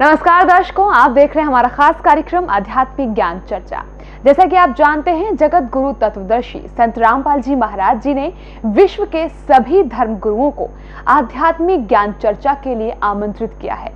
नमस्कार 0.00 0.44
दर्शकों, 0.46 0.86
आप 0.94 1.10
देख 1.10 1.34
रहे 1.34 1.42
हैं 1.42 1.46
हमारा 1.48 1.68
खास 1.68 2.00
कार्यक्रम 2.00 2.48
आध्यात्मिक 2.50 3.14
ज्ञान 3.14 3.40
चर्चा। 3.40 3.82
जैसा 4.24 4.44
कि 4.44 4.56
आप 4.56 4.74
जानते 4.78 5.10
हैं, 5.10 5.34
जगत 5.36 5.68
गुरु 5.72 5.92
तत्वदर्शी 5.92 6.58
संत 6.68 6.98
रामपाल 6.98 7.40
जी 7.40 7.54
महाराज 7.54 8.02
जी 8.02 8.14
ने 8.14 8.32
विश्व 8.66 9.04
के 9.06 9.26
सभी 9.28 9.82
धर्म 9.84 10.14
गुरुओं 10.18 10.50
को 10.50 10.68
आध्यात्मिक 11.08 11.86
ज्ञान 11.88 12.12
चर्चा 12.12 12.54
के 12.54 12.74
लिए 12.74 12.96
आमंत्रित 13.02 13.58
किया 13.60 13.74
है। 13.74 13.92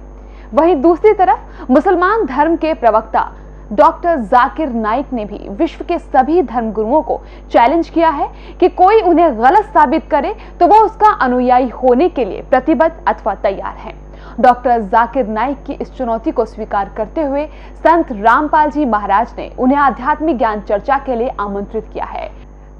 वहीं 0.55 0.77
दूसरी 0.83 1.13
तरफ़, 1.13 1.71
मुसलमान 1.71 2.27
धर्म 2.27 2.57
के 2.57 2.75
प्रवक्ता 2.75 3.29
डॉक्टर 3.73 4.17
जाकिर 4.19 4.69
नाइक 4.71 5.13
ने 5.13 5.25
भी 5.25 5.49
विश्व 5.51 5.85
के 5.85 5.99
सभी 5.99 6.43
धर्म 6.43 6.73
गुरुओं 6.73 7.03
को 7.03 7.21
चैलेंज 7.53 7.89
किया 7.89 8.09
है 8.11 8.31
कि 8.61 8.69
कोई 8.69 9.01
उन्हें 9.03 9.39
गलत 9.39 9.73
साबित 9.75 10.11
करे 10.11 10.37
तो 10.61 10.67
वो 10.67 10.85
उसका 10.85 11.13
अनुयायी 11.21 11.69
होने 11.69 12.09
के 12.09 12.25
लिए 12.25 12.43
प्रतिबद्ध 12.43 12.95
अथवा 13.09 13.35
तैयार 13.35 13.77
है। 13.77 14.01
डॉक्टर 14.41 14.83
जाकिर 14.83 15.27
नाइक 15.27 15.63
की 15.65 15.73
इस 15.73 15.93
चुनौती 15.97 16.31
को 16.31 16.45
स्वीकार 16.45 16.89
करते 16.89 17.23
हुए 17.23 17.47
संत 17.77 18.13
रामपाल 18.13 18.71
जी 18.71 18.85
महाराज 18.85 19.35
ने 19.39 19.51
उन्हें 19.59 19.79
आध्यात्मिक 19.79 20.39
ज्ञान 20.39 20.61
चर्चा 20.61 20.99
के 20.99 21.17
लिए 21.17 21.29
आमंत्रित 21.41 21.89
किया 21.93 22.05
है। 22.05 22.31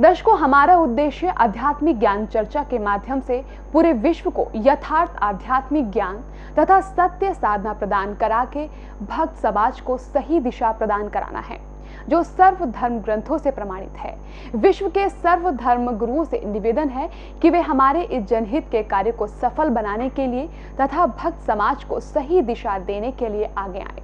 दर्शकों, 0.01 0.39
हमारा 0.39 0.77
उद्देश्य 0.77 1.29
आध्यात्मिक 1.29 1.99
ज्ञान 1.99 2.25
चर्चा 2.27 2.63
के 2.63 2.79
माध्यम 2.79 3.21
से 3.21 3.45
पूरे 3.73 3.93
विश्व 3.93 4.31
को 4.31 4.47
यथार्थ 4.55 5.19
आध्यात्मिक 5.23 5.91
ज्ञान 5.91 6.17
तथा 6.59 6.81
सत्य 6.81 7.35
साधना 7.35 7.73
प्रदान 7.73 8.15
करा 8.15 8.45
के 8.45 8.67
भक्त 9.03 9.37
समाज 9.37 9.81
को 9.81 9.97
सही 9.99 10.41
दिशा 10.41 10.73
प्रदान 10.73 11.09
कराना 11.09 11.41
है। 11.41 11.72
जो 12.09 12.23
सर्व 12.23 12.65
धर्म 12.67 12.99
ग्रंथों 12.99 13.39
से 13.39 13.51
प्रमाणित 13.51 13.97
है। 13.97 14.17
विश्व 14.57 14.89
के 14.89 15.09
सर्व 15.09 15.51
धर्म 15.51 15.91
गुरुओं 15.91 16.25
से 16.25 16.41
निवेदन 16.45 16.89
है 16.89 17.09
कि 17.43 17.51
वे 17.51 17.61
हमारे 17.61 18.03
इस 18.03 18.25
जनहित 18.25 18.69
के 18.71 18.83
कार्य 18.83 19.13
को 19.13 19.27
सफल 19.27 19.69
बनाने 19.71 20.09
के 20.11 20.27
लिए 20.27 20.49
तथा 20.81 21.07
भक्त 21.07 21.47
समाज 21.47 21.85
को 21.85 22.01
सही 22.01 22.43
दिशा 22.43 22.79
देने 22.81 23.13
के 23.13 23.29
लिए 23.29 23.51
आगे 23.59 23.81
आए। 23.81 24.03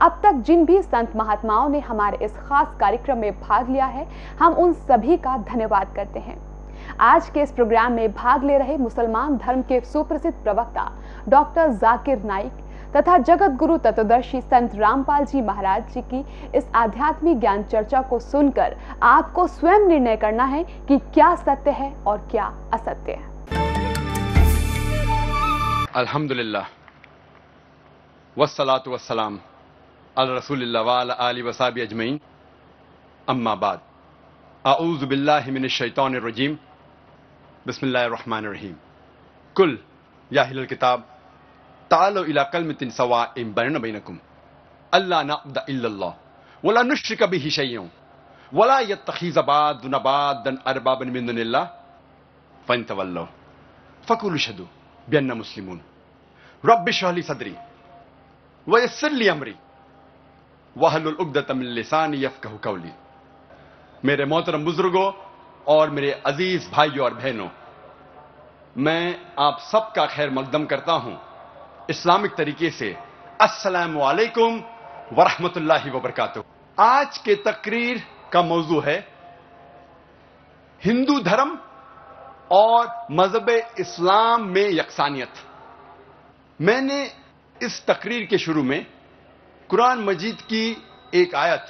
अब 0.00 0.20
तक 0.22 0.32
जिन 0.36 0.64
भी 0.64 0.80
संत 0.82 1.16
महात्माओं 1.16 1.68
ने 1.68 1.80
हमारे 1.80 2.24
इस 2.24 2.32
खास 2.38 2.76
कार्यक्रम 2.80 3.18
में 3.18 3.32
भाग 3.40 3.70
लिया 3.70 3.86
है, 3.86 4.06
हम 4.40 4.52
उन 4.54 4.72
सभी 4.72 5.16
का 5.16 5.36
धन्यवाद 5.44 5.94
करते 5.96 6.20
हैं। 6.20 6.36
आज 7.00 7.28
के 7.30 7.40
इस 7.40 7.52
प्रोग्राम 7.52 7.92
में 7.92 8.12
भाग 8.12 8.44
ले 8.44 8.56
रहे 8.58 8.76
मुसलमान 8.76 9.36
धर्म 9.36 9.62
के 9.62 9.80
सुप्रसिद्ध 9.82 10.36
प्रवक्ता 10.36 10.90
डॉक्टर 11.28 11.72
जाकिर 11.72 12.22
नाइक 12.24 12.52
तथा 12.96 13.16
जगत 13.18 13.50
गुरु 13.56 13.76
तत्वदर्शी 13.78 14.40
संत 14.40 14.74
रामपाल 14.74 15.24
जी 15.24 15.40
महाराज 15.42 15.92
जी 15.94 16.00
की 16.12 16.20
इस 16.58 16.64
आध्यात्मिक 16.74 17.38
ज्ञान 17.40 17.62
चर्चा 17.64 18.00
को 18.02 18.18
सुनकर 18.20 18.76
आपको 19.02 19.46
स्वयं 19.48 19.86
निर्णय 19.88 20.16
करना 20.16 20.44
है 20.44 20.64
कि 20.88 20.98
क्या 21.14 21.34
सत्य 21.34 21.70
है 21.70 21.92
और 22.04 22.18
क्या 22.30 22.44
असत्य 22.72 23.12
है। 23.12 23.30
अल्हम्दुलिल्लाह। 25.94 26.66
वस्सलातु 28.36 28.90
वस्सलाम 28.90 29.38
अल 30.16 30.30
रसूलिल्लाह 30.30 30.82
व 30.82 30.90
अला 30.90 31.14
आलि 31.20 31.42
वसाबी 31.42 31.80
अजमईन। 31.80 32.20
अम्मा 33.28 33.54
बाद। 33.54 33.80
अऊज़ु 34.64 35.06
बिल्लाहि 35.06 35.50
मिनश 35.50 35.78
शैतानिर 35.78 36.22
रजीम। 36.22 36.54
बिस्मिल्लाहिर 37.66 38.10
रहमानिर 38.10 38.50
रहीम। 38.50 38.74
कुल, 39.56 39.78
या 40.30 40.42
अहलल 40.42 40.64
किताब 40.66 41.04
तालो 41.92 42.24
इला 42.32 42.42
कलमतिन 42.52 42.90
सवाइम 42.90 43.52
बैन 43.54 43.78
बैनकुम 43.84 44.18
अल्ला 44.92 45.22
नअबद 45.22 45.58
वला 46.62 46.82
नुश्रिक 46.82 47.22
बिही 47.30 47.50
शैय्यन 47.50 47.90
वला 48.52 48.78
यत्तखिज़ 48.90 49.38
बादुन 49.48 49.94
बादन 50.06 50.56
अरबाबन 50.66 51.08
मिन 51.10 51.26
दुनिल्लाह 51.26 51.64
तवल्लो 52.88 53.24
फकुलु 54.06 54.38
शदु 54.44 54.64
बिअन्ना 55.08 55.34
मुस्लिमून 55.34 55.80
रब्बि 56.64 56.90
इश्रह 56.90 57.20
सदरी 57.28 57.54
वयस्सिर 58.66 59.12
अमरी 59.30 59.54
वहलुल 60.76 61.16
उक़्दतम 61.20 61.56
मिन 61.58 62.14
यफ़क़हु 62.16 62.58
क़ौली 62.58 62.92
मेरे 64.04 64.24
मोहतरम 64.24 64.64
बुज़ुर्गों 64.64 65.08
और 65.66 65.90
मेरे 65.90 66.10
अज़ीज़ 66.26 66.70
भाइयों 66.70 67.04
और 67.04 67.14
बहनों, 67.14 67.48
मैं 68.76 69.04
आप 69.38 69.58
सबका 69.62 70.06
खैर 70.06 70.30
मकदम 70.30 70.64
करता 70.66 70.92
हूँ। 71.04 71.16
इस्लामिक 71.92 72.34
तरीके 72.34 72.70
से, 72.70 72.88
अस्सलाम 73.40 73.96
वालेकुम 73.96 74.62
वरहमतुल्लाहि 75.12 75.90
आज 76.78 77.18
के 77.18 77.34
तकरीर 77.46 78.02
का 78.32 78.42
मौजू 78.42 78.80
है, 78.80 78.98
हिंदू 80.82 81.18
धर्म 81.20 81.58
और 82.50 82.86
मज़हब 83.10 83.50
इस्लाम 83.80 84.44
में 84.48 84.68
यकसानियत। 84.70 85.34
मैंने 86.60 87.02
इस 87.60 87.84
तकरीर 87.86 88.26
के 88.26 88.38
शुरू 88.38 88.62
में 88.62 88.86
कुरान 89.70 89.98
मजीद 90.04 90.40
की 90.42 90.64
एक 91.14 91.34
आयत 91.34 91.66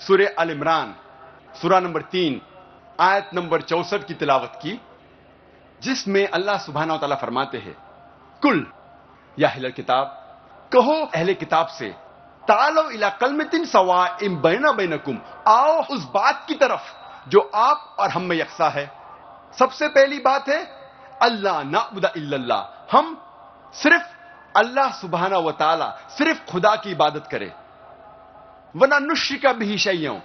सुर 0.00 0.22
अल 0.22 0.50
इमरान 0.50 0.94
सुरा 1.60 1.80
नंबर 1.80 2.02
तीन, 2.12 2.40
आयत 2.98 3.30
नंबर 3.34 3.62
चौसठ 3.62 4.06
की 4.06 4.14
तिलावत 4.14 4.58
की, 4.62 4.80
जिसमें 5.80 6.26
अल्लाह 6.28 6.58
सुबहाना 6.58 6.96
तला 6.96 7.16
फरमाते 7.16 7.58
हैं, 7.58 7.76
कुल 8.42 8.66
या 9.38 9.48
अहल 9.48 9.70
किताब? 9.70 10.06
कहो 10.72 10.94
अहले 11.04 11.34
किताब 11.34 11.66
से, 11.68 11.88
तालो 12.44 12.88
इला 12.90 13.08
कलमतिन 13.10 13.64
सवा 13.64 14.18
इम 14.22 14.36
बैना 14.36 14.72
बैनकुम, 14.72 15.18
आओ 15.48 15.82
उस 15.86 16.04
बात 16.14 16.44
की 16.48 16.54
तरफ़ 16.54 17.30
जो 17.30 17.40
आप 17.54 17.96
और 17.98 18.10
हम 18.10 18.22
में 18.22 18.36
यकसा 18.36 18.68
है। 18.68 18.90
सबसे 19.58 19.88
पहली 19.88 20.18
बात 20.18 20.48
है 20.48 20.60
अल्लाह 21.22 21.62
नाबुदा 21.62 22.12
इल्लल्लाह, 22.16 22.62
हम 22.92 23.16
सिर्फ़ 23.74 24.06
अल्लाह 24.54 24.90
सुबहाना 24.92 25.38
व 25.38 25.50
ताला, 25.52 25.88
सिर्फ़ 26.10 26.44
खुदा 26.50 26.74
की 26.76 26.90
इबादत 26.90 27.26
करें। 27.26 27.52
वना 28.74 28.98
नुश्रिका 28.98 29.52
भी 29.52 29.78
शैयों 29.78 30.18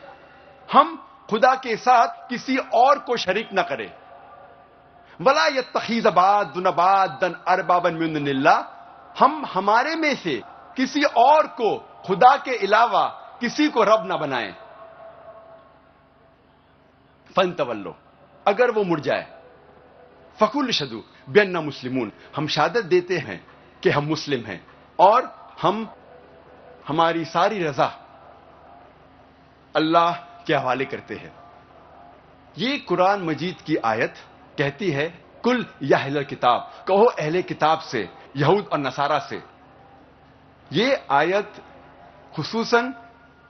हम 0.69 0.97
खुदा 1.29 1.53
के 1.55 1.75
साथ 1.77 2.29
किसी 2.29 2.57
और 2.57 2.99
को 2.99 3.17
शरीक 3.17 3.49
न 3.53 3.61
करें। 3.61 3.91
वला 5.19 5.45
य 5.47 5.61
तखीजबाद 5.75 6.53
नबाद 6.57 7.17
दन 7.21 7.35
अरबाबन 7.47 7.93
मिल्ला 7.93 8.55
हम 9.19 9.45
हमारे 9.45 9.95
में 9.95 10.15
से 10.15 10.41
किसी 10.77 11.03
और 11.03 11.47
को 11.47 12.01
खुदा 12.05 12.37
के 12.37 12.65
अलावा 12.65 13.07
किसी 13.41 13.67
को 13.69 13.83
रब 13.83 14.03
ना 14.05 14.17
बनाए। 14.17 14.51
फन 17.35 17.51
तवल्लो। 17.51 17.95
अगर 18.47 18.71
वो 18.71 18.83
मुड़ 18.83 18.99
जाए। 18.99 19.39
फकुल 20.39 20.71
शदु 20.71 21.03
बेन्ना 21.29 21.61
मुस्लिमून। 21.61 22.11
हम 22.35 22.47
शहादत 22.47 22.83
देते 22.83 23.17
हैं 23.17 23.47
कि 23.83 23.89
हम 23.89 24.03
मुस्लिम 24.03 24.45
हैं 24.45 24.67
और 24.99 25.51
हम 25.61 25.93
हमारी 26.87 27.25
सारी 27.25 27.63
रजा 27.63 27.99
अल्लाह 29.75 30.13
के 30.15 30.53
हवाले 30.53 30.85
करते 30.85 31.15
हैं। 31.15 31.35
ये 32.57 32.77
कुरान 32.77 33.21
मजीद 33.21 33.61
की 33.61 33.75
आयत 33.75 34.15
कहती 34.57 34.91
है, 34.91 35.23
कुल 35.43 35.65
या 35.83 35.97
अहल 35.97 36.23
किताब। 36.23 36.71
कहो 36.87 37.03
अहले 37.03 37.41
किताब 37.43 37.79
से 37.79 38.22
यहूद 38.37 38.69
और 38.73 38.79
नसारा 38.79 39.19
से। 39.19 39.43
ये 40.71 41.05
आयत 41.11 41.53
खुसूसन 42.35 42.93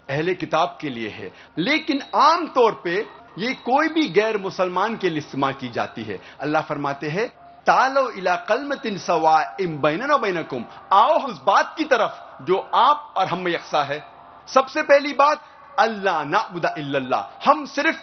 अहले 0.10 0.36
किताब 0.36 0.78
के 0.82 0.90
लिए 0.90 1.10
है। 1.10 1.32
लेकिन 1.58 2.02
आम 2.16 2.48
तौर 2.48 2.82
पे 2.84 3.08
ये 3.38 3.54
कोई 3.54 3.88
भी 3.88 4.10
गैर 4.10 4.38
मुसलमान 4.38 4.98
के 4.98 5.10
लिए 5.10 5.18
इस्तेमाल 5.18 5.54
की 5.54 5.70
जाती 5.70 6.04
है। 6.04 6.20
अल्लाह 6.42 6.62
फरमाते 6.62 7.10
हैं, 7.10 7.28
तालो 7.66 8.10
इला 8.10 8.36
कलमतिन 8.36 8.98
सवा 8.98 9.58
इम 9.62 9.78
बैनकुम। 9.78 10.66
आओ 10.94 11.20
उस 11.20 11.42
बात 11.44 11.76
की 11.78 11.84
तरफ़ 11.84 12.44
जो 12.44 12.58
आप 12.58 13.14
और 13.18 13.28
हम 13.28 13.48
यकसा 13.48 13.84
है। 13.84 14.04
सबसे 14.48 14.84
पहली 14.84 15.14
बात 15.14 15.42
अल्लाह 15.80 16.24
नाबुदा 16.24 16.76
इल्लल्लाह। 16.78 17.50
हम 17.50 17.66
सिर्फ़ 17.66 17.98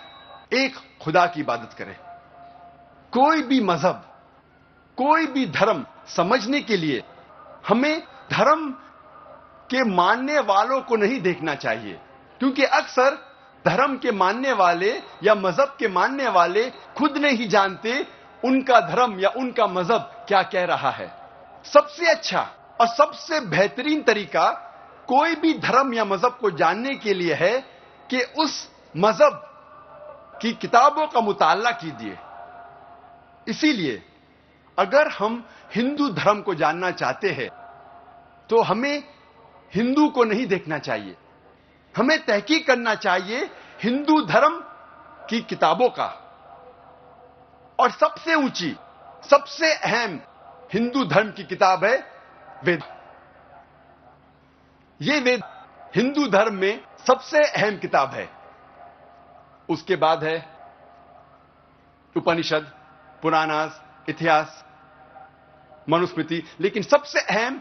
एक 0.54 0.74
खुदा 1.02 1.26
की 1.26 1.40
इबादत 1.40 1.72
करें। 1.72 1.96
कोई 3.12 3.42
भी 3.42 3.60
मज़हब 3.60 4.09
कोई 5.00 5.26
भी 5.26 5.46
धर्म 5.46 5.84
समझने 6.16 6.60
के 6.60 6.76
लिए 6.76 7.02
हमें 7.68 8.00
धर्म 8.30 8.68
के 9.70 9.84
मानने 9.84 10.38
वालों 10.38 10.80
को 10.80 10.96
नहीं 10.96 11.20
देखना 11.20 11.54
चाहिए। 11.54 11.98
क्योंकि 12.40 12.64
अक्सर 12.64 13.14
धर्म 13.64 13.96
के 13.96 14.12
मानने 14.12 14.52
वाले 14.52 14.90
या 15.22 15.34
मज़हब 15.34 15.76
के 15.78 15.88
मानने 15.88 16.28
वाले 16.28 16.70
खुद 16.70 17.16
नहीं 17.16 17.48
जानते 17.48 18.06
उनका 18.44 18.80
धर्म 18.80 19.18
या 19.20 19.28
उनका 19.36 19.66
मज़हब 19.66 20.24
क्या 20.28 20.42
कह 20.42 20.64
रहा 20.64 20.90
है। 20.90 21.10
सबसे 21.64 22.10
अच्छा 22.10 22.46
और 22.80 22.86
सबसे 22.86 23.40
बेहतरीन 23.40 24.02
तरीका 24.02 24.50
कोई 25.08 25.34
भी 25.34 25.52
धर्म 25.58 25.94
या 25.94 26.04
मज़हब 26.04 26.38
को 26.40 26.50
जानने 26.50 26.94
के 26.94 27.14
लिए 27.14 27.34
है 27.34 27.58
कि 28.10 28.22
उस 28.38 28.68
मज़हब 28.96 29.42
की 30.42 30.52
किताबों 30.52 31.06
का 31.06 31.20
मुताला 31.20 31.70
कीजिए। 31.70 32.18
इसीलिए 33.46 34.02
अगर 34.80 35.08
हम 35.08 35.44
हिंदू 35.74 36.08
धर्म 36.10 36.40
को 36.42 36.54
जानना 36.54 36.90
चाहते 36.92 37.30
हैं 37.30 37.48
तो 38.50 38.60
हमें 38.62 39.02
हिंदू 39.72 40.08
को 40.08 40.24
नहीं 40.24 40.46
देखना 40.46 40.78
चाहिए। 40.78 41.16
हमें 41.94 42.18
तहकीक 42.24 42.66
करना 42.66 42.94
चाहिए 42.96 43.50
हिंदू 43.82 44.20
धर्म 44.26 44.58
की 45.28 45.40
किताबों 45.42 45.88
का। 45.90 46.06
और 47.78 47.90
सबसे 47.90 48.34
ऊँची, 48.34 48.76
सबसे 49.30 49.72
अहम 49.74 50.18
हिंदू 50.74 51.04
धर्म 51.04 51.30
की 51.30 51.44
किताब 51.44 51.84
है 51.84 51.96
वेद। 52.64 52.82
ये 55.00 55.20
वेद 55.20 55.42
हिंदू 55.96 56.26
धर्म 56.28 56.54
में 56.54 56.80
सबसे 57.06 57.42
अहम 57.42 57.76
किताब 57.78 58.10
है। 58.10 58.28
उसके 59.68 59.96
बाद 59.96 60.24
है 60.24 60.36
उपनिषद, 62.16 62.72
पुराणास, 63.22 63.80
इतिहास 64.08 64.64
मनुस्मृति, 65.90 66.42
लेकिन 66.60 66.82
सबसे 66.82 67.20
अहम 67.20 67.60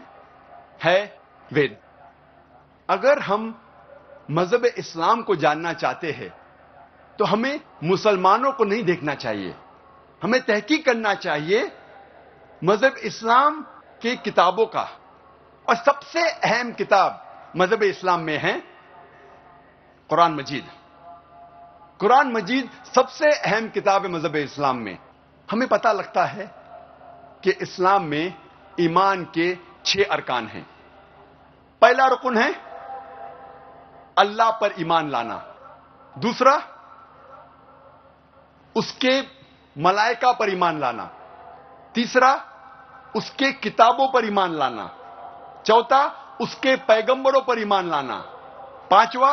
है 0.82 0.98
वेद। 1.50 1.76
अगर 2.88 3.18
हम 3.20 3.54
मज़हब 4.30 4.64
इस्लाम 4.66 5.22
को 5.22 5.36
जानना 5.36 5.72
चाहते 5.74 6.10
हैं 6.12 6.32
तो 7.18 7.24
हमें 7.24 7.60
मुसलमानों 7.84 8.52
को 8.52 8.64
नहीं 8.64 8.82
देखना 8.84 9.14
चाहिए। 9.16 9.54
हमें 10.22 10.40
तहकीक 10.42 10.84
करना 10.84 11.14
चाहिए 11.16 11.70
मज़हब 12.62 12.96
इस्लाम 13.04 13.60
की 14.02 14.16
किताबों 14.18 14.66
का। 14.66 14.88
और 15.68 15.76
सबसे 15.76 16.28
अहम 16.30 16.72
किताब 16.72 17.52
मज़हब 17.56 17.82
इस्लाम 17.82 18.20
में 18.20 18.36
है, 18.38 18.52
कुरान 20.10 20.34
मजीद। 20.34 20.70
कुरान 22.00 22.32
मजीद 22.32 22.70
सबसे 22.94 23.30
अहम 23.30 23.68
किताब 23.70 24.02
है 24.02 24.10
मज़हब 24.12 24.36
इस्लाम 24.36 24.76
में। 24.78 24.98
हमें 25.48 25.68
पता 25.68 25.92
लगता 25.92 26.24
है 26.24 26.46
कि 27.44 27.50
इस्लाम 27.50 28.04
में 28.04 28.34
ईमान 28.80 29.24
के 29.24 29.58
छह 29.86 30.04
अरकान 30.10 30.46
हैं। 30.46 30.70
पहला 31.82 32.06
रुकन 32.06 32.38
है, 32.38 32.52
अल्लाह 34.18 34.50
पर 34.50 34.74
ईमान 34.80 35.10
लाना। 35.10 35.36
दूसरा, 36.18 36.56
उसके 38.76 39.22
मलाइका 39.78 40.32
पर 40.32 40.50
ईमान 40.50 40.80
लाना। 40.80 41.04
तीसरा, 41.94 42.32
उसके 43.16 43.52
किताबों 43.52 44.12
पर 44.12 44.24
ईमान 44.24 44.52
लाना। 44.52 44.96
चौथा, 45.66 46.36
उसके 46.40 46.76
पैगंबरों 46.76 47.40
पर 47.40 47.58
ईमान 47.58 47.90
लाना। 47.90 48.18
पांचवा, 48.90 49.30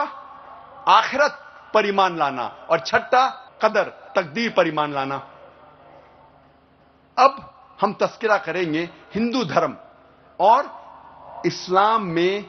आखिरत 0.87 1.31
पर 1.73 1.85
ईमान 1.85 2.17
लाना। 2.17 2.67
और 2.69 2.79
छठा, 2.79 3.27
कदर, 3.61 3.83
तकदीर 4.15 4.53
पर 4.57 4.67
ईमान 4.67 4.93
लाना। 4.93 5.15
अब 7.19 7.53
हम 7.81 7.93
तस्करा 7.93 8.37
करेंगे 8.37 8.89
हिंदू 9.15 9.43
धर्म। 9.43 9.77
और 10.39 10.87
इस्लाम 11.45 12.03
में 12.03 12.45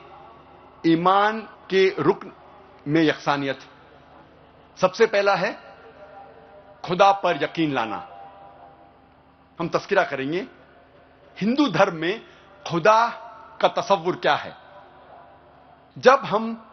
ईमान 0.87 1.41
के 1.41 1.95
रुकन 1.99 2.33
में 2.89 3.03
यकसानियत। 3.03 3.61
सबसे 4.81 5.07
पहला 5.07 5.35
है 5.35 5.61
खुदा 6.85 7.13
पर 7.13 7.45
यकीन 7.45 7.73
लाना। 7.73 8.09
हम 9.61 9.69
तस्करा 9.69 10.05
करेंगे। 10.05 10.47
हिंदू 11.41 11.69
धर्म 11.69 11.97
में 11.97 12.25
खुदा 12.71 13.09
का 13.61 13.69
तस्वुर 13.69 14.17
क्या 14.17 14.35
है? 14.35 14.57
जब 15.99 16.19
हम 16.25 16.71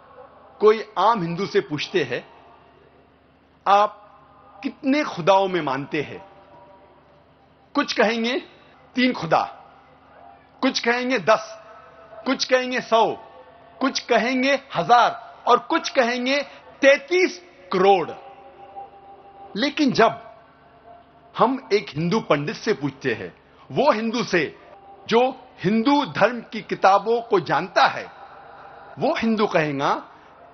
कोई 0.59 0.93
आम 0.97 1.21
हिंदू 1.21 1.45
से 1.45 1.59
पूछते 1.59 2.03
हैं, 2.03 2.29
आप 3.67 4.01
कितने 4.63 5.03
खुदाओं 5.03 5.47
में 5.47 5.61
मानते 5.61 6.01
हैं? 6.01 6.34
कुछ 7.75 7.93
कहेंगे 7.93 8.33
तीन 8.95 9.13
खुदा, 9.13 9.41
कुछ 10.61 10.79
कहेंगे 10.79 11.17
दस, 11.19 11.47
कुछ 12.25 12.45
कहेंगे 12.45 12.81
सौ, 12.81 13.05
कुछ 13.79 13.99
कहेंगे 13.99 14.53
हज़ार 14.75 15.43
और 15.47 15.59
कुछ 15.59 15.89
कहेंगे 15.89 16.41
तैतीस 16.81 17.41
करोड़। 17.73 18.11
लेकिन 19.57 19.91
जब 19.91 20.21
हम 21.35 21.57
एक 21.73 21.89
हिंदू 21.89 22.19
पंडित 22.19 22.55
से 22.55 22.73
पूछते 22.73 23.13
हैं, 23.13 23.33
वो 23.69 23.91
हिंदू 23.91 24.23
से 24.23 24.43
जो 25.09 25.21
हिंदू 25.63 26.05
धर्म 26.05 26.39
की 26.51 26.61
किताबों 26.61 27.21
को 27.21 27.39
जानता 27.39 27.87
है, 27.87 28.05
वो 28.99 29.13
हिंदू 29.17 29.47
कहेगा 29.47 29.93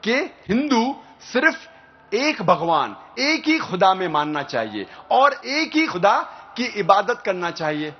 कि 0.03 0.15
हिंदू 0.49 0.83
सिर्फ़ 1.21 1.67
एक 2.11 2.41
भगवान, 2.41 2.95
एक 3.19 3.47
ही 3.47 3.57
खुदा 3.59 3.93
में 3.93 4.07
मानना 4.07 4.43
चाहिए 4.43 4.87
और 5.11 5.33
एक 5.33 5.75
ही 5.75 5.85
खुदा 5.87 6.19
की 6.57 6.65
इबादत 6.65 7.23
करना 7.25 7.51
चाहिए। 7.51 7.93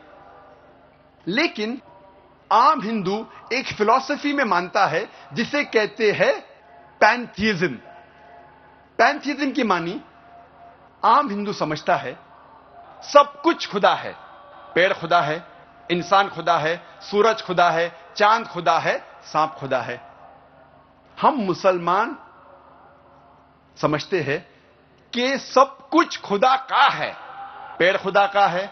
लेकिन 1.28 1.82
आम 2.52 2.82
हिंदू 2.82 3.28
एक 3.54 3.68
फिलॉसफी 3.68 4.34
में 4.34 4.44
मानता 4.44 4.86
है, 4.86 5.10
जिसे 5.34 5.64
कहते 5.64 6.12
हैं 6.12 6.42
पैंथिज्म 7.00 7.80
पैंथिज्म 8.98 9.52
की 9.52 9.64
मानी, 9.64 10.02
आम 11.06 11.30
हिंदू 11.30 11.54
समझता 11.54 11.96
है, 11.96 12.20
सब 13.04 13.42
कुछ 13.42 13.72
खुदा 13.72 13.94
है। 13.94 14.16
पेड़ 14.76 14.94
खुदा 14.94 15.22
है, 15.22 15.48
इंसान 15.92 16.30
खुदा 16.30 16.58
है, 16.58 16.84
सूरज 17.02 17.42
खुदा 17.42 17.70
है, 17.70 18.00
चाँद 18.16 18.48
खुदा 18.48 18.80
है, 18.80 19.06
सांप 19.24 19.52
खुदा 19.52 19.82
है। 19.82 20.12
हम 21.22 21.34
मुसलमान 21.34 22.18
समझते 23.78 24.22
हैं 24.22 24.50
कि 25.14 25.38
सब 25.38 25.90
कुछ 25.90 26.22
खुदा 26.22 26.56
का 26.56 26.88
है। 26.90 27.31
पेड़ 27.80 27.98
खुदा 27.98 28.28
का 28.28 28.48
है, 28.48 28.72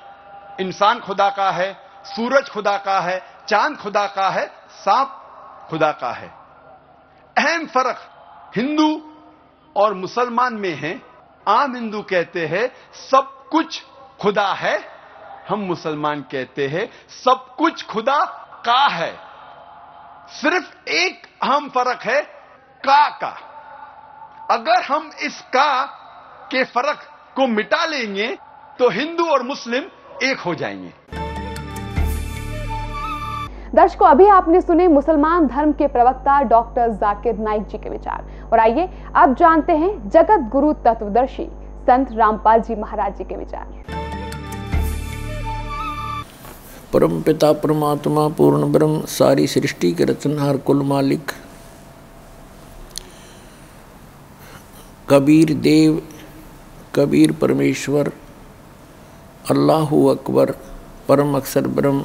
इंसान 0.60 1.00
खुदा 1.00 1.30
का 1.30 1.52
है, 1.52 1.90
सूरज 2.06 2.50
खुदा 2.50 2.78
का 2.78 3.00
है, 3.00 3.44
चाँद 3.50 3.78
खुदा 3.78 4.08
का 4.08 4.30
है, 4.30 4.54
सांप 4.70 5.16
खुदा 5.70 5.92
का 5.92 6.12
है। 6.12 6.28
अहम 7.38 7.66
फ़र्क 7.66 8.10
हिंदू 8.56 9.16
और 9.76 9.94
मुसलमान 9.94 10.54
में 10.54 10.76
है। 10.76 11.02
आम 11.48 11.76
हिंदू 11.76 12.02
कहते 12.02 12.48
हैं, 12.48 12.94
सब 12.94 13.50
कुछ 13.52 13.84
खुदा 14.22 14.54
है। 14.54 14.90
हम 15.50 15.60
मुसलमान 15.60 16.22
कहते 16.22 16.68
हैं, 16.68 17.08
सब 17.10 17.56
कुछ 17.58 17.86
खुदा 17.86 18.26
का 18.66 18.88
है। 18.88 19.20
सिर्फ़ 20.30 20.90
एक 20.90 21.38
अहम 21.44 21.70
फ़र्क 21.70 22.02
है, 22.02 22.22
का 22.80 23.10
का। 23.10 23.46
अगर 24.52 24.82
हम 24.82 25.12
इस 25.22 25.42
का 25.42 25.86
के 26.52 26.64
फ़र्क 26.64 27.00
को 27.36 27.48
मिटा 27.48 27.86
लेंगे 27.86 28.38
तो 28.80 28.90
हिंदू 28.90 29.24
और 29.26 29.42
मुस्लिम 29.44 29.84
एक 30.24 30.40
हो 30.40 30.54
जाएँगे। 30.56 30.92
दर्शकों 33.76 34.08
अभी 34.08 34.26
आपने 34.28 34.62
सुने 34.62 34.88
मुसलमान 34.88 35.48
धर्म 35.48 35.72
के 35.72 35.88
प्रवक्ता 35.88 36.42
डॉक्टर 36.44 36.92
जाकिर 36.92 37.38
नाइक 37.38 37.64
जी 37.64 37.78
के 37.78 37.90
विचार। 37.90 38.48
और 38.54 38.60
आइए 38.60 38.88
अब 39.16 39.36
जानते 39.36 39.74
हैं 39.74 39.90
जगत 40.10 40.48
गुरु 40.52 40.72
तत्वदर्शी 40.86 41.46
संत 41.88 42.12
रामपाल 42.12 42.62
जी 42.62 42.76
महाराज 42.76 43.18
जी 43.18 43.24
के 43.24 43.36
विचार। 43.36 43.66
परम 46.94 47.22
पिता 47.22 47.52
परमात्मा 47.64 48.28
पूर्ण 48.38 48.72
ब्रह्म 48.74 49.02
सारी 49.10 49.48
सृष्टि 49.48 49.92
के 49.92 50.06
रचनहार 50.06 50.58
कुल 50.58 50.82
मालिक 50.86 51.32
कबीर 55.10 55.54
देव 55.60 56.02
कबीर 56.96 57.32
परमेश्वर 57.42 58.12
अल्लाह 59.52 59.94
अकबर, 60.10 60.52
परम 61.08 61.36
अक्षर 61.36 61.68
ब्रह्म। 61.68 62.04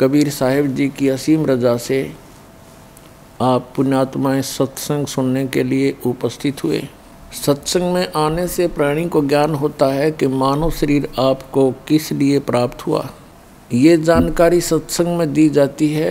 कबीर 0.00 0.28
साहिब 0.30 0.66
जी 0.74 0.88
की 0.88 1.08
असीम 1.08 1.46
रजा 1.46 1.76
से 1.76 1.98
आप 3.42 3.72
पुण्यात्माएँ 3.76 4.42
सत्संग 4.42 5.06
सुनने 5.06 5.46
के 5.46 5.62
लिए 5.64 5.96
उपस्थित 6.06 6.64
हुए। 6.64 6.82
सत्संग 7.46 7.92
में 7.94 8.12
आने 8.16 8.46
से 8.48 8.68
प्राणी 8.68 9.08
को 9.08 9.22
ज्ञान 9.22 9.54
होता 9.54 9.86
है 9.86 10.10
कि 10.10 10.26
मानव 10.26 10.70
शरीर 10.70 11.08
आपको 11.18 11.70
किस 11.88 12.12
लिए 12.12 12.38
प्राप्त 12.38 12.86
हुआ। 12.86 13.08
ये 13.72 13.96
जानकारी 13.96 14.60
सत्संग 14.60 15.18
में 15.18 15.32
दी 15.32 15.48
जाती 15.48 15.92
है 15.92 16.10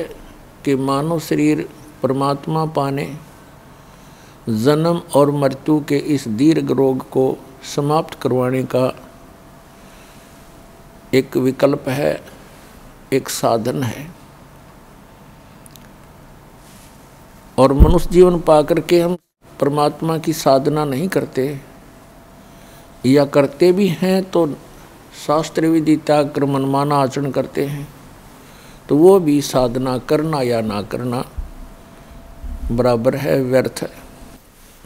कि 0.66 0.76
मानव 0.76 1.20
शरीर 1.20 1.70
परमात्मा 2.04 2.66
पाने, 2.66 3.14
जन्म 4.50 5.02
और 5.16 5.32
मृत्यु 5.32 5.80
के 5.80 5.98
इस 5.98 6.28
दीर्घ 6.28 6.72
रोग 6.72 7.10
को 7.10 7.38
समाप्त 7.66 8.14
करवाने 8.22 8.64
का 8.66 8.92
एक 11.14 11.38
विकल्प 11.38 11.88
है, 11.90 12.22
एक 13.14 13.30
साधन 13.30 13.84
है। 13.84 14.08
और 17.58 17.74
मनुष्य 17.74 18.10
जीवन 18.12 18.40
पा 18.40 18.62
करके 18.62 19.00
हम 19.02 19.18
परमात्मा 19.60 20.18
की 20.18 20.34
साधना 20.34 20.86
नहीं 20.86 21.08
करते, 21.08 21.46
या 23.06 23.26
करते 23.28 23.72
भी 23.72 23.88
हैं 23.88 24.22
तो 24.24 24.46
शास्त्र 25.28 25.68
विधि 25.68 25.96
त्याग 25.98 26.44
मनमाना 26.46 26.96
आचरण 26.96 27.32
करते 27.32 27.66
हैं 27.66 27.88
तो 28.90 28.96
वो 28.98 29.20
भी 29.20 29.42
साधना 29.42 29.98
करना 30.10 30.42
या 30.42 30.62
ना 30.62 30.82
करना 30.82 31.24
बराबर 32.72 33.16
है, 33.16 33.42
व्यर्थ 33.42 33.82
है। 33.82 33.90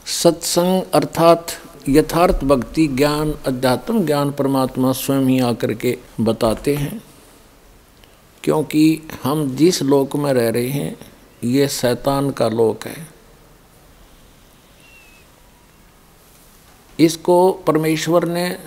सत्संग 0.05 0.81
अर्थात 0.93 1.51
यथार्थ 1.89 2.43
भक्ति, 2.43 2.87
ज्ञान, 2.87 3.33
अध्यात्म, 3.47 4.05
ज्ञान 4.05 4.31
परमात्मा 4.31 4.91
स्वयं 4.91 5.21
ही 5.21 5.39
आकर 5.39 5.73
के 5.73 5.97
बताते 6.21 6.75
हैं। 6.75 7.03
क्योंकि 8.43 9.01
हम 9.23 9.55
जिस 9.55 9.81
लोक 9.81 10.15
में 10.15 10.33
रह 10.33 10.49
रहे 10.49 10.67
हैं, 10.67 10.97
ये 11.43 11.67
शैतान 11.67 12.31
का 12.31 12.49
लोक 12.49 12.87
है। 12.87 13.07
इसको 16.99 17.51
परमेश्वर 17.51 18.25
ने 18.25 18.57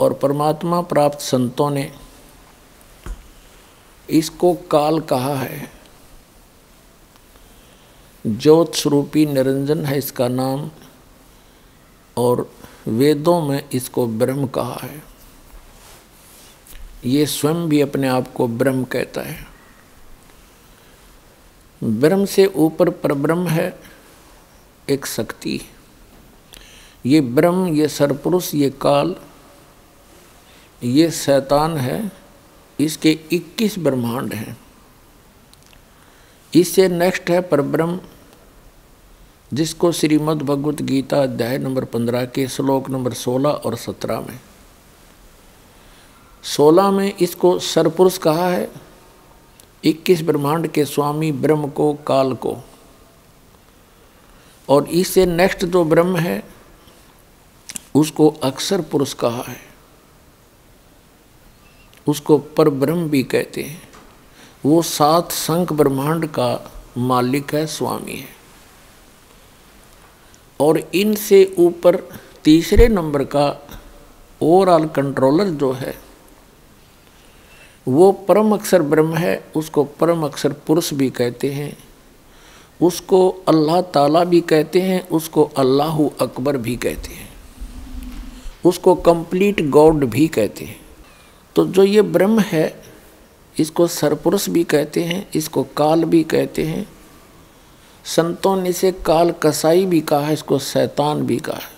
और 0.00 0.14
परमात्मा 0.14 0.80
प्राप्त 0.80 1.20
संतों 1.20 1.70
ने 1.70 1.92
इसको 4.10 4.54
काल 4.54 5.00
कहा 5.00 5.34
है। 5.34 5.70
ज्योत 8.26 8.74
स्वरूपी 8.74 9.26
निरंजन 9.26 9.84
है 9.84 9.98
इसका 9.98 10.28
नाम। 10.28 10.70
और 12.16 12.52
वेदों 12.88 13.40
में 13.40 13.68
इसको 13.72 14.06
ब्रह्म 14.06 14.46
कहा 14.46 14.78
है। 14.82 15.02
ये 17.04 17.26
स्वयं 17.26 17.68
भी 17.68 17.80
अपने 17.80 18.08
आप 18.08 18.32
को 18.32 18.48
ब्रह्म 18.48 18.84
कहता 18.84 19.20
है। 19.20 19.46
ब्रह्म 21.84 22.24
से 22.24 22.46
ऊपर 22.46 22.90
परब्रह्म 22.90 23.48
है, 23.48 23.80
एक 24.90 25.06
शक्ति। 25.06 25.60
ये 27.06 27.20
ब्रह्म, 27.20 27.66
ये 27.68 27.88
सरपुरुष 27.88 28.54
ये 28.54 28.70
काल, 28.70 29.16
ये 30.84 31.10
शैतान 31.10 31.76
है, 31.76 32.12
इसके 32.80 33.20
21 33.32 33.78
ब्रह्मांड 33.78 34.34
हैं। 34.34 34.56
इससे 36.54 36.88
नेक्स्ट 36.88 37.30
है 37.30 37.40
परब्रह्म। 37.40 38.00
जिसको 39.54 39.92
श्रीमद् 39.92 40.42
भगवत 40.42 40.82
गीता 40.82 41.22
अध्याय 41.22 41.58
नंबर 41.58 41.84
पंद्रह 41.84 42.26
के 42.26 42.48
श्लोक 42.48 42.90
नंबर 42.90 43.12
सोलह 43.12 43.48
और 43.48 43.76
सत्रह 43.76 44.20
में। 44.20 44.40
सोलह 46.42 46.90
में 46.90 47.16
इसको 47.16 47.58
सरपुरुष 47.58 48.18
कहा 48.18 48.48
है, 48.48 48.70
इक्कीस 49.84 50.22
ब्रह्मांड 50.22 50.68
के 50.68 50.84
स्वामी 50.84 51.32
ब्रह्म 51.32 51.68
को, 51.68 51.94
काल 51.94 52.34
को। 52.34 52.56
और 54.68 54.88
इससे 54.88 55.26
नेक्स्ट 55.26 55.64
जो 55.64 55.84
ब्रह्म 55.84 56.16
है, 56.16 56.42
उसको 57.94 58.28
अक्सर 58.28 58.80
पुरुष 58.80 59.14
कहा 59.14 59.42
है। 59.42 59.60
उसको 62.08 62.38
पर 62.38 62.68
ब्रह्म 62.68 63.08
भी 63.08 63.22
कहते 63.22 63.62
हैं। 63.62 63.82
वो 64.64 64.82
सात 64.82 65.32
संख 65.32 65.72
ब्रह्मांड 65.72 66.26
का 66.26 66.72
मालिक 66.98 67.54
है, 67.54 67.66
स्वामी 67.66 68.16
है। 68.16 68.35
और 70.60 70.78
इनसे 70.94 71.44
ऊपर 71.58 71.96
तीसरे 72.44 72.88
नंबर 72.88 73.24
का 73.24 73.46
ओवरऑल 74.40 74.86
कंट्रोलर 74.86 75.48
जो 75.52 75.72
है, 75.72 75.94
वो 77.86 78.10
परम 78.28 78.52
अक्षर 78.52 78.82
ब्रह्म 78.82 79.16
है, 79.16 79.42
उसको 79.56 79.84
परम 80.00 80.22
अक्षर 80.22 80.52
पुरुष 80.66 80.92
भी 80.94 81.10
कहते 81.10 81.50
हैं, 81.52 81.76
उसको 82.80 83.28
अल्लाह 83.48 83.80
ताला 83.90 84.24
भी 84.24 84.40
कहते 84.40 84.80
हैं, 84.80 85.08
उसको 85.08 85.44
अल्लाह 85.58 85.98
अकबर 86.20 86.56
भी 86.56 86.76
कहते 86.76 87.14
हैं, 87.14 87.28
उसको 88.64 88.94
कंप्लीट 88.94 89.60
गॉड 89.70 90.04
भी 90.04 90.26
कहते 90.28 90.64
हैं। 90.64 90.80
तो 91.56 91.66
जो 91.66 91.84
ये 91.84 92.02
ब्रह्म 92.02 92.40
है, 92.40 92.82
इसको 93.54 93.86
सरपुरुष 93.86 94.48
भी 94.48 94.64
कहते 94.64 95.04
हैं, 95.04 95.26
इसको 95.34 95.62
काल 95.76 96.04
भी 96.04 96.22
कहते 96.24 96.62
हैं 96.62 96.86
संतों 98.06 98.56
ने 98.56 98.68
इसे 98.68 98.92
काल 98.92 99.30
कसाई 99.30 99.86
भी 99.86 100.00
कहा 100.00 100.30
इसको 100.30 100.58
शैतान 100.58 101.22
भी 101.22 101.36
कहा 101.36 101.56
है। 101.56 101.74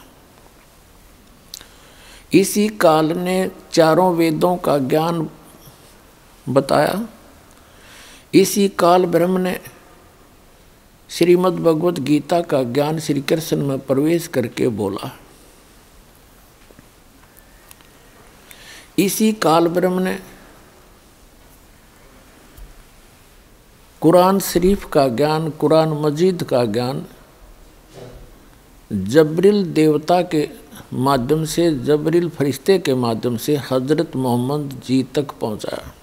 इसी 2.40 2.68
काल 2.68 3.12
ने 3.12 3.50
चारों 3.72 4.14
वेदों 4.14 4.56
का 4.56 4.78
ज्ञान 4.78 5.30
बताया। 6.48 7.08
इसी 8.34 8.68
काल 8.68 9.06
ब्रह्म 9.06 9.38
ने 9.38 9.60
श्रीमद् 11.10 11.56
भगवत 11.56 12.00
गीता 12.00 12.40
का 12.40 12.62
ज्ञान 12.62 12.98
श्री 12.98 13.20
कृष्ण 13.20 13.56
में 13.56 13.78
प्रवेश 13.78 14.26
करके 14.26 14.68
बोला। 14.68 15.18
इसी 18.98 19.32
काल 19.32 19.68
ब्रह्म 19.68 19.98
ने 19.98 20.18
कुरान 24.02 24.38
शरीफ 24.38 24.84
का 24.84 25.08
ज्ञान, 25.08 25.50
कुरान 25.50 25.92
मजीद 25.92 26.42
का 26.42 26.64
ज्ञान 26.64 27.06
जबरिल 28.92 29.64
देवता 29.72 30.20
के 30.22 30.48
माध्यम 30.92 31.44
से, 31.44 31.70
जबरिल 31.74 32.28
फरिश्ते 32.28 32.78
के 32.78 32.94
माध्यम 32.94 33.36
से 33.36 33.56
हज़रत 33.70 34.16
मोहम्मद 34.16 34.80
जी 34.86 35.02
तक 35.14 35.32
पहुँचाया। 35.40 35.94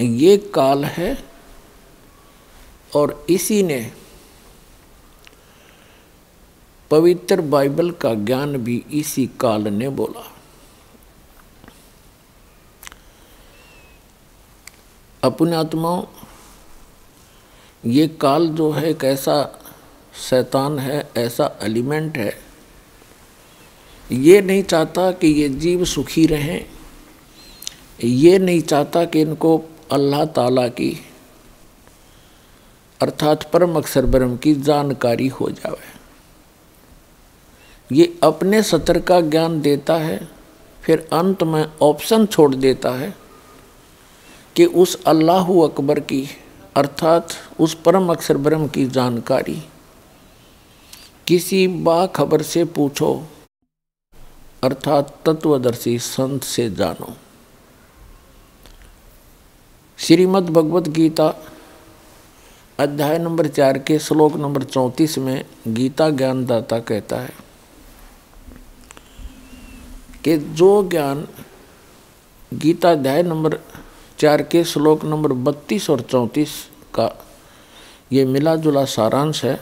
ये 0.00 0.36
काल 0.54 0.84
है 0.84 1.16
और 2.96 3.24
इसी 3.30 3.62
ने 3.62 3.80
पवित्र 6.90 7.40
बाइबल 7.40 7.90
का 7.90 8.14
ज्ञान 8.14 8.56
भी 8.56 8.84
इसी 8.92 9.26
काल 9.40 9.68
ने 9.68 9.88
बोला। 9.88 10.33
अपने 15.24 15.56
आत्माओं, 15.56 16.02
ये 17.84 18.06
काल 18.20 18.48
जो 18.48 18.70
है 18.70 18.90
एक 18.90 19.04
ऐसा 19.04 19.36
शैतान 20.20 20.78
है, 20.78 21.08
ऐसा 21.16 21.58
एलिमेंट 21.62 22.16
है। 22.18 22.32
ये 24.10 24.40
नहीं 24.42 24.62
चाहता 24.62 25.10
कि 25.12 25.26
ये 25.26 25.48
जीव 25.48 25.84
सुखी 25.84 26.26
रहें। 26.26 26.64
ये 28.00 28.38
नहीं 28.38 28.60
चाहता 28.62 29.04
कि 29.04 29.20
इनको 29.20 29.56
अल्लाह 29.92 30.24
ताला 30.24 30.68
की, 30.68 30.92
अर्थात 33.00 33.50
परम 33.50 33.76
अक्षर 33.76 34.06
ब्रह्म 34.06 34.36
की 34.36 34.54
जानकारी 34.54 35.28
हो 35.28 35.50
जाए 35.50 35.92
ये 37.90 38.04
अपने 38.22 38.62
सत्र 38.62 39.00
का 39.00 39.20
ज्ञान 39.20 39.60
देता 39.60 39.94
है, 39.94 40.28
फिर 40.82 41.08
अंत 41.12 41.42
में 41.42 41.64
ऑप्शन 41.82 42.26
छोड़ 42.26 42.54
देता 42.54 42.90
है। 42.90 43.12
कि 44.56 44.64
उस 44.64 45.02
अल्लाह 45.04 45.52
अकबर 45.62 46.00
की, 46.00 46.26
अर्थात 46.76 47.28
उस 47.60 47.74
परम 47.74 48.08
अक्षर 48.08 48.36
ब्रह्म 48.36 48.68
की 48.68 48.86
जानकारी। 48.86 49.62
किसी 51.26 51.66
बाखबर 51.68 52.42
से 52.42 52.64
पूछो, 52.64 53.12
अर्थात 54.62 55.14
तत्वदर्शी 55.26 55.98
संत 55.98 56.42
से 56.42 56.70
जानो। 56.70 57.12
श्रीमद् 59.98 60.50
भगवत 60.50 60.88
गीता, 60.88 61.34
अध्याय 62.78 63.18
नंबर 63.18 63.48
चार 63.48 63.78
के 63.78 63.98
श्लोक 63.98 64.36
नंबर 64.36 64.62
चौंतीस 64.64 65.18
में 65.18 65.44
गीता 65.68 66.10
ज्ञानदाता 66.10 66.78
कहता 66.78 67.16
है 67.16 67.32
कि 70.24 70.36
जो 70.38 70.70
ज्ञान 70.88 71.26
गीता 72.52 72.90
अध्याय 72.92 73.22
नंबर 73.22 73.58
चार 74.24 74.42
के 74.42 74.64
श्लोक 74.64 75.04
नंबर 75.04 75.32
बत्तीस 75.32 75.90
और 75.90 76.00
चौंतीस 76.00 76.50
का 76.94 77.24
ये 78.12 78.24
मिला 78.24 78.56
जुला 78.56 78.84
सारांश 78.84 79.44
है 79.44 79.60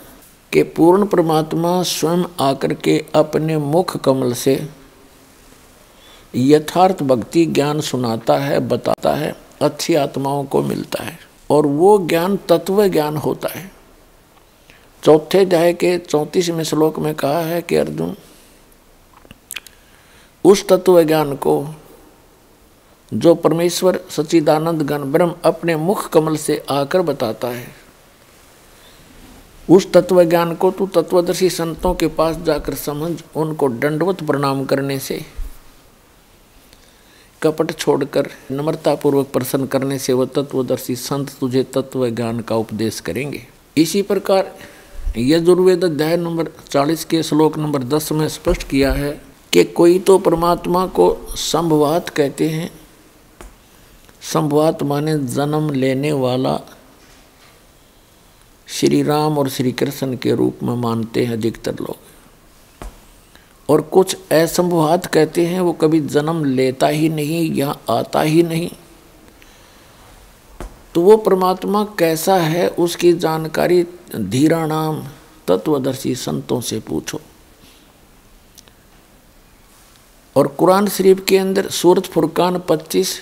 कि 0.53 0.63
पूर्ण 0.63 1.07
परमात्मा 1.07 1.83
स्वयं 1.83 2.25
आकर 2.41 2.75
के 2.75 3.05
अपने 3.15 3.57
मुख 3.57 3.97
कमल 3.97 4.33
से 4.33 4.69
यथार्थ 6.35 7.03
भक्ति 7.03 7.47
ज्ञान 7.47 7.81
सुनाता 7.81 8.37
है, 8.37 8.61
बताता 8.61 9.15
है, 9.15 9.37
अच्छी 9.63 9.95
आत्माओं 9.95 10.45
को 10.45 10.63
मिलता 10.63 11.05
है 11.05 11.19
और 11.51 11.67
वो 11.67 11.99
ज्ञान 11.99 12.37
तत्व 12.37 12.89
ज्ञान 12.89 13.17
होता 13.17 13.49
है। 13.49 13.71
चौथे 15.05 15.39
अध्याय 15.39 15.73
के 15.73 15.99
चौंतीसवें 15.99 16.65
श्लोक 16.65 16.99
में 16.99 17.15
कहा 17.15 17.41
है 17.41 17.63
कि 17.63 17.77
अर्जुन, 17.77 18.17
उस 20.45 20.69
तत्व 20.69 21.03
ज्ञान 21.03 21.37
को 21.37 21.75
जो 23.13 23.35
परमेश्वर 23.35 24.01
सच्चिदानंद 24.11 24.83
गण 24.83 25.03
ब्रह्म 25.03 25.35
अपने 25.45 25.77
मुख 25.77 26.09
कमल 26.11 26.37
से 26.37 26.65
आकर 26.71 27.03
बताता 27.03 27.49
है। 27.49 27.67
उस 29.71 29.93
तत्व 29.93 30.25
ज्ञान 30.25 30.55
को 30.55 30.71
तू 30.71 30.87
तत्वदर्शी 30.87 31.51
संतों 31.51 31.95
के 31.95 32.07
पास 32.07 32.37
जाकर 32.37 32.75
समझ, 32.75 33.23
उनको 33.37 33.69
दंडवत 33.69 34.23
प्रणाम 34.23 34.65
करने 34.65 34.99
से, 34.99 35.25
कपट 37.43 37.73
छोड़कर, 37.73 38.31
नम्रतापूर्वक 38.51 39.27
प्रसन्न 39.27 39.67
करने 39.67 39.99
से 39.99 40.13
वह 40.13 40.27
तत्वदर्शी 40.27 40.97
संत 40.97 41.31
तुझे 41.41 41.63
तत्व 41.63 42.11
ज्ञान 42.11 42.41
का 42.41 42.57
उपदेश 42.57 43.01
करेंगे। 43.01 43.47
इसी 43.77 44.03
प्रकार 44.03 44.57
यजुर्वेद 45.19 45.85
अध्याय 45.85 46.17
नंबर 46.17 46.49
40 46.71 47.05
के 47.05 47.23
श्लोक 47.23 47.59
नंबर 47.59 47.83
10 47.83 48.13
में 48.13 48.29
स्पष्ट 48.29 48.69
किया 48.69 48.93
है 48.93 49.21
कि 49.53 49.65
कोई 49.65 49.99
तो 49.99 50.19
परमात्मा 50.19 50.87
को 50.87 51.27
संभवात 51.31 52.09
कहते 52.09 52.49
हैं 52.49 52.82
संभवात 54.23 54.83
माने 54.83 55.19
जन्म 55.19 55.71
लेने 55.71 56.13
वाला 56.13 56.61
श्री 58.67 59.03
राम 59.03 59.39
और 59.39 59.49
श्री 59.49 59.73
कृष्ण 59.73 60.17
के 60.17 60.35
रूप 60.35 60.59
में 60.63 60.75
मानते 60.75 61.25
हैं 61.25 61.33
अधिकतर 61.33 61.75
लोग। 61.75 61.97
और 63.69 63.81
कुछ 63.81 64.17
असंभवात 64.33 65.07
कहते 65.07 65.47
हैं, 65.47 65.61
वो 65.61 65.73
कभी 65.73 66.01
जन्म 66.01 66.45
लेता 66.45 66.87
ही 66.87 67.09
नहीं, 67.09 67.55
या 67.55 67.77
आता 67.91 68.21
ही 68.21 68.43
नहीं। 68.43 68.71
तो 70.95 71.01
वो 71.01 71.17
परमात्मा 71.17 71.85
कैसा 71.85 72.37
है, 72.37 72.69
उसकी 72.69 73.13
जानकारी 73.13 73.87
धीरा 74.17 74.67
नाम 74.67 75.05
तत्वदर्शी 75.49 76.15
संतों 76.15 76.61
से 76.61 76.81
पूछो। 76.81 77.21
और 80.37 80.47
कुरान 80.47 80.89
शरीफ 80.89 81.25
के 81.29 81.39
अंदर 81.39 81.69
सूरत 81.71 82.07
फुरकान 82.07 82.59
25 82.59 83.21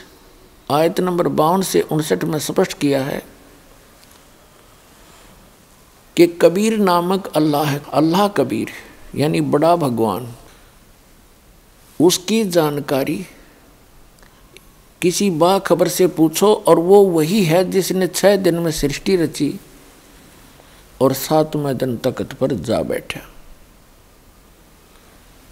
आयत 0.71 1.01
नंबर 1.01 1.29
बावन 1.35 1.63
से 1.63 1.81
उनसठ 1.83 2.25
में 2.25 2.39
स्पष्ट 2.39 2.79
किया 2.79 3.03
है 3.05 3.23
कि 6.17 6.27
कबीर 6.43 6.77
नामक 6.79 7.27
अल्लाह 7.37 7.77
अल्लाह 7.77 8.27
कबीर, 8.29 8.71
यानी 9.17 9.41
बड़ा 9.41 9.75
भगवान। 9.77 10.33
उसकी 12.01 12.43
जानकारी 12.47 13.25
किसी 15.03 15.31
बाखबर 15.33 15.89
से 15.89 16.07
पूछो 16.07 16.53
और 16.69 16.79
वो 16.79 17.03
वही 17.05 17.43
है 17.45 17.65
जिसने 17.71 18.07
छह 18.07 18.37
दिन 18.37 18.59
में 18.59 18.71
सृष्टि 18.71 19.17
रची 19.17 19.53
और 21.01 21.13
सातवें 21.13 21.77
दिन 21.79 21.97
तकत 21.97 22.33
पर 22.33 22.53
जा 22.61 22.83
बैठा। 22.83 23.21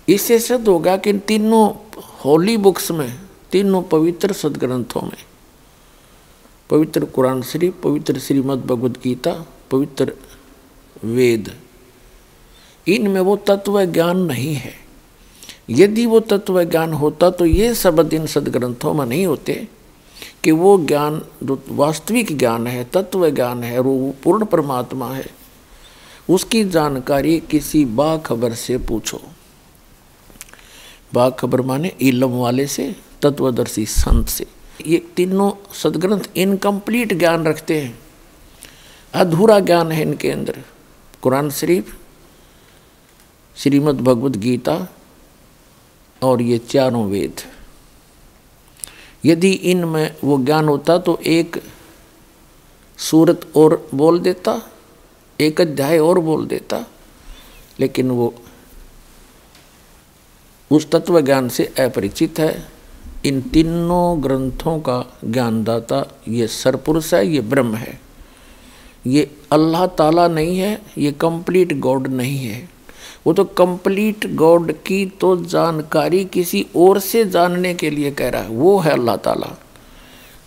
इससे 0.08 0.38
सिद्ध 0.38 0.66
होगा 0.68 0.96
कि 0.96 1.12
तीनों 1.28 1.68
होली 2.24 2.56
बुक्स 2.56 2.90
में 2.90 3.27
तीनों 3.52 3.82
पवित्र 3.82 4.32
सदग्रंथों 4.32 5.02
में। 5.02 5.24
पवित्र 6.70 7.04
कुरान 7.04 7.42
श्री 7.42 7.70
पवित्र 7.70 8.18
श्रीमद् 8.18 8.66
भगवद 8.66 8.96
गीता, 9.02 9.32
पवित्र 9.70 10.12
वेद। 11.04 11.54
इनमें 12.88 13.20
वो 13.20 13.36
तत्व 13.36 13.84
ज्ञान 13.84 14.18
नहीं 14.18 14.54
है। 14.54 14.74
यदि 15.70 16.06
वो 16.06 16.20
तत्व 16.20 16.62
ज्ञान 16.64 16.92
होता 16.92 17.30
तो 17.30 17.46
ये 17.46 17.74
शब्द 17.74 18.12
इन 18.12 18.26
सदग्रंथों 18.26 18.94
में 18.94 19.06
नहीं 19.06 19.26
होते 19.26 19.68
कि 20.44 20.50
वो 20.50 20.78
ज्ञान, 20.78 21.22
जो 21.42 21.62
वास्तविक 21.68 22.38
ज्ञान 22.38 22.66
है, 22.66 22.84
तत्व 22.84 23.30
ज्ञान 23.30 23.62
है 23.62 23.78
वो 23.78 24.14
पूर्ण 24.24 24.44
परमात्मा 24.44 25.12
है, 25.14 25.26
उसकी 26.30 26.64
जानकारी 26.64 27.38
किसी 27.40 27.84
बाखबर 27.84 28.54
से 28.54 28.78
पूछो। 28.78 29.20
बाखबर 31.14 31.60
माने 31.60 31.92
इलम 32.00 32.30
वाले 32.30 32.66
से 32.66 32.96
तत्वदर्शी 33.22 33.86
संत 33.86 34.28
से। 34.28 34.46
ये 34.86 34.98
तीनों 35.16 35.50
सदग्रंथ 35.74 36.28
इनकम्प्लीट 36.36 37.12
ज्ञान 37.12 37.46
रखते 37.46 37.80
हैं। 37.80 37.98
अधूरा 39.14 39.60
ज्ञान 39.60 39.92
है 39.92 40.02
इनके 40.02 40.30
अंदर। 40.30 40.62
कुरान 41.22 41.50
शरीफ, 41.50 41.96
श्रीमद् 43.56 44.00
भगवद 44.00 44.36
गीता 44.36 44.76
और 46.22 46.42
ये 46.42 46.58
चारों 46.58 47.06
वेद। 47.06 47.40
यदि 49.24 49.52
इनमें 49.52 50.16
वो 50.24 50.38
ज्ञान 50.38 50.68
होता 50.68 50.98
तो 50.98 51.18
एक 51.26 51.62
सूरत 52.98 53.52
और 53.56 53.88
बोल 53.94 54.20
देता, 54.20 54.60
एक 55.40 55.60
अध्याय 55.60 55.98
और 55.98 56.18
बोल 56.18 56.46
देता, 56.46 56.84
लेकिन 57.80 58.10
वो 58.10 58.34
उस 60.70 60.90
तत्व 60.90 61.20
ज्ञान 61.20 61.48
से 61.48 61.64
अपरिचित 61.64 62.38
है। 62.38 62.77
इन 63.26 63.40
तीनों 63.42 64.22
ग्रंथों 64.22 64.78
का 64.80 65.04
ज्ञानदाता 65.24 66.04
ये 66.28 66.46
सरपुरुष 66.46 67.14
है, 67.14 67.26
ये 67.26 67.40
ब्रह्म 67.40 67.74
है। 67.74 68.00
ये 69.06 69.30
अल्लाह 69.52 69.86
ताला 69.86 70.28
नहीं 70.28 70.58
है, 70.58 70.82
ये 70.98 71.12
कंप्लीट 71.12 71.78
गॉड 71.78 72.06
नहीं 72.06 72.38
है। 72.38 72.68
वो 73.26 73.32
तो 73.32 73.44
कंप्लीट 73.44 74.26
गॉड 74.34 74.72
की 74.72 75.04
तो 75.06 75.36
जानकारी 75.36 76.24
किसी 76.24 76.66
और 76.76 76.98
से 76.98 77.24
जानने 77.24 77.74
के 77.74 77.90
लिए 77.90 78.10
कह 78.10 78.28
रहा 78.28 78.42
है, 78.42 78.48
वो 78.48 78.78
है 78.78 78.92
अल्लाह 78.92 79.16
ताला। 79.16 79.56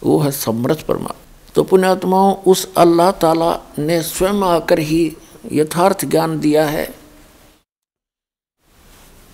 वो 0.03 0.19
है 0.19 0.31
समृद्ध 0.31 0.81
परमात्मा। 0.81 1.15
तो 1.55 1.63
पुण्यात्माओं, 1.63 2.35
उस 2.35 2.73
अल्लाह 2.77 3.11
ताला 3.11 3.59
ने 3.79 4.01
स्वयं 4.01 4.43
आकर 4.43 4.79
ही 4.79 5.15
यथार्थ 5.51 6.05
ज्ञान 6.05 6.39
दिया 6.39 6.65
है। 6.65 6.89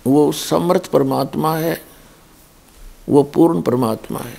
वो 0.06 0.32
समर्थ 0.32 0.86
परमात्मा 0.86 1.56
है 1.56 1.80
वो 3.08 3.22
पूर्ण 3.22 3.60
परमात्मा 3.60 4.18
है। 4.18 4.36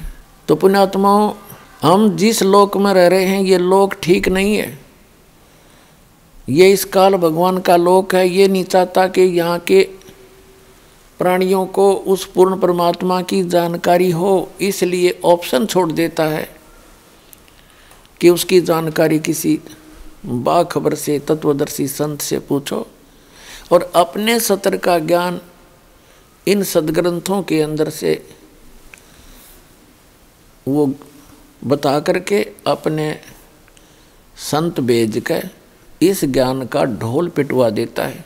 तो 0.47 0.55
पुण्यात्माओं, 0.55 1.32
हम 1.82 2.15
जिस 2.15 2.43
लोक 2.43 2.77
में 2.77 2.93
रह 2.93 3.08
रहे 3.08 3.25
हैं, 3.25 3.41
ये 3.41 3.58
लोक 3.58 3.93
ठीक 3.93 4.27
नहीं 4.27 4.55
है। 4.55 4.79
ये 6.49 6.71
इस 6.71 6.86
काल 6.86 7.15
भगवान 7.15 7.58
का 7.58 7.75
लोक 7.75 8.15
है, 8.15 8.27
ये 8.29 8.47
नहीं 8.47 8.63
चाहता 8.63 9.08
कि 9.08 9.21
यहाँ 9.21 9.60
के 9.60 9.82
प्राणियों 11.19 11.65
को 11.65 11.93
उस 11.93 12.25
पूर्ण 12.25 12.60
परमात्मा 12.60 13.21
की 13.21 13.43
जानकारी 13.43 14.12
हो, 14.12 14.49
इसलिए 14.62 15.19
ऑप्शन 15.25 15.65
छोड़ 15.65 15.91
देता 15.91 16.23
है 16.23 16.47
कि 18.21 18.29
उसकी 18.29 18.62
जानकारी 18.62 19.19
किसी 19.19 19.60
बाखबर 20.25 20.95
से, 20.95 21.19
तत्वदर्शी 21.19 21.88
संत 21.88 22.21
से 22.21 22.39
पूछो। 22.39 22.88
और 23.71 23.91
अपने 23.95 24.39
सत्र 24.39 24.77
का 24.77 24.99
ज्ञान 24.99 25.41
इन 26.47 26.63
सदग्रंथों 26.63 27.41
के 27.43 27.62
अंदर 27.62 27.89
से 27.89 28.13
वो 30.69 30.93
बता 31.65 31.99
करके 31.99 32.41
अपने 32.67 33.21
संत 34.38 34.79
बेज 34.79 35.21
के 35.32 35.41
इस 36.01 36.25
ज्ञान 36.25 36.65
का 36.65 36.84
ढोल 36.86 37.29
पिटवा 37.29 37.69
देता 37.69 38.05
है। 38.05 38.25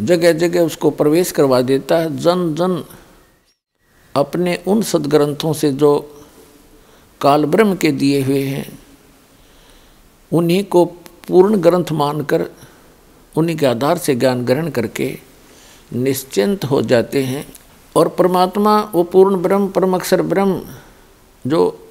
जगह 0.00 0.32
जगह 0.32 0.60
उसको 0.60 0.90
प्रवेश 0.90 1.32
करवा 1.32 1.60
देता 1.60 1.98
है। 1.98 2.16
जन 2.16 2.54
जन 2.54 2.84
अपने 4.16 4.58
उन 4.66 4.82
सदग्रंथों 4.82 5.52
से 5.52 5.72
जो 5.72 5.90
काल 7.20 7.44
ब्रह्म 7.44 7.76
के 7.76 7.90
दिए 7.92 8.22
हुए 8.22 8.42
हैं, 8.42 8.78
उन्हीं 10.32 10.64
को 10.64 10.84
पूर्ण 11.28 11.56
ग्रंथ 11.56 11.92
मानकर, 11.92 12.50
उन्हीं 13.36 13.56
के 13.56 13.66
आधार 13.66 13.98
से 13.98 14.14
ज्ञान 14.14 14.44
ग्रहण 14.44 14.70
करके 14.70 15.18
निश्चिंत 15.92 16.64
हो 16.64 16.82
जाते 16.82 17.22
हैं। 17.24 17.46
और 17.96 18.08
परमात्मा, 18.08 18.90
वो 18.94 19.02
पूर्ण 19.02 19.36
ब्रह्म, 19.36 19.68
परम 19.68 19.94
अक्षर 19.94 20.22
ब्रह्म, 20.22 20.62
जो 21.46 21.88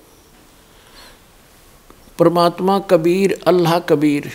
परमात्मा 2.19 2.79
कबीर, 2.79 3.39
अल्लाह 3.47 3.79
कबीर, 3.79 4.31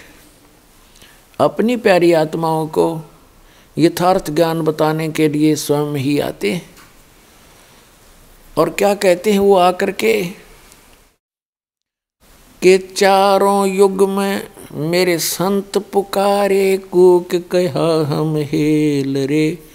अपनी 1.41 1.77
प्यारी 1.77 2.13
आत्माओं 2.13 2.67
को 2.67 3.01
यथार्थ 3.79 4.31
ज्ञान 4.31 4.61
बताने 4.61 5.09
के 5.09 5.29
लिए 5.29 5.57
स्वयं 5.57 5.95
ही 5.95 6.19
आते 6.19 6.53
हैं। 6.53 6.77
और 8.59 8.71
क्या 8.71 8.95
कहते 8.95 9.33
हैं 9.33 9.39
वो 9.39 9.57
आकर 9.57 9.91
के? 9.91 10.25
के 12.63 12.79
चारों 12.79 13.67
युग 13.67 14.09
में 14.09 14.49
मेरे 14.73 15.19
संत 15.19 15.79
पुकारे 15.79 16.79
कूक 16.79 17.29
कहा 17.35 18.07
हम 18.07 18.37
हेल 18.37 19.17
रे। 19.17 19.66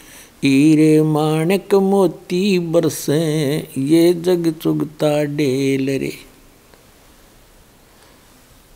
ईरे 0.44 1.02
माणक 1.02 1.76
मोती 1.76 2.60
बरसे, 2.60 3.58
ये 3.78 4.14
जग 4.14 4.54
चुगता 4.62 5.24
डेल 5.24 5.86
रे। 5.86 6.14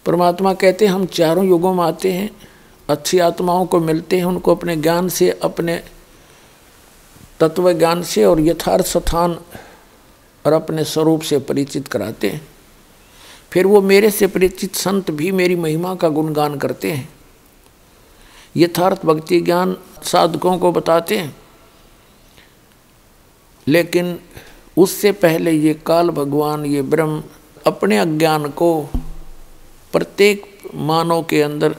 परमात्मा 0.05 0.53
कहते 0.53 0.85
हम 0.85 1.05
चारों 1.05 1.45
युगों 1.45 1.73
में 1.73 1.83
आते 1.83 2.13
हैं, 2.13 2.31
अच्छी 2.89 3.19
आत्माओं 3.19 3.65
को 3.65 3.79
मिलते 3.79 4.17
हैं, 4.17 4.25
उनको 4.25 4.55
अपने 4.55 4.75
ज्ञान 4.75 5.09
से, 5.09 5.31
अपने 5.31 5.83
तत्व 7.39 7.73
ज्ञान 7.73 8.03
से 8.03 8.25
और 8.25 8.41
यथार्थ 8.41 8.85
स्थान 8.85 9.39
और 10.45 10.53
अपने 10.53 10.83
स्वरूप 10.83 11.21
से 11.21 11.39
परिचित 11.39 11.87
कराते 11.87 12.29
हैं। 12.29 12.47
फिर 13.51 13.67
वो 13.67 13.81
मेरे 13.81 14.11
से 14.11 14.27
परिचित 14.27 14.75
संत 14.75 15.11
भी 15.11 15.31
मेरी 15.31 15.55
महिमा 15.55 15.95
का 15.95 16.09
गुणगान 16.09 16.57
करते 16.57 16.91
हैं। 16.91 17.09
यथार्थ 18.57 19.05
भक्ति 19.05 19.41
ज्ञान 19.41 19.77
साधकों 20.03 20.57
को 20.57 20.71
बताते 20.71 21.17
हैं। 21.17 21.44
लेकिन 23.67 24.19
उससे 24.77 25.11
पहले 25.11 25.51
ये 25.51 25.73
काल 25.73 26.09
भगवान, 26.09 26.65
ये 26.65 26.81
ब्रह्म 26.81 27.23
अपने 27.67 27.97
अज्ञान 27.97 28.49
को 28.49 28.89
प्रत्येक 29.93 30.57
मानव 30.75 31.23
के 31.23 31.41
अंदर 31.41 31.75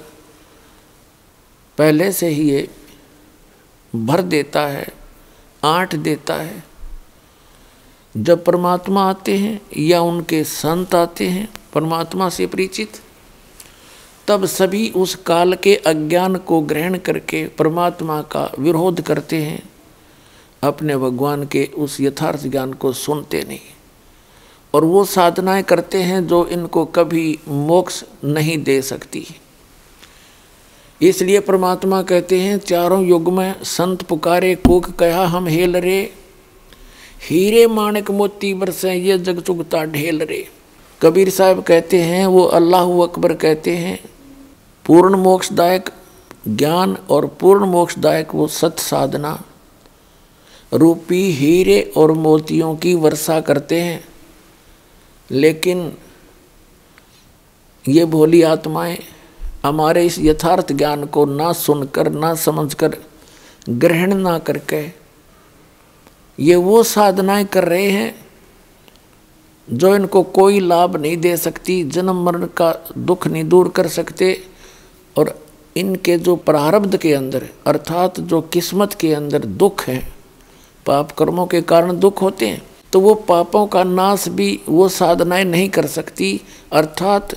पहले 1.79 2.12
से 2.12 2.29
ही 2.29 2.51
ये 2.51 2.68
भर 3.96 4.22
देता 4.22 4.66
है 4.66 4.87
आठ 5.64 5.94
देता 5.94 6.35
है। 6.35 6.64
जब 8.16 8.44
परमात्मा 8.44 9.11
आते 9.11 9.37
हैं 9.37 9.61
या 9.77 10.01
उनके 10.01 10.44
संत 10.44 10.94
आते 10.94 11.29
हैं, 11.29 11.49
परमात्मा 11.72 12.29
से 12.29 12.46
परिचित, 12.46 12.88
तब 14.29 14.46
सभी 14.46 14.90
उस 14.90 15.14
काल 15.14 15.55
के 15.55 15.77
अज्ञान 15.77 16.37
को 16.37 16.61
ग्रहण 16.61 16.99
करके 16.99 17.49
परमात्मा 17.49 18.22
का 18.22 18.53
विरोध 18.59 19.01
करते 19.01 19.42
हैं। 19.42 19.76
अपने 20.67 20.97
भगवान 20.97 21.47
के 21.47 21.71
उस 21.79 22.01
यथार्थ 22.01 22.47
ज्ञान 22.47 22.73
को 22.73 22.93
सुनते 22.93 23.45
नहीं। 23.49 23.61
और 24.75 24.85
वो 24.85 25.05
साधनाएँ 25.05 25.63
करते 25.63 26.03
हैं 26.03 26.27
जो 26.27 26.47
इनको 26.47 26.85
कभी 26.85 27.39
मोक्ष 27.49 28.05
नहीं 28.25 28.63
दे 28.63 28.83
सकती। 28.83 29.27
इसलिए 31.03 31.41
परमात्मा 31.41 32.03
कहते 32.03 32.41
हैं, 32.41 32.59
चारों 32.59 33.05
युग 33.05 33.33
में 33.33 33.63
संत 33.63 34.03
पुकारे, 34.03 34.55
कोक 34.55 34.91
कहा 34.91 35.27
हम 35.27 35.47
हेल 35.47 35.77
रे? 35.77 36.13
हीरे 37.31 37.67
माणक 37.67 38.11
मोती 38.11 38.55
बरसे, 38.55 38.95
ये 38.95 39.19
जग 39.19 39.41
चुगता 39.41 39.85
ढेल 39.85 40.23
रे? 40.23 40.49
कबीर 41.03 41.31
साहब 41.31 41.63
कहते 41.63 42.03
हैं, 42.03 42.27
वो 42.27 42.45
अल्लाह 42.45 43.03
अकबर 43.03 43.35
कहते 43.35 43.77
हैं, 43.77 44.05
पूर्ण 44.87 45.17
मोक्षदायक 45.17 45.91
ज्ञान 46.49 46.99
और 47.11 47.27
पूर्ण 47.27 47.67
मोक्षदायक 47.67 48.35
वो 48.35 48.47
सत 48.47 48.79
साधना 48.79 49.43
रूपी 50.73 51.31
हीरे 51.33 51.93
और 51.97 52.13
मोतियों 52.13 52.77
की 52.77 52.95
वर्षा 52.95 53.41
करते 53.41 53.81
हैं। 53.81 54.05
लेकिन 55.31 55.93
ये 57.89 58.05
भोली 58.05 58.43
आत्माएँ 58.43 58.99
हमारे 59.65 60.07
इस 60.07 60.19
यथार्थ 60.19 60.73
ज्ञान 60.73 61.05
को 61.05 61.25
ना 61.25 61.53
सुनकर, 61.53 62.11
ना 62.11 62.35
समझकर, 62.35 62.97
ग्रहण 63.69 64.15
ना 64.15 64.39
करके 64.39 64.87
ये 66.43 66.57
वो 66.57 66.83
साधनाएँ 66.83 67.45
कर 67.45 67.65
रहे 67.65 67.91
हैं 67.91 68.27
जो 69.73 69.95
इनको 69.97 70.23
कोई 70.23 70.61
लाभ 70.61 70.97
नहीं 70.97 71.17
दे 71.17 71.37
सकती, 71.37 71.85
जन्म 71.85 72.25
मरण 72.25 72.47
का 72.47 72.75
दुख 72.99 73.27
नहीं 73.27 73.45
दूर 73.45 73.69
कर 73.69 73.89
सकते 73.89 74.45
और 75.19 75.47
इनके 75.77 76.19
जो 76.19 76.37
प्रारब्ध 76.37 76.97
के 76.97 77.15
अंदर, 77.15 77.49
अर्थात 77.67 78.21
जो 78.21 78.41
किस्मत 78.41 78.95
के 78.95 79.15
अंदर 79.15 79.39
दुख 79.39 79.83
है 79.83 80.16
पाप 80.87 81.11
कर्मों 81.11 81.46
के 81.46 81.61
कारण 81.62 81.99
दुख 81.99 82.22
होते 82.22 82.46
हैं 82.46 82.62
तो 82.92 83.01
वो 83.01 83.14
पापों 83.29 83.66
का 83.66 83.83
नाश 83.85 84.29
भी 84.29 84.49
वो 84.68 84.88
साधनाएँ 84.88 85.44
नहीं 85.44 85.68
कर 85.68 85.87
सकती। 85.87 86.40
अर्थात 86.72 87.35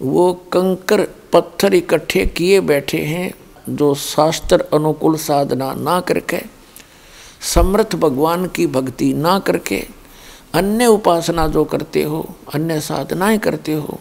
वो 0.00 0.32
कंकर 0.52 1.00
पत्थर 1.32 1.74
इकट्ठे 1.74 2.24
किए 2.26 2.60
बैठे 2.60 2.98
हैं 2.98 3.32
जो 3.68 3.94
शास्त्र 3.94 4.64
अनुकूल 4.74 5.16
साधना 5.16 5.72
ना 5.74 6.00
करके, 6.00 6.40
समर्थ 7.54 7.94
भगवान 7.96 8.46
की 8.46 8.66
भक्ति 8.66 9.12
ना 9.14 9.38
करके, 9.38 9.82
अन्य 10.54 10.86
उपासना 10.86 11.46
जो 11.48 11.64
करते 11.64 12.02
हो, 12.02 12.24
अन्य 12.54 12.80
साधनाएँ 12.80 13.38
करते 13.38 13.72
हो, 13.72 14.00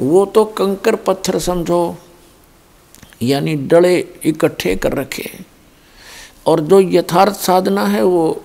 वो 0.00 0.24
तो 0.26 0.44
कंकर 0.44 0.96
पत्थर 0.96 1.38
समझो, 1.38 1.96
यानी 3.22 3.54
डले 3.66 3.96
इकट्ठे 4.24 4.76
कर 4.76 4.92
रखे 4.92 5.30
और 6.46 6.60
जो 6.60 6.80
यथार्थ 6.80 7.34
साधना 7.34 7.86
है 7.86 8.02
वो 8.02 8.42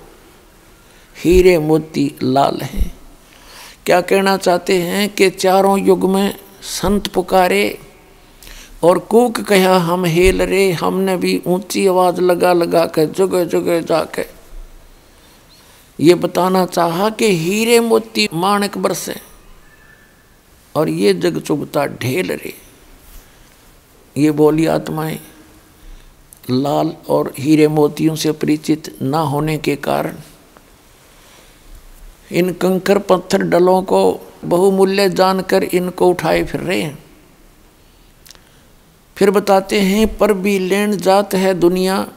हीरे 1.16 1.58
मोती 1.60 2.12
लाल 2.24 2.62
हैं। 2.62 2.92
क्या 3.86 4.00
कहना 4.02 4.36
चाहते 4.38 4.82
हैं 4.82 5.08
कि 5.10 5.30
चारों 5.30 5.78
युग 5.80 6.10
में 6.10 6.36
संत 6.62 7.08
पुकारे 7.08 7.80
और 8.84 9.00
कूक 9.00 9.40
कहा, 9.40 9.78
हम 9.78 10.06
हेल 10.06 10.42
रे, 10.42 10.72
हमने 10.72 11.16
भी 11.18 11.42
ऊँची 11.48 11.86
आवाज़ 11.88 12.22
लगा 12.22 12.54
लगा 12.54 12.86
कर 12.86 13.06
जगह 13.08 13.44
जगह 13.44 13.82
जाके। 13.82 14.26
ये 16.00 16.16
बताना 16.16 16.66
चाहा 16.66 17.10
कि 17.10 17.28
हीरे 17.38 17.80
मोती 17.80 18.28
माणक 18.34 18.78
बरसे 18.78 19.16
और 20.76 20.90
ये 20.90 21.14
जग 21.14 21.40
चुभता 21.40 21.86
ढेल 21.86 22.32
रे। 22.34 22.54
ये 24.16 24.32
बोली 24.32 24.66
आत्माएँ 24.66 25.20
लाल 26.52 26.94
और 27.10 27.34
हीरे 27.40 27.68
मोतियों 27.68 28.16
से 28.16 28.32
परिचित 28.32 28.98
ना 29.02 29.20
होने 29.20 29.58
के 29.58 29.76
कारण 29.76 30.16
इन 32.32 32.54
कंकर 32.54 33.00
पत्थर 33.00 33.42
डलों 33.42 33.82
को 33.82 34.28
बहुमूल्य 34.46 35.10
जानकर 35.10 35.64
इनको 35.64 36.08
उठाए 36.08 36.44
फिर 36.44 36.62
रहे 36.62 36.82
हैं। 36.82 37.00
फिर 39.16 39.32
बताते 39.32 39.82
हैं, 39.82 40.18
पर 40.18 40.34
भी 40.34 40.60
लेन 40.60 40.98
जात 40.98 41.34
है 41.34 41.54
दुनिया, 41.54 42.08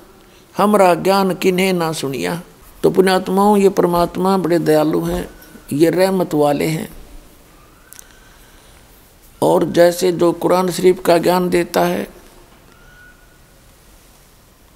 हमारा 0.56 0.94
ज्ञान 0.94 1.34
किन्हें 1.34 1.72
ना 1.72 1.92
सुनिया। 1.92 2.42
तो 2.82 2.90
पुण्यात्माओं, 2.90 3.56
ये 3.56 3.68
परमात्मा 3.68 4.36
बड़े 4.36 4.58
दयालु 4.58 5.00
हैं, 5.00 5.30
ये 5.72 5.90
रहमत 5.90 6.34
वाले 6.34 6.66
हैं। 6.66 6.88
और 9.42 9.64
जैसे 9.64 10.12
जो 10.12 10.32
कुरान 10.32 10.70
शरीफ 10.70 11.02
का 11.04 11.18
ज्ञान 11.18 11.48
देता 11.48 11.80
है 11.80 12.21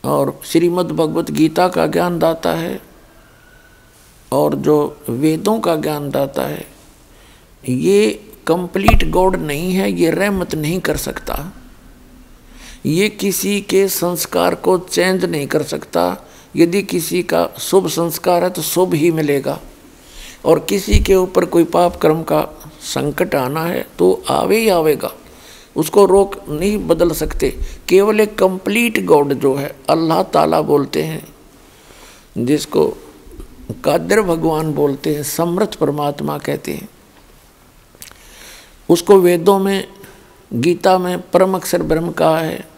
और 0.06 0.40
श्रीमद् 0.44 0.92
भगवत 0.92 1.30
गीता 1.30 1.68
का 1.68 1.86
ज्ञान 1.86 2.18
दाता 2.18 2.50
है 2.50 2.80
और 4.32 4.54
जो 4.54 4.96
वेदों 5.08 5.58
का 5.60 5.76
ज्ञान 5.76 6.10
दाता 6.10 6.42
है, 6.42 6.66
ये 7.68 8.30
कंप्लीट 8.46 9.10
गॉड 9.10 9.36
नहीं 9.36 9.72
है, 9.72 9.92
ये 9.92 10.10
रहमत 10.10 10.54
नहीं 10.54 10.80
कर 10.80 10.96
सकता। 10.96 11.52
ये 12.86 13.08
किसी 13.08 13.60
के 13.60 13.88
संस्कार 13.88 14.54
को 14.54 14.78
चेंज 14.78 15.24
नहीं 15.24 15.46
कर 15.46 15.62
सकता। 15.62 16.16
यदि 16.56 16.82
किसी 16.82 17.22
का 17.22 17.48
शुभ 17.58 17.88
संस्कार 17.88 18.44
है 18.44 18.50
तो 18.50 18.62
शुभ 18.62 18.94
ही 18.94 19.10
मिलेगा। 19.10 19.60
और 20.44 20.58
किसी 20.58 21.00
के 21.00 21.14
ऊपर 21.14 21.44
कोई 21.44 21.64
पाप 21.64 21.96
कर्म 21.96 22.22
का 22.22 22.42
संकट 22.80 23.34
आना 23.34 23.64
है 23.64 23.86
तो 23.98 24.24
आवे 24.28 24.58
ही 24.58 24.68
आवेगा। 24.68 25.10
उसको 25.76 26.04
रोक 26.06 26.48
नहीं 26.48 26.78
बदल 26.86 27.10
सकते। 27.10 27.50
केवल 27.88 28.20
एक 28.20 28.38
कंप्लीट 28.38 29.04
गॉड 29.04 29.32
जो 29.32 29.54
है, 29.54 29.76
अल्लाह 29.90 30.22
ताला 30.22 30.60
बोलते 30.60 31.02
हैं, 31.02 31.26
जिसको 32.38 32.88
कादर 33.84 34.22
भगवान 34.22 34.72
बोलते 34.72 35.14
हैं 35.14 35.22
समृद्ध 35.22 35.74
परमात्मा 35.74 36.38
कहते 36.38 36.72
हैं। 36.72 36.88
उसको 38.88 39.16
वेदों 39.20 39.58
में, 39.58 39.88
गीता 40.52 40.98
में 40.98 41.30
परम 41.30 41.54
अक्षर 41.54 41.82
ब्रह्म 41.82 42.10
कहा 42.10 42.38
है, 42.38 42.68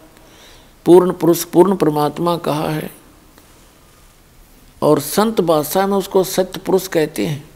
पूर्ण 0.87 1.13
पुरुष 1.13 1.45
पूर्ण 1.45 1.77
परमात्मा 1.77 2.37
कहा 2.37 2.69
है, 2.69 2.91
और 4.83 5.01
संत 5.01 5.41
बादशाह 5.41 5.87
में 5.87 5.97
उसको 5.97 6.25
सत्य 6.25 6.61
पुरुष 6.61 6.87
कहते 6.87 7.27
हैं। 7.27 7.48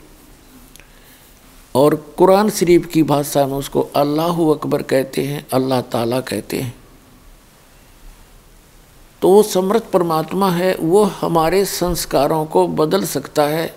और 1.75 1.95
कुरान 2.19 2.51
शरीफ 2.51 2.87
की 2.87 3.03
भाषा 3.03 3.47
में 3.47 3.55
उसको 3.55 3.81
अल्लाह 3.97 4.41
अकबर 4.53 4.83
कहते 4.83 5.23
हैं, 5.23 5.47
अल्लाह 5.53 5.81
ताला 5.81 6.21
कहते 6.21 6.61
हैं। 6.61 6.75
तो 9.23 9.29
वो 9.29 9.43
समृद्ध 9.43 9.85
परमात्मा 9.87 10.51
है, 10.51 10.75
वो 10.75 11.03
हमारे 11.05 11.65
संस्कारों 11.65 12.45
को 12.47 12.67
बदल 12.69 13.05
सकता 13.05 13.43
है। 13.43 13.75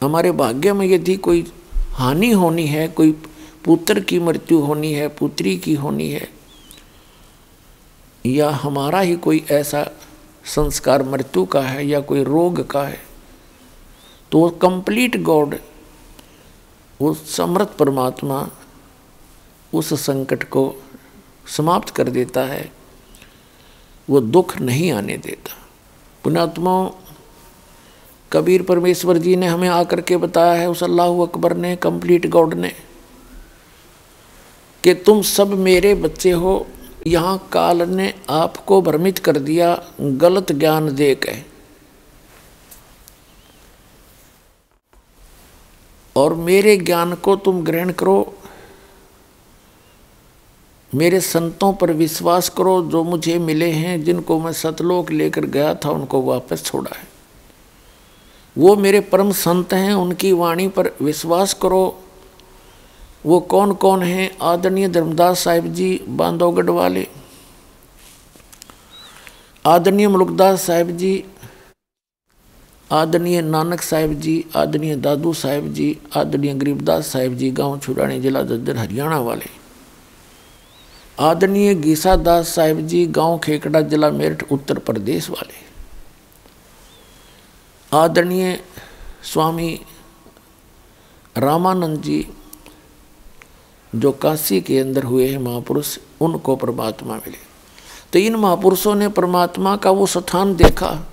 हमारे 0.00 0.32
भाग्य 0.32 0.72
में 0.72 0.86
यदि 0.86 1.16
कोई 1.16 1.44
हानि 1.90 2.30
होनी 2.30 2.66
है, 2.66 2.88
कोई 2.88 3.12
पुत्र 3.64 4.00
की 4.00 4.18
मृत्यु 4.18 4.58
होनी 4.60 4.92
है, 4.92 5.08
पुत्री 5.08 5.56
की 5.56 5.74
होनी 5.74 6.08
है, 6.10 6.28
या 8.24 8.50
हमारा 8.50 9.00
ही 9.00 9.16
कोई 9.16 9.44
ऐसा 9.50 9.86
संस्कार 10.44 11.02
मृत्यु 11.02 11.44
का 11.44 11.60
है 11.60 11.86
या 11.86 12.00
कोई 12.00 12.22
रोग 12.24 12.66
का 12.66 12.82
है 12.82 12.98
तो 14.32 14.38
वो 14.38 14.48
कंप्लीट 14.62 15.16
गॉड 15.22 15.54
वो 17.00 17.14
समृद्ध 17.14 17.70
परमात्मा 17.72 18.48
उस 19.72 19.92
संकट 19.94 20.44
को 20.44 20.74
समाप्त 21.46 21.90
कर 21.90 22.08
देता 22.08 22.44
है, 22.44 22.70
वो 24.08 24.20
दुख 24.20 24.56
नहीं 24.58 24.92
आने 24.92 25.16
देता। 25.16 25.56
पुणात्मा 26.24 26.90
कबीर 28.32 28.62
परमेश्वर 28.62 29.18
जी 29.18 29.36
ने 29.36 29.46
हमें 29.46 29.68
आकर 29.68 30.00
के 30.00 30.16
बताया 30.16 30.52
है, 30.52 30.68
उस 30.70 30.82
अल्लाह 30.82 31.22
अकबर 31.22 31.56
ने, 31.56 31.74
कंप्लीट 31.76 32.26
गॉड 32.26 32.54
ने, 32.54 32.72
कि 34.84 34.94
तुम 34.94 35.22
सब 35.22 35.54
मेरे 35.58 35.94
बच्चे 35.94 36.30
हो, 36.30 36.66
यहाँ 37.06 37.48
काल 37.52 37.82
ने 37.82 38.12
आपको 38.30 38.80
भ्रमित 38.82 39.18
कर 39.18 39.38
दिया, 39.38 39.82
गलत 40.00 40.52
ज्ञान 40.52 40.94
दे 40.94 41.14
के। 41.14 41.53
और 46.16 46.34
मेरे 46.34 46.76
ज्ञान 46.76 47.14
को 47.14 47.36
तुम 47.36 47.64
ग्रहण 47.64 47.92
करो। 47.92 48.34
मेरे 50.94 51.20
संतों 51.20 51.72
पर 51.72 51.92
विश्वास 51.92 52.48
करो, 52.48 52.82
जो 52.82 53.04
मुझे 53.04 53.38
मिले 53.38 53.70
हैं, 53.70 54.04
जिनको 54.04 54.40
मैं 54.40 54.52
सतलोक 54.52 55.10
लेकर 55.10 55.44
गया 55.44 55.74
था, 55.74 55.90
उनको 55.90 56.22
वापस 56.22 56.64
छोड़ा 56.64 56.96
है। 56.96 57.08
वो 58.58 58.76
मेरे 58.76 59.00
परम 59.00 59.32
संत 59.32 59.72
हैं, 59.72 59.94
उनकी 59.94 60.32
वाणी 60.32 60.68
पर 60.68 60.90
विश्वास 61.02 61.54
करो। 61.54 62.00
वो 63.26 63.40
कौन 63.40 63.72
कौन 63.72 64.02
हैं, 64.02 64.38
आदरणीय 64.42 64.88
धर्मदास 64.88 65.40
साहिब 65.40 65.74
जी, 65.74 66.00
बांधवगढ़ 66.08 66.70
वाले। 66.70 67.06
आदरणीय 69.66 70.08
मुलुकदास 70.08 70.62
साहिब 70.62 70.96
जी 70.96 71.24
आदरणीय 72.92 73.40
नानक 73.40 73.80
साहिब 73.80 74.20
जी, 74.20 74.44
आदरणीय 74.56 74.96
दादू 74.96 75.32
साहिब 75.32 75.72
जी, 75.72 75.98
आदरणीय 76.16 76.54
गरीबदास 76.54 77.06
साहिब 77.06 77.36
जी, 77.36 77.50
गाँव 77.50 77.78
छुड़ानी 77.78 78.20
जिला 78.20 78.42
दद्दर 78.42 78.76
हरियाणा 78.76 79.18
वाले। 79.18 79.50
आदरणीय 81.18 81.74
गीसा 81.74 82.16
दास 82.16 82.48
साहिब 82.48 82.86
जी, 82.86 83.06
गाँव 83.06 83.38
खेकड़ा 83.38 83.80
जिला 83.80 84.10
मेरठ, 84.10 84.52
उत्तर 84.52 84.78
प्रदेश 84.78 85.30
वाले। 85.30 85.64
आदरणीय 87.96 88.60
स्वामी 89.22 89.80
रामानंद 91.38 92.02
जी, 92.02 92.26
जो 93.94 94.12
काशी 94.12 94.60
के 94.60 94.78
अंदर 94.78 95.04
हुए 95.04 95.28
हैं 95.28 95.38
महापुरुष, 95.38 95.98
उनको 96.20 96.56
परमात्मा 96.56 97.14
मिले। 97.14 97.38
तो 98.12 98.18
इन 98.18 98.34
महापुरुषों 98.34 98.94
ने 98.94 99.08
परमात्मा 99.08 99.76
का 99.76 99.90
वो 99.90 100.06
स्थान 100.06 100.56
देखा। 100.56 101.06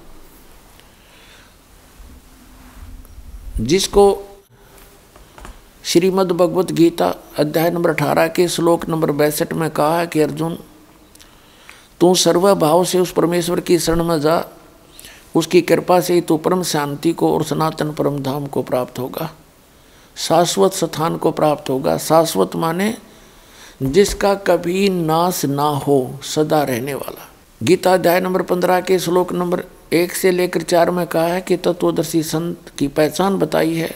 जिसको 3.62 4.22
श्रीमद् 5.84 6.32
भगवत 6.32 6.72
गीता 6.72 7.16
अध्याय 7.38 7.72
नंबर 7.72 7.90
अठारह 7.90 8.28
के 8.28 8.48
श्लोक 8.48 8.90
नंबर 8.90 9.12
बैसठ 9.12 9.54
में 9.54 9.70
कहा 9.70 10.00
है 10.00 10.08
कि 10.08 10.22
अर्जुन, 10.22 10.60
तू 12.00 12.16
सर्वभाव 12.16 12.86
से 12.86 13.00
उस 13.00 13.12
परमेश्वर 13.12 13.60
की 13.60 13.80
शरण 13.80 14.04
में 14.04 14.22
जा। 14.22 14.46
उसकी 15.36 15.62
कृपा 15.62 16.00
से 16.00 16.14
ही 16.14 16.22
तू 16.22 16.38
परम 16.38 16.64
शांति 16.64 17.12
को 17.14 17.34
और 17.34 17.44
सनातन 17.44 17.92
परम 17.92 18.20
धाम 18.20 18.46
को 18.46 18.64
प्राप्त 18.64 19.00
होगा। 19.00 19.32
शाश्वत 20.16 20.74
स्थान 20.74 21.18
को 21.18 21.32
प्राप्त 21.32 21.70
होगा। 21.70 21.98
शाश्वत 21.98 22.56
माने 22.56 22.98
जिसका 23.84 24.34
कभी 24.34 24.90
नाश 24.90 25.46
ना 25.46 25.68
हो, 25.68 26.20
सदा 26.24 26.64
रहने 26.64 26.94
वाला। 26.94 27.30
गीता 27.64 27.94
अध्याय 27.94 28.22
नंबर 28.22 28.42
पंद्रह 28.42 28.82
के 28.82 29.00
श्लोक 29.00 29.34
नंबर 29.34 29.64
एक 29.94 30.14
से 30.14 30.32
लेकर 30.32 30.62
चार 30.62 30.92
में 30.92 31.08
कहा 31.08 31.28
है 31.28 31.42
कि 31.42 31.58
तत्वदर्शी 31.58 32.24
संत 32.24 32.72
की 32.78 32.88
पहचान 32.88 33.38
बताई 33.38 33.74
है 33.74 33.96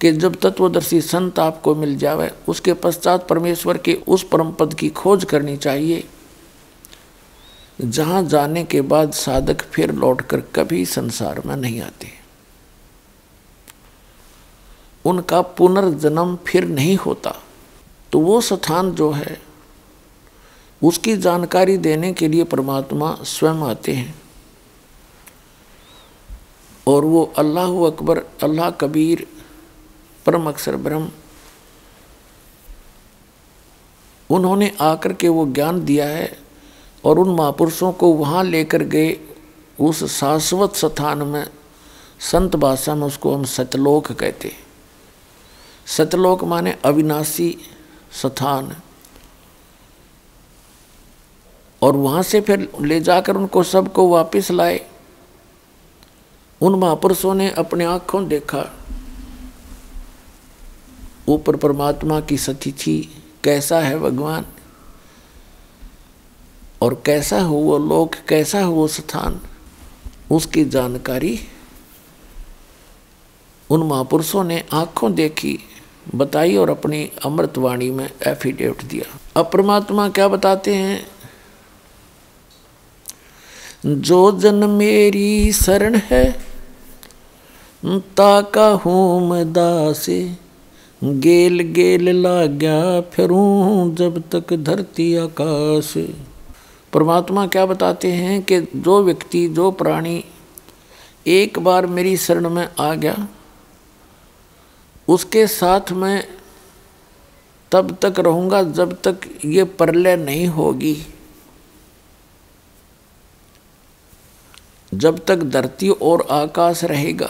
कि 0.00 0.12
जब 0.12 0.34
तत्वदर्शी 0.34 1.00
संत 1.00 1.38
आपको 1.38 1.74
मिल 1.74 1.96
जावे, 1.96 2.30
उसके 2.48 2.72
पश्चात 2.72 3.28
परमेश्वर 3.28 3.78
के 3.78 3.94
उस 3.94 4.28
परम 4.28 4.52
पद 4.52 4.74
की 4.74 4.88
खोज 4.88 5.24
करनी 5.24 5.56
चाहिए। 5.56 6.04
जहाँ 7.80 8.22
जाने 8.22 8.64
के 8.64 8.80
बाद 8.80 9.12
साधक 9.12 9.62
फिर 9.62 9.92
लौटकर 9.92 10.40
कभी 10.40 10.86
संसार 10.86 11.42
में 11.46 11.56
नहीं 11.56 11.80
आते। 11.80 12.08
उनका 15.04 15.42
पुनर्जन्म 15.42 16.38
फिर 16.46 16.64
नहीं 16.64 16.96
होता। 16.96 17.34
तो 18.12 18.18
वो 18.18 18.40
स्थान 18.40 18.90
जो 18.90 19.10
है, 19.10 19.42
उसकी 20.82 21.16
जानकारी 21.16 21.76
देने 21.76 22.12
के 22.12 22.28
लिए 22.28 22.44
परमात्मा 22.44 23.18
स्वयं 23.22 23.54
आते 23.54 23.92
हैं। 23.92 24.29
और 26.90 27.04
वो 27.04 27.22
अल्लाह 27.38 27.86
अकबर, 27.86 28.18
अल्लाह 28.42 28.70
कबीर, 28.70 29.26
परम 30.26 30.48
अक्षर 30.48 30.76
ब्रह्म। 30.76 31.10
उन्होंने 34.30 34.72
आकर 34.80 35.12
के 35.12 35.28
वो 35.28 35.46
ज्ञान 35.46 35.84
दिया 35.84 36.06
है 36.06 36.38
और 37.04 37.18
उन 37.18 37.34
महापुरुषों 37.34 37.92
को 37.92 38.12
वहाँ 38.12 38.44
लेकर 38.44 38.82
गए, 38.82 39.16
उस 39.80 40.04
शाश्वत 40.04 40.74
स्थान 40.74 41.22
में, 41.22 41.46
संत 42.20 42.56
भाषा 42.56 42.94
में 42.94 43.06
उसको 43.06 43.34
हम 43.34 43.44
सतलोक 43.44 44.12
कहते 44.12 44.52
सतलोक 45.86 46.44
माने 46.44 46.76
अविनाशी 46.84 47.56
स्थान। 48.12 48.76
और 51.82 51.96
वहाँ 51.96 52.22
से 52.22 52.40
फिर 52.40 52.68
ले 52.80 53.00
जाकर 53.00 53.36
उनको 53.36 53.62
सबको 53.62 54.08
वापस 54.08 54.50
लाए। 54.50 54.89
उन 56.62 56.74
महापुरुषों 56.74 57.34
ने 57.34 57.50
अपने 57.50 57.84
आँखों 57.84 58.28
देखा। 58.28 58.76
ऊपर 61.28 61.56
परमात्मा 61.56 62.20
की 62.20 62.38
सतिथि 62.38 63.14
कैसा 63.44 63.80
है 63.80 63.98
भगवान? 63.98 64.46
और 66.82 67.02
कैसा 67.06 67.40
हो 67.40 67.56
वो 67.56 67.78
लोक? 67.78 68.14
कैसा 68.28 68.62
हो 68.62 68.72
वो 68.72 68.88
स्थान? 68.88 69.40
उसकी 70.30 70.64
जानकारी 70.64 71.40
उन 73.70 73.82
महापुरुषों 73.82 74.44
ने 74.44 74.64
आँखों 74.72 75.14
देखी, 75.14 75.58
बताई 76.14 76.56
और 76.56 76.70
अपनी 76.70 77.12
अमृतवाणी 77.24 77.90
में 77.90 78.10
एफिडेविट 78.26 78.84
दिया। 78.84 79.18
अब 79.36 79.50
परमात्मा 79.52 80.08
क्या 80.08 80.28
बताते 80.28 80.74
हैं? 80.74 81.06
जो 83.86 84.38
जन 84.38 84.54
मेरी 84.54 85.52
शरण 85.52 86.00
है 86.04 86.49
ताका 87.82 88.66
हूँ 88.84 89.44
दासे 89.52 90.20
गेल 91.02 91.60
गेल 91.72 92.08
लाग्या 92.16 93.00
फिरूं 93.00 93.94
जब 93.94 94.22
तक 94.30 94.52
धरती 94.54 95.14
आकाश। 95.16 95.94
परमात्मा 96.92 97.46
क्या 97.46 97.64
बताते 97.66 98.12
हैं 98.12 98.42
कि 98.42 98.60
जो 98.60 99.02
व्यक्ति, 99.02 99.46
जो 99.48 99.70
प्राणी 99.70 100.24
एक 101.26 101.58
बार 101.58 101.86
मेरी 101.86 102.16
शरण 102.16 102.48
में 102.48 102.68
आ 102.80 102.94
गया, 102.94 103.28
उसके 105.08 105.46
साथ 105.46 105.92
मैं 105.92 106.22
तब 107.72 107.96
तक 108.02 108.20
रहूँगा 108.20 108.62
जब 108.62 108.92
तक 109.02 109.28
ये 109.44 109.64
परलय 109.64 110.16
नहीं 110.16 110.46
होगी। 110.46 110.96
जब 114.92 115.24
तक 115.24 115.42
धरती 115.44 115.88
और 115.88 116.26
आकाश 116.30 116.84
रहेगा 116.84 117.28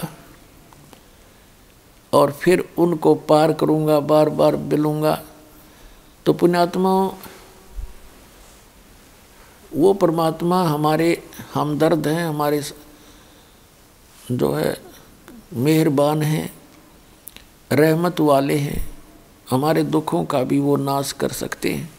और 2.12 2.32
फिर 2.32 2.68
उनको 2.78 3.14
पार 3.14 3.52
करूँगा 3.52 4.00
बार 4.00 4.28
बार 4.28 4.56
मिलूँगा। 4.56 5.22
तो 6.26 6.32
पुण्यात्मा, 6.32 7.12
वो 9.76 9.92
परमात्मा 9.92 10.62
हमारे 10.62 11.22
हमदर्द 11.54 12.08
हैं, 12.08 12.26
हमारे 12.26 12.62
जो 14.32 14.52
है, 14.52 14.80
मेहरबान 15.52 16.22
हैं, 16.22 16.54
रहमत 17.72 18.20
वाले 18.20 18.56
हैं। 18.56 18.90
हमारे 19.50 19.82
दुखों 19.82 20.24
का 20.24 20.42
भी 20.42 20.60
वो 20.60 20.76
नाश 20.76 21.12
कर 21.12 21.28
सकते 21.28 21.72
हैं। 21.72 21.92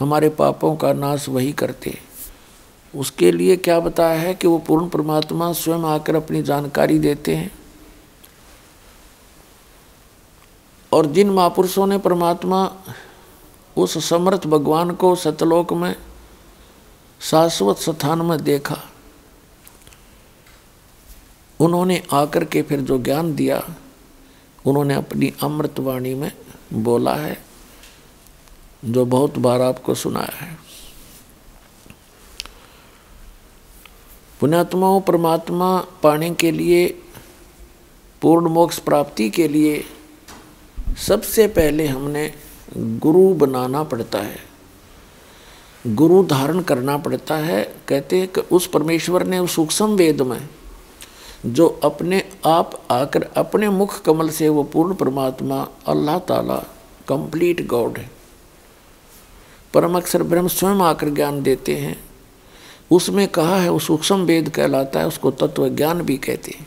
हमारे 0.00 0.28
पापों 0.28 0.76
का 0.76 0.92
नाश 0.92 1.28
वही 1.28 1.52
करते 1.52 1.90
हैं। 1.90 2.00
उसके 3.00 3.32
लिए 3.32 3.56
क्या 3.56 3.80
बताया 3.80 4.20
है 4.20 4.34
कि 4.34 4.46
वो 4.46 4.58
पूर्ण 4.58 4.88
परमात्मा 4.88 5.52
स्वयं 5.52 5.80
आकर 5.80 6.16
अपनी 6.16 6.42
जानकारी 6.42 6.98
देते 6.98 7.36
हैं? 7.36 7.63
और 10.94 11.06
जिन 11.06 11.30
महापुरुषों 11.30 11.86
ने 11.86 11.98
परमात्मा 11.98 12.76
उस 13.76 14.08
समर्थ 14.08 14.46
भगवान 14.46 14.90
को 14.90 15.14
सतलोक 15.14 15.72
में, 15.72 15.96
शाश्वत 17.20 17.76
स्थान 17.76 18.22
में 18.22 18.44
देखा, 18.44 18.78
उन्होंने 21.60 22.02
आकर 22.12 22.44
के 22.44 22.62
फिर 22.62 22.80
जो 22.80 22.98
ज्ञान 22.98 23.34
दिया, 23.34 23.62
उन्होंने 24.66 24.94
अपनी 24.94 25.32
अमृतवाणी 25.42 26.14
में 26.14 26.32
बोला 26.72 27.14
है, 27.14 27.38
जो 28.84 29.04
बहुत 29.04 29.38
बार 29.38 29.60
आपको 29.60 29.94
सुनाया 29.94 30.44
है। 30.44 30.58
पुण्यात्माओं 34.40 35.00
परमात्मा 35.00 35.78
पाने 36.02 36.30
के 36.34 36.50
लिए, 36.50 36.86
पूर्ण 38.22 38.48
मोक्ष 38.48 38.78
प्राप्ति 38.78 39.30
के 39.30 39.48
लिए 39.48 39.84
सबसे 40.96 41.46
पहले 41.48 41.86
हमने 41.86 42.34
गुरु 42.76 43.34
बनाना 43.34 43.82
पड़ता 43.82 44.18
है। 44.18 44.36
गुरु 45.86 46.24
धारण 46.24 46.60
करना 46.60 46.96
पड़ता 46.96 47.36
है। 47.36 47.74
कहते 47.88 48.18
हैं 48.18 48.28
कि 48.28 48.40
उस 48.40 48.66
परमेश्वर 48.66 49.26
ने 49.26 49.38
उस 49.38 49.54
सूक्ष्म 49.54 49.86
वेद 49.86 50.22
में 50.22 50.48
जो 51.46 51.80
अपने 51.84 52.22
आप 52.46 52.86
आकर 52.90 53.22
अपने 53.22 53.68
मुख 53.68 54.02
कमल 54.02 54.28
से 54.28 54.48
वो 54.48 54.62
पूर्ण 54.62 54.94
परमात्मा 54.94 55.68
अल्लाह 55.86 56.18
ताला 56.18 56.56
कंप्लीट 57.08 57.66
गॉड 57.66 57.98
है। 57.98 58.10
परम 59.74 59.96
अक्षर 59.96 60.22
ब्रह्म 60.22 60.48
स्वयं 60.48 60.76
आकर 60.76 61.08
ज्ञान 61.08 61.42
देते 61.42 61.76
हैं। 61.76 62.04
उसमें 62.90 63.28
कहा 63.28 63.56
है 63.56 63.68
वो 63.68 63.78
सूक्ष्म 63.78 64.16
वेद 64.16 64.48
कहलाता 64.48 65.00
है, 65.00 65.06
उसको 65.06 65.30
तत्व 65.30 65.68
ज्ञान 65.68 66.02
भी 66.02 66.16
कहते 66.16 66.50
हैं। 66.50 66.66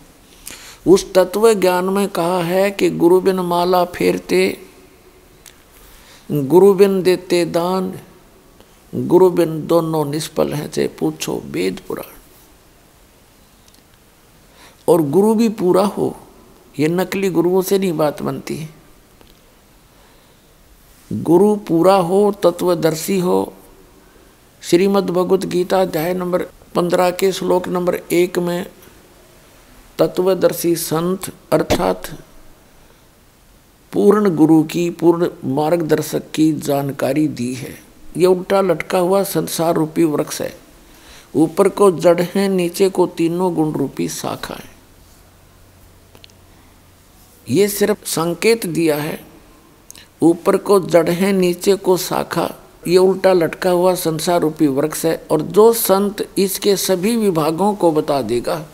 उस 0.88 1.14
तत्व 1.14 1.54
ज्ञान 1.54 1.86
में 1.86 2.08
कहा 2.08 2.42
है 2.44 2.70
कि 2.72 2.90
गुरु 2.90 3.20
बिन 3.22 3.40
माला 3.40 3.84
फेरते 3.86 4.42
गुरु 6.32 6.74
बिन 6.74 7.02
देते 7.04 7.46
दान 7.46 7.94
गुरु 8.94 9.30
बिन 9.30 9.66
दोनों 9.68 10.06
निष्फल 10.06 10.54
हैं 10.54 10.72
से 10.72 10.88
पूछो 11.00 11.42
वेद 11.46 11.80
पुराण। 11.88 12.16
और 14.88 15.02
गुरु 15.02 15.34
भी 15.34 15.50
पूरा 15.50 15.86
हो, 15.86 16.16
ये 16.80 16.88
नकली 16.88 17.30
गुरुओं 17.30 17.62
से 17.62 17.80
नहीं 17.80 17.94
बात 17.94 18.22
बनती 18.22 18.58
है। 18.58 18.70
गुरु 21.12 21.56
पूरा 21.56 21.96
हो, 21.96 22.32
तत्वदर्शी 22.44 23.20
हो 23.20 23.54
श्रीमद् 24.62 25.12
भगवत 25.12 25.46
गीता 25.46 25.82
अध्याय 25.82 26.14
नंबर 26.14 26.42
पंद्रह 26.76 27.12
के 27.12 27.32
श्लोक 27.32 27.68
नंबर 27.68 27.96
एक 27.96 28.40
में 28.40 28.66
तत्वदर्शी 30.00 30.76
संत 30.76 31.34
अर्थात 31.52 32.04
पूर्ण 33.94 34.36
गुरु 34.36 34.64
की, 34.64 34.90
पूर्ण 34.90 35.30
मार्गदर्शक 35.46 36.32
की 36.34 36.54
जानकारी 36.54 37.28
दी 37.28 37.54
है। 37.54 37.80
ये 38.18 38.26
उल्टा 38.26 38.62
लटका 38.62 39.00
हुआ 39.00 39.24
संसार 39.24 39.74
रूपी 39.74 40.04
वृक्ष 40.04 40.42
है। 40.42 40.60
ऊपर 41.36 41.70
को 41.70 41.92
जड़ 41.92 42.22
है, 42.22 42.48
नीचे 42.48 42.90
को 42.90 43.08
तीनों 43.08 43.56
गुण 43.56 43.72
रूपी 43.72 44.10
शाखा 44.10 44.54
है। 44.54 44.78
ये 47.50 47.68
सिर्फ़ 47.68 48.06
संकेत 48.06 48.66
दिया 48.66 48.96
है। 48.96 49.26
ऊपर 50.22 50.58
को 50.58 50.80
जड़ 50.80 51.10
है, 51.10 51.32
नीचे 51.32 51.76
को 51.76 51.98
शाखा, 51.98 52.56
ये 52.88 52.98
उल्टा 52.98 53.34
लटका 53.34 53.70
हुआ 53.70 53.96
संसार 53.96 54.42
रूपी 54.42 54.68
वृक्ष 54.68 55.06
है। 55.06 55.26
और 55.32 55.42
जो 55.42 55.74
संत 55.74 56.30
इसके 56.38 56.78
सभी 56.78 57.18
विभागों 57.18 57.74
को 57.74 57.92
बता 57.92 58.22
देगा 58.22 58.66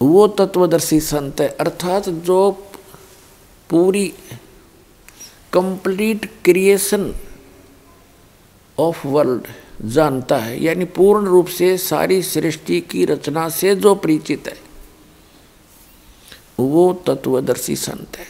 वो 0.00 0.26
तत्वदर्शी 0.28 1.00
संत 1.00 1.40
है। 1.40 1.48
अर्थात 1.50 2.08
जो 2.08 2.50
पूरी 3.70 4.06
कंप्लीट 5.52 6.30
क्रिएशन 6.44 7.12
ऑफ़ 8.78 9.06
वर्ल्ड 9.06 9.46
जानता 9.84 10.36
है। 10.36 10.62
यानी 10.64 10.84
पूर्ण 10.84 11.26
रूप 11.26 11.46
से 11.46 11.76
सारी 11.78 12.22
सृष्टि 12.22 12.80
की 12.80 13.04
रचना 13.04 13.48
से 13.48 13.74
जो 13.76 13.94
परिचित 13.94 14.48
है, 14.48 14.56
वो 16.60 16.92
तत्वदर्शी 17.06 17.76
संत 17.76 18.16
है। 18.16 18.26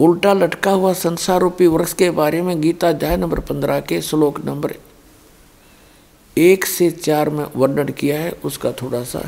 उल्टा 0.00 0.32
लटका 0.32 0.70
हुआ 0.70 0.92
संसार 0.92 1.40
रूपी 1.40 1.66
वृक्ष 1.66 1.92
के 1.92 2.10
बारे 2.10 2.42
में 2.42 2.60
गीता 2.60 2.88
अध्याय 2.88 3.16
नंबर 3.16 3.40
पंद्रह 3.40 3.80
के 3.80 4.00
श्लोक 4.02 4.44
नंबर 4.44 4.74
एक 6.36 6.64
से 6.64 6.90
चार 6.90 7.30
में 7.30 7.44
वर्णन 7.56 7.88
किया 7.88 8.20
है, 8.20 8.30
उसका 8.30 8.72
थोड़ा 8.72 9.02
सा 9.04 9.18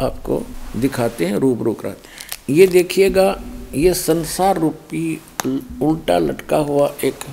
आपको 0.00 0.42
दिखाते 0.76 1.26
हैं 1.26 1.36
रूप 1.36 1.62
रूप 1.62 1.80
कराते 1.80 2.08
हैं। 2.08 2.56
ये 2.56 2.66
देखिएगा, 2.66 3.42
ये 3.74 3.94
संसार 3.94 4.58
रूपी 4.58 5.20
उल्टा 5.82 6.18
लटका 6.18 6.56
हुआ 6.56 6.92
एक 7.04 7.24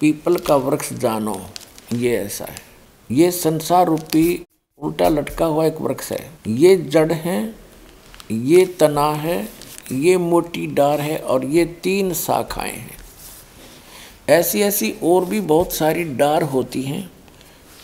पीपल 0.00 0.36
का 0.36 0.56
वृक्ष 0.56 0.92
जानो, 0.92 1.40
ये 1.92 2.16
ऐसा 2.16 2.44
है। 2.44 2.60
ये 3.10 3.30
संसार 3.30 3.86
रूपी 3.86 4.44
उल्टा 4.78 5.08
लटका 5.08 5.46
हुआ 5.46 5.64
एक 5.66 5.80
वृक्ष 5.80 6.12
है। 6.12 6.30
ये 6.46 6.76
जड़ 6.76 7.12
है, 7.12 7.54
ये 8.30 8.64
तना 8.80 9.10
है, 9.12 9.48
ये 9.92 10.16
मोटी 10.16 10.66
डार 10.66 11.00
है 11.00 11.18
और 11.18 11.44
ये 11.44 11.64
तीन 11.64 12.12
शाखाएँ 12.14 12.72
हैं। 12.72 12.96
ऐसी 14.28 14.60
ऐसी 14.60 14.94
और 15.02 15.24
भी 15.24 15.40
बहुत 15.40 15.72
सारी 15.72 16.04
डार 16.04 16.42
होती 16.42 16.82
हैं। 16.82 17.10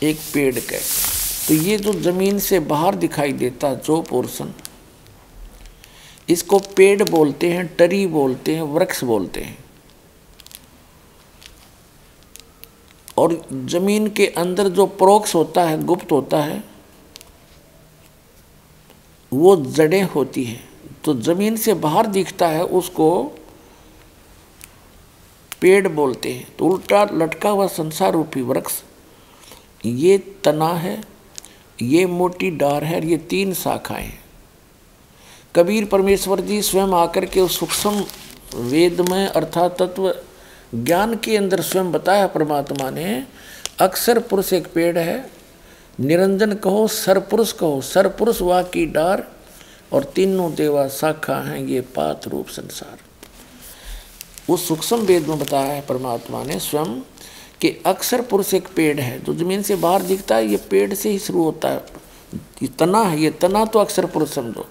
एक 0.03 0.19
पेड़ 0.35 0.55
के 0.55 0.79
तो 1.49 1.55
ये 1.55 1.77
जो 1.77 1.93
ज़मीन 1.93 2.39
से 2.39 2.61
बाहर 2.61 2.95
दिखाई 2.95 3.33
देता 3.33 3.75
जो 3.75 4.01
पोर्शन 4.03 4.53
इसको 6.29 6.59
पेड़ 6.77 7.03
बोलते 7.03 7.51
हैं, 7.53 7.67
टरी 7.77 8.07
बोलते 8.07 8.55
हैं, 8.55 8.63
वृक्ष 8.63 9.05
बोलते 9.05 9.41
हैं। 9.41 9.57
और 13.19 13.49
ज़मीन 13.53 14.09
के 14.11 14.27
अंदर 14.27 14.69
जो 14.69 14.87
प्रोक्स 14.87 15.35
होता 15.35 15.65
है, 15.65 15.83
गुप्त 15.85 16.13
होता 16.13 16.43
है, 16.43 16.63
वो 19.33 19.57
जड़ें 19.57 20.03
होती 20.03 20.45
हैं। 20.45 20.69
तो 21.05 21.15
ज़मीन 21.15 21.57
से 21.57 21.75
बाहर 21.75 22.07
दिखता 22.07 22.49
है, 22.49 22.65
उसको 22.65 23.23
पेड़ 25.61 25.89
बोलते 25.89 26.33
हैं। 26.33 26.47
तो 26.59 26.65
उल्टा 26.65 27.05
लटका 27.13 27.51
हुआ 27.51 27.67
संसार 27.67 28.13
रूपी 28.13 28.43
वृक्ष 28.43 28.83
ये 29.89 30.19
तना 30.45 30.69
है, 30.69 31.01
ये 31.83 32.07
मोटी 32.07 32.51
डार 32.51 32.85
है 32.85 33.07
ये 33.07 33.17
तीन 33.31 33.55
शाखाएँ 33.55 34.13
कबीर 35.55 35.85
परमेश्वर 35.85 36.41
जी 36.41 36.61
स्वयं 36.63 36.93
आकर 36.95 37.25
के 37.25 37.41
उस 37.41 37.59
सूक्ष्म 37.59 38.05
वेद 38.55 39.01
में 39.01 39.27
अर्थात 39.27 39.77
तत्व 39.83 40.15
ज्ञान 40.75 41.15
के 41.17 41.37
अंदर 41.37 41.61
स्वयं 41.61 41.93
बताया 41.93 42.27
परमात्मा 42.27 42.91
ने, 42.91 43.25
अक्सर 43.81 44.19
पुरुष 44.19 44.53
एक 44.53 44.67
पेड़ 44.73 44.99
है, 44.99 45.31
निरंजन 46.01 46.53
कहो, 46.55 46.87
सरपुरुष 46.87 47.53
कहो, 47.53 47.81
सरपुरुष 47.81 48.41
वा 48.43 48.63
की 48.63 48.87
डार 48.87 49.27
और 49.93 50.05
तीनों 50.05 50.55
देवा 50.55 50.87
शाखा 50.89 51.37
हैं, 51.37 51.59
ये 51.67 51.81
पात 51.81 52.29
रूप 52.29 52.49
संसार। 52.49 52.99
उस 54.53 54.69
सूक्ष्म 54.69 54.97
वेद 54.97 55.29
में 55.29 55.39
बताया 55.39 55.73
है 55.73 55.81
परमात्मा 55.81 56.45
ने, 56.45 56.59
स्वयं 56.59 57.01
कि 57.61 57.71
अक्सर 57.87 58.23
पुरुष 58.23 58.53
एक 58.55 58.69
पेड़ 58.77 59.01
है 59.01 59.19
जो 59.25 59.35
ज़मीन 59.35 59.63
से 59.63 59.77
बाहर 59.77 60.03
दिखता 60.03 60.37
है, 60.37 60.47
ये 60.47 60.57
पेड़ 60.71 60.95
से 60.95 61.11
ही 61.11 61.19
शुरू 61.19 61.43
होता 61.43 61.69
है। 61.69 61.85
ये 62.63 62.69
तना 62.69 63.03
है, 63.03 63.21
ये 63.21 63.31
तना 63.31 63.65
तो 63.65 63.79
अक्सर 63.79 64.07
पुरुष 64.07 64.31
समझो। 64.31 64.67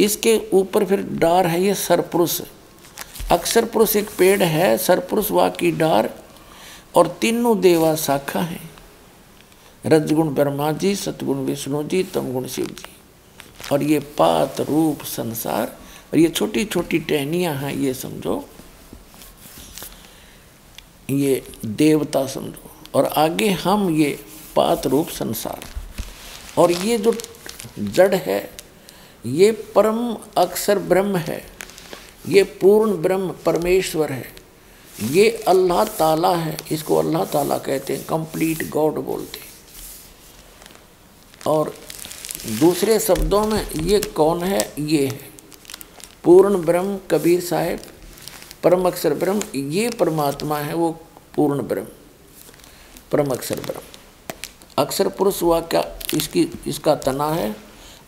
इसके 0.00 0.40
ऊपर 0.52 0.84
फिर 0.84 1.02
डार 1.12 1.46
है, 1.46 1.62
ये 1.62 1.74
सरपुरुष 1.74 2.40
अक्सर 3.32 3.64
पुरुष 3.64 3.96
एक 3.96 4.08
पेड़ 4.18 4.42
है 4.42 4.76
सरपुरुष 4.78 5.30
वा 5.30 5.48
की 5.48 5.70
डार, 5.72 6.10
और 6.96 7.08
तीनों 7.20 7.60
देवा 7.60 7.94
शाखा 7.94 8.40
हैं। 8.40 8.70
रजगुण 9.86 10.28
ब्रह्मा 10.34 10.70
जी, 10.72 10.94
सतगुण 10.96 11.36
विष्णु 11.36 11.82
जी, 11.82 12.02
तमगुण 12.04 12.46
शिव 12.46 12.66
जी। 12.66 12.96
और 13.72 13.82
ये 13.82 13.98
पात 14.18 14.60
रूप 14.60 15.02
संसार, 15.02 15.76
और 16.12 16.18
ये 16.18 16.28
छोटी 16.28 16.64
छोटी 16.64 16.98
टहनियाँ 16.98 17.54
हैं, 17.54 17.74
ये 17.74 17.94
समझो। 17.94 18.44
ये 21.08 21.42
देवता 21.64 22.26
समझो। 22.26 22.70
और 22.94 23.04
आगे 23.06 23.50
हम 23.50 23.88
ये 23.90 24.18
पात 24.56 24.86
रूप 24.86 25.08
संसार। 25.08 25.64
और 26.58 26.72
ये 26.72 26.98
जो 26.98 27.14
जड़ 27.78 28.14
है, 28.14 28.50
ये 29.26 29.50
परम 29.74 30.16
अक्षर 30.36 30.78
ब्रह्म 30.78 31.16
है, 31.16 31.42
ये 32.28 32.42
पूर्ण 32.42 32.96
ब्रह्म 33.02 33.34
परमेश्वर 33.46 34.12
है, 34.12 34.26
ये 35.10 35.28
अल्लाह 35.48 35.84
ताला 35.84 36.34
है, 36.36 36.56
इसको 36.72 36.96
अल्लाह 36.96 37.24
ताला 37.24 37.58
कहते 37.58 37.96
हैं 37.96 38.06
कंप्लीट 38.06 38.68
गॉड 38.70 38.94
बोलते 38.94 39.38
हैं। 39.38 39.46
और 41.46 41.74
दूसरे 42.60 42.98
शब्दों 43.00 43.46
में 43.46 43.70
ये 43.70 44.00
कौन 44.00 44.42
है? 44.42 44.72
ये 44.78 45.06
है। 45.06 45.30
पूर्ण 46.24 46.62
ब्रह्म 46.62 46.98
कबीर 47.10 47.40
साहेब 47.40 47.80
परम 48.62 48.86
अक्षर 48.86 49.14
ब्रह्म, 49.14 49.42
ये 49.54 49.90
परमात्मा 49.90 50.58
है, 50.58 50.74
वो 50.74 50.90
पूर्ण 51.36 51.62
ब्रह्म। 51.62 51.86
परम 53.12 53.30
अक्षर 53.30 53.60
ब्रह्म। 53.60 53.80
अक्षर 54.78 55.08
पुरुष 55.08 55.42
हुआ 55.42 55.60
क्या? 55.60 55.84
इसकी, 56.14 56.48
इसका 56.66 56.94
तना 56.94 57.28
है 57.30 57.56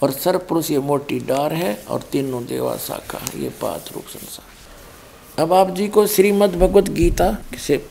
और 0.03 0.11
सर 0.11 0.37
पुरुष 0.39 0.71
ये 0.71 0.79
मोटी 0.79 1.19
डार 1.19 1.53
है 1.53 1.85
और 1.89 2.03
तीनों 2.03 2.45
देवा 2.47 2.77
शाखा 2.77 3.19
है, 3.19 3.43
ये 3.43 3.49
पात 3.49 3.93
रूप 3.95 4.05
संसार। 4.05 5.43
अब 5.43 5.53
आप 5.53 5.71
जी 5.71 5.89
को 5.89 6.07
श्रीमद् 6.07 6.57
भगवत 6.57 6.89
गीता 6.89 7.37
से 7.59 7.87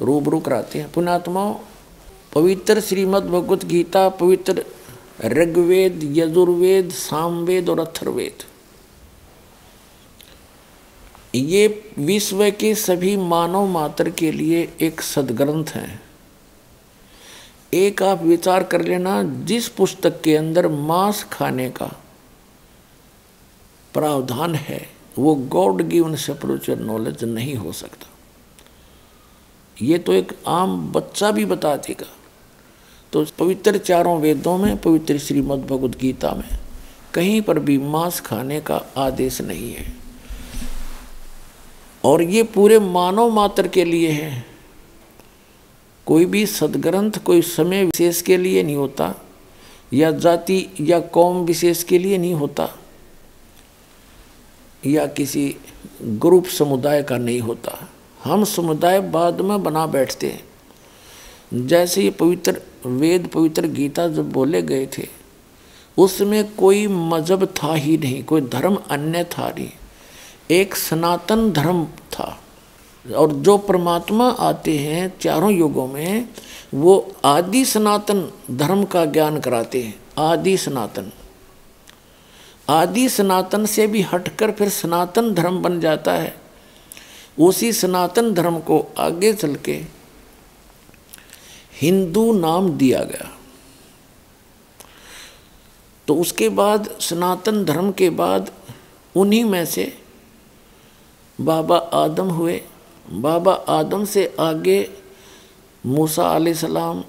रूबरू 0.00 0.40
कराते 0.40 0.78
हैं। 0.78 0.92
पुणात्माओं 0.92 1.54
पवित्र 2.34 2.80
श्रीमद् 2.80 3.24
भगवत 3.24 3.64
गीता, 3.64 4.08
पवित्र 4.08 4.64
ऋग्वेद, 5.24 6.00
यजुर्वेद, 6.12 6.90
सामवेद 6.90 7.68
और 7.68 7.80
अथर्वेद। 7.80 8.42
ये 11.36 11.92
विश्व 11.98 12.50
के 12.50 12.74
सभी 12.74 13.16
मानव 13.16 13.66
मात्र 13.66 14.10
के 14.10 14.32
लिए 14.32 14.72
एक 14.80 15.00
सदग्रंथ 15.00 15.64
है। 15.64 16.00
एक 17.74 18.02
आप 18.02 18.22
विचार 18.22 18.62
कर 18.62 18.82
लेना, 18.82 19.22
जिस 19.22 19.68
पुस्तक 19.68 20.20
के 20.20 20.36
अंदर 20.36 20.68
मांस 20.68 21.24
खाने 21.24 21.70
का 21.70 21.86
प्रावधान 23.94 24.54
है, 24.54 24.88
वो 25.18 25.34
गॉड 25.34 25.82
गिवन 25.82 26.16
स्पिरिचुअल 26.16 26.78
नॉलेज 26.78 27.24
नहीं 27.24 27.54
हो 27.54 27.72
सकता। 27.72 28.06
ये 29.82 29.98
तो 29.98 30.12
एक 30.12 30.32
आम 30.46 30.92
बच्चा 30.92 31.30
भी 31.30 31.44
बता 31.44 31.76
देगा। 31.76 32.12
तो 33.12 33.26
पवित्र 33.38 33.78
चारों 33.78 34.20
वेदों 34.20 34.58
में, 34.58 34.76
पवित्र 34.76 35.18
श्रीमद् 35.18 35.66
भगवद 35.66 35.94
गीता 36.00 36.30
में 36.30 36.48
कहीं 37.14 37.42
पर 37.42 37.58
भी 37.58 37.78
मांस 37.78 38.20
खाने 38.20 38.60
का 38.60 38.82
आदेश 38.96 39.40
नहीं 39.40 39.74
है। 39.74 39.95
और 42.06 42.22
ये 42.22 42.42
पूरे 42.42 42.78
मानव 42.78 43.30
मात्र 43.30 43.68
के 43.68 43.84
लिए 43.84 44.10
है। 44.10 44.44
कोई 46.06 46.24
भी 46.24 46.44
सदग्रंथ 46.46 47.18
कोई 47.24 47.42
समय 47.42 47.84
विशेष 47.84 48.20
के 48.22 48.36
लिए 48.36 48.62
नहीं 48.62 48.76
होता, 48.76 49.14
या 49.92 50.10
जाति 50.10 50.66
या 50.80 50.98
कौम 51.00 51.44
विशेष 51.44 51.82
के 51.82 51.98
लिए 51.98 52.18
नहीं 52.18 52.34
होता, 52.34 52.68
या 54.86 55.06
किसी 55.06 55.56
ग्रुप 56.02 56.46
समुदाय 56.48 57.02
का 57.02 57.18
नहीं 57.18 57.40
होता। 57.40 57.78
हम 58.24 58.44
समुदाय 58.44 59.00
बाद 59.00 59.40
में 59.40 59.62
बना 59.62 59.86
बैठते 59.86 60.26
हैं। 60.26 61.66
जैसे 61.66 62.02
ये 62.02 62.10
पवित्र 62.10 62.60
वेद, 62.86 63.26
पवित्र 63.26 63.66
गीता 63.66 64.06
जब 64.08 64.30
बोले 64.32 64.62
गए 64.62 64.86
थे, 64.98 65.06
उसमें 65.98 66.54
कोई 66.54 66.86
मज़हब 66.86 67.44
था 67.56 67.74
ही 67.74 67.96
नहीं, 67.98 68.22
कोई 68.24 68.40
धर्म 68.40 68.78
अन्य 68.90 69.24
था 69.24 69.48
नहीं। 69.58 69.70
एक 70.50 70.76
सनातन 70.76 71.52
धर्म 71.52 71.84
था। 71.84 72.42
और 73.16 73.32
जो 73.32 73.58
परमात्मा 73.58 74.28
आते 74.30 74.78
हैं 74.78 75.18
चारों 75.18 75.52
युगों 75.52 75.86
में, 75.86 76.28
वो 76.74 77.12
आदि 77.24 77.64
सनातन 77.64 78.32
धर्म 78.50 78.84
का 78.84 79.04
ज्ञान 79.04 79.40
कराते 79.40 79.82
हैं। 79.82 80.02
आदि 80.18 80.56
सनातन। 80.56 81.12
आदि 82.68 83.08
सनातन 83.08 83.66
से 83.66 83.86
भी 83.86 84.02
हटकर 84.02 84.50
फिर 84.50 84.68
सनातन 84.68 85.34
धर्म 85.34 85.62
बन 85.62 85.80
जाता 85.80 86.12
है। 86.12 86.36
उसी 87.38 87.72
सनातन 87.72 88.34
धर्म 88.34 88.58
को 88.58 88.94
आगे 88.98 89.32
चल 89.32 89.54
के 89.54 89.82
हिंदू 91.74 92.32
नाम 92.32 92.70
दिया 92.70 93.04
गया। 93.04 93.38
तो 96.08 96.14
उसके 96.14 96.48
बाद, 96.48 96.96
सनातन 97.00 97.64
धर्म 97.64 97.92
के 97.92 98.10
बाद 98.10 98.50
उन्हीं 99.16 99.44
में 99.44 99.66
से 99.66 100.05
बाबा 101.38 101.76
आदम 101.94 102.30
हुए। 102.30 102.60
बाबा 103.06 103.52
आदम 103.70 104.04
से 104.04 104.24
आगे 104.40 104.78
मूसा 105.84 106.38
सलाम, 106.54 107.02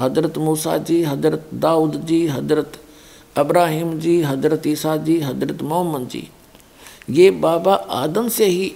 हज़रत 0.00 0.38
मूसा 0.38 0.76
जी, 0.78 1.02
हज़रत 1.04 1.48
दाऊद 1.54 1.94
जी, 2.06 2.26
हज़रत 2.28 2.78
अब्राहिम 3.36 3.98
जी, 3.98 4.20
हज़रत 4.22 4.66
ईसा 4.66 4.96
जी, 4.98 5.18
हज़रत 5.20 5.62
मोहम्मद 5.62 6.08
जी। 6.08 6.28
ये 7.10 7.30
बाबा 7.40 7.74
आदम 7.74 8.28
से 8.28 8.46
ही 8.46 8.72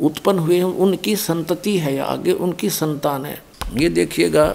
उत्पन्न 0.00 0.38
हुए 0.38 0.56
हैं। 0.56 0.64
उनकी 0.64 1.16
संतति 1.16 1.76
है 1.78 1.98
आगे 1.98 2.32
उनकी 2.32 2.70
संतान 2.70 3.24
है। 3.26 3.38
ये 3.74 3.88
देखिएगा, 3.90 4.46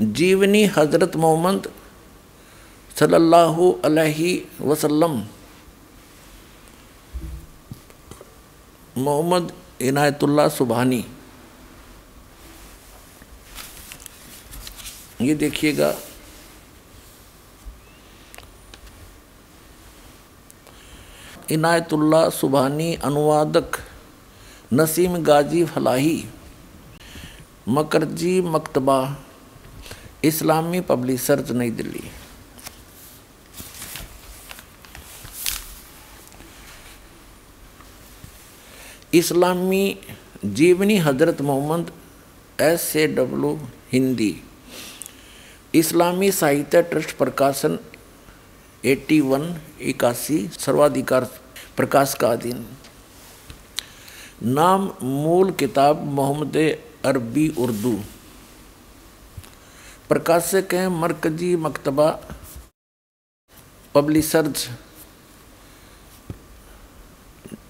जीवनी 0.00 0.64
हज़रत 0.66 1.16
मोहम्मद 1.16 1.68
सल्लल्लाहु 2.96 3.72
अलैहि 3.84 4.42
वसल्लम 4.60 5.22
मोहम्मद 8.98 9.52
इनायतुल्ला 9.82 10.48
सुबहानी। 10.48 11.04
ये 15.20 15.34
देखिएगा 15.34 15.92
इनायतुल्ला 21.50 22.28
सुबहानी 22.30 22.94
अनुवादक 23.04 23.76
नसीम 24.72 25.16
गाजी 25.22 25.64
फलाही, 25.64 26.24
मकरजी 27.68 28.40
मकतबा, 28.40 28.98
इस्लामी 30.24 30.80
पब्लिशर्स 30.80 31.50
नई 31.50 31.70
दिल्ली। 31.70 32.10
इस्लामी 39.16 39.84
जीवनी 40.44 40.96
Hazrat 40.98 41.40
Mohammad 41.42 41.90
S 42.60 42.84
A 42.96 43.06
W 43.08 43.52
Hindi. 43.92 44.34
इस्लामी 45.74 46.30
साहित्य 46.32 46.82
ट्रस्ट 46.82 47.16
प्रकाशन 47.18 47.78
एट्टी 48.84 49.20
वन 49.22 49.44
इक्यासी 49.82 50.38
सर्वाधिकार 50.58 51.24
प्रकाश 51.76 52.14
का 52.14 52.30
अधीन। 52.30 52.66
नाम 54.44 54.90
मूल 55.02 55.50
किताब 55.60 56.04
मोहम्मद 56.14 56.56
अरबी 57.04 57.48
उर्दू। 57.58 57.94
प्रकाशक 60.08 60.74
हैं 60.74 60.88
मरकजी 60.96 61.54
मकतबा, 61.58 62.10
पब्लिशर्स 63.94 64.68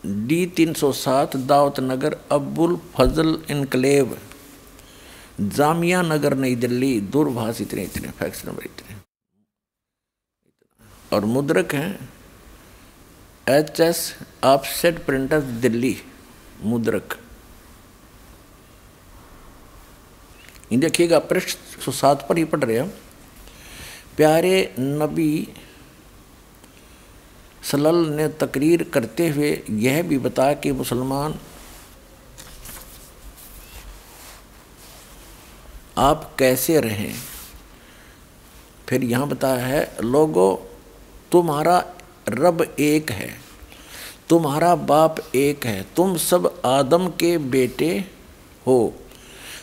डी 0.06 0.46
तीन 0.46 0.72
सौ 0.74 0.92
सात 0.92 1.36
दावत 1.36 1.80
नगर, 1.80 2.16
अब्बुल 2.32 2.76
फजल 2.94 3.38
इनकलेव 3.50 4.18
जामिया 5.40 6.02
नगर 6.02 6.34
नई 6.34 6.54
दिल्ली, 6.54 7.00
दूरभाष 7.00 7.60
इतने 7.60 7.84
इतने 7.84 8.10
फैक्स 8.10 8.44
नंबर 8.46 8.64
इतने। 8.64 8.96
और 11.12 11.24
मुद्रक 11.24 11.74
हैं 11.74 12.08
H 13.48 13.80
S 13.80 14.14
offset 14.44 15.04
printer 15.06 15.40
Delhi, 15.40 15.96
मुद्रक। 16.62 17.18
देखिएगा, 20.72 21.18
पृष्ठ 21.18 21.58
सौ 21.80 21.92
सात 21.92 22.26
पर 22.28 22.38
ही 22.38 22.44
पढ़ 22.44 22.64
रहे 22.64 22.78
हैं। 22.78 22.88
प्यारे 24.16 24.74
नबी 24.78 25.48
सलल 27.70 27.96
ने 28.10 28.28
तकरीर 28.40 28.82
करते 28.84 29.28
हुए 29.28 29.50
यह 29.70 30.02
भी 30.02 30.18
बताया 30.18 30.54
कि 30.54 30.72
मुसलमान, 30.72 31.34
आप 35.98 36.30
कैसे 36.38 36.80
रहें? 36.80 37.14
फिर 38.88 39.04
यहाँ 39.04 39.28
बताया 39.28 39.66
है, 39.66 39.96
लोगों, 40.04 40.56
तुम्हारा 41.32 41.84
रब 42.28 42.62
एक 42.80 43.10
है, 43.10 43.30
तुम्हारा 44.28 44.74
बाप 44.74 45.16
एक 45.34 45.66
है, 45.66 45.86
तुम 45.96 46.16
सब 46.16 46.60
आदम 46.64 47.08
के 47.10 47.36
बेटे 47.38 47.88
हो 48.66 48.94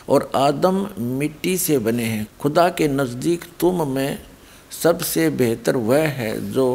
और 0.08 0.30
आदम 0.36 0.88
मिट्टी 0.98 1.56
से 1.58 1.78
बने 1.78 2.04
हैं। 2.04 2.26
खुदा 2.40 2.68
के 2.68 2.88
नज़दीक 2.88 3.44
तुम 3.60 3.88
में 3.88 4.18
सबसे 4.82 5.28
बेहतर 5.30 5.76
वह 5.76 6.06
है 6.10 6.52
जो 6.52 6.66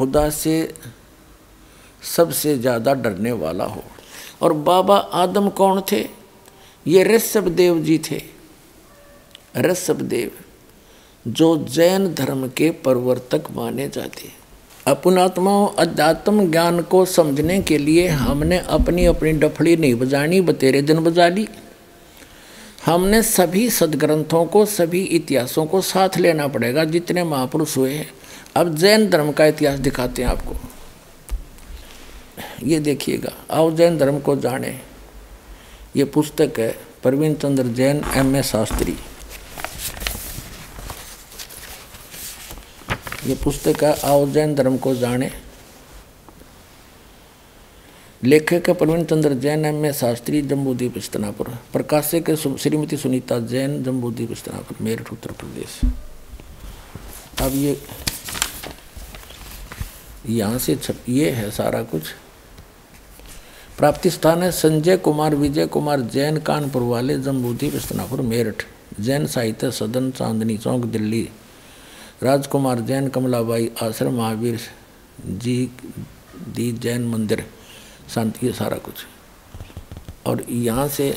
खुदा 0.00 0.28
से 0.32 0.52
सबसे 2.02 2.56
ज़्यादा 2.58 2.92
डरने 2.96 3.32
वाला 3.36 3.64
हो। 3.64 3.82
और 4.42 4.52
बाबा 4.52 4.96
आदम 4.96 5.48
कौन 5.50 5.80
थे? 5.92 6.04
ये 6.86 7.02
ऋषभ 7.04 7.48
देव 7.50 7.78
जी 7.78 7.98
थे। 8.00 8.20
ऋषभ 9.58 10.00
देव 10.02 10.30
जो 11.26 11.56
जैन 11.66 12.06
धर्म 12.14 12.46
के 12.48 12.70
प्रवर्तक 12.70 13.50
माने 13.50 13.88
जाते 13.88 14.26
हैं। 14.26 14.38
अपनात्माओं 14.86 15.66
अध्यात्म 15.78 16.50
ज्ञान 16.50 16.80
को 16.82 17.04
समझने 17.06 17.60
के 17.62 17.78
लिए 17.78 18.06
हमने 18.08 18.58
अपनी 18.58 19.04
अपनी 19.06 19.32
डफड़ी 19.32 19.76
नहीं 19.76 19.94
बजानी, 19.94 20.40
बतेरे 20.40 20.82
दिन 20.82 21.04
बजा 21.04 21.28
ली। 21.28 21.46
हमने 22.86 23.22
सभी 23.22 23.68
सदग्रंथों 23.70 24.44
को, 24.46 24.64
सभी 24.66 25.02
इतिहासों 25.02 25.66
को 25.66 25.80
साथ 25.82 26.18
लेना 26.18 26.46
पड़ेगा 26.48 26.84
जितने 26.84 27.24
महापुरुष 27.24 27.76
हुए 27.76 27.92
हैं। 27.92 28.08
अब 28.56 28.74
जैन 28.74 29.08
धर्म 29.10 29.32
का 29.32 29.46
इतिहास 29.46 29.78
दिखाते 29.78 30.22
हैं 30.22 30.28
आपको। 30.28 30.54
ये 32.64 32.78
देखिएगा, 32.80 33.32
आओ 33.50 33.70
जैन 33.70 33.98
धर्म 33.98 34.18
को 34.20 34.36
जाने। 34.36 34.78
ये 35.96 36.04
पुस्तक 36.06 36.58
है 36.58 36.70
प्रवीण 37.02 37.34
चंद्र 37.34 37.66
जैन, 37.68 38.02
एम 38.16 38.34
ए 38.36 38.42
शास्त्री। 38.42 38.96
ये 43.26 43.34
पुस्तक 43.34 43.84
है, 43.84 43.94
आओ 44.00 44.26
जैन 44.28 44.54
धर्म 44.54 44.76
को 44.78 44.94
जाने। 44.94 45.30
लेखक 48.22 48.68
है 48.68 48.74
प्रवीण 48.74 49.04
चंद्र 49.04 49.34
जैन, 49.34 49.64
एम 49.64 49.84
ए 49.86 49.92
शास्त्री, 49.92 50.42
जम्बूद्वीप 50.42 50.98
स्तनापुर 50.98 51.48
प्रकाशक 51.72 52.30
श्रीमती 52.58 52.96
सुनीता 52.96 53.38
जैन, 53.40 53.82
जम्बूद्वीप 53.82 54.32
स्तनापुर 54.34 54.76
मेरठ, 54.80 55.12
उत्तर 55.12 55.32
प्रदेश। 55.32 55.80
अब 57.40 57.54
ये 57.54 57.78
यहाँ 60.28 60.58
से 60.58 60.76
छप, 60.76 60.96
ये 61.08 61.30
है 61.30 61.50
सारा 61.50 61.82
कुछ। 61.82 62.02
प्राप्ति 63.78 64.10
स्थान 64.10 64.42
है 64.42 64.50
संजय 64.52 64.96
कुमार, 64.96 65.34
विजय 65.34 65.66
कुमार, 65.66 66.00
जैन 66.00 66.38
कानपुर 66.38 66.82
वाले 66.82 67.18
जम्बूद्वीप 67.18 67.74
इस्तनापुर 67.74 68.20
मेरठ। 68.20 68.62
जैन 69.00 69.26
साहित्य, 69.26 69.70
सदन, 69.70 70.10
चांदनी 70.10 70.56
चौक, 70.58 70.84
दिल्ली। 70.84 71.28
राजकुमार, 72.22 72.80
जैन 72.80 73.08
कमलाबाई, 73.08 73.70
आश्रम, 73.82 74.14
महावीर 74.14 74.60
जी 75.26 75.70
दी 76.48 76.70
जैन 76.72 77.06
मंदिर। 77.08 77.44
शांति, 78.14 78.46
ये 78.46 78.52
सारा 78.52 78.76
कुछ। 78.76 78.94
और 80.26 80.44
यहाँ 80.50 80.86
से 80.88 81.16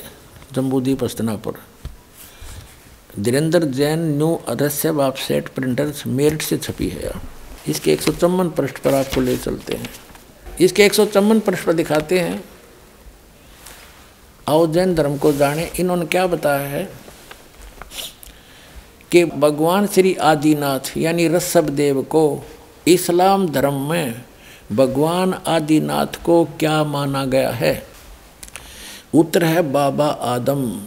जम्बूदीप 0.54 1.04
अस्तनापुर 1.04 1.58
धीरेन्द्र 3.18 3.64
जैन 3.64 3.98
न्यू 4.16 4.34
अदस्य 4.48 4.92
सेट 5.18 5.48
प्रिंटर्स, 5.48 6.06
मेरठ 6.06 6.42
से 6.42 6.56
छपी 6.56 6.88
है 6.88 7.12
इसके 7.68 7.92
एक 7.92 8.02
सौ 8.02 8.12
चौवन 8.12 8.50
पृष्ठ 8.50 8.78
पर 8.78 8.94
आपको 8.94 9.20
ले 9.20 9.36
चलते 9.36 9.74
हैं। 9.74 9.90
इसके 10.60 10.84
एक 10.84 10.94
सौ 10.94 11.06
चौवन 11.06 11.40
पृष्ठ 11.40 11.64
पर 11.64 11.72
दिखाते 11.72 12.20
हैं। 12.20 12.44
आओ 14.48 14.66
जैन 14.66 14.94
धर्म 14.94 15.16
को 15.16 15.32
जाने। 15.32 15.70
इन्होंने 15.80 16.06
क्या 16.06 16.26
बताया 16.26 16.68
है 16.68 16.90
कि 19.10 19.24
भगवान 19.24 19.86
श्री 19.86 20.14
आदिनाथ, 20.14 20.96
यानी 20.96 21.28
रसभ 21.28 21.64
देव 21.70 22.02
को 22.02 22.46
इस्लाम 22.88 23.48
धर्म 23.48 23.90
में 23.90 24.24
भगवान 24.72 25.34
आदिनाथ 25.46 26.24
को 26.24 26.44
क्या 26.44 26.84
माना 26.84 27.24
गया 27.24 27.50
है? 27.50 27.86
उत्तर 29.14 29.44
है 29.44 29.62
बाबा 29.62 30.06
आदम। 30.06 30.86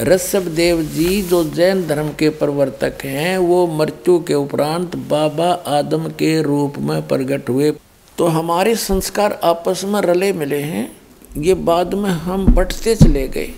ऋषभ 0.00 0.42
देव 0.42 0.82
जी 0.82 1.22
जो 1.22 1.44
जैन 1.44 1.86
धर्म 1.86 2.08
के 2.08 2.28
प्रवर्तक 2.28 2.98
हैं, 3.04 3.38
वो 3.38 3.66
मृत्यु 3.66 4.18
के 4.18 4.34
उपरांत 4.34 4.96
बाबा 4.96 5.52
आदम 5.52 6.08
के 6.08 6.42
रूप 6.42 6.78
में 6.78 7.08
प्रकट 7.08 7.48
हुए। 7.48 7.70
तो 8.18 8.26
हमारे 8.26 8.74
संस्कार 8.76 9.32
आपस 9.44 9.84
में 9.84 10.00
रले 10.00 10.32
मिले 10.32 10.60
हैं। 10.60 10.96
ये 11.38 11.54
बाद 11.54 11.94
में 11.94 12.10
हम 12.10 12.46
बटते 12.46 12.94
चले 12.94 13.28
गए 13.28 13.52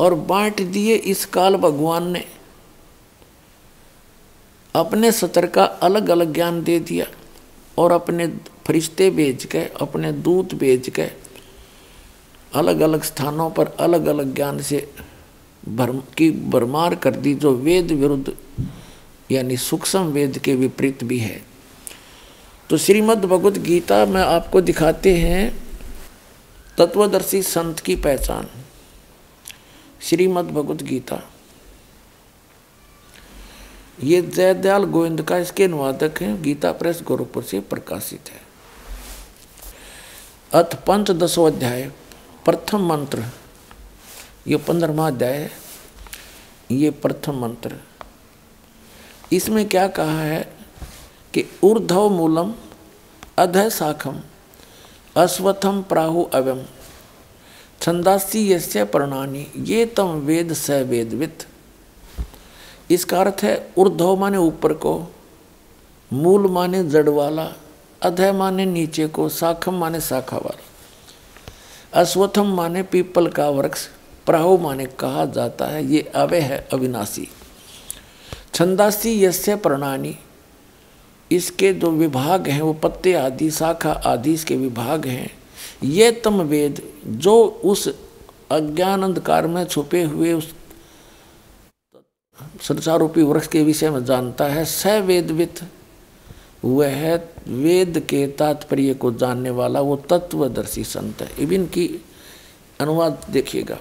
और 0.00 0.14
बांट 0.14 0.62
दिए 0.62 0.94
इस 0.94 1.26
काल 1.26 1.56
भगवान 1.56 2.10
ने। 2.12 2.24
अपने 4.74 5.12
सतर 5.12 5.46
का 5.46 5.64
अलग 5.64 6.08
अलग 6.08 6.34
ज्ञान 6.34 6.62
दे 6.64 6.78
दिया 6.80 7.06
और 7.78 7.92
अपने 7.92 8.26
फरिश्ते 8.66 9.10
भेज 9.10 9.44
के 9.44 9.58
अपने 9.58 10.12
दूत 10.12 10.54
भेज 10.54 10.88
के 10.88 11.10
अलग 12.54 12.80
अलग 12.80 13.02
स्थानों 13.02 13.50
पर 13.50 13.76
अलग 13.80 14.06
अलग 14.06 14.34
ज्ञान 14.34 14.58
से 14.62 14.90
भरम 15.68 15.98
की 16.16 16.30
भरमार 16.30 16.94
कर 16.94 17.16
दी 17.16 17.34
जो 17.34 17.54
वेद 17.54 17.92
विरुद्ध, 17.92 18.32
यानी 19.30 19.56
सूक्ष्म 19.56 20.00
वेद 20.00 20.38
के 20.38 20.54
विपरीत 20.54 21.04
भी 21.04 21.18
है। 21.18 21.42
तो 22.70 22.78
श्रीमद् 22.78 23.26
भगवत 23.26 23.58
गीता 23.58 24.06
में 24.06 24.22
आपको 24.22 24.60
दिखाते 24.60 25.16
हैं 25.16 25.64
तत्वदर्शी 26.78 27.42
संत 27.42 27.80
की 27.80 27.96
पहचान। 27.96 28.48
श्रीमद् 30.02 30.50
भगवत 30.50 30.82
गीता। 30.82 31.30
ये 34.02 34.22
जयदयाल 34.22 34.84
गोविंद 34.84 35.22
का 35.22 35.38
इसके 35.38 35.64
अनुवादक 35.64 36.22
हैं, 36.22 36.42
गीता 36.42 36.72
प्रेस 36.72 37.02
गोरखपुर 37.02 37.42
से 37.42 37.60
प्रकाशित 37.60 38.20
है। 38.28 38.42
अथ 40.52 40.74
पंचदशो 40.86 41.44
अध्याय 41.44 41.92
प्रथम 42.44 42.86
मंत्र। 42.86 43.24
ये 44.46 44.56
पंद्रहवा 44.56 45.06
अध्याय 45.06 45.50
ये 46.70 46.90
प्रथम 46.90 47.38
मंत्र। 47.40 47.76
इसमें 49.32 49.68
क्या 49.68 49.86
कहा 49.88 50.20
है 50.20 50.40
कि 51.34 51.44
ऊर्धव 51.64 52.08
मूलम 52.08 52.52
अध 53.38 53.56
शाखम 53.68 54.18
अश्वथम 55.16 55.80
प्राहु 55.82 56.24
अवम 56.34 56.60
छंदासी 57.80 58.52
यस्य 58.52 58.84
प्रणानी 58.84 59.46
ये 59.56 59.86
तम 59.86 60.12
वेद 60.26 60.52
स 60.52 60.70
वेदवित। 60.90 61.46
इसका 62.90 63.20
अर्थ 63.20 63.44
है 63.44 63.56
ऊर्धव 63.78 64.16
माने 64.16 64.38
ऊपर 64.38 64.72
को, 64.74 64.94
मूल 66.12 66.50
माने 66.50 66.84
जड़ 66.84 67.08
वाला 67.08 67.52
अधय 68.02 68.32
माने 68.32 68.66
नीचे 68.66 69.08
को 69.08 69.28
शाखम 69.30 69.74
माने 69.74 70.00
शाखा 70.02 70.36
वाला। 70.36 72.00
अश्वथम 72.00 72.54
माने 72.54 72.82
पीपल 72.82 73.28
का 73.28 73.50
वृक्ष। 73.50 73.88
प्राहु 74.26 74.56
माने 74.58 74.86
कहा 74.86 75.24
जाता 75.26 75.66
है, 75.66 75.84
ये 75.86 76.00
अवय 76.14 76.40
है 76.40 76.68
अविनाशी। 76.72 77.28
छंदासी 78.54 79.24
यस्य 79.24 79.56
प्रणानी, 79.56 80.16
इसके 81.30 81.72
जो 81.72 81.90
विभाग 81.90 82.48
हैं, 82.48 82.60
वो 82.62 82.72
पत्ते 82.72 83.12
आदि, 83.12 83.50
शाखा 83.50 83.92
आदि 83.92 84.32
इसके 84.32 84.56
विभाग 84.56 85.06
हैं। 85.06 85.30
ये 85.84 86.10
तम 86.12 86.42
वेद, 86.42 86.82
जो 87.06 87.44
उस 87.64 87.88
अज्ञान 88.50 89.02
अंधकार 89.02 89.46
में 89.46 89.64
छुपे 89.64 90.02
हुए 90.02 90.32
उस 90.32 90.52
संसारूपी 92.62 93.22
वृक्ष 93.22 93.46
के 93.46 93.62
विषय 93.62 93.90
में 93.90 94.04
जानता 94.04 94.44
है 94.44 94.64
स 94.64 94.86
वेदवित 94.86 95.60
वह 96.64 97.14
वेद 97.48 97.98
के 98.08 98.26
तात्पर्य 98.26 98.94
को 98.94 99.12
जानने 99.12 99.50
वाला 99.50 99.80
वो 99.80 99.96
तत्वदर्शी 100.10 100.84
संत 100.84 101.22
है। 101.22 101.28
इबिन 101.38 101.66
की 101.66 101.86
अनुवाद 102.80 103.26
देखिएगा। 103.30 103.78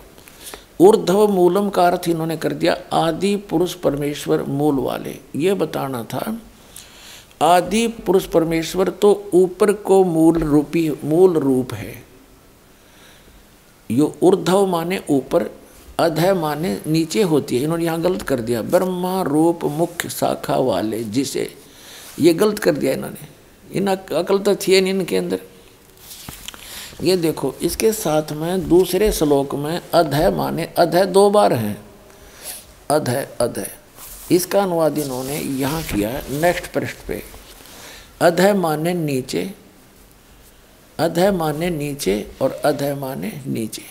ऊर्धव 0.80 1.28
मूलम 1.28 1.70
का 1.70 1.86
अर्थ 1.88 2.08
इन्होंने 2.10 2.38
कर 2.38 2.54
दिया, 2.54 2.78
आदि 2.94 3.36
पुरुष 3.50 3.74
परमेश्वर 3.76 4.44
मूल 4.44 4.80
वाले। 4.80 5.18
ये 5.36 5.54
बताना 5.54 6.04
था, 6.04 6.38
आदि 7.42 7.88
पुरुष 8.06 8.26
परमेश्वर 8.26 8.90
तो 8.92 9.12
ऊपर 9.34 9.72
को 9.74 10.04
मूल 10.04 10.38
रूपी, 10.40 10.90
मूल 11.04 11.38
रूप 11.38 11.74
है। 11.74 12.04
यो 13.90 14.14
ऊर्धव 14.24 14.66
माने 14.66 15.02
ऊपर 15.10 15.50
अधय 16.00 16.34
माने 16.34 16.78
नीचे 16.88 17.22
होती 17.24 17.58
है। 17.58 17.64
इन्होंने 17.64 17.86
यहाँ 17.86 18.02
गलत 18.02 18.22
कर 18.22 18.40
दिया। 18.40 18.62
ब्रह्मा 18.64 19.22
रूप 19.22 19.66
मुख्य 19.72 20.10
शाखा 20.10 20.56
वाले 20.58 21.04
जिसे, 21.06 21.50
ये 22.20 22.34
गलत 22.34 22.60
कर 22.60 22.76
दिया 22.76 22.94
इन्होंने। 22.94 23.28
इन 23.70 23.88
अकल 23.88 24.40
तो 24.40 24.56
थी 24.58 24.80
नहीं 24.82 24.94
इनके 24.94 25.18
अंदर। 25.18 25.40
ये 27.04 27.18
देखो, 27.18 27.54
इसके 27.54 27.92
साथ 27.92 28.32
में 28.32 28.70
दूसरे 28.70 29.12
श्लोक 29.12 29.56
में 29.56 29.82
अधय 29.94 30.30
माने, 30.30 30.66
अधय 30.78 31.06
दो 31.06 31.30
बार 31.30 31.54
हैं। 31.54 31.86
अधय 32.92 33.28
अधय। 33.42 33.72
इसका 34.32 34.62
अनुवाद 34.64 34.98
इन्होंने 34.98 35.38
यहाँ 35.40 35.84
किया 35.84 36.10
है 36.10 36.42
नेक्स्ट 36.42 36.72
पृष्ठ 36.74 36.98
पे। 37.08 37.24
अधय 38.22 38.54
माने 38.54 38.94
नीचे, 38.94 39.54
अधय 41.00 41.32
माने 41.32 41.70
नीचे 41.70 42.32
और 42.42 42.52
अधय 42.52 42.96
माने 42.96 43.42
नीचे। 43.48 43.82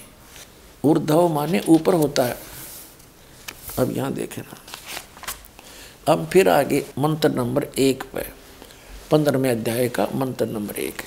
ऊर्धव 0.84 1.28
माने 1.28 1.60
ऊपर 1.68 1.94
होता 1.94 2.24
है। 2.24 2.36
अब 3.78 3.96
यहाँ 3.96 4.12
देखें 4.12 4.42
ना। 4.42 4.58
अब 6.12 6.26
फिर 6.26 6.48
आगे 6.48 6.86
मंत्र 6.98 7.30
नंबर 7.30 7.64
एक 7.78 8.02
पे, 8.02 8.26
पंद्रहवें 9.10 9.50
अध्याय 9.50 9.88
का 9.88 10.08
मंत्र 10.14 10.46
नंबर 10.46 10.74
एक। 10.74 11.02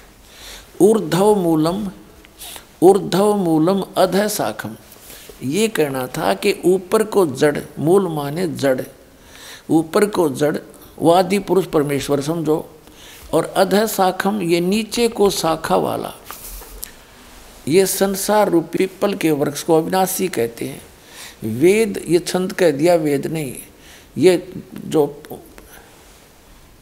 ऊर्धव 0.81 1.35
मूलम 1.35 1.91
ऊर्धव 2.81 3.35
मूलम 3.35 3.83
अध 3.97 4.27
शाखम 4.27 4.75
ये 5.43 5.67
कहना 5.67 6.07
था 6.07 6.33
कि 6.33 6.61
ऊपर 6.65 7.03
को 7.03 7.25
जड़, 7.25 7.59
मूल 7.79 8.07
माने 8.07 8.47
जड़। 8.47 8.81
ऊपर 9.69 10.05
को 10.05 10.29
जड़, 10.29 10.57
वादी 10.99 11.39
पुरुष 11.39 11.65
परमेश्वर 11.65 12.21
समझो। 12.21 12.69
और 13.33 13.45
अध 13.45 13.85
शाखम 13.85 14.41
ये 14.41 14.59
नीचे 14.59 15.07
को 15.07 15.29
शाखा 15.29 15.75
वाला। 15.75 16.13
ये 17.67 17.85
संसार 17.85 18.49
रूपी 18.49 18.77
पीपल 18.77 19.13
के 19.13 19.31
वृक्ष 19.31 19.63
को 19.63 19.77
अविनाशी 19.77 20.27
कहते 20.27 20.65
हैं। 20.65 20.81
वेद, 21.43 22.05
ये 22.07 22.19
छंद 22.19 22.53
कह 22.53 22.71
दिया, 22.71 22.95
वेद 22.95 23.27
नहीं। 23.27 23.53
ये 24.17 24.53
जो 24.75 25.23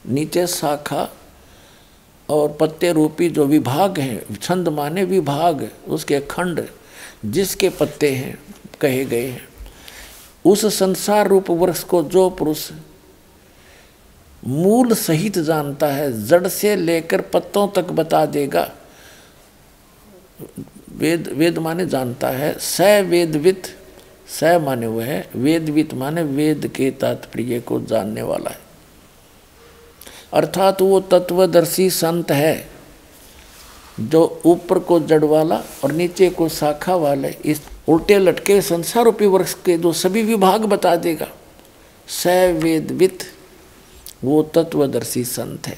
नीचे 0.10 0.48
शाखा 0.48 1.10
और 2.30 2.58
पत्ते 2.60 2.92
रूपी 2.92 3.30
जो 3.30 3.46
विभाग 3.46 4.00
हैं, 4.00 4.38
छंद 4.42 4.70
माने 4.70 5.04
विभाग, 5.04 5.70
उसके 5.88 6.20
खंड, 6.20 6.66
जिसके 7.26 7.70
पत्ते 7.70 8.12
हैं, 8.12 8.38
कहे 8.82 9.06
गए 9.06 9.28
हैं। 9.28 9.48
उस 10.46 10.66
संसार 10.66 11.28
रूप 11.28 11.50
वृक्ष 11.50 11.84
को 11.84 12.04
जो 12.04 12.30
पुरुष 12.30 12.72
मूल 14.48 14.94
सहित 14.94 15.40
जानता 15.40 15.88
है, 15.88 16.28
जड़ 16.28 16.48
से 16.48 16.76
लेकर 16.76 17.22
पत्तों 17.22 17.68
तक 17.68 17.84
बता 17.84 18.26
देगा। 18.26 18.72
वेद 20.96 21.28
वेद 21.28 21.58
माने 21.58 21.86
जानता 21.86 22.30
है। 22.30 22.56
स 22.60 22.82
वेदवित 22.82 23.64
स 24.28 24.44
माने 24.44 24.86
हुए 24.86 25.04
है, 25.04 25.30
वेदवित 25.36 25.94
माने 25.94 26.24
वेद 26.24 26.68
के 26.68 26.92
तात्पर्य 26.92 27.60
को 27.60 27.82
जानने 27.82 28.22
वाला 28.22 28.50
है। 28.50 28.63
अर्थात 30.34 30.82
वो 30.82 31.00
तत्वदर्शी 31.00 31.90
संत 31.90 32.32
है, 32.32 32.70
जो 34.00 34.42
ऊपर 34.46 34.80
को 34.80 35.00
जड़ 35.00 35.24
वाला 35.24 35.62
और 35.84 35.92
नीचे 35.92 36.30
को 36.30 36.50
शाखा 36.50 36.96
वाले, 36.96 37.36
इस 37.46 37.62
उल्टे 37.88 38.18
लटके 38.18 38.62
संसार 38.62 39.04
रूपी 39.04 39.26
वृक्ष 39.26 39.54
के 39.54 39.78
जो 39.78 39.94
सभी 39.94 40.24
विभाग 40.24 40.66
बता 40.66 40.96
देगा। 40.96 41.28
स 42.08 42.28
वेदवित 42.64 43.24
वो 44.24 44.44
तत्वदर्शी 44.44 45.24
संत 45.24 45.68
है। 45.68 45.78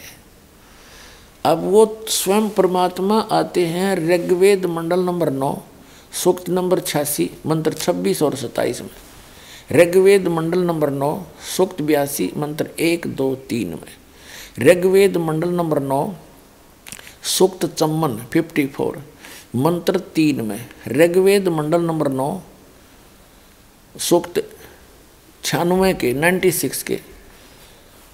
अब 1.45 1.59
वो 1.59 2.05
स्वयं 2.07 2.49
परमात्मा 2.49 3.19
आते 3.19 3.65
हैं 3.65 3.95
ऋग्वेद 3.95 4.65
मंडल 4.65 4.99
नंबर 4.99 5.29
नौ, 5.29 5.57
सूक्त 6.23 6.49
नंबर 6.49 6.79
छियासी, 6.79 7.29
मंत्र 7.45 7.73
छब्बीस 7.73 8.21
और 8.21 8.35
सत्ताईस 8.35 8.81
में। 8.81 8.89
ऋग्वेद 9.71 10.27
मंडल 10.27 10.59
नंबर 10.59 10.89
नौ, 10.89 11.23
सूक्त 11.57 11.81
बयासी, 11.81 12.31
मंत्र 12.37 12.69
एक, 12.79 13.07
दो, 13.07 13.35
तीन 13.35 13.69
में। 13.69 14.04
ऋग्वेद 14.57 15.17
मंडल 15.17 15.49
नंबर 15.49 15.79
नौ, 15.81 16.01
सुक्त 17.37 17.65
चम्मन 17.79 18.15
फिफ्टी 18.33 18.65
फोर 18.75 19.01
मंत्र 19.55 19.99
तीन 20.15 20.41
में 20.45 20.59
ऋग्वेद 20.91 21.47
मंडल 21.47 21.81
नंबर 21.81 22.07
नौ, 22.11 22.29
सुक्त 23.95 24.39
छियानवे 25.43 25.93
के 25.93 26.13
नाइन्टी 26.13 26.51
सिक्स 26.51 26.83
के, 26.83 26.99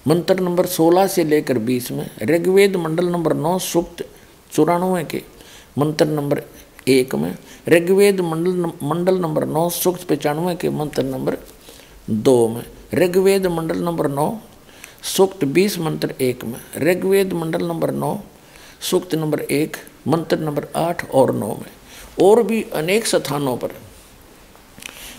मंत्र 0.06 0.40
नंबर 0.40 0.66
सोलह 0.66 1.06
से 1.06 1.24
लेकर 1.24 1.58
बीस 1.68 1.90
में 1.92 2.06
ऋग्वेद 2.32 2.76
मंडल 2.76 3.08
नंबर 3.08 3.34
नौ, 3.34 3.58
सुक्त 3.58 4.04
चौरानवे 4.52 5.04
के, 5.04 5.22
मंत्र 5.78 6.06
नंबर 6.06 6.42
एक 6.88 7.14
में 7.14 7.34
ऋग्वेद 7.68 8.20
मंडल 8.20 8.70
मंडल 8.82 9.18
नंबर 9.20 9.44
नौ, 9.46 9.68
सुक्त 9.82 10.08
पचानवे 10.08 10.54
के, 10.54 10.70
मंत्र 10.70 11.02
नंबर 11.04 11.38
दो 12.10 12.48
में 12.48 12.64
ऋग्वेद 12.94 13.46
मंडल 13.46 13.84
नंबर 13.84 14.08
नौ 14.08 14.32
सूक्त 15.02 15.44
बीस 15.44 15.78
मंत्र 15.78 16.14
एक 16.20 16.44
में, 16.44 16.60
ऋग्वेद 16.78 17.32
मंडल 17.32 17.64
नंबर 17.64 17.90
नौ, 17.90 18.18
सूक्त 18.80 19.14
नंबर 19.14 19.40
एक, 19.40 19.76
मंत्र 20.08 20.38
नंबर 20.38 20.66
आठ 20.76 21.10
और 21.10 21.34
नौ 21.34 21.48
में, 21.48 21.70
और 22.22 22.42
भी 22.42 22.66
अनेक 22.74 23.06
स्थानों 23.06 23.56
पर। 23.56 23.68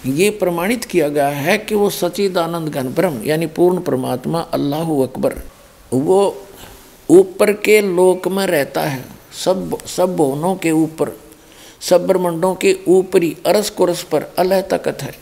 ये 0.05 0.29
प्रमाणित 0.29 0.85
किया 0.85 1.09
गया 1.09 1.27
है 1.27 1.57
कि 1.57 1.75
वो 1.75 1.89
सचिदानंद 1.89 2.69
घन 2.69 2.87
ब्रह्म, 2.87 3.23
यानी 3.23 3.45
पूर्ण 3.45 3.79
परमात्मा, 3.79 4.39
अल्लाह 4.39 5.03
अकबर, 5.03 5.39
वो 5.93 6.37
ऊपर 7.09 7.53
के 7.53 7.81
लोक 7.81 8.27
में 8.27 8.47
रहता 8.47 8.81
है। 8.81 9.05
सब 9.45 9.77
सब 9.85 10.15
भवनों 10.15 10.55
के 10.55 10.71
ऊपर, 10.71 11.19
सब 11.81 12.07
ब्रह्मंडों 12.07 12.55
के 12.55 12.79
ऊपरी 12.87 13.37
अरस 13.45 13.69
कुरस 13.69 14.03
पर 14.03 14.23
अलह 14.37 14.61
तकत 14.61 14.97
है। 15.01 15.15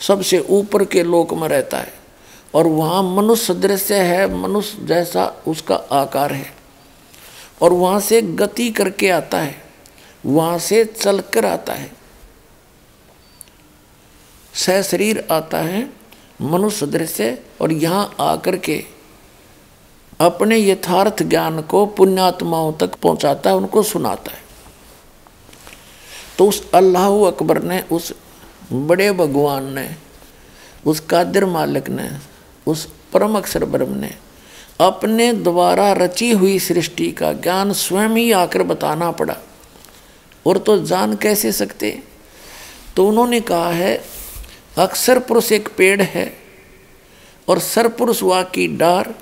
सबसे 0.00 0.38
ऊपर 0.38 0.84
के 0.84 1.02
लोक 1.02 1.34
में 1.34 1.48
रहता 1.48 1.78
है। 1.78 2.01
और 2.54 2.66
वहाँ 2.66 3.02
मनुष्य 3.02 3.54
दृश्य 3.54 3.94
है, 3.94 4.34
मनुष्य 4.34 4.86
जैसा 4.86 5.26
उसका 5.46 5.74
आकार 5.74 6.32
है। 6.32 6.54
और 7.62 7.72
वहाँ 7.72 8.00
से 8.00 8.22
गति 8.22 8.70
करके 8.70 9.10
आता 9.10 9.38
है, 9.38 9.54
वहाँ 10.26 10.58
से 10.58 10.84
चल 10.84 11.20
कर 11.20 11.44
आता 11.44 11.72
है। 11.72 11.90
सह 14.54 14.82
शरीर 14.82 15.28
आता 15.30 15.58
है, 15.58 15.90
मनुष्य 16.42 16.86
दृश्य, 16.86 17.38
और 17.60 17.72
यहाँ 17.72 18.14
आकर 18.20 18.56
के 18.56 18.84
अपने 20.20 20.58
यथार्थ 20.58 21.22
ज्ञान 21.22 21.60
को 21.62 21.86
पुण्यात्माओं 21.86 22.72
तक 22.72 22.94
पहुँचाता 22.94 23.50
है, 23.50 23.56
उनको 23.56 23.82
सुनाता 23.82 24.32
है। 24.32 24.40
तो 26.38 26.48
उस 26.48 26.70
अल्लाह 26.72 27.08
अकबर 27.26 27.62
ने, 27.62 27.80
उस 27.82 28.12
बड़े 28.72 29.12
भगवान 29.12 29.72
ने, 29.72 29.96
उस 30.86 31.00
कादिर 31.00 31.44
मालिक 31.44 31.88
ने 31.88 32.31
उस 32.66 32.88
परम 33.12 33.36
अक्षर 33.36 33.64
ब्रह्म 33.64 33.94
ने 33.94 34.14
अपने 34.80 35.32
द्वारा 35.32 35.92
रची 35.92 36.30
हुई 36.30 36.58
सृष्टि 36.58 37.12
का 37.12 37.32
ज्ञान 37.32 37.72
स्वयं 37.72 38.08
ही 38.08 38.32
आकर 38.32 38.62
बताना 38.62 39.10
पड़ा। 39.10 39.36
और 40.46 40.58
तो 40.58 40.78
जान 40.84 41.16
कैसे 41.16 41.52
सकते? 41.52 42.02
तो 42.96 43.08
उन्होंने 43.08 43.40
कहा 43.40 43.70
है 43.70 44.04
अक्षर 44.78 45.18
पुरुष 45.18 45.52
एक 45.52 45.68
पेड़ 45.76 46.02
है 46.02 46.36
और 47.48 47.58
सरपुरुष 47.58 48.22
वा 48.22 48.42
की 48.42 48.66
डार 48.68 49.14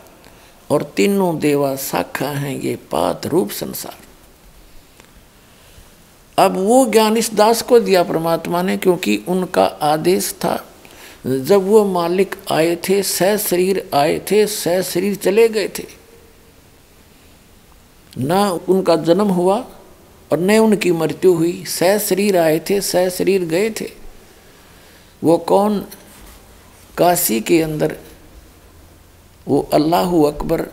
और 0.71 0.83
तीनों 0.83 1.39
देवा 1.39 1.77
शाखा 1.77 2.29
हैं, 2.29 2.61
ये 2.61 2.77
पात 2.77 3.27
रूप 3.27 3.51
संसार। 3.51 3.97
अब 6.39 6.57
वो 6.57 6.87
ज्ञान 6.87 7.17
इस 7.17 7.35
दास 7.35 7.63
को 7.63 7.81
दिया 7.81 8.03
परमात्मा 8.03 8.63
ने, 8.63 8.77
क्योंकि 8.77 9.25
उनका 9.29 9.65
आदेश 9.65 10.33
था 10.33 10.67
जब 11.27 11.67
वो 11.67 11.85
मालिक 11.85 12.35
आए 12.53 12.77
थे, 12.77 13.03
सह 13.03 13.37
शरीर 13.37 13.91
आए 13.95 14.19
थे, 14.31 14.47
सह 14.47 14.83
शरीर 14.83 15.15
चले 15.15 15.49
गए 15.49 15.69
थे। 15.69 15.87
ना 18.19 18.51
उनका 18.69 18.97
जन्म 18.97 19.29
हुआ 19.29 19.59
और 20.33 20.39
न 20.39 20.59
उनकी 20.59 20.93
मृत्यु 20.93 21.35
हुई। 21.35 21.65
सह 21.65 21.99
शरीर 21.99 22.39
आए 22.39 22.61
थे, 22.71 22.81
सह 22.81 23.09
शरीर 23.09 23.45
गए 23.45 23.71
थे। 23.71 23.91
वो 25.25 25.39
कौन? 25.39 25.87
काशी 26.99 27.41
के 27.41 27.63
अंदर 27.63 27.97
वो 29.49 29.69
अल्लाह 29.73 30.15
अकबर, 30.25 30.67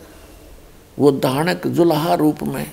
वो 0.99 1.11
धानक 1.11 1.67
जुल्हा 1.67 2.13
रूप 2.13 2.43
में, 2.43 2.71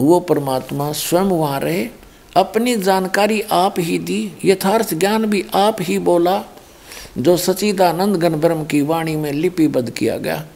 वो 0.00 0.20
परमात्मा 0.20 0.92
स्वयं 0.92 1.24
वहाँ 1.24 1.60
रहे। 1.60 1.88
अपनी 2.38 2.76
जानकारी 2.76 3.40
आप 3.40 3.74
ही 3.78 3.98
दी, 3.98 4.32
यथार्थ 4.44 4.94
ज्ञान 4.94 5.26
भी 5.26 5.44
आप 5.54 5.76
ही 5.80 5.98
बोला, 5.98 6.44
जो 7.18 7.36
सचिदानंद 7.36 8.16
गण 8.16 8.36
ब्रह्म 8.36 8.64
की 8.64 8.82
वाणी 8.82 9.16
में 9.16 9.32
लिपिबद्ध 9.32 9.90
किया 9.90 10.18
गया। 10.18 10.46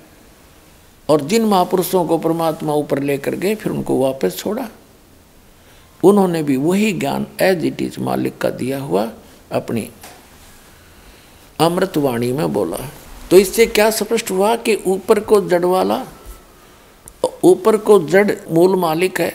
और 1.11 1.21
जिन 1.21 1.45
महापुरुषों 1.45 2.05
को 2.05 2.19
परमात्मा 2.19 2.75
ऊपर 2.75 2.99
लेकर 2.99 3.35
गए, 3.35 3.55
फिर 3.55 3.73
उनको 3.73 3.99
वापस 4.01 4.37
छोड़ा। 4.39 4.69
उन्होंने 6.05 6.43
भी 6.43 6.57
वही 6.57 6.93
ज्ञान 6.93 7.27
एज 7.41 7.65
इट 7.65 7.83
इज़ 7.83 8.01
मालिक 8.01 8.39
का 8.39 8.51
दिया 8.51 8.79
हुआ, 8.79 9.13
अपनी 9.53 9.91
अमृतवाणी 11.61 12.33
में 12.33 12.53
बोला। 12.53 12.91
तो 13.31 13.39
इससे 13.39 13.67
क्या 13.67 13.91
स्पष्ट 13.91 14.31
हुआ 14.31 14.57
कि 14.57 14.75
ऊपर 14.87 15.21
को 15.21 15.41
जड़ 15.41 15.65
वाला, 15.65 16.07
ऊपर 17.45 17.77
को 17.77 18.07
जड़ 18.07 18.33
मूल 18.51 18.77
मालिक 18.77 19.21
है, 19.21 19.35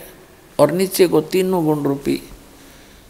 और 0.59 0.71
नीचे 0.71 1.07
को 1.07 1.21
तीनों 1.21 1.65
गुण 1.65 1.83
रूपी 1.83 2.21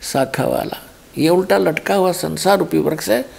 शाखा 0.01 0.45
वाला। 0.45 0.77
ये 1.17 1.29
उल्टा 1.29 1.57
लटका 1.57 1.95
हुआ 1.95 2.11
संसार 2.11 2.57
रूपी 2.57 2.77
वृक्ष 2.77 3.09
है। 3.09 3.29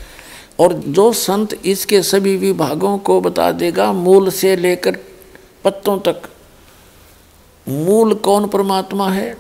और 0.61 0.73
जो 0.73 1.13
संत 1.13 1.67
इसके 1.67 2.03
सभी 2.03 2.37
विभागों 2.37 2.99
को 2.99 3.21
बता 3.21 3.53
देगा, 3.53 3.93
मूल 3.93 4.31
से 4.31 4.57
लेकर 4.57 4.99
पत्तों 5.65 5.99
तक। 5.99 6.23
मूल 7.69 8.15
कौन 8.15 8.49
परमात्मा 8.49 9.11
है? 9.11 9.37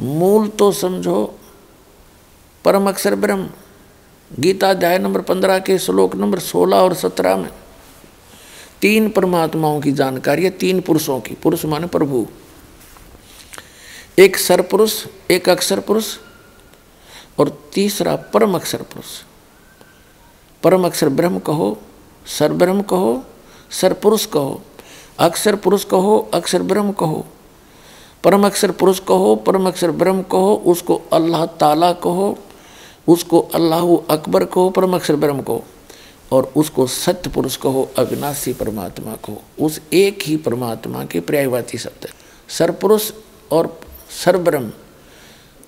मूल 0.00 0.48
तो 0.48 0.72
समझो, 0.72 1.38
परम 2.64 2.88
अक्षर 2.88 3.14
ब्रह्म। 3.14 3.50
गीता 4.40 4.70
अध्याय 4.70 4.98
नंबर 4.98 5.20
पंद्रह 5.20 5.58
के 5.58 5.78
श्लोक 5.78 6.14
नंबर 6.14 6.38
सोलह 6.38 6.76
और 6.76 6.94
सत्रह 6.94 7.36
में। 7.36 7.50
तीन 8.80 9.08
परमात्माओं 9.08 9.80
की 9.80 9.92
जानकारी 9.92 10.44
है, 10.44 10.50
तीन 10.50 10.80
पुरुषों 10.80 11.20
की। 11.20 11.34
पुरुष 11.34 11.64
माने 11.64 11.86
प्रभु। 11.86 12.26
एक 14.18 14.36
सर 14.36 14.60
पुरुष 14.62 15.06
एक 15.30 15.48
अक्षर 15.48 15.80
पुरुष 15.80 16.16
और 17.38 17.62
तीसरा 17.74 18.16
परम 18.16 18.54
अक्षर 18.54 18.82
पुरुष। 18.82 19.22
परम 20.62 20.84
अक्षर 20.86 21.08
ब्रह्म 21.08 21.38
कहो 21.38 21.76
सर 22.26 22.52
ब्रह्म 22.52 22.82
कहो 22.82 23.22
सर 23.70 23.92
पुरुष 23.92 24.26
कहो, 24.26 24.62
अक्षर 25.18 25.56
पुरुष 25.56 25.84
कहो, 25.84 26.30
अक्षर 26.34 26.62
ब्रह्म 26.62 26.92
कहो। 26.92 27.26
परम 28.24 28.46
अक्षर 28.46 28.70
पुरुष 28.70 28.98
कहो, 28.98 29.34
परम 29.36 29.66
अक्षर 29.66 29.90
ब्रह्म 29.90 30.22
कहो, 30.22 30.54
उसको 30.66 31.00
अल्लाह 31.12 31.46
ताला 31.46 31.92
कहो, 31.92 32.38
उसको 33.08 33.40
अल्लाह 33.54 33.96
अकबर 34.10 34.44
कहो, 34.44 34.70
परम 34.70 34.94
अक्षर 34.94 35.16
ब्रह्म 35.16 35.42
कहो। 35.42 35.64
और 36.32 36.52
उसको 36.56 36.86
सत्य 36.86 37.30
पुरुष 37.30 37.56
कहो, 37.56 37.90
अविनाशी 37.98 38.52
परमात्मा 38.52 39.12
को 39.12 39.42
उस 39.60 39.80
एक 39.92 40.22
ही 40.22 40.36
परमात्मा 40.36 41.04
के 41.04 41.20
पर्यायवाची 41.20 41.78
शब्द 41.78 42.08
सरपुरुष 42.48 43.12
और 43.52 43.80
सरब्रह्म 44.24 44.72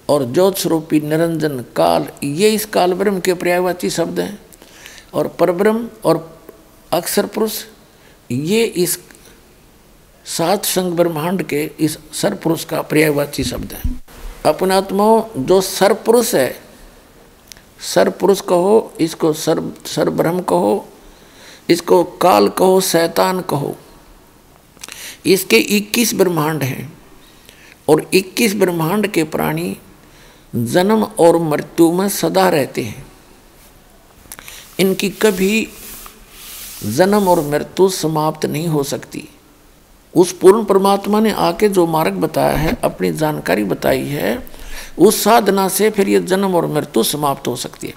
और 0.09 0.25
ज्योत 0.25 0.59
स्वरूपी 0.59 1.01
निरंजन 1.01 1.65
काल, 1.77 2.09
ये 2.25 2.51
इस 2.51 2.65
काल 2.65 2.93
ब्रह्म 2.93 3.21
के 3.21 3.35
पर्यायवाची 3.35 3.91
शब्द 3.91 4.21
हैं। 4.21 4.39
और 5.15 5.29
परब्रह्म 5.29 5.89
और 6.05 6.41
अक्षर 6.93 7.27
पुरुष, 7.27 7.65
ये 8.31 8.65
इस 8.65 8.99
सात 10.27 10.65
संग 10.65 10.93
ब्रह्मांड 10.93 11.43
के 11.43 11.71
इस 11.81 11.99
सरपुरुष 12.13 12.65
का 12.65 12.83
पर्यायवाची 12.83 13.45
शब्द 13.45 13.73
है। 13.73 13.95
अपनात्माओं 14.47 15.45
जो 15.45 15.61
सरपुरुष 15.61 16.35
है 16.35 16.57
सरपुरुष 17.95 18.41
कहो, 18.41 18.93
इसको 19.01 19.33
सर 19.33 19.61
सर 19.87 20.11
ब्रह्म 20.11 20.41
कहो, 20.41 20.89
इसको 21.71 22.05
काल 22.05 22.49
कहो, 22.49 22.81
शैतान 22.81 23.41
कहो। 23.41 23.77
इसके 25.27 25.57
21 25.57 26.15
ब्रह्मांड 26.15 26.63
हैं 26.63 26.93
और 27.89 28.11
21 28.15 28.55
ब्रह्मांड 28.55 29.07
के 29.07 29.25
प्राणी 29.25 29.77
जन्म 30.55 31.03
और 31.05 31.39
मृत्यु 31.39 31.93
में 31.93 32.09
सदा 32.09 32.49
रहते 32.49 32.83
हैं। 32.83 33.07
इनकी 34.79 35.11
कभी 35.11 35.69
जन्म 36.87 37.29
और 37.29 37.41
मृत्यु 37.41 37.89
समाप्त 37.89 38.47
नहीं 38.47 38.69
हो 38.69 38.83
सकती। 38.83 39.29
उस 40.15 40.33
पूर्ण 40.33 40.65
परमात्मा 40.65 41.21
ने 41.21 41.31
आके 41.31 41.69
जो 41.69 41.87
मार्ग 41.87 42.15
बताया 42.15 42.57
है, 42.57 42.79
अपनी 42.85 43.13
जानकारी 43.13 43.65
बताई 43.65 44.05
है, 44.05 44.49
उस 44.99 45.23
साधना 45.25 45.69
से 45.69 45.91
फिर 45.91 46.09
ये 46.09 46.21
जन्म 46.21 46.55
और 46.55 46.67
मृत्यु 46.67 47.03
समाप्त 47.03 47.49
हो 47.49 47.57
सकती 47.57 47.87
है। 47.87 47.95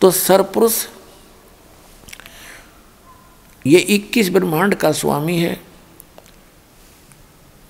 तो 0.00 0.10
सरपुरुष 0.10 0.86
ये 3.66 3.78
21 3.78 4.30
ब्रह्मांड 4.30 4.74
का 4.74 4.92
स्वामी 4.92 5.38
है 5.38 5.67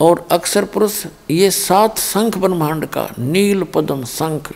और 0.00 0.26
अक्षर 0.32 0.64
पुरुष 0.64 1.04
ये 1.30 1.50
सात 1.50 1.98
संख 1.98 2.38
ब्रह्मांड 2.38 2.86
का, 2.86 3.08
नील, 3.18 3.62
पद्म 3.64 4.04
संख 4.04 4.52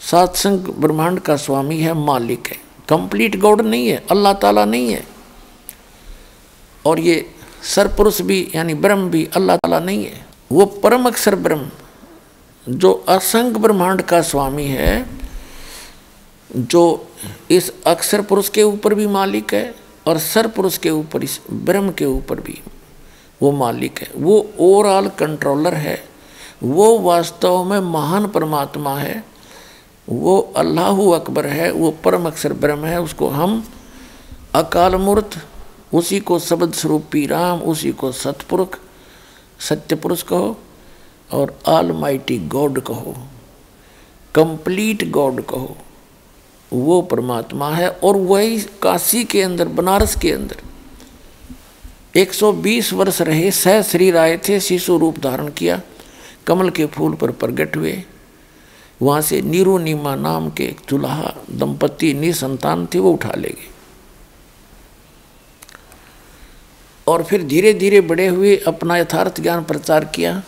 सात 0.00 0.36
संख 0.36 0.68
ब्रह्मांड 0.70 1.20
का 1.20 1.36
स्वामी 1.36 1.78
है, 1.78 1.92
मालिक 1.94 2.46
है। 2.46 2.56
कंप्लीट 2.88 3.36
गॉड 3.36 3.60
नहीं 3.60 3.88
है, 3.88 3.96
अल्लाह 4.10 4.32
ताला 4.32 4.64
नहीं 4.64 4.92
है। 4.92 5.06
और 6.84 7.00
ये 7.00 7.34
सरपुरुष 7.64 8.20
भी, 8.22 8.40
यानी 8.54 8.74
ब्रह्म 8.74 9.10
भी 9.10 9.28
अल्लाह 9.36 9.56
ताला 9.56 9.78
नहीं 9.78 10.04
है। 10.04 10.26
वो 10.52 10.66
परम 10.66 11.06
अक्षर 11.06 11.34
ब्रह्म, 11.36 11.70
जो 12.66 12.92
असंख्य 13.08 13.60
ब्रह्मांड 13.60 14.02
का 14.02 14.22
स्वामी 14.22 14.66
है, 14.66 15.06
जो 16.50 17.08
इस 17.50 17.72
अक्षर 17.86 18.22
पुरुष 18.22 18.48
के 18.48 18.62
ऊपर 18.62 18.94
भी 18.94 19.06
मालिक 19.06 19.54
है 19.54 19.74
और 20.06 20.18
सर 20.18 20.46
पुरुष 20.46 20.78
के 20.78 20.90
ऊपर, 20.90 21.24
इस 21.24 21.40
ब्रह्म 21.50 21.92
के 21.92 22.04
ऊपर 22.04 22.40
भी। 22.40 22.60
वो 23.42 23.52
मालिक 23.52 23.98
है, 23.98 24.10
वो 24.16 24.50
ओवरऑल 24.58 25.08
कंट्रोलर 25.08 25.74
है, 25.74 26.04
वो 26.62 26.98
वास्तव 26.98 27.64
में 27.64 27.80
महान 27.80 28.26
परमात्मा 28.26 28.96
है, 28.98 29.24
वो 30.08 30.38
अल्लाह 30.56 31.02
अकबर 31.14 31.46
है, 31.46 31.70
वो 31.72 31.90
परम 32.04 32.26
अक्षर 32.26 32.52
ब्रह्म 32.52 32.84
है, 32.84 33.00
उसको 33.00 33.28
हम 33.28 33.64
अकाल 34.54 34.96
मूर्त, 34.96 35.38
उसी 35.94 36.20
को 36.20 36.38
शब्द 36.38 36.72
स्वरूपी 36.72 37.26
राम, 37.26 37.60
उसी 37.60 37.92
को 37.92 38.12
सतपुरुष 38.12 38.78
सत्य 39.60 39.96
पुरुष 39.96 40.22
कहो 40.22 40.56
और 41.32 41.58
आल 41.66 41.92
माइटी 41.92 42.38
गॉड 42.38 42.80
कहो 42.80 43.14
कंप्लीट 44.34 45.10
गॉड 45.10 45.40
कहो। 45.42 45.76
वो 46.72 47.00
परमात्मा 47.02 47.70
है 47.70 47.88
और 47.90 48.16
वही 48.16 48.58
काशी 48.82 49.24
के 49.24 49.42
अंदर, 49.42 49.68
बनारस 49.68 50.14
के 50.16 50.32
अंदर। 50.32 50.56
120 52.16 52.92
वर्ष 52.92 53.22
रहे, 53.22 53.50
सह 53.50 53.82
शरीर 53.82 54.16
आए 54.16 54.40
थे, 54.48 54.60
शिशु 54.60 54.98
रूप 54.98 55.18
धारण 55.18 55.48
किया, 55.48 55.80
कमल 56.46 56.70
के 56.70 56.86
फूल 56.86 57.14
पर 57.14 57.30
प्रकट 57.30 57.76
हुए। 57.76 58.02
वहाँ 59.02 59.20
से 59.20 59.42
नीरू 59.42 59.78
नीमा 59.78 60.48
के 60.48 60.74
चूल्हा 60.88 61.34
दंपति 61.50 62.14
निसंतान 62.14 62.88
थे, 62.94 62.98
वो 62.98 63.12
उठा 63.12 63.32
ले 63.36 63.48
गए। 63.48 63.70
और 67.06 67.22
फिर 67.22 67.42
धीरे 67.42 67.74
धीरे 67.74 68.00
बड़े 68.00 68.26
हुए, 68.26 68.56
अपना 68.56 68.96
यथार्थ 68.96 69.40
ज्ञान 69.40 69.64
प्रचार 69.64 70.04
किया। 70.04 70.42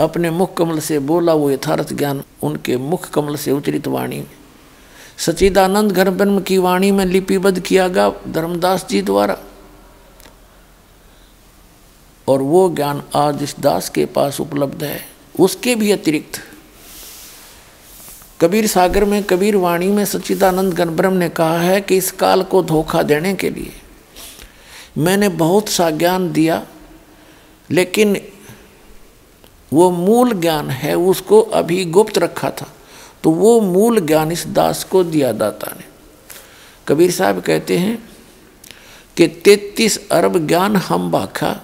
अपने 0.00 0.30
मुख 0.30 0.56
कमल 0.56 0.78
से 0.78 0.98
बोला, 0.98 1.34
वो 1.34 1.50
यथार्थ 1.50 1.92
ज्ञान 1.92 2.22
उनके 2.42 2.76
मुख 2.76 3.10
कमल 3.10 3.36
से 3.36 3.52
उचरित 3.52 3.86
वाणी 3.86 4.24
सचिदानंद 5.18 5.92
घर 5.92 6.10
ब्रह्म 6.10 6.40
की 6.40 6.58
वाणी 6.58 6.90
में 6.90 7.04
लिपिबद्ध 7.04 7.60
किया 7.60 7.88
गया, 7.88 8.12
धर्मदास 8.28 8.86
जी 8.90 9.02
द्वारा। 9.02 9.38
और 12.30 12.42
वो 12.42 12.68
ज्ञान 12.70 13.02
आज 13.14 13.42
इस 13.42 13.54
दास 13.60 13.88
के 13.88 14.06
पास 14.06 14.40
उपलब्ध 14.40 14.84
है। 14.84 15.00
उसके 15.40 15.74
भी 15.74 15.90
अतिरिक्त, 15.92 16.40
कबीर 18.40 18.66
सागर 18.66 19.04
में, 19.04 19.22
कबीर 19.22 19.56
वाणी 19.56 19.88
में 19.88 20.04
सच्चिदानंद 20.04 20.74
गण 20.74 20.90
ब्रह्म 20.90 21.14
ने 21.14 21.28
कहा 21.28 21.58
है 21.58 21.80
कि 21.80 21.96
इस 21.96 22.10
काल 22.12 22.42
को 22.42 22.62
धोखा 22.62 23.02
देने 23.02 23.34
के 23.34 23.50
लिए 23.50 23.72
मैंने 24.98 25.28
बहुत 25.28 25.68
सा 25.68 25.90
ज्ञान 25.90 26.32
दिया, 26.32 26.66
लेकिन 27.70 28.16
वो 29.72 29.90
मूल 29.90 30.32
ज्ञान 30.32 30.70
है, 30.70 30.94
उसको 30.94 31.40
अभी 31.40 31.84
गुप्त 31.84 32.18
रखा 32.18 32.50
था। 32.50 32.66
तो 33.22 33.30
वो 33.30 33.60
मूल 33.60 34.00
ज्ञान 34.00 34.32
इस 34.32 34.46
दास 34.46 34.84
को 34.84 35.04
दिया 35.04 35.32
दाता 35.32 35.74
ने। 35.76 35.84
कबीर 36.88 37.10
साहब 37.10 37.40
कहते 37.40 37.78
हैं 37.78 38.08
कि 39.16 39.28
तैतीस 39.28 40.08
अरब 40.10 40.46
ज्ञान 40.46 40.76
हम 40.76 41.10
बाखा 41.10 41.60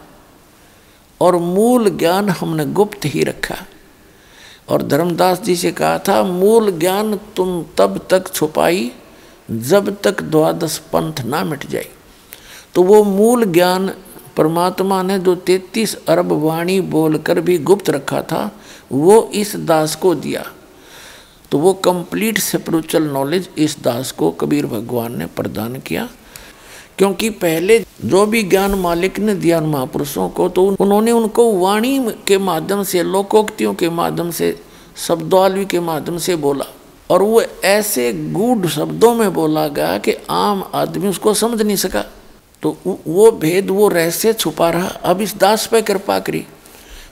और 1.21 1.37
मूल 1.37 1.91
ज्ञान 1.91 2.29
हमने 2.29 2.67
गुप्त 2.67 3.01
ही 3.05 3.25
रखा। 3.25 3.57
और 4.69 4.83
धर्मदास 4.83 5.43
जी 5.43 5.57
से 5.57 5.73
कहा 5.73 5.99
था, 5.99 6.23
मूल 6.23 6.71
ज्ञान 6.71 7.21
तुम 7.37 7.65
तब 7.79 8.07
तक 8.11 8.33
छुपाई 8.35 8.93
जब 9.51 10.03
तक 10.03 10.23
द्वादश 10.23 10.79
पंथ 10.79 11.21
ना 11.21 11.45
मिट 11.45 11.67
जाए। 11.67 11.89
तो 12.75 12.83
वो 12.83 13.05
मूल 13.05 13.45
ज्ञान 13.45 13.95
परमात्मा 14.37 15.03
ने 15.03 15.19
जो 15.19 15.35
तैतीस 15.35 15.97
अरब 16.09 16.33
वाणी 16.33 16.81
बोलकर 16.81 17.41
भी 17.41 17.59
गुप्त 17.59 17.91
रखा 17.91 18.23
था, 18.23 18.61
वो 18.93 19.31
इस 19.35 19.57
दास 19.57 19.95
को 19.95 20.15
दिया। 20.15 20.53
तो 21.51 21.59
वो 21.59 21.75
कंप्लीट 21.75 22.39
स्पिरिचुअल 22.39 23.05
नॉलेज 23.05 23.49
इस 23.59 23.83
दास 23.83 24.13
को 24.13 24.31
कबीर 24.31 24.67
भगवान 24.67 25.19
ने 25.19 25.27
प्रदान 25.27 25.81
किया। 25.81 26.09
क्योंकि 26.99 27.31
पहले 27.31 27.85
जो 28.05 28.27
भी 28.27 28.43
ज्ञान 28.43 28.75
मालिक 28.75 29.19
ने 29.19 29.35
दिया 29.35 29.61
महापुरुषों 29.61 30.29
को 30.29 30.49
तो 30.49 30.77
उन्होंने 30.81 31.11
उनको 31.11 31.53
वाणी 31.53 32.15
के 32.27 32.39
माध्यम 32.39 32.83
से, 32.83 33.03
लोकोक्तियों 33.03 33.75
के 33.75 33.91
माध्यम 33.91 34.31
से, 34.31 34.61
शब्दावली 34.97 35.65
के 35.65 35.81
माध्यम 35.81 36.19
से 36.19 36.37
बोला। 36.37 36.65
और 37.11 37.23
वो 37.23 37.43
ऐसे 37.65 38.13
गूढ़ 38.13 38.67
शब्दों 38.67 39.15
में 39.15 39.35
बोला 39.35 39.69
गया 39.69 39.99
कि 39.99 40.15
आम 40.31 40.71
आदमी 40.75 41.09
उसको 41.09 41.35
समझ 41.35 41.63
नहीं 41.63 41.77
सका। 41.77 42.05
तो 42.63 42.77
वो 43.07 43.31
भेद, 43.31 43.71
वो 43.71 43.89
रहस्य 43.89 44.33
छुपा 44.33 44.71
रहा। 44.71 44.87
अब 44.87 45.21
इस 45.21 45.37
दास 45.37 45.67
पर 45.67 45.81
कृपा 45.81 46.19
करी। 46.19 46.47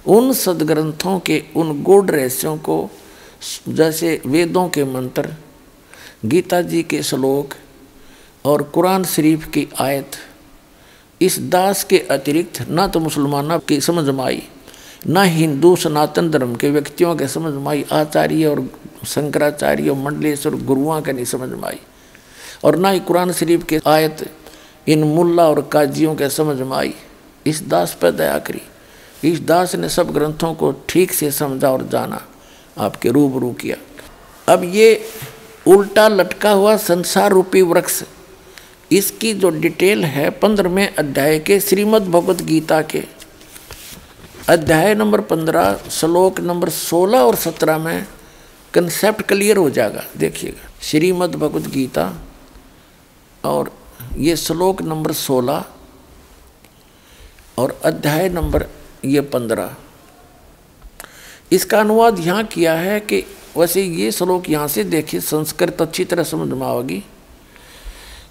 उन 0.07 0.33
सदग्रंथों 0.33 1.19
के, 1.19 1.43
उन 1.57 1.83
गूढ़ 1.83 2.11
रहस्यों 2.11 2.57
को, 2.57 2.91
जैसे 3.69 4.23
वेदों 4.27 4.69
के 4.69 4.85
मंत्र, 4.85 5.35
गीता 6.25 6.63
जी 6.63 6.83
के 6.83 7.03
श्लोक 7.03 7.55
और 8.45 8.63
कुरान 8.65 9.05
शरीफ 9.05 9.47
की 9.49 9.67
आयत, 9.81 10.17
इस 11.21 11.39
दास 11.41 11.85
के 11.85 11.99
अतिरिक्त 12.11 12.61
न 12.71 12.87
तो 12.87 13.01
मुसलमानों 13.01 13.59
की 13.59 13.81
समझ 13.81 14.09
में 14.09 14.25
आई, 14.25 14.43
न 15.07 15.25
हिंदू 15.27 15.75
सनातन 15.77 16.31
धर्म 16.31 16.55
के 16.55 16.71
व्यक्तियों 16.71 17.15
के 17.17 17.29
समझ 17.29 17.53
में 17.55 17.69
आई, 17.69 17.85
आचार्य 17.93 18.47
और 18.47 18.67
शंकराचार्य 19.07 19.89
और 19.89 19.97
मंडलेश्वर 19.97 20.55
गुरुओं 20.65 21.01
के 21.03 21.13
नहीं 21.13 21.25
समझ 21.25 21.49
में 21.51 21.65
आई। 21.65 21.81
और 22.65 22.77
ना 22.77 22.91
ही 22.91 23.01
कुरान 23.01 23.33
शरीफ 23.33 23.65
के 23.65 23.81
आयत 23.87 24.29
इन 24.87 25.05
मुल्ला 25.05 25.49
और 25.49 25.61
काजियों 25.73 26.15
के 26.15 26.29
समझ 26.31 26.57
में 26.59 26.77
आई। 26.77 26.95
इस 27.47 27.63
दास 27.63 27.97
पर 28.03 28.11
दया 28.11 28.39
करी। 28.39 28.63
इस 29.25 29.41
दास 29.41 29.75
ने 29.75 29.89
सब 29.89 30.13
ग्रंथों 30.13 30.55
को 30.55 30.73
ठीक 30.89 31.13
से 31.13 31.31
समझा 31.31 31.71
और 31.71 31.87
जाना, 31.89 32.21
आपके 32.79 33.09
रूबरू 33.09 33.53
किया। 33.53 33.77
अब 34.49 34.65
ये 34.65 35.01
उल्टा 35.67 36.09
लटका 36.09 36.51
हुआ 36.51 36.77
संसार 36.77 37.33
रूपी 37.33 37.63
वृक्ष 37.63 38.03
इसकी 38.91 39.33
जो 39.35 39.51
डिटेल 39.51 40.05
है 40.05 40.29
पंद्रहवें 40.31 40.89
अध्याय 40.89 41.39
के 41.39 41.59
श्रीमद् 41.61 42.09
भगवद 42.09 42.41
गीता 42.41 42.81
के। 42.83 43.03
अध्याय 44.49 44.95
नंबर 44.95 45.21
पंद्रह, 45.21 45.75
श्लोक 45.91 46.41
नंबर 46.41 46.69
सोलह 46.71 47.19
और 47.19 47.35
सत्रह 47.37 47.79
में 47.79 48.07
कंसेप्ट 48.75 49.23
क्लियर 49.23 49.57
हो 49.57 49.69
जाएगा। 49.71 50.03
देखिएगा, 50.17 50.69
श्रीमद् 50.83 51.37
भगवद 51.37 51.67
गीता 51.67 52.13
और 53.45 53.71
ये 54.17 54.37
श्लोक 54.37 54.83
नंबर 54.83 55.13
सोलह 55.13 55.65
और 57.59 57.79
अध्याय 57.85 58.29
नंबर 58.29 58.67
ये 59.05 59.21
पंद्रह। 59.21 59.75
इसका 61.53 61.81
अनुवाद 61.81 62.19
यहाँ 62.19 62.45
किया 62.45 62.75
है 62.75 63.01
कि 63.01 63.25
वैसे 63.57 63.83
ये 63.83 64.11
श्लोक 64.13 64.49
यहाँ 64.51 64.69
से 64.69 64.85
देखिए 64.85 65.21
संस्कृत 65.21 65.83
अच्छी 65.83 66.05
तरह 66.05 66.23
समझ 66.25 66.49
में 66.51 66.67
आओगी। 66.67 67.03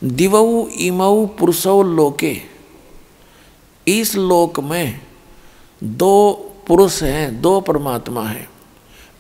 दिवऊ, 0.04 0.68
इमऊ 0.68 1.26
पुरुषौ 1.26 1.82
लोके। 1.84 2.36
इस 3.88 4.16
लोक 4.16 4.60
में 4.60 5.00
दो 5.84 6.32
पुरुष 6.68 7.02
हैं, 7.04 7.42
दो 7.42 7.60
परमात्मा 7.62 8.24
हैं। 8.24 8.48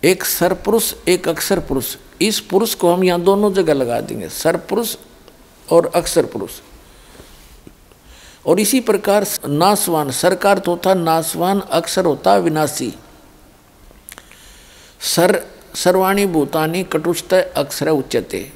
एक 0.03 0.23
सरपुरुष 0.23 0.93
एक 1.07 1.27
अक्षर 1.29 1.59
पुरुष 1.59 1.95
इस 2.21 2.39
पुरुष 2.39 2.73
को 2.75 2.91
हम 2.93 3.03
यहाँ 3.03 3.21
दोनों 3.21 3.51
जगह 3.53 3.73
लगा 3.73 3.99
देंगे 4.01 4.29
सरपुरुष 4.29 4.95
और 5.67 5.85
अक्षर 5.95 6.25
पुरुष 6.25 6.59
और 8.45 8.59
इसी 8.59 8.79
प्रकार 8.79 9.25
नासवान, 9.47 10.11
सरकार 10.11 10.57
तो 10.57 10.71
होता 10.71 10.93
नासवान, 10.93 11.59
अक्षर 11.61 12.05
होता 12.05 12.35
विनाशी। 12.35 12.93
सर, 14.99 15.41
सर्वाणी 15.75 16.25
भूतानी 16.25 16.83
कटुष्ट 16.83 17.33
अक्षर 17.33 17.89
उच्चते 17.89 18.51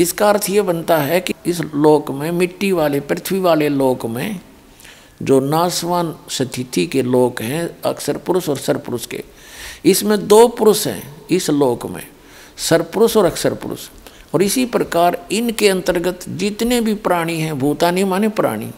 इसका 0.00 0.28
अर्थ 0.28 0.48
ये 0.50 0.62
बनता 0.62 0.96
है 0.98 1.20
कि 1.20 1.34
इस 1.46 1.60
लोक 1.60 2.10
में, 2.10 2.30
मिट्टी 2.32 2.72
वाले, 2.72 3.00
पृथ्वी 3.00 3.38
वाले 3.40 3.68
लोक 3.68 4.06
में, 4.06 4.40
जो 5.22 5.40
नासवान 5.40 6.14
स्थिति 6.30 6.86
के 6.86 7.02
लोक 7.02 7.40
हैं 7.42 7.68
अक्षर 7.84 8.16
पुरुष 8.16 8.48
और 8.48 8.56
सरपुरुष 8.58 9.06
के, 9.06 9.22
इसमें 9.84 10.26
दो 10.28 10.46
पुरुष 10.48 10.86
हैं 10.86 11.26
इस 11.30 11.48
लोक 11.50 11.86
में 11.86 12.02
सरपुरुष 12.58 13.16
और 13.16 13.24
अक्षर 13.24 13.54
पुरुष। 13.54 13.88
और 14.34 14.42
इसी 14.42 14.64
प्रकार 14.66 15.18
इनके 15.32 15.68
अंतर्गत 15.68 16.28
जितने 16.28 16.80
भी 16.80 16.94
प्राणी 16.96 17.38
हैं, 17.40 17.58
भूतानी 17.58 18.04
माने 18.04 18.28
प्राणी, 18.30 18.70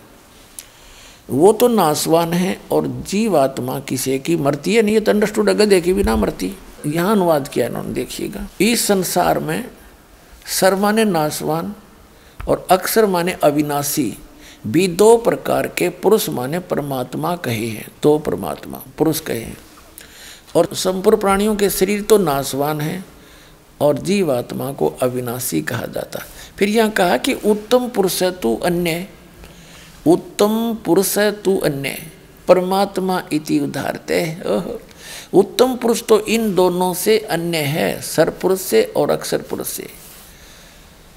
वो 1.30 1.52
तो 1.52 1.68
नासवान 1.68 2.32
है 2.32 2.56
और 2.72 2.86
जीवात्मा 3.08 3.78
किसी 3.80 4.18
की 4.18 4.36
मरती 4.36 4.74
है 4.74 4.82
नहीं 4.82 5.00
तो 5.00 5.12
अंडरस्टूड 5.12 5.48
अगर 5.50 5.66
देखी 5.66 5.92
भी 5.92 6.02
ना 6.02 6.16
मरती। 6.16 6.52
यहाँ 6.86 7.12
अनुवाद 7.12 7.48
किया 7.48 7.66
इन्होंने, 7.66 7.92
देखिएगा। 7.92 8.46
इस 8.60 8.86
संसार 8.86 9.38
में 9.38 9.64
सर 10.52 10.74
माने 10.74 11.04
नासवान 11.04 11.74
और 12.40 12.66
अक्षर 12.70 13.06
माने 13.06 13.32
अविनाशी, 13.42 14.16
भी 14.66 14.86
दो 14.88 15.16
प्रकार 15.16 15.66
के 15.68 15.88
पुरुष 15.88 16.28
माने 16.28 16.58
परमात्मा 16.60 17.34
कहे 17.36 17.66
हैं, 17.66 17.86
दो 18.02 18.18
परमात्मा 18.18 18.82
पुरुष 18.98 19.20
कहे 19.20 19.40
हैं। 19.40 19.56
और 20.56 20.68
संपूर्ण 20.74 21.16
प्राणियों 21.16 21.54
के 21.56 21.70
शरीर 21.70 22.02
तो 22.02 22.18
नासवान 22.18 22.80
है 22.80 23.04
और 23.80 23.98
जीवात्मा 23.98 24.70
को 24.72 24.88
अविनाशी 25.02 25.60
कहा 25.62 25.86
जाता 25.86 26.18
फिर 26.58 26.68
यहाँ 26.68 26.90
कहा 26.90 27.16
कि 27.16 27.32
उत्तम 27.34 27.88
पुरुष 27.88 28.22
है 28.22 28.30
तू 28.40 28.54
अन्य, 28.56 29.06
उत्तम 30.06 30.76
पुरुष 30.84 31.16
है 31.18 31.30
तू 31.42 31.56
अन्य, 31.60 31.96
परमात्मा 32.48 33.22
इति 33.32 33.58
उदारते 33.60 34.20
उत्तम 35.34 35.74
पुरुष 35.76 36.02
तो 36.02 36.20
इन 36.26 36.54
दोनों 36.54 36.92
से 36.94 37.18
अन्य 37.30 37.58
है 37.68 38.00
सर 38.02 38.30
पुरुष 38.32 38.60
से 38.60 38.82
और 38.96 39.10
अक्षर 39.10 39.42
पुरुष 39.42 39.68
से। 39.68 39.88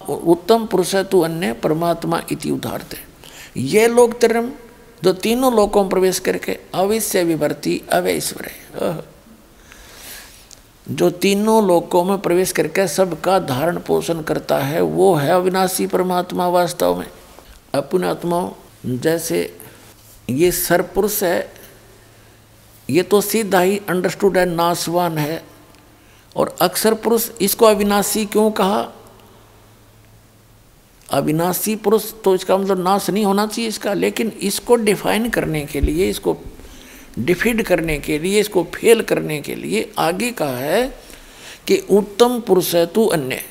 उत्तम 0.09 0.65
पुरुष 0.65 0.95
है 0.95 1.03
तू 1.03 1.21
अन्य, 1.21 1.53
परमात्मा 1.53 2.21
इति 2.31 2.51
उदारते 2.51 2.97
ये 3.57 3.87
लोग 3.87 4.19
तरम 4.21 4.51
जो 5.03 5.13
तीनों 5.13 5.53
लोकों 5.55 5.81
में 5.81 5.89
प्रवेश 5.89 6.19
करके 6.19 6.57
अवश्य 6.73 7.23
विभर्ती 7.23 7.81
अवैश्वर 7.91 8.45
है। 8.45 9.03
जो 10.95 11.09
तीनों 11.09 11.67
लोकों 11.67 12.03
में 12.03 12.17
प्रवेश 12.17 12.51
करके 12.51 12.87
सबका 12.87 13.39
धारण 13.39 13.79
पोषण 13.79 14.21
करता 14.21 14.57
है, 14.57 14.81
वो 14.81 15.15
है 15.15 15.31
अविनाशी 15.31 15.87
परमात्मा 15.87 16.47
वास्तव 16.47 16.99
में। 16.99 17.07
अपने 17.75 18.07
आत्माओं, 18.07 18.51
जैसे 18.85 19.57
ये 20.29 20.51
सरपुरुष 20.51 21.23
है, 21.23 21.53
ये 22.89 23.03
तो 23.03 23.21
सीधा 23.21 23.59
ही 23.59 23.81
अंडरस्टूड 23.89 24.37
है 24.37 24.45
नासवान 24.45 25.17
है। 25.17 25.43
और 26.35 26.55
अक्सर 26.61 26.93
पुरुष 26.93 27.29
इसको 27.41 27.65
अविनाशी 27.65 28.25
क्यों 28.25 28.51
कहा? 28.51 28.91
अविनाशी 31.09 31.75
पुरुष 31.75 32.11
तो 32.23 32.33
इसका 32.35 32.57
मतलब 32.57 32.83
नाश 32.83 33.09
नहीं 33.09 33.25
होना 33.25 33.45
चाहिए 33.47 33.69
इसका, 33.69 33.93
लेकिन 33.93 34.31
इसको 34.41 34.75
डिफाइन 34.75 35.29
करने 35.29 35.65
के 35.65 35.81
लिए, 35.81 36.09
इसको 36.09 36.37
डिफीड 37.19 37.61
करने 37.63 37.97
के 37.99 38.17
लिए, 38.19 38.39
इसको 38.39 38.63
फेल 38.75 39.01
करने 39.01 39.39
के 39.41 39.55
लिए 39.55 39.91
आगे 39.97 40.31
कहा 40.31 40.57
है 40.57 40.87
कि 41.67 41.77
उत्तम 41.89 42.39
पुरुष 42.39 42.73
है 42.75 42.85
तू 42.85 43.05
अन्य। 43.07 43.41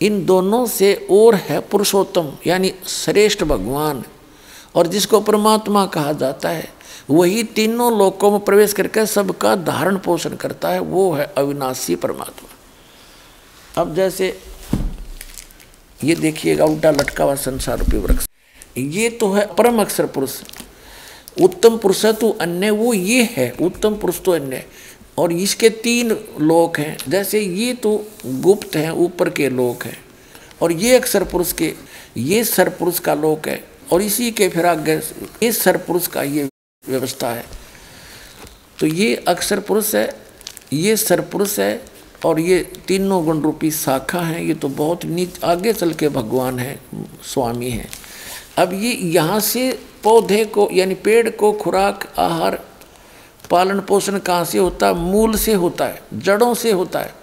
इन 0.00 0.24
दोनों 0.26 0.64
से 0.66 0.94
और 1.10 1.34
है 1.34 1.60
पुरुषोत्तम, 1.60 2.32
यानी 2.46 2.72
श्रेष्ठ 2.86 3.44
भगवान। 3.44 4.04
और 4.74 4.86
जिसको 4.86 5.20
परमात्मा 5.20 5.84
कहा 5.86 6.12
जाता 6.12 6.48
है, 6.48 6.68
वही 7.10 7.42
तीनों 7.44 7.98
लोकों 7.98 8.30
में 8.30 8.40
प्रवेश 8.40 8.72
करके 8.72 9.06
सबका 9.06 9.54
धारण 9.56 9.96
पोषण 9.96 10.34
करता 10.36 10.68
है, 10.68 10.80
वो 10.80 11.12
है 11.12 11.32
अविनाशी 11.38 11.94
परमात्मा। 11.96 13.80
अब 13.80 13.94
जैसे 13.94 14.28
ये 16.04 16.14
देखिएगा, 16.14 16.64
उल्टा 16.64 16.90
लटका 16.90 17.24
हुआ 17.24 17.34
संसार 17.34 17.78
रूपी 17.78 17.98
वृक्ष। 17.98 18.26
ये 18.78 19.08
तो 19.10 19.32
है 19.32 19.46
परम 19.54 19.80
अक्षर 19.80 20.06
पुरुष। 20.06 20.40
उत्तम 21.42 21.76
पुरुष 21.78 22.04
तो 22.06 22.30
अन्य 22.30 22.70
वो 22.70 22.92
ये 22.94 23.22
है, 23.32 23.50
उत्तम 23.60 23.94
पुरुष 23.94 24.20
तो 24.22 24.32
अन्य। 24.32 24.64
और 25.18 25.32
इसके 25.32 25.68
तीन 25.70 26.10
लोक 26.40 26.78
हैं। 26.78 26.96
जैसे 27.08 27.40
ये 27.40 27.72
तो 27.74 27.92
गुप्त 28.26 28.76
हैं, 28.76 28.90
ऊपर 28.90 29.30
के 29.30 29.48
लोक 29.48 29.84
हैं। 29.84 29.96
और 30.62 30.72
ये 30.72 30.96
अक्षर 30.96 31.24
पुरुष 31.24 31.52
के, 31.52 31.72
ये 32.16 32.44
सरपुरुष 32.44 32.98
का 32.98 33.14
लोक 33.14 33.48
है। 33.48 33.62
और 33.92 34.02
इसी 34.02 34.30
के 34.30 34.48
फिर 34.48 34.66
आगे 34.66 35.00
इस 35.42 35.60
सरपुरुष 35.62 36.06
का 36.06 36.22
ये 36.22 36.48
व्यवस्था 36.84 37.30
है। 37.30 37.44
तो 38.78 38.86
ये 38.86 39.14
अक्षर 39.28 39.60
पुरुष 39.60 39.94
है, 39.94 40.08
ये 40.72 40.96
सरपुरुष 40.96 41.58
है 41.60 41.95
और 42.24 42.40
ये 42.40 42.72
तीनों 42.88 43.24
गुण 43.24 43.40
रूपी 43.40 43.70
शाखा 43.70 44.20
हैं, 44.20 44.42
ये 44.42 44.54
तो 44.54 44.68
बहुत 44.68 45.04
नीच, 45.04 45.44
आगे 45.44 45.72
चल 45.72 45.92
के 45.92 46.08
भगवान 46.08 46.58
हैं, 46.58 46.80
स्वामी 47.24 47.70
हैं। 47.70 47.88
अब 48.58 48.72
ये 48.72 48.92
यहाँ 48.92 49.40
से 49.40 49.78
पौधे 50.02 50.44
को, 50.44 50.68
यानी 50.72 50.94
पेड़ 50.94 51.30
को, 51.30 51.52
खुराक, 51.52 52.14
आहार, 52.18 52.64
पालन 53.50 53.80
पोषण 53.80 54.18
कहाँ 54.18 54.44
से 54.44 54.58
होता 54.58 54.86
है? 54.86 54.94
मूल 54.94 55.36
से 55.36 55.54
होता 55.54 55.84
है, 55.84 56.02
जड़ों 56.14 56.54
से 56.54 56.70
होता 56.72 57.00
है। 57.00 57.14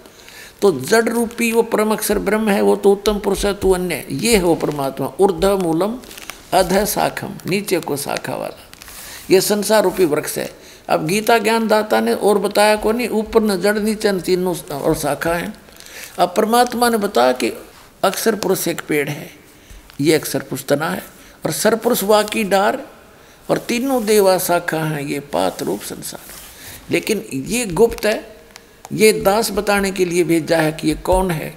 तो 0.62 0.80
जड़ 0.80 1.08
रूपी 1.08 1.52
वो 1.52 1.62
परम 1.62 1.92
अक्षर 1.92 2.18
ब्रह्म 2.18 2.48
है, 2.48 2.60
वो 2.60 2.76
तो 2.76 2.92
उत्तम 2.92 3.18
पुरुष 3.18 3.44
है, 3.44 3.54
तू 3.54 3.70
अन्य। 3.70 4.06
ये 4.10 4.36
है 4.36 4.42
वो 4.42 4.54
परमात्मा 4.54 5.12
ऊर्ध 5.20 5.44
मूलम, 5.44 5.98
अध 6.52 6.84
शाखम, 6.84 7.30
नीचे 7.46 7.80
को 7.80 7.96
शाखा 7.96 8.36
वाला। 8.36 8.58
ये 9.30 9.40
संसार 9.40 9.82
रूपी 9.82 10.04
वृक्ष 10.04 10.38
है। 10.38 10.63
अब 10.88 11.06
गीता 11.06 11.38
ज्ञान 11.38 11.68
दाता 11.68 12.00
ने 12.00 12.14
और 12.14 12.38
बताया 12.38 12.76
को 12.76 12.92
नहीं, 12.92 13.08
ऊपर 13.08 13.42
न 13.42 13.60
जड़ 13.60 13.78
नीचे 13.78 14.12
न 14.12 14.20
तीनों 14.20 14.56
और 14.74 14.94
शाखा 14.94 15.34
है। 15.34 15.52
अब 16.18 16.34
परमात्मा 16.36 16.88
ने 16.88 16.96
बताया 16.96 17.32
कि 17.32 17.52
अक्षर 18.04 18.34
पुरुष 18.34 18.68
एक 18.68 18.80
पेड़ 18.80 19.08
है, 19.08 19.30
ये 20.00 20.14
अक्षर 20.14 20.40
पुरुष 20.40 20.64
तना 20.64 20.88
है, 20.88 21.02
और 21.44 21.52
सरपुरुष 21.52 22.02
वाकी 22.02 22.44
डार, 22.44 22.82
और 23.50 23.58
तीनों 23.58 24.04
देवा 24.06 24.38
शाखा 24.38 24.78
हैं, 24.78 25.00
ये 25.00 25.20
पात 25.20 25.62
रूप 25.62 25.80
संसार। 25.80 26.20
लेकिन 26.90 27.24
ये 27.32 27.64
गुप्त 27.66 28.06
है, 28.06 28.36
ये 28.92 29.12
दास 29.12 29.50
बताने 29.50 29.90
के 29.90 30.04
लिए 30.04 30.24
भेजा 30.24 30.58
है 30.58 30.72
कि 30.72 30.88
ये 30.88 30.94
कौन 30.94 31.30
है? 31.30 31.54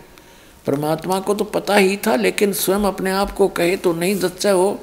परमात्मा 0.65 1.19
को 1.19 1.33
तो 1.35 1.43
पता 1.43 1.75
ही 1.75 1.97
था, 1.97 2.15
लेकिन 2.15 2.53
स्वयं 2.53 2.83
अपने 2.83 3.11
आप 3.11 3.31
को 3.31 3.47
कहे 3.47 3.75
तो 3.77 3.93
नहीं 3.93 4.15
दच्चा 4.19 4.51
हो 4.51 4.79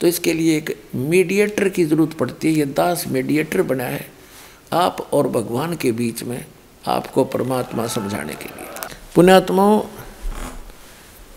तो 0.00 0.06
इसके 0.06 0.32
लिए 0.32 0.56
एक 0.56 0.82
मीडिएटर 0.94 1.68
की 1.68 1.84
ज़रूरत 1.84 2.12
पड़ती 2.12 2.48
है। 2.48 2.54
ये 2.54 2.64
दास 2.64 3.04
मीडिएटर 3.08 3.62
बना 3.62 3.84
है। 3.84 4.10
आप 4.72 5.08
और 5.12 5.28
भगवान 5.28 5.76
के 5.76 5.92
बीच 5.92 6.22
में 6.22 6.46
आपको 6.86 7.24
परमात्मा 7.24 7.86
समझाने 7.86 8.34
के 8.34 8.44
लिए। 8.44 8.96
पुण्यात्माओं, 9.14 9.80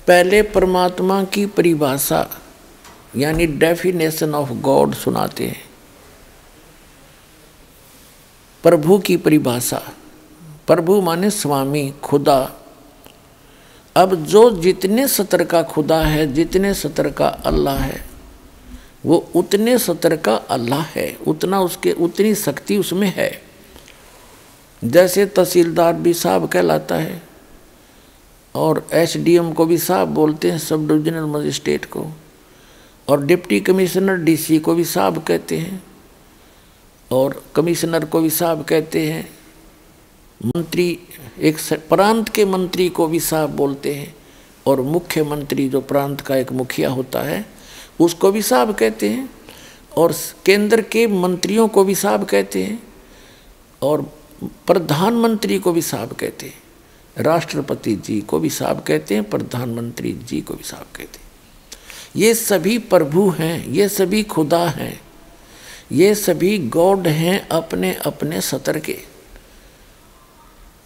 पहले 0.08 0.42
परमात्मा 0.42 1.24
की 1.24 1.46
परिभाषा, 1.46 2.30
यानी 3.16 3.48
डेफिनेशन 3.48 4.36
ऑफ़ 4.36 4.50
गॉड 4.50 4.94
सुनाते 4.94 5.48
हैं। 5.48 5.64
प्रभु 8.64 9.00
की 9.00 9.18
परिभाषा। 9.18 9.82
प्रभु 10.68 11.02
माने 11.02 11.30
स्वामी, 11.30 11.94
खुदा। 12.04 12.52
अब 13.96 14.16
जो 14.16 14.62
जितने 14.62 15.08
सतर 15.08 15.44
का 15.44 15.64
खुदा 15.64 16.02
है, 16.02 16.34
जितने 16.34 16.74
सतर 16.74 17.12
का 17.12 17.28
अल्लाह 17.28 17.78
है 17.78 18.07
वो 19.06 19.18
उतने 19.36 19.78
सतर 19.78 20.16
का 20.16 20.36
अल्लाह 20.36 20.82
है, 20.82 21.18
उतना 21.28 21.62
उसके, 21.62 21.92
उतनी 21.92 22.36
शक्ति 22.36 22.78
उसमें 22.78 23.14
है। 23.16 23.42
जैसे 24.84 25.26
तहसीलदार 25.26 25.94
भी 25.94 26.14
साहब 26.14 26.48
कहलाता 26.48 26.96
है, 26.96 27.22
और 28.56 28.88
एसडीएम 28.94 29.52
को 29.54 29.66
भी 29.66 29.78
साहब 29.78 30.08
बोलते 30.08 30.52
हैं, 30.52 30.58
सब 30.58 30.88
डिविजनल 30.88 31.26
मजिस्ट्रेट 31.26 31.86
को, 31.86 32.06
और 33.08 33.26
डिप्टी 33.26 33.60
कमिश्नर 33.60 34.18
डीसी 34.18 34.60
को 34.60 34.74
भी 34.74 34.86
साहब 34.86 35.24
कहते 35.24 35.58
हैं, 35.58 35.84
और 37.12 37.44
कमिश्नर 37.56 38.06
को 38.06 38.22
भी 38.22 38.30
साहब 38.30 38.64
कहते 38.64 39.12
हैं, 39.12 39.30
मंत्री, 40.46 41.00
एक 41.40 41.58
प्रांत 41.90 42.30
के 42.30 42.46
मंत्री 42.46 42.90
को 42.90 43.08
भी 43.08 43.20
साहब 43.20 43.50
बोलते 43.50 43.94
हैं, 43.94 44.16
और 44.68 44.82
मुख्यमंत्री 44.82 45.70
जो 45.70 45.82
प्रांत 45.82 46.22
का 46.22 46.36
एक 46.36 46.52
मुखिया 46.52 46.90
होता 46.90 47.22
है 47.22 47.57
उसको 48.00 48.32
भी 48.32 48.42
साहब 48.42 48.74
कहते 48.76 49.10
हैं 49.10 49.30
और 49.98 50.14
केंद्र 50.46 50.82
के 50.82 51.06
मंत्रियों 51.08 51.68
को 51.68 51.84
भी 51.84 51.96
साहब 51.96 52.26
कहते 52.26 52.64
हैं 52.64 52.82
और 53.82 54.02
प्रधानमंत्री 54.68 55.60
को 55.60 55.72
भी 55.72 55.82
साहब 55.82 56.14
कहते 56.14 56.46
हैं। 56.46 57.24
राष्ट्रपति 57.24 57.96
जी 57.96 58.20
को 58.22 58.40
भी 58.40 58.50
साहब 58.50 58.84
कहते 58.84 59.16
हैं, 59.16 59.24
प्रधानमंत्री 59.24 60.12
जी 60.14 60.42
को 60.42 60.54
भी 60.54 60.64
साहब 60.64 60.86
कहते 60.96 61.20
हैं। 61.20 61.26
ये 62.16 62.34
सभी 62.36 62.78
प्रभु 62.78 63.30
हैं, 63.30 63.68
ये 63.68 63.90
सभी 63.90 64.24
खुदा 64.24 64.68
हैं, 64.70 65.00
ये 65.92 66.14
सभी 66.16 66.58
गॉड 66.68 67.08
हैं 67.08 67.48
अपने 67.50 67.94
अपने 68.06 68.42
सतर 68.42 68.80
के। 68.80 68.98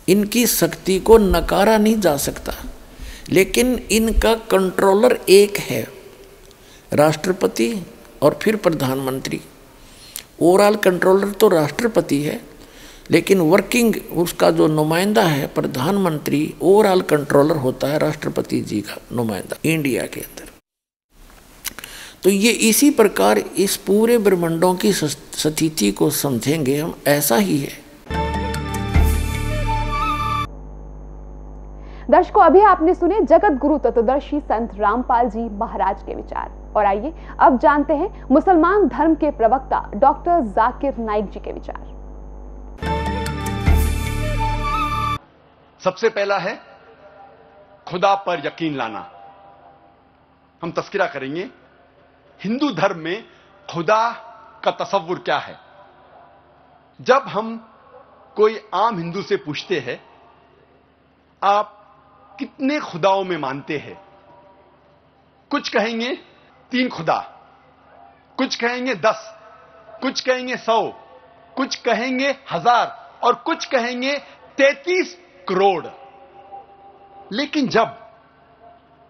इनकी 0.07 0.45
शक्ति 0.47 0.99
को 0.99 1.18
नकारा 1.18 1.78
नहीं 1.78 1.99
जा 1.99 2.16
सकता, 2.18 2.53
लेकिन 3.30 3.76
इनका 3.91 4.34
कंट्रोलर 4.51 5.20
एक 5.30 5.57
है। 5.59 5.88
राष्ट्रपति 6.92 7.86
और 8.24 8.38
फिर 8.42 8.56
प्रधानमंत्री। 8.56 9.39
ओवरऑल 10.42 10.76
कंट्रोलर 10.76 11.32
तो 11.32 11.48
राष्ट्रपति 11.48 12.22
है, 12.24 12.39
लेकिन 13.12 13.39
वर्किंग 13.42 13.96
उसका 14.14 14.50
जो 14.52 14.68
नुमाइंदा 14.68 15.24
है, 15.24 15.48
प्रधानमंत्री 15.48 16.54
ओवरऑल 16.62 17.02
कंट्रोलर 17.02 17.58
होता 17.58 17.88
है 17.88 17.98
राष्ट्रपति 18.00 18.62
जी 18.62 18.82
का 18.82 18.98
नुमाइंदा 19.12 19.58
इंडिया 19.66 20.06
के 20.06 20.22
अंदर। 20.22 20.50
तो 22.24 22.30
ये 22.30 22.52
इसी 22.70 22.89
प्रकार 22.92 23.38
इस 23.38 23.78
पूरे 23.78 24.18
ब्रह्मंडों 24.18 24.74
की 24.76 24.94
स्थिति 24.94 25.92
को 25.92 26.10
समझेंगे 26.10 26.78
हम, 26.78 26.96
ऐसा 27.08 27.36
ही 27.38 27.58
है। 27.58 27.80
दर्शकों, 32.10 32.44
अभी 32.44 32.62
आपने 32.62 32.94
सुने 32.94 33.22
जगत 33.22 33.58
गुरु 33.62 33.78
तत्वदर्शी 33.80 34.39
संत 34.42 34.72
रामपाल 34.76 35.30
जी 35.30 35.50
महाराज 35.58 36.02
के 36.04 36.16
विचार। 36.16 36.60
और 36.76 36.86
आइए 36.86 37.13
अब 37.39 37.57
जानते 37.57 37.93
हैं 37.93 38.26
मुसलमान 38.32 38.88
धर्म 38.88 39.15
के 39.15 39.32
प्रवक्ता 39.32 39.91
डॉक्टर 39.95 40.41
जाकिर 40.41 40.97
नाइक 40.97 41.30
जी 41.30 41.39
के 41.39 41.51
विचार। 41.51 41.91
सबसे 45.84 46.09
पहला 46.09 46.38
है 46.38 46.59
खुदा 47.88 48.15
पर 48.15 48.45
यकीन 48.45 48.76
लाना। 48.76 49.11
हम 50.63 50.72
तस्करा 50.72 51.05
करेंगे। 51.05 51.49
हिंदू 52.43 52.69
धर्म 52.72 52.97
में 52.97 53.24
खुदा 53.74 54.11
का 54.63 54.72
तस्वुर 54.72 55.19
क्या 55.19 55.38
है? 55.38 55.55
जब 57.01 57.24
हम 57.28 57.69
कोई 58.36 58.69
आम 58.74 58.97
हिंदू 58.97 59.22
से 59.22 59.36
पूछते 59.36 59.80
हैं, 59.80 60.03
आप 61.43 61.78
कितने 62.39 62.80
खुदाओं 62.80 63.24
में 63.24 63.38
मानते 63.38 63.78
हैं? 63.78 64.01
कुछ 65.51 65.69
कहेंगे 65.69 66.17
तीन 66.72 66.89
खुदा। 66.89 67.17
कुछ 68.38 68.55
कहेंगे 68.55 68.95
दस, 68.95 69.34
कुछ 70.01 70.22
कहेंगे 70.22 70.57
सौ, 70.57 70.82
कुछ 71.55 71.76
कहेंगे 71.76 72.30
हज़ार 72.51 73.19
और 73.24 73.36
कुछ 73.36 73.65
कहेंगे 73.65 74.17
तैतीस 74.57 75.17
करोड़। 75.49 75.88
लेकिन 77.34 77.67
जब 77.67 77.97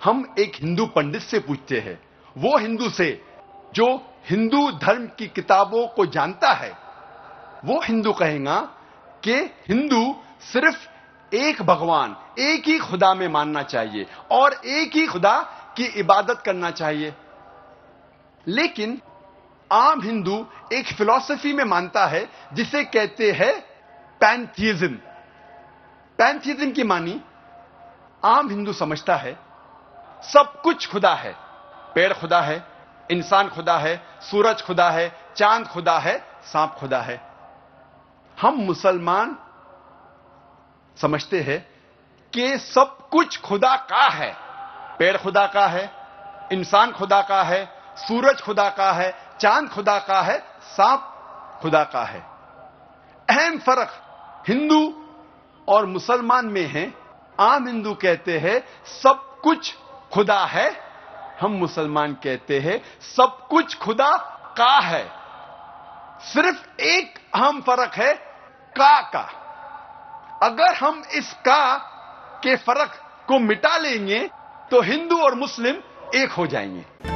हम 0.02 0.34
एक 0.40 0.56
हिंदू 0.56 0.86
पंडित 0.86 1.22
से 1.22 1.40
पूछते 1.40 1.80
हैं, 1.80 2.00
वो 2.36 2.58
हिंदू 2.58 2.90
से 2.90 3.10
जो 3.76 3.88
हिंदू 4.30 4.72
धर्म 4.72 5.06
की 5.18 5.28
किताबों 5.28 5.88
को 5.88 6.06
जानता 6.06 6.52
है, 6.54 6.72
वो 7.66 7.80
हिंदू 7.84 8.14
कहेगा 8.14 8.60
कि 9.24 9.34
हिंदू 9.68 10.04
सिर्फ़ 10.42 10.88
एक 11.36 11.62
भगवान, 11.62 12.16
एक 12.40 12.68
ही 12.68 12.78
खुदा 12.80 13.14
में 13.14 13.28
मानना 13.28 13.64
चाहिए 13.64 14.08
और 14.32 14.54
एक 14.54 14.96
ही 14.96 15.06
खुदा 15.08 15.38
की 15.78 15.86
इबादत 16.00 16.42
करना 16.46 16.72
चाहिए। 16.72 17.14
लेकिन 18.48 19.02
आम 19.72 20.02
हिंदू 20.02 20.48
एक 20.74 20.88
फिलॉसफी 20.88 21.54
में 21.54 21.64
मानता 21.64 22.06
है, 22.06 22.30
जिसे 22.54 22.84
कहते 22.84 23.32
हैं 23.32 23.62
पैंथिज्म 24.20 25.00
पैंथिज्म 26.18 26.72
की 26.72 26.84
मानी, 26.84 27.22
आम 28.26 28.50
हिंदू 28.50 28.74
समझता 28.74 29.16
है, 29.16 29.40
सब 30.24 30.62
कुछ 30.62 30.92
खुदा 30.92 31.14
है. 31.14 31.36
पेड़ 31.96 32.14
खुदा 32.14 32.42
है, 32.42 32.68
इंसान 33.12 33.50
खुदा 33.50 33.78
है, 33.78 34.04
सूरज 34.22 34.62
खुदा 34.62 34.90
है, 34.90 35.16
चाँद 35.36 35.68
खुदा 35.68 36.00
है, 36.00 36.26
सांप 36.44 36.72
खुदा 36.72 37.02
है. 37.02 37.32
हम 38.42 38.54
मुसलमान 38.54 39.38
समझते 40.98 41.42
हैं 41.42 41.70
कि 42.34 42.58
सब 42.58 43.10
कुछ 43.10 43.42
खुदा 43.42 43.76
का 43.76 44.08
है. 44.08 44.36
पेड़ 44.98 45.18
खुदा 45.18 45.48
का 45.48 45.68
है, 45.68 45.92
इंसान 46.52 46.92
खुदा 46.92 47.22
का 47.22 47.44
है 47.44 47.81
सूरज 48.08 48.42
खुदा 48.42 48.70
का 48.70 48.92
है, 48.92 49.16
चाँद 49.42 49.70
खुदा 49.70 50.00
का 50.00 50.22
है, 50.22 50.46
सांप 50.62 51.00
खुदा 51.62 51.84
का 51.84 52.04
है। 52.04 52.20
अहम 53.30 53.58
फ़र्क 53.58 54.02
हिंदू 54.48 55.08
और 55.68 55.86
मुसलमान 55.86 56.46
में 56.46 56.68
है। 56.68 56.94
आम 57.40 57.68
हिंदू 57.68 57.94
कहते 57.94 58.40
हैं, 58.40 58.86
सब 58.86 59.42
कुछ 59.44 59.76
खुदा 60.14 60.46
है। 60.46 60.82
हम 61.42 61.52
मुसलमान 61.52 62.14
कहते 62.14 62.60
हैं, 62.60 63.00
सब 63.02 63.48
कुछ 63.50 63.78
खुदा 63.78 64.18
का 64.58 64.80
है। 64.80 65.12
सिर्फ़ 66.22 66.82
एक 66.82 67.32
अहम 67.36 67.62
फ़र्क 67.62 67.94
है, 67.94 68.14
का 68.76 69.02
का। 69.02 69.38
अगर 70.44 70.74
हम 70.74 71.04
इस 71.14 71.34
का 71.34 71.78
के 72.44 72.56
फ़र्क 72.56 72.92
को 73.28 73.40
मिटा 73.40 73.78
लेंगे 73.78 74.20
तो 74.72 74.82
हिंदू 74.82 75.18
और 75.18 75.36
मुस्लिम 75.36 75.76
एक 76.16 76.32
हो 76.32 76.48
जाएँगे। 76.48 77.11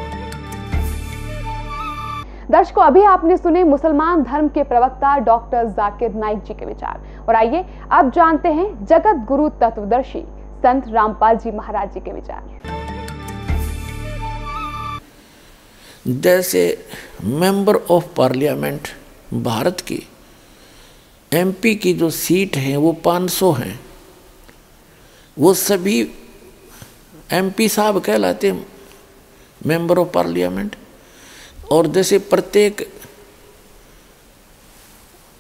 दर्शकों, 2.52 2.84
अभी 2.84 3.02
आपने 3.02 3.38
सुने 3.38 3.64
मुसलमान 3.64 4.24
धर्म 4.24 4.48
के 4.48 4.64
प्रवक्ता 4.64 5.18
डॉक्टर 5.20 5.68
जाकिर 5.68 6.14
नाइक 6.14 6.44
जी 6.44 6.54
के 6.54 6.66
विचार। 6.66 7.26
और 7.30 7.36
आइए, 7.36 7.66
अब 7.92 8.12
जानते 8.12 8.50
हैं 8.50 8.86
जगत 8.86 9.26
गुरु 9.28 9.50
तत्वदर्शी 9.50 10.22
संत 10.58 10.88
रामपाल 10.88 11.38
जी 11.38 11.52
महाराज 11.52 11.94
जी 11.94 12.00
के 12.00 12.12
विचार। 12.12 12.44
जैसे 16.08 16.88
मेंबर 17.24 17.76
ऑफ़ 17.76 18.06
पार्लियामेंट 18.18 18.88
भारत 19.34 19.82
की 19.82 20.02
एमपी 21.32 21.76
की 21.76 21.94
जो 21.94 22.10
सीट 22.10 22.58
है, 22.58 22.78
वो 22.78 22.94
500 22.94 23.52
हैं। 23.52 23.80
वो 25.40 25.54
सभी 25.54 26.00
एमपी 27.34 27.70
साहब 27.70 28.00
कहलाते 28.00 28.52
हैं 28.52 28.66
मेंबर 29.66 29.98
ऑफ़ 29.98 30.08
पार्लियामेंट। 30.08 30.76
और 31.72 31.88
जैसे 31.88 32.20
प्रत्येक 32.20 32.88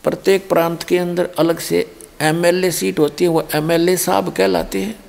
प्रत्येक 0.03 0.49
प्रांत 0.49 0.84
के 0.84 0.97
अंदर 0.97 1.30
अलग 1.39 1.59
से 1.59 1.80
एमएलए 2.21 2.71
सीट 2.71 2.99
होती 2.99 3.23
है, 3.23 3.30
वो 3.30 3.47
एमएलए 3.55 3.97
साहब 3.97 4.34
कहलाते 4.34 4.82
हैं। 4.82 4.99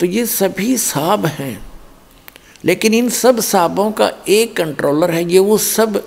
तो 0.00 0.06
ये 0.06 0.26
सभी 0.26 0.76
साहब 0.76 1.26
हैं, 1.26 1.66
लेकिन 2.64 2.94
इन 2.94 3.08
सब 3.08 3.40
साहबों 3.40 3.90
का 3.92 4.10
एक 4.28 4.56
कंट्रोलर 4.56 5.10
है, 5.10 5.24
ये 5.32 5.38
वो 5.38 5.58
सब, 5.58 6.02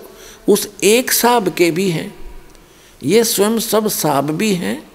उस 0.50 0.68
एक 0.84 1.12
साहब 1.12 1.54
के 1.54 1.72
भी 1.72 1.90
हैं। 1.90 2.14
ये 3.04 3.24
स्वयं 3.24 3.60
सब 3.60 3.88
साहब 3.88 4.32
भी 4.32 4.54
हैं, 4.54 4.92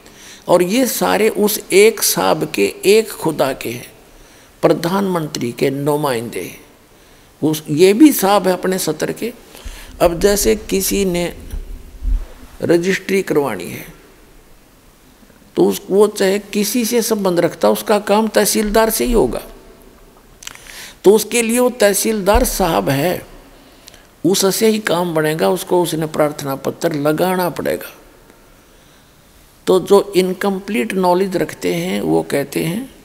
और 0.49 0.63
ये 0.63 0.87
सारे 0.87 1.29
उस 1.29 1.61
एक 1.73 2.03
साहब 2.03 2.51
के 2.55 2.75
एक 2.85 3.11
खुदा 3.11 3.53
के 3.53 3.71
हैं। 3.71 3.93
प्रधानमंत्री 4.63 5.53
के 5.53 5.71
नुमाइंदे 5.71 6.59
उस, 7.43 7.65
ये 7.71 7.93
भी 7.93 8.13
साहब 8.13 8.47
है 8.49 8.53
अपने 8.53 8.79
सत्र 8.79 9.13
के। 9.13 9.33
अब 10.01 10.21
जैसे 10.21 10.57
किसी 10.57 11.05
ने 11.05 11.37
रजिस्ट्री 12.63 13.23
करवानी 13.23 13.65
है 13.65 13.85
तो 15.57 15.65
उस, 15.65 15.83
वो 15.91 16.07
चाहे 16.07 16.39
किसी 16.39 16.85
से 16.85 17.03
संबंध 17.03 17.41
रखता, 17.41 17.71
उसका 17.71 17.99
काम 17.99 18.29
तहसीलदार 18.29 18.91
से 18.91 19.05
ही 19.05 19.13
होगा। 19.13 19.43
तो 21.05 21.15
उसके 21.15 21.43
लिए 21.43 21.59
वो 21.59 21.71
तहसीलदार 21.71 22.45
साहब 22.45 22.89
है, 22.89 23.27
उससे 24.25 24.69
ही 24.69 24.79
काम 24.79 25.15
बनेगा, 25.15 25.51
उसको 25.51 25.83
उसने 25.83 26.07
प्रार्थना 26.07 26.57
पत्र 26.57 26.93
लगाना 26.93 27.49
पड़ेगा। 27.51 27.95
तो 29.67 29.81
जो 29.81 30.13
इनकम्प्लीट 30.17 30.93
नॉलेज 30.93 31.37
रखते 31.37 31.75
हैं, 31.75 32.01
वो 32.01 32.23
कहते 32.23 32.65
हैं 32.65 32.96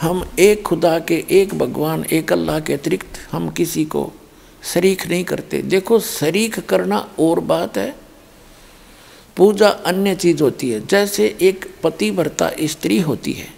हम 0.00 0.30
एक 0.38 0.62
खुदा 0.62 0.98
के, 0.98 1.24
एक 1.30 1.54
भगवान, 1.54 2.04
एक 2.04 2.32
अल्लाह 2.32 2.60
के 2.60 2.72
अतिरिक्त 2.72 3.18
हम 3.32 3.48
किसी 3.50 3.84
को 3.84 4.12
शरीक 4.64 5.06
नहीं 5.06 5.24
करते। 5.24 5.62
देखो, 5.62 5.98
शरीक 6.00 6.58
करना 6.60 6.98
और 7.18 7.40
बात 7.40 7.78
है। 7.78 7.94
पूजा 9.36 9.68
अन्य 9.68 10.14
चीज़ 10.14 10.42
होती 10.42 10.70
है, 10.70 10.86
जैसे 10.86 11.36
एक 11.40 11.66
पति 11.82 12.10
भरता 12.10 12.50
स्त्री 12.62 13.00
होती 13.00 13.32
है, 13.32 13.48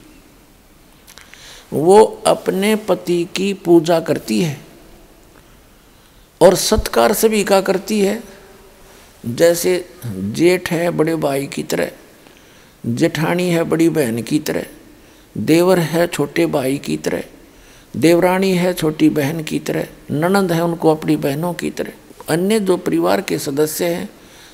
वो 1.72 2.02
अपने 2.26 2.74
पति 2.88 3.24
की 3.36 3.52
पूजा 3.54 4.00
करती 4.00 4.40
है 4.40 4.58
और 6.40 6.54
सत्कार 6.54 7.12
सभी 7.12 7.44
का 7.44 7.60
करती 7.60 8.00
है। 8.00 8.22
जैसे 9.26 9.84
जेठ 10.06 10.70
है 10.70 10.90
बड़े 10.90 11.16
भाई 11.16 11.46
की 11.46 11.62
तरह, 11.62 11.90
जेठानी 12.86 13.48
है 13.50 13.62
बड़ी 13.64 13.88
बहन 13.88 14.22
की 14.22 14.38
तरह 14.38 14.66
देवर 15.38 15.78
है 15.78 16.06
छोटे 16.06 16.46
भाई 16.46 16.78
की 16.78 16.96
तरह, 16.96 17.22
देवरानी 17.96 18.50
है 18.52 18.72
छोटी 18.74 19.08
बहन 19.08 19.42
की 19.42 19.58
तरह, 19.58 19.86
ननंद 20.10 20.52
है 20.52 20.64
उनको 20.64 20.90
अपनी 20.90 21.16
बहनों 21.16 21.52
की 21.54 21.70
तरह। 21.70 21.92
अन्य 22.28 22.60
जो 22.60 22.76
परिवार 22.76 23.20
के 23.20 23.38
सदस्य 23.38 23.84
हैं, 23.84 24.08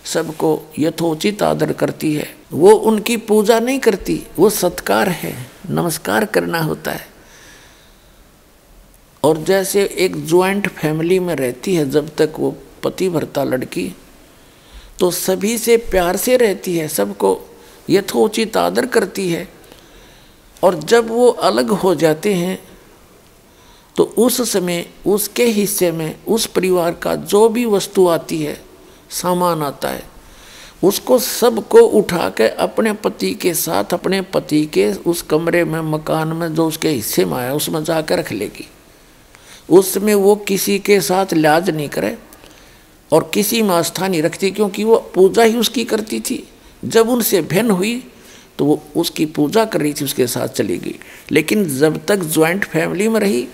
सबको 0.05 0.61
यथोचित 0.79 1.43
आदर 1.43 1.73
करती 1.73 2.15
है। 2.15 2.29
वो 2.53 2.71
उनकी 2.71 3.17
पूजा 3.17 3.59
नहीं 3.61 3.79
करती, 3.79 4.23
वो 4.39 4.51
सत्कार 4.51 5.09
है, 5.09 5.35
नमस्कार 5.71 6.25
करना 6.25 6.61
होता 6.61 6.93
है। 6.93 7.07
और 9.23 9.39
जैसे 9.39 9.85
एक 9.99 10.25
ज्वाइंट 10.27 10.69
फैमिली 10.69 11.19
में 11.19 11.35
रहती 11.37 11.75
है, 11.75 11.91
जब 11.91 12.15
तक 12.17 12.33
वो 12.39 12.57
पति 12.85 13.09
भरता 13.09 13.45
लड़की 13.45 13.93
तो 15.01 15.11
सभी 15.11 15.57
से 15.59 15.77
प्यार 15.77 16.17
से 16.17 16.37
रहती 16.37 16.77
है, 16.77 16.89
सबको 16.89 17.39
यथोचित 17.91 18.57
आदर 18.57 18.87
करती 18.87 19.29
है। 19.31 19.49
और 20.63 20.75
जब 20.81 21.09
वो 21.09 21.29
अलग 21.29 21.71
हो 21.71 21.95
जाते 21.95 22.35
हैं 22.35 22.59
तो 23.97 24.05
उस 24.05 24.41
समय, 24.51 24.85
उसके 25.07 25.45
हिस्से 25.45 25.91
में, 25.93 26.17
उस 26.25 26.47
परिवार 26.47 26.93
का 26.93 27.15
जो 27.15 27.49
भी 27.49 27.65
वस्तु 27.65 28.07
आती 28.09 28.43
है, 28.43 28.61
सामान 29.11 29.63
आता 29.63 29.89
है, 29.89 30.03
उसको 30.85 31.19
सबको 31.19 31.79
उठा 31.79 32.29
के 32.31 32.49
अपने 32.49 32.93
पति 32.93 33.33
के 33.35 33.55
साथ, 33.55 33.95
अपने 33.95 34.21
पति 34.23 34.65
के 34.67 34.93
उस 34.93 35.23
कमरे 35.23 35.65
में, 35.65 35.81
मकान 35.83 36.29
में, 36.29 36.55
जो 36.55 36.67
उसके 36.67 36.89
हिस्से 36.89 37.25
में 37.25 37.37
आया, 37.37 37.55
उसमें 37.55 37.83
जा 37.85 38.01
कर 38.01 38.19
रख 38.19 38.33
लेगी। 38.33 38.69
उसमें 39.71 40.15
वो 40.15 40.35
किसी 40.37 40.79
के 40.79 41.01
साथ 41.01 41.33
लिहाज 41.35 41.71
नहीं 41.71 41.89
करे 41.89 42.17
और 43.13 43.31
किसी 43.35 43.63
में 43.63 43.75
आस्था 43.75 44.09
नहीं 44.09 44.23
रखती, 44.23 44.51
क्योंकि 44.51 44.85
वो 44.85 44.97
पूजा 45.15 45.43
ही 45.43 45.57
उसकी 45.57 45.85
करती 45.85 46.21
थी। 46.21 46.43
जब 46.85 47.09
उनसे 47.09 47.43
भिन्न 47.43 47.71
हुई 47.71 48.03
तो 48.59 48.65
वो 48.65 48.83
उसकी 48.97 49.27
पूजा 49.27 49.65
कर 49.65 49.81
रही 49.81 49.93
थी, 49.93 50.05
उसके 50.05 50.27
साथ 50.27 50.49
चली 50.49 50.79
गई। 50.79 50.95
लेकिन 51.31 51.65
जब 51.79 52.05
तक 52.07 52.25
ज्वाइंट 52.25 52.65
फैमिली 52.65 53.09
में 53.09 53.21
रही 53.21 53.47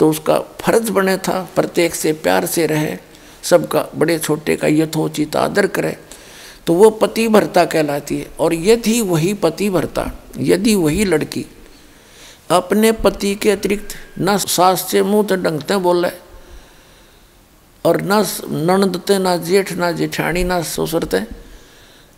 तो 0.00 0.08
उसका 0.10 0.38
फ़र्ज़ 0.60 0.90
बने 0.90 1.16
था, 1.16 1.40
प्रत्येक 1.54 1.94
से 1.94 2.12
प्यार 2.12 2.46
से 2.46 2.66
रहे, 2.66 2.96
सबका, 3.42 3.86
बड़े 3.96 4.18
छोटे 4.18 4.56
का 4.56 4.68
यथोचित 4.68 5.36
आदर 5.36 5.66
करे। 5.66 5.96
तो 6.66 6.74
वो 6.74 6.90
पति 6.90 7.26
भरता 7.28 7.64
कहलाती 7.64 8.18
है। 8.18 8.26
और 8.40 8.54
यदि 8.54 9.00
वही 9.00 9.32
पति 9.34 9.68
भरता 9.70 10.10
यदि 10.38 10.74
वही 10.74 11.04
लड़की 11.04 11.44
अपने 12.50 12.92
पति 12.92 13.34
के 13.34 13.50
अतिरिक्त 13.50 13.94
न 14.18 14.36
सास 14.38 14.86
से 14.90 15.02
मुँह 15.02 15.26
तो 15.26 15.36
डंगते 15.36 15.76
बोले, 15.76 16.10
और 17.84 18.00
न 18.02 18.24
नणदते, 18.50 19.18
ना 19.18 19.36
जेठ, 19.36 19.72
ना 19.72 19.90
जेठानी 19.92 20.44
ना 20.44 20.60
ससुरते 20.62 21.20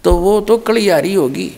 तो 0.05 0.17
वो 0.17 0.41
तो 0.41 0.57
कलियारी 0.59 1.15
होगी। 1.15 1.51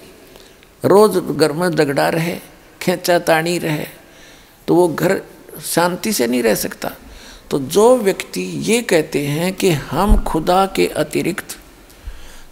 रोज 0.83 1.17
घर 1.17 1.53
में 1.53 1.71
झगड़ा 1.71 2.09
रहे, 2.09 2.39
खेचा 2.81 3.19
तानी 3.21 3.57
रहे 3.59 3.87
तो 4.69 4.75
वो 4.75 4.89
घर 4.89 5.21
शांति 5.65 6.13
से 6.13 6.27
नहीं 6.27 6.43
रह 6.43 6.55
सकता। 6.55 6.91
तो 7.51 7.59
जो 7.59 7.97
व्यक्ति 7.99 8.43
ये 8.65 8.81
कहते 8.83 9.27
हैं 9.27 9.53
कि 9.53 9.71
हम 9.71 10.17
खुदा 10.25 10.65
के 10.67 10.87
अतिरिक्त 10.97 11.57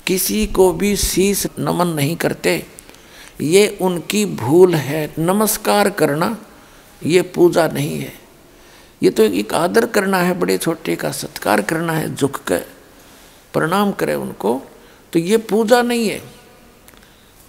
किसी 0.07 0.47
को 0.49 0.73
भी 0.73 0.95
शीश 0.97 1.47
नमन 1.59 1.89
नहीं 1.89 2.17
करते, 2.17 2.63
ये 3.41 3.67
उनकी 3.81 4.25
भूल 4.27 4.75
है। 4.75 5.09
नमस्कार 5.19 5.91
करना, 5.91 6.37
ये 7.03 7.23
पूजा 7.35 7.67
नहीं 7.69 7.99
है। 7.99 8.13
ये 9.03 9.11
तो 9.11 9.23
एक 9.23 9.55
आदर 9.55 9.87
करना 9.87 10.19
है, 10.19 10.39
बड़े 10.39 10.59
छोटे 10.59 10.97
का 10.97 11.11
सत्कार 11.13 11.63
करना 11.63 11.93
है, 11.93 12.15
झुक 12.15 12.37
कर 12.39 12.65
प्रणाम 13.55 13.93
करें 13.93 14.15
उनको। 14.15 14.61
तो 15.15 15.21
ये 15.21 15.37
पूजा 15.37 15.83
नहीं 15.83 16.09
है। 16.09 16.19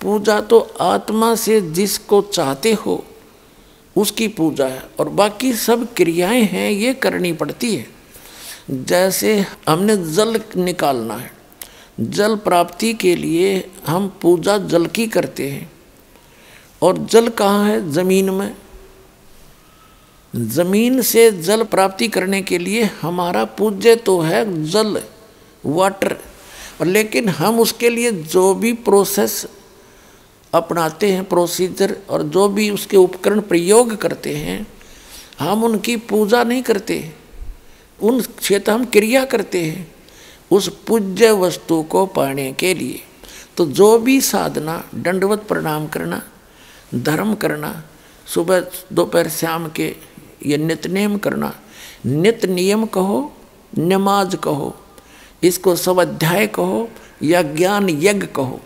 पूजा 0.01 0.41
तो 0.41 0.59
आत्मा 0.81 1.35
से 1.35 1.61
जिसको 1.61 2.21
चाहते 2.21 2.73
हो, 2.73 3.05
उसकी 3.97 4.27
पूजा 4.27 4.65
है। 4.65 4.83
और 4.99 5.09
बाकी 5.09 5.53
सब 5.53 5.93
क्रियाएँ 5.93 6.41
हैं, 6.41 6.71
ये 6.71 6.93
करनी 6.93 7.33
पड़ती 7.33 7.75
है। 7.75 7.87
जैसे 8.71 9.45
हमने 9.69 9.97
जल 9.97 10.41
निकालना 10.57 11.13
है, 11.13 11.31
जल 11.99 12.35
प्राप्ति 12.35 12.93
के 12.93 13.15
लिए 13.15 13.71
हम 13.87 14.17
पूजा 14.21 14.57
जल 14.57 14.85
की 14.85 15.07
करते 15.07 15.49
हैं। 15.49 15.71
और 16.81 16.97
जल 16.97 17.29
कहाँ 17.29 17.69
है? 17.69 17.91
ज़मीन 17.91 18.29
में। 18.29 18.55
ज़मीन 20.35 21.01
से 21.01 21.31
जल 21.31 21.63
प्राप्ति 21.63 22.07
करने 22.07 22.41
के 22.41 22.57
लिए 22.57 22.89
हमारा 23.01 23.45
पूज्य 23.45 23.95
तो 23.95 24.19
है 24.21 24.63
जल, 24.63 25.01
वाटर। 25.65 26.17
और 26.81 26.87
लेकिन 26.87 27.29
हम 27.29 27.59
उसके 27.59 27.89
लिए 27.89 28.11
जो 28.11 28.53
भी 28.53 28.73
प्रोसेस 28.73 29.45
अपनाते 30.53 31.11
हैं 31.11 31.23
प्रोसीजर 31.23 31.95
और 32.09 32.23
जो 32.23 32.47
भी 32.49 32.69
उसके 32.69 32.97
उपकरण 32.97 33.41
प्रयोग 33.41 33.95
करते 33.95 34.35
हैं, 34.35 34.65
हम 35.39 35.63
उनकी 35.63 35.95
पूजा 35.97 36.43
नहीं 36.43 36.63
करते 36.63 37.13
उन 37.99 38.21
क्षेत्र 38.21 38.71
हम 38.71 38.85
क्रिया 38.85 39.23
करते 39.25 39.63
हैं 39.63 39.87
उस 40.51 40.67
पूज्य 40.87 41.31
वस्तु 41.31 41.81
को 41.83 42.05
पाने 42.05 42.51
के 42.53 42.73
लिए। 42.73 43.01
तो 43.57 43.65
जो 43.65 43.97
भी 43.99 44.19
साधना, 44.21 44.83
दंडवत 44.95 45.45
प्रणाम 45.47 45.87
करना, 45.87 46.21
धर्म 46.95 47.33
करना, 47.35 47.71
सुबह, 48.27 48.65
दोपहर, 48.93 49.29
शाम 49.29 49.67
के 49.69 49.95
ये 50.45 50.57
नित 50.57 50.87
नियम 50.87 51.17
करना 51.17 51.53
नित 52.05 52.45
नियम 52.45 52.85
कहो, 52.85 53.31
नमाज़ 53.77 54.35
कहो 54.35 54.75
इसको 55.45 55.75
स्वाध्याय 55.75 56.47
कहो 56.47 56.89
या 57.23 57.41
ज्ञान 57.41 57.89
यज्ञ 57.89 58.27
कहो, 58.27 58.61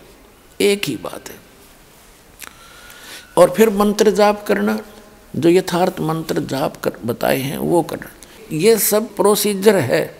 एक 0.60 0.84
ही 0.84 0.96
बात 0.96 1.28
है। 1.28 1.36
और 3.36 3.50
फिर 3.50 3.70
मंत्र 3.70 4.10
जाप 4.10 4.46
करना, 4.46 4.80
जो 5.36 5.48
यथार्थ 5.48 6.00
मंत्र 6.00 6.40
जाप 6.40 6.76
कर 6.76 6.92
बताए 7.04 7.38
हैं, 7.38 7.58
वो 7.58 7.82
करना। 7.82 8.10
ये 8.52 8.78
सब 8.78 9.16
प्रोसीजर 9.16 9.76
है। 9.76 10.18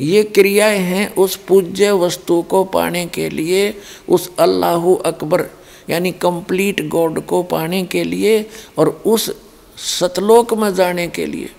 ये 0.00 0.22
क्रियाएँ 0.24 0.78
हैं 0.78 1.14
उस 1.14 1.36
पूज्य 1.36 1.90
वस्तु 1.92 2.42
को 2.42 2.64
पाने 2.64 3.06
के 3.06 3.28
लिए, 3.28 3.80
उस 4.08 4.36
अल्लाह 4.38 4.94
अकबर, 4.94 5.48
यानी 5.90 6.12
कंप्लीट 6.12 6.88
गॉड 6.88 7.26
को 7.26 7.42
पाने 7.42 7.84
के 7.84 8.04
लिए 8.04 8.50
और 8.78 8.88
उस 8.88 9.36
सतलोक 9.76 10.54
में 10.54 10.74
जाने 10.74 11.08
के 11.08 11.26
लिए। 11.26 11.50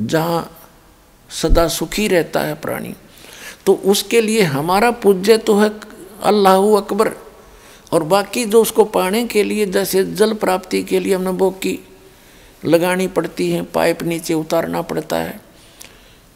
जहाँ 0.00 0.59
सदा 1.32 1.66
सुखी 1.68 2.06
रहता 2.08 2.40
है 2.40 2.54
प्राणी। 2.54 2.94
तो 3.66 3.74
उसके 3.86 4.20
लिए 4.20 4.42
हमारा 4.42 4.90
पूज्य 5.02 5.36
तो 5.38 5.58
है 5.58 5.70
अल्लाह 6.22 6.76
अकबर। 6.76 7.12
और 7.92 8.02
बाकी 8.04 8.44
जो 8.44 8.60
उसको 8.62 8.84
पाने 8.86 9.24
के 9.26 9.42
लिए, 9.42 9.66
जैसे 9.66 10.04
जल 10.06 10.32
प्राप्ति 10.34 10.82
के 10.82 11.00
लिए 11.00 11.14
हमने 11.14 11.32
बोकी 11.34 11.78
लगानी 12.62 13.06
पड़ती 13.08 13.50
है, 13.50 13.62
पाइप 13.64 14.02
नीचे 14.02 14.34
उतारना 14.34 14.82
पड़ता 14.82 15.16
है, 15.16 15.40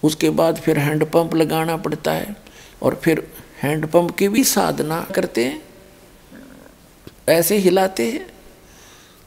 उसके 0.03 0.31
बाद 0.33 0.57
फिर 0.57 0.79
हैंडपम्प 0.79 1.35
लगाना 1.35 1.77
पड़ता 1.77 2.13
है, 2.13 2.37
और 2.83 3.01
फिर 3.05 3.27
हैंडपम्प 3.63 4.11
की 4.11 4.29
भी 4.29 4.45
साधना 4.45 5.01
करते 5.15 5.45
हैं, 5.45 5.63
ऐसे 7.29 7.57
हिलाते 7.59 8.11
हैं 8.11 8.27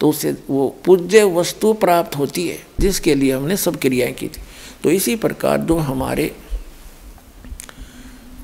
तो 0.01 0.09
उससे 0.09 0.35
वो 0.49 0.67
पूज्य 0.85 1.23
वस्तु 1.33 1.73
प्राप्त 1.75 2.17
होती 2.17 2.47
है, 2.47 2.59
जिसके 2.79 3.15
लिए 3.15 3.31
हमने 3.33 3.57
सब 3.57 3.79
क्रियाएँ 3.79 4.13
की 4.13 4.27
थी। 4.27 4.41
तो 4.87 4.91
इसी 4.91 5.15
प्रकार 5.15 5.57
जो 5.59 5.75
हमारे 5.77 6.25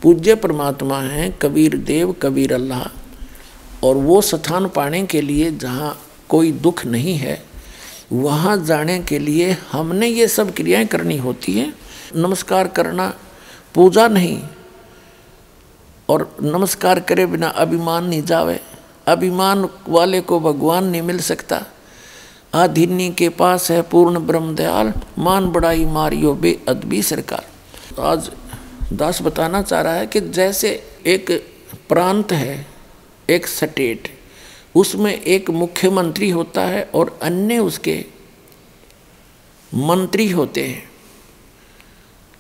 पूज्य 0.04 0.34
परमात्मा 0.36 1.00
हैं, 1.00 1.32
कबीर 1.40 1.78
देव, 1.80 2.12
कबीर 2.22 2.54
अल्लाह, 2.54 2.84
और 3.88 3.96
वो 3.98 4.20
स्थान 4.22 4.68
पाने 4.68 5.02
के 5.06 5.22
लिए 5.22 5.52
जहाँ 5.52 5.96
कोई 6.30 6.52
दुख 6.52 6.86
नहीं 6.86 7.16
है, 7.18 7.38
वहाँ 8.12 8.58
जाने 8.66 9.00
के 9.00 9.20
लिए 9.20 9.52
हमने 9.72 10.08
ये 10.08 10.28
सब 10.28 10.54
क्रियाएँ 10.54 10.86
करनी 10.86 11.18
होती 11.18 11.54
हैं। 11.60 11.74
नमस्कार 12.16 12.68
करना 12.68 13.08
पूजा 13.76 14.08
नहीं, 14.08 14.42
और 16.10 16.36
नमस्कार 16.42 17.00
करे 17.00 17.26
बिना 17.26 17.48
अभिमान 17.48 18.06
नहीं 18.06 18.24
जावे। 18.24 18.60
अभिमान 19.08 19.70
वाले 19.90 20.22
को 20.22 20.40
भगवान 20.40 20.84
नहीं 20.86 21.02
मिल 21.02 21.20
सकता। 21.24 21.64
आधिनी 22.54 23.10
के 23.10 23.28
पास 23.30 23.70
है 23.72 23.82
पूर्ण 23.82 24.20
ब्रह्म 24.20 24.56
दयाल 24.56 24.92
मान 25.18 25.48
बड़ाई 25.52 25.86
मारियो 25.86 26.34
बे 26.34 26.52
अदबी 26.68 27.02
सरकार। 27.04 27.46
आज 28.02 28.30
दास 28.94 29.22
बताना 29.22 29.62
चाह 29.62 29.82
रहा 29.82 29.94
है 29.94 30.08
कि 30.08 30.22
जैसे 30.22 30.70
एक 31.06 31.32
प्रांत 31.90 32.32
है, 32.32 32.66
एक 33.30 33.48
स्टेट, 33.48 34.08
उसमें 34.76 35.14
एक 35.14 35.50
मुख्यमंत्री 35.52 36.30
होता 36.30 36.66
है 36.66 36.84
और 36.96 37.18
अन्य 37.22 37.58
उसके 37.60 38.06
मंत्री 39.72 40.30
होते 40.30 40.68
हैं। 40.68 40.84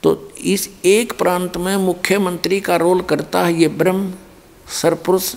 तो 0.03 0.15
इस 0.45 0.69
एक 0.85 1.17
प्रांत 1.17 1.57
में 1.57 1.75
मुख्यमंत्री 1.77 2.59
का 2.59 2.75
रोल 2.75 3.01
करता 3.01 3.45
है 3.45 3.53
ये 3.53 3.67
ब्रह्म, 3.67 4.13
सरपुरुष, 4.81 5.35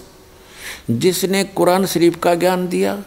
जिसने 0.90 1.44
कुरान 1.44 1.86
शरीफ 1.86 2.18
का 2.22 2.34
ज्ञान 2.34 2.68
दिया 2.68 3.02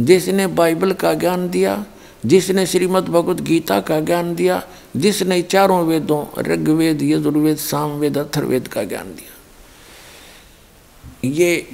जिसने 0.00 0.46
बाइबल 0.46 0.92
का 0.92 1.14
ज्ञान 1.14 1.48
दिया, 1.50 1.86
जिसने 2.26 2.66
श्रीमद् 2.66 3.08
भगवत 3.08 3.40
गीता 3.40 3.80
का 3.80 4.00
ज्ञान 4.00 4.34
दिया, 4.34 4.62
जिसने 4.96 5.42
चारों 5.42 5.86
वेदों, 5.86 6.42
ऋग्वेद, 6.42 7.02
यजुर्वेद, 7.02 7.56
सामवेद 7.56 8.18
अथर्वेद 8.18 8.68
का 8.68 8.84
ज्ञान 8.84 9.06
दिया। 9.06 9.32
ये 11.24 11.68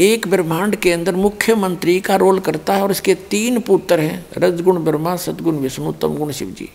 एक 0.00 0.28
ब्रह्मांड 0.28 0.76
के 0.76 0.92
अंदर 0.92 1.14
मुख्यमंत्री 1.14 2.00
का 2.00 2.16
रोल 2.16 2.38
करता 2.40 2.74
है 2.74 2.82
और 2.82 2.90
इसके 2.90 3.14
तीन 3.14 3.60
पुत्र 3.60 4.00
हैं, 4.00 4.26
रजगुण, 4.38 4.84
ब्रह्मा, 4.84 5.16
सदगुण, 5.16 5.56
विष्णु, 5.56 5.92
तमगुण 5.92 6.32
शिव 6.32 6.50
जी 6.50 6.68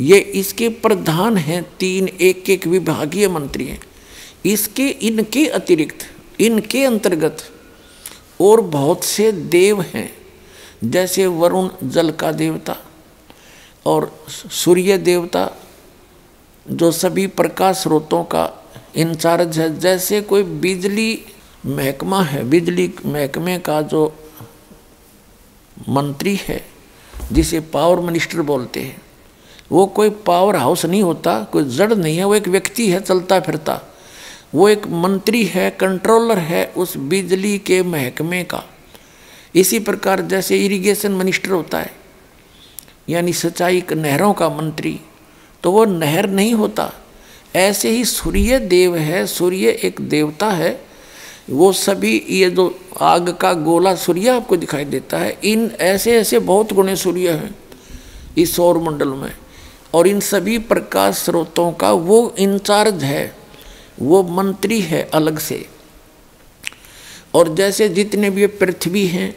ये 0.00 0.18
इसके 0.18 0.68
प्रधान 0.68 1.36
हैं, 1.36 1.62
तीन 1.80 2.08
एक 2.08 2.50
एक 2.50 2.66
विभागीय 2.66 3.28
मंत्री 3.28 3.66
हैं। 3.66 3.80
इसके, 4.46 4.88
इनके 4.88 5.46
अतिरिक्त, 5.46 6.06
इनके 6.40 6.84
अंतर्गत 6.84 7.38
और 8.40 8.60
बहुत 8.60 9.04
से 9.04 9.32
देव 9.32 9.80
हैं, 9.80 10.10
जैसे 10.84 11.26
वरुण 11.26 11.68
जल 11.84 12.10
का 12.10 12.32
देवता 12.32 12.76
और 13.86 14.24
सूर्य 14.28 14.98
देवता, 14.98 15.50
जो 16.70 16.92
सभी 16.92 17.26
प्रकाश 17.26 17.76
स्रोतों 17.76 18.24
का 18.24 18.50
इंचार्ज 18.96 19.58
है। 19.58 19.78
जैसे 19.78 20.20
कोई 20.20 20.42
बिजली 20.42 21.24
महकमा 21.66 22.22
है, 22.22 22.44
बिजली 22.44 22.94
महकमे 23.06 23.58
का 23.58 23.82
जो 23.82 24.14
मंत्री 25.88 26.40
है, 26.48 26.64
जिसे 27.32 27.60
पावर 27.60 28.00
मिनिस्टर 28.00 28.42
बोलते 28.42 28.80
हैं, 28.80 29.02
वो 29.72 29.86
कोई 29.86 30.10
पावर 30.10 30.56
हाउस 30.56 30.84
नहीं 30.84 31.02
होता, 31.02 31.42
कोई 31.42 31.64
जड़ 31.64 31.94
नहीं 31.94 32.16
है, 32.16 32.24
वो 32.24 32.34
एक 32.34 32.48
व्यक्ति 32.48 32.90
है, 32.90 33.00
चलता 33.00 33.40
फिरता। 33.40 33.80
वो 34.52 34.68
एक 34.68 34.86
मंत्री 34.86 35.44
है 35.44 35.70
कंट्रोलर 35.70 36.38
है 36.38 36.64
उस 36.76 36.96
बिजली 36.96 37.58
के 37.58 37.82
महकमे 37.82 38.42
का। 38.44 38.62
इसी 39.54 39.78
प्रकार 39.78 40.20
जैसे 40.20 40.58
इरिगेशन 40.58 41.12
मिनिस्टर 41.12 41.50
होता 41.50 41.78
है, 41.78 41.90
यानी 43.08 43.32
सिंचाई 43.32 43.82
नहरों 43.92 44.32
का 44.32 44.48
मंत्री 44.48 44.98
तो 45.64 45.72
वो 45.72 45.84
नहर 45.84 46.28
नहीं 46.30 46.54
होता। 46.54 46.92
ऐसे 47.56 47.90
ही 47.90 48.04
सूर्य 48.04 48.58
देव 48.58 48.96
है, 48.96 49.26
सूर्य 49.26 49.68
एक 49.84 50.00
देवता 50.00 50.50
है, 50.50 50.80
वो 51.50 51.72
सभी 51.72 52.16
ये 52.30 52.50
जो 52.50 52.78
आग 53.00 53.30
का 53.32 53.52
गोला 53.54 53.94
सूर्य 53.94 54.28
आपको 54.28 54.56
दिखाई 54.56 54.84
देता 54.84 55.18
है, 55.18 55.36
इन 55.44 55.70
ऐसे 55.80 56.16
ऐसे 56.16 56.38
बहुत 56.38 56.72
गुणे 56.72 56.96
सूर्य 56.96 57.30
हैं 57.30 57.54
इस 58.38 58.54
सौर 58.56 58.78
मंडल 58.80 59.08
में। 59.08 59.32
और 59.94 60.06
इन 60.06 60.20
सभी 60.20 60.58
प्रकाश 60.60 61.14
स्रोतों 61.16 61.70
का 61.72 61.92
वो 61.92 62.34
इंचार्ज 62.38 63.04
है। 63.04 63.34
वो 64.02 64.22
मंत्री 64.22 64.80
है 64.80 65.02
अलग 65.14 65.38
से। 65.38 65.66
और 67.34 67.54
जैसे 67.54 67.88
जितने 67.88 68.30
भी 68.30 68.46
पृथ्वी 68.46 69.06
हैं, 69.06 69.34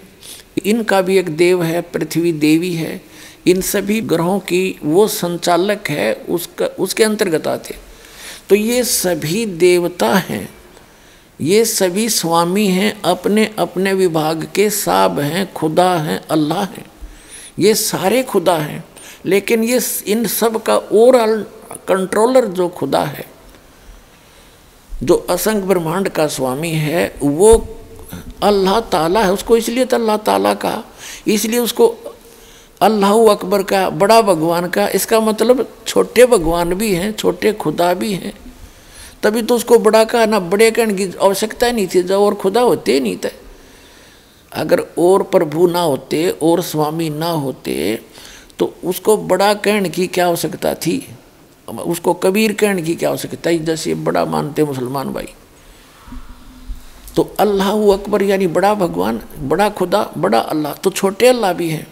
इनका 0.66 1.01
भी 1.01 1.18
एक 1.18 1.30
देव 1.30 1.64
है, 1.64 1.82
पृथ्वी 1.82 2.32
देवी 2.32 2.74
है, 2.74 3.01
इन 3.47 3.61
सभी 3.61 3.99
ग्रहों 4.02 4.40
की 4.40 4.80
वो 4.84 5.07
संचालक 5.07 5.90
है 5.90 6.14
उसका, 6.14 6.65
उसके 6.65 7.03
अंतर्गत 7.03 7.48
आते। 7.48 7.76
तो 8.49 8.56
ये 8.56 8.84
सभी 8.84 9.45
देवता 9.45 10.14
हैं, 10.14 10.49
ये 11.41 11.64
सभी 11.65 12.07
स्वामी 12.10 12.68
हैं, 12.68 13.02
अपने 13.02 13.49
अपने 13.60 13.94
विभाग 13.94 14.48
के 14.56 14.69
साब 14.69 15.19
हैं, 15.19 15.52
खुदा 15.53 15.94
हैं, 15.95 16.22
अल्लाह 16.27 16.64
हैं। 16.64 16.86
ये 17.60 17.73
सारे 17.76 18.23
खुदा 18.23 18.57
हैं, 18.57 18.84
लेकिन 19.26 19.64
ये 19.64 19.80
इन 20.07 20.26
सब 20.26 20.61
का 20.64 20.77
ओवरऑल 20.77 21.41
कंट्रोलर 21.88 22.45
जो 22.45 22.68
खुदा 22.69 23.03
है 23.03 23.26
जो 25.03 25.15
असंग 25.30 25.64
ब्रह्मांड 25.64 26.10
का 26.10 26.28
स्वामी 26.28 26.69
है, 26.72 27.14
वो 27.22 27.53
अल्लाह 28.44 28.80
ताला 28.91 29.23
है, 29.23 29.32
उसको 29.34 29.57
इसलिए 29.57 29.86
तो 29.86 29.98
अल्लाह 29.98 30.18
ताला 30.19 30.53
का, 30.56 30.84
इसलिए 31.28 31.60
उसको 31.60 31.88
अल्लाह 32.82 33.14
अकबर 33.30 33.64
का, 33.64 33.90
बड़ा 33.91 34.22
भगवान 34.22 34.69
का, 34.69 34.88
इसका 34.90 35.19
मतलब 35.22 35.68
छोटे 35.88 36.26
भगवान 36.26 36.73
भी 36.73 36.94
हैं, 36.94 37.11
छोटे 37.14 37.52
खुदा 37.53 37.94
भी 37.94 38.14
हैं। 38.14 38.34
तभी 39.23 39.41
तो 39.41 39.56
उसको 39.56 39.78
बड़ा 39.80 40.03
का 40.03 40.26
ना 40.26 40.40
बड़े 40.41 40.69
कहने 40.72 40.94
की 40.94 41.14
आवश्यकता 41.18 41.72
नहीं 41.72 41.88
थी, 41.88 42.02
जब 42.03 42.15
और 42.18 42.36
खुदा 42.36 42.61
होते 42.61 42.99
नहीं 42.99 43.18
थे। 43.18 43.32
अगर 44.52 44.80
और 44.99 45.23
प्रभु 45.26 45.68
ना 45.68 45.82
होते, 45.82 46.30
और 46.32 46.61
स्वामी 46.64 47.10
ना 47.10 47.30
होते 47.30 47.99
तो 48.60 48.73
उसको 48.84 49.18
बड़ा 49.18 49.53
कहने 49.56 49.90
की 49.90 50.07
क्या 50.07 50.28
आवश्यकता 50.28 50.73
थी? 50.76 50.98
उसको 51.72 52.14
कबीर 52.15 52.53
कहने 52.53 52.81
की 52.81 52.95
क्या 52.95 53.10
आवश्यकता 53.10 53.49
है? 53.49 53.64
जैसे 53.65 53.93
बड़ा 53.95 54.26
मानते 54.26 54.64
मुसलमान 54.64 55.14
भाई। 55.14 55.27
तो 57.15 57.23
अल्लाह 57.39 57.72
अकबर, 57.93 58.23
यानी 58.23 58.48
बड़ा 58.49 58.73
भगवान, 58.76 59.22
बड़ा 59.39 59.69
खुदा, 59.72 60.10
बड़ा 60.18 60.39
अल्लाह 60.39 60.73
तो 60.73 60.89
छोटे 60.91 61.27
अल्लाह 61.27 61.53
भी 61.53 61.69
हैं। 61.69 61.88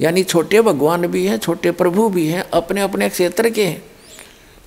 यानी 0.00 0.22
छोटे 0.24 0.60
भगवान 0.62 1.06
भी 1.06 1.26
हैं, 1.26 1.38
छोटे 1.38 1.70
प्रभु 1.72 2.08
भी 2.08 2.26
हैं 2.26 2.44
अपने 2.52 2.80
अपने 2.80 3.08
क्षेत्र 3.08 3.50
के 3.50 3.66
हैं। 3.66 3.82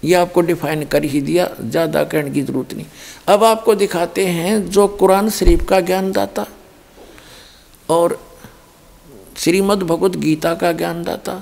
ये 0.03 0.13
आपको 0.15 0.41
डिफाइन 0.41 0.83
कर 0.85 1.03
ही 1.03 1.21
दिया, 1.21 1.49
ज़्यादा 1.61 2.03
कहने 2.03 2.31
की 2.31 2.41
ज़रूरत 2.41 2.73
नहीं। 2.73 2.85
अब 3.27 3.43
आपको 3.43 3.75
दिखाते 3.75 4.25
हैं 4.27 4.69
जो 4.69 4.87
कुरान 4.99 5.29
शरीफ 5.29 5.65
का 5.69 5.79
ज्ञान 5.81 6.11
दाता 6.11 6.45
और 7.89 8.19
श्रीमद् 9.37 9.83
भगवत 9.83 10.15
गीता 10.17 10.53
का 10.53 10.71
ज्ञान 10.73 11.03
दाता 11.03 11.41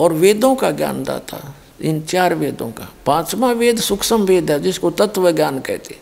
और 0.00 0.12
वेदों 0.14 0.54
का 0.54 0.70
ज्ञान 0.70 1.02
दाता 1.04 1.36
इन 1.80 2.00
चार 2.02 2.34
वेदों 2.34 2.70
का। 2.70 2.88
पांचवा 3.06 3.52
वेद 3.52 3.78
सूक्ष्म 3.78 4.22
वेद 4.22 4.50
है, 4.50 4.60
जिसको 4.60 4.90
तत्व 4.90 5.30
ज्ञान 5.30 5.58
कहते 5.58 5.96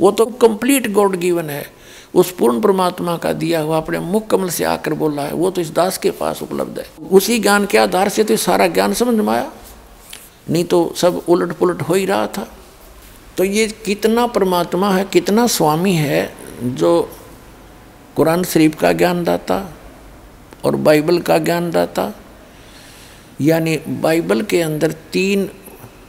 वो 0.00 0.10
तो 0.10 0.26
कंप्लीट 0.26 0.92
गॉड 0.92 1.16
गिवन 1.16 1.50
है। 1.50 1.66
उस 2.14 2.30
पूर्ण 2.30 2.60
परमात्मा 2.60 3.16
का 3.16 3.32
दिया 3.32 3.60
हुआ 3.60 3.76
अपने 3.76 3.98
मुख 3.98 4.26
कमल 4.26 4.48
से 4.48 4.64
आकर 4.64 4.94
बोला 4.94 5.22
है। 5.22 5.32
वो 5.32 5.50
तो 5.50 5.60
इस 5.60 5.70
दास 5.70 5.98
के 5.98 6.10
पास 6.10 6.42
उपलब्ध 6.42 6.78
है। 6.78 6.86
उसी 7.12 7.38
ज्ञान 7.38 7.66
के 7.66 7.78
आधार 7.78 8.08
से 8.08 8.24
तो 8.24 8.36
सारा 8.36 8.66
ज्ञान 8.66 8.94
समझ 8.94 9.14
में 9.14 9.32
आया। 9.34 9.52
नहीं 10.50 10.64
तो 10.64 10.92
सब 10.96 11.22
उलट 11.28 11.52
पुलट 11.52 11.82
हो 11.82 11.94
ही 11.94 12.06
रहा 12.06 12.26
था। 12.26 12.48
तो 13.36 13.44
ये 13.44 13.66
कितना 13.66 14.26
परमात्मा 14.26 14.94
है, 14.94 15.04
कितना 15.04 15.46
स्वामी 15.46 15.94
है, 15.94 16.32
जो 16.62 17.10
कुरान 18.16 18.44
शरीफ 18.44 18.80
का 18.80 18.92
ज्ञान 18.92 19.24
दाता 19.24 19.74
और 20.64 20.76
बाइबल 20.76 21.18
का 21.18 21.38
ज्ञान 21.38 21.70
दाता 21.70 22.12
यानी 23.40 23.76
बाइबल 23.76 24.42
के 24.42 24.60
अंदर 24.62 24.92
तीन 25.12 25.48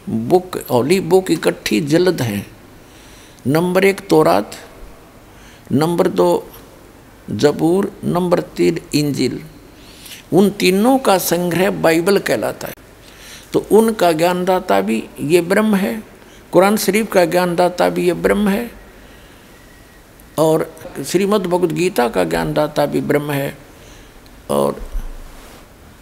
बुक, 0.09 0.57
होली 0.71 0.99
बुक 0.99 1.31
इकट्ठी 1.31 1.79
जल्द 1.81 2.21
हैं। 2.21 2.45
नंबर 3.47 3.85
एक 3.85 4.07
तोरात, 4.07 4.51
नंबर 5.71 6.07
दो 6.07 6.47
जबूर, 7.31 7.91
नंबर 8.03 8.39
तीन 8.39 8.79
इंजिल। 8.95 9.41
उन 10.33 10.49
तीनों 10.49 10.97
का 10.97 11.17
संग्रह 11.17 11.69
बाइबल 11.71 12.17
कहलाता 12.17 12.67
है। 12.67 12.73
तो 13.53 13.65
उनका 13.71 14.11
ज्ञानदाता 14.11 14.81
भी 14.81 15.03
ये 15.19 15.41
ब्रह्म 15.41 15.75
है, 15.75 16.03
कुरान 16.51 16.77
शरीफ 16.77 17.11
का 17.11 17.25
ज्ञानदाता 17.25 17.89
भी 17.89 18.07
ये 18.07 18.13
ब्रह्म 18.13 18.49
है, 18.49 18.71
और 20.39 20.71
श्रीमद् 21.05 21.47
भगवद 21.47 21.71
गीता 21.71 22.07
का 22.09 22.23
ज्ञानदाता 22.23 22.85
भी 22.85 23.01
ब्रह्म 23.01 23.31
है, 23.31 23.57
और 24.49 24.79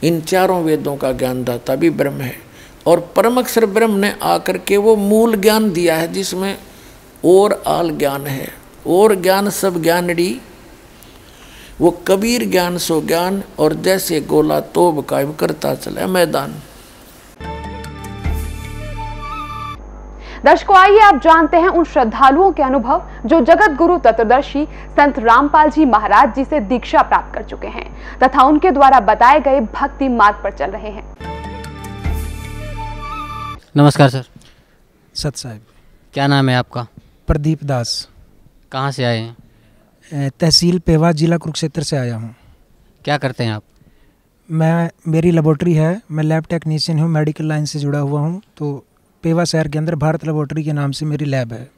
इन 0.03 0.21
चारों 0.21 0.63
वेदों 0.63 0.97
का 0.97 1.11
ज्ञानदाता 1.11 1.75
भी 1.75 1.89
ब्रह्म 1.89 2.21
है। 2.21 2.35
और 2.87 3.13
परम 3.15 3.37
अक्षर 3.37 3.65
ब्रह्म 3.65 3.95
ने 3.95 4.15
आकर 4.23 4.57
के 4.57 4.77
वो 4.77 4.95
मूल 4.95 5.35
ज्ञान 5.35 5.71
दिया 5.71 5.95
है, 5.95 6.13
जिसमें 6.13 6.57
और 7.25 7.63
आल 7.67 7.89
ज्ञान 7.89 8.27
है। 8.27 8.49
और 8.87 9.15
ज्ञान 9.15 9.49
सब 9.49 9.83
ज्ञान 9.83 10.07
डी 10.07 10.41
वो 11.81 11.91
कबीर 12.07 12.45
ज्ञान 12.45 12.77
सो 12.77 13.01
ज्ञान, 13.01 13.43
और 13.59 13.73
जैसे 13.73 14.21
गोला 14.21 14.59
तोब 14.59 15.05
कायम 15.05 15.33
करता 15.33 15.75
चला 15.75 16.07
मैदान। 16.07 16.53
दर्शकों 20.45 20.77
आइए 20.77 20.99
आप 20.99 21.19
जानते 21.23 21.57
हैं 21.57 21.67
उन 21.69 21.83
श्रद्धालुओं 21.85 22.51
के 22.51 22.63
अनुभव 22.63 23.03
जो 23.25 23.39
जगत 23.45 23.75
गुरु 23.77 23.97
तत्वदर्शी 23.97 24.65
संत 24.97 25.19
रामपाल 25.19 25.69
जी 25.71 25.85
महाराज 25.85 26.33
जी 26.35 26.43
से 26.45 26.59
दीक्षा 26.61 27.01
प्राप्त 27.01 27.33
कर 27.35 27.43
चुके 27.49 27.67
हैं 27.67 27.85
तथा 28.23 28.43
उनके 28.43 28.71
द्वारा 28.71 28.99
बताए 29.11 29.39
गए 29.39 29.61
भक्ति 29.75 30.07
मार्ग 30.09 30.43
पर 30.43 30.57
चल 30.57 30.71
रहे 30.71 30.91
हैं। 30.91 31.03
नमस्कार 33.75 34.09
सर। 34.09 34.25
सत 35.15 35.35
साहब। 35.35 35.61
क्या 36.13 36.27
नाम 36.27 36.49
है 36.49 36.55
आपका? 36.55 36.87
प्रदीप 37.27 37.63
दास। 37.63 37.97
कहाँ 38.71 38.91
से 38.91 39.03
आए 39.03 39.17
हैं? 39.17 40.29
तहसील 40.39 40.79
पेवा 40.79 41.11
जिला 41.11 41.37
कुरुक्षेत्र 41.37 41.83
से 41.83 41.97
आया 41.97 42.15
हूँ। 42.15 42.35
क्या 43.05 43.17
करते 43.17 43.43
हैं 43.43 43.53
आप? 43.53 43.63
मैं 44.49 44.89
मेरी 45.07 45.31
लेबोरेटरी 45.31 45.73
है 45.73 46.01
मैं 46.11 46.23
लैब 46.23 46.45
टेक्नीशियन 46.49 46.99
हूँ 46.99 47.09
मेडिकल 47.09 47.45
लाइन 47.47 47.65
से 47.65 47.79
जुड़ा 47.79 47.99
हुआ 47.99 48.21
हूँ 48.21 48.41
तो 48.57 48.83
पेवा 49.23 49.43
शहर 49.43 49.67
के 49.67 49.77
अंदर 49.77 49.95
भारत 49.95 50.25
लेबोरेटरी 50.25 50.63
के 50.63 50.73
नाम 50.73 50.91
से 50.91 51.05
मेरी 51.05 51.25
लैब 51.25 51.53
है। 51.53 51.69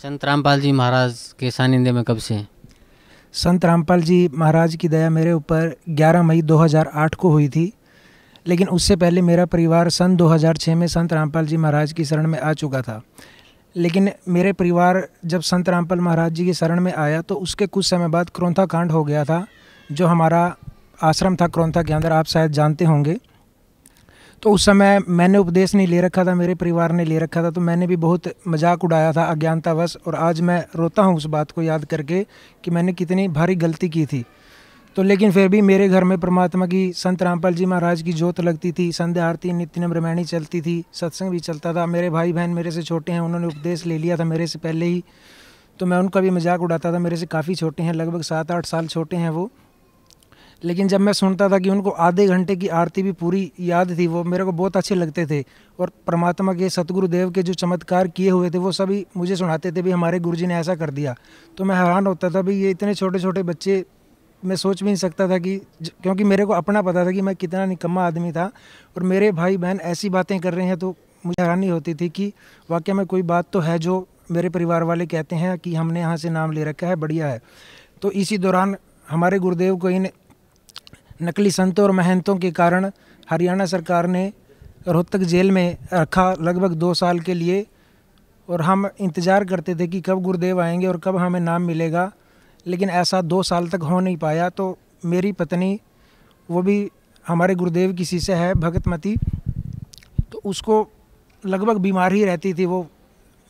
संत 0.00 0.24
रामपाल 0.24 0.60
जी 0.60 0.72
महाराज 0.72 1.34
के 1.38 1.50
सानिध्य 1.50 1.92
में 1.92 2.02
कब 2.04 2.18
से 2.18 2.34
हैं? 2.34 2.48
संत 3.34 3.64
रामपाल 3.64 4.02
जी 4.02 4.28
महाराज 4.34 4.76
की 4.76 4.88
दया 4.88 5.10
मेरे 5.10 5.32
ऊपर 5.32 5.76
11 5.88 6.22
मई 6.22 6.42
2008 6.42 7.14
को 7.14 7.30
हुई 7.30 7.48
थी 7.48 7.72
लेकिन 8.46 8.68
उससे 8.68 8.96
पहले 8.96 9.22
मेरा 9.22 9.44
परिवार 9.46 9.88
सन 9.88 10.16
2006 10.16 10.74
में 10.74 10.86
संत 10.86 11.12
रामपाल 11.12 11.46
जी 11.46 11.56
महाराज 11.56 11.92
की 11.92 12.04
शरण 12.04 12.26
में 12.26 12.38
आ 12.38 12.52
चुका 12.52 12.82
था। 12.82 13.00
लेकिन 13.76 14.10
मेरे 14.28 14.52
परिवार 14.52 15.08
जब 15.26 15.40
संत 15.40 15.68
रामपाल 15.68 16.00
महाराज 16.00 16.32
जी 16.32 16.44
की 16.44 16.54
शरण 16.54 16.80
में 16.80 16.92
आया 16.94 17.20
तो 17.22 17.34
उसके 17.34 17.66
कुछ 17.66 17.86
समय 17.86 18.08
बाद 18.08 18.30
क्रोंथा 18.30 18.66
कांड 18.66 18.92
हो 18.92 19.04
गया 19.04 19.24
था 19.24 19.46
जो 19.92 20.06
हमारा 20.06 20.56
आश्रम 21.02 21.36
था 21.36 21.46
क्रोंथा 21.46 21.82
के 21.82 21.92
अंदर 21.92 22.12
आप 22.12 22.26
शायद 22.26 22.52
जानते 22.52 22.84
होंगे। 22.84 23.16
तो 24.42 24.50
उस 24.50 24.64
समय 24.64 24.98
मैंने 25.08 25.38
उपदेश 25.38 25.74
नहीं 25.74 25.86
ले 25.86 26.00
रखा 26.00 26.24
था, 26.24 26.34
मेरे 26.34 26.54
परिवार 26.54 26.92
ने 26.92 27.04
ले 27.04 27.18
रखा 27.18 27.42
था 27.42 27.50
तो 27.50 27.60
मैंने 27.60 27.86
भी 27.86 27.96
बहुत 27.96 28.28
मज़ाक 28.48 28.84
उड़ाया 28.84 29.12
था, 29.12 29.24
अज्ञानतावश, 29.24 29.96
और 30.06 30.14
आज 30.14 30.40
मैं 30.40 30.64
रोता 30.76 31.02
हूँ 31.02 31.16
उस 31.16 31.26
बात 31.26 31.50
को 31.50 31.62
याद 31.62 31.84
करके 31.84 32.24
कि 32.64 32.70
मैंने 32.70 32.92
कितनी 32.92 33.28
भारी 33.30 33.54
गलती 33.56 33.88
की 33.88 34.06
थी। 34.06 34.24
तो 34.96 35.02
लेकिन 35.02 35.32
फिर 35.32 35.48
भी 35.48 35.60
मेरे 35.62 35.88
घर 35.88 36.04
में 36.04 36.18
परमात्मा 36.20 36.66
की, 36.66 36.92
संत 36.92 37.22
रामपाल 37.22 37.54
जी 37.54 37.66
महाराज 37.66 38.02
की 38.02 38.12
जोत 38.12 38.40
लगती 38.40 38.72
थी, 38.72 38.90
संध्या 38.92 39.28
आरती 39.28 39.52
नित्य 39.52 39.80
नम्र 39.80 40.24
चलती 40.24 40.60
थी, 40.60 40.84
सत्संग 40.92 41.30
भी 41.30 41.40
चलता 41.40 41.72
था, 41.74 41.86
मेरे 41.86 42.10
भाई 42.10 42.32
बहन 42.32 42.50
मेरे 42.50 42.70
से 42.70 42.82
छोटे 42.82 43.12
हैं, 43.12 43.20
उन्होंने 43.20 43.46
उपदेश 43.46 43.86
ले 43.86 43.98
लिया 43.98 44.16
था 44.16 44.24
मेरे 44.24 44.46
से 44.46 44.58
पहले 44.58 44.86
ही 44.86 45.02
तो 45.80 45.86
मैं 45.86 45.98
उनका 45.98 46.20
भी 46.20 46.30
मज़ाक 46.30 46.60
उड़ाता 46.60 46.92
था, 46.92 46.98
मेरे 46.98 47.16
से 47.16 47.26
काफ़ी 47.26 47.54
छोटे 47.54 47.82
हैं, 47.82 47.92
लगभग 47.92 48.22
सात 48.22 48.50
आठ 48.50 48.66
साल 48.66 48.86
छोटे 48.86 49.16
हैं 49.16 49.30
वो 49.30 49.50
लेकिन 50.62 50.88
जब 50.88 51.00
मैं 51.00 51.12
सुनता 51.12 51.48
था 51.48 51.58
कि 51.58 51.70
उनको 51.70 51.90
आधे 51.90 52.26
घंटे 52.26 52.56
की 52.56 52.68
आरती 52.68 53.02
भी 53.02 53.12
पूरी 53.12 53.50
याद 53.60 53.96
थी, 53.98 54.06
वो 54.06 54.24
मेरे 54.24 54.44
को 54.44 54.52
बहुत 54.52 54.76
अच्छे 54.76 54.94
लगते 54.94 55.26
थे। 55.26 55.44
और 55.78 55.90
परमात्मा 56.06 56.54
के 56.54 56.68
सतगुरु 56.70 57.08
देव 57.08 57.30
के 57.30 57.42
जो 57.42 57.54
चमत्कार 57.54 58.08
किए 58.08 58.30
हुए 58.30 58.50
थे, 58.50 58.58
वो 58.58 58.72
सभी 58.72 59.04
मुझे 59.16 59.36
सुनाते 59.36 59.72
थे 59.72 59.82
भी 59.82 59.90
हमारे 59.90 60.20
गुरुजी 60.20 60.46
ने 60.46 60.54
ऐसा 60.54 60.74
कर 60.74 60.90
दिया। 60.90 61.14
तो 61.58 61.64
मैं 61.64 61.76
हैरान 61.76 62.06
होता 62.06 62.30
था 62.30 62.42
भी 62.42 62.60
ये 62.62 62.70
इतने 62.70 62.94
छोटे 62.94 63.18
छोटे 63.18 63.42
बच्चे, 63.42 63.84
मैं 64.42 64.56
सोच 64.56 64.82
भी 64.82 64.86
नहीं 64.86 64.96
सकता 64.96 65.28
था 65.28 65.38
कि 65.38 65.56
क्योंकि 65.82 66.24
मेरे 66.24 66.44
को 66.44 66.52
अपना 66.52 66.82
पता 66.82 67.04
था 67.06 67.10
कि 67.10 67.20
मैं 67.20 67.34
कितना 67.36 67.64
निकम्मा 67.66 68.06
आदमी 68.06 68.32
था। 68.32 68.50
और 68.96 69.02
मेरे 69.02 69.32
भाई 69.32 69.56
बहन 69.56 69.80
ऐसी 69.84 70.08
बातें 70.10 70.38
कर 70.40 70.54
रहे 70.54 70.66
हैं 70.66 70.76
तो 70.78 70.94
मुझे 71.26 71.42
हैरानी 71.42 71.68
होती 71.68 71.94
थी 71.94 72.08
कि 72.08 72.32
वाकई 72.70 72.92
में 72.92 73.04
कोई 73.06 73.22
बात 73.24 73.46
तो 73.52 73.60
है 73.60 73.78
जो 73.78 74.06
मेरे 74.30 74.48
परिवार 74.48 74.82
वाले 74.82 75.06
कहते 75.06 75.36
हैं 75.36 75.58
कि 75.58 75.74
हमने 75.74 76.00
यहाँ 76.00 76.16
से 76.16 76.30
नाम 76.30 76.52
ले 76.52 76.64
रखा 76.64 76.86
है, 76.86 76.96
बढ़िया 76.96 77.26
है। 77.26 77.40
तो 78.02 78.10
इसी 78.12 78.38
दौरान 78.38 78.76
हमारे 79.08 79.38
गुरुदेव 79.38 79.76
को 79.76 79.90
इन 79.90 80.08
नकली 81.20 81.50
संतों 81.50 81.84
और 81.84 81.90
महंतों 81.90 82.36
के 82.36 82.50
कारण 82.50 82.90
हरियाणा 83.30 83.64
सरकार 83.66 84.06
ने 84.06 84.32
रोहतक 84.88 85.20
जेल 85.24 85.50
में 85.50 85.76
रखा 85.92 86.32
लगभग 86.40 86.74
दो 86.74 86.92
साल 86.94 87.20
के 87.20 87.34
लिए 87.34 87.66
और 88.48 88.62
हम 88.62 88.88
इंतज़ार 89.00 89.44
करते 89.44 89.74
थे 89.74 89.86
कि 89.86 90.00
कब 90.00 90.22
गुरुदेव 90.22 90.60
आएँगे 90.60 90.86
और 90.86 90.98
कब 90.98 91.16
हमें 91.16 91.40
नाम 91.40 91.62
मिलेगा, 91.62 92.10
लेकिन 92.66 92.90
ऐसा 92.90 93.20
दो 93.22 93.42
साल 93.42 93.68
तक 93.68 93.82
हो 93.82 94.00
नहीं 94.00 94.16
पाया। 94.16 94.48
तो 94.50 94.76
मेरी 95.04 95.32
पत्नी, 95.32 95.78
वो 96.48 96.62
भी 96.62 96.90
हमारे 97.26 97.54
गुरुदेव 97.54 97.92
की 97.92 98.04
शिष्य 98.04 98.34
है 98.34 98.54
भगतमती 98.56 99.16
तो 100.32 100.40
उसको 100.44 100.86
लगभग 101.44 101.78
बीमार 101.78 102.12
ही 102.12 102.24
रहती 102.24 102.54
थी। 102.54 102.64
वो 102.64 102.86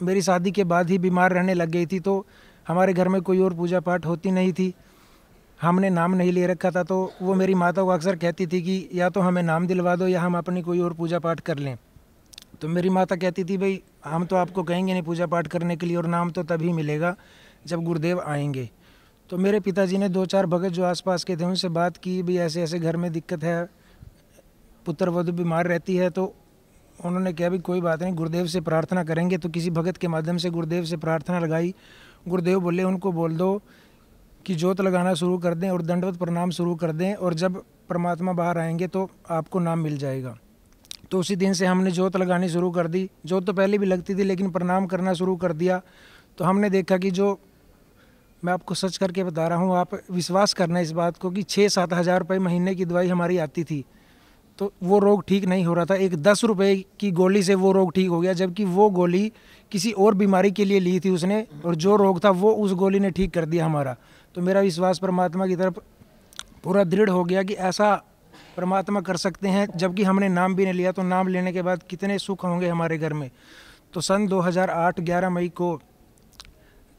मेरी 0.00 0.22
शादी 0.22 0.50
के 0.50 0.64
बाद 0.64 0.90
ही 0.90 0.98
बीमार 0.98 1.32
रहने 1.32 1.54
लग 1.54 1.70
गई 1.70 1.86
थी 1.86 2.00
तो 2.00 2.24
हमारे 2.66 2.92
घर 2.92 3.08
में 3.08 3.20
कोई 3.22 3.38
और 3.38 3.54
पूजा 3.54 3.80
पाठ 3.80 4.06
होती 4.06 4.30
नहीं 4.30 4.52
थी। 4.52 4.72
हमने 5.62 5.90
नाम 5.90 6.14
नहीं 6.14 6.32
ले 6.32 6.46
रखा 6.46 6.70
था 6.70 6.82
तो 6.82 7.12
वो 7.22 7.34
मेरी 7.34 7.54
माता 7.54 7.82
को 7.82 7.88
अक्सर 7.88 8.16
कहती 8.16 8.46
थी 8.46 8.62
कि 8.62 8.88
या 8.94 9.08
तो 9.08 9.20
हमें 9.20 9.42
नाम 9.42 9.66
दिलवा 9.66 9.96
दो 9.96 10.08
या 10.08 10.20
हम 10.20 10.38
अपनी 10.38 10.62
कोई 10.62 10.80
और 10.80 10.92
पूजा 10.92 11.18
पाठ 11.18 11.40
कर 11.40 11.58
लें। 11.58 11.76
तो 12.60 12.68
मेरी 12.68 12.88
माता 12.88 13.16
कहती 13.16 13.44
थी, 13.44 13.58
भाई, 13.58 13.82
हम 14.04 14.24
तो 14.24 14.36
आपको 14.36 14.62
कहेंगे 14.62 14.92
नहीं 14.92 15.02
पूजा 15.02 15.26
पाठ 15.26 15.46
करने 15.46 15.76
के 15.76 15.86
लिए 15.86 15.96
और 15.96 16.06
नाम 16.06 16.30
तो 16.30 16.42
तभी 16.42 16.72
मिलेगा 16.72 17.16
जब 17.66 17.82
गुरुदेव 17.82 18.20
आएँगे। 18.20 18.70
तो 19.30 19.38
मेरे 19.38 19.60
पिताजी 19.60 19.98
ने 19.98 20.08
दो 20.08 20.26
चार 20.26 20.46
भगत 20.46 20.68
जो 20.68 20.84
आसपास 20.84 21.24
के 21.24 21.36
थे, 21.36 21.44
उनसे 21.44 21.68
बात 21.68 21.96
की 21.96 22.22
भी 22.22 22.38
ऐसे 22.38 22.62
ऐसे 22.62 22.78
घर 22.78 22.96
में 22.96 23.12
दिक्कत 23.12 23.44
है 23.44 23.68
पुत्र 24.86 25.10
वधु 25.10 25.32
बीमार 25.32 25.66
रहती 25.66 25.96
है। 25.96 26.10
तो 26.10 26.34
उन्होंने 27.04 27.32
कहा 27.32 27.48
भी 27.48 27.58
कोई 27.58 27.80
बात 27.80 28.02
नहीं, 28.02 28.14
गुरुदेव 28.14 28.46
से 28.46 28.60
प्रार्थना 28.60 29.04
करेंगे। 29.04 29.38
तो 29.38 29.48
किसी 29.48 29.70
भगत 29.70 29.96
के 29.96 30.08
माध्यम 30.08 30.36
से 30.36 30.50
गुरुदेव 30.50 30.84
से 30.84 30.96
प्रार्थना 30.96 31.38
लगाई। 31.38 31.74
गुरुदेव 32.28 32.60
बोले, 32.60 32.82
उनको 32.82 33.12
बोल 33.12 33.36
दो 33.36 33.62
कि 34.46 34.54
जोत 34.54 34.80
लगाना 34.80 35.14
शुरू 35.14 35.38
कर 35.38 35.54
दें 35.54 35.68
और 35.70 35.82
दंडवत 35.82 36.16
प्रणाम 36.16 36.50
शुरू 36.50 36.74
कर 36.74 36.92
दें 36.92 37.14
और 37.14 37.34
जब 37.34 37.62
परमात्मा 37.88 38.32
बाहर 38.32 38.58
आएँगे 38.58 38.86
तो 38.86 39.08
आपको 39.30 39.58
नाम 39.58 39.78
मिल 39.78 39.96
जाएगा। 39.98 40.36
तो 41.10 41.18
उसी 41.18 41.36
दिन 41.36 41.52
से 41.52 41.66
हमने 41.66 41.90
जोत 41.90 42.16
लगानी 42.16 42.48
शुरू 42.48 42.70
कर 42.70 42.86
दी। 42.86 43.08
जोत 43.26 43.46
तो 43.46 43.52
पहले 43.52 43.78
भी 43.78 43.86
लगती 43.86 44.14
थी 44.14 44.24
लेकिन 44.24 44.50
प्रणाम 44.50 44.86
करना 44.86 45.14
शुरू 45.14 45.36
कर 45.36 45.52
दिया। 45.52 45.80
तो 46.38 46.44
हमने 46.44 46.70
देखा 46.70 46.98
कि 46.98 47.10
जो 47.10 47.38
मैं 48.42 48.52
आपको 48.52 48.74
सच 48.74 48.96
करके 48.96 49.24
बता 49.24 49.46
रहा 49.48 49.58
हूँ, 49.58 49.76
आप 49.76 49.94
विश्वास 50.10 50.54
करना 50.54 50.80
इस 50.80 50.92
बात 50.92 51.16
को 51.16 51.30
कि 51.30 51.42
छः 51.42 51.68
सात 51.68 51.92
हज़ार 51.92 52.18
रुपये 52.18 52.38
महीने 52.38 52.74
की 52.74 52.84
दवाई 52.84 53.08
हमारी 53.08 53.38
आती 53.38 53.64
थी। 53.64 53.84
तो 54.58 54.72
वो 54.82 54.98
रोग 54.98 55.24
ठीक 55.28 55.44
नहीं 55.44 55.64
हो 55.64 55.74
रहा 55.74 55.84
था। 55.84 55.94
एक 55.96 56.14
दस 56.16 56.44
रुपये 56.44 56.74
की 57.00 57.10
गोली 57.10 57.42
से 57.42 57.54
वो 57.54 57.72
रोग 57.72 57.92
ठीक 57.94 58.08
हो 58.08 58.20
गया, 58.20 58.32
जबकि 58.32 58.64
वो 58.64 58.88
गोली 58.90 59.32
किसी 59.72 59.92
और 59.92 60.14
बीमारी 60.14 60.50
के 60.50 60.64
लिए 60.64 60.80
ली 60.80 60.98
थी 61.00 61.10
उसने 61.10 61.46
और 61.64 61.74
जो 61.74 61.96
रोग 61.96 62.24
था 62.24 62.30
वो 62.30 62.52
उस 62.54 62.72
गोली 62.74 63.00
ने 63.00 63.10
ठीक 63.10 63.32
कर 63.34 63.44
दिया 63.44 63.66
हमारा। 63.66 63.96
तो 64.34 64.40
मेरा 64.40 64.60
विश्वास 64.60 64.98
परमात्मा 64.98 65.46
की 65.46 65.56
तरफ़ 65.56 65.78
पूरा 66.64 66.84
दृढ़ 66.84 67.10
हो 67.10 67.24
गया 67.24 67.42
कि 67.42 67.54
ऐसा 67.54 68.02
परमात्मा 68.56 69.00
कर 69.00 69.16
सकते 69.16 69.48
हैं। 69.48 69.68
जबकि 69.76 70.02
हमने 70.02 70.28
नाम 70.28 70.54
भी 70.54 70.64
नहीं 70.64 70.74
लिया 70.74 70.92
तो 70.92 71.02
नाम 71.02 71.28
लेने 71.28 71.52
के 71.52 71.62
बाद 71.62 71.82
कितने 71.82 72.18
सुख 72.18 72.44
होंगे 72.44 72.68
हमारे 72.68 72.98
घर 72.98 73.12
में। 73.12 73.30
तो 73.92 74.00
सन 74.00 74.26
2008 74.26 75.00
11 75.00 75.30
मई 75.30 75.48
को 75.48 75.80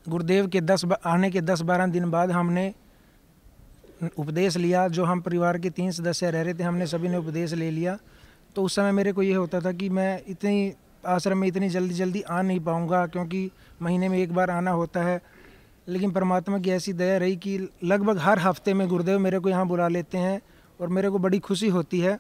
गुरुदेव 0.10 0.48
के 0.48 0.62
10 0.62 0.86
बा- 0.86 1.02
आने 1.06 1.32
के 1.32 1.42
10 1.42 1.62
12 1.62 1.88
दिन 1.88 2.12
बाद 2.12 2.32
हमने 2.32 2.74
उपदेश 4.18 4.58
लिया, 4.58 4.88
जो 4.88 5.06
हम 5.06 5.22
परिवार 5.22 5.58
के 5.58 5.70
तीन 5.70 5.92
सदस्य 5.92 6.32
रह 6.32 6.42
रहे 6.42 6.54
थे, 6.54 6.64
हमने 6.64 6.88
सभी 6.88 7.08
ने 7.08 7.18
उपदेश 7.18 7.54
ले 7.54 7.72
लिया। 7.72 7.98
तो 8.56 8.64
उस 8.64 8.76
समय 8.76 8.92
मेरे 8.92 9.12
को 9.12 9.24
ये 9.24 9.34
होता 9.34 9.60
था 9.60 9.72
कि 9.72 9.90
मैं 9.90 10.24
इतनी, 10.28 10.74
आश्रम 11.08 11.38
में 11.38 11.48
इतनी 11.48 11.70
जल्दी 11.70 11.94
जल्दी 11.94 12.22
आ 12.22 12.42
नहीं 12.42 12.60
पाऊँगा, 12.60 13.08
क्योंकि 13.08 13.52
महीने 13.82 14.10
में 14.10 14.18
एक 14.18 14.34
बार 14.34 14.50
आना 14.50 14.72
होता 14.72 15.04
है। 15.04 15.22
लेकिन 15.88 16.12
परमात्मा 16.12 16.58
की 16.60 16.70
ऐसी 16.72 16.94
दया 16.94 17.18
रही 17.18 17.36
कि 17.36 17.58
लगभग 17.84 18.18
हर 18.18 18.40
हफ़्ते 18.40 18.74
में 18.74 18.88
गुरुदेव 18.88 19.20
मेरे 19.20 19.40
को 19.40 19.50
यहाँ 19.50 19.68
बुला 19.68 19.88
लेते 19.88 20.18
हैं 20.18 20.42
और 20.80 20.88
मेरे 20.88 21.10
को 21.10 21.20
बड़ी 21.20 21.40
खुशी 21.40 21.68
होती 21.70 22.00
है। 22.00 22.18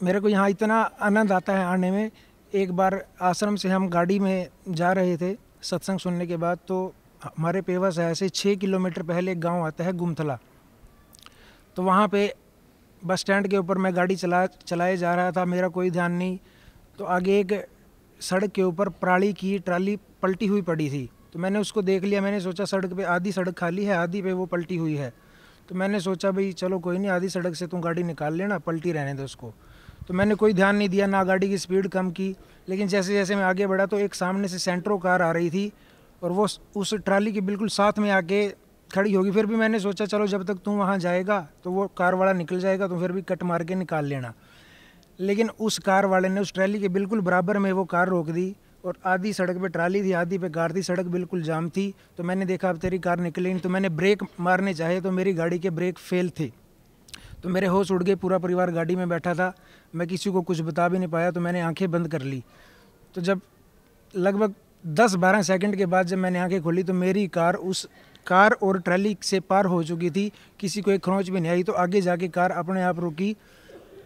मेरे 0.00 0.20
को 0.20 0.28
यहाँ 0.28 0.48
इतना 0.50 0.80
आनंद 1.00 1.32
आता 1.32 1.52
है 1.52 1.64
आने 1.64 1.90
में। 1.90 2.10
एक 2.52 2.72
बार 2.72 3.04
आश्रम 3.22 3.56
से 3.56 3.68
हम 3.68 3.88
गाड़ी 3.88 4.18
में 4.18 4.48
जा 4.68 4.92
रहे 4.92 5.16
थे 5.16 5.34
सत्संग 5.62 5.98
सुनने 5.98 6.26
के 6.26 6.36
बाद 6.36 6.58
तो 6.68 6.94
हमारे 7.24 7.62
पेवा 7.62 7.90
शहर 7.90 8.14
से 8.14 8.28
छः 8.28 8.54
किलोमीटर 8.54 9.02
पहले 9.02 9.32
एक 9.32 9.40
गाँव 9.40 9.66
आता 9.66 9.84
है 9.84 9.92
गुमथला। 9.92 10.38
तो 11.76 11.82
वहाँ 11.82 12.08
पे 12.08 12.34
बस 13.02 13.20
स्टैंड 13.20 13.48
के 13.48 13.56
ऊपर 13.56 13.78
मैं 13.78 13.94
गाड़ी 13.96 14.16
चला, 14.16 14.46
चलाए 14.46 14.96
जा 14.96 15.14
रहा 15.14 15.30
था, 15.32 15.44
मेरा 15.44 15.68
कोई 15.68 15.90
ध्यान 15.90 16.12
नहीं। 16.12 16.38
तो 16.98 17.04
आगे 17.04 17.38
एक 17.40 17.52
सड़क 18.20 18.50
के 18.50 18.62
ऊपर 18.62 18.88
पराली 18.88 19.32
की 19.32 19.58
ट्राली 19.58 19.96
पलटी 20.22 20.46
हुई 20.46 20.62
पड़ी 20.62 20.88
थी। 20.90 21.08
तो 21.34 21.40
मैंने 21.40 21.58
उसको 21.58 21.82
देख 21.82 22.04
लिया, 22.04 22.20
मैंने 22.20 22.40
सोचा 22.40 22.64
सड़क 22.64 22.92
पे 22.94 23.02
आधी 23.02 23.32
सड़क 23.32 23.54
खाली 23.58 23.84
है, 23.84 23.94
आधी 23.94 24.20
पे 24.22 24.32
वो 24.32 24.44
पलटी 24.46 24.76
हुई 24.76 24.94
है। 24.94 25.12
तो 25.68 25.74
मैंने 25.74 26.00
सोचा 26.00 26.30
भाई 26.30 26.52
चलो 26.52 26.78
कोई 26.78 26.98
नहीं, 26.98 27.10
आधी 27.10 27.28
सड़क 27.28 27.54
से 27.54 27.66
तू 27.66 27.78
गाड़ी 27.78 28.02
निकाल 28.02 28.34
लेना, 28.34 28.58
पलटी 28.58 28.92
रहने 28.92 29.14
दो 29.14 29.24
उसको। 29.24 29.52
तो 30.08 30.14
मैंने 30.14 30.34
कोई 30.34 30.52
ध्यान 30.52 30.76
नहीं 30.76 30.88
दिया, 30.88 31.06
ना 31.06 31.22
गाड़ी 31.24 31.48
की 31.48 31.58
स्पीड 31.58 31.88
कम 31.88 32.10
की, 32.10 32.34
लेकिन 32.68 32.88
जैसे 32.88 33.12
जैसे 33.12 33.36
मैं 33.36 33.42
आगे 33.42 33.66
बढ़ा 33.66 33.86
तो 33.86 33.98
एक 33.98 34.14
सामने 34.14 34.48
से 34.48 34.58
सेंट्रो 34.58 34.98
कार 34.98 35.22
आ 35.22 35.30
रही 35.32 35.50
थी 35.50 35.72
और 36.22 36.32
वो 36.32 36.46
उस 36.76 36.94
ट्राली 36.94 37.32
के 37.32 37.40
बिल्कुल 37.40 37.68
साथ 37.68 37.98
में 37.98 38.10
आके 38.10 38.48
खड़ी 38.90 39.12
होगी। 39.12 39.30
फिर 39.30 39.46
भी 39.46 39.56
मैंने 39.56 39.80
सोचा 39.80 40.06
चलो 40.06 40.26
जब 40.26 40.44
तक 40.44 40.58
तू 40.64 40.70
वहाँ 40.70 40.98
जाएगा 40.98 41.40
तो 41.64 41.70
वो 41.70 41.86
कार 41.98 42.14
वाला 42.14 42.32
निकल 42.32 42.60
जाएगा 42.60 42.88
तो 42.88 42.98
फिर 43.00 43.12
भी 43.12 43.22
कट 43.22 43.42
मार 43.42 43.64
के 43.64 43.74
निकाल 43.74 44.04
लेना। 44.04 44.32
लेकिन 45.18 45.50
उस 45.50 45.78
कार 45.78 46.06
वाले 46.06 46.28
ने, 46.28 46.40
उस 46.40 46.52
ट्रैली 46.52 46.80
के 46.80 46.88
बिल्कुल 46.88 47.20
बराबर 47.20 47.58
में 47.58 47.70
वो 47.72 47.84
कार 47.84 48.08
रोक 48.08 48.30
दी 48.30 48.54
और 48.84 48.96
आधी 49.04 49.32
सड़क 49.32 49.56
पे 49.56 49.68
ट्राली 49.68 50.02
थी, 50.02 50.12
आधी 50.12 50.38
पे 50.38 50.48
कार 50.48 50.72
थी, 50.74 50.82
सड़क 50.82 51.06
बिल्कुल 51.06 51.42
जाम 51.42 51.68
थी। 51.68 51.94
तो 52.16 52.22
मैंने 52.22 52.44
देखा, 52.44 52.70
अब 52.70 52.78
तेरी 52.78 52.98
कार 52.98 53.20
निकली 53.20 53.50
नहीं। 53.50 53.60
तो 53.60 53.68
मैंने 53.68 53.88
ब्रेक 53.88 54.22
मारने 54.40 54.74
चाहे 54.74 55.00
तो 55.00 55.10
मेरी 55.10 55.32
गाड़ी 55.34 55.58
के 55.58 55.70
ब्रेक 55.70 55.98
फेल 55.98 56.30
थे। 56.30 56.50
तो 57.42 57.48
मेरे 57.48 57.66
होश 57.66 57.90
उड़ 57.90 58.02
गए, 58.02 58.14
पूरा 58.14 58.38
परिवार 58.38 58.70
गाड़ी 58.70 58.96
में 58.96 59.08
बैठा 59.08 59.34
था। 59.34 59.52
मैं 59.94 60.08
किसी 60.08 60.30
को 60.30 60.42
कुछ 60.42 60.60
बता 60.60 60.88
भी 60.88 60.98
नहीं 60.98 61.08
पाया 61.08 61.30
तो 61.30 61.40
मैंने 61.40 61.60
आँखें 61.60 61.90
बंद 61.90 62.08
कर 62.08 62.22
ली। 62.22 62.42
तो 63.14 63.20
जब 63.20 63.40
लगभग 64.14 64.54
दस 64.86 65.14
बारह 65.14 65.42
सेकंड 65.42 65.76
के 65.76 65.86
बाद 65.86 66.06
जब 66.06 66.18
मैंने 66.18 66.38
आँखें 66.38 66.62
खोली 66.62 66.82
तो 66.82 66.94
मेरी 66.94 67.26
कार 67.28 67.54
उस 67.54 67.88
कार 68.26 68.52
और 68.52 68.80
ट्रैली 68.80 69.16
से 69.22 69.40
पार 69.40 69.66
हो 69.66 69.82
चुकी 69.84 70.10
थी। 70.10 70.30
किसी 70.60 70.82
को 70.82 70.90
एक 70.90 71.04
खरोंच 71.04 71.28
भी 71.28 71.40
नहीं 71.40 71.52
आई 71.52 71.62
तो 71.62 71.72
आगे 71.72 72.00
जाके 72.00 72.28
कार 72.28 72.50
अपने 72.50 72.82
आप 72.82 73.00
रुकी। 73.00 73.36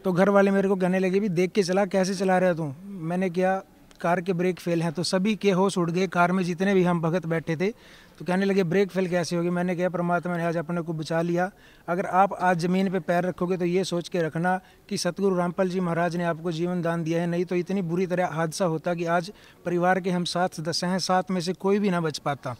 तो 0.04 0.12
घर 0.12 0.28
वाले 0.28 0.50
मेरे 0.50 0.68
को 0.68 0.76
कहने 0.76 0.98
लगे, 0.98 1.20
भी 1.20 1.28
देख 1.28 1.52
के 1.52 1.62
चला, 1.62 1.84
कैसे 1.86 2.14
चला 2.14 2.38
रहा 2.38 2.52
तू? 2.52 2.72
मैंने 2.84 3.30
किया 3.30 3.62
कार 3.98 4.20
के 4.20 4.32
ब्रेक 4.32 4.60
फेल 4.60 4.82
हैं 4.82 4.92
तो 4.92 5.02
सभी 5.04 5.34
के 5.36 5.50
होश 5.52 5.78
उड़ 5.78 5.90
गए। 5.90 6.06
कार 6.08 6.32
में 6.32 6.42
जितने 6.44 6.74
भी 6.74 6.82
हम 6.84 7.00
भगत 7.00 7.26
बैठे 7.26 7.56
थे 7.56 7.70
तो 8.18 8.24
कहने 8.24 8.44
लगे 8.44 8.62
ब्रेक 8.64 8.90
फेल 8.90 9.08
कैसे 9.08 9.36
होगी? 9.36 9.50
मैंने 9.50 9.74
कहा, 9.76 9.88
परमात्मा 9.88 10.36
ने 10.36 10.44
आज 10.44 10.56
अपने 10.56 10.80
को 10.82 10.92
बचा 10.92 11.20
लिया। 11.22 11.50
अगर 11.88 12.06
आप 12.06 12.32
आज 12.34 12.58
ज़मीन 12.58 12.90
पे 12.90 13.00
पैर 13.00 13.24
रखोगे 13.24 13.56
तो 13.56 13.64
ये 13.64 13.84
सोच 13.84 14.08
के 14.08 14.22
रखना 14.22 14.56
कि 14.88 14.98
सतगुरु 14.98 15.36
रामपाल 15.36 15.68
जी 15.68 15.80
महाराज 15.80 16.16
ने 16.16 16.24
आपको 16.24 16.52
जीवन 16.52 16.82
दान 16.82 17.04
दिया 17.04 17.20
है। 17.20 17.26
नहीं 17.26 17.44
तो 17.44 17.56
इतनी 17.56 17.82
बुरी 17.84 18.06
तरह 18.06 18.26
हादसा 18.32 18.64
होता 18.64 18.94
कि 18.94 19.04
आज 19.06 19.30
परिवार 19.64 20.00
के 20.00 20.10
हम 20.10 20.24
सात 20.26 20.54
सदस्य 20.54 20.86
हैं 20.86 20.98
सात 21.00 21.30
में 21.30 21.40
से 21.40 21.52
कोई 21.56 21.78
भी 21.78 21.90
ना 21.90 22.00
बच 22.00 22.18
पाता। 22.18 22.56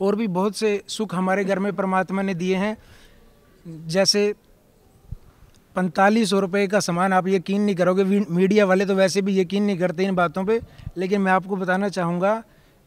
और 0.00 0.16
भी 0.16 0.26
बहुत 0.28 0.56
से 0.56 0.82
सुख 0.88 1.14
हमारे 1.14 1.44
घर 1.44 1.58
में 1.58 1.72
परमात्मा 1.72 2.22
ने 2.22 2.34
दिए 2.34 2.56
हैं। 2.56 2.76
जैसे 3.66 4.32
पैंतालीस 5.76 6.30
सौ 6.30 6.38
रुपये 6.40 6.66
का 6.66 6.80
सामान 6.80 7.12
आप 7.12 7.26
यकीन 7.28 7.62
नहीं 7.62 7.74
करोगे। 7.76 8.04
मीडिया 8.04 8.64
वाले 8.64 8.84
तो 8.86 8.94
वैसे 8.94 9.22
भी 9.22 9.38
यकीन 9.38 9.62
नहीं 9.62 9.78
करते 9.78 10.04
इन 10.04 10.14
बातों 10.14 10.44
पे, 10.44 10.60
लेकिन 10.96 11.20
मैं 11.20 11.32
आपको 11.32 11.56
बताना 11.56 11.88
चाहूँगा 11.88 12.32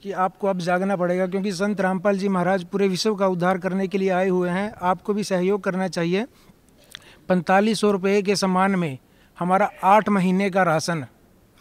कि 0.03 0.11
आपको 0.13 0.47
अब 0.47 0.59
जागना 0.59 0.95
पड़ेगा, 0.95 1.27
क्योंकि 1.27 1.51
संत 1.53 1.81
रामपाल 1.81 2.17
जी 2.17 2.27
महाराज 2.29 2.63
पूरे 2.63 2.87
विश्व 2.87 3.15
का 3.15 3.27
उद्धार 3.27 3.57
करने 3.57 3.87
के 3.87 3.97
लिए 3.97 4.09
आए 4.11 4.29
हुए 4.29 4.49
हैं। 4.49 4.71
आपको 4.83 5.13
भी 5.13 5.23
सहयोग 5.23 5.63
करना 5.63 5.87
चाहिए। 5.89 6.25
पैंतालीस 7.29 7.79
सौ 7.79 7.91
रुपये 7.91 8.21
के 8.21 8.35
सामान 8.35 8.75
में 8.75 8.97
हमारा 9.37 9.69
आठ 9.85 10.09
महीने 10.09 10.49
का 10.49 10.63
राशन, 10.63 11.05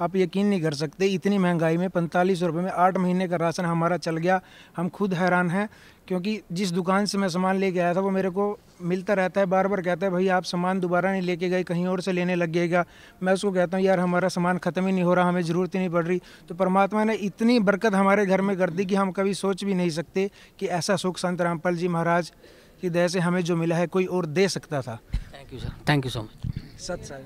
आप 0.00 0.16
यकीन 0.16 0.46
नहीं 0.46 0.62
कर 0.62 0.74
सकते, 0.74 1.06
इतनी 1.08 1.38
महँगाई 1.38 1.76
में 1.76 1.88
पैंतालीस 1.90 2.42
रुपये 2.42 2.62
में 2.62 2.70
आठ 2.72 2.96
महीने 2.96 3.28
का 3.28 3.36
राशन 3.36 3.64
हमारा 3.64 3.96
चल 3.98 4.16
गया। 4.16 4.40
हम 4.76 4.88
खुद 4.90 5.14
हैरान 5.14 5.50
हैं 5.50 5.68
क्योंकि 6.08 6.40
जिस 6.52 6.70
दुकान 6.72 7.06
से 7.06 7.18
मैं 7.18 7.28
सामान 7.28 7.56
लेके 7.56 7.80
आया 7.80 7.94
था 7.94 8.00
वो 8.00 8.10
मेरे 8.10 8.28
को 8.30 8.44
मिलता 8.82 9.14
रहता 9.14 9.40
है 9.40 9.46
बार 9.46 9.66
बार 9.68 9.80
कहता 9.82 10.06
है 10.06 10.12
भाई 10.12 10.28
आप 10.28 10.44
सामान 10.44 10.80
दोबारा 10.80 11.10
नहीं 11.12 11.22
लेके 11.22 11.48
गए 11.48 11.62
कहीं 11.62 11.86
और 11.86 12.00
से 12.00 12.12
लेने 12.12 12.34
लग 12.34 12.50
गएगा 12.52 12.84
मैं 13.22 13.32
उसको 13.32 13.50
कहता 13.52 13.76
हूँ 13.76 13.84
यार 13.84 14.00
हमारा 14.00 14.28
सामान 14.28 14.58
ख़त्म 14.58 14.86
ही 14.86 14.92
नहीं 14.92 15.04
हो 15.04 15.14
रहा 15.14 15.28
हमें 15.28 15.42
ज़रूरत 15.42 15.74
ही 15.74 15.78
नहीं 15.78 15.90
पड़ 15.90 16.04
रही। 16.06 16.20
तो 16.48 16.54
परमात्मा 16.54 17.04
ने 17.04 17.14
इतनी 17.26 17.58
बरकत 17.60 17.94
हमारे 17.94 18.26
घर 18.26 18.40
में 18.40 18.56
कर 18.58 18.70
दी 18.70 18.84
कि 18.84 18.94
हम 18.94 19.10
कभी 19.12 19.34
सोच 19.34 19.64
भी 19.64 19.74
नहीं 19.74 19.90
सकते 19.90 20.30
कि 20.58 20.66
ऐसा 20.78 20.96
सुख 20.96 21.18
संत 21.18 21.40
रामपाल 21.40 21.76
जी 21.76 21.88
महाराज 21.88 22.32
की 22.80 22.90
दया 22.90 23.08
से 23.08 23.20
हमें 23.20 23.42
जो 23.44 23.56
मिला 23.56 23.76
है 23.76 23.86
कोई 23.88 24.04
और 24.06 24.26
दे 24.28 24.48
सकता 24.48 24.82
था। 24.82 24.98
Thank 25.14 25.52
you 25.52 25.58
sir 25.58 25.72
thank 25.88 26.04
you 26.04 26.10
so 26.10 26.22
much 26.22 26.80
Sat 26.80 27.04
Saheb 27.04 27.22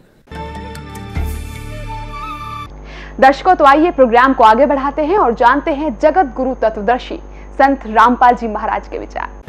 दर्शकों 3.21 3.55
तो 3.55 3.65
आइए 3.65 3.91
प्रोग्राम 3.93 4.35
को 4.35 4.45
आगे 4.45 4.67
बढ़ाते 4.67 5.03
हैं 5.05 5.19
और 5.19 5.35
जानते 5.35 5.71
हैं 5.73 5.99
जगत 5.99 6.33
गुरु 6.37 6.55
तत्वदर्शी। 6.63 7.21
संत 7.63 7.87
रामपाल 7.87 8.35
जी 8.37 8.49
महाराज 8.49 8.89
के 8.89 8.99
विचार। 8.99 9.41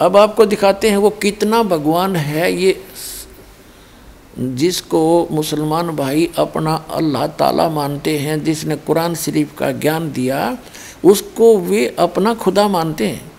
अब 0.00 0.16
आपको 0.16 0.44
दिखाते 0.46 0.90
हैं 0.90 0.96
वो 0.96 1.10
कितना 1.22 1.62
भगवान 1.62 2.16
है 2.16 2.52
ये 2.52 2.70
जिसको 4.38 5.00
मुसलमान 5.30 5.90
भाई 5.96 6.28
अपना 6.38 6.74
अल्लाह 6.90 7.26
ताला 7.40 7.68
मानते 7.68 8.16
हैं, 8.18 8.42
जिसने 8.44 8.76
कुरान 8.76 9.14
शरीफ 9.14 9.52
का 9.58 9.70
ज्ञान 9.72 10.10
दिया, 10.12 10.56
उसको 11.04 11.56
वे 11.58 11.86
अपना 11.98 12.34
खुदा 12.34 12.66
मानते 12.68 13.08
हैं। 13.08 13.30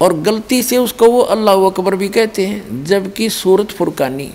और 0.00 0.12
गलती 0.20 0.62
से 0.62 0.78
उसको 0.78 1.10
वो 1.10 1.20
अल्लाह 1.34 1.64
अकबर 1.66 1.96
भी 1.96 2.08
कहते 2.08 2.46
हैं, 2.46 2.84
जबकि 2.84 3.30
सूरत 3.30 3.70
फुरकानी, 3.70 4.30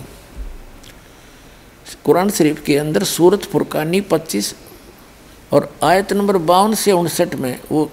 कुरान 2.04 2.30
शरीफ 2.30 2.62
के 2.66 2.76
अंदर 2.78 3.04
सूरत 3.04 3.44
फुरकानी 3.44 4.00
25 4.10 4.54
और 5.52 5.72
आयत 5.82 6.12
नंबर 6.12 6.36
बावन 6.36 6.74
से 6.74 6.92
उनसठ 6.92 7.34
में 7.34 7.60
वो 7.72 7.90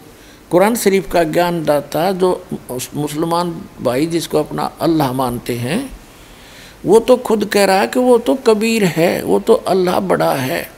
कुरान 0.52 0.76
शरीफ 0.76 1.12
का 1.12 1.24
ज्ञान 1.24 1.64
दाता 1.66 2.12
जो 2.12 2.30
मुसलमान 2.96 3.52
भाई 3.82 4.06
जिसको 4.06 4.40
अपना 4.40 4.72
अल्लाह 4.82 5.12
मानते 5.14 5.56
हैं, 5.56 5.80
वो 6.86 7.00
तो 7.00 7.18
खुद 7.18 7.46
कह 7.46 7.66
रहा 7.66 7.80
है 7.80 7.88
कि 7.88 8.00
वो 8.00 8.18
तो 8.18 8.36
कबीर 8.36 8.84
है, 8.86 9.24
वो 9.24 9.40
तो 9.40 9.54
अल्लाह 9.54 10.00
बड़ा 10.00 10.32
है। 10.34 10.70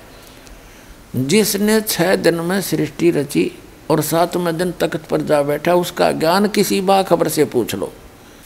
जिसने 1.15 1.81
छः 1.81 2.15
दिन 2.15 2.35
में 2.35 2.61
सृष्टि 2.61 3.11
रची 3.11 3.51
और 3.89 4.01
सातवें 4.01 4.57
दिन 4.57 4.71
तख्त 4.71 5.05
पर 5.05 5.21
जा 5.21 5.41
बैठा, 5.43 5.73
उसका 5.73 6.11
ज्ञान 6.11 6.47
किसी 6.47 6.81
बाखबर 6.81 7.27
से 7.27 7.45
पूछ 7.45 7.75
लो। 7.75 7.91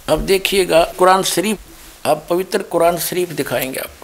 अब 0.10 0.20
देखिएगा 0.20 0.84
कुरान 1.00 1.24
शरीफ 1.24 1.60
अब 2.06 2.26
पवित्र 2.30 2.64
कुरान 2.64 2.98
शरीफ 2.98 3.32
दिखाएँगे 3.32 3.80
आपको। 3.80 4.03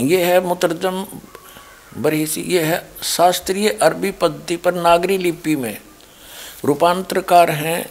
ये 0.00 0.24
है 0.24 0.40
मुतरजम 0.40 1.04
बरहीसी, 1.96 2.40
ये 2.40 2.62
है 2.62 2.86
शास्त्रीय 3.02 3.68
अरबी 3.82 4.10
पद्धति 4.10 4.56
पर 4.56 4.74
नागरी 4.74 5.18
लिपि 5.18 5.56
में 5.56 5.76
रूपांतरकार 6.64 7.50
हैं 7.50 7.90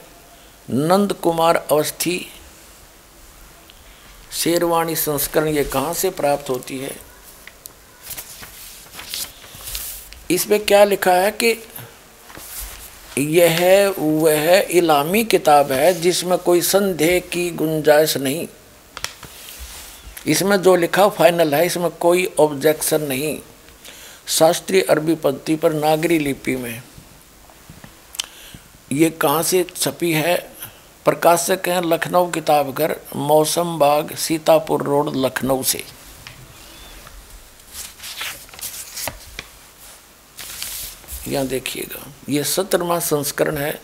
नंद 0.69 1.13
कुमार 1.13 1.55
अवस्थी। 1.71 2.19
शेरवाणी 4.31 4.95
संस्करण 4.95 5.47
ये 5.47 5.63
कहाँ 5.63 5.93
से 5.93 6.09
प्राप्त 6.09 6.49
होती 6.49 6.77
है? 6.77 6.95
इसमें 10.31 10.59
क्या 10.65 10.83
लिखा 10.83 11.13
है 11.13 11.31
कि 11.43 11.55
यह 13.17 13.93
वह 13.99 14.67
इलामी 14.71 15.23
किताब 15.23 15.71
है 15.71 15.93
जिसमें 15.93 16.37
कोई 16.37 16.61
संदेह 16.61 17.19
की 17.31 17.49
गुंजाइश 17.51 18.17
नहीं। 18.17 18.47
इसमें 20.27 20.61
जो 20.61 20.75
लिखा 20.75 21.07
फाइनल 21.09 21.55
है, 21.55 21.65
इसमें 21.65 21.89
कोई 21.91 22.25
ऑब्जेक्शन 22.39 23.01
नहीं। 23.01 23.39
शास्त्रीय 24.27 24.81
अरबी 24.81 25.15
पद्धति 25.15 25.55
पर 25.55 25.73
नागरी 25.73 26.19
लिपि 26.19 26.55
में। 26.55 26.81
ये 28.91 29.09
कहाँ 29.09 29.43
से 29.43 29.65
छपी 29.75 30.11
है? 30.11 30.37
प्रकाशक 31.05 31.67
हैं 31.67 31.81
लखनऊ 31.81 32.29
किताब 32.31 32.73
घर 32.73 32.95
मौसम 33.15 33.77
बाग, 33.79 34.15
सीतापुर 34.15 34.83
रोड, 34.83 35.15
लखनऊ 35.15 35.63
से। 35.63 35.83
यहाँ 41.27 41.47
देखिएगा, 41.47 42.05
ये 42.29 42.43
सत्रहवा 42.43 42.99
संस्करण 42.99 43.57
है 43.57 43.79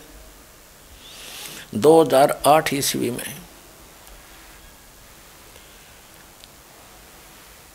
2008 1.74 2.72
ईस्वी 2.74 3.10
में। 3.10 3.45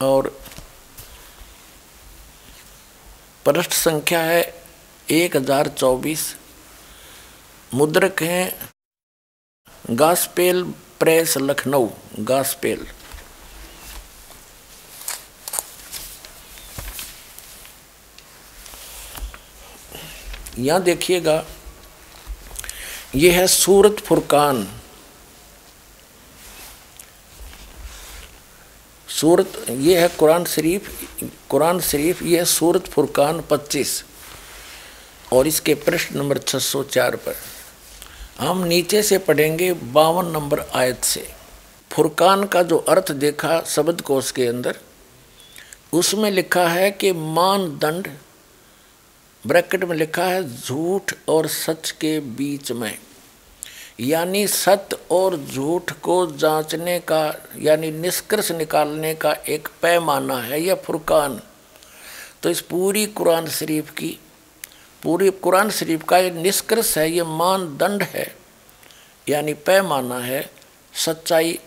और 0.01 0.27
पृष्ठ 3.45 3.73
संख्या 3.73 4.19
है 4.21 4.41
एक 5.09 5.35
हज़ार 5.35 5.67
चौबीस। 5.69 6.23
मुद्रक 7.71 8.21
हैं 8.23 9.95
गास्पेल 9.97 10.63
प्रेस 10.99 11.37
लखनऊ, 11.37 11.87
गास्पेल। 12.19 12.85
यहाँ 20.59 20.81
देखिएगा 20.83 21.43
यह 23.15 23.39
है 23.39 23.47
सूरत 23.47 23.99
फुरकान। 24.05 24.67
सूरत 29.11 29.65
ये 29.69 29.99
है 29.99 30.07
कुरान 30.09 30.45
शरीफ 30.45 30.89
कुरान 31.49 31.79
शरीफ 31.81 32.21
ये 32.23 32.37
है 32.39 32.45
सूरत 32.47 32.87
फुरकान 32.87 33.41
25 33.51 34.03
और 35.33 35.47
इसके 35.47 35.73
प्रश्न 35.77 36.17
नंबर 36.17 36.37
604 36.39 37.15
पर, 37.17 37.35
हम 38.39 38.63
नीचे 38.63 39.01
से 39.03 39.17
पढ़ेंगे 39.19 39.71
बावन 39.73 40.31
नंबर 40.31 40.59
आयत 40.59 41.03
से। 41.03 41.27
फुरकान 41.91 42.43
का 42.45 42.63
जो 42.63 42.77
अर्थ 42.89 43.11
देखा 43.13 43.59
शब्द 43.67 44.01
कोश 44.01 44.31
के 44.31 44.47
अंदर, 44.47 44.77
उसमें 45.93 46.29
लिखा 46.31 46.67
है 46.69 46.89
कि 46.91 47.11
मानदंड, 47.11 48.07
ब्रैकेट 49.43 49.83
में 49.83 49.95
लिखा 49.97 50.23
है 50.23 50.43
झूठ 50.57 51.13
और 51.29 51.47
सच 51.49 51.91
के 51.91 52.19
बीच 52.19 52.71
में। 52.71 52.97
यानी 53.99 54.47
सत्य 54.47 54.97
और 55.11 55.37
झूठ 55.37 55.91
को 55.91 56.25
जांचने 56.31 56.99
का, 56.99 57.49
यानी 57.57 57.91
निष्कर्ष 57.91 58.51
निकालने 58.51 59.15
का 59.15 59.33
एक 59.33 59.67
पैमाना 59.81 60.37
है 60.37 60.61
या 60.61 60.75
फुरकान। 60.75 61.41
तो 62.43 62.49
इस 62.49 62.61
पूरी 62.61 63.05
कुरान 63.05 63.47
शरीफ 63.47 63.89
की, 63.89 64.19
पूरी 65.03 65.29
कुरान 65.29 65.69
शरीफ 65.69 66.03
का 66.03 66.17
ये 66.17 66.31
निष्कर्ष 66.31 66.97
है, 66.97 67.11
ये 67.11 67.23
मानदंड 67.23 68.03
है। 68.03 68.35
यानी 69.29 69.53
पैमाना 69.53 70.19
है 70.19 70.49
सच्चाई 70.93 71.59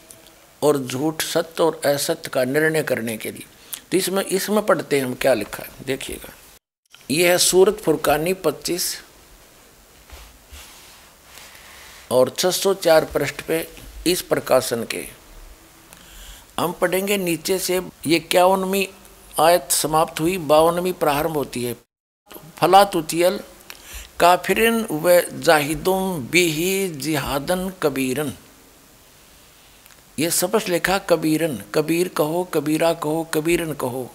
और 0.62 0.78
झूठ, 0.78 1.22
सत्य 1.22 1.62
और 1.62 1.80
असत्य 1.84 2.30
का 2.30 2.44
निर्णय 2.44 2.82
करने 2.82 3.16
के 3.16 3.30
लिए। 3.30 3.46
तो 3.90 3.96
इसमें 3.96 4.24
इसमें 4.24 4.66
पढ़ते 4.66 4.96
हैं 4.96 5.04
हम 5.04 5.14
क्या 5.14 5.34
लिखा 5.34 5.62
है, 5.62 5.70
देखिएगा। 5.86 6.32
यह 7.10 7.30
है 7.30 7.38
सूरत 7.38 7.76
फुरकानी 7.76 8.32
25 8.34 9.03
और 12.10 12.28
604 12.28 13.04
पृष्ठ 13.04 13.40
पे 13.40 13.68
इस 14.06 14.22
प्रकाशन 14.22 14.84
के। 14.84 15.06
हम 16.60 16.72
पढ़ेंगे 16.72 17.16
नीचे 17.16 17.58
से, 17.58 17.80
ये 18.06 18.16
इक्यावनवीं 18.16 18.86
आयत 19.44 19.68
समाप्त 19.70 20.20
हुई, 20.20 20.38
बावनवीं 20.38 20.92
प्रारंभ 20.92 21.32
होती 21.32 21.64
है। 21.64 21.76
फला 22.58 22.84
तुतियल 22.84 23.40
काफिरन 24.20 24.86
व 24.90 25.22
जाहिदुम 25.40 26.28
बिही 26.32 26.88
जिहादन 26.88 27.72
कबीरन। 27.82 28.32
ये 30.18 30.30
सबस 30.30 30.68
लिखा 30.68 30.98
कबीरन, 30.98 31.62
कबीर 31.74 32.08
कहो, 32.08 32.44
कबीरा 32.44 32.92
कहो, 32.92 33.28
कबीरन 33.34 33.72
कहो। 33.72 34.10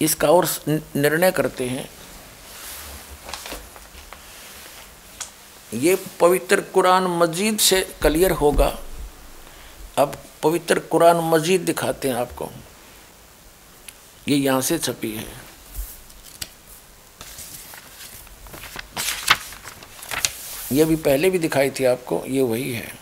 इसका 0.00 0.30
और 0.30 0.48
निर्णय 0.96 1.30
करते 1.30 1.64
हैं। 1.64 1.90
ये 5.74 5.96
पवित्र 6.20 6.60
कुरान 6.60 7.06
मजीद 7.18 7.58
से 7.58 7.80
क्लियर 8.02 8.30
होगा। 8.30 8.66
अब 9.98 10.16
पवित्र 10.42 10.78
कुरान 10.78 11.20
मजीद 11.24 11.60
दिखाते 11.60 12.08
हैं 12.08 12.16
आपको। 12.16 12.50
ये 14.28 14.36
यहाँ 14.36 14.60
से 14.60 14.78
छपी 14.78 15.10
है। 15.10 15.26
ये 20.72 20.84
भी 20.84 20.96
पहले 20.96 21.30
भी 21.30 21.38
दिखाई 21.38 21.70
थी 21.70 21.84
आपको, 21.84 22.22
ये 22.26 22.42
वही 22.42 22.72
है। 22.72 22.92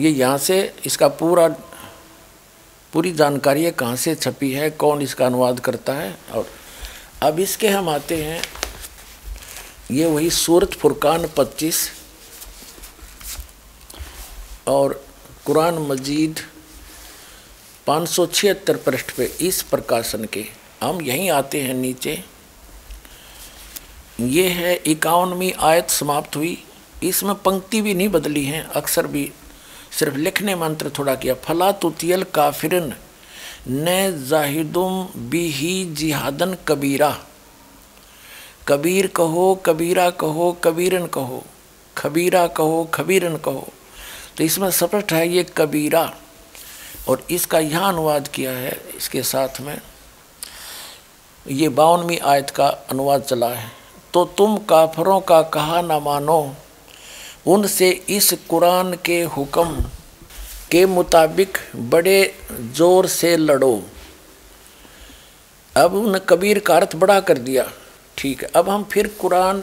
ये 0.00 0.10
यहाँ 0.10 0.38
से 0.38 0.60
इसका 0.86 1.08
पूरा, 1.08 1.48
पूरी 2.92 3.12
जानकारी 3.12 3.64
है 3.64 3.70
कहाँ 3.70 3.96
से 3.96 4.14
छपी 4.14 4.52
है, 4.52 4.70
कौन 4.70 5.02
इसका 5.02 5.26
अनुवाद 5.26 5.60
करता 5.60 5.92
है? 5.92 6.16
और 6.32 6.46
अब 7.22 7.40
इसके 7.40 7.68
हम 7.68 7.88
आते 7.88 8.22
हैं 8.24 8.42
ये 9.90 10.06
वही 10.06 10.30
सूरत 10.30 10.72
फुरकान 10.72 11.26
25 11.26 11.76
और 14.68 14.92
कुरान 15.46 15.78
मजीद 15.78 16.40
पाँच 17.86 18.08
सौ 18.08 18.26
छिहत्तर 18.26 18.76
पृष्ठ 18.76 19.10
पे 19.10 19.24
इस 19.40 19.62
प्रकाशन 19.62 20.24
के। 20.24 20.44
हम 20.82 21.00
यहीं 21.02 21.30
आते 21.30 21.60
हैं 21.60 21.74
नीचे। 21.74 22.12
ये 24.20 24.48
है 24.48 24.74
इक्यावनवीं 24.86 25.52
आयत 25.60 25.90
समाप्त 25.90 26.36
हुई। 26.36 26.56
इसमें 27.02 27.34
पंक्ति 27.34 27.80
भी 27.82 27.94
नहीं 27.94 28.08
बदली 28.08 28.44
है, 28.44 28.62
अक्सर 28.74 29.06
भी 29.06 29.30
सिर्फ़ 29.98 30.16
लिखने 30.16 30.54
मंत्र 30.54 30.90
थोड़ा 30.98 31.14
किया। 31.14 31.34
फला 31.34 31.72
तुतियल 31.72 32.22
काफिरन, 32.34 32.92
न 33.68 34.26
जाहिदुम 34.28 35.04
बिही 35.30 35.84
जिहादन 35.94 36.56
कबीरा। 36.68 37.10
कबीर 38.70 39.06
कहो, 39.06 39.54
कबीरा 39.66 40.08
कहो, 40.10 40.52
कबीरन 40.64 41.06
कहो, 41.06 41.42
खबीरा 41.96 42.46
कहो, 42.46 42.82
खबीरन 42.94 43.36
कहो। 43.36 43.68
तो 44.36 44.44
इसमें 44.44 44.70
स्पष्ट 44.70 45.12
है 45.12 45.28
ये 45.28 45.44
कबीरा। 45.56 46.02
और 47.08 47.26
इसका 47.30 47.58
यहाँ 47.58 47.92
अनुवाद 47.92 48.28
किया 48.28 48.50
है, 48.52 48.80
इसके 48.96 49.22
साथ 49.22 49.60
में 49.60 49.78
ये 51.46 51.68
बावनवीं 51.70 52.18
आयत 52.20 52.50
का 52.50 52.66
अनुवाद 52.90 53.22
चला 53.22 53.48
है। 53.48 53.70
तो 54.14 54.24
तुम 54.38 54.56
काफरों 54.68 55.20
का 55.20 55.40
कहा 55.50 55.80
ना 55.82 55.98
मानो, 55.98 56.54
उनसे 57.46 57.90
इस 58.08 58.32
कुरान 58.48 58.92
के 59.04 59.22
हुक्म 59.28 59.84
के 60.70 60.84
मुताबिक 60.86 61.58
बड़े 61.90 62.34
ज़ोर 62.52 63.06
से 63.08 63.36
लड़ो। 63.36 63.82
अब 65.74 65.94
उन 65.94 66.18
कबीर 66.28 66.58
का 66.58 66.76
अर्थ 66.76 66.96
बड़ा 66.96 67.20
कर 67.20 67.38
दिया। 67.40 67.70
ठीक 68.20 68.42
है। 68.42 68.48
अब 68.48 68.68
हम 68.68 68.84
फिर 68.84 69.08
कुरान, 69.08 69.62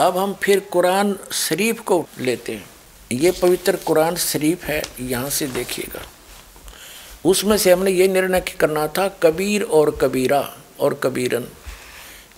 अब 0.00 0.18
हम 0.18 0.34
फिर 0.34 0.60
कुरान 0.60 1.18
शरीफ 1.32 1.80
को 1.80 2.06
लेते 2.18 2.52
हैं। 2.52 2.70
ये 3.12 3.30
पवित्र 3.30 3.76
कुरान 3.76 4.16
शरीफ 4.16 4.64
है, 4.64 4.82
यहाँ 5.00 5.30
से 5.30 5.46
देखिएगा। 5.46 6.02
उसमें 7.24 7.58
से 7.58 7.72
हमने 7.72 7.90
ये 7.90 8.08
निर्णय 8.08 8.40
करना 8.40 8.86
था, 8.88 9.08
कबीर 9.08 9.62
और 9.62 9.98
कबीरा 10.02 10.56
और 10.80 10.94
कबीरन। 10.94 11.48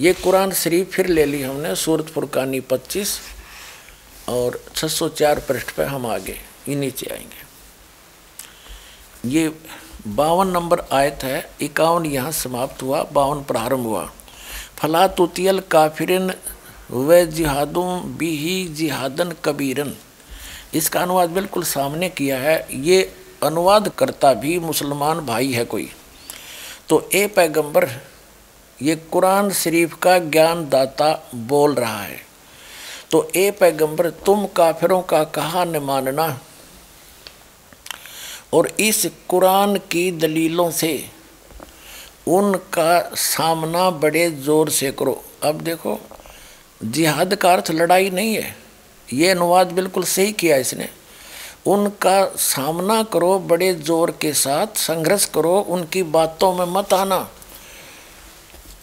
ये 0.00 0.12
कुरान 0.12 0.52
शरीफ 0.52 0.90
फिर 0.90 1.06
ले 1.06 1.24
ली 1.24 1.42
हमने, 1.42 1.74
सूरत 1.76 2.06
फुरकानी 2.06 2.60
25 2.60 3.20
और 4.28 4.64
604 4.76 5.38
पृष्ठ 5.38 5.70
पर 5.70 5.84
हम 5.84 6.06
आगे, 6.06 6.40
ये 6.68 6.74
नीचे 6.74 7.06
आएँगे। 7.10 7.48
ये 9.28 9.48
बावन 10.08 10.48
नंबर 10.48 10.80
आयत 10.92 11.18
है, 11.22 11.50
इक्यावन 11.60 12.06
यहाँ 12.06 12.32
समाप्त 12.32 12.82
हुआ, 12.82 13.02
बावन 13.02 13.42
प्रारंभ 13.42 13.86
हुआ। 13.86 14.10
फला 14.78 15.08
तुतियल 15.08 15.60
काफिरन, 15.60 16.32
व 16.90 17.24
जिहादों 17.24 18.16
बिही 18.16 18.64
जिहादन 18.64 19.32
कबीरन। 19.44 19.94
इसका 20.74 21.00
अनुवाद 21.00 21.30
बिल्कुल 21.30 21.62
सामने 21.62 22.08
किया 22.08 22.38
है, 22.38 22.66
ये 22.72 23.14
अनुवाद 23.42 23.88
करता 23.88 24.34
भी 24.34 24.58
मुसलमान 24.58 25.20
भाई 25.20 25.52
है 25.52 25.64
कोई। 25.64 25.90
तो 26.88 27.08
ए 27.14 27.26
पैगंबर, 27.26 27.88
ये 28.82 28.96
कुरान 28.96 29.50
शरीफ 29.50 29.94
का 29.94 30.18
ज्ञान 30.18 30.68
दाता 30.68 31.30
बोल 31.34 31.74
रहा 31.74 32.02
है। 32.02 32.20
तो 33.10 33.30
ए 33.36 33.50
पैगंबर, 33.50 34.10
तुम 34.10 34.46
काफिरों 34.46 35.02
का 35.02 35.24
कहा 35.24 35.64
न 35.64 35.76
मानना 35.76 36.40
और 38.52 38.66
इस 38.80 39.06
कुरान 39.28 39.76
की 39.90 40.10
दलीलों 40.12 40.70
से 40.70 40.92
उनका 42.28 43.00
सामना 43.16 43.88
बड़े 43.90 44.30
ज़ोर 44.30 44.70
से 44.70 44.90
करो। 44.92 45.22
अब 45.42 45.60
देखो, 45.60 45.98
जिहाद 46.80 47.34
का 47.34 47.52
अर्थ 47.52 47.70
लड़ाई 47.70 48.10
नहीं 48.10 48.34
है। 48.34 48.54
ये 49.08 49.30
अनुवाद 49.30 49.72
बिल्कुल 49.72 50.04
सही 50.04 50.32
किया 50.32 50.56
इसने। 50.56 50.88
उनका 51.66 52.24
सामना 52.24 53.02
करो, 53.02 53.38
बड़े 53.38 53.72
ज़ोर 53.74 54.10
के 54.20 54.32
साथ 54.32 54.76
संघर्ष 54.76 55.24
करो, 55.24 55.58
उनकी 55.60 56.02
बातों 56.02 56.52
में 56.54 56.66
मत 56.66 56.92
आना। 56.92 57.28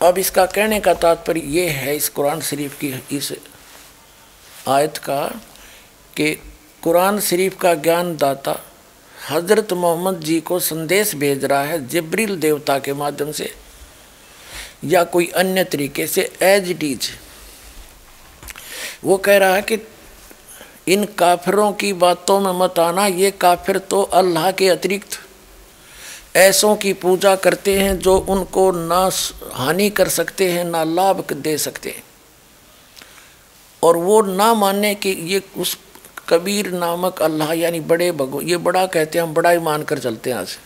अब 0.02 0.18
इसका 0.18 0.46
कहने 0.46 0.80
का 0.80 0.94
तात्पर्य 0.94 1.42
ये 1.42 1.68
है 1.70 1.96
इस 1.96 2.10
कुरान 2.10 2.42
शरीफ 2.42 2.78
की, 2.80 2.94
इस 3.12 3.34
आयत 4.68 4.98
का 4.98 5.26
कि 6.18 6.34
कुरान 6.84 7.20
शरीफ 7.20 7.58
का 7.62 7.74
ज्ञान 7.74 8.16
दाता 8.18 8.60
हज़रत 9.30 9.74
मोहम्मद 9.74 10.20
जी 10.20 10.40
को 10.40 10.60
संदेश 10.60 11.14
भेज 11.16 11.46
रहा 11.46 11.64
है 11.64 11.88
जबरील 11.88 12.36
देवता 12.40 12.78
के 12.80 12.94
माध्यम 12.94 13.32
से, 13.32 13.52
या 14.86 15.04
कोई 15.04 15.28
अन्य 15.36 15.64
तरीके 15.64 16.08
से 16.08 16.30
एज 16.44 16.70
इट 16.72 16.84
इज़। 16.84 17.10
वो 19.04 19.18
कह 19.18 19.38
रहा 19.38 19.56
है 19.56 19.62
कि 19.62 19.80
इन 20.88 21.04
काफिरों 21.18 21.72
की 21.74 21.92
बातों 21.96 22.40
में 22.40 22.52
मत 22.60 22.80
आना, 22.80 23.06
ये 23.08 23.32
काफिर 23.32 23.78
तो 23.80 24.02
अल्लाह 24.02 24.52
के 24.52 24.70
अतिरिक्त 24.70 25.20
ऐसों 26.38 26.76
की 26.76 26.94
पूजा 26.96 27.36
करते 27.36 27.80
हैं 27.80 27.98
जो 28.00 28.18
उनको 28.20 28.72
ना 28.72 29.10
हानि 29.54 29.90
कर 29.90 30.08
सकते 30.10 30.52
हैं, 30.52 30.64
ना 30.66 30.84
लाभ 30.84 31.26
दे 31.34 31.58
सकते 31.58 31.90
हैं। 31.90 32.04
और 33.84 33.98
वो 33.98 34.22
ना 34.22 34.54
मानने 34.54 34.94
कि 34.96 35.10
ये 35.10 35.42
उस 35.58 35.78
कबीर 36.30 36.72
नामक 36.74 37.22
अल्लाह, 37.22 37.52
यानी 37.54 37.80
बड़े 37.82 38.12
भगवान, 38.14 38.48
ये 38.48 38.58
बड़ा 38.60 38.86
कहते 38.88 39.18
हैं, 39.18 39.26
हम 39.26 39.34
बड़ा 39.34 39.50
ही 39.50 39.60
मान 39.62 39.84
कर 39.84 40.00
चलते 40.00 40.30
हैं 40.30 40.38
आज। 40.38 40.58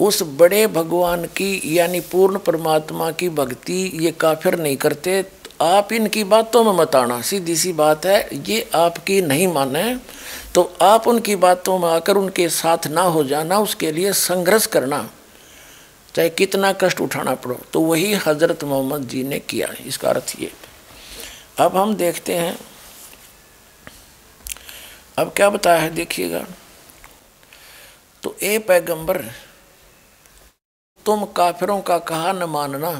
उस 0.00 0.22
बड़े 0.34 0.66
भगवान 0.68 1.24
की, 1.26 1.78
यानी 1.78 2.00
पूर्ण 2.02 2.38
परमात्मा 2.40 3.10
की 3.12 3.28
भक्ति 3.30 3.78
ये 4.02 4.10
काफिर 4.12 4.58
नहीं 4.58 4.76
करते। 4.76 5.24
आप 5.62 5.92
इनकी 5.92 6.24
बातों 6.26 6.62
में 6.64 6.72
मत 6.74 6.96
आना। 6.96 7.20
सीधी 7.22 7.56
सी 7.56 7.72
बात 7.74 8.06
है, 8.06 8.28
ये 8.42 8.68
आपकी 8.74 9.20
नहीं 9.22 9.46
माने 9.48 9.84
तो 10.54 10.62
आप 10.82 11.06
उनकी 11.08 11.36
बातों 11.38 11.78
में 11.78 11.88
आकर 11.88 12.16
उनके 12.16 12.48
साथ 12.50 12.86
ना 12.88 13.02
हो 13.02 13.24
जाना, 13.24 13.58
उसके 13.58 13.92
लिए 13.92 14.12
संघर्ष 14.14 14.66
करना। 14.66 15.08
चाहे 16.14 16.28
कितना 16.30 16.72
कष्ट 16.74 17.00
उठाना 17.00 17.34
पड़ो 17.36 17.58
तो 17.72 17.80
वही 17.80 18.12
हज़रत 18.16 18.64
मोहम्मद 18.64 19.08
जी 19.08 19.22
ने 19.24 19.38
किया 19.40 19.68
इसका 19.86 20.08
अर्थ 20.10 20.34
ये। 20.40 20.50
अब 21.58 21.76
हम 21.76 21.94
देखते 21.96 22.34
हैं 22.34 22.56
अब 25.18 25.32
क्या 25.36 25.48
बताया 25.50 25.80
है? 25.80 25.90
देखिएगा। 25.90 26.44
तो 28.22 28.34
ए 28.42 28.58
पैगंबर, 28.58 29.20
तुम 31.06 31.24
काफिरों 31.36 31.80
का 31.80 31.98
कहा 32.00 32.32
न 32.32 32.44
मानना 32.48 32.90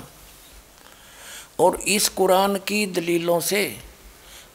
और 1.60 1.80
इस 1.88 2.08
कुरान 2.10 2.56
की 2.68 2.84
दलीलों 2.86 3.38
से 3.40 3.60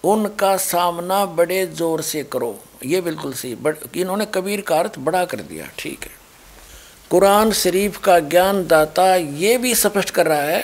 उनका 0.04 0.56
सामना 0.58 1.26
बड़े 1.32 1.66
ज़ोर 1.68 2.02
से 2.02 2.24
करो। 2.24 2.58
ये 2.86 3.02
बिल्कुल 3.02 3.34
सही। 3.34 3.56
बट 3.58 3.98
इन्होंने 3.98 4.26
कबीर 4.26 4.62
का 4.62 4.78
अर्थ 4.80 4.98
बड़ा 5.00 5.24
कर 5.26 5.42
दिया। 5.42 5.68
ठीक 5.80 6.04
है। 6.04 6.12
कुरान 7.12 7.52
शरीफ 7.54 7.98
का 8.04 8.18
ज्ञान 8.20 8.66
दाता 8.68 9.16
ये 9.16 9.58
भी 9.58 9.74
स्पष्ट 9.76 10.10
कर 10.10 10.28
रहा 10.28 10.42
है 10.42 10.62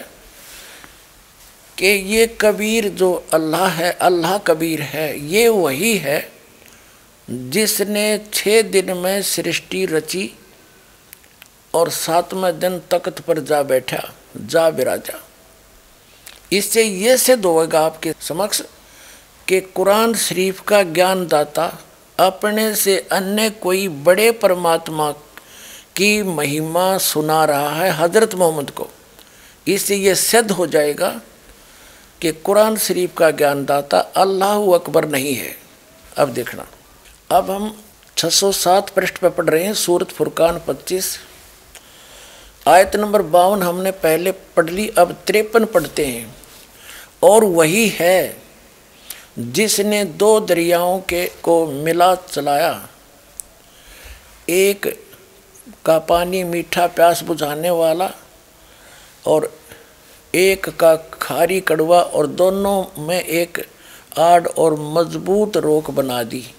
कि 1.78 1.88
ये 1.88 2.26
कबीर 2.42 2.88
जो 2.92 3.14
अल्लाह 3.34 3.68
है, 3.70 3.92
अल्लाह 3.92 4.38
कबीर 4.38 4.82
है, 4.84 5.20
ये 5.28 5.48
वही 5.50 5.98
है 5.98 6.20
जिसने 7.30 8.06
छः 8.34 8.62
दिन 8.62 8.92
में 8.98 9.22
सृष्टि 9.22 9.86
रची 9.86 10.30
और 11.74 11.90
सातवें 11.90 12.60
दिन 12.60 12.80
तख्त 12.92 13.20
पर 13.20 13.40
जा 13.40 13.62
बैठा, 13.64 14.02
जा 14.38 14.70
बिराजा 14.70 15.20
इससे 16.52 16.84
ये 16.84 17.18
सिद्ध 17.18 17.46
होगा 17.46 17.86
आपके 17.86 18.14
समक्ष 18.20 18.62
कि 19.48 19.60
कुरान 19.62 20.14
शरीफ 20.14 20.62
का 20.62 20.82
ज्ञान 20.84 21.28
दाता 21.28 21.66
अपने 22.20 22.76
से 22.76 22.98
अन्य 23.12 23.50
कोई 23.50 23.88
बड़े 23.88 24.32
परमात्मा 24.32 25.12
की 25.96 26.24
महिमा 26.24 26.98
सुना 26.98 27.44
रहा 27.46 27.70
है 27.76 27.90
हज़रत 27.92 28.36
मोहम्मद 28.36 28.70
को। 28.70 28.90
इससे 29.68 29.96
ये 29.96 30.16
सिद्ध 30.16 30.52
हो 30.52 30.68
जाएगा 30.68 31.10
कि 32.22 32.32
कुरान 32.32 32.78
शरीफ 32.78 33.14
का 33.18 33.32
ज्ञानदाता 33.32 34.00
अल्लाह 34.00 34.74
अकबर 34.74 35.08
नहीं 35.08 35.36
है। 35.36 35.56
अब 36.18 36.30
देखना। 36.30 36.68
अब 37.32 37.52
हम 37.52 37.84
607 38.18 38.90
पृष्ठ 38.90 39.18
पर 39.18 39.30
पढ़ 39.30 39.46
रहे 39.46 39.64
हैं, 39.64 39.74
सूरत 39.74 40.10
फुरकान 40.10 40.62
25 40.68 41.20
आयत 42.68 42.96
नंबर 42.96 43.22
बावन 43.22 43.64
हमने 43.64 43.92
पहले 43.92 44.32
पढ़ 44.32 44.70
ली, 44.70 44.90
अब 44.90 45.12
तिरपन 45.28 45.66
पढ़ते 45.66 46.06
हैं। 46.06 46.36
और 47.24 47.44
वही 47.44 47.90
है, 47.90 48.38
जिसने 49.40 50.04
दो 50.04 50.40
दरियाओं 50.40 51.00
के 51.00 51.32
को 51.44 51.68
मिला 51.68 52.16
चलाया। 52.16 52.88
एक 54.50 55.06
का 55.86 56.00
पानी 56.00 56.44
मीठा 56.44 56.88
प्यास 56.88 57.24
बुझाने 57.24 57.70
वाला 57.70 58.12
और 59.28 59.58
एक 60.36 60.70
का 60.70 60.96
खारी 60.96 61.62
कड़वा 61.62 62.02
और 62.02 62.28
दोनों 62.28 63.04
में 63.04 63.22
एक 63.22 63.68
आड़ 64.18 64.48
और 64.48 64.76
मज़बूत 64.80 65.58
रोक 65.58 65.92
बना 65.92 66.24
दी। 66.24 66.54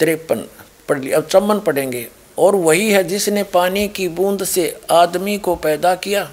तिरपन 0.00 0.48
पढ़ 0.88 0.98
ली 0.98 1.12
अब 1.12 1.26
चमन 1.26 1.58
पढ़ेंगे। 1.58 2.06
और 2.38 2.54
वही 2.54 2.90
है 2.90 3.04
जिसने 3.04 3.42
पानी 3.42 3.88
की 3.88 4.08
बूंद 4.08 4.44
से 4.44 4.80
आदमी 4.90 5.38
को 5.38 5.54
पैदा 5.56 5.94
किया, 5.94 6.30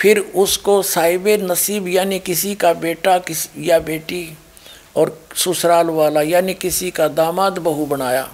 फिर 0.00 0.18
उसको 0.18 0.82
साहिब 0.82 1.28
नसीब, 1.28 1.88
यानी 1.88 2.18
किसी 2.18 2.54
का 2.54 2.72
बेटा 2.72 3.18
किस, 3.18 3.48
या 3.58 3.78
बेटी 3.78 4.38
और 4.96 5.22
ससुराल 5.36 5.86
वाला, 5.86 6.22
यानी 6.22 6.54
किसी 6.54 6.90
का 6.90 7.08
दामाद 7.08 7.58
बहू 7.58 7.86
बनाया। 7.86 8.28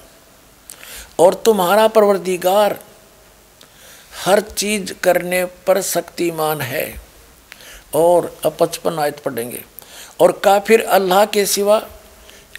और 1.18 1.34
तुम्हारा 1.34 1.86
परवरदिगार 1.88 2.78
हर 4.24 4.40
चीज़ 4.40 4.92
करने 5.02 5.44
पर 5.44 5.80
शक्तिमान 5.82 6.60
है। 6.60 6.94
और 7.94 8.36
पचपन 8.60 8.98
आयत 8.98 9.18
पढ़ेंगे। 9.20 9.62
और 10.20 10.32
काफिर 10.44 10.84
अल्लाह 10.84 11.24
के 11.26 11.46
सिवा 11.46 11.86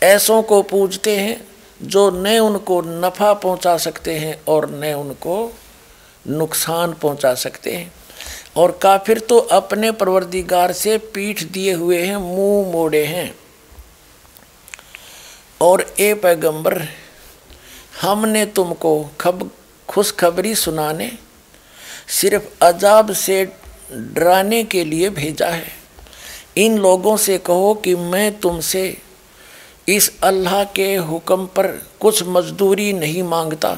ऐसों 0.03 0.41
को 0.43 0.61
पूजते 0.61 1.17
हैं 1.17 1.47
जो 1.81 2.09
न 2.09 2.38
उनको 2.39 2.81
नफ़ा 2.81 3.34
पहुँचा 3.34 3.77
सकते 3.77 4.17
हैं 4.17 4.38
और 4.47 4.69
न 4.72 4.93
उनको 4.93 5.53
नुकसान 6.27 6.93
पहुँचा 6.93 7.34
सकते 7.34 7.76
हैं। 7.76 7.91
और 8.55 8.80
काफिर 8.81 9.19
तो 9.19 9.38
अपने 9.38 9.91
परवरदिगार 9.91 10.72
से 10.72 10.97
पीठ 10.97 11.43
दिए 11.43 11.73
हुए 11.73 12.01
हैं, 12.01 12.17
मुँह 12.17 12.72
मोड़े 12.72 13.05
हैं। 13.05 13.35
और 15.61 15.93
ए 15.99 16.13
पैगंबर, 16.13 16.81
हमने 18.01 18.45
तुमको 18.45 19.09
खब, 19.22 19.51
खुशखबरी 19.88 20.55
सुनाने, 20.55 21.11
सिर्फ़ 22.07 22.63
अजाब 22.63 23.13
से 23.13 23.43
डराने 23.93 24.63
के 24.63 24.84
लिए 24.84 25.09
भेजा 25.09 25.47
है। 25.47 25.67
इन 26.57 26.77
लोगों 26.77 27.17
से 27.17 27.38
कहो 27.38 27.73
कि 27.73 27.95
मैं 27.95 28.39
तुमसे 28.39 28.97
इस 29.87 30.11
अल्लाह 30.23 30.63
के 30.75 30.95
हुक्म 30.97 31.45
पर 31.47 31.67
कुछ 32.01 32.23
मजदूरी 32.27 32.91
नहीं 32.93 33.23
माँगता। 33.23 33.77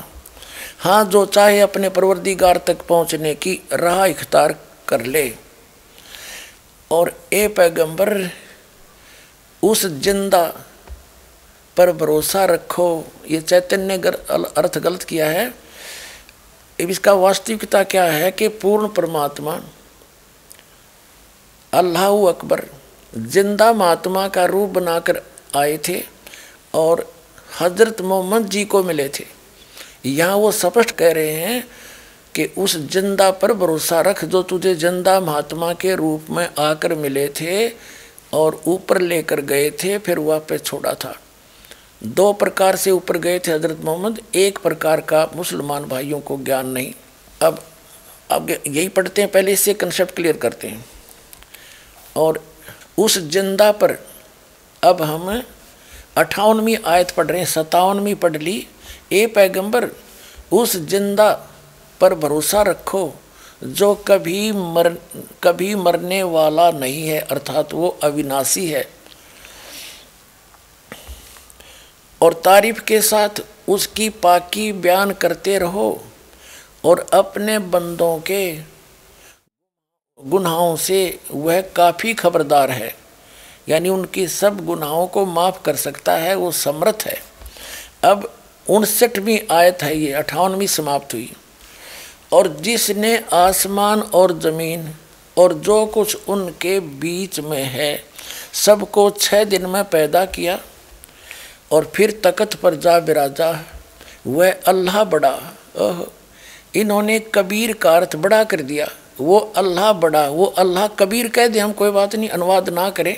हाँ 0.79 1.03
जो 1.05 1.25
चाहे 1.25 1.59
अपने 1.61 1.89
परवरदिगार 1.89 2.57
तक 2.67 2.85
पहुँचने 2.89 3.33
की 3.35 3.59
राह 3.73 4.05
इख्तार 4.05 4.55
कर 4.87 5.05
ले। 5.05 5.31
और 6.91 7.13
ए 7.33 7.47
पैगंबर, 7.49 8.29
उस 9.63 9.85
ज़िंदा 9.85 10.43
पर 11.77 11.91
भरोसा 11.93 12.45
रखो। 12.45 12.89
ये 13.29 13.41
चैतन्य 13.41 13.97
अर्थ 14.57 14.77
गलत 14.79 15.03
किया 15.03 15.29
है। 15.29 15.53
इसका 16.79 17.13
वास्तविकता 17.15 17.83
क्या 17.85 18.03
है 18.05 18.31
कि 18.31 18.47
पूर्ण 18.55 18.87
परमात्मा, 18.89 19.59
अल्लाह 21.73 22.27
अकबर, 22.27 22.63
ज़िंदा 23.13 23.71
महात्मा 23.73 24.27
का 24.27 24.45
रूप 24.45 24.69
बनाकर 24.71 25.21
आए 25.53 25.77
थे 25.87 26.01
और 26.75 27.05
हज़रत 27.61 28.01
मोहम्मद 28.01 28.47
जी 28.49 28.63
को 28.65 28.83
मिले 28.83 29.07
थे। 29.09 29.25
यहाँ 30.05 30.35
वो 30.35 30.51
स्पष्ट 30.53 30.91
कह 30.91 31.11
रहे 31.11 31.31
हैं 31.31 31.63
कि 32.35 32.45
उस 32.57 32.75
ज़िंदा 32.91 33.29
पर 33.33 33.53
भरोसा 33.53 34.01
रख 34.01 34.23
जो 34.25 34.41
तुझे 34.43 34.73
ज़िंदा 34.75 35.19
महात्मा 35.19 35.71
के 35.73 35.95
रूप 35.95 36.25
में 36.29 36.47
आकर 36.59 36.93
मिले 36.95 37.27
थे 37.31 37.67
और 38.33 38.61
ऊपर 38.67 39.01
लेकर 39.01 39.41
गए 39.41 39.69
थे, 39.73 39.97
फिर 39.97 40.19
वापस 40.19 40.61
छोड़ा 40.63 40.93
था। 40.95 41.15
दो 42.03 42.31
प्रकार 42.33 42.75
से 42.75 42.91
ऊपर 42.91 43.17
गए 43.17 43.39
थे 43.39 43.51
हज़रत 43.51 43.79
मोहम्मद। 43.83 44.19
एक 44.35 44.57
प्रकार 44.59 45.01
का 45.01 45.29
मुसलमान 45.35 45.85
भाइयों 45.85 46.19
को 46.19 46.37
ज्ञान 46.37 46.67
नहीं। 46.69 46.93
अब 47.41 47.63
अब 48.31 48.49
यही 48.49 48.87
पढ़ते 48.89 49.21
हैं, 49.21 49.31
पहले 49.31 49.51
इससे 49.51 49.73
कंसेप्ट 49.75 50.15
क्लियर 50.15 50.37
करते 50.37 50.67
हैं। 50.67 50.85
और 52.15 52.41
उस 52.97 53.17
ज़िंदा 53.19 53.71
पर 53.73 53.97
अब 54.83 55.01
हम 55.01 55.41
अठावनवीं 56.17 56.77
आयत 56.85 57.11
पढ़ 57.11 57.25
रहे 57.25 57.39
हैं 57.39 57.47
सतावनवीं 57.47 58.15
पढ़ 58.15 58.37
ली। 58.37 58.67
ए 59.11 59.25
पैगंबर, 59.27 59.89
उस 60.53 60.75
ज़िंदा 60.75 61.31
पर 62.01 62.13
भरोसा 62.15 62.61
रखो 62.61 63.13
जो 63.63 63.93
कभी 64.07 64.51
मर, 64.51 64.89
कभी 65.43 65.73
मरने 65.75 66.21
वाला 66.23 66.69
नहीं 66.71 67.07
है, 67.07 67.19
अर्थात 67.21 67.73
वो 67.73 67.87
अविनाशी 68.03 68.67
है। 68.67 68.85
और 72.21 72.33
तारीफ़ 72.45 72.79
के 72.81 73.01
साथ 73.01 73.41
उसकी 73.69 74.09
पाकी 74.19 74.71
बयान 74.73 75.11
करते 75.13 75.57
रहो 75.59 75.89
और 76.85 77.05
अपने 77.13 77.57
बंदों 77.59 78.17
के 78.21 78.41
गुनाहों 80.19 80.75
से 80.75 81.19
वह 81.31 81.61
काफ़ी 81.75 82.13
खबरदार 82.13 82.71
है। 82.71 82.95
यानी 83.69 83.89
उनकी 83.89 84.27
सब 84.27 84.65
गुनाहों 84.65 85.07
को 85.07 85.25
माफ़ 85.25 85.63
कर 85.63 85.75
सकता 85.75 86.13
है, 86.13 86.35
वो 86.35 86.51
समर्थ 86.51 87.03
है। 87.05 87.21
अब 88.03 88.33
उनसठवीं 88.69 89.39
आयत 89.51 89.83
है 89.83 89.97
ये, 89.97 90.13
अठावनवीं 90.13 90.67
समाप्त 90.67 91.13
हुई। 91.13 91.33
और 92.33 92.47
जिसने 92.47 93.23
आसमान 93.33 94.01
और 94.01 94.39
ज़मीन 94.39 94.93
और 95.37 95.53
जो 95.53 95.85
कुछ 95.85 96.17
उनके 96.27 96.79
बीच 96.79 97.39
में 97.39 97.63
है, 97.63 98.03
सबको 98.53 99.09
छः 99.09 99.43
दिन 99.43 99.65
में 99.65 99.83
पैदा 99.83 100.25
किया 100.25 100.59
और 101.71 101.91
फिर 101.95 102.21
तकत 102.23 102.53
पर 102.53 102.75
जा 102.75 102.99
बिराजा, 102.99 103.63
वह 104.27 104.51
अल्लाह 104.67 105.03
बड़ा, 105.03 105.39
ओह, 105.77 106.05
इन्होंने 106.75 107.19
कबीर 107.19 107.73
का 107.73 107.95
अर्थ 107.95 108.15
बड़ा 108.15 108.43
कर 108.43 108.61
दिया। 108.61 108.87
वो 109.19 109.39
अल्लाह 109.39 109.93
बड़ा, 109.93 110.27
वो 110.29 110.45
अल्लाह 110.45 110.87
कबीर 110.87 111.27
कह 111.27 111.47
दे, 111.47 111.59
हम 111.59 111.71
कोई 111.71 111.91
बात 111.91 112.15
नहीं, 112.15 112.29
अनुवाद 112.29 112.69
ना 112.69 112.89
करें। 112.89 113.17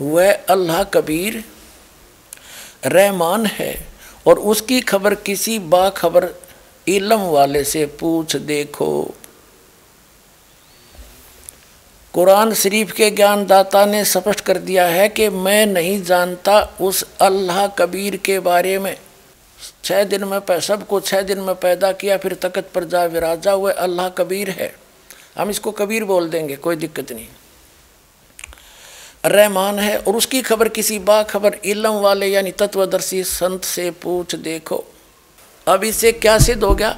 वह 0.00 0.32
अल्लाह 0.32 0.82
कबीर 0.84 1.42
रहमान 2.86 3.46
है 3.46 3.74
और 4.26 4.38
उसकी 4.38 4.80
खबर 4.80 5.14
किसी 5.14 5.58
बाखबर 5.58 6.28
इलम 6.86 7.20
वाले 7.20 7.64
से 7.64 7.84
पूछ 8.00 8.36
देखो। 8.36 9.14
कुरान 12.14 12.52
शरीफ 12.54 12.92
के 12.92 13.10
ज्ञानदाता 13.10 13.84
ने 13.86 14.04
स्पष्ट 14.04 14.40
कर 14.40 14.58
दिया 14.58 14.86
है 14.86 15.08
कि 15.08 15.28
मैं 15.28 15.66
नहीं 15.66 16.02
जानता 16.02 16.60
उस 16.80 17.02
अल्लाह 17.20 17.66
कबीर 17.66 18.16
के 18.16 18.38
बारे 18.40 18.78
में। 18.78 18.96
छः 19.84 20.04
दिन 20.04 20.24
में 20.24 20.60
सबको 20.60 21.00
छः 21.00 21.22
दिन 21.22 21.40
में 21.40 21.54
पैदा 21.54 21.92
किया, 21.92 22.16
फिर 22.16 22.34
तकत 22.34 22.70
पर 22.74 22.84
जा 22.84 23.04
विराजा 23.04 23.52
हुए, 23.52 23.72
अल्लाह 23.72 24.08
कबीर 24.08 24.50
है। 24.50 24.74
हम 25.38 25.50
इसको 25.50 25.70
कबीर 25.72 26.04
बोल 26.04 26.28
देंगे, 26.28 26.56
कोई 26.56 26.76
दिक्कत 26.76 27.12
नहीं। 27.12 27.26
रहमान 29.24 29.78
है 29.78 29.96
और 29.98 30.16
उसकी 30.16 30.40
खबर 30.42 30.68
किसी 30.68 30.98
बाखबर 31.00 31.54
इलम 31.64 31.94
वाले 32.00 32.26
यानी 32.26 32.50
तत्वदर्शी 32.52 33.22
संत 33.24 33.64
से 33.64 33.90
पूछ 34.02 34.34
देखो। 34.36 34.84
अब 35.66 35.84
इससे 35.84 36.12
क्या 36.12 36.38
सिद्ध 36.38 36.62
हो 36.64 36.74
गया? 36.74 36.96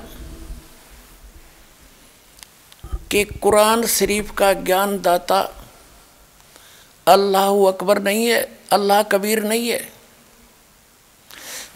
कि 3.11 3.25
कुरान 3.25 3.87
शरीफ 3.87 4.31
का 4.31 4.53
ज्ञान 4.53 4.99
दाता 5.03 5.41
अल्लाह 7.07 7.67
अकबर 7.67 8.03
नहीं 8.03 8.27
है, 8.27 8.41
अल्लाह 8.73 9.03
कबीर 9.03 9.43
नहीं 9.43 9.69
है। 9.69 9.81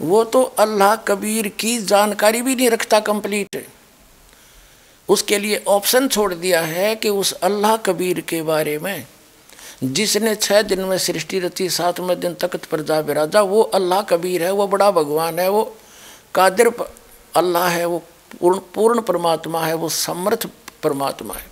वो 0.01 0.23
तो 0.23 0.41
अल्लाह 0.59 0.95
कबीर 1.07 1.47
की 1.59 1.77
जानकारी 1.85 2.41
भी 2.41 2.55
नहीं 2.55 2.69
रखता 2.69 2.99
कंप्लीट 2.99 3.65
उसके 5.09 5.37
लिए 5.39 5.63
ऑप्शन 5.67 6.07
छोड़ 6.07 6.33
दिया 6.33 6.61
है 6.61 6.95
कि 6.95 7.09
उस 7.09 7.31
अल्लाह 7.41 7.75
कबीर 7.77 8.19
के 8.21 8.41
बारे 8.43 8.77
में। 8.79 9.05
जिसने 9.83 10.35
छः 10.35 10.61
दिन 10.61 10.79
में 10.79 10.97
सृष्टि 10.97 11.39
रची, 11.39 11.69
सातवें 11.69 12.19
दिन 12.19 12.33
तख्त 12.33 12.65
पर 12.65 12.81
जा 12.81 13.01
बिराजा 13.01 13.41
वो 13.41 13.61
अल्लाह 13.61 14.01
कबीर 14.01 14.43
है, 14.43 14.51
वो 14.51 14.67
बड़ा 14.67 14.91
भगवान 14.91 15.39
है, 15.39 15.49
वो 15.49 15.75
कादिर 16.35 16.67
अल्लाह 17.35 17.67
है, 17.67 17.85
वो 17.85 17.99
पूर्ण 18.39 18.59
पूर्ण 18.59 19.01
परमात्मा 19.01 19.65
है, 19.65 19.73
वो 19.73 19.89
समर्थ 19.89 20.47
परमात्मा 20.83 21.33
है। 21.33 21.45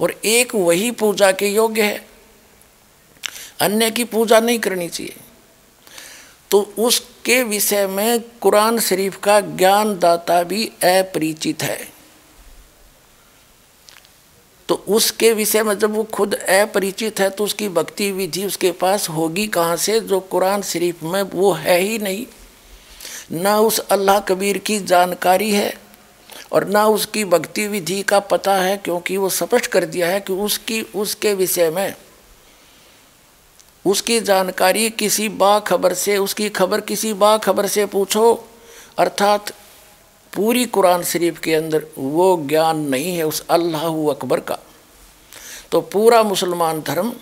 और 0.00 0.10
एक 0.24 0.54
वही 0.54 0.90
पूजा 0.90 1.32
के 1.32 1.48
योग्य 1.48 1.82
है। 1.82 2.06
अन्य 3.60 3.90
की 3.90 4.04
पूजा 4.04 4.40
नहीं 4.40 4.58
करनी 4.58 4.88
चाहिए। 4.88 5.16
तो 6.50 6.72
उसके 6.78 7.42
विषय 7.42 7.86
में 7.86 8.20
कुरान 8.20 8.80
शरीफ 8.80 9.16
का 9.16 9.40
ज्ञान 9.40 9.98
दाता 9.98 10.42
भी 10.42 10.66
अपरिचित 10.66 11.62
है। 11.62 11.93
तो 14.68 14.74
उसके 14.88 15.32
विषय 15.32 15.62
में 15.62 15.78
जब 15.78 15.94
वो 15.94 16.02
खुद 16.04 16.34
अपरिचित 16.34 17.20
है 17.20 17.28
तो 17.30 17.44
उसकी 17.44 17.68
भक्ति 17.68 18.10
विधि 18.12 18.44
उसके 18.46 18.70
पास 18.72 19.08
होगी 19.08 19.46
कहाँ 19.46 19.76
से? 19.76 19.98
जो 20.00 20.20
कुरान 20.20 20.62
शरीफ 20.62 21.02
में 21.02 21.22
वो 21.22 21.52
है 21.52 21.78
ही 21.80 21.98
नहीं। 21.98 22.26
ना 23.32 23.58
उस 23.60 23.78
अल्लाह 23.78 24.20
कबीर 24.20 24.58
की 24.58 24.78
जानकारी 24.80 25.50
है 25.50 25.72
और 26.52 26.64
ना 26.68 26.86
उसकी 26.86 27.24
भक्ति 27.24 27.66
विधि 27.68 28.02
का 28.02 28.20
पता 28.20 28.54
है, 28.56 28.76
क्योंकि 28.76 29.16
वो 29.16 29.28
स्पष्ट 29.28 29.66
कर 29.66 29.84
दिया 29.84 30.08
है 30.08 30.20
कि 30.20 30.32
उसकी, 30.32 30.80
उसके 30.82 31.34
विषय 31.34 31.70
में 31.70 31.94
उसकी 33.86 34.20
जानकारी 34.20 34.88
किसी 34.90 35.28
बा 35.28 35.58
खबर 35.60 35.94
से, 35.94 36.16
उसकी 36.18 36.48
खबर 36.48 36.80
किसी 36.80 37.12
बा 37.14 37.36
खबर 37.38 37.66
से 37.66 37.86
पूछो, 37.86 38.32
अर्थात 38.98 39.52
पूरी 40.34 40.64
कुरान 40.66 41.02
शरीफ 41.02 41.38
के 41.38 41.54
अंदर 41.54 41.86
वो 41.98 42.36
ज्ञान 42.48 42.78
नहीं 42.88 43.16
है 43.16 43.26
उस 43.26 43.40
अल्लाह 43.50 43.84
अकबर 44.10 44.40
का। 44.40 44.58
तो 45.72 45.80
पूरा 45.80 46.22
मुसलमान 46.22 46.80
धर्म 46.80 47.12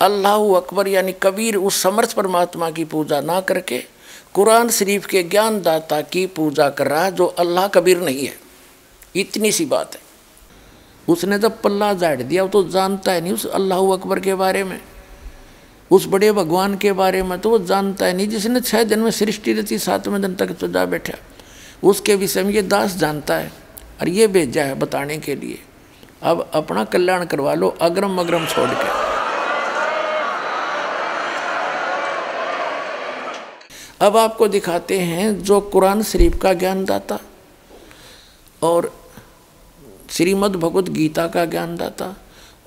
अल्लाह 0.00 0.42
अकबर 0.56 0.88
यानी 0.88 1.12
कबीर 1.22 1.56
उस 1.56 1.82
समर्थ 1.82 2.12
परमात्मा 2.12 2.70
की 2.70 2.84
पूजा 2.84 3.20
ना 3.20 3.40
करके 3.40 3.78
कुरान 4.34 4.70
शरीफ 4.70 5.06
के 5.06 5.22
ज्ञानदाता 5.22 6.00
की 6.02 6.26
पूजा 6.28 6.68
कर 6.70 6.86
रहा 6.86 7.04
है, 7.04 7.12
जो 7.12 7.26
अल्लाह 7.26 7.68
कबीर 7.68 8.00
नहीं 8.00 8.26
है। 8.26 8.34
इतनी 9.16 9.52
सी 9.52 9.64
बात 9.66 9.94
है। 9.94 10.00
उसने 11.08 11.38
जब 11.38 11.60
पल्ला 11.62 11.92
झाड़ 11.94 12.22
दिया, 12.22 12.42
वो 12.42 12.48
तो 12.48 12.62
जानता 12.68 13.12
है 13.12 13.20
नहीं 13.20 13.32
उस 13.32 13.46
अल्लाह 13.48 13.92
अकबर 13.92 14.20
के 14.20 14.34
बारे 14.34 14.64
में। 14.64 14.80
उस 15.90 16.06
बड़े 16.06 16.30
भगवान 16.32 16.76
के 16.76 16.92
बारे 16.92 17.22
में 17.22 17.38
तो 17.40 17.50
वो 17.50 17.58
जानता 17.60 18.06
है 18.06 18.12
नहीं, 18.12 18.28
जिसने 18.28 18.60
छः 18.60 18.84
दिन 18.84 18.98
में 18.98 19.10
सृष्टि 19.10 19.52
रची, 19.52 19.78
सातवें 19.78 20.20
दिन 20.22 20.34
तक 20.34 20.52
तो 20.60 20.68
जा 20.68 20.84
बैठा। 20.84 21.18
उसके 21.86 22.14
विषय 22.14 22.42
में 22.42 22.52
ये 22.52 22.62
दास 22.62 22.96
जानता 22.96 23.34
है 23.34 23.52
और 24.00 24.08
ये 24.08 24.26
भेजा 24.26 24.64
है 24.64 24.74
बताने 24.74 25.18
के 25.18 25.34
लिए। 25.34 25.58
अब 26.22 26.50
अपना 26.54 26.84
कल्याण 26.84 27.24
करवा 27.24 27.54
लो 27.54 27.68
अग्रम 27.80 28.18
अग्रम 28.18 28.46
छोड़ 28.46 28.70
के। 28.70 28.88
अब 34.06 34.16
आपको 34.16 34.48
दिखाते 34.48 34.98
हैं 35.00 35.42
जो 35.42 35.60
कुरान 35.60 36.02
शरीफ 36.02 36.38
का 36.42 36.52
ज्ञान 36.52 36.84
दाता 36.84 37.18
और 38.62 38.92
श्रीमद् 40.10 40.56
भगवत 40.56 40.88
गीता 40.88 41.26
का 41.26 41.44
ज्ञान 41.44 41.76
दाता 41.76 42.14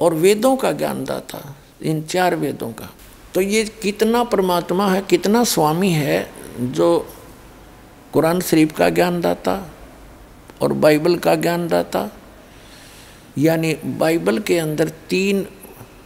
और 0.02 0.14
वेदों 0.14 0.56
का 0.56 0.72
ज्ञान 0.72 1.04
दाता 1.06 1.56
इन 1.82 2.02
चार 2.04 2.36
वेदों 2.36 2.72
का। 2.72 2.90
तो 3.34 3.41
ये 3.41 3.64
कितना 3.84 4.24
परमात्मा 4.24 4.88
है, 4.91 5.02
कितना 5.02 5.44
स्वामी 5.44 5.91
है 5.91 6.30
जो 6.60 7.08
कुरान 8.14 8.40
शरीफ 8.41 8.72
का 8.77 8.90
ज्ञान 8.90 9.22
दाता 9.22 9.72
और 10.61 10.73
बाइबल 10.73 11.18
का 11.18 11.36
ज्ञान 11.36 11.68
दाता। 11.68 12.10
यानी 13.38 13.73
बाइबल 13.73 14.40
के 14.40 14.57
अंदर 14.60 14.90
तीन 14.90 15.45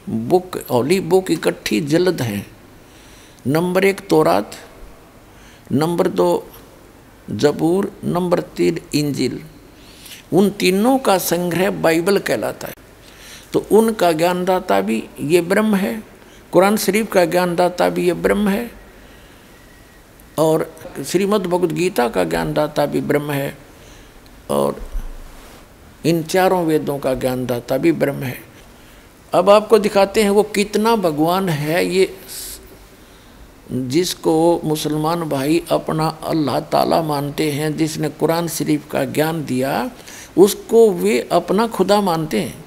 बुक, 0.10 0.58
होली 0.72 1.00
बुक 1.00 1.32
इकट्ठी 1.32 1.82
जल्द 1.82 2.22
हैं। 2.22 2.48
नंबर 3.48 3.86
एक 3.86 4.08
तोरात, 4.08 4.52
नंबर 5.72 6.08
दो 6.08 6.48
जबूर, 7.30 7.92
नंबर 8.04 8.40
तीन 8.40 8.80
इंजिल। 8.94 9.42
उन 10.34 10.50
तीनों 10.50 10.98
का 10.98 11.18
संग्रह 11.18 11.72
बाइबल 11.72 12.18
कहलाता 12.18 12.68
है। 12.68 12.74
तो 13.54 13.66
उनका 13.72 14.12
ज्ञानदाता 14.12 14.82
भी 14.82 15.04
ये 15.20 15.42
ब्रह्म 15.42 15.76
है, 15.76 16.04
कुरान 16.52 16.78
शरीफ 16.78 17.12
का 17.12 17.26
ज्ञानदाता 17.26 17.90
भी 17.90 18.08
ये 18.08 18.14
ब्रह्म 18.14 18.50
है 18.50 18.83
और 20.40 20.72
श्रीमद् 21.06 21.48
भगवद 21.48 21.72
गीता 21.72 22.08
का 22.10 22.24
ज्ञानदाता 22.24 22.86
भी 22.86 23.02
ब्रह्म 23.02 23.32
है 23.32 23.58
और 24.50 24.80
इन 26.06 26.24
चारों 26.24 26.64
वेदों 26.66 26.98
का 27.00 27.14
ज्ञानदाता 27.14 27.78
भी 27.78 27.92
ब्रह्म 27.92 28.24
है। 28.24 28.38
अब 29.34 29.50
आपको 29.50 29.80
दिखाते 29.80 30.24
हैं 30.24 30.30
वो 30.30 30.44
कितना 30.56 30.96
भगवान 30.96 31.50
है 31.50 31.86
ये 31.86 32.16
जिसको 33.72 34.62
मुसलमान 34.64 35.22
भाई 35.30 35.62
अपना 35.72 36.08
अल्लाह 36.24 36.60
ताला 36.60 37.02
मानते 37.02 37.52
हैं, 37.52 37.76
जिसने 37.78 38.10
कुरान 38.10 38.48
शरीफ 38.48 38.90
का 38.92 39.04
ज्ञान 39.06 39.44
दिया, 39.46 39.92
उसको 40.38 40.90
वे 40.92 41.20
अपना 41.32 41.68
खुदा 41.68 42.00
मानते 42.02 42.40
हैं। 42.40 42.64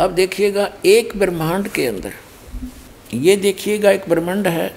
अब 0.00 0.10
देखिएगा 0.10 0.70
एक 0.84 1.12
ब्रह्मांड 1.16 1.68
के 1.68 1.86
अंदर। 1.86 2.12
ये 3.14 3.36
देखिएगा 3.36 3.90
एक 3.90 4.08
ब्रह्मांड 4.08 4.48
है 4.48 4.68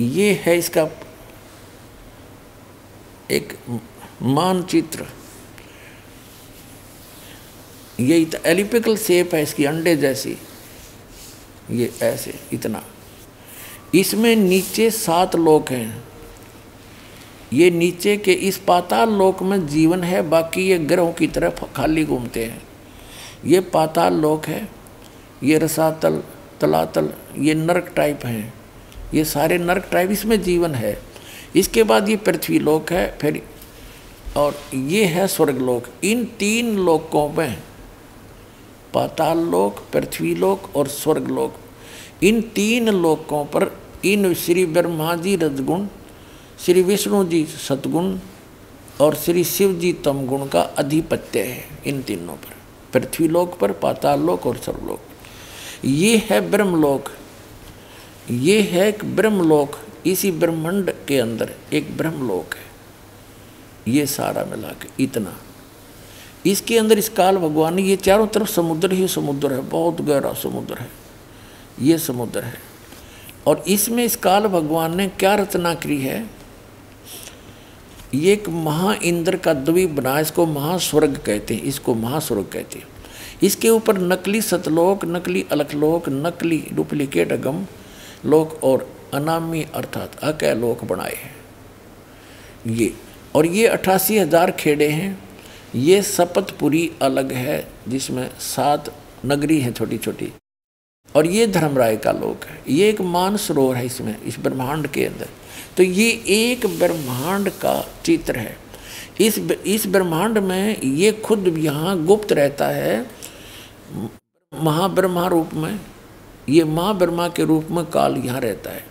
ये 0.00 0.42
है 0.44 0.58
इसका 0.58 0.88
एक 3.30 3.58
मानचित्र। 4.22 5.06
ये 8.00 8.30
एलिपिकल 8.46 8.96
सेप 8.96 9.34
है 9.34 9.42
इसकी, 9.42 9.64
अंडे 9.64 9.96
जैसी। 9.96 10.36
ये 11.70 11.92
ऐसे, 12.02 12.34
इतना। 12.52 12.84
इसमें 13.94 14.36
नीचे 14.36 14.90
सात 14.90 15.36
लोक 15.36 15.70
हैं। 15.70 16.04
ये 17.52 17.70
नीचे 17.70 18.16
के 18.16 18.32
इस 18.32 18.58
पाताल 18.58 19.10
लोक 19.10 19.42
में 19.42 19.66
जीवन 19.66 20.04
है, 20.04 20.22
बाकी 20.22 20.62
ये 20.62 20.78
ग्रहों 20.78 21.12
की 21.12 21.26
तरफ़ 21.26 21.64
खाली 21.64 22.04
घूमते 22.04 22.44
हैं। 22.44 22.62
ये 23.44 23.60
पाताल 23.60 24.14
लोक 24.14 24.46
है, 24.46 24.68
ये 25.42 25.58
रसातल, 25.58 26.22
तलातल, 26.60 27.12
ये 27.38 27.54
नर्क 27.54 27.92
टाइप 27.96 28.26
हैं। 28.26 28.63
ये 29.14 29.24
सारे 29.24 29.58
नर्क 29.58 29.88
टाइप, 29.92 30.10
इसमें 30.10 30.40
जीवन 30.42 30.74
है। 30.74 30.96
इसके 31.56 31.82
बाद 31.82 32.08
ये 32.08 32.16
पृथ्वी 32.16 32.58
लोक 32.58 32.92
है, 32.92 33.06
फिर 33.20 33.42
और 34.36 34.56
ये 34.74 35.04
है 35.04 35.26
स्वर्ग 35.28 35.58
लोक। 35.58 35.88
इन 36.04 36.24
तीन 36.38 36.76
लोकों 36.76 37.28
में 37.28 37.56
पाताल 38.94 39.38
लोक, 39.40 39.78
पृथ्वी 39.92 40.34
लोक 40.34 40.74
और 40.76 40.88
स्वर्ग 40.88 41.28
लोक। 41.28 41.54
इन 42.24 42.40
तीन 42.54 42.88
लोकों 42.92 43.44
पर 43.44 43.70
इन 44.04 44.32
श्री 44.34 44.64
ब्रह्मा 44.66 45.14
जी 45.14 45.36
रजगुण, 45.36 45.86
श्री 46.64 46.82
विष्णु 46.82 47.24
जी 47.24 47.44
सतगुण 47.68 48.18
और 49.00 49.14
श्री 49.14 49.44
शिव 49.44 49.72
जी 49.74 49.92
तमगुण 50.04 50.46
का 50.46 50.60
अधिपत्य 50.60 51.40
है 51.40 51.64
इन 51.86 52.02
तीनों 52.02 52.34
पर। 52.34 52.52
पृथ्वी 52.92 53.28
लोक 53.28 53.58
पर, 53.58 53.72
पाताल 53.72 54.20
लोक 54.20 54.46
और 54.46 54.56
स्वर्गलोक 54.56 55.00
ये 55.84 56.16
है 56.30 56.40
ब्रह्मलोक 56.50 57.08
ये 58.30 58.60
है 58.60 58.88
एक 58.88 59.16
ब्रह्मलोक, 59.16 59.76
इसी 60.06 60.30
ब्रह्मांड 60.30 60.90
के 61.08 61.18
अंदर 61.18 61.54
एक 61.72 61.96
ब्रह्मलोक 61.96 62.54
है। 62.54 62.74
ये 63.92 64.06
सारा 64.06 64.44
मिला 64.44 64.68
के 64.68 65.04
इतना। 65.04 65.36
इसके 66.46 66.78
अंदर 66.78 66.98
इस 66.98 67.08
काल 67.08 67.36
भगवान 67.36 67.78
ये 67.78 67.96
चारों 67.96 68.26
तरफ़ 68.26 68.48
समुद्र 68.48 68.92
ही 68.92 69.08
समुद्र 69.08 69.52
है, 69.52 69.60
बहुत 69.60 70.00
गहरा 70.00 70.32
समुद्र 70.32 70.74
है। 70.74 70.90
ये 71.82 71.98
समुद्र 71.98 72.40
है। 72.40 72.54
और 73.46 73.64
इसमें 73.68 74.04
इस 74.04 74.16
काल 74.16 74.46
भगवान 74.46 74.96
ने 74.96 75.08
क्या 75.08 75.34
रचना 75.34 75.74
की 75.74 75.98
है? 75.98 76.30
ये 78.14 78.32
एक 78.32 78.48
महा 78.48 78.94
इंद्र 78.94 79.36
का 79.36 79.54
द्वीप 79.54 79.90
बना, 79.90 80.20
इसको 80.20 80.46
महास्वर्ग 80.46 81.16
कहते 81.16 81.54
हैं, 81.54 81.62
इसको 81.62 81.94
महास्वर्ग 81.94 82.44
कहते 82.52 82.78
हैं। 82.78 82.86
इसके 83.42 83.68
ऊपर 83.68 83.98
नकली 83.98 84.42
सतलोक, 84.42 85.04
नकली 85.04 85.46
अलखलोक, 85.52 86.08
नकली 86.08 86.66
डुप्लीकेट 86.72 87.32
अगम 87.32 87.66
लोक 88.24 88.62
और 88.64 88.88
अनामी 89.14 89.62
अर्थात 89.74 90.18
अकय 90.24 90.54
लोक 90.54 90.84
बनाए 90.84 91.14
हैं। 91.14 91.34
ये, 92.68 92.92
और 93.34 93.46
ये 93.46 93.66
अट्ठासी 93.68 94.18
हज़ार 94.18 94.50
खेड़े 94.52 94.88
हैं। 94.88 95.18
ये 95.76 96.00
सपतपुरी 96.02 96.90
अलग 97.02 97.32
है, 97.32 97.66
जिसमें 97.88 98.28
सात 98.40 98.92
नगरी 99.26 99.60
हैं 99.60 99.72
छोटी 99.72 99.98
छोटी 99.98 100.32
और 101.08 101.26
ये 101.26 101.46
धर्मराय 101.46 101.96
का 101.96 102.12
लोक 102.12 102.44
है। 102.44 102.58
ये 102.68 102.88
एक 102.90 103.00
मान 103.00 103.36
सरोवर 103.38 103.76
है 103.76 103.86
इसमें, 103.86 104.16
इस 104.18 104.38
ब्रह्मांड 104.38 104.86
के 104.88 105.04
अंदर। 105.04 105.28
तो 105.76 105.82
ये 105.82 106.10
एक 106.28 106.66
ब्रह्मांड 106.78 107.50
का 107.52 107.80
चित्र 108.04 108.38
है। 108.38 108.56
इस 109.20 109.38
इस 109.38 109.86
ब्रह्मांड 109.86 110.38
में 110.40 110.80
ये 110.80 111.10
खुद 111.24 111.54
यहाँ 111.58 111.96
गुप्त 112.04 112.32
रहता 112.32 112.68
है 112.68 113.06
महाब्रह्मा 114.52 115.26
रूप 115.28 115.54
में। 115.54 115.78
ये 116.48 116.64
माँ 116.64 116.98
ब्रह्मा 116.98 117.28
के 117.28 117.44
रूप 117.44 117.66
में 117.70 117.84
काल 117.84 118.16
यहाँ 118.16 118.40
रहता 118.40 118.70
है। 118.70 118.84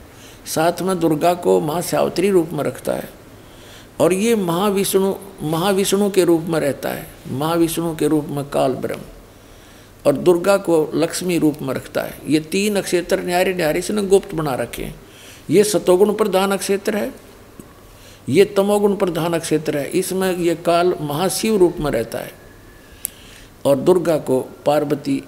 साथ 0.45 0.81
में 0.81 0.99
दुर्गा 0.99 1.33
को 1.33 1.59
माँ 1.61 1.81
सावित्री 1.81 2.29
रूप 2.29 2.49
में 2.53 2.63
रखता 2.63 2.93
है। 2.93 3.09
और 3.99 4.13
ये 4.13 4.35
महाविष्णु 4.35 5.15
महाविष्णु 5.41 6.09
के 6.09 6.23
रूप 6.23 6.41
में 6.41 6.59
रहता 6.59 6.89
है। 6.89 7.07
महाविष्णु 7.31 7.95
के 7.95 8.07
रूप 8.07 8.25
में 8.29 8.49
काल 8.49 8.73
ब्रह्म। 8.73 9.01
और 10.07 10.13
दुर्गा 10.13 10.57
को 10.57 10.91
लक्ष्मी 10.95 11.37
रूप 11.37 11.55
में 11.61 11.73
रखता 11.73 12.01
है। 12.01 12.19
ये 12.27 12.39
तीन 12.39 12.75
अक्षेत्र 12.75 13.19
न्यारे 13.19 13.53
न्यारे 13.53 13.81
से 13.81 13.93
गुप्त 13.93 14.35
बना 14.35 14.55
रखे 14.55 14.83
हैं। 14.83 15.01
ये 15.49 15.63
सतोगुण 15.63 16.13
प्रधान 16.13 16.51
अक्षेत्र 16.51 16.97
है। 16.97 17.15
ये 18.29 18.45
तमोगुण 18.45 18.95
प्रधान 18.95 19.39
क्षेत्र 19.39 19.77
है। 19.77 19.89
इसमें 19.89 20.37
ये 20.37 20.55
काल 20.55 20.95
महाशिव 21.01 21.57
रूप 21.57 21.75
में 21.79 21.91
रहता 21.91 22.17
है। 22.17 22.31
और 23.65 23.75
दुर्गा 23.75 24.17
को 24.17 24.39
पार्वती 24.65 25.23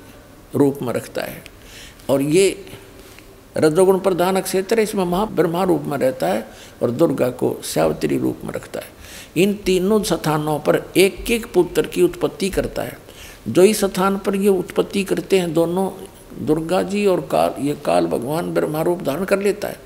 रूप 0.55 0.79
में 0.81 0.93
रखता 0.93 1.21
है। 1.21 1.54
और 2.09 2.21
ये 2.21 2.65
रजोगुण 3.57 3.99
प्रधान 3.99 4.41
क्षेत्र 4.41 4.79
इसमें 4.79 5.05
महाब्रह्मा 5.05 5.63
रूप 5.63 5.81
में 5.81 5.97
रहता 5.97 6.27
है 6.27 6.47
और 6.83 6.91
दुर्गा 6.91 7.29
को 7.29 7.61
सावित्री 7.63 8.17
रूप 8.17 8.39
में 8.43 8.53
रखता 8.53 8.79
है। 8.79 8.87
इन 9.37 9.53
तीनों 9.53 10.03
स्थानों 10.03 10.59
पर 10.59 10.91
एक 10.97 11.31
एक 11.31 11.45
पुत्र 11.53 11.87
की 11.87 12.01
उत्पत्ति 12.01 12.49
करता 12.49 12.81
है। 12.81 12.97
जो 13.47 13.63
इस 13.63 13.83
स्थान 13.85 14.17
पर 14.17 14.35
ये 14.35 14.49
उत्पत्ति 14.49 15.03
करते 15.03 15.39
हैं, 15.39 15.53
दोनों 15.53 15.89
दुर्गा 16.45 16.81
जी 16.83 17.05
और 17.05 17.21
काल, 17.21 17.53
ये 17.61 17.77
काल 17.85 18.07
भगवान 18.07 18.53
ब्रह्मा 18.53 18.81
रूप 18.81 19.01
धारण 19.01 19.25
कर 19.25 19.39
लेता 19.39 19.67
है। 19.67 19.79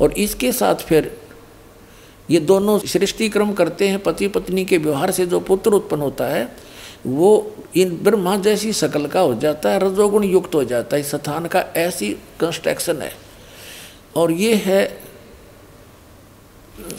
और 0.00 0.12
इसके 0.12 0.52
साथ 0.52 0.74
फिर 0.74 1.16
ये 2.30 2.40
दोनों 2.40 2.78
सृष्टिक्रम 2.78 3.52
करते 3.52 3.88
हैं 3.88 3.98
पति 3.98 4.28
पत्नी 4.28 4.64
के 4.64 4.78
व्यवहार 4.78 5.10
से 5.10 5.26
जो 5.26 5.40
पुत्र 5.40 5.70
उत्पन्न 5.70 6.02
होता 6.02 6.26
है 6.26 6.67
वो 7.06 7.54
इन 7.76 7.96
ब्रह्मा 8.02 8.36
जैसी 8.36 8.72
शकल 8.72 9.06
का 9.06 9.20
हो 9.20 9.34
जाता 9.34 9.70
है, 9.70 9.78
रजोगुण 9.78 10.24
युक्त 10.24 10.54
हो 10.54 10.64
जाता 10.64 10.96
है 10.96 11.02
स्थान 11.02 11.46
का 11.46 11.64
ऐसी 11.76 12.10
कंस्ट्रक्शन 12.40 13.02
है। 13.02 13.12
और 14.16 14.32
ये 14.32 14.54
है 14.54 15.00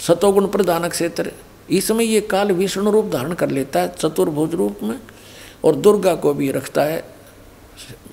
सतोगुण 0.07 0.47
प्रधान 0.47 0.88
क्षेत्र। 0.89 1.31
इसमें 1.69 2.05
ये 2.05 2.21
काल 2.21 2.51
विष्णु 2.51 2.91
रूप 2.91 3.05
धारण 3.05 3.34
कर 3.34 3.49
लेता 3.49 3.81
है, 3.81 3.88
चतुर्भुज 3.88 4.53
रूप 4.55 4.80
में, 4.84 4.99
और 5.63 5.76
दुर्गा 5.76 6.15
को 6.15 6.34
भी 6.34 6.51
रखता 6.51 6.84
है, 6.84 7.03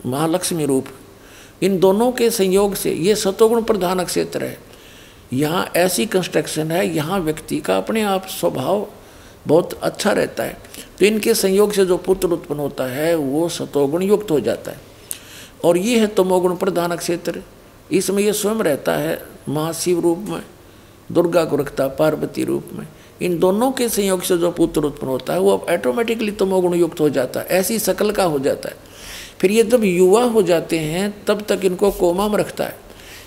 महालक्ष्मी 0.06 0.66
रूप। 0.66 0.86
इन 1.62 1.78
दोनों 1.78 2.12
के 2.12 2.30
संयोग 2.30 2.74
से 2.74 2.92
ये 2.92 3.14
सतोगुण 3.14 3.62
प्रधान 3.62 4.04
क्षेत्र 4.04 4.44
है। 4.44 4.58
यहाँ 5.32 5.64
ऐसी 5.76 6.06
कंस्ट्रक्शन 6.06 6.70
है, 6.70 6.86
यहाँ 6.96 7.20
व्यक्ति 7.20 7.60
का 7.60 7.76
अपने 7.76 8.02
आप 8.02 8.26
स्वभाव 8.26 8.86
बहुत 9.46 9.72
अच्छा 9.82 10.12
रहता 10.12 10.42
है। 10.42 10.58
तो 11.00 11.06
इनके 11.06 11.34
संयोग 11.34 11.72
से 11.72 11.84
जो 11.84 11.96
पुत्र 11.96 12.28
उत्पन्न 12.28 12.60
होता 12.60 12.84
है, 12.84 13.14
वो 13.14 13.48
सतोगुण 13.48 14.02
युक्त 14.02 14.30
हो 14.30 14.40
जाता 14.40 14.70
है। 14.70 14.78
और 15.64 15.78
ये 15.78 15.98
है 15.98 16.06
तमोगुण 16.06 16.56
प्रधान 16.56 16.96
क्षेत्र। 16.96 17.42
इसमें 17.92 18.22
ये 18.22 18.32
स्वयं 18.32 18.54
रहता 18.54 18.94
है 18.94 19.22
महाशिव 19.48 20.00
रूप 20.00 20.18
में, 20.18 20.42
दुर्गा 21.12 21.44
को 21.44 21.56
रखता 21.56 21.88
पार्वती 21.88 22.44
रूप 22.44 22.64
में। 22.72 22.86
इन 23.22 23.38
दोनों 23.38 23.72
के 23.72 23.88
संयोग 23.88 24.22
से 24.22 24.38
जो 24.38 24.50
पुत्र 24.50 24.80
उत्पन्न 24.80 25.10
होता 25.10 25.32
है, 25.32 25.40
वो 25.40 25.56
अब 25.56 25.72
ऑटोमेटिकली 25.72 26.30
तमोगुण 26.30 26.74
युक्त 26.74 27.00
हो 27.00 27.08
जाता 27.08 27.40
है। 27.40 27.46
ऐसी 27.46 27.78
शकल 27.78 28.10
का 28.10 28.24
हो 28.24 28.38
जाता 28.38 28.68
है। 28.68 28.76
फिर 29.40 29.50
ये 29.50 29.62
जब 29.62 29.84
युवा 29.84 30.24
हो 30.24 30.42
जाते 30.42 30.78
हैं, 30.78 31.24
तब 31.24 31.42
तक 31.48 31.60
इनको 31.64 31.90
कोमा 31.90 32.28
में 32.28 32.38
रखता 32.38 32.64
है। 32.64 32.76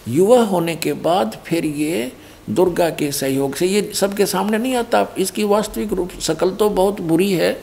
युवा 0.07 0.43
होने 0.43 0.75
के 0.75 0.93
बाद 0.93 1.37
फिर 1.45 1.65
ये 1.65 2.11
दुर्गा 2.49 2.89
के 2.89 3.11
सहयोग 3.11 3.55
से। 3.55 3.65
ये 3.65 3.91
सबके 3.93 4.25
सामने 4.25 4.57
नहीं 4.57 4.75
आता। 4.75 5.05
इसकी 5.17 5.43
वास्तविक 5.43 5.93
रूप, 5.93 6.19
शकल 6.21 6.51
तो 6.51 6.69
बहुत 6.69 7.01
बुरी 7.01 7.31
है। 7.31 7.57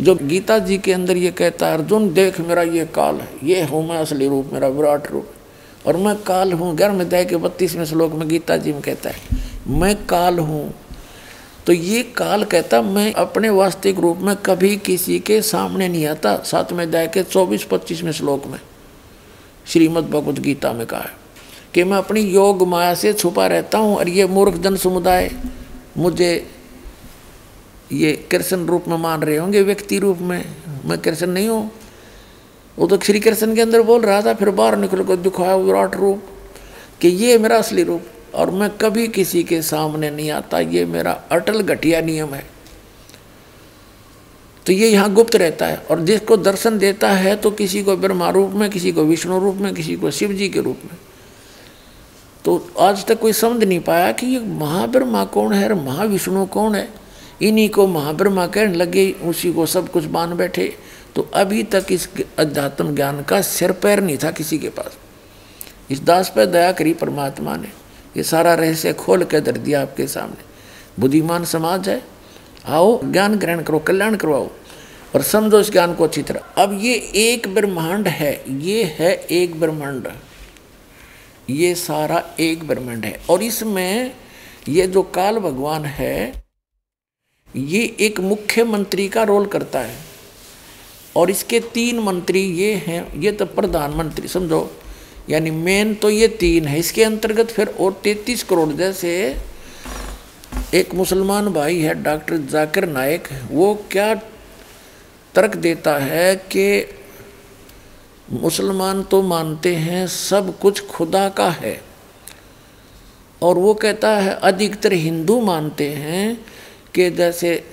जो 0.00 0.14
गीता 0.14 0.58
जी 0.58 0.78
के 0.78 0.92
अंदर 0.92 1.16
ये 1.16 1.30
कहता 1.30 1.66
है, 1.66 1.74
अर्जुन, 1.74 2.12
देख 2.14 2.40
मेरा 2.40 2.62
ये 2.62 2.86
काल 2.86 3.16
है। 3.16 3.28
ये 3.44 3.62
हूँ 3.62 3.88
मैं 3.88 3.96
असली 3.96 4.28
रूप, 4.28 4.50
मेरा 4.52 4.68
विराट 4.68 5.10
रूप। 5.10 5.30
और 5.86 5.96
मैं 5.96 6.16
काल 6.16 6.52
हूँ। 6.52 6.74
गर्म 6.76 7.02
दया 7.04 7.24
के 7.24 7.36
बत्तीसवें 7.36 7.84
श्लोक 7.84 8.12
में 8.12 8.28
गीता 8.28 8.56
जी 8.56 8.72
में 8.72 8.80
कहता 8.82 9.10
है, 9.10 9.16
मैं 9.68 9.94
काल 10.06 10.38
हूँ। 10.38 10.72
तो 11.66 11.72
ये 11.72 12.02
काल 12.16 12.44
कहता, 12.44 12.82
मैं 12.82 13.12
अपने 13.12 13.50
वास्तविक 13.50 13.98
रूप 13.98 14.18
में 14.18 14.34
कभी 14.36 14.76
किसी 14.76 15.18
के 15.18 15.40
सामने 15.42 15.88
नहीं 15.88 16.06
आता। 16.06 16.36
सातवें 16.36 16.90
दया 16.90 17.06
के 17.06 17.22
चौबीस 17.22 17.64
पच्चीसवें 17.64 18.12
श्लोक 18.12 18.46
में 18.46 18.58
श्रीमद् 19.66 20.10
भगवद 20.10 20.38
गीता 20.38 20.72
में 20.72 20.86
कहा 20.86 21.00
है। 21.00 21.21
कि 21.74 21.84
मैं 21.84 21.96
अपनी 21.98 22.20
योग 22.22 22.66
माया 22.68 22.94
से 22.94 23.12
छुपा 23.12 23.46
रहता 23.46 23.78
हूँ 23.78 23.96
और 23.96 24.08
ये 24.08 24.26
मूर्ख 24.28 24.54
जन 24.54 24.76
समुदाय 24.78 25.30
मुझे 25.96 26.32
ये 27.92 28.12
कृष्ण 28.30 28.66
रूप 28.66 28.88
में 28.88 28.96
मान 28.98 29.22
रहे 29.22 29.36
होंगे, 29.36 29.62
व्यक्ति 29.62 29.98
रूप 29.98 30.18
में। 30.20 30.44
मैं 30.86 30.98
कृष्ण 30.98 31.26
नहीं 31.26 31.48
हूँ। 31.48 31.70
वो 32.78 32.86
तो 32.86 32.98
श्री 32.98 33.20
कृष्ण 33.20 33.54
के 33.54 33.60
अंदर 33.60 33.82
बोल 33.82 34.02
रहा 34.02 34.20
था, 34.22 34.34
फिर 34.34 34.50
बाहर 34.50 34.76
निकल 34.76 35.04
कर 35.04 35.16
दिखाया 35.18 35.56
विराट 35.56 35.96
रूप 35.96 36.22
कि 37.00 37.08
ये 37.08 37.36
मेरा 37.38 37.56
असली 37.58 37.82
रूप 37.82 38.34
और 38.34 38.50
मैं 38.50 38.70
कभी 38.78 39.06
किसी 39.08 39.42
के 39.42 39.60
सामने 39.62 40.10
नहीं 40.10 40.30
आता। 40.30 40.60
ये 40.60 40.84
मेरा 40.86 41.12
अटल 41.32 41.62
घटिया 41.62 42.00
नियम 42.00 42.34
है। 42.34 42.44
तो 44.66 44.72
ये 44.72 44.88
यहाँ 44.88 45.12
गुप्त 45.14 45.36
रहता 45.36 45.66
है 45.66 45.76
और 45.90 46.00
जिसको 46.00 46.36
दर्शन 46.38 46.78
देता 46.78 47.10
है 47.10 47.34
तो 47.36 47.50
किसी 47.52 47.82
को 47.82 47.96
ब्रह्मा 47.96 48.30
रूप 48.30 48.50
में, 48.50 48.68
किसी 48.70 48.92
को 48.92 49.04
विष्णु 49.04 49.38
रूप 49.40 49.56
में, 49.56 49.74
किसी 49.74 49.96
को 49.96 50.10
शिव 50.10 50.32
जी 50.32 50.48
के 50.48 50.60
रूप 50.60 50.78
में। 50.84 50.98
तो 52.44 52.70
आज 52.78 53.06
तक 53.06 53.20
कोई 53.20 53.32
समझ 53.32 53.64
नहीं 53.64 53.80
पाया 53.80 54.12
कि 54.12 54.26
ये 54.26 54.40
महाब्रह्मा 54.40 55.24
कौन 55.24 55.52
है 55.52 55.68
और 55.68 55.74
महाविष्णु 55.74 56.46
कौन 56.46 56.74
है। 56.74 56.88
इन्हीं 57.42 57.68
को 57.68 57.86
महाब्रह्मा 57.86 58.46
कहने 58.46 58.74
लगे, 58.74 59.12
उसी 59.12 59.52
को 59.52 59.66
सब 59.66 59.92
कुछ 59.92 60.06
मान 60.06 60.36
बैठे। 60.36 60.74
तो 61.16 61.30
अभी 61.34 61.62
तक 61.62 61.86
इस 61.90 62.08
अध्यात्म 62.38 62.94
ज्ञान 62.94 63.22
का 63.22 63.40
सिर 63.40 63.72
पैर 63.72 64.00
नहीं 64.00 64.18
था 64.18 64.30
किसी 64.30 64.58
के 64.58 64.68
पास। 64.68 64.98
इस 65.90 66.02
दास 66.02 66.32
पर 66.36 66.46
दया 66.46 66.72
करी 66.72 66.94
परमात्मा 66.94 67.56
ने। 67.56 67.68
ये 68.16 68.22
सारा 68.22 68.54
रहस्य 68.54 68.92
खोल 68.92 69.24
के 69.24 69.40
दर 69.40 69.52
दिया 69.52 69.82
आपके 69.82 70.06
सामने। 70.06 70.44
बुद्धिमान 71.00 71.44
समाज 71.44 71.88
है। 71.88 72.02
आओ, 72.66 73.00
ज्ञान 73.04 73.36
ग्रहण 73.36 73.62
करो, 73.62 73.78
कल्याण 73.78 74.16
करवाओ 74.16 74.48
और 75.14 75.22
समझो 75.22 75.60
इस 75.60 75.72
ज्ञान 75.72 75.94
को 75.94 76.04
अच्छी 76.04 76.22
तरह। 76.22 76.62
अब 76.62 76.78
ये 76.82 76.94
एक 77.14 77.54
ब्रह्मांड 77.54 78.08
है। 78.08 78.44
ये 78.50 78.84
है 78.84 79.14
एक 79.30 79.60
ब्रह्मांड। 79.60 80.08
ये 81.50 81.74
सारा 81.74 82.22
एक 82.40 82.64
ब्रह्मांड 82.64 83.04
है। 83.04 83.20
और 83.30 83.42
इसमें 83.42 84.14
ये 84.68 84.86
जो 84.86 85.02
काल 85.02 85.38
भगवान 85.38 85.84
है, 85.84 86.44
ये 87.56 87.96
एक 88.00 88.20
मुख्यमंत्री 88.20 89.08
का 89.08 89.22
रोल 89.22 89.46
करता 89.46 89.80
है। 89.80 89.96
और 91.16 91.30
इसके 91.30 91.60
तीन 91.60 91.98
मंत्री 91.98 92.40
ये 92.40 92.74
हैं, 92.74 93.20
ये 93.20 93.32
तो 93.32 93.46
प्रधानमंत्री, 93.46 94.28
समझो। 94.28 94.70
यानी 95.30 95.50
मेन 95.50 95.94
तो 95.94 96.10
ये 96.10 96.28
तीन 96.28 96.64
है। 96.64 96.78
इसके 96.78 97.04
अंतर्गत 97.04 97.50
फिर 97.50 97.68
और 97.68 98.00
तैतीस 98.04 98.42
करोड़, 98.42 98.72
जैसे 98.72 99.36
एक 100.74 100.94
मुसलमान 100.94 101.48
भाई 101.48 101.78
है, 101.78 102.02
डॉक्टर 102.02 102.36
जाकिर 102.36 102.86
नायक, 102.86 103.28
वो 103.50 103.74
क्या 103.90 104.14
तर्क 105.34 105.56
देता 105.56 105.98
है 105.98 106.36
कि 106.36 106.82
मुसलमान 108.32 109.02
तो 109.02 109.22
मानते 109.22 109.76
हैं, 109.76 110.06
सब 110.06 110.58
कुछ 110.58 110.86
खुदा 110.86 111.28
का 111.28 111.50
है। 111.50 111.82
और 113.42 113.58
वो 113.58 113.74
कहता 113.74 114.16
है, 114.16 114.30
अधिकतर 114.30 114.92
हिंदू 114.92 115.40
मानते 115.40 115.88
हैं 115.88 116.44
कि 116.94 117.10
जैसे 117.10 117.70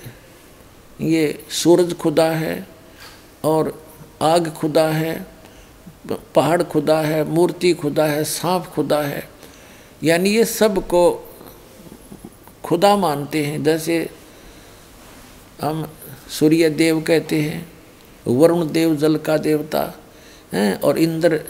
ये 1.00 1.44
सूरज 1.50 1.94
खुदा 1.94 2.30
है 2.30 2.66
और 3.44 3.84
आग 4.22 4.50
खुदा 4.50 4.88
है, 4.88 5.26
पहाड़ 6.34 6.62
खुदा 6.62 7.00
है, 7.00 7.24
मूर्ति 7.24 7.72
खुदा 7.72 8.04
है, 8.04 8.24
सांप 8.24 8.66
खुदा 8.66 9.02
है। 9.02 9.28
यानी 10.02 10.30
ये 10.30 10.44
सबको 10.44 11.28
खुदा 12.64 12.96
मानते 12.96 13.44
हैं। 13.46 13.62
जैसे 13.62 14.10
हम 15.62 15.88
सूर्य 16.28 16.70
देव 16.70 17.00
कहते 17.00 17.40
हैं, 17.40 17.72
वरुण 18.26 18.72
देव 18.72 18.96
जल 18.96 19.16
का 19.16 19.36
देवता 19.36 19.94
हैं 20.52 20.80
और 20.80 20.98
इंद्र, 20.98 21.40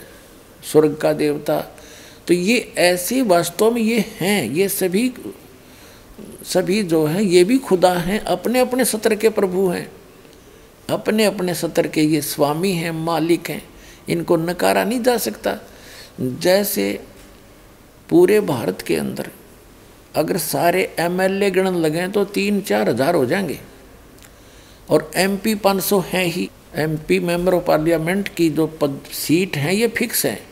स्वर्ग 0.72 0.96
का 0.96 1.12
देवता। 1.12 1.60
तो 2.26 2.34
ये 2.34 2.72
ऐसे 2.78 3.22
वास्तव 3.22 3.70
में 3.70 3.82
ये 3.82 4.04
हैं, 4.20 4.50
ये 4.50 4.68
सभी 4.68 5.12
सभी 6.44 6.82
जो 6.82 7.04
हैं, 7.06 7.20
ये 7.20 7.44
भी 7.44 7.58
खुदा 7.58 7.92
हैं 7.92 8.18
अपने 8.20 8.60
अपने 8.60 8.84
सत्र 8.84 9.14
के 9.14 9.28
प्रभु 9.28 9.68
हैं। 9.68 9.90
अपने 10.90 11.24
अपने 11.24 11.54
सत्र 11.54 11.88
के 11.88 12.02
ये 12.02 12.20
स्वामी 12.20 12.72
हैं, 12.72 12.90
मालिक 12.90 13.50
हैं, 13.50 13.62
इनको 14.08 14.36
नकारा 14.36 14.84
नहीं 14.84 15.02
जा 15.02 15.16
सकता। 15.16 15.56
जैसे 16.20 17.00
पूरे 18.08 18.40
भारत 18.40 18.82
के 18.82 18.96
अंदर 18.96 19.30
अगर 20.14 20.36
सारे 20.36 20.82
एमएलए 20.98 21.50
गणन 21.50 21.74
लगें 21.74 22.10
तो 22.12 22.24
तीन 22.24 22.60
चार 22.60 22.88
हज़ार 22.88 23.14
हो 23.14 23.26
जाएँगे। 23.26 23.58
और 24.90 25.10
एमपी 25.16 25.54
500 25.54 26.00
हैं 26.00 26.24
ही। 26.24 26.50
एमपी 26.76 27.18
मेंबर 27.18 27.54
ऑफ़ 27.54 27.64
पार्लियामेंट 27.64 28.28
की 28.28 28.50
जो 28.50 28.66
पद 28.66 29.00
सीट 29.12 29.56
हैं, 29.56 29.72
ये 29.72 29.88
फिक्स 29.88 30.26
हैं। 30.26 30.42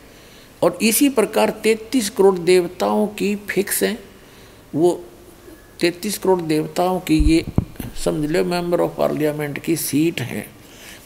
और 0.62 0.78
इसी 0.82 1.08
प्रकार 1.08 1.50
तैतीस 1.50 2.10
करोड़ 2.10 2.38
देवताओं 2.38 3.06
की 3.06 3.36
फिक्स 3.36 3.82
है। 3.82 3.98
वो 4.74 5.04
तैतीस 5.80 6.18
करोड़ 6.18 6.40
देवताओं 6.40 7.00
की 7.00 7.16
ये, 7.16 7.44
समझ 8.04 8.30
लो 8.30 8.44
मेंबर 8.44 8.80
ऑफ़ 8.80 8.92
पार्लियामेंट 8.98 9.58
की 9.58 9.76
सीट 9.76 10.20
है। 10.20 10.48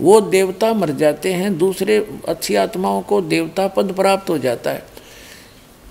वो 0.01 0.21
देवता 0.21 0.73
मर 0.73 0.91
जाते 0.91 1.33
हैं, 1.33 1.59
दूसरे 1.59 2.09
अच्छी 2.29 2.55
आत्माओं 2.55 3.03
को 3.03 3.21
देवता 3.21 3.69
पद 3.69 3.93
प्राप्त 3.93 4.31
हो 4.31 4.39
जाता 4.39 4.71
है। 4.71 4.87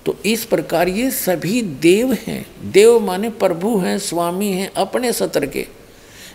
तो 0.06 0.16
इस 0.26 0.44
प्रकार 0.44 0.88
ये 0.88 1.10
सभी 1.10 1.62
देव 1.62 2.12
हैं। 2.12 2.46
देव 2.72 3.00
माने 3.00 3.30
प्रभु 3.30 3.78
हैं, 3.78 3.98
स्वामी 3.98 4.52
हैं, 4.52 4.72
अपने 4.72 5.12
सत्र 5.12 5.46
के। 5.46 5.81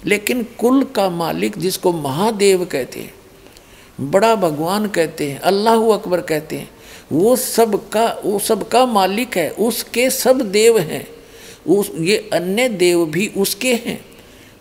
लेकिन 0.08 0.44
कुल 0.60 0.84
का 0.96 1.10
मालिक 1.10 1.58
जिसको 1.58 1.92
महादेव 1.94 2.66
कहते 2.66 3.00
हैं, 3.00 3.14
बड़ा 4.02 4.36
भगवान 4.36 4.88
कहते 4.88 5.30
हैं, 5.32 5.40
अल्लाह 5.40 5.86
अकबर 5.94 6.22
कहते 6.22 6.56
हैं, 6.56 6.70
वो 7.12 7.36
सब 7.36 7.76
का 7.90 8.08
वो 8.26 8.40
सब 8.40 8.68
का 8.68 8.86
मालिक 8.86 9.38
है, 9.38 9.50
उसके 9.50 10.10
सब 10.10 10.42
देव 10.52 10.78
हैं, 10.80 11.06
उस, 11.68 11.92
ये 11.98 12.18
अन्य 12.34 12.68
देव 12.70 13.06
भी 13.06 13.28
उसके 13.38 13.74
हैं, 13.76 14.00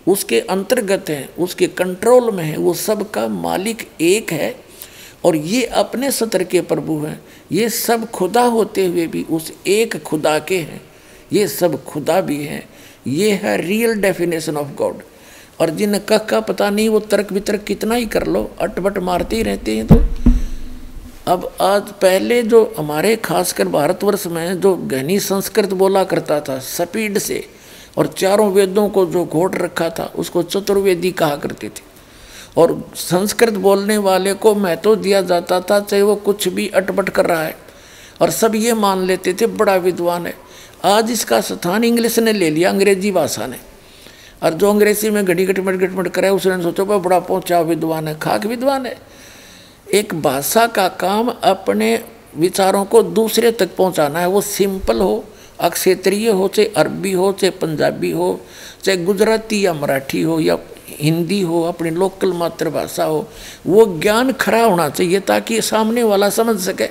उसके 0.07 0.41
अंतर्गत 0.41 1.11
हैं, 1.11 1.29
उसके 1.37 1.67
कंट्रोल 1.67 2.31
में 2.31 2.45
है, 2.45 2.57
वो 2.57 2.75
सब 2.75 3.11
का 3.11 3.27
मालिक 3.29 3.87
एक 4.01 4.33
है, 4.33 4.55
और 5.25 5.37
ये 5.37 5.65
अपने 5.65 6.11
सतर 6.11 6.45
के 6.45 6.61
प्रभु 6.61 6.99
हैं, 6.99 7.21
ये 7.53 7.69
सब 7.69 8.11
खुदा 8.11 8.43
होते 8.43 8.87
हुए 8.87 9.07
भी 9.07 9.23
उस 9.31 9.53
एक 9.67 9.97
खुदा 10.03 10.39
के 10.39 10.59
हैं, 10.59 10.81
ये 11.33 11.47
सब 11.49 11.83
खुदा 11.85 12.21
भी 12.21 12.45
हैं, 12.45 12.69
ये 13.07 13.31
है 13.33 13.57
रियल 13.57 14.01
डेफिनेशन 14.01 14.57
ऑफ़ 14.57 14.75
गॉड 14.75 15.03
और 15.61 15.71
जिन 15.71 15.99
कह 15.99 16.19
का 16.19 16.41
पता 16.41 16.71
नहीं, 16.71 16.89
वो 16.89 17.01
तर्क 17.01 17.33
वितर्क 17.33 17.61
कितना 17.61 17.95
ही 17.95 18.07
कर 18.07 18.27
लो 18.27 18.51
अटपट 18.61 18.99
मारते 18.99 19.37
ही 19.37 19.43
रहते 19.43 19.77
हैं 19.77 19.87
तो। 19.87 19.95
अब 21.27 21.57
आज 21.61 21.83
पहले 21.83 22.43
जो 22.43 22.75
हमारे, 22.79 23.17
खासकर 23.17 23.69
भारतवर्ष 23.69 24.27
में 24.27 24.61
जो 24.61 24.75
गहनी 24.75 25.21
संस्कृत 25.21 25.73
बोला 25.73 26.05
करता 26.05 26.41
था, 26.41 26.59
स्पीड 26.59 27.19
से, 27.19 27.49
और 27.97 28.07
चारों 28.07 28.53
वेदों 28.53 28.89
को 28.89 29.07
जो 29.07 29.25
घोट 29.25 29.57
रखा 29.57 29.91
था, 29.91 30.13
उसको 30.17 30.43
चतुर्वेदी 30.43 31.11
कहा 31.11 31.37
करते 31.37 31.69
थे। 31.69 31.97
और 32.57 32.91
संस्कृत 32.95 33.55
बोलने 33.55 33.99
वाले 33.99 34.33
को 34.35 34.55
महत्व 34.55 34.97
दिया 34.97 35.23
जाता 35.23 35.61
था, 35.61 35.81
चाहे 35.81 36.03
वो 36.03 36.17
कुछ 36.17 36.49
भी 36.49 36.69
अटपट 36.69 37.09
कर 37.09 37.27
रहा 37.27 37.43
है। 37.43 37.57
और 38.21 38.31
सब 38.31 38.55
ये 38.55 38.75
मान 38.75 38.99
लेते 38.99 39.35
थे, 39.41 39.47
बड़ा 39.47 39.77
विद्वान 39.77 40.27
है। 40.27 40.35
आज 40.85 41.11
इसका 41.11 41.41
स्थान 41.41 41.85
इंग्लिश 41.85 42.19
ने 42.19 42.33
ले 42.33 42.51
लिया, 42.51 42.71
अंग्रेज़ी 42.71 43.11
भाषा 43.11 43.47
ने। 43.47 43.76
और 44.43 44.55
जो 44.55 44.71
अंग्रेज़ी 44.71 45.11
में 45.11 45.25
घड़ी 45.25 45.47
गटमट 45.47 45.75
गटमट 45.75 46.09
करे 46.09 46.29
उसने 46.29 46.63
सोचो, 46.63 46.85
भाई 46.85 46.99
बड़ा 46.99 47.21
पहुँचा 47.21 47.61
विद्वान 47.61 48.09
है, 48.09 48.19
खाक 48.19 48.47
विद्वान 48.47 48.87
है। 48.87 48.99
एक 49.95 50.15
भाषा 50.15 50.67
का 50.67 50.89
काम 50.89 51.29
अपने 51.29 52.05
विचारों 52.37 52.85
को 52.85 53.03
दूसरे 53.03 53.53
तक 53.53 53.77
पहुंचाना 53.77 54.19
है। 54.19 54.29
वो 54.29 54.41
सिंपल 54.41 55.01
हो, 55.01 55.25
अक्षेत्रीय 55.61 56.31
हो, 56.31 56.49
चाहे 56.49 56.69
अरबी 56.77 57.13
हो, 57.13 57.33
चाहे 57.33 57.51
पंजाबी 57.51 58.11
हो, 58.11 58.41
चाहे 58.85 58.99
गुजराती 58.99 59.67
या 59.67 59.75
मराठी 59.75 60.23
हो, 60.23 60.41
या 60.41 60.59
हिंदी 60.89 61.41
हो, 61.41 61.63
अपनी 61.63 61.91
लोकल 61.91 62.33
मातृभाषा 62.33 63.05
हो, 63.05 63.29
वो 63.67 64.01
ज्ञान 64.01 64.33
खड़ा 64.33 64.65
होना 64.65 64.89
चाहिए 64.89 65.21
ताकि 65.21 65.63
सामने 65.63 66.03
वाला 66.03 66.31
समझ 66.31 66.61
सके। 66.61 66.89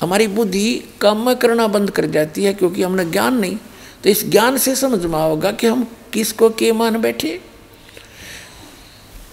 हमारी 0.00 0.26
बुद्धि 0.26 0.84
काम 1.00 1.34
करना 1.34 1.66
बंद 1.66 1.90
कर 1.90 2.06
जाती 2.06 2.44
है, 2.44 2.54
क्योंकि 2.54 2.82
हमने 2.82 3.04
ज्ञान 3.04 3.34
नहीं। 3.34 3.56
तो 4.04 4.10
इस 4.10 4.30
ज्ञान 4.30 4.56
से 4.56 4.76
समझ 4.76 5.04
में 5.06 5.18
होगा 5.18 5.52
कि 5.52 5.66
हम 5.66 5.86
किसको 6.16 6.50
के 6.50 6.72
मान 6.72 7.00
बैठे? 7.00 7.40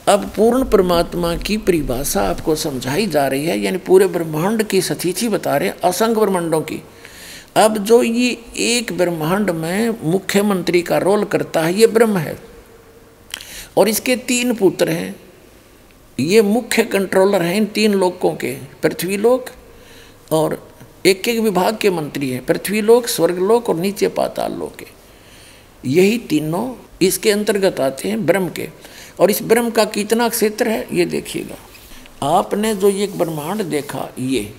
अब 0.08 0.32
पूर्ण 0.36 0.64
परमात्मा 0.66 1.36
की 1.36 1.58
परिभाषा 1.58 2.22
आपको 2.22 2.56
समझाई 2.56 3.08
जा 3.08 3.28
रही 3.28 3.46
है, 3.46 3.60
यानी 3.60 3.78
पूरे 3.78 4.08
ब्रह्मांड 4.08 4.64
की 4.64 4.82
सतीथि 4.82 5.30
बता 5.30 5.58
रहे 5.58 5.70
हैं, 5.70 5.80
असंख्य 5.80 6.20
ब्रह्मांडों 6.20 6.62
की। 6.62 6.84
अब 7.56 7.78
जो 7.78 8.04
ये 8.04 8.46
एक 8.58 8.98
ब्रह्मांड 8.98 9.50
में 9.50 10.12
मुख्यमंत्री 10.12 10.82
का 10.82 10.98
रोल 10.98 11.24
करता 11.24 11.62
है, 11.62 11.74
ये 11.74 11.88
ब्रह्म 11.88 12.18
है। 12.18 12.40
और 13.78 13.88
इसके 13.88 14.16
तीन 14.16 14.54
पुत्र 14.56 14.90
हैं। 14.90 15.16
ये 16.20 16.42
मुख्य 16.42 16.84
कंट्रोलर 16.84 17.42
हैं 17.42 17.56
इन 17.56 17.66
तीन 17.66 17.94
लोकों 17.94 18.32
के 18.36 18.52
पृथ्वी 18.82 19.18
लोक 19.18 19.46
और 20.32 20.72
एक 21.06 21.28
एक 21.28 21.40
विभाग 21.40 21.78
के 21.78 21.90
मंत्री 21.90 22.30
हैं 22.30 22.46
पृथ्वी 22.46 22.82
लोक 22.82 23.08
स्वर्गलोक 23.08 23.70
और 23.70 23.76
नीचे 23.76 24.08
पाताल 24.08 24.54
लोक 24.54 24.76
के। 24.76 24.86
यही 25.86 26.18
तीनों 26.18 26.76
इसके 27.02 27.32
अंतर्गत 27.32 27.80
आते 27.80 28.10
हैं 28.10 28.26
ब्रह्म 28.26 28.50
के। 28.50 28.70
और 29.20 29.32
इस 29.32 29.42
ब्रह्म 29.44 29.70
का 29.70 29.86
कितना 29.86 30.30
क्षेत्र 30.30 30.68
है, 30.68 30.88
ये 30.94 31.06
देखिएगा। 31.06 31.56
आपने 32.28 32.74
जो 32.76 32.90
ये 32.90 33.08
ब्रह्मांड 33.08 33.62
देखा, 33.62 34.10
ये। 34.20 34.54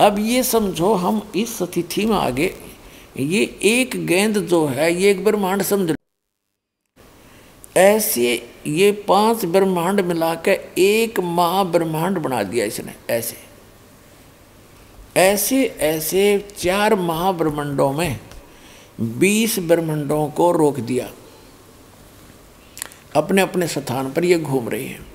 अब 0.00 0.18
ये 0.18 0.42
समझो, 0.42 0.92
हम 0.94 1.22
इस 1.36 1.56
स्थिति 1.58 2.06
में 2.06 2.16
आगे, 2.16 2.54
ये 3.18 3.42
एक 3.64 4.06
गेंद 4.06 4.38
जो 4.38 4.66
है, 4.66 4.92
ये 4.94 5.10
एक 5.10 5.24
ब्रह्मांड 5.24 5.62
समझ 5.62 5.94
ऐसे 7.76 8.30
ये 8.66 8.90
पाँच 9.08 9.44
ब्रह्मांड 9.44 10.00
मिलाकर 10.00 10.52
एक 10.78 11.20
महाब्रह्मांड 11.20 12.18
बना 12.18 12.42
दिया 12.42 12.64
इसने, 12.64 12.94
ऐसे। 13.10 13.36
ऐसे 15.16 15.64
ऐसे 15.80 16.22
चार 16.58 16.94
महाब्रह्मांडों 16.94 17.92
में 17.92 18.18
बीस 19.02 19.58
ब्रह्मांडों 19.58 20.28
को 20.28 20.52
रोक 20.52 20.80
दिया। 20.80 21.10
अपने 23.16 23.42
अपने 23.42 23.68
स्थान 23.68 24.12
पर 24.12 24.24
ये 24.24 24.38
घूम 24.38 24.68
रहे 24.68 24.84
हैं। 24.84 25.06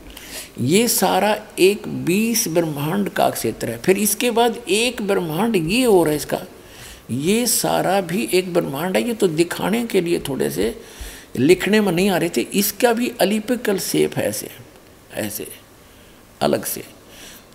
ये 0.61 0.87
सारा 0.87 1.47
एक 1.59 1.87
बीस 1.87 2.47
ब्रह्मांड 2.47 3.09
का 3.09 3.29
क्षेत्र 3.29 3.69
है। 3.69 3.77
फिर 3.77 3.97
इसके 3.97 4.31
बाद 4.31 4.57
एक 4.69 5.01
ब्रह्मांड 5.01 5.55
ये 5.55 5.83
हो 5.83 6.03
रहा 6.03 6.11
है 6.11 6.17
इसका। 6.17 6.41
ये 7.11 7.47
सारा 7.47 8.01
भी 8.01 8.29
एक 8.33 8.53
ब्रह्मांड 8.53 8.97
है। 8.97 9.03
ये 9.03 9.13
तो 9.13 9.27
दिखाने 9.27 9.85
के 9.85 10.01
लिए 10.01 10.19
थोड़े 10.19 10.49
से 10.49 10.81
लिखने 11.37 11.81
में 11.81 11.91
नहीं 11.91 12.09
आ 12.09 12.17
रहे 12.17 12.29
थे। 12.37 12.41
इसका 12.41 12.93
भी 12.93 13.11
अलिपिकल 13.19 13.77
सेप 13.77 14.15
है 14.15 14.27
ऐसे 14.29 14.49
ऐसे, 15.13 15.47
अलग 16.41 16.65
से। 16.65 16.83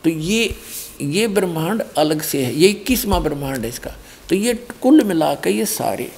तो 0.04 0.10
ये 0.10 0.54
ये 1.00 1.28
ब्रह्मांड 1.28 1.82
अलग 1.98 2.22
से 2.22 2.44
है। 2.44 2.54
ये 2.54 2.68
इक्कीसवा 2.68 3.18
ब्रह्मांड 3.18 3.62
है 3.62 3.68
इसका। 3.68 3.90
तो 4.28 4.36
ये 4.36 4.54
कुल 4.54 4.94
मिला 4.94 5.04
मिलाकर 5.04 5.50
ये 5.50 5.64
सारे 5.66 6.12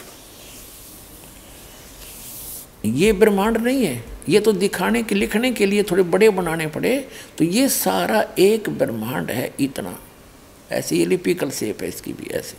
ये 2.84 3.12
ब्रह्मांड 3.12 3.56
नहीं 3.56 3.84
है, 3.84 4.04
ये 4.28 4.40
तो 4.40 4.52
दिखाने 4.52 5.02
के, 5.02 5.14
लिखने 5.14 5.50
के 5.52 5.66
लिए 5.66 5.82
थोड़े 5.82 6.02
बड़े 6.02 6.30
बनाने 6.30 6.66
पड़े। 6.66 6.96
तो 7.38 7.44
ये 7.44 7.68
सारा 7.68 8.24
एक 8.38 8.68
ब्रह्मांड 8.70 9.30
है 9.30 9.52
इतना। 9.60 9.98
ऐसे 10.70 10.96
ये 10.96 11.06
लिपिकल 11.06 11.50
शेप 11.50 11.82
है 11.82 11.88
इसकी 11.88 12.12
भी, 12.12 12.26
ऐसे। 12.30 12.56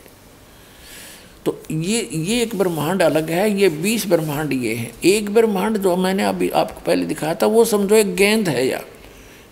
तो 1.44 1.58
ये 1.70 2.08
ये 2.12 2.40
एक 2.42 2.54
ब्रह्मांड 2.54 3.02
अलग 3.02 3.30
है, 3.30 3.50
ये 3.60 3.68
बीस 3.68 4.06
ब्रह्मांड 4.06 4.52
ये 4.52 4.74
है। 4.74 4.90
एक 5.04 5.30
ब्रह्मांड 5.30 5.78
जो 5.78 5.96
मैंने 5.96 6.24
अभी 6.24 6.48
आपको 6.50 6.80
पहले 6.80 7.06
दिखाया 7.06 7.34
था, 7.34 7.46
वो 7.46 7.64
समझो 7.64 7.94
एक 7.94 8.14
गेंद 8.16 8.48
है 8.48 8.66
या, 8.66 8.80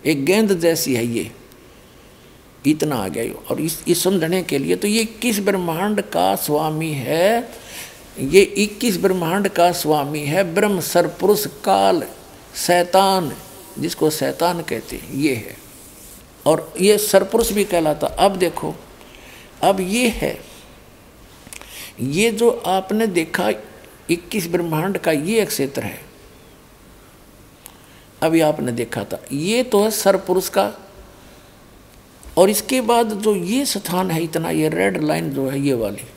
एक 0.05 0.25
गेंद 0.25 0.59
जैसी 0.59 0.95
है 0.95 1.05
ये। 1.07 1.31
इतना 2.65 2.95
आ 2.95 3.07
गया 3.07 3.33
और 3.49 3.59
इस 3.61 3.83
इस 3.87 4.03
समझने 4.03 4.41
के 4.43 4.57
लिए 4.57 4.75
तो 4.75 4.87
ये 4.87 5.03
किस 5.21 5.39
ब्रह्मांड 5.39 6.01
का 6.01 6.35
स्वामी 6.35 6.91
है? 6.91 7.49
ये 8.19 8.41
इक्कीस 8.41 8.97
ब्रह्मांड 8.97 9.47
का 9.47 9.71
स्वामी 9.71 10.19
है, 10.19 10.53
ब्रह्म 10.53 10.79
सरपुरुष 10.79 11.47
काल, 11.47 12.03
शैतान, 12.55 13.35
जिसको 13.79 14.09
शैतान 14.09 14.61
कहते 14.61 14.95
हैं, 14.95 15.13
ये 15.13 15.35
है। 15.35 15.57
और 16.45 16.73
ये 16.81 16.97
सरपुरुष 16.97 17.51
भी 17.51 17.63
कहलाता। 17.63 18.07
अब 18.07 18.35
देखो, 18.35 18.75
अब 19.63 19.79
ये 19.79 20.07
है, 20.07 20.39
ये 21.99 22.31
जो 22.31 22.49
आपने 22.49 23.07
देखा, 23.07 23.49
इक्कीस 24.09 24.47
ब्रह्मांड 24.47 24.97
का 24.97 25.11
ये 25.11 25.45
क्षेत्र 25.45 25.81
है। 25.81 26.01
अभी 28.23 28.41
आपने 28.41 28.71
देखा 28.71 29.03
था, 29.03 29.23
ये 29.31 29.63
तो 29.63 29.83
है 29.83 29.91
सरपुरुष 29.91 30.49
का। 30.49 30.73
और 32.37 32.49
इसके 32.49 32.81
बाद 32.81 33.09
जो 33.09 33.35
ये 33.35 33.65
स्थान 33.65 34.11
है, 34.11 34.23
इतना 34.23 34.49
ये 34.49 34.69
रेड 34.69 35.03
लाइन 35.03 35.29
जो 35.29 35.49
है, 35.49 35.59
ये 35.59 35.73
वाली। 35.73 36.12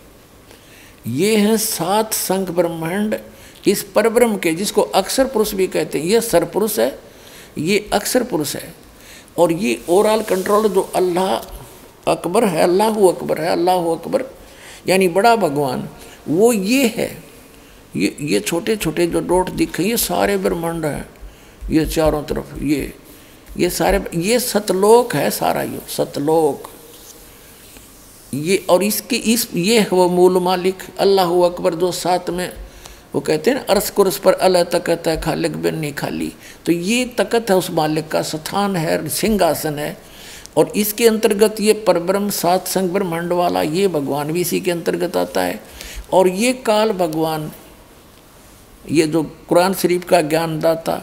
ये 1.08 1.36
हैं 1.36 1.56
सात 1.56 2.12
संख 2.12 2.50
ब्रह्मांड 2.50 3.18
इस 3.66 3.82
परब्रह्म 3.94 4.36
के, 4.36 4.52
जिसको 4.52 4.82
अक्षर 4.82 5.26
पुरुष 5.26 5.52
भी 5.54 5.66
कहते 5.66 5.98
हैं। 5.98 6.06
ये 6.06 6.20
सरपुरुष 6.20 6.78
है, 6.78 6.98
ये 7.58 7.88
अक्षर 7.92 8.22
पुरुष 8.22 8.54
है। 8.56 8.74
और 9.38 9.52
ये 9.52 9.80
ओवरऑल 9.88 10.22
कंट्रोल 10.22 10.68
जो 10.68 10.80
अल्लाह 10.96 12.10
अकबर 12.12 12.44
है, 12.44 12.62
अल्लाह 12.62 12.94
अकबर 13.08 13.40
है, 13.40 13.50
अल्लाह 13.50 13.90
अकबर, 13.94 14.24
यानी 14.88 15.08
बड़ा 15.08 15.34
भगवान। 15.36 15.88
वो 16.28 16.52
ये 16.52 16.86
है, 16.96 17.10
ये 17.96 18.16
ये 18.20 18.40
छोटे 18.40 18.76
छोटे 18.76 19.06
जो 19.06 19.20
डोट 19.20 19.50
दिखे 19.50 19.82
ये 19.82 19.96
सारे 19.96 20.36
ब्रह्मांड 20.36 20.84
हैं, 20.84 21.08
ये 21.70 21.86
चारों 21.86 22.22
तरफ़, 22.22 22.62
ये 22.62 22.92
ये 23.56 23.70
सारे, 23.70 24.00
ये 24.14 24.38
सतलोक 24.38 25.14
है 25.14 25.30
सारा, 25.30 25.62
ये 25.62 25.80
सतलोक। 25.88 26.70
ये 28.34 28.56
और 28.70 28.82
इसके 28.82 29.16
इस, 29.16 29.48
ये 29.54 29.78
है 29.80 29.88
वो 29.92 30.08
मूल 30.08 30.38
मालिक, 30.38 30.82
अल्लाह 30.98 31.32
अकबर, 31.44 31.74
जो 31.74 31.92
साथ 31.92 32.30
में, 32.30 32.52
वो 33.14 33.20
कहते 33.20 33.50
हैं 33.50 33.64
अरस 33.66 33.90
कुरस 33.90 34.18
पर 34.18 34.32
अल्लाह 34.32 34.64
तकत 34.70 35.06
है, 35.06 35.20
खालिक 35.20 35.56
बिन 35.56 35.74
नहीं 35.74 35.92
खाली। 35.92 36.32
तो 36.66 36.72
ये 36.72 37.04
तकत 37.18 37.50
है 37.50 37.56
उस 37.56 37.70
मालिक 37.70 38.08
का, 38.08 38.22
स्थान 38.22 38.76
है, 38.76 39.08
सिंहासन 39.08 39.78
है, 39.78 39.96
और 40.56 40.72
इसके 40.76 41.06
अंतर्गत 41.08 41.60
ये 41.60 41.72
परब्रह्म, 41.86 42.30
सात 42.30 42.66
संग 42.66 42.90
ब्रह्मांड 42.90 43.32
वाला, 43.32 43.62
ये 43.62 43.88
भगवान 43.88 44.32
भी 44.32 44.40
इसी 44.40 44.60
के 44.60 44.70
अंतर्गत 44.70 45.16
आता 45.16 45.42
है। 45.42 45.60
और 46.12 46.28
ये 46.28 46.52
काल 46.52 46.92
भगवान, 46.92 47.50
ये 48.90 49.06
जो 49.06 49.22
कुरान 49.48 49.74
शरीफ 49.74 50.04
का 50.04 50.20
ज्ञान 50.22 50.58
दाता 50.60 51.00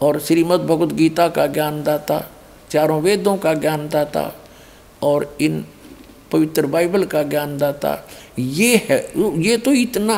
और 0.00 0.18
श्रीमद् 0.20 0.66
भगवद 0.66 0.92
गीता 0.92 1.28
का 1.28 1.46
ज्ञान 1.46 1.82
दाता 1.82 2.18
चारों 2.70 3.00
वेदों 3.02 3.36
का 3.36 3.54
ज्ञान 3.54 3.88
दाता 3.88 4.32
और 5.02 5.36
इन 5.40 5.64
पवित्र 6.34 6.66
बाइबल 6.68 7.04
का 7.06 7.22
ज्ञान 7.24 7.56
दाता 7.58 7.96
ये 8.38 8.76
है, 8.88 8.98
ये 9.16 9.56
तो 9.58 9.72
इतना 9.74 10.16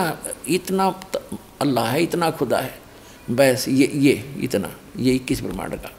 इतना 0.49 0.87
अल्लाह 1.61 1.87
है, 1.87 2.03
इतना 2.03 2.31
खुदा 2.33 2.59
है। 2.59 2.75
बस 3.31 3.65
ये 3.69 3.91
ये, 3.95 4.13
इतना, 4.43 4.71
ये 4.99 5.15
इक्कीस 5.15 5.41
ब्रह्मांड 5.43 5.75
का। 5.75 5.91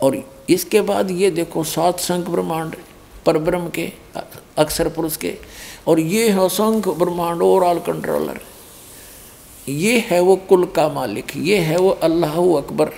और 0.00 0.16
इसके 0.50 0.80
बाद 0.82 1.10
ये 1.10 1.30
देखो 1.30 1.64
सात 1.66 2.00
संख 2.00 2.28
ब्रह्मांड 2.28 2.74
पर 3.26 3.38
ब्रह्म 3.40 3.68
के 3.70 3.86
अक्षर 4.58 4.88
पुरुष 4.88 5.16
के, 5.16 5.34
और 5.88 6.00
ये 6.00 6.28
है 6.28 6.44
असंख्य 6.44 6.92
ब्रह्मांड 6.98 7.42
और 7.42 7.64
ऑल 7.64 7.78
कंट्रोलर 7.86 8.40
ये 9.68 9.98
है 10.08 10.20
वो 10.20 10.36
कुल 10.48 10.64
का 10.76 10.88
मालिक, 10.90 11.36
ये 11.36 11.56
है 11.60 11.76
वो 11.78 11.90
अल्लाह 12.02 12.36
अकबर। 12.56 12.92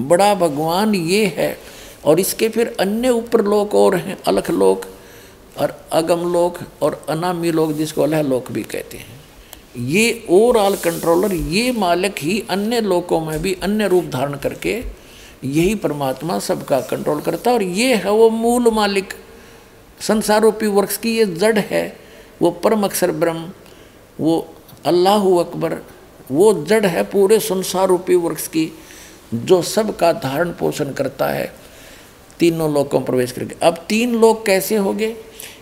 बड़ा 0.00 0.34
भगवान 0.34 0.94
ये 0.94 1.24
है। 1.36 1.56
और 2.04 2.20
इसके 2.20 2.48
फिर 2.48 2.74
अन्य 2.80 3.08
ऊपर 3.10 3.42
लोक 3.44 3.74
और 3.74 3.94
हैं, 3.96 4.16
अलख 4.26 4.50
लोक 4.50 4.84
और 5.58 5.76
अगम 5.92 6.32
लोक 6.32 6.58
और 6.82 7.04
अनामी 7.08 7.50
लोक 7.52 7.72
जिसको 7.72 8.02
अल्लाह 8.02 8.22
लोक 8.22 8.50
भी 8.52 8.62
कहते 8.62 8.96
हैं। 8.96 9.12
ये 9.76 10.26
ओवरऑल 10.30 10.76
कंट्रोलर 10.76 11.34
ये 11.34 11.70
मालिक 11.72 12.18
ही 12.18 12.42
अन्य 12.50 12.80
लोकों 12.80 13.20
में 13.20 13.40
भी 13.42 13.56
अन्य 13.62 13.88
रूप 13.88 14.04
धारण 14.04 14.34
करके 14.36 14.82
यही 15.44 15.74
परमात्मा 15.74 16.38
सबका 16.38 16.80
कंट्रोल 16.80 17.20
करता 17.20 17.50
है। 17.50 17.56
और 17.56 17.62
ये 17.62 17.94
है 17.94 18.10
वो 18.10 18.28
मूल 18.30 18.70
मालिक 18.72 19.14
संसार 20.00 20.40
रूपी 20.42 20.66
वर्ष 20.66 20.96
की 20.96 21.16
ये 21.16 21.24
जड़ 21.26 21.58
है, 21.58 21.96
वो 22.42 22.50
परम 22.50 22.84
अक्षर 22.84 23.10
ब्रह्म, 23.12 23.50
वो 24.20 24.54
अल्लाह 24.86 25.26
अकबर, 25.40 25.76
वो 26.30 26.52
जड़ 26.64 26.86
है 26.86 27.02
पूरे 27.04 27.38
संसार 27.40 27.88
रूपी 27.88 28.14
वृक्ष 28.16 28.46
की 28.48 28.70
जो 29.34 29.60
सबका 29.62 30.12
धारण 30.12 30.50
पोषण 30.50 30.92
करता 30.92 31.28
है। 31.28 31.52
तीनों 32.38 32.72
लोकों 32.74 33.00
प्रवेश 33.00 33.32
करके। 33.32 33.54
अब 33.66 33.84
तीन 33.88 34.14
लोग 34.14 34.44
कैसे 34.46 34.76
हो 34.76 34.92
गए 34.92 35.16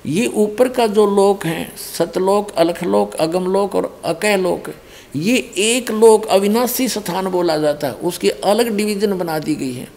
ये 0.06 0.26
ऊपर 0.26 0.68
का 0.68 0.86
जो 0.86 1.06
लोक 1.06 1.46
हैं, 1.46 1.76
सतलोक, 1.76 2.50
अलखलोक, 2.50 3.14
अगमलोक 3.14 3.74
और 3.74 4.00
अकह 4.04 4.36
लोक 4.36 4.70
ये 5.16 5.36
एक 5.58 5.90
लोक 5.90 6.26
अविनाशी 6.26 6.88
स्थान 6.88 7.26
बोला 7.26 7.56
जाता 7.58 7.86
है। 7.86 7.92
उसकी 7.92 8.28
अलग 8.28 8.76
डिवीज़न 8.76 9.18
बना 9.18 9.38
दी 9.38 9.54
गई 9.54 9.72
है। 9.72 9.88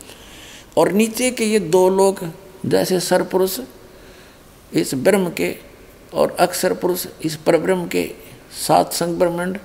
और 0.78 0.92
नीचे 0.92 1.32
के 1.32 1.46
ये 1.46 1.60
दो 1.60 1.90
लोक, 1.90 2.20
जैसे 2.66 3.00
सरपुरुष 3.00 3.60
इस 4.74 4.94
ब्रह्म 4.96 5.30
के, 5.30 5.56
और 6.14 6.36
अक्षर 6.40 6.74
पुरुष 6.74 7.08
इस 7.24 7.36
परब्रह्म 7.36 7.88
के, 7.88 8.12
सात 8.68 8.94
संग 8.94 9.18
ब्रह्मांड, 9.18 9.58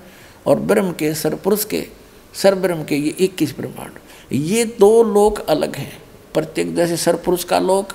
और 0.46 0.60
ब्रह्म 0.60 0.92
के 0.92 1.14
सरपुरुष 1.14 1.64
के 1.64 1.86
सरब्रह्म 2.34 2.84
के, 2.84 2.96
ये 2.96 3.10
इक्कीस 3.10 3.56
ब्रह्मांड। 3.56 3.92
ये 4.32 4.64
दो 4.64 5.02
लोक 5.02 5.38
अलग 5.40 5.76
हैं। 5.76 6.02
प्रत्येक 6.34 6.74
जैसे 6.76 6.96
सरपुरुष 6.96 7.44
का 7.44 7.58
लोक 7.58 7.92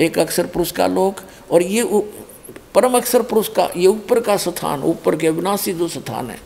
एक 0.00 0.18
अक्षर 0.18 0.46
पुरुष 0.46 0.70
का 0.72 0.86
लोक 0.86 1.20
और 1.50 1.62
ये 1.62 1.84
परम 2.74 2.96
अक्षर 2.96 3.22
पुरुष 3.22 3.48
का, 3.48 3.68
ये 3.76 3.86
ऊपर 3.86 4.20
का 4.20 4.36
स्थान, 4.36 4.82
ऊपर 4.82 5.16
के 5.16 5.26
अविनाशी 5.26 5.72
जो 5.72 5.88
स्थान 5.88 6.30
है, 6.30 6.38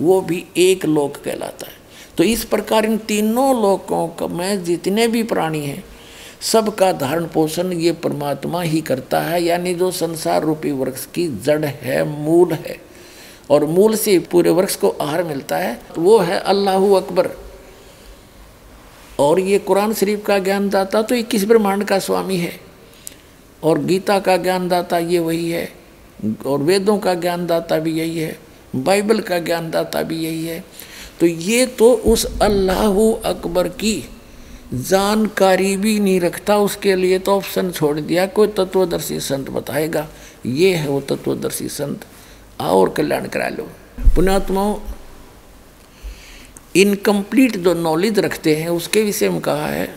वो 0.00 0.20
भी 0.20 0.44
एक 0.56 0.84
लोक 0.86 1.16
कहलाता 1.16 1.66
है। 1.66 1.78
तो 2.18 2.24
इस 2.24 2.44
प्रकार 2.44 2.84
इन 2.84 2.96
तीनों 2.98 3.62
लोकों 3.62 4.06
का 4.08 4.26
में 4.26 4.64
जितने 4.64 5.08
भी 5.08 5.22
प्राणी 5.22 5.64
हैं, 5.66 5.84
सबका 6.42 6.92
धारण 6.92 7.26
पोषण 7.26 7.72
ये 7.72 7.92
परमात्मा 7.92 8.62
ही 8.62 8.80
करता 8.80 9.20
है, 9.20 9.42
यानी 9.42 9.74
जो 9.74 9.90
संसार 9.90 10.42
रूपी 10.42 10.72
वृक्ष 10.72 11.06
की 11.06 11.26
जड़ 11.44 11.64
है, 11.64 12.02
मूल 12.22 12.52
है, 12.52 12.80
और 13.50 13.64
मूल 13.64 13.94
से 13.96 14.18
पूरे 14.18 14.50
वृक्ष 14.50 14.76
को 14.76 14.88
आहार 14.88 15.22
मिलता 15.24 15.56
है, 15.56 15.80
वो 15.98 16.18
है 16.18 16.38
अल्लाह 16.38 16.96
अकबर। 16.96 17.30
और 19.18 19.40
ये 19.40 19.58
कुरान 19.58 19.92
शरीफ 19.94 20.24
का 20.26 20.38
ज्ञान 20.38 20.44
ज्ञानदाता 20.44 21.02
तो 21.02 21.14
इक्कीस 21.14 21.44
ब्रह्मांड 21.44 21.84
का 21.84 21.98
स्वामी 21.98 22.36
है। 22.36 22.69
और 23.62 23.78
गीता 23.78 24.18
का 24.18 24.36
ज्ञानदाता 24.36 24.98
ये 24.98 25.18
वही 25.18 25.50
है, 25.50 25.68
और 26.46 26.58
वेदों 26.60 26.98
का 26.98 27.14
ज्ञानदाता 27.16 27.78
भी 27.78 27.92
यही 27.92 28.18
है, 28.18 28.36
बाइबल 28.76 29.20
का 29.20 29.38
ज्ञानदाता 29.38 30.02
भी 30.02 30.16
यही 30.16 30.46
है। 30.46 30.64
तो 31.20 31.26
ये 31.26 31.66
तो 31.68 31.92
उस 31.92 32.24
अल्लाह 32.42 33.00
अकबर 33.24 33.68
की 33.70 34.04
जानकारी 34.74 35.76
भी 35.76 35.98
नहीं 36.00 36.20
रखता, 36.20 36.56
उसके 36.58 36.94
लिए 36.96 37.18
तो 37.18 37.36
ऑप्शन 37.36 37.70
छोड़ 37.70 37.98
दिया, 38.00 38.26
कोई 38.26 38.48
तत्वदर्शी 38.48 39.20
संत 39.20 39.50
बताएगा, 39.50 40.08
ये 40.46 40.74
है 40.74 40.88
वो 40.88 41.00
तत्वदर्शी 41.00 41.68
संत। 41.68 42.06
आओ 42.60 42.80
और 42.80 42.88
कल्याण 42.88 43.26
करा 43.28 43.48
लो। 43.48 43.68
पुण्यात्माओं 44.14 44.78
इनकम्प्लीट 46.76 47.56
जो 47.56 47.74
नॉलेज 47.74 48.18
रखते 48.18 48.54
हैं, 48.56 48.68
उसके 48.68 49.02
विषय 49.02 49.28
में 49.28 49.40
कहा 49.40 49.66
है 49.66 49.88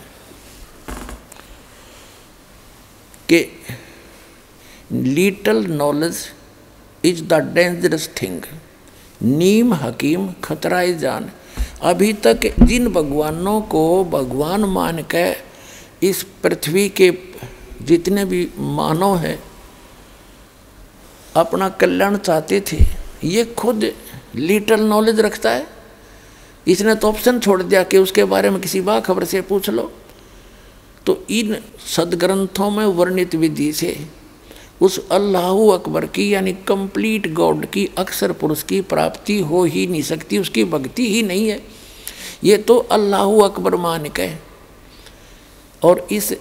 कि 3.28 3.46
little 4.92 5.64
knowledge 5.66 6.16
is 7.04 7.22
the 7.24 7.34
dangerous 7.54 8.08
thing 8.22 8.42
नीम 9.22 9.74
हकीम 9.74 10.28
खतराए 10.44 10.92
जान। 10.94 11.30
अभी 11.82 12.12
तक 12.24 12.40
जिन 12.60 12.88
भगवानों 12.88 13.60
को 13.68 13.82
भगवान 14.04 14.64
मान 14.70 15.02
के 15.14 15.24
इस 16.02 16.22
पृथ्वी 16.42 16.88
के 16.90 17.10
जितने 17.82 18.24
भी 18.24 18.48
मानव 18.58 19.16
हैं, 19.16 19.38
अपना 21.34 21.68
कल्याण 21.70 22.16
चाहते 22.16 22.60
थे, 22.62 22.78
ये 23.24 23.44
खुद 23.54 23.92
लिटल 24.36 24.80
नॉलेज 24.82 25.20
रखता 25.20 25.50
है। 25.50 25.66
इसने 26.66 26.94
तो 26.94 27.08
ऑप्शन 27.08 27.38
छोड़ 27.40 27.62
दिया 27.62 27.82
कि 27.82 27.98
उसके 27.98 28.24
बारे 28.26 28.50
में 28.50 28.60
किसी 28.60 28.80
बा 28.80 28.98
खबर 29.00 29.24
से 29.24 29.40
पूछ 29.42 29.70
लो। 29.70 29.92
तो 31.06 31.22
इन 31.30 31.56
सदग्रंथों 31.86 32.70
में 32.70 32.84
वर्णित 32.86 33.34
विधि 33.34 33.72
से 33.72 33.96
उस 34.80 34.98
अल्लाह 35.08 35.72
अकबर 35.72 36.06
की, 36.06 36.34
यानी 36.34 36.52
कंप्लीट 36.52 37.32
गॉड 37.32 37.66
की, 37.66 37.88
अक्सर 37.98 38.32
पुरुष 38.32 38.62
की 38.62 38.80
प्राप्ति 38.80 39.38
हो 39.40 39.64
ही 39.64 39.86
नहीं 39.86 40.02
सकती, 40.02 40.38
उसकी 40.38 40.64
भक्ति 40.64 41.08
ही 41.08 41.22
नहीं 41.22 41.48
है। 41.48 41.60
ये 42.44 42.56
तो 42.58 42.76
अल्लाह 42.78 43.42
अकबर 43.44 43.76
मान 43.76 44.08
के 44.08 44.30
और 45.82 46.06
इस 46.10 46.32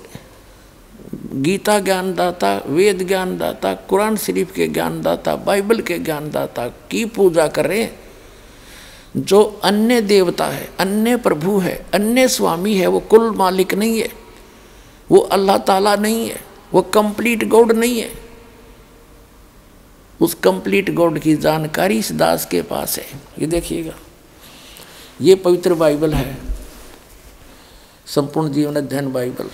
गीता 1.15 1.79
ज्ञानदाता, 1.79 2.55
वेद 2.67 3.07
ज्ञानदाता, 3.07 3.73
कुरान 3.73 4.17
शरीफ 4.17 4.51
के 4.51 4.67
ज्ञानदाता, 4.67 5.35
बाइबल 5.35 5.81
के 5.81 5.97
ज्ञानदाता 5.99 6.67
की 6.91 7.05
पूजा 7.05 7.47
करें 7.47 7.89
जो 9.17 9.43
अन्य 9.63 10.01
देवता 10.01 10.45
है, 10.45 10.69
अन्य 10.79 11.17
प्रभु 11.17 11.57
है, 11.59 11.85
अन्य 11.93 12.27
स्वामी 12.27 12.75
है, 12.75 12.87
वो 12.87 12.99
कुल 12.99 13.29
मालिक 13.31 13.73
नहीं 13.73 13.99
है। 14.01 14.22
वो 15.13 15.19
अल्लाह 15.31 15.57
ताला 15.63 15.95
नहीं 15.97 16.29
है, 16.29 16.39
वो 16.73 16.81
कंप्लीट 16.93 17.43
गॉड 17.49 17.71
नहीं 17.73 17.99
है। 18.01 18.11
उस 20.19 20.33
कंप्लीट 20.43 20.89
गॉड 20.95 21.19
की 21.19 21.35
जानकारी 21.37 21.97
इस 21.99 22.11
दास 22.13 22.45
के 22.45 22.61
पास 22.63 22.97
है। 22.99 23.05
ये 23.39 23.47
देखिएगा, 23.47 23.93
ये 25.21 25.35
पवित्र 25.37 25.73
बाइबल 25.75 26.13
है, 26.13 26.37
संपूर्ण 28.07 28.51
जीवन 28.53 28.75
अध्ययन 28.75 29.11
बाइबल। 29.13 29.49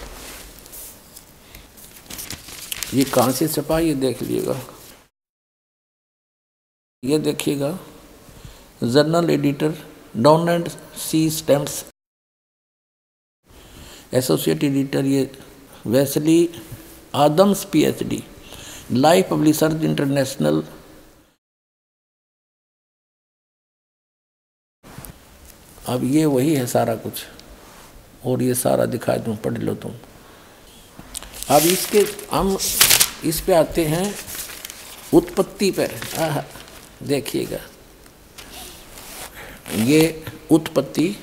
ये 2.94 3.04
कहाँ 3.06 3.32
से 3.32 3.48
छपा 3.48 3.80
ये 3.80 3.94
देख 3.96 4.22
लीजिएगा। 4.22 4.60
ये 7.04 7.20
देखिएगा, 7.20 7.78
general 8.84 9.30
editor 9.30 9.78
Donald 10.50 10.70
C 11.00 11.30
Stamps 11.32 11.84
associate 14.14 14.64
editor 14.64 15.06
J 15.06 15.30
Wesley 15.86 16.50
Adams 17.16 17.64
PhD, 17.66 18.24
life 18.92 19.30
publishers 19.30 19.84
international. 19.84 20.64
अब 25.88 26.04
ये 26.04 26.26
वही 26.26 26.54
है 26.56 26.66
सारा 26.68 26.96
कुछ, 26.96 27.24
और 28.26 28.42
ये 28.44 28.54
सारा 28.56 28.86
दिखा 28.86 29.16
दूँ, 29.18 29.36
पढ़ 29.36 29.58
लो 29.58 29.74
तुम। 29.76 29.92
अब 31.50 31.62
इसके, 31.62 32.06
हम 32.32 32.58
इस 33.26 33.42
पे 33.42 33.54
आते 33.54 33.86
हैं, 33.86 34.14
उत्पत्ति 35.14 35.72
पर। 35.72 36.46
देखिएगा। 37.04 37.60
ये 39.76 40.24
उत्पत्ति, 40.52 41.16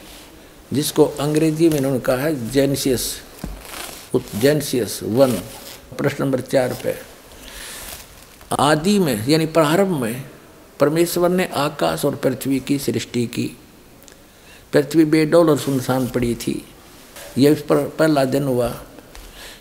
जिसको 0.72 1.04
अंग्रेज़ी 1.04 1.68
में 1.68 1.76
इन्होंने 1.76 2.00
कहा 2.00 2.16
है, 2.16 2.50
जेनसियस। 2.50 3.25
जेनसियस 4.18 5.00
वन, 5.02 5.32
प्रश्न 5.98 6.24
नंबर 6.24 6.40
चार 6.40 6.78
पे। 6.84 6.94
आदि 8.58 8.98
में, 8.98 9.28
यानी 9.28 9.46
प्रारंभ 9.46 10.00
में, 10.02 10.24
परमेश्वर 10.80 11.28
ने 11.28 11.46
आकाश 11.46 12.04
और 12.04 12.16
पृथ्वी 12.16 12.60
की 12.60 12.78
सृष्टि 12.78 13.26
की। 13.26 13.56
पृथ्वी 14.72 15.04
बेडोल 15.04 15.50
और 15.50 15.58
सुनसान 15.58 16.06
पड़ी 16.06 16.34
थी। 16.34 16.64
यह 17.38 17.50
इस 17.50 17.60
पर 17.60 17.76
पहला 17.76 18.24
दिन 18.24 18.42
हुआ। 18.42 18.82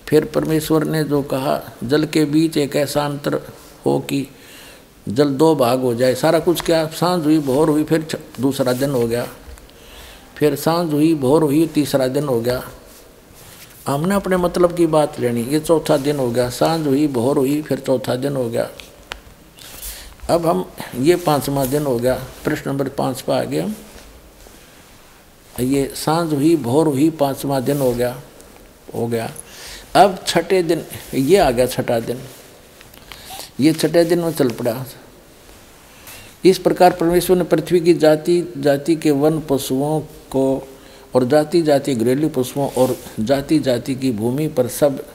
फिर 0.07 0.25
परमेश्वर 0.25 0.83
ने 0.83 1.03
जो 1.03 1.21
कहा, 1.21 1.71
जल 1.83 2.05
के 2.05 2.25
बीच 2.25 2.57
एक 2.57 2.75
ऐसा 2.75 3.05
अंतर 3.05 3.41
हो 3.85 3.99
कि 3.99 4.27
जल 5.09 5.29
दो 5.29 5.55
भाग 5.55 5.81
हो 5.81 5.95
जाए। 5.95 6.15
सारा 6.15 6.39
कुछ 6.39 6.61
क्या? 6.61 6.87
साँझ 6.87 7.23
हुई, 7.23 7.39
भोर 7.39 7.69
हुई, 7.69 7.83
फिर 7.83 8.07
दूसरा 8.39 8.73
दिन 8.73 8.91
हो 8.91 9.07
गया। 9.07 9.27
फिर 10.35 10.55
साँझ 10.55 10.93
हुई, 10.93 11.15
भोर 11.15 11.43
हुई, 11.43 11.67
तीसरा 11.67 12.07
दिन 12.07 12.23
हो 12.23 12.41
गया। 12.41 12.69
हमने 13.87 14.15
अपने 14.15 14.37
मतलब 14.37 14.75
की 14.75 14.85
बात 14.85 15.19
लेनी। 15.19 15.41
ये 15.41 15.59
चौथा 15.59 15.97
दिन 15.97 16.17
हो 16.17 16.31
गया, 16.31 16.49
साँझ 16.49 16.87
हुई, 16.87 17.07
भोर 17.07 17.37
हुई, 17.37 17.61
फिर 17.61 17.79
चौथा 17.79 18.15
दिन 18.15 18.35
हो 18.35 18.49
गया। 18.49 18.69
अब 20.29 20.45
हम, 20.45 20.71
ये 20.95 21.15
पांचवा 21.15 21.65
दिन 21.65 21.85
हो 21.85 21.99
गया, 21.99 22.23
प्रश्न 22.43 22.69
नंबर 22.69 22.89
पाँच 22.89 23.21
पर 23.21 23.33
आ 23.33 23.43
हम 23.43 23.75
ये 25.59 25.93
साँझ 25.95 26.33
हुई, 26.33 26.55
भोर 26.55 26.87
हुई, 26.87 27.09
पांचवा 27.09 27.59
दिन 27.59 27.77
हो 27.77 27.93
गया 27.93 28.21
हो 28.95 29.07
गया। 29.07 29.31
अब 29.95 30.19
छठे 30.27 30.63
दिन, 30.63 30.85
ये 31.13 31.37
आ 31.37 31.51
गया 31.51 31.65
छठा 31.65 31.99
दिन। 31.99 32.19
ये 33.59 33.73
छठे 33.73 34.05
दिन 34.05 34.19
में 34.19 34.33
चल 34.33 34.49
पड़ा। 34.49 34.85
इस 36.45 36.57
प्रकार 36.57 36.91
परमेश्वर 36.91 37.37
ने 37.37 37.43
पृथ्वी 37.43 37.79
की 37.79 37.93
जाति 37.93 38.53
जाति 38.57 38.95
के 38.95 39.11
वन 39.11 39.39
पशुओं 39.39 39.99
को 40.01 40.67
और 41.15 41.25
जाति 41.25 41.61
जाति 41.61 41.95
घरेलू 41.95 42.29
पशुओं 42.29 42.69
और 42.69 42.97
जाति 43.19 43.59
जाति 43.59 43.95
की 43.95 44.11
भूमि 44.11 44.47
पर 44.47 44.67
सब 44.67 45.05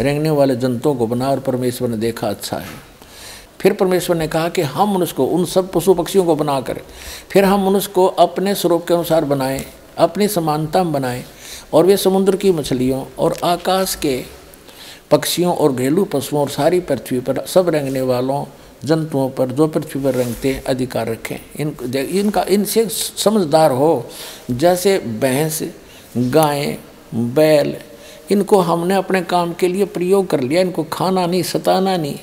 रेंगने 0.00 0.30
वाले 0.30 0.56
जंतुओं 0.56 0.94
को 0.94 1.06
बना 1.06 1.30
और 1.30 1.40
परमेश्वर 1.40 1.88
ने 1.88 1.96
देखा 1.96 2.28
अच्छा 2.28 2.56
है। 2.56 2.68
फिर 3.60 3.72
परमेश्वर 3.72 4.16
ने 4.16 4.28
कहा 4.28 4.48
कि 4.48 4.62
हम 4.62 4.94
मनुष्य 4.94 5.14
को, 5.14 5.26
उन 5.26 5.44
सब 5.44 5.72
पशु 5.72 5.94
पक्षियों 5.94 6.24
को 6.24 6.36
बनाकर 6.36 6.80
फिर 7.30 7.44
हम 7.44 7.66
मनुष्य 7.66 7.92
को 7.94 8.06
अपने 8.06 8.54
स्वरूप 8.54 8.86
के 8.86 8.94
अनुसार 8.94 9.24
बनाएँ, 9.24 9.64
अपनी 9.98 10.28
समानता 10.28 10.84
में 10.84 10.92
बनाएँ 10.92 11.24
और 11.72 11.86
वे 11.86 11.96
समुद्र 11.96 12.36
की 12.36 12.52
मछलियों 12.52 13.04
और 13.18 13.34
आकाश 13.44 13.94
के 13.94 14.24
पक्षियों 15.10 15.54
और 15.54 15.72
घरेलू 15.72 16.04
पशुओं 16.04 16.40
और 16.40 16.48
सारी 16.48 16.80
पृथ्वी 16.80 17.20
पर 17.20 17.46
सब 17.46 17.68
रेंगने 17.68 18.00
वालों 18.00 18.44
जंतुओं 18.84 19.30
पर 19.30 19.46
जो 19.46 19.66
पृथ्वी 19.66 20.02
पर 20.04 20.14
रंगते 20.14 20.48
हैं 20.48 20.64
अधिकार 20.64 21.08
रखें। 21.08 21.36
इन 21.60 21.76
इनका, 21.96 22.42
इनसे 22.48 22.88
समझदार 23.16 23.70
हो, 23.70 24.06
जैसे 24.50 24.98
भैंस, 24.98 25.62
गाय, 26.16 26.78
बैल, 27.14 27.76
इनको 28.30 28.58
हमने 28.58 28.94
अपने 28.94 29.22
काम 29.22 29.52
के 29.52 29.68
लिए 29.68 29.84
प्रयोग 29.84 30.26
कर 30.26 30.40
लिया, 30.40 30.60
इनको 30.60 30.84
खाना 30.84 31.26
नहीं, 31.26 31.42
सताना 31.42 31.96
नहीं। 31.96 32.18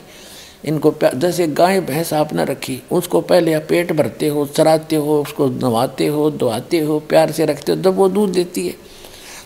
इनको 0.65 0.93
जैसे 1.15 1.47
गाय, 1.47 1.79
भैंस 1.81 2.13
आपने 2.13 2.45
रखी, 2.45 2.81
उसको 2.91 3.21
पहले 3.21 3.53
आप 3.53 3.65
पेट 3.69 3.91
भरते 3.91 4.27
हो, 4.27 4.45
चराते 4.45 4.95
हो, 4.95 5.21
उसको 5.21 5.47
नवाते 5.47 6.07
हो 6.07 6.31
धोआते 6.31 6.79
हो, 6.79 6.99
प्यार 6.99 7.31
से 7.31 7.45
रखते 7.45 7.71
हो 7.71 7.77
जब 7.77 7.95
वो 7.95 8.09
दूध 8.09 8.31
देती 8.31 8.67
है। 8.67 8.75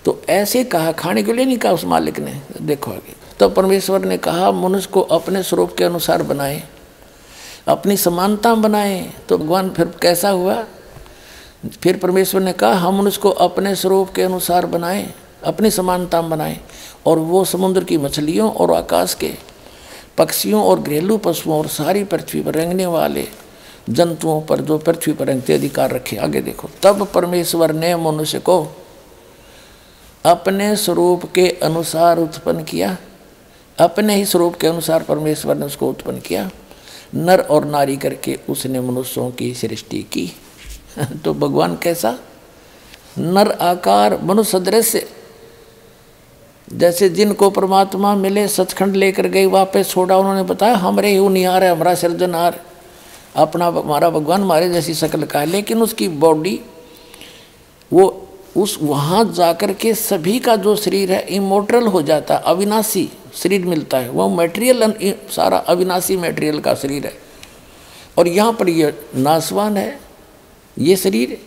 तो 0.05 0.21
ऐसे 0.29 0.63
कहा, 0.63 0.91
खाने 0.91 1.23
के 1.23 1.33
लिए 1.33 1.45
नहीं 1.45 1.57
कहा 1.57 1.71
उस 1.71 1.85
मालिक 1.85 2.19
ने। 2.19 2.41
देखो 2.61 2.91
आगे। 2.91 3.13
तो 3.39 3.49
परमेश्वर 3.49 4.05
ने 4.05 4.17
कहा, 4.17 4.51
मनुष्य 4.51 4.89
को 4.93 5.01
अपने 5.01 5.43
स्वरूप 5.43 5.75
के 5.77 5.83
अनुसार 5.83 6.23
बनाए। 6.23 6.63
अपनी 7.69 7.97
समानता 7.97 8.55
बनाए। 8.55 9.13
तो 9.29 9.37
भगवान 9.37 9.69
फिर 9.69 9.85
कैसा 10.01 10.29
हुआ? 10.29 10.65
फिर 11.81 11.97
परमेश्वर 11.97 12.41
ने 12.41 12.53
कहा, 12.53 12.73
हम 12.73 13.07
उसको 13.07 13.29
अपने 13.29 13.75
स्वरूप 13.75 14.09
के 14.09 14.21
अनुसार 14.23 14.65
बनाएँ, 14.65 15.13
अपनी 15.43 15.71
समानता 15.71 16.21
बनाएँ, 16.21 16.59
और 17.05 17.19
वो 17.19 17.45
समुद्र 17.45 17.83
की 17.83 17.97
मछलियों 17.97 18.51
और 18.51 18.73
आकाश 18.73 19.13
के 19.13 19.33
पक्षियों 20.17 20.63
और 20.63 20.79
घरेलू 20.79 21.17
पशुओं 21.17 21.59
और 21.59 21.67
सारी 21.67 22.03
पृथ्वी 22.03 22.41
पर 22.41 22.53
रेंगने 22.53 22.85
वाले 22.85 23.27
जंतुओं 23.89 24.41
पर 24.41 24.61
जो 24.61 24.77
पृथ्वी 24.77 25.13
पर 25.13 25.27
रंगते 25.27 25.53
अधिकार 25.53 25.91
रखे। 25.91 26.17
आगे 26.17 26.41
देखो, 26.41 26.69
तब 26.83 27.07
परमेश्वर 27.07 27.71
ने 27.71 27.95
मनुष्य 27.95 28.39
को 28.39 28.75
अपने 30.25 30.75
स्वरूप 30.75 31.25
के 31.35 31.49
अनुसार 31.63 32.17
उत्पन्न 32.17 32.63
किया। 32.63 32.97
अपने 33.79 34.15
ही 34.15 34.25
स्वरूप 34.25 34.55
के 34.55 34.67
अनुसार 34.67 35.03
परमेश्वर 35.03 35.55
ने 35.55 35.65
उसको 35.65 35.89
उत्पन्न 35.89 36.19
किया। 36.19 36.49
नर 37.15 37.39
और 37.39 37.65
नारी 37.65 37.97
करके 37.97 38.39
उसने 38.49 38.81
मनुष्यों 38.81 39.31
की 39.31 39.53
सृष्टि 39.53 40.03
की। 40.03 40.33
तो 41.25 41.33
भगवान 41.33 41.77
कैसा? 41.83 42.19
नर 43.17 43.51
आकार 43.51 44.21
मनुष्य 44.21 44.59
दृश्य। 44.59 45.09
जैसे 46.73 47.09
जिनको 47.09 47.49
परमात्मा 47.49 48.15
मिले, 48.15 48.47
सचखंड 48.47 48.95
लेकर 48.95 49.27
गए, 49.27 49.45
वापस 49.45 49.89
छोड़ा, 49.89 50.17
उन्होंने 50.17 50.43
बताया, 50.43 50.75
हमारे 50.75 51.17
ही 51.17 51.29
निहार 51.29 51.63
है 51.63 51.71
हमारा 51.71 51.95
सृजन 51.95 52.17
सृजनहार 52.17 52.61
अपना 53.35 53.65
हमारा 53.65 54.09
भगवान 54.09 54.41
हमारे 54.41 54.69
जैसी 54.69 54.93
शक्ल 54.93 55.23
का 55.23 55.39
है। 55.39 55.45
लेकिन 55.45 55.81
उसकी 55.81 56.07
बॉडी 56.07 56.61
वो 57.93 58.28
उस 58.57 58.77
वहाँ 58.81 59.23
जाकर 59.33 59.73
के 59.73 59.93
सभी 59.93 60.39
का 60.39 60.55
जो 60.55 60.75
शरीर 60.75 61.11
है 61.11 61.19
इमोटरल 61.27 61.87
हो 61.87 62.01
जाता 62.01 62.35
है, 62.35 62.41
अविनाशी 62.41 63.09
शरीर 63.33 63.65
मिलता 63.65 63.97
है। 63.97 64.09
वह 64.09 64.35
मटेरियल 64.35 64.93
सारा 65.31 65.57
अविनाशी 65.57 66.17
मटेरियल 66.17 66.59
का 66.59 66.73
शरीर 66.75 67.05
है। 67.05 67.13
और 68.17 68.27
यहाँ 68.27 68.53
पर 68.53 68.69
यह 68.69 68.93
नासवान 69.15 69.77
है, 69.77 69.99
ये 70.77 70.95
शरीर, 70.95 71.37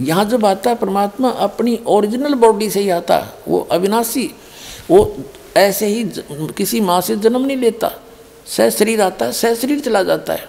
यहाँ 0.00 0.24
जब 0.24 0.46
आता 0.46 0.70
है, 0.70 0.76
परमात्मा 0.76 1.28
अपनी 1.28 1.78
ओरिजिनल 1.86 2.34
बॉडी 2.34 2.70
से 2.70 2.80
ही 2.80 2.90
आता 2.90 3.18
है, 3.18 3.32
वो 3.48 3.68
अविनाशी, 3.72 4.30
वो 4.90 5.16
ऐसे 5.56 5.86
ही 5.86 6.04
किसी 6.56 6.80
माँ 6.80 7.00
से 7.00 7.16
जन्म 7.16 7.44
नहीं 7.46 7.56
लेता। 7.56 7.90
सह 8.46 8.70
शरीर 8.70 9.00
आता 9.00 9.26
है, 9.26 9.32
सह 9.32 9.54
शरीर 9.54 9.80
चला 9.80 10.02
जाता 10.02 10.32
है। 10.32 10.48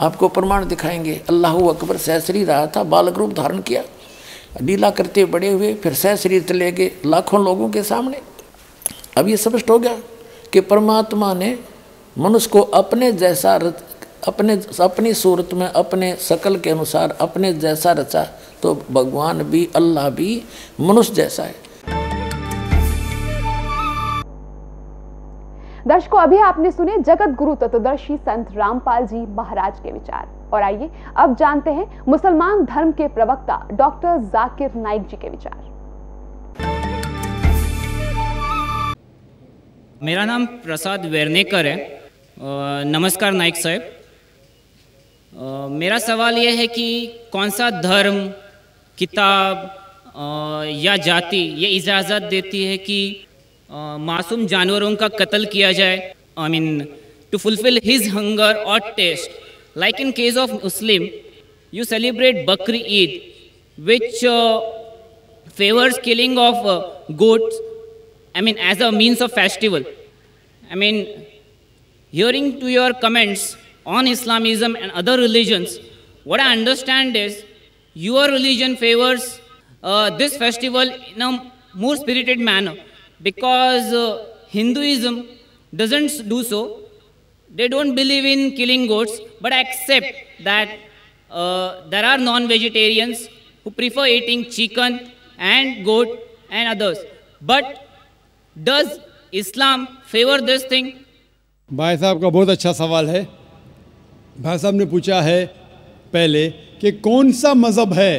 आपको 0.00 0.28
प्रमाण 0.28 0.66
दिखाएँगे, 0.68 1.22
अल्लाह 1.28 1.56
अकबर 1.68 1.96
सह 1.96 2.20
शरीर 2.20 2.50
आया 2.50 2.66
था, 2.66 2.82
बालक 2.82 3.18
रूप 3.18 3.32
धारण 3.32 3.60
किया। 3.60 3.82
लीला 4.62 4.90
करते 4.90 5.24
बड़े 5.24 5.50
हुए, 5.50 5.72
फिर 5.74 5.94
सह 5.94 6.16
शरीर 6.16 6.42
चले 6.42 6.70
गए 6.72 6.90
लाखों 7.06 7.44
लोगों 7.44 7.68
के 7.70 7.82
सामने। 7.82 8.20
अब 9.18 9.28
ये 9.28 9.36
स्पष्ट 9.36 9.70
हो 9.70 9.78
गया 9.78 9.96
कि 10.52 10.60
परमात्मा 10.62 11.32
ने 11.34 11.58
मनुष्य 12.16 12.50
को 12.50 12.60
अपने 12.60 13.10
जैसा 13.12 13.56
रच, 13.56 13.82
अपने, 14.28 14.54
अपनी 14.80 15.12
सूरत 15.14 15.48
में 15.54 15.66
अपने 15.66 16.14
शकल 16.20 16.56
के 16.56 16.70
अनुसार 16.70 17.16
अपने 17.20 17.52
जैसा 17.54 17.92
रचा 17.92 18.26
तो 18.62 18.74
भगवान 18.90 19.42
भी, 19.42 19.68
अल्लाह 19.76 20.08
भी 20.10 20.42
मनुष्य 20.80 21.14
जैसा 21.14 21.42
है। 21.42 21.54
दर्शकों, 25.86 26.20
अभी 26.20 26.38
आपने 26.38 26.70
सुने 26.70 26.96
जगत 26.98 27.36
गुरु 27.38 27.54
तत्वदर्शी 27.54 28.16
संत 28.16 28.48
रामपाल 28.52 29.06
जी 29.06 29.26
महाराज 29.34 29.78
के 29.80 29.92
विचार। 29.92 30.35
और 30.52 30.62
आइए 30.62 30.90
अब 31.16 31.36
जानते 31.36 31.70
हैं 31.70 31.86
मुसलमान 32.08 32.64
धर्म 32.64 32.92
के 32.92 33.08
प्रवक्ता 33.14 33.56
डॉक्टर 33.72 34.18
जाकिर 34.28 34.74
नाइक 34.82 35.02
जी 35.02 35.16
के 35.16 35.28
विचार। 35.28 35.64
मेरा 40.02 40.24
नाम 40.24 40.46
प्रसाद 40.64 41.06
वेरनेकर 41.06 41.66
है। 41.66 41.76
नमस्कार 42.86 43.32
नाइक 43.32 43.56
साहब। 43.56 43.82
मेरा 45.72 45.98
सवाल 45.98 46.38
यह 46.38 46.58
है 46.58 46.66
कि 46.68 46.86
कौन 47.32 47.50
सा 47.50 47.70
धर्म, 47.82 48.18
किताब 48.98 49.54
या 50.76 50.96
जाति 50.98 51.42
ये 51.56 51.68
इजाज़त 51.70 52.22
देती 52.30 52.64
है 52.64 52.76
कि 52.78 52.98
मासूम 54.00 54.46
जानवरों 54.46 54.94
का 54.96 55.08
कत्ल 55.10 55.44
किया 55.46 55.72
जाए? 55.72 55.96
I 56.38 56.48
mean 56.48 56.66
to 57.32 57.38
fulfil 57.38 57.80
his 57.84 58.08
hunger 58.14 58.54
और 58.64 58.80
taste 58.96 59.30
Like 59.82 60.00
in 60.00 60.12
case 60.14 60.36
of 60.36 60.50
Muslim, 60.62 61.02
you 61.70 61.84
celebrate 61.84 62.46
Bakri 62.46 62.80
Eid, 62.98 63.10
which 63.90 64.24
uh, 64.24 64.62
favors 65.60 65.98
killing 66.02 66.38
of 66.38 66.54
uh, 66.74 66.76
goats, 67.14 67.56
I 68.34 68.40
mean, 68.40 68.56
as 68.58 68.80
a 68.80 68.90
means 68.90 69.20
of 69.20 69.32
festival. 69.32 69.84
I 70.70 70.74
mean, 70.74 71.26
hearing 72.10 72.58
to 72.60 72.68
your 72.68 72.94
comments 72.94 73.56
on 73.84 74.06
Islamism 74.06 74.76
and 74.76 74.90
other 74.92 75.16
religions, 75.18 75.78
what 76.24 76.40
I 76.40 76.52
understand 76.52 77.14
is 77.14 77.44
your 77.92 78.24
religion 78.28 78.76
favors 78.76 79.40
uh, 79.82 80.08
this 80.16 80.36
festival 80.38 80.88
in 81.14 81.22
a 81.22 81.52
more 81.74 81.96
spirited 81.96 82.38
manner 82.38 82.74
because 83.22 83.92
uh, 83.92 84.24
Hinduism 84.48 85.26
doesn't 85.74 86.28
do 86.28 86.42
so. 86.42 86.80
They 87.54 87.68
don't 87.68 87.94
believe 87.94 88.24
in 88.24 88.56
killing 88.56 88.86
goats, 88.86 89.18
but 89.46 89.52
I 89.52 89.60
accept 89.60 90.06
that 90.42 90.68
uh, 91.30 91.88
there 91.88 92.04
are 92.04 92.18
non-vegetarians 92.20 93.28
who 93.64 93.70
prefer 93.70 94.06
eating 94.08 94.50
chicken 94.50 95.12
and 95.38 95.84
goat 95.84 96.08
and 96.50 96.68
others. 96.68 96.98
But 97.40 97.86
does 98.56 98.98
Islam 99.32 99.86
favor 100.06 100.38
this 100.40 100.64
thing? 100.64 100.88
भाई 101.70 101.96
साहब 101.96 102.20
का 102.22 102.28
बहुत 102.28 102.48
अच्छा 102.48 102.72
सवाल 102.72 103.08
है 103.08 103.22
भाई 104.40 104.58
साहब 104.58 104.74
ने 104.74 104.84
पूछा 104.86 105.20
है 105.22 105.38
पहले 106.12 106.48
कि 106.80 106.92
कौन 107.06 107.32
सा 107.38 107.54
मज़हब 107.56 107.92
है 107.94 108.12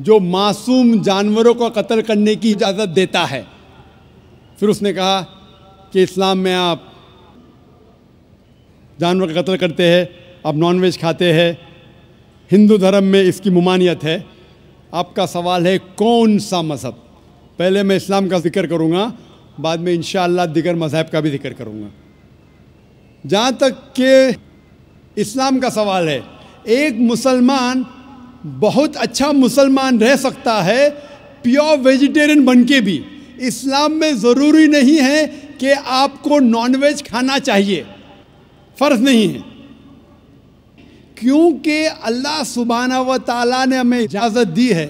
जो 0.00 0.18
मासूम 0.34 1.00
जानवरों 1.04 1.54
को 1.54 1.70
कत्ल 1.78 2.02
करने 2.10 2.36
की 2.36 2.50
इजाज़त 2.50 2.88
देता 3.00 3.24
है 3.32 3.42
फिर 4.60 4.68
उसने 4.68 4.92
कहा 4.92 5.20
कि 5.92 6.02
इस्लाम 6.02 6.38
में 6.38 6.54
आप 6.54 6.92
जानवर 8.98 9.34
का 9.34 9.42
कत्ल 9.42 9.56
करते 9.56 9.88
हैं 9.90 10.17
आप 10.46 10.56
नॉनवेज 10.56 11.00
खाते 11.00 11.32
हैं, 11.32 11.58
हिंदू 12.50 12.78
धर्म 12.78 13.04
में 13.04 13.22
इसकी 13.22 13.50
ममानियत 13.50 14.04
है। 14.04 14.24
आपका 14.94 15.26
सवाल 15.26 15.66
है, 15.66 15.78
कौन 15.78 16.38
सा 16.38 16.62
मज़हब? 16.62 17.04
पहले 17.58 17.82
मैं 17.82 17.96
इस्लाम 17.96 18.28
का 18.28 18.38
ज़िक्र 18.38 18.66
करूँगा, 18.66 19.12
बाद 19.60 19.80
में 19.80 19.92
इन 19.92 20.02
दिगर 20.52 20.76
मज़हब 20.76 21.08
का 21.08 21.20
भी 21.20 21.30
ज़िक्र 21.30 21.52
करूँगा। 21.52 21.90
जहाँ 23.24 23.52
तक 23.52 23.92
कि 23.98 25.20
इस्लाम 25.20 25.58
का 25.58 25.70
सवाल 25.70 26.08
है, 26.08 26.22
एक 26.68 26.98
मुसलमान, 27.00 27.84
बहुत 28.46 28.96
अच्छा 28.96 29.32
मुसलमान 29.32 30.00
रह 30.00 30.16
सकता 30.16 30.60
है 30.62 30.88
प्योर 31.42 31.78
वेजिटेरियन 31.78 32.44
बन 32.44 32.64
के 32.64 32.80
भी। 32.80 33.02
इस्लाम 33.40 33.92
में 33.92 34.16
ज़रूरी 34.16 34.66
नहीं 34.68 34.96
है 34.98 35.26
कि 35.60 35.70
आपको 35.70 36.38
नॉनवेज 36.38 37.02
खाना 37.02 37.38
चाहिए। 37.38 37.84
फ़र्ज़ 38.78 39.02
नहीं 39.02 39.28
है। 39.28 39.42
क्योंकि 41.18 41.84
अल्लाह 41.84 42.42
सुबहाना 42.44 43.00
व 43.00 43.16
ताला 43.20 43.64
ने 43.64 43.76
हमें 43.76 44.00
इजाज़त 44.00 44.48
दी 44.48 44.68
है। 44.70 44.86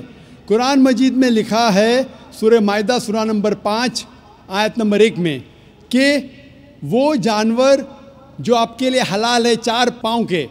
कुरान 0.48 0.82
मजीद 0.82 1.14
में 1.14 1.28
लिखा 1.30 1.68
है 1.70 2.02
सुर 2.32 2.58
मायदा 2.60 2.98
सुरा 2.98 3.24
नंबर 3.24 3.54
पाँच, 3.56 4.04
आयत 4.50 4.78
नंबर 4.78 5.02
एक 5.02 5.18
में, 5.18 5.40
कि 5.90 6.16
वो 6.84 7.16
जानवर 7.18 7.86
जो 8.40 8.54
आपके 8.54 8.90
लिए 8.90 9.02
हलाल 9.02 9.46
है 9.46 9.54
चार 9.58 9.90
पाँव 10.02 10.24
के, 10.24 10.46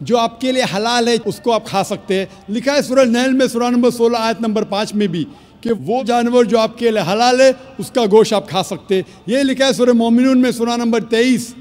जो 0.00 0.16
आपके 0.16 0.52
लिए 0.52 0.62
हलाल 0.64 1.08
है, 1.08 1.16
उसको 1.18 1.50
आप 1.50 1.66
खा 1.68 1.82
सकते 1.82 2.14
हैं। 2.14 2.28
लिखा 2.50 2.72
है 2.72 2.82
सूरज 2.82 3.08
नहल 3.08 3.32
में 3.32 3.46
सुरा 3.48 3.70
नंबर 3.70 3.90
सोलह, 3.90 4.18
आयत 4.18 4.40
नंबर 4.42 4.64
पाँच 4.66 4.94
में 4.94 5.08
भी, 5.08 5.24
कि 5.62 5.72
वो 5.72 6.02
जानवर 6.04 6.46
जो 6.46 6.58
आपके 6.58 6.90
लिए 6.90 7.02
हलाल 7.02 7.40
है, 7.40 7.54
उसका 7.80 8.06
गोश 8.06 8.32
आप 8.32 8.48
खा 8.50 8.62
सकते 8.64 8.96
हैं। 8.96 9.04
ये 9.28 9.42
लिखा 9.42 9.66
है 9.66 9.72
सूर्य 9.72 9.92
मोमिन 9.94 10.38
में 10.38 10.52
सुरा 10.52 10.76
नंबर 10.76 11.02
तेईस 11.04 11.54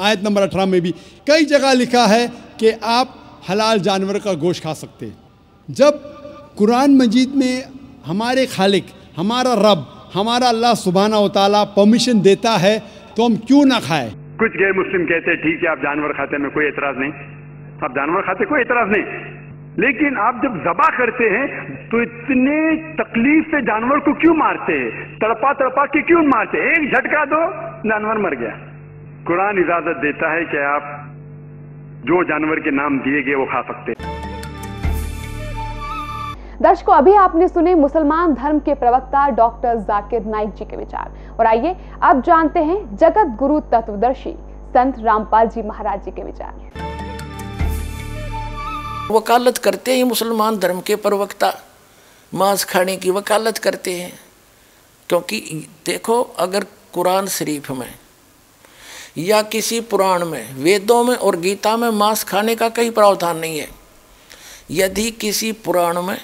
आयत 0.00 0.24
नंबर 0.24 0.42
अठारह 0.42 0.66
में 0.66 0.80
भी 0.80 0.90
कई 1.26 1.44
जगह 1.46 1.72
लिखा 1.74 2.04
है 2.06 2.26
कि 2.60 2.70
आप 2.84 3.14
हलाल 3.48 3.78
जानवर 3.80 4.18
का 4.18 4.32
गोश्त 4.36 4.64
खा 4.64 4.72
सकते 4.74 5.06
हैं। 5.06 5.16
जब 5.68 6.00
कुरान 6.58 6.96
मजीद 6.96 7.32
में 7.36 7.54
हमारे 8.06 8.46
खालिक, 8.46 8.86
हमारा 9.16 9.54
रब, 9.60 9.86
हमारा 10.14 10.48
अल्लाह 10.48 10.74
सुबहाना 10.76 11.26
ताला 11.28 11.62
परमिशन 11.76 12.20
देता 12.20 12.50
है 12.58 12.78
तो 13.16 13.24
हम 13.26 13.36
क्यों 13.48 13.64
ना 13.66 13.78
खाएँ? 13.80 14.10
कुछ 14.38 14.52
गैर 14.52 14.72
मुस्लिम 14.72 15.04
कहते 15.06 15.30
हैं, 15.30 15.38
ठीक 15.38 15.62
है, 15.62 15.70
आप 15.70 15.78
जानवर 15.78 16.12
खाते 16.12 16.38
में 16.38 16.50
कोई 16.50 16.66
एतराज़ 16.66 16.96
नहीं। 16.98 17.12
आप 17.84 17.92
जानवर 17.92 18.22
खाते 18.22 18.44
कोई 18.44 18.60
एतराज़ 18.60 18.90
नहीं। 18.90 19.06
लेकिन 19.78 20.16
आप 20.18 20.40
जब 20.44 20.54
जबा 20.62 20.86
करते 20.96 21.24
हैं 21.24 21.46
तो 21.88 22.02
इतने 22.02 22.54
तकलीफ़ 22.94 23.46
से 23.46 23.60
जानवर 23.62 23.98
को 23.98 24.14
क्यों 24.14 24.34
मारते 24.34 24.72
हैं? 24.72 24.90
तड़पा 25.18 25.52
तड़पा 25.52 25.84
के 25.86 26.02
क्यों 26.02 26.22
मारते 26.28 26.58
हैं? 26.58 26.72
एक 26.72 26.94
झटका 26.94 27.24
दो, 27.24 27.42
जानवर 27.88 28.18
मर 28.18 28.34
गया। 28.36 28.54
कुरान 29.28 29.58
इजाज़त 29.58 29.96
देता 29.96 30.28
है 30.32 30.44
कि 30.44 30.58
आप 30.58 30.84
जो 32.02 32.22
जानवर 32.24 32.60
के 32.60 32.70
नाम 32.70 32.98
दिए 32.98 33.22
गए 33.22 33.34
वो 33.34 33.44
खा 33.44 33.60
सकते 33.62 33.92
हैं। 33.92 34.06
दर्शकों 36.62 36.94
अभी 36.94 37.14
आपने 37.14 37.48
सुने 37.48 37.74
मुसलमान 37.74 38.34
धर्म 38.34 38.58
के 38.58 38.74
प्रवक्ता 38.74 39.28
डॉक्टर 39.30 39.76
जाकिर 39.82 40.24
नाइक 40.26 40.54
जी 40.54 40.64
के 40.64 40.76
विचार। 40.76 41.36
और 41.40 41.46
आइए 41.46 41.76
अब 42.02 42.22
जानते 42.22 42.60
हैं 42.60 42.96
जगत 42.96 43.36
गुरु 43.38 43.60
तत्वदर्शी 43.60 44.34
संत 44.70 44.94
रामपाल 44.98 45.48
जी 45.48 45.62
महाराज 45.62 46.04
जी 46.04 46.10
के 46.10 46.22
विचार। 46.22 46.52
वकालत 49.12 49.58
करते 49.58 49.96
हैं 49.96 50.04
मुसलमान 50.04 50.58
धर्म 50.58 50.80
के 50.80 50.96
प्रवक्ता। 50.96 51.54
मांस 52.32 52.64
खाने 52.64 52.96
की 52.96 53.10
वकालत 53.10 53.58
करते 53.58 53.92
हैं। 53.92 54.12
क्योंकि 55.08 55.66
देखो 55.86 56.22
अगर 56.38 56.64
कुरान 56.94 57.26
शरीफ 57.26 57.70
में 57.70 57.90
या 59.16 59.40
किसी 59.42 59.80
पुराण 59.82 60.24
में, 60.24 60.54
वेदों 60.54 61.02
में 61.04 61.14
और 61.16 61.36
गीता 61.36 61.76
में 61.76 61.88
मांस 61.90 62.24
खाने 62.24 62.54
का 62.54 62.68
कहीं 62.68 62.90
प्रावधान 62.90 63.38
नहीं 63.38 63.58
है। 63.58 63.68
यदि 64.70 65.10
किसी 65.10 65.52
पुराण 65.54 66.02
में 66.02 66.18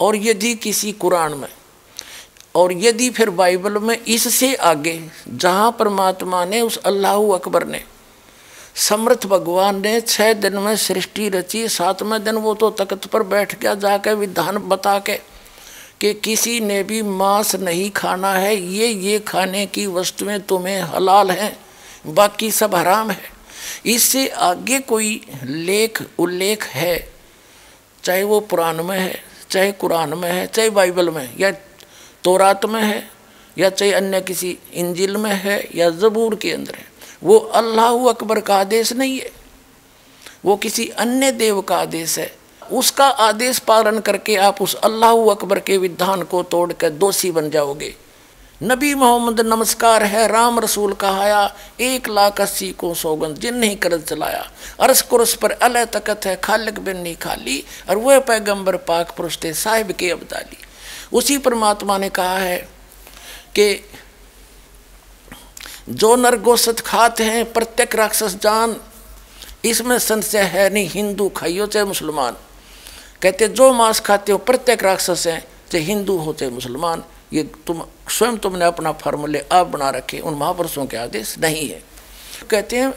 और 0.00 0.16
यदि 0.18 0.54
किसी 0.54 0.92
कुरान 0.94 1.34
में, 1.34 1.48
और 2.54 2.72
यदि 2.74 3.10
फिर 3.10 3.30
बाइबल 3.32 3.78
में 3.78 3.96
इससे 3.98 4.54
आगे 4.54 5.00
जहाँ 5.28 5.70
परमात्मा 5.78 6.44
ने 6.44 6.60
उस 6.60 6.76
अल्लाह 6.78 7.34
अकबर 7.34 7.66
ने, 7.66 7.82
समर्थ 8.80 9.26
भगवान 9.26 9.80
ने 9.82 10.00
छः 10.00 10.32
दिन 10.34 10.56
में 10.58 10.74
सृष्टि 10.76 11.28
रची, 11.28 11.68
सातवें 11.68 12.22
दिन 12.24 12.36
वो 12.36 12.54
तो 12.54 12.70
तख्त 12.70 13.06
पर 13.06 13.22
बैठ 13.24 13.58
गया 13.58 13.74
जाकर 13.76 14.14
विधान 14.14 14.58
बता 14.58 14.98
के 14.98 15.14
कि 16.00 16.12
किसी 16.14 16.58
ने 16.60 16.82
भी 16.82 17.02
मांस 17.02 17.54
नहीं 17.56 17.90
खाना 17.90 18.32
है, 18.32 18.56
ये 18.56 18.86
ये 18.86 19.18
खाने 19.18 19.64
की 19.66 19.86
वस्तुएँ 19.86 20.38
तुम्हें 20.38 20.80
हलाल 20.84 21.30
हैं। 21.30 21.56
बाकी 22.06 22.50
सब 22.50 22.74
हराम 22.74 23.10
है। 23.10 23.34
इससे 23.86 24.28
आगे 24.28 24.78
कोई 24.78 25.20
लेख, 25.44 26.02
उल्लेख 26.18 26.64
है, 26.64 27.08
चाहे 28.04 28.22
वो 28.22 28.40
पुराण 28.40 28.82
में 28.82 28.98
है, 28.98 29.20
चाहे 29.50 29.72
कुरान 29.72 30.14
में 30.14 30.30
है, 30.32 30.46
चाहे 30.46 30.70
बाइबल 30.70 31.10
में, 31.10 31.28
या 31.38 31.50
तोरात 32.24 32.64
में 32.64 32.82
है, 32.82 33.10
या 33.58 33.70
चाहे 33.70 33.92
अन्य 33.92 34.20
किसी 34.20 34.58
इंजिल 34.74 35.16
में 35.16 35.32
है, 35.32 35.68
या 35.74 35.90
ज़बूर 35.90 36.34
के 36.34 36.52
अंदर 36.52 36.74
है, 36.74 36.86
वो 37.22 37.38
अल्लाह 37.38 38.08
अकबर 38.08 38.40
का 38.40 38.56
आदेश 38.56 38.92
नहीं 38.92 39.18
है। 39.18 39.30
वो 40.44 40.56
किसी 40.56 40.88
अन्य 40.88 41.32
देव 41.32 41.60
का 41.60 41.76
आदेश 41.76 42.18
है। 42.18 42.30
उसका 42.72 43.06
आदेश 43.06 43.58
पालन 43.58 43.98
करके 43.98 44.36
आप 44.36 44.62
उस 44.62 44.74
अल्लाह 44.74 45.30
अकबर 45.30 45.58
के 45.58 45.78
विधान 45.78 46.22
को 46.22 46.42
तोड़कर 46.42 46.90
दोषी 46.90 47.30
बन 47.30 47.50
जाओगे। 47.50 47.94
नबी 48.62 48.94
मोहम्मद 48.94 49.40
नमस्कार 49.40 50.02
है, 50.02 50.26
राम 50.28 50.58
रसूल 50.60 50.92
कहाया, 50.92 51.54
एक 51.80 52.08
लाख 52.08 52.40
अस्सी 52.40 52.70
को 52.72 52.94
सौगंध 52.94 53.44
नहीं 53.46 53.76
कर 53.76 53.98
चलाया 54.00 54.50
अरस 54.80 55.02
कुरस 55.02 55.34
पर 55.34 55.50
अल 55.50 55.84
तकत 55.84 56.26
है, 56.26 56.36
खालिक 56.36 56.78
बिन 56.78 56.96
नहीं 56.96 57.16
खाली, 57.16 57.64
और 57.90 57.96
वह 57.96 58.18
पैगंबर 58.18 58.76
पाक 58.76 59.10
पुरुष 59.16 59.38
थे, 59.44 59.52
साहिब 59.52 59.92
के 59.92 60.10
अबदाली। 60.10 60.56
उसी 61.12 61.38
परमात्मा 61.38 61.98
ने 61.98 62.08
कहा 62.08 62.38
है 62.38 62.56
कि 63.54 63.84
जो 65.88 66.16
नर 66.16 66.36
गोसत 66.36 66.80
खाते 66.80 67.24
हैं, 67.24 67.52
प्रत्येक 67.52 67.94
राक्षस 67.94 68.36
जान, 68.42 68.76
इसमें 69.64 69.98
संशय 69.98 70.42
है 70.42 70.70
नहीं, 70.70 70.88
हिंदू 70.88 71.28
खाइयो 71.28 71.66
चाहे 71.66 71.84
मुसलमान। 71.84 72.36
कहते, 73.22 73.48
जो 73.48 73.72
मांस 73.72 74.00
खाते 74.00 74.32
हो, 74.32 74.38
प्रत्येक 74.38 74.82
राक्षस 74.82 75.26
हैं, 75.26 75.44
चाहे 75.72 75.84
हिंदू 75.84 76.16
हो 76.16 76.32
चाहे 76.32 76.50
मुसलमान। 76.52 77.04
ये 77.32 77.42
तुम, 77.66 77.82
स्वयं 78.10 78.36
तुमने 78.36 78.64
अपना 78.64 78.92
फार्मूले 78.92 79.44
आप 79.52 79.66
बना 79.66 79.90
रखे, 79.90 80.18
उन 80.20 80.34
महापुरुषों 80.34 80.86
के 80.86 80.96
आदेश 80.96 81.38
नहीं 81.38 81.68
है। 81.68 81.82
कहते 82.50 82.76
हैं, 82.76 82.94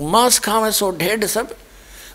मांस 0.00 0.38
खावे 0.38 0.72
सो 0.72 0.90
ढेढ़ 0.90 1.24
सब, 1.24 1.54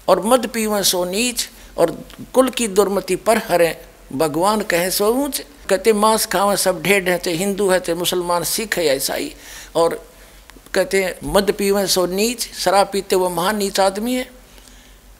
और 0.07 0.25
मद 0.25 0.47
पीवे 0.47 0.83
सो 0.83 1.05
नीच, 1.05 1.49
और 1.77 2.05
कुल 2.33 2.49
की 2.49 2.67
दुर्मति 2.67 3.15
पर 3.15 3.37
हरे, 3.37 3.81
भगवान 4.13 4.61
कहे 4.61 4.91
सो 4.91 5.09
ऊंच। 5.09 5.43
कहते 5.69 5.93
मांस 5.93 6.25
खावे 6.25 6.57
सब 6.57 6.81
ढेढ़ 6.83 7.09
है 7.09 7.17
चाहे 7.17 7.37
हिंदू 7.37 7.69
है 7.69 7.79
चाहे 7.79 7.99
मुसलमान, 7.99 8.43
सिख 8.43 8.77
है 8.77 8.95
ईसाई। 8.95 9.33
और 9.75 10.07
कहते 10.73 11.17
मद 11.23 11.51
पीवे 11.51 11.87
सो 11.87 12.05
नीच, 12.05 12.53
शराब 12.53 12.89
पीते 12.93 13.15
वो 13.15 13.29
महान 13.29 13.57
नीच 13.57 13.79
आदमी 13.79 14.15
है। 14.15 14.29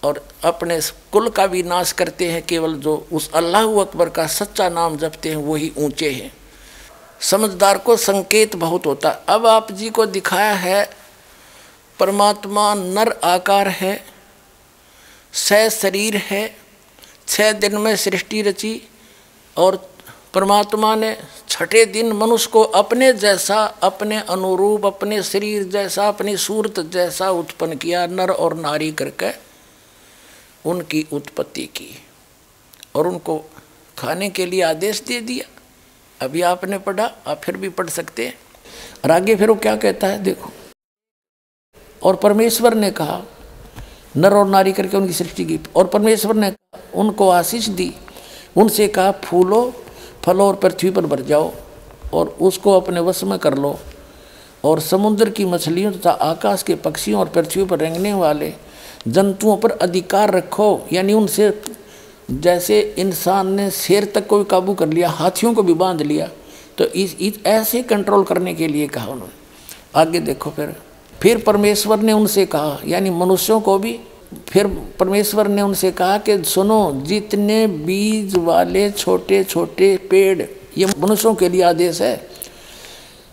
और 0.06 0.22
अपने 0.44 0.80
कुल 1.12 1.30
का 1.30 1.48
भी 1.48 1.64
नाश 1.64 1.92
करते 1.92 2.32
हैं, 2.32 2.42
केवल 2.46 2.74
जो 2.76 2.96
उस 3.14 3.32
अल्लाह 3.32 3.64
अकबर 3.82 4.10
का 4.10 4.28
सच्चा 4.28 4.70
नाम 4.70 4.98
जपते 4.98 5.30
हैं, 5.30 5.36
वही 5.36 5.72
ऊँचे 5.78 6.10
हैं। 6.12 6.32
समझदार 7.22 7.78
को 7.78 7.96
संकेत 7.98 8.56
बहुत 8.56 8.86
होता। 8.86 9.10
है 9.10 9.24
अब 9.30 9.46
आप 9.46 9.72
जी 9.72 9.90
को 9.90 10.06
दिखाया 10.06 10.54
है, 10.54 10.90
परमात्मा 12.00 12.74
नर 12.74 13.12
आकार 13.24 13.68
है, 13.68 14.04
सह 15.34 15.70
शरीर 15.70 16.16
है 16.16 16.58
छः 17.28 17.52
दिन 17.52 17.78
में 17.78 17.96
सृष्टि 17.96 18.42
रची, 18.42 18.82
और 19.58 19.76
परमात्मा 20.34 20.96
ने 20.96 21.18
छठे 21.50 21.86
दिन 21.86 22.12
मनुष्य 22.14 22.50
को 22.54 22.62
अपने 22.76 23.12
जैसा, 23.14 23.64
अपने 23.84 24.18
अनुरूप, 24.20 24.86
अपने 24.86 25.24
शरीर 25.24 25.64
जैसा, 25.64 26.08
अपनी 26.08 26.38
सूरत 26.38 26.80
जैसा 26.80 27.30
उत्पन्न 27.32 27.76
किया, 27.76 28.06
नर 28.08 28.32
और 28.32 28.54
नारी 28.54 28.92
करके। 28.92 29.30
उनकी 30.66 31.08
उत्पत्ति 31.14 31.66
की 31.66 32.04
और 32.96 33.08
उनको 33.08 33.46
खाने 33.98 34.30
के 34.30 34.46
लिए 34.46 34.62
आदेश 34.62 35.02
दे 35.02 35.22
दिया। 35.22 35.62
अभी 36.26 36.42
आपने 36.42 36.78
पढ़ा, 36.78 37.12
आप 37.28 37.42
फिर 37.44 37.58
भी 37.58 37.70
पढ़ 37.70 37.90
सकते 37.90 38.28
हैं। 38.28 38.36
और 39.06 39.12
आगे 39.12 39.36
फिर 39.36 39.50
वो 39.50 39.56
क्या 39.56 39.76
कहता 39.76 40.08
है, 40.08 40.24
देखो। 40.24 40.50
और 42.04 42.16
परमेश्वर 42.16 42.74
ने 42.74 42.92
कहा, 42.92 43.22
नर 44.18 44.34
और 44.34 44.48
नारी 44.48 44.74
करके 44.74 44.98
उनकी 44.98 45.14
सृष्टि 45.14 45.46
की। 45.46 45.60
और 45.76 45.88
परमेश्वर 45.88 46.36
ने 46.36 46.54
उनको 46.96 47.30
आशीष 47.30 47.68
दी। 47.68 47.96
उनसे 48.58 48.88
कहा, 48.88 49.12
फूलो, 49.12 49.74
फलो 50.24 50.48
और 50.48 50.56
पृथ्वी 50.56 50.90
पर 50.90 51.06
भर 51.06 51.22
जाओ 51.22 51.54
और 52.14 52.28
उसको 52.28 52.80
अपने 52.80 53.00
वश 53.00 53.24
में 53.24 53.40
कर 53.40 53.54
लो। 53.58 53.80
और 54.64 54.80
समुद्र 54.80 55.30
की 55.30 55.46
मछलियों 55.46 55.92
तथा 55.92 56.12
आकाश 56.12 56.64
के 56.64 56.76
पक्षियों 56.76 57.20
और 57.20 57.30
पृथ्वी 57.30 57.66
पर 57.66 57.80
रेंगने 57.80 58.14
वाले 58.14 58.54
जंतुओं 59.08 59.58
पर 59.58 59.72
अधिकार 59.72 60.34
रखो 60.34 60.88
यानी 60.94 61.14
उनसे 61.14 61.62
जैसे 62.32 62.96
इंसान 62.98 63.54
ने 63.54 63.72
शेर 63.72 64.06
तक 64.06 64.28
को 64.28 64.38
भी 64.38 64.46
काबू 64.46 64.74
कर 64.74 64.88
लिया 64.88 65.10
हाथियों 65.10 65.54
को 65.54 65.64
भी 65.64 65.74
बाँध 65.74 66.02
लिया 66.02 66.30
तो 66.78 66.86
इस, 66.86 67.16
इस 67.22 67.34
ऐसे 67.46 67.84
कंट्रोल 67.84 68.24
करने 68.24 68.54
के 68.54 68.68
लिए 68.68 68.88
कहा 68.88 69.08
उन्होंने। 69.08 69.34
आगे 69.96 70.20
देखो 70.20 70.50
फिर। 70.50 70.76
फिर 71.22 71.38
परमेश्वर 71.38 72.00
ने 72.00 72.14
उनसे 72.14 72.46
कहा 72.46 72.82
यानी 72.88 73.10
मनुष्यों 73.10 73.62
को 73.62 73.80
भी 73.80 74.00
फिर 74.50 74.68
परमेश्वर 75.00 75.48
ने 75.48 75.62
उनसे 75.62 75.92
कहा 75.92 76.18
कि 76.18 76.44
सुनो 76.44 77.02
जितने 77.06 77.68
बीज 77.68 78.36
वाले 78.36 78.92
छोटे 78.92 79.44
छोटे 79.44 79.98
पेड़ 79.98 80.44
ये 80.78 80.86
मनुष्यों 81.00 81.36
के 81.36 81.50
लिए 81.50 81.62
आदेश 81.62 82.02
है 82.02 82.30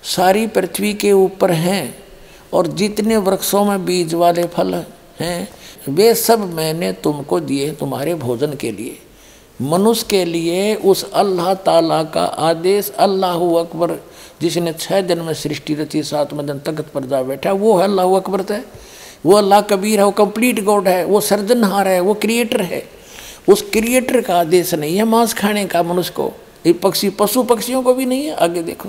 सारी 0.03 0.47
पृथ्वी 0.47 0.94
के 0.94 1.12
ऊपर 1.12 1.51
हैं 1.51 2.05
और 2.53 2.66
जितने 2.66 3.16
वृक्षों 3.16 3.65
में 3.65 3.85
बीज 3.85 4.15
वाले 4.15 4.44
फल 4.44 4.85
हैं 5.20 5.49
वे 5.87 6.15
सब 6.15 6.53
मैंने 6.55 6.93
तुमको 6.95 7.41
दिए 7.41 7.71
तुम्हारे 7.73 8.15
भोजन 8.17 8.55
के 8.55 8.71
लिए। 8.73 8.99
मनुष्य 9.61 10.07
के 10.11 10.25
लिए 10.25 10.75
उस 10.75 11.11
अल्लाह 11.13 11.53
ताला 11.57 12.03
का 12.05 12.25
आदेश, 12.25 12.91
अल्लाह 12.91 13.41
अकबर, 13.59 13.99
जिसने 14.41 14.73
छः 14.73 15.01
दिन 15.01 15.21
में 15.21 15.33
सृष्टि 15.35 15.75
रची, 15.75 16.03
सातवें 16.03 16.47
दिन 16.47 16.59
तख्त 16.61 16.93
पर 16.95 17.07
जा 17.07 17.23
बैठा, 17.23 17.53
वो 17.53 17.77
है 17.77 17.85
अल्लाह 17.85 18.17
अकबर 18.17 18.53
है 18.53 18.65
वो 19.27 19.33
अल्लाह 19.33 19.61
कबीर 19.63 19.99
है, 19.99 20.05
वो 20.05 20.11
कंप्लीट 20.13 20.63
गॉड 20.65 20.89
है, 20.89 21.05
वो 21.05 21.21
सर्जनहार 21.21 21.89
है, 21.89 22.01
वो 22.01 22.15
क्रिएटर 22.15 22.61
है। 22.63 22.83
उस 23.49 23.63
क्रिएटर 23.71 24.21
का 24.21 24.39
आदेश 24.41 24.73
नहीं 24.75 24.97
है 24.97 25.05
मांस 25.05 25.35
खाने 25.35 25.65
का 25.67 25.83
मनुष्य 25.83 26.13
को। 26.13 26.33
ये 26.67 26.73
पक्षी, 26.73 27.11
पशु 27.11 27.43
पक्षियों 27.43 27.83
को 27.83 27.95
भी 27.95 28.07
नहीं 28.07 28.25
है, 28.27 28.35
आगे 28.37 28.63
देखो। 28.63 28.89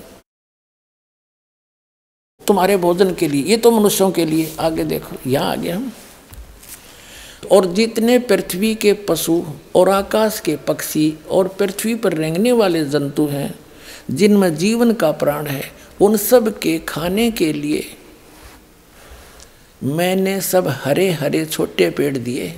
तुम्हारे 2.42 2.78
भोजन 2.78 3.14
के 3.14 3.28
लिए, 3.28 3.44
ये 3.44 3.58
तो 3.58 3.72
मनुष्यों 3.72 4.10
के 4.12 4.26
लिए, 4.26 4.56
आगे 4.60 4.84
देखो, 4.84 5.16
यहाँ 5.30 5.52
आगे 5.52 5.72
हम 5.72 5.92
और 7.44 7.66
जितने 7.66 8.18
पृथ्वी 8.20 8.74
के 8.76 8.94
पशु 9.08 9.44
और 9.76 9.90
आकाश 9.90 10.40
के 10.40 10.56
पक्षी 10.58 11.14
और 11.30 11.48
पृथ्वी 11.48 11.96
पर 11.96 12.14
रेंगने 12.14 12.52
वाले 12.52 12.84
जंतु 12.86 13.26
हैं, 13.26 13.54
जिनमें 14.12 14.56
जीवन 14.56 14.94
का 14.94 15.12
प्राण 15.12 15.46
है, 15.46 15.64
उन 16.02 16.18
सब 16.18 16.58
के 16.60 16.78
खाने 16.80 17.30
के 17.32 17.52
लिए 17.54 17.86
मैंने 19.84 20.40
सब 20.42 20.68
हरे 20.68 21.10
हरे 21.12 21.46
छोटे 21.46 21.90
पेड़ 21.90 22.18
दिए 22.18 22.54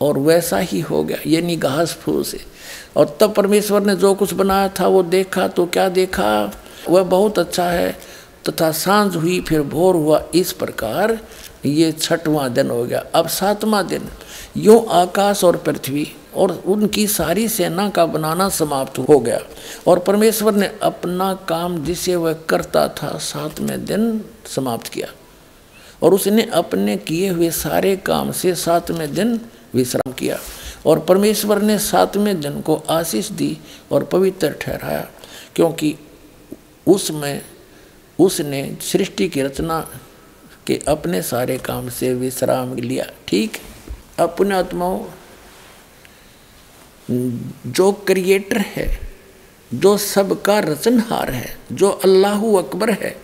और 0.00 0.18
वैसा 0.18 0.58
ही 0.58 0.80
हो 0.80 1.02
गया, 1.04 1.18
यानी 1.26 1.56
घास 1.56 1.92
फूस 1.92 2.30
से 2.30 2.40
और 2.96 3.16
तब 3.20 3.34
परमेश्वर 3.34 3.82
ने 3.82 3.96
जो 3.96 4.14
कुछ 4.14 4.34
बनाया 4.34 4.68
था, 4.68 4.86
वो 4.86 5.02
देखा 5.02 5.48
तो 5.48 5.66
क्या 5.66 5.88
देखा? 5.88 6.52
वह 6.88 7.02
बहुत 7.02 7.38
अच्छा 7.38 7.68
है, 7.70 7.90
तथा 8.48 8.70
साँझ 8.72 9.16
हुई, 9.16 9.40
फिर 9.40 9.62
भोर 9.62 9.94
हुआ। 9.94 10.22
इस 10.34 10.52
प्रकार 10.52 11.18
ये 11.66 11.92
छठवां 11.92 12.52
दिन 12.54 12.70
हो 12.70 12.84
गया। 12.84 13.04
अब 13.14 13.28
सातवां 13.28 13.86
दिन, 13.86 14.08
यूँ 14.56 14.86
आकाश 14.86 15.44
और 15.44 15.56
पृथ्वी 15.56 16.12
और 16.36 16.62
उनकी 16.66 17.06
सारी 17.06 17.48
सेना 17.48 17.88
का 17.88 18.06
बनाना 18.06 18.48
समाप्त 18.48 18.98
हो 18.98 19.18
गया 19.18 19.40
और 19.86 19.98
परमेश्वर 19.98 20.54
ने 20.54 20.70
अपना 20.82 21.34
काम 21.34 21.84
जिसे 21.84 22.16
वह 22.16 22.32
करता 22.32 22.88
था 22.88 23.18
सातवें 23.18 23.84
दिन 23.84 24.24
समाप्त 24.46 24.88
किया 24.88 25.08
और 26.02 26.14
उसने 26.14 26.42
अपने 26.42 26.96
किए 26.96 27.28
हुए 27.28 27.50
सारे 27.50 27.96
काम 27.96 28.32
से 28.32 28.54
सातवें 28.54 29.14
दिन 29.14 29.40
विश्राम 29.74 30.12
किया 30.12 30.38
और 30.86 31.00
परमेश्वर 31.00 31.62
ने 31.62 31.78
सातवें 31.78 32.40
दिन 32.40 32.60
को 32.60 32.82
आशीष 32.90 33.28
दी 33.28 33.58
और 33.92 34.04
पवित्र 34.04 34.50
ठहराया 34.50 35.08
क्योंकि 35.54 35.94
उसमें, 36.86 37.42
उसने 38.18 38.78
सृष्टि 38.80 39.28
की 39.28 39.42
रचना 39.42 39.88
के 40.66 40.80
अपने 40.88 41.22
सारे 41.22 41.58
काम 41.58 41.88
से 41.88 42.14
विश्राम 42.14 42.76
लिया। 42.76 43.06
ठीक? 43.28 43.58
अपने 44.18 44.54
आत्माओं 44.54 45.04
जो 47.66 47.92
क्रिएटर 47.92 48.58
है, 48.58 49.00
जो 49.74 49.96
सबका 49.96 50.58
रचनहार 50.58 51.30
है, 51.30 51.56
जो 51.72 51.88
अल्लाह 51.88 52.38
अकबर 52.38 52.90
है, 52.90 53.16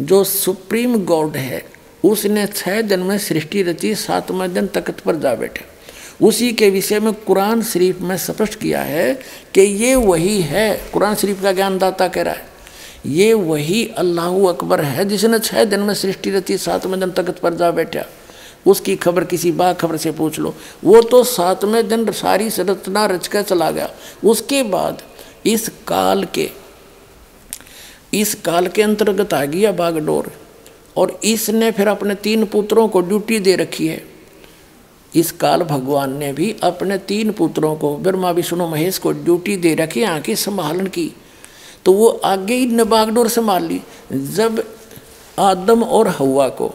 जो 0.00 0.24
सुप्रीम 0.24 1.04
गॉड 1.04 1.36
है, 1.36 1.64
उसने 2.04 2.46
छः 2.46 2.80
दिन 2.80 3.00
में 3.00 3.18
सृष्टि 3.18 3.62
रची, 3.62 3.94
सातवें 3.94 4.54
दिन 4.54 4.66
तख्त 4.66 5.00
पर 5.00 5.16
जा 5.16 5.34
बैठे। 5.34 5.60
उसी 6.22 6.52
के 6.52 6.70
विषय 6.70 7.00
में 7.00 7.12
कुरान 7.12 7.62
शरीफ 7.62 8.00
में 8.00 8.16
स्पष्ट 8.16 8.54
किया 8.54 8.82
है 8.82 9.14
कि 9.54 9.60
ये 9.60 9.94
वही 9.94 10.42
है। 10.42 10.90
कुरान 10.92 11.14
शरीफ 11.14 11.42
का 11.42 11.52
ज्ञानदाता 11.52 12.08
कह 12.08 12.22
रहा 12.22 12.34
है। 12.34 12.49
ये 13.06 13.32
वही 13.34 13.84
अल्लाह 13.98 14.48
अकबर 14.48 14.80
है 14.80 15.04
जिसने 15.04 15.38
छः 15.38 15.64
दिन 15.64 15.80
में 15.80 15.94
सृष्टि 15.94 16.30
रची, 16.30 16.58
सातवें 16.58 17.00
दिन 17.00 17.10
तख्त 17.10 17.38
पर 17.38 17.54
जा 17.54 17.70
बैठा। 17.70 18.04
उसकी 18.66 18.96
खबर 18.96 19.24
किसी 19.24 19.52
बा 19.52 19.72
खबर 19.72 19.96
से 19.96 20.10
पूछ 20.10 20.38
लो। 20.38 20.54
वो 20.84 21.00
तो 21.02 21.24
सातवें 21.24 21.88
दिन 21.88 22.10
सारी 22.12 22.50
संरचना 22.50 23.06
रच 23.06 23.26
कर 23.26 23.42
चला 23.42 23.70
गया। 23.70 23.90
उसके 24.24 24.62
बाद 24.62 25.02
इस 25.46 25.68
काल 25.88 26.24
के, 26.24 26.50
इस 28.14 28.34
काल 28.34 28.66
के 28.66 28.82
अंतर्गत 28.82 29.34
आ 29.34 29.44
गया 29.44 29.72
बागडोर। 29.72 30.32
और 30.96 31.20
इसने 31.24 31.70
फिर 31.70 31.88
अपने 31.88 32.14
तीन 32.14 32.44
पुत्रों 32.44 32.88
को 32.88 33.00
ड्यूटी 33.00 33.38
दे 33.38 33.56
रखी 33.56 33.86
है। 33.86 34.02
इस 35.16 35.32
काल 35.32 35.62
भगवान 35.62 36.16
ने 36.18 36.32
भी 36.32 36.56
अपने 36.62 36.98
तीन 36.98 37.30
पुत्रों 37.32 37.76
को, 37.76 37.96
ब्रह्मा, 37.96 38.30
विष्णु, 38.30 38.66
महेश 38.66 38.98
को 38.98 39.12
ड्यूटी 39.12 39.56
दे 39.56 39.74
रखी 39.74 40.04
की 40.20 40.36
संभालन 40.36 40.86
की। 40.86 41.12
तो 41.84 41.92
वो 41.92 42.08
आगे 42.08 42.54
ही 42.54 42.66
ने 42.66 42.84
बागडोर 42.84 43.28
संभाल 43.28 43.64
ली। 43.64 43.80
जब 44.12 44.64
आदम 45.38 45.82
और 45.82 46.08
हवा 46.08 46.48
को 46.48 46.72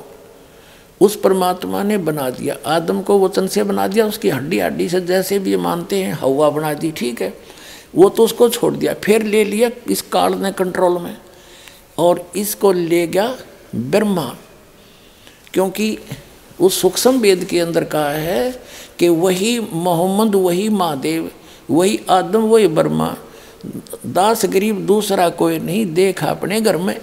उस 1.01 1.15
परमात्मा 1.15 1.83
ने 1.83 1.97
बना 1.97 2.29
दिया, 2.29 2.57
आदम 2.65 3.01
को 3.01 3.19
वचन 3.19 3.47
से 3.47 3.63
बना 3.63 3.87
दिया, 3.87 4.05
उसकी 4.05 4.29
हड्डी 4.29 4.59
हड्डी 4.59 4.89
से 4.89 5.01
जैसे 5.01 5.39
भी 5.39 5.55
मानते 5.55 6.03
हैं, 6.03 6.13
हवा 6.13 6.49
बना 6.49 6.73
दी, 6.73 6.91
ठीक 6.91 7.21
है। 7.21 7.33
वो 7.95 8.09
तो 8.09 8.23
उसको 8.23 8.49
छोड़ 8.49 8.73
दिया, 8.73 8.93
फिर 8.93 9.23
ले 9.23 9.43
लिया 9.43 9.69
इस 9.87 10.01
काल 10.01 10.33
ने 10.33 10.51
कंट्रोल 10.51 11.01
में 11.01 11.17
और 11.97 12.31
इसको 12.35 12.71
ले 12.71 13.07
गया 13.07 13.37
ब्रह्मा। 13.75 14.35
क्योंकि 15.53 15.97
उस 16.61 16.81
सूक्ष्म 16.81 17.19
वेद 17.19 17.43
के 17.43 17.59
अंदर 17.59 17.83
कहा 17.83 18.09
है 18.09 18.61
कि 18.99 19.09
वही 19.09 19.59
मोहम्मद, 19.73 20.35
वही 20.35 20.69
महादेव, 20.69 21.31
वही 21.71 21.99
आदम, 22.09 22.41
वही 22.41 22.67
ब्रह्मा 22.67 23.15
दास 24.05 24.45
गरीब 24.45 24.85
दूसरा 24.85 25.29
कोई 25.29 25.59
नहीं, 25.59 25.93
देखा 25.93 26.27
अपने 26.27 26.61
घर 26.61 26.77
में। 26.77 26.99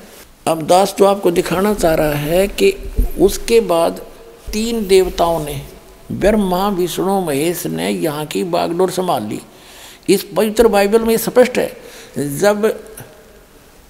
अब 0.47 0.63
दास 0.63 0.95
जो 0.99 1.05
आपको 1.05 1.31
दिखाना 1.31 1.75
चाह 1.75 1.95
रहा 1.95 2.13
है 2.13 2.47
कि 2.49 2.75
उसके 3.21 3.61
बाद 3.61 4.01
तीन 4.53 4.87
देवताओं 4.87 5.45
ने, 5.45 5.63
ब्रह्मा, 6.13 6.69
विष्णु, 6.69 7.21
महेश 7.21 7.67
ने 7.67 7.91
यहाँ 7.91 8.27
की 8.27 8.45
बागडोर 8.45 8.91
संभाल 8.91 9.23
ली। 9.23 9.41
इस 10.09 10.23
पवित्र 10.37 10.69
बाइबल 10.69 11.03
में 11.03 11.17
स्पष्ट 11.17 11.59
है, 11.59 11.77
जब 12.39 12.81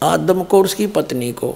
आदम 0.03 0.43
को 0.43 0.59
और 0.59 0.65
उसकी 0.65 0.87
पत्नी 0.87 1.33
को, 1.33 1.55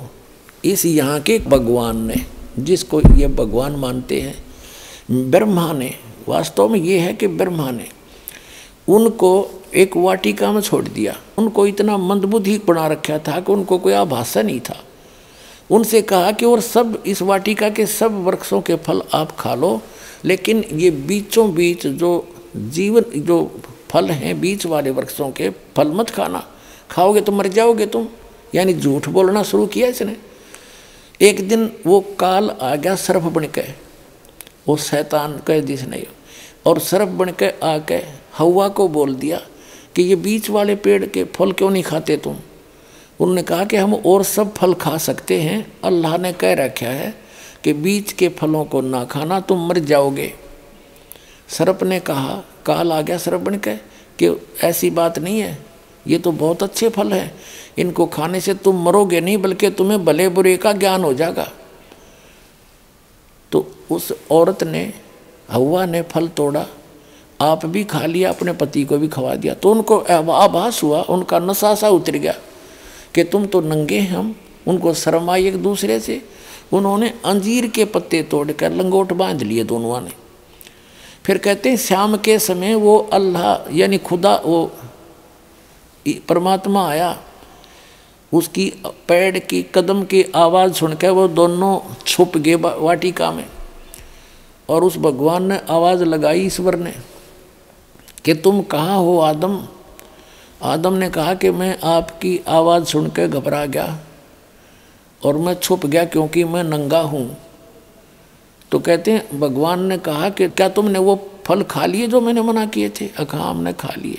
इस 0.64 0.86
यहाँ 0.86 1.20
के 1.20 1.38
भगवान 1.38 2.06
ने, 2.06 2.16
जिसको 2.58 3.00
ये 3.00 3.26
भगवान 3.26 3.72
मानते 3.72 4.20
हैं, 4.20 4.34
ब्रह्मा 5.30 5.72
ने, 5.72 5.94
वास्तव 6.28 6.68
में 6.68 6.80
ये 6.80 6.98
है 6.98 7.12
कि 7.12 7.26
ब्रह्मा 7.26 7.70
ने 7.70 7.86
उनको 8.88 9.62
एक 9.76 9.96
वाटिका 9.96 10.52
में 10.52 10.60
छोड़ 10.60 10.84
दिया। 10.84 11.16
उनको 11.38 11.66
इतना 11.66 11.96
मंदबुद्धि 11.96 12.58
बना 12.58 12.86
रखा 12.86 13.18
था 13.18 13.40
कि 13.40 13.52
उनको 13.52 13.78
कोई 13.78 13.92
आभाषा 13.92 14.42
नहीं 14.42 14.60
था। 14.60 14.84
उनसे 15.70 16.02
कहा 16.02 16.32
कि 16.32 16.46
और 16.46 16.60
सब 16.60 17.02
इस 17.06 17.22
वाटिका 17.22 17.68
के 17.68 17.86
सब 17.86 18.24
वृक्षों 18.24 18.60
के 18.60 18.76
फल 18.76 19.02
आप 19.14 19.36
खा 19.36 19.54
लो, 19.54 19.82
लेकिन 20.24 20.64
ये 20.72 20.90
बीचों 20.90 21.54
बीच 21.54 21.86
जो 21.86 22.28
जीवन, 22.56 23.04
जो 23.16 23.60
फल 23.90 24.10
हैं 24.10 24.40
बीच 24.40 24.66
वाले 24.66 24.90
वृक्षों 24.90 25.30
के, 25.30 25.50
फल 25.50 25.88
मत 25.88 26.10
खाना। 26.10 26.46
खाओगे 26.90 27.20
तो 27.20 27.32
मर 27.32 27.46
जाओगे 27.48 27.86
तुम। 27.86 28.08
यानी 28.54 28.74
झूठ 28.74 29.08
बोलना 29.08 29.42
शुरू 29.42 29.66
किया 29.66 29.88
इसने। 29.88 30.16
एक 31.20 31.48
दिन 31.48 31.72
वो 31.86 32.00
काल 32.00 32.50
आ 32.50 32.76
गया 32.76 32.94
सर्फ 32.96 33.22
बन 33.22 33.44
के। 33.44 33.64
वो 34.68 34.76
शैतान 34.76 35.38
कह 35.46 35.60
जिसने 35.60 36.06
और 36.66 36.78
सर्फ 36.78 37.08
बन 37.08 37.28
के 37.28 37.48
आके 37.48 38.00
हवा 38.38 38.68
को 38.68 38.88
बोल 38.88 39.14
दिया। 39.14 39.40
कि 39.96 40.02
ये 40.02 40.16
बीच 40.16 40.50
वाले 40.50 40.76
पेड़ 40.76 41.06
के 41.06 41.24
फल 41.24 41.52
क्यों 41.52 41.70
नहीं 41.70 41.82
खाते 41.82 42.16
तुम? 42.16 42.36
उन्होंने 43.20 43.42
कहा 43.42 43.64
कि 43.64 43.76
हम 43.76 43.94
और 43.94 44.22
सब 44.22 44.54
फल 44.54 44.74
खा 44.74 44.98
सकते 44.98 45.40
हैं। 45.40 45.72
अल्लाह 45.84 46.18
ने 46.18 46.32
कह 46.32 46.54
रखा 46.54 46.86
है 46.86 47.14
कि 47.64 47.72
बीच 47.72 48.12
के 48.12 48.28
फलों 48.28 48.64
को 48.64 48.80
ना 48.80 49.04
खाना, 49.04 49.40
तुम 49.40 49.68
मर 49.68 49.78
जाओगे। 49.78 50.34
सर्प 51.48 51.82
ने 51.82 52.00
कहा, 52.00 52.42
काल 52.66 52.92
आ 52.92 53.00
गया 53.00 53.18
सर्प 53.18 53.40
बन 53.40 53.54
के 53.54 53.76
कि 54.22 54.42
ऐसी 54.64 54.90
बात 54.90 55.18
नहीं 55.18 55.40
है। 55.40 55.58
ये 56.06 56.18
तो 56.18 56.32
बहुत 56.32 56.62
अच्छे 56.62 56.88
फल 56.88 57.12
हैं। 57.12 57.34
इनको 57.78 58.06
खाने 58.06 58.40
से 58.40 58.54
तुम 58.54 58.82
मरोगे 58.84 59.20
नहीं, 59.20 59.38
बल्कि 59.38 59.70
तुम्हें 59.70 60.04
भले 60.04 60.28
बुरे 60.28 60.56
का 60.56 60.72
ज्ञान 60.72 61.04
हो 61.04 61.14
जाएगा। 61.14 61.52
तो 63.52 63.72
उस 63.90 64.12
औरत 64.30 64.64
ने, 64.64 64.92
हवा 65.50 65.86
ने 65.86 66.02
फल 66.02 66.28
तोड़ा 66.28 66.66
आप 67.40 67.66
भी 67.66 67.84
खा 67.84 68.06
लिया, 68.06 68.28
अपने 68.30 68.52
पति 68.52 68.84
को 68.84 68.98
भी 68.98 69.08
खवा 69.08 69.34
दिया। 69.34 69.54
तो 69.54 69.70
उनको 69.70 69.98
आभास 70.32 70.82
हुआ, 70.82 71.02
उनका 71.02 71.38
नशा 71.38 71.74
सा 71.74 71.88
उतर 71.88 72.12
गया 72.12 72.34
कि 73.14 73.24
तुम 73.24 73.46
तो 73.46 73.60
नंगे 73.60 73.98
हैं 73.98 74.16
हम। 74.16 74.34
उनको 74.66 74.94
शर्म 74.94 75.30
आई 75.30 75.46
एक 75.46 75.62
दूसरे 75.62 76.00
से। 76.00 76.22
उन्होंने 76.72 77.14
अंजीर 77.24 77.66
के 77.66 77.84
पत्ते 77.84 78.22
तोड़कर 78.22 78.72
लंगोट 78.72 79.12
बाँध 79.12 79.42
लिए 79.42 79.64
दोनों 79.64 80.00
ने। 80.00 80.10
फिर 81.24 81.38
कहते 81.38 81.68
हैं 81.68 81.76
शाम 81.76 82.16
के 82.16 82.38
समय 82.38 82.74
वो 82.74 82.98
अल्लाह, 83.12 83.76
यानी 83.76 83.98
खुदा, 83.98 84.42
वो 84.44 84.70
परमात्मा 86.28 86.88
आया। 86.88 87.18
उसकी 88.32 88.72
पैर 89.08 89.38
की 89.38 89.62
कदम 89.74 90.02
की 90.02 90.24
आवाज़ 90.34 90.72
सुनकर 90.72 91.10
वो 91.10 91.28
दोनों 91.28 91.94
छुप 92.06 92.36
गए 92.36 92.54
वाटिका 92.54 93.30
में। 93.32 93.46
और 94.68 94.84
उस 94.84 94.96
भगवान 94.96 95.46
ने 95.46 95.60
आवाज़ 95.70 96.04
लगाई 96.04 96.40
ईश्वर 96.40 96.76
ने। 96.76 96.94
कि 98.26 98.34
तुम 98.34 98.60
कहाँ 98.62 98.98
हो, 98.98 99.18
आदम? 99.18 99.66
आदम 100.62 100.92
ने 100.92 101.08
कहा 101.10 101.34
कि 101.34 101.50
मैं 101.50 101.78
आपकी 101.84 102.40
आवाज़ 102.48 102.84
सुनकर 102.84 103.28
घबरा 103.28 103.64
गया 103.66 103.98
और 105.22 105.36
मैं 105.36 105.54
छुप 105.54 105.86
गया 105.86 106.04
क्योंकि 106.04 106.44
मैं 106.44 106.62
नंगा 106.64 107.00
हूँ। 107.00 107.36
तो 108.72 108.78
कहते 108.78 109.12
हैं, 109.12 109.40
भगवान 109.40 109.84
ने 109.84 109.98
कहा 109.98 110.28
कि 110.28 110.48
क्या 110.48 110.68
तुमने 110.68 110.98
वो 110.98 111.30
फल 111.46 111.62
खा 111.62 111.86
लिए 111.86 112.06
जो 112.06 112.20
मैंने 112.20 112.42
मना 112.42 112.66
किए 112.66 112.88
थे? 112.90 113.08
अखा, 113.18 113.38
हमने 113.38 113.72
खा 113.72 113.94
लिए। 113.96 114.18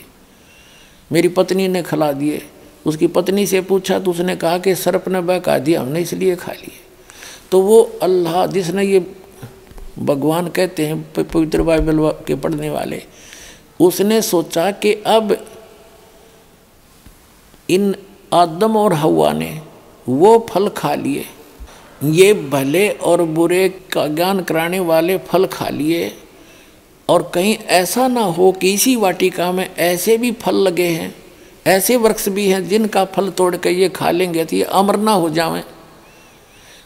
मेरी 1.12 1.28
पत्नी 1.28 1.68
ने 1.68 1.84
खिला 1.84 2.12
दिए। 2.12 2.42
उसकी 2.86 3.08
पत्नी 3.08 3.46
से 3.48 3.62
पूछा 3.62 4.00
तो 4.00 4.12
उसने 4.12 4.36
कहा 4.36 4.58
कि 4.58 4.76
सर्प 4.76 5.08
ने 5.08 5.22
बहका 5.22 5.58
दिया, 5.58 5.82
हमने 5.82 6.02
इसलिए 6.02 6.36
खा 6.36 6.52
लिए। 6.52 6.80
तो 7.52 7.62
वो 7.62 7.82
अल्लाह, 8.02 8.46
जिसने 8.48 8.84
ये 8.84 9.06
भगवान 10.00 10.48
कहते 10.48 10.86
हैं, 10.88 11.14
पवित्र 11.14 11.62
बाइबल 11.62 12.10
के 12.28 12.36
पढ़ने 12.36 12.70
वाले 12.70 13.04
उसने 13.80 14.22
सोचा 14.22 14.72
कि 14.72 14.94
अब 14.94 15.38
इन 17.70 17.96
आदम 18.34 18.78
और 18.78 18.94
हवा 18.94 19.32
ने 19.34 19.62
वो 20.10 20.48
फल 20.50 20.68
खा 20.70 20.94
लिए। 20.96 21.26
ये 22.04 22.34
भले 22.34 22.90
और 22.90 23.22
बुरे 23.22 23.68
का 23.92 24.08
ज्ञान 24.08 24.42
कराने 24.42 24.80
वाले 24.80 25.18
फल 25.18 25.46
खा 25.46 25.70
लिए 25.70 26.12
और 27.10 27.32
कहीं 27.34 27.56
ऐसा 27.58 28.08
ना 28.08 28.22
हो 28.22 28.52
कि 28.52 28.74
इसी 28.74 28.96
वाटिका 28.96 29.52
में 29.52 29.76
ऐसे 29.76 30.18
भी 30.18 30.32
फल 30.32 30.56
लगे 30.56 30.88
हैं, 30.88 31.14
ऐसे 31.68 31.96
वृक्ष 31.96 32.28
भी 32.30 32.48
हैं 32.50 32.68
जिनका 32.68 33.06
फल 33.06 33.30
तोड़ 33.30 33.56
कर 33.56 33.70
ये 33.70 33.90
खा 33.90 34.12
लेंगे 34.12 34.46
तो 34.46 34.56
ये 34.56 34.64
अमर 34.64 34.98
ना 34.98 35.12
हो 35.12 35.30
जाएँ 35.30 35.64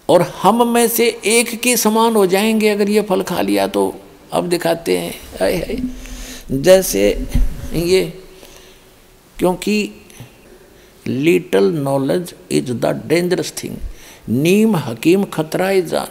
और 0.10 0.22
हम 0.22 0.68
में 0.68 0.88
से 0.88 1.08
एक 1.26 1.60
के 1.62 1.76
समान 1.78 2.16
हो 2.16 2.26
जाएँगे 2.26 2.70
अगर 2.70 2.90
ये 2.90 3.02
फल 3.02 3.24
खा 3.24 3.42
लिया 3.42 3.68
तो। 3.68 3.94
अब 4.34 4.50
दिखाते 4.50 4.98
हैं, 4.98 5.14
आए 5.42 5.58
हाय 5.58 5.76
जैसे 6.54 7.10
ये 7.74 8.02
क्योंकि 9.38 9.76
little 11.06 11.72
knowledge 11.74 12.34
is 12.52 12.72
the 12.74 12.86
dangerous 13.08 13.54
thing 13.54 13.76
नीम 14.30 14.76
हकीम 14.78 15.24
खतरा 15.34 15.74
जान 15.82 16.08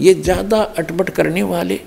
ये 0.00 0.14
ज़्यादा 0.14 0.62
अटपट 0.78 1.10
करने 1.10 1.42
वाले 1.44 1.80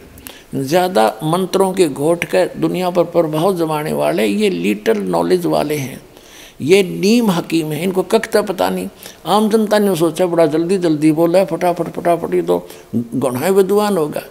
ज़्यादा 0.56 1.08
मंत्रों 1.24 1.72
के 1.74 1.88
घोट 1.90 2.26
कर 2.26 2.50
दुनिया 2.58 2.90
पर 2.90 3.04
प्रभाव 3.14 3.56
जमाने 3.58 3.94
वाले 3.94 4.26
ये 4.26 4.50
लिटल 4.50 4.98
नॉलेज 5.06 5.46
वाले 5.46 5.76
हैं। 5.76 6.00
ये 6.62 6.82
नीम 6.84 7.32
हकीम 7.32 7.72
है। 7.72 7.82
इनको 7.84 8.04
कखता 8.04 8.42
पता 8.42 8.70
नहीं। 8.70 8.88
आम 9.26 9.50
जनता 9.50 9.80
ने 9.80 9.96
सोचा 9.96 10.26
बड़ा 10.26 10.46
जल्दी 10.48 10.78
जल्दी 10.78 11.12
बोला 11.12 11.40
है 11.40 11.46
फटाफट 11.46 11.88
फटाफट 11.96 12.34
ये 12.34 12.42
तो 12.42 12.58
गौणाए 12.96 13.52
विद्वान 13.52 13.98
होगा। 13.98 14.22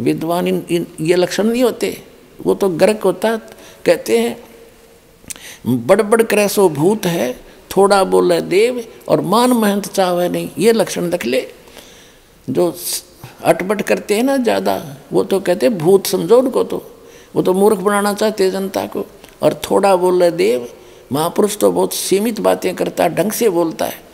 विद्वान 0.00 0.48
इन, 0.48 0.62
इन 0.70 0.86
ये 1.00 1.16
लक्षण 1.16 1.46
नहीं 1.46 1.62
होते। 1.62 1.96
वो 2.40 2.54
तो 2.54 2.68
गर्क 2.70 3.02
होता 3.04 3.36
कहते 3.86 4.18
हैं, 4.18 4.36
बड़बड़ 5.66 6.02
बड़ 6.02 6.22
क्रैसो 6.24 6.68
भूत 6.70 7.06
है, 7.06 7.32
थोड़ा 7.70 8.02
बोले 8.04 8.40
देव 8.42 8.82
और 9.08 9.20
मान 9.22 9.52
महंत 9.52 9.86
चाहे 9.86 10.28
नहीं। 10.28 10.48
ये 10.58 10.72
लक्षण 10.72 11.10
रख 11.10 11.26
ले। 11.26 11.46
जो 12.48 12.74
अटपट 13.44 13.82
करते 13.82 14.14
हैं 14.14 14.22
ना 14.22 14.36
ज़्यादा, 14.36 14.82
वो 15.12 15.24
तो 15.24 15.40
कहते 15.40 15.68
भूत 15.70 16.06
समझो 16.06 16.38
उनको 16.38 16.64
तो। 16.64 16.82
वो 17.34 17.42
तो 17.42 17.52
मूर्ख 17.54 17.78
बनाना 17.78 18.12
चाहते 18.14 18.50
जनता 18.50 18.86
को। 18.86 19.04
और 19.42 19.54
थोड़ा 19.64 19.94
बोले 19.96 20.30
देव, 20.30 20.68
महापुरुष 21.12 21.56
तो 21.58 21.70
बहुत 21.72 21.94
सीमित 21.94 22.40
बातें 22.40 22.74
करता 22.74 23.04
है 23.04 23.14
ढंग 23.14 23.32
से 23.32 23.48
बोलता 23.50 23.84
है। 23.84 24.06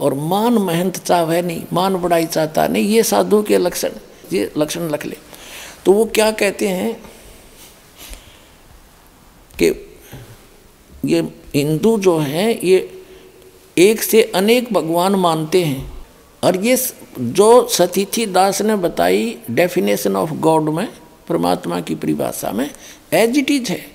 और 0.00 0.14
मान 0.14 0.58
महंत 0.58 0.96
चाह 0.98 1.30
है 1.32 1.40
नहीं, 1.42 1.62
मान 1.72 1.96
बड़ाई 1.96 2.26
चाहता 2.26 2.66
नहीं, 2.66 2.84
ये 2.84 3.02
साधु 3.02 3.42
के 3.42 3.58
लक्षण, 3.58 3.90
ये 4.32 4.50
लक्षण 4.58 4.88
रख 4.90 5.06
ले। 5.06 5.16
तो 5.84 5.92
वो 5.92 6.04
क्या 6.04 6.30
कहते 6.32 6.68
हैं 6.68 6.96
कि 9.62 9.88
ये 11.04 11.20
हिंदू 11.54 11.98
जो 11.98 12.18
हैं, 12.18 12.60
ये 12.60 13.02
एक 13.78 14.02
से 14.02 14.22
अनेक 14.22 14.72
भगवान 14.72 15.14
मानते 15.14 15.64
हैं। 15.64 15.92
और 16.44 16.56
ये 16.56 16.76
जो 17.18 17.68
सतीथी 17.68 18.26
दास 18.26 18.62
ने 18.62 18.76
बताई 18.76 19.38
डेफिनेशन 19.50 20.16
ऑफ़ 20.16 20.32
गॉड 20.32 20.68
में, 20.68 20.88
परमात्मा 21.28 21.80
की 21.80 21.94
परिभाषा 21.94 22.52
में 22.52 22.70
एज 23.12 23.38
इट 23.38 23.50
इज़ 23.50 23.72
है। 23.72 23.86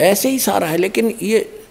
ऐसे 0.00 0.30
ही 0.30 0.38
सारा 0.38 0.66
है, 0.66 0.76
लेकिन 0.76 1.14
ये 1.22 1.62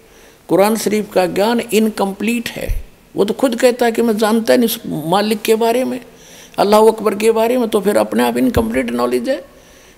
कुरान 0.48 0.76
शरीफ 0.76 1.14
का 1.14 1.26
ज्ञान 1.26 1.60
इनकम्प्लीट 1.60 2.50
है। 2.50 2.86
वो 3.16 3.26
तो 3.26 3.34
खुद 3.34 3.56
कहता 3.56 3.86
है 3.86 3.92
कि 3.92 4.02
मैं 4.02 4.18
जानता 4.18 4.56
नहीं 4.56 5.10
मालिक 5.10 5.42
के 5.42 5.56
बारे 5.56 5.84
में, 5.84 6.00
अल्लाह 6.58 6.82
अकबर 6.82 7.16
के 7.16 7.32
बारे 7.32 7.58
में 7.58 7.70
तो 7.70 7.82
फिर 7.82 7.98
अपने 7.98 8.24
आप 8.24 8.38
इनकम्प्लीट 8.38 8.90
नॉलेज 8.92 9.30
है। 9.30 9.46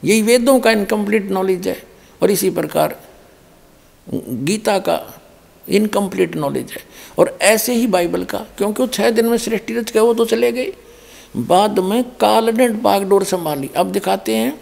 यही 0.03 0.21
वेदों 0.21 0.59
का 0.59 0.71
इनकम्प्लीट 0.71 1.31
नॉलेज 1.31 1.67
है। 1.67 1.90
और 2.21 2.31
इसी 2.31 2.49
प्रकार 2.49 2.99
गीता 4.07 4.77
का 4.79 4.99
इनकम्प्लीट 5.67 6.35
नॉलेज 6.35 6.71
है। 6.71 6.81
और 7.17 7.37
ऐसे 7.41 7.73
ही 7.73 7.87
बाइबल 7.87 8.23
का, 8.23 8.37
क्योंकि 8.57 8.81
वो 8.81 8.87
छः 8.87 9.09
दिन 9.09 9.25
में 9.25 9.37
सृष्टि 9.37 9.73
रच 9.73 9.91
गए, 9.91 9.99
वो 9.99 10.13
तो 10.13 10.25
चले 10.25 10.51
गए। 10.51 10.73
बाद 11.37 11.79
में 11.79 12.03
काल 12.19 12.49
ने 12.49 12.67
बागडोर 12.69 13.23
संभाली। 13.23 13.69
अब 13.77 13.91
दिखाते 13.91 14.35
हैं 14.35 14.59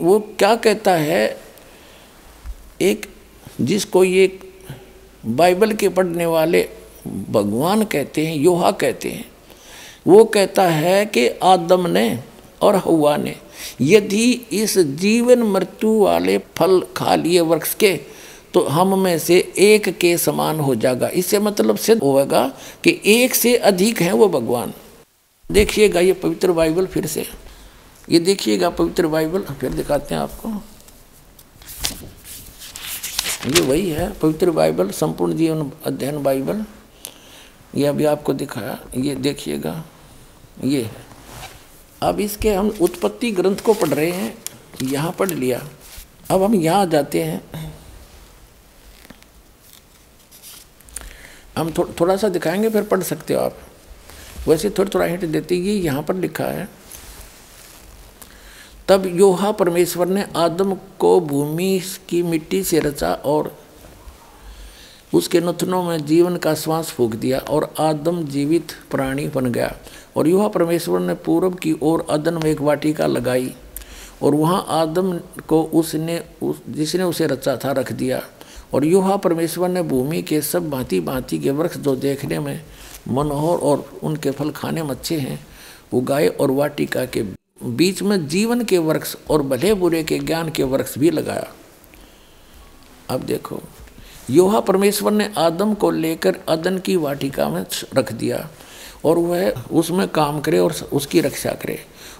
वो 0.00 0.18
क्या 0.38 0.54
कहता 0.56 0.92
है, 0.92 1.40
एक, 2.80 3.06
जिसको 3.60 4.02
ये 4.04 4.38
बाइबल 5.26 5.72
के 5.72 5.88
पढ़ने 5.88 6.26
वाले 6.26 6.68
भगवान 7.06 7.82
कहते 7.84 8.26
हैं, 8.26 8.36
योहा 8.36 8.70
कहते 8.70 9.08
हैं, 9.08 9.24
वो 10.06 10.24
कहता 10.24 10.62
है 10.62 11.04
कि 11.06 11.26
आदम 11.42 11.86
ने 11.86 12.08
और 12.62 12.76
हवा 12.76 13.16
ने, 13.16 13.34
यदि 13.80 14.30
इस 14.52 14.78
जीवन 14.78 15.42
मृत्यु 15.44 15.98
वाले 15.98 16.38
फल 16.56 16.80
खा 16.96 17.14
लिए 17.14 17.40
वृक्ष 17.40 17.74
के 17.74 17.94
तो 18.54 18.62
हम 18.66 18.98
में 18.98 19.18
से 19.18 19.36
एक 19.58 19.88
के 19.98 20.16
समान 20.18 20.60
हो 20.60 20.74
जाएगा। 20.74 21.08
इससे 21.10 21.38
मतलब 21.38 21.76
सिद्ध 21.76 22.02
होगा 22.02 22.46
कि 22.84 23.00
एक 23.06 23.34
से 23.34 23.54
अधिक 23.56 24.00
है 24.00 24.12
वो 24.12 24.28
भगवान। 24.28 24.72
देखिएगा 25.50 26.00
ये 26.00 26.12
पवित्र 26.12 26.52
बाइबल 26.52 26.86
फिर 26.86 27.06
से। 27.06 27.26
ये 28.08 28.18
देखिएगा 28.18 28.70
पवित्र 28.70 29.06
बाइबल, 29.06 29.42
फिर 29.42 29.70
दिखाते 29.70 30.14
हैं 30.14 30.22
आपको। 30.22 30.48
ये 33.48 33.60
वही 33.60 33.88
है, 33.90 34.10
पवित्र 34.12 34.50
बाइबल, 34.50 34.90
संपूर्ण 34.90 35.36
जीवन 35.36 35.70
अध्ययन 35.86 36.22
बाइबल। 36.22 36.64
ये 37.74 37.86
अभी 37.86 38.04
आपको 38.04 38.32
दिखाया, 38.34 38.78
ये 38.96 39.14
देखिएगा, 39.16 39.84
ये 40.64 40.82
है। 40.82 41.06
अब 42.02 42.20
इसके 42.20 42.54
हम 42.54 42.68
उत्पत्ति 42.80 43.30
ग्रंथ 43.30 43.56
को 43.56 43.74
पढ़ 43.74 43.88
रहे 43.88 44.10
हैं 44.10 44.38
यहाँ 44.82 45.12
पढ़ 45.12 45.30
लिया। 45.30 45.62
अब 46.30 46.42
हम 46.42 46.54
यहाँ 46.54 46.86
जाते 46.86 47.22
हैं। 47.22 47.72
हम 51.56 51.72
थो, 51.78 51.94
थोड़ा 52.00 52.16
सा 52.16 52.28
दिखाएँगे 52.28 52.70
फिर 52.70 52.82
पढ़ 52.82 53.02
सकते 53.02 53.34
हो 53.34 53.40
आप। 53.40 53.58
वैसे 54.48 54.70
थोड़ा 54.70 54.90
थोड़ा 54.94 55.06
हिंट 55.06 55.24
देते 55.24 55.54
ये 55.54 55.74
यहाँ 55.74 56.02
पर 56.02 56.14
लिखा 56.14 56.44
है। 56.44 56.68
तब 58.88 59.06
योहा 59.06 59.52
परमेश्वर 59.52 60.06
ने 60.06 60.26
आदम 60.36 60.74
को 60.98 61.20
भूमि 61.20 61.82
की 62.08 62.22
मिट्टी 62.22 62.62
से 62.64 62.80
रचा 62.80 63.12
और 63.12 63.56
उसके 65.14 65.40
नथनों 65.40 65.82
में 65.82 66.06
जीवन 66.06 66.36
का 66.36 66.54
श्वास 66.54 66.90
फूक 66.90 67.14
दिया 67.14 67.38
और 67.38 67.74
आदम 67.80 68.24
जीवित 68.24 68.72
प्राणी 68.90 69.28
बन 69.28 69.52
गया। 69.52 69.74
और 70.18 70.28
युवा 70.28 70.48
परमेश्वर 70.48 71.00
ने 71.00 71.14
पूर्व 71.14 71.50
की 71.50 71.74
ओर 71.82 72.06
अदन 72.10 72.34
में 72.34 72.50
एक 72.50 72.60
वाटिका 72.60 73.06
लगाई 73.06 73.54
और 74.22 74.34
वहाँ 74.34 74.64
आदम 74.68 75.18
को 75.48 75.62
उसने 75.62 76.24
उस, 76.42 76.60
जिसने 76.68 77.02
उसे 77.02 77.26
रचा 77.26 77.56
था, 77.56 77.72
रख 77.72 77.92
दिया। 77.92 78.22
और 78.74 78.84
युवा 78.84 79.16
परमेश्वर 79.16 79.68
ने 79.68 79.82
भूमि 79.82 80.22
के 80.22 80.40
सब 80.40 80.70
भांति 80.70 81.00
भांति 81.00 81.38
के 81.38 81.50
वृक्ष 81.50 81.76
जो 81.76 81.96
देखने 81.96 82.38
में 82.38 82.60
मनोहर 83.08 83.58
और 83.58 84.00
उनके 84.02 84.30
फल 84.30 84.50
खाने 84.50 84.82
में 84.82 84.90
अच्छे 84.90 85.18
हैं, 85.18 85.46
उगाए 85.92 86.26
और 86.28 86.50
वाटिका 86.50 87.04
के 87.04 87.22
बीच 87.64 88.02
में 88.02 88.28
जीवन 88.28 88.64
के 88.64 88.78
वृक्ष 88.78 89.16
और 89.30 89.42
भले 89.42 89.74
बुरे 89.74 90.02
के 90.04 90.18
ज्ञान 90.18 90.50
के 90.50 90.62
वृक्ष 90.62 90.98
भी 90.98 91.10
लगाया। 91.10 91.48
अब 93.10 93.20
देखो 93.20 93.60
योहा 94.30 94.60
परमेश्वर 94.60 95.12
ने 95.12 95.32
आदम 95.38 95.74
को 95.74 95.90
लेकर 95.90 96.36
अदन 96.48 96.78
की 96.78 96.96
वाटिका 96.96 97.48
में 97.48 97.66
रख 97.94 98.12
दिया। 98.12 98.48
और 99.04 99.18
वह 99.18 99.50
उसमें 99.50 100.08
काम 100.08 100.40
करे 100.40 100.58
और 100.58 100.74
उसकी 100.92 101.20
रक्षा 101.20 101.50
करे। 101.50 101.78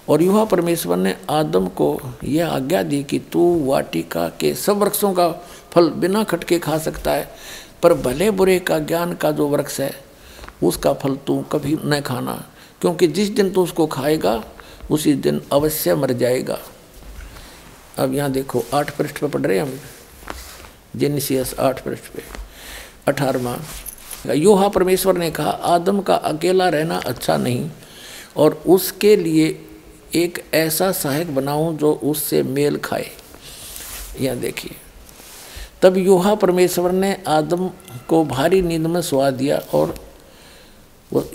और 0.09 0.21
युवा 0.21 0.45
परमेश्वर 0.45 0.97
ने 0.97 1.17
आदम 1.29 1.67
को 1.67 2.01
यह 2.23 2.47
आज्ञा 2.47 2.83
दी 2.83 3.03
कि 3.03 3.19
तू 3.19 3.65
वाटिका 3.65 4.29
के 4.29 4.53
सब 4.55 4.77
वृक्षों 4.77 5.13
का 5.13 5.31
फल 5.71 5.89
बिना 5.89 6.23
खटके 6.23 6.59
खा 6.59 6.77
सकता 6.77 7.11
है, 7.11 7.35
पर 7.83 7.93
भले 7.93 8.31
बुरे 8.31 8.59
का 8.59 8.79
ज्ञान 8.79 9.13
का 9.13 9.31
जो 9.31 9.47
वृक्ष 9.47 9.79
है, 9.79 9.95
उसका 10.63 10.93
फल 10.93 11.15
तू 11.15 11.41
कभी 11.41 11.77
न 11.85 12.01
खाना, 12.01 12.45
क्योंकि 12.81 13.07
जिस 13.07 13.29
दिन 13.29 13.51
तू 13.51 13.63
उसको 13.63 13.87
खाएगा, 13.87 14.43
उसी 14.91 15.13
दिन 15.13 15.41
अवश्य 15.51 15.95
मर 15.95 16.11
जाएगा। 16.11 16.59
अब 17.97 18.13
यहाँ 18.13 18.31
देखो, 18.31 18.63
आठ 18.73 18.97
पृष्ठ 18.97 19.17
पर 19.17 19.27
पढ़ 19.27 19.41
रहे 19.41 19.59
हम? 19.59 19.79
जेनिसियस 20.95 21.55
आठ 21.59 21.83
पृष्ठ 21.83 22.03
पे। 22.03 22.23
अठारवा 23.07 23.59
योहा 24.25 24.67
परमेश्वर 24.67 25.17
ने 25.17 25.29
कहा, 25.31 25.49
आदम 25.49 25.99
का 26.01 26.15
अकेला 26.15 26.67
रहना 26.69 26.97
अच्छा 26.97 27.37
नहीं, 27.37 27.69
और 28.37 28.61
उसके 28.67 29.15
लिए 29.15 29.47
एक 30.15 30.43
ऐसा 30.53 30.91
सहायक 30.91 31.35
बनाऊँ 31.35 31.75
जो 31.77 31.93
उससे 31.93 32.41
मेल 32.43 32.77
खाए। 32.77 33.09
यह 34.21 34.35
देखिए। 34.35 34.75
तब 35.81 35.97
योहा 35.97 36.33
परमेश्वर 36.35 36.91
ने 36.91 37.15
आदम 37.27 37.69
को 38.09 38.23
भारी 38.25 38.61
नींद 38.61 38.87
में 38.87 39.01
सुहा 39.01 39.29
दिया, 39.31 39.57
और 39.73 39.95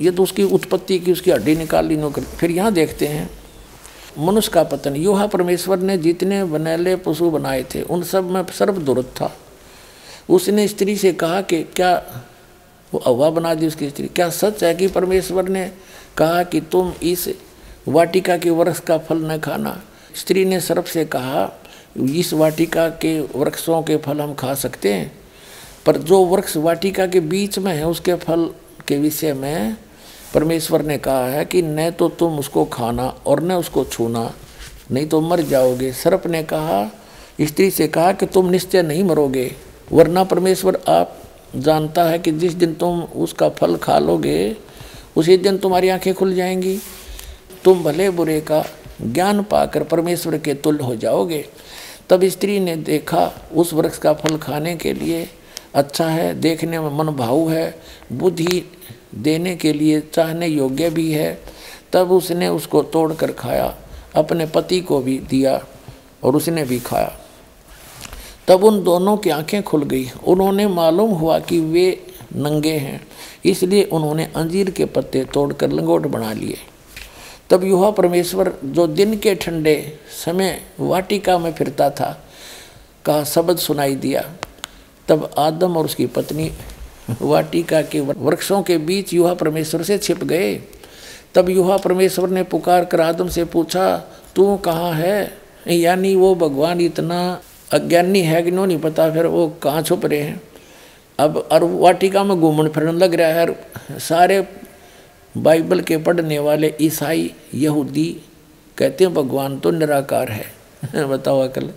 ये 0.00 0.10
तो 0.10 0.22
उसकी 0.22 0.42
उत्पत्ति 0.42 0.98
की 0.98 1.12
उसकी 1.12 1.30
हड्डी 1.30 1.54
निकाल 1.56 1.86
ली 1.86 1.96
नौकर 1.96 2.22
फिर 2.22 2.50
यहाँ 2.50 2.72
देखते 2.72 3.06
हैं, 3.06 3.30
मनुष्य 4.18 4.50
का 4.52 4.62
पतन। 4.64 4.96
युहा 4.96 5.26
परमेश्वर 5.26 5.78
ने 5.78 5.96
जितने 5.98 6.44
बनैले 6.44 6.94
पशु 6.96 7.30
बनाए 7.30 7.64
थे, 7.64 7.82
उन 7.82 8.02
सब 8.02 8.30
में 8.30 8.44
सर्वदुरत 8.48 9.14
था। 9.16 9.32
उसने 10.28 10.68
स्त्री 10.68 10.96
से 10.96 11.12
कहा 11.12 11.40
कि, 11.40 11.62
क्या 11.64 11.96
वो 12.94 13.02
हवा 13.06 13.30
बना 13.30 13.54
दी 13.54 13.66
उसकी 13.66 13.88
स्त्री। 13.90 14.06
क्या 14.06 14.28
सच 14.30 14.62
है 14.64 14.74
कि 14.74 14.86
परमेश्वर 14.88 15.48
ने 15.48 15.70
कहा 16.16 16.42
कि 16.42 16.60
तुम 16.60 16.92
इस 17.02 17.28
वाटिका 17.88 18.36
के 18.36 18.50
वृक्ष 18.50 18.80
का 18.80 18.98
फल 18.98 19.24
न 19.24 19.38
खाना? 19.38 19.80
स्त्री 20.14 20.44
ने 20.44 20.60
सर्प 20.60 20.84
से 20.84 21.04
कहा, 21.04 21.50
इस 22.00 22.32
वाटिका 22.32 22.88
के 23.02 23.18
वृक्षों 23.20 23.82
के 23.82 23.96
फल 23.96 24.20
हम 24.20 24.34
खा 24.34 24.54
सकते 24.54 24.92
हैं, 24.92 25.10
पर 25.86 25.96
जो 25.98 26.24
वृक्ष 26.24 26.56
वाटिका 26.56 27.06
के 27.06 27.20
बीच 27.22 27.58
में 27.58 27.72
है, 27.74 27.86
उसके 27.86 28.14
फल 28.14 28.48
के 28.88 28.98
विषय 28.98 29.32
में 29.32 29.76
परमेश्वर 30.34 30.82
ने 30.82 30.98
कहा 30.98 31.26
है 31.26 31.44
कि 31.44 31.62
न 31.62 31.90
तो 31.90 32.08
तुम 32.08 32.38
उसको 32.38 32.64
खाना 32.64 33.08
और 33.26 33.42
न 33.42 33.52
उसको 33.52 33.84
छूना, 33.84 34.30
नहीं 34.90 35.06
तो 35.06 35.20
मर 35.20 35.40
जाओगे। 35.42 35.92
सर्प 35.92 36.26
ने 36.26 36.42
कहा, 36.42 36.84
स्त्री 37.40 37.70
से 37.70 37.88
कहा 37.88 38.12
कि 38.12 38.26
तुम 38.26 38.50
निश्चय 38.50 38.82
नहीं 38.82 39.04
मरोगे, 39.04 39.50
वरना 39.92 40.24
परमेश्वर 40.24 40.80
आप 40.88 41.20
जानता 41.56 42.04
है 42.04 42.18
कि 42.18 42.32
जिस 42.32 42.52
दिन 42.52 42.74
तुम 42.74 43.02
उसका 43.02 43.48
फल 43.48 43.76
खा 43.76 43.98
लोगे, 43.98 44.56
उसी 45.16 45.36
दिन 45.36 45.58
तुम्हारी 45.58 45.88
आँखें 45.88 46.14
खुल 46.14 46.34
जाएँगी। 46.34 46.78
तुम 47.64 47.82
भले 47.82 48.10
बुरे 48.10 48.40
का 48.40 48.64
ज्ञान 49.02 49.42
पाकर 49.42 49.82
परमेश्वर 49.82 50.38
के 50.38 50.54
तुल्य 50.54 50.84
हो 50.84 50.96
जाओगे। 50.96 51.44
तब 52.10 52.24
स्त्री 52.24 52.60
ने 52.60 52.76
देखा, 52.76 53.32
उस 53.54 53.72
वृक्ष 53.72 53.98
का 53.98 54.12
फल 54.12 54.36
खाने 54.36 54.76
के 54.76 54.92
लिए 54.92 55.28
अच्छा 55.74 56.06
है, 56.06 56.34
देखने 56.34 56.80
में 56.80 56.98
मन 56.98 57.06
भाव 57.06 57.50
है, 57.50 57.80
बुद्धि 58.12 58.70
देने 59.14 59.56
के 59.56 59.72
लिए 59.72 60.00
चाहने 60.00 60.46
योग्य 60.46 60.90
भी 60.90 61.12
है। 61.12 61.40
तब 61.92 62.12
उसने 62.12 62.48
उसको 62.48 62.82
तोड़ 62.82 63.12
कर 63.12 63.32
खाया, 63.32 63.76
अपने 64.14 64.46
पति 64.46 64.80
को 64.80 65.00
भी 65.00 65.18
दिया 65.18 65.64
और 66.24 66.36
उसने 66.36 66.64
भी 66.64 66.78
खाया। 66.78 67.18
तब 68.48 68.64
उन 68.64 68.82
दोनों 68.84 69.16
की 69.16 69.30
आँखें 69.30 69.62
खुल 69.62 69.82
गई। 69.82 70.10
उन्होंने 70.26 70.66
मालूम 70.66 71.10
हुआ 71.10 71.38
कि 71.38 71.60
वे 71.60 72.06
नंगे 72.36 72.72
हैं, 72.72 73.00
इसलिए 73.44 73.84
उन्होंने 73.84 74.24
अंजीर 74.36 74.70
के 74.70 74.84
पत्ते 74.84 75.24
तोड़कर 75.24 75.70
लंगोट 75.70 76.06
बना 76.06 76.32
लिए। 76.32 76.56
तब 77.50 77.64
युवा 77.64 77.90
परमेश्वर 77.90 78.52
जो 78.64 78.86
दिन 78.86 79.16
के 79.18 79.34
ठंडे 79.34 79.76
समय 80.24 80.60
वाटिका 80.80 81.38
में 81.38 81.52
फिरता 81.52 81.88
था, 81.90 82.10
का 83.04 83.22
शब्द 83.24 83.58
सुनाई 83.58 83.94
दिया। 83.94 84.22
तब 85.08 85.30
आदम 85.38 85.76
और 85.76 85.84
उसकी 85.84 86.06
पत्नी 86.06 86.50
वाटिका 87.22 87.82
के 87.82 88.00
वृक्षों 88.00 88.62
के 88.62 88.78
बीच 88.78 89.12
युवा 89.14 89.34
परमेश्वर 89.34 89.82
से 89.82 89.98
छिप 89.98 90.24
गए। 90.24 90.54
तब 91.34 91.48
युवा 91.48 91.76
परमेश्वर 91.76 92.28
ने 92.28 92.42
पुकार 92.42 92.84
कर 92.84 93.00
आदम 93.00 93.28
से 93.28 93.44
पूछा, 93.44 93.96
तू 94.36 94.56
कहाँ 94.56 94.92
है? 94.92 95.38
यानी 95.68 96.14
वो 96.16 96.34
भगवान 96.34 96.80
इतना 96.80 97.40
अज्ञानी 97.72 98.20
है 98.20 98.42
कि 98.42 98.50
नो 98.50 98.66
नहीं 98.66 98.78
पता, 98.78 99.10
फिर 99.10 99.26
वो 99.26 99.48
कहाँ 99.48 99.82
छुप 99.82 100.06
रहे 100.06 100.20
हैं? 100.20 100.42
अब 101.18 101.48
और 101.52 101.64
वाटिका 101.64 102.24
में 102.24 102.40
घूमन 102.40 102.68
फिरन 102.68 102.94
लग 102.94 103.14
रहा 103.14 103.28
है 103.28 103.56
सारे 103.90 104.48
बाइबल 105.36 105.80
के 105.80 105.96
पढ़ने 105.96 106.38
वाले 106.38 106.74
ईसाई 106.80 107.34
यहूदी 107.54 108.20
कहते 108.78 109.04
हैं, 109.04 109.14
भगवान 109.14 109.58
तो 109.58 109.70
निराकार 109.70 110.28
है। 110.28 110.46
बताओ 111.08 111.40
अकल। 111.40 111.70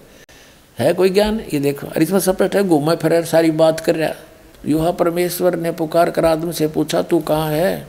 है 0.80 0.94
कोई 0.94 1.10
ज्ञान? 1.10 1.40
ये 1.54 1.60
देखो 1.60 1.88
अरे 1.88 2.04
इसमें 2.04 2.20
सब 2.20 2.50
है, 2.56 2.64
घूमे 2.64 2.96
फिर, 2.96 3.26
सारी 3.26 3.52
बात 3.52 3.80
कर 3.80 3.96
रहा 3.96 4.10
युवा 4.66 4.92
परमेश्वर 4.92 5.56
ने 5.56 5.72
पुकार 5.72 6.10
कर 6.10 6.26
आदम 6.26 6.52
से 6.52 6.68
पूछा, 6.68 7.02
तू 7.02 7.20
कहाँ 7.20 7.52
है? 7.52 7.88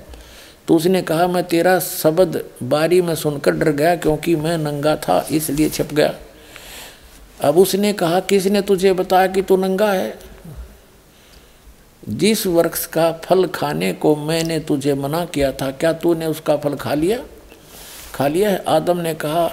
तो 0.68 0.76
उसने 0.76 1.02
कहा, 1.02 1.26
मैं 1.26 1.44
तेरा 1.44 1.78
शब्द 1.78 2.44
बारी 2.62 3.02
में 3.02 3.14
सुनकर 3.14 3.50
डर 3.50 3.70
गया, 3.70 3.96
क्योंकि 3.96 4.36
मैं 4.36 4.58
नंगा 4.58 4.96
था, 4.96 5.26
इसलिए 5.30 5.68
छिप 5.68 5.94
गया। 5.94 6.14
अब 7.40 7.58
उसने 7.58 7.92
कहा, 7.92 8.20
किसने 8.20 8.62
तुझे 8.62 8.92
बताया 8.92 9.26
कि 9.26 9.42
तू 9.42 9.56
नंगा 9.56 9.92
है? 9.92 10.18
जिस 12.08 12.46
वृक्ष 12.46 12.86
का 12.86 13.12
फल 13.12 13.46
खाने 13.46 13.92
को 13.92 14.16
मैंने 14.16 14.60
तुझे 14.60 14.94
मना 14.94 15.24
किया 15.24 15.52
था, 15.52 15.70
क्या 15.70 15.92
तूने 15.92 16.26
उसका 16.26 16.56
फल 16.56 16.74
खा 16.74 16.94
लिया? 16.94 17.24
खा 18.14 18.28
लिया 18.28 18.50
है। 18.50 18.64
आदम 18.68 18.98
ने 18.98 19.14
कहा, 19.14 19.52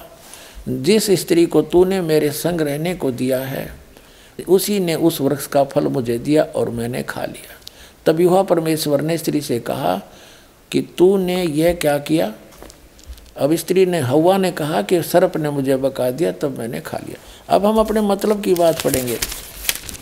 जिस 0.70 1.12
स्त्री 1.12 1.46
को 1.46 1.62
तूने 1.62 2.02
मेरे 2.02 2.30
संग 2.30 2.62
रहने 2.62 2.96
को 2.96 3.12
दिया 3.12 3.40
है, 3.40 3.74
उसी 4.50 4.80
ने 4.80 4.96
उस 4.96 5.22
वृक्ष 5.22 5.48
का 5.48 5.64
फल 5.64 5.88
मुझे 5.88 6.18
दिया 6.18 6.44
और 6.44 6.70
मैंने 6.70 7.04
खा 7.04 7.26
लिया। 7.26 7.56
तब 8.06 8.20
युवा 8.20 8.44
परमेश्वर 8.44 9.02
ने 9.02 9.18
स्त्री 9.18 9.42
से 9.42 9.60
कहा 9.60 10.02
कि 10.72 10.82
तूने 10.82 11.44
यह 11.44 11.74
क्या 11.74 11.98
किया? 11.98 12.34
अब 13.38 13.56
स्त्री 13.56 13.86
ने, 13.86 14.00
हवा 14.00 14.38
ने 14.38 14.52
कहा 14.52 14.82
कि 14.82 15.02
सर्प 15.04 15.38
ने 15.38 15.50
मुझे 15.50 15.76
बका 15.76 16.12
दिया, 16.12 16.32
तब 16.32 16.58
मैंने 16.58 16.82
खा 16.82 16.98
लिया। 16.98 17.18
अब 17.50 17.66
हम 17.66 17.78
अपने 17.78 18.02
मतलब 18.02 18.42
की 18.42 18.54
बात 18.54 18.82
पढ़ेंगे। 18.82 19.18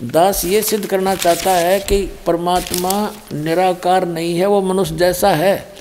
दास 0.03 0.45
ये 0.45 0.61
सिद्ध 0.61 0.86
करना 0.86 1.15
चाहता 1.15 1.52
है 1.52 1.80
कि 1.80 2.02
परमात्मा 2.26 3.14
निराकार 3.34 4.06
नहीं 4.06 4.36
है, 4.36 4.45
वो 4.45 4.61
मनुष्य 4.61 4.95
जैसा 4.95 5.30
है। 5.30 5.74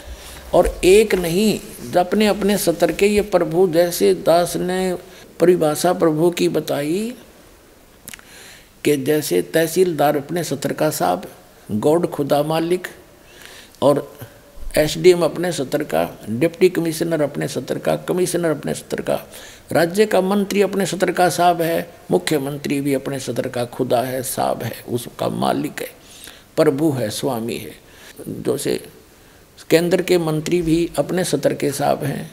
और 0.54 0.80
एक 0.84 1.14
नहीं 1.14 1.60
अपने 1.96 2.26
अपने 2.26 2.58
सतर 2.58 2.92
के 2.92 3.06
ये 3.06 3.20
प्रभु, 3.20 3.68
जैसे 3.68 4.14
दास 4.14 4.56
ने 4.56 4.94
परिभाषा 5.40 5.92
प्रभु 5.92 6.30
की 6.30 6.48
बताई, 6.48 7.14
कि 8.84 8.96
जैसे 8.96 9.42
तहसीलदार 9.42 10.16
अपने 10.16 10.44
सतर 10.44 10.72
का 10.72 10.90
साहब, 10.90 11.26
गौड 11.72 12.06
खुदा 12.10 12.42
मालिक, 12.42 12.88
और 13.82 14.16
एसडीएम 14.78 15.22
अपने 15.22 15.50
सत्र 15.52 15.84
का 15.84 16.02
डिप्टी 16.30 16.68
कमिश्नर 16.68 17.22
अपने 17.22 17.46
सत्र 17.48 17.78
का 17.78 17.94
कमिश्नर 18.08 18.50
अपने 18.50 18.74
सत्र 18.74 19.02
का, 19.02 19.14
राज्य 19.72 20.06
का 20.06 20.20
मंत्री 20.20 20.62
अपने 20.62 20.86
सत्र 20.86 21.12
का 21.12 21.28
साहब 21.28 21.60
है, 21.62 21.94
मुख्यमंत्री 22.10 22.80
भी 22.80 22.94
अपने 22.94 23.18
सत्र 23.18 23.48
का 23.48 23.64
खुदा 23.64 24.00
है, 24.02 24.22
साहब 24.22 24.62
है, 24.62 24.72
उसका 24.88 25.28
मालिक 25.28 25.80
है, 25.80 25.88
प्रभु 26.56 26.90
है, 26.90 27.08
स्वामी 27.10 27.56
है। 27.56 27.72
जैसे 28.28 28.80
केंद्र 29.70 30.02
के 30.02 30.18
मंत्री 30.18 30.62
भी 30.62 30.90
अपने 30.98 31.24
सत्र 31.24 31.54
के 31.54 31.70
साहब 31.72 32.04
हैं 32.04 32.30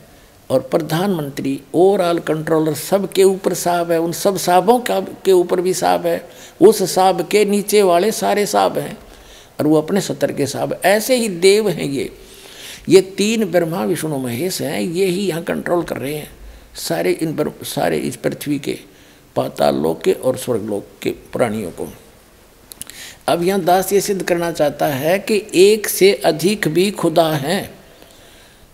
और 0.49 0.61
प्रधानमंत्री 0.61 1.59
ओवरऑल 1.75 2.19
कंट्रोलर 2.19 2.73
सब 2.73 3.11
के 3.11 3.23
ऊपर 3.23 3.53
साहब 3.53 3.91
है, 3.91 3.99
उन 3.99 4.11
सब 4.11 4.37
साहबों 4.37 4.79
का 4.79 4.99
के 5.25 5.31
ऊपर 5.31 5.61
भी 5.61 5.73
साहब 5.73 6.05
है, 6.05 6.29
उस 6.61 6.81
साहब 6.93 7.27
के 7.27 7.43
नीचे 7.45 7.81
वाले 7.83 8.11
सारे 8.11 8.45
साहब 8.45 8.77
हैं 8.77 8.97
और 9.59 9.67
वो 9.67 9.81
अपने 9.81 10.01
सत्र 10.01 10.33
के 10.33 10.47
साहब, 10.47 10.79
ऐसे 10.85 11.15
ही 11.15 11.29
देव 11.29 11.69
हैं 11.69 11.85
ये। 11.85 12.09
ये 12.89 13.01
तीन 13.01 13.51
ब्रह्मा 13.51 13.83
विष्णु 13.83 14.17
महेश 14.17 14.61
हैं, 14.61 14.81
ये 14.81 15.05
ही 15.05 15.27
यहाँ 15.27 15.43
कंट्रोल 15.43 15.83
कर 15.83 15.97
रहे 15.97 16.15
हैं। 16.15 16.29
सारे 16.75 17.11
इन 17.11 17.53
सारे 17.63 17.97
इस 17.97 18.15
पृथ्वी 18.15 18.59
के 18.59 18.79
पाताल 19.35 19.75
लोक 19.75 20.01
के 20.01 20.13
और 20.13 20.37
स्वर्गलोक 20.37 20.87
के 21.01 21.09
प्राणियों 21.09 21.71
को। 21.71 21.87
अब 23.27 23.43
यहाँ 23.43 23.59
दास 23.59 23.93
ये 23.93 24.01
सिद्ध 24.01 24.23
करना 24.23 24.51
चाहता 24.51 24.87
है 24.87 25.19
कि 25.19 25.47
एक 25.53 25.87
से 25.87 26.13
अधिक 26.13 26.67
भी 26.67 26.91
खुदा 26.91 27.29
हैं, 27.31 27.79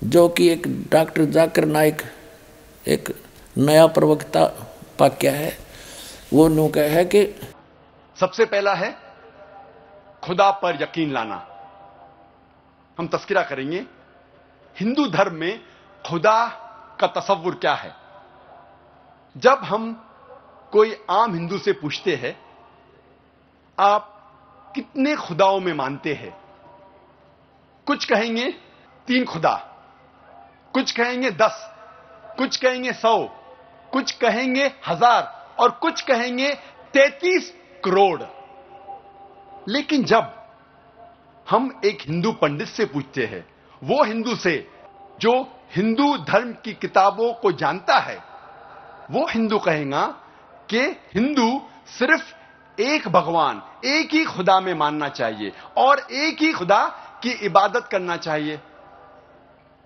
जो 0.04 0.28
कि 0.30 0.48
एक 0.50 0.68
डॉक्टर 0.92 1.26
जाकर 1.26 1.66
नायक, 1.66 2.02
एक 2.88 3.10
नया 3.58 3.88
प्रवक्ता 3.88 4.46
पाक्या 5.00 5.32
है। 5.32 5.58
वो 6.34 6.48
नु 6.48 6.70
है 6.78 7.06
कि 7.06 7.24
सबसे 8.20 8.46
पहला 8.46 8.74
है 8.74 8.96
खुदा 10.24 10.52
पर 10.52 10.82
यकीन 10.82 11.14
लाना। 11.14 11.46
हम 13.00 13.08
तस्करा 13.08 13.42
करेंगे 13.42 13.84
हिंदू 14.80 15.08
धर्म 15.08 15.36
में 15.36 15.62
खुदा 16.06 16.48
का 17.02 17.08
तस्वुर 17.08 17.56
क्या 17.56 17.74
है? 17.74 17.96
जब 19.38 19.64
हम 19.64 19.94
कोई 20.72 20.96
आम 21.10 21.34
हिंदू 21.34 21.58
से 21.58 21.72
पूछते 21.72 22.16
हैं, 22.16 22.40
आप 23.80 24.12
कितने 24.76 25.16
खुदाओं 25.16 25.60
में 25.60 25.74
मानते 25.74 26.14
हैं? 26.14 26.38
कुछ 27.88 28.06
कहेंगे 28.06 28.52
तीन 29.08 29.26
खुदा, 29.26 29.56
कुछ 30.74 30.92
कहेंगे 30.92 31.32
दस, 31.32 31.72
कुछ 32.38 32.58
कहेंगे 32.58 32.94
सौ, 32.94 33.18
कुछ 33.92 34.12
कहेंगे 34.12 34.72
हज़ार, 34.88 35.56
और 35.60 35.72
कुछ 35.72 36.02
कहेंगे 36.02 36.54
तैतीस 36.94 37.54
करोड़। 37.86 38.24
लेकिन 39.70 40.04
जब 40.04 40.34
हम 41.50 41.82
एक 41.86 42.02
हिंदू 42.02 42.32
पंडित 42.32 42.68
से 42.68 42.86
पूछते 42.86 43.26
हैं 43.26 43.55
वो 43.86 44.04
हिंदू 44.04 44.36
से, 44.36 44.72
जो 45.20 45.60
हिंदू 45.76 46.18
धर्म 46.18 46.54
की 46.54 46.74
किताबों 46.74 47.34
को 47.34 47.52
जानता 47.52 47.98
है, 48.00 48.24
वो 49.12 49.28
हिंदू 49.28 49.60
कहेगा 49.60 50.06
कि 50.70 50.80
हिंदू 51.14 51.62
सिर्फ़ 51.88 52.34
एक 52.82 53.08
भगवान, 53.08 53.62
एक 53.86 54.14
ही 54.14 54.26
खुदा 54.26 54.60
में 54.60 54.74
मानना 54.74 55.10
चाहिए 55.10 55.54
और 55.78 56.00
एक 56.00 56.42
ही 56.42 56.54
खुदा 56.54 56.86
की 57.24 57.32
इबादत 57.32 57.88
करना 57.92 58.18
चाहिए। 58.18 58.60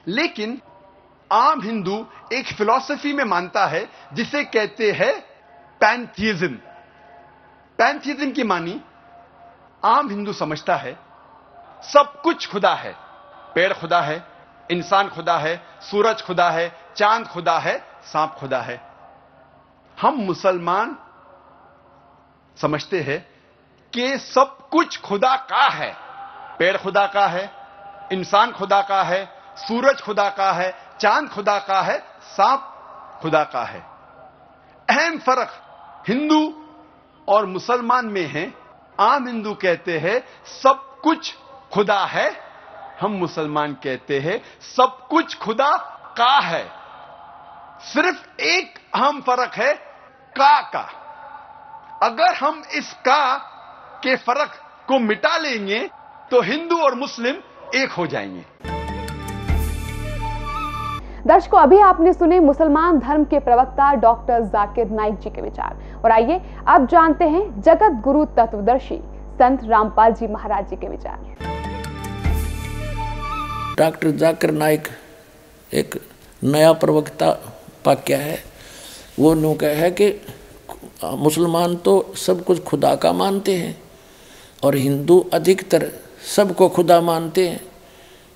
लेकिन 0.07 0.61
आम 1.31 1.61
हिंदू 1.61 2.07
एक 2.33 2.47
फिलॉसफी 2.47 3.13
में 3.13 3.23
मानता 3.23 3.65
है, 3.67 3.89
जिसे 4.13 4.43
कहते 4.43 4.91
हैं 4.91 5.21
पैंथिज्म 5.79 6.57
पैंथिज्म 7.77 8.31
की 8.31 8.43
मानी 8.43 8.81
आम 9.85 10.09
हिंदू 10.09 10.33
समझता 10.33 10.75
है, 10.75 10.99
सब 11.83 12.21
कुछ 12.23 12.49
खुदा 12.49 12.73
है। 12.73 13.08
पेड़ 13.55 13.73
खुदा 13.73 14.01
है, 14.01 14.27
इंसान 14.71 15.09
खुदा 15.09 15.37
है, 15.37 15.63
सूरज 15.81 16.21
खुदा 16.21 16.49
है, 16.49 16.81
चाँद 16.95 17.27
खुदा 17.27 17.59
है, 17.59 17.87
सांप 18.03 18.35
खुदा 18.39 18.61
है। 18.61 18.91
हम 20.01 20.13
मुसलमान 20.13 20.97
समझते 22.61 23.01
हैं 23.01 23.27
कि 23.93 24.17
सब 24.17 24.69
कुछ 24.69 25.01
खुदा 25.01 25.35
का 25.35 25.67
है। 25.69 25.97
पेड़ 26.59 26.77
खुदा 26.77 27.07
का 27.07 27.27
है, 27.27 27.53
इंसान 28.11 28.51
खुदा 28.51 28.81
का 28.81 29.03
है, 29.03 29.41
सूरज 29.57 30.01
खुदा 30.01 30.29
का 30.29 30.51
है, 30.51 30.77
चाँद 30.99 31.29
खुदा 31.29 31.59
का 31.59 31.81
है, 31.81 31.99
सांप 32.21 32.75
खुदा 33.21 33.43
का 33.43 33.63
है। 33.63 33.79
अहम 34.89 35.17
फ़र्क 35.17 35.53
हिंदू 36.07 36.67
और 37.27 37.45
मुसलमान 37.45 38.05
में 38.05 38.27
है। 38.27 38.53
आम 38.99 39.27
हिंदू 39.27 39.53
कहते 39.53 39.99
हैं, 39.99 40.45
सब 40.45 41.01
कुछ 41.03 41.37
खुदा 41.73 42.05
है 42.05 42.48
हम 43.01 43.11
मुसलमान 43.11 43.73
कहते 43.73 44.19
हैं, 44.19 44.41
सब 44.75 44.97
कुछ 45.09 45.37
खुदा 45.37 45.75
का 46.17 46.39
है। 46.39 46.63
सिर्फ़ 47.83 48.41
एक 48.41 48.79
अहम 48.95 49.19
फ़र्क 49.21 49.53
है, 49.55 49.73
का 50.35 50.59
का। 50.61 50.87
अगर 52.03 52.33
हम 52.35 52.61
इस 52.73 52.93
का 52.93 53.37
के 54.03 54.15
फ़र्क 54.15 54.51
को 54.87 54.99
मिटा 54.99 55.37
लेंगे 55.37 55.79
तो 56.31 56.41
हिंदू 56.41 56.77
और 56.77 56.95
मुस्लिम 56.95 57.35
एक 57.75 57.91
हो 57.91 58.07
जाएँगे। 58.07 58.45
दर्शकों, 61.27 61.59
अभी 61.59 61.79
आपने 61.79 62.13
सुने 62.13 62.39
मुसलमान 62.39 62.99
धर्म 62.99 63.23
के 63.23 63.39
प्रवक्ता 63.39 63.93
डॉक्टर 63.93 64.43
जाकिर 64.43 64.89
नाइक 64.89 65.17
जी 65.19 65.29
के 65.29 65.41
विचार। 65.41 66.01
और 66.05 66.11
आइए, 66.11 66.41
अब 66.67 66.87
जानते 66.87 67.25
हैं 67.25 67.61
जगत 67.61 68.01
गुरु 68.03 68.25
तत्वदर्शी 68.25 68.99
संत 69.33 69.63
रामपाल 69.63 70.13
जी 70.13 70.27
महाराज 70.27 70.69
जी 70.69 70.75
के 70.75 70.87
विचार। 70.87 71.58
डॉक्टर 73.79 74.11
जाकर 74.17 74.51
नाइक 74.53 74.87
एक 75.71 75.95
नया 76.41 76.71
प्रवक्ता 76.75 77.31
पाक्या 77.85 78.17
है। 78.17 78.37
वो 79.19 79.33
नु 79.33 79.53
कह 79.53 79.75
है 79.75 79.91
कि 79.91 80.11
मुसलमान 81.03 81.75
तो 81.75 81.93
सब 82.17 82.43
कुछ 82.43 82.63
खुदा 82.63 82.93
का 82.95 83.11
मानते 83.13 83.55
हैं 83.55 83.77
और 84.63 84.75
हिंदू 84.75 85.19
अधिकतर 85.33 85.91
सबको 86.35 86.69
खुदा 86.69 86.99
मानते 87.01 87.47
हैं। 87.47 87.61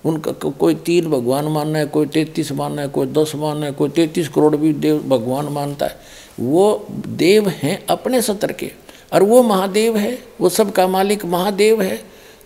उनका 0.03 0.31
को, 0.31 0.49
कोई 0.51 0.75
तीन 0.77 1.09
भगवान 1.09 1.45
मानना 1.47 1.79
है 1.79 1.85
कोई 1.87 2.05
तैतीस 2.05 2.51
मानना 2.51 2.81
है 2.81 2.87
कोई 2.87 3.07
दस 3.07 3.31
मानना 3.35 3.65
है 3.65 3.71
कोई 3.71 3.89
तैतीस 3.89 4.29
करोड़ 4.29 4.55
भी 4.55 4.73
देव 4.75 4.97
भगवान 5.07 5.45
मानता 5.49 5.85
है। 5.85 5.99
वो 6.39 6.85
देव 6.89 7.47
हैं 7.53 7.85
अपने 7.89 8.21
सतर 8.21 8.51
के 8.51 8.71
और 9.13 9.23
वो 9.23 9.41
महादेव 9.43 9.97
है 9.97 10.17
वो 10.41 10.49
सबका 10.49 10.87
मालिक 10.87 11.25
महादेव 11.25 11.81
है। 11.81 11.99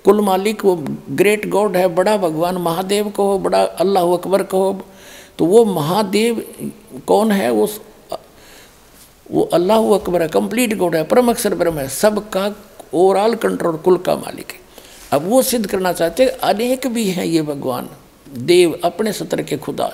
कुल 0.07 0.21
मालिक 0.21 0.63
वो 0.65 0.75
ग्रेट 1.11 1.47
गॉड 1.49 1.77
है, 1.77 1.87
बड़ा 1.87 2.15
भगवान, 2.17 2.57
महादेव 2.57 3.09
कहो, 3.09 3.37
बड़ा 3.39 3.63
अल्लाह 3.63 4.13
अकबर 4.13 4.43
कहो। 4.43 4.79
तो 5.37 5.45
वो 5.45 5.63
महादेव 5.65 6.41
कौन 7.07 7.31
है? 7.31 7.49
वो 7.51 7.69
वो 9.31 9.41
अल्लाह 9.53 9.87
अकबर 9.93 10.21
है 10.21 10.27
कंप्लीट 10.29 10.77
गॉड 10.77 10.95
है, 10.95 11.03
परम 11.03 11.29
अक्षर 11.29 11.55
ब्रह्म 11.55 11.77
है, 11.77 11.87
सबका 11.89 12.43
ओवरऑल 12.93 13.35
कंट्रोल 13.35 13.77
कुल 13.77 13.97
का 13.97 14.15
मालिक 14.15 14.51
है। 14.51 14.59
अब 15.11 15.27
वो 15.29 15.41
सिद्ध 15.41 15.65
करना 15.67 15.91
चाहते 15.93 16.23
हैं, 16.23 16.31
अनेक 16.43 16.87
भी 16.87 17.03
हैं 17.09 17.25
ये 17.25 17.41
भगवान, 17.41 17.89
देव 18.27 18.79
अपने 18.83 19.13
सतर 19.13 19.41
के 19.41 19.57
खुदा, 19.57 19.91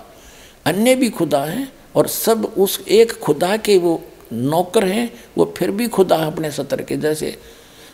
अन्य 0.66 0.96
भी 0.96 1.10
खुदा 1.10 1.44
हैं, 1.44 1.72
और 1.96 2.08
सब 2.08 2.46
उस 2.58 2.80
एक 2.88 3.20
खुदा 3.20 3.56
के 3.58 3.78
वो 3.78 4.00
नौकर 4.34 4.86
हैं, 4.86 5.10
वो 5.38 5.54
फिर 5.58 5.72
भी 5.72 5.88
खुदा 5.88 6.16
अपने 6.26 6.52
सतर 6.52 6.82
के, 6.82 6.98
जैसे 6.98 7.38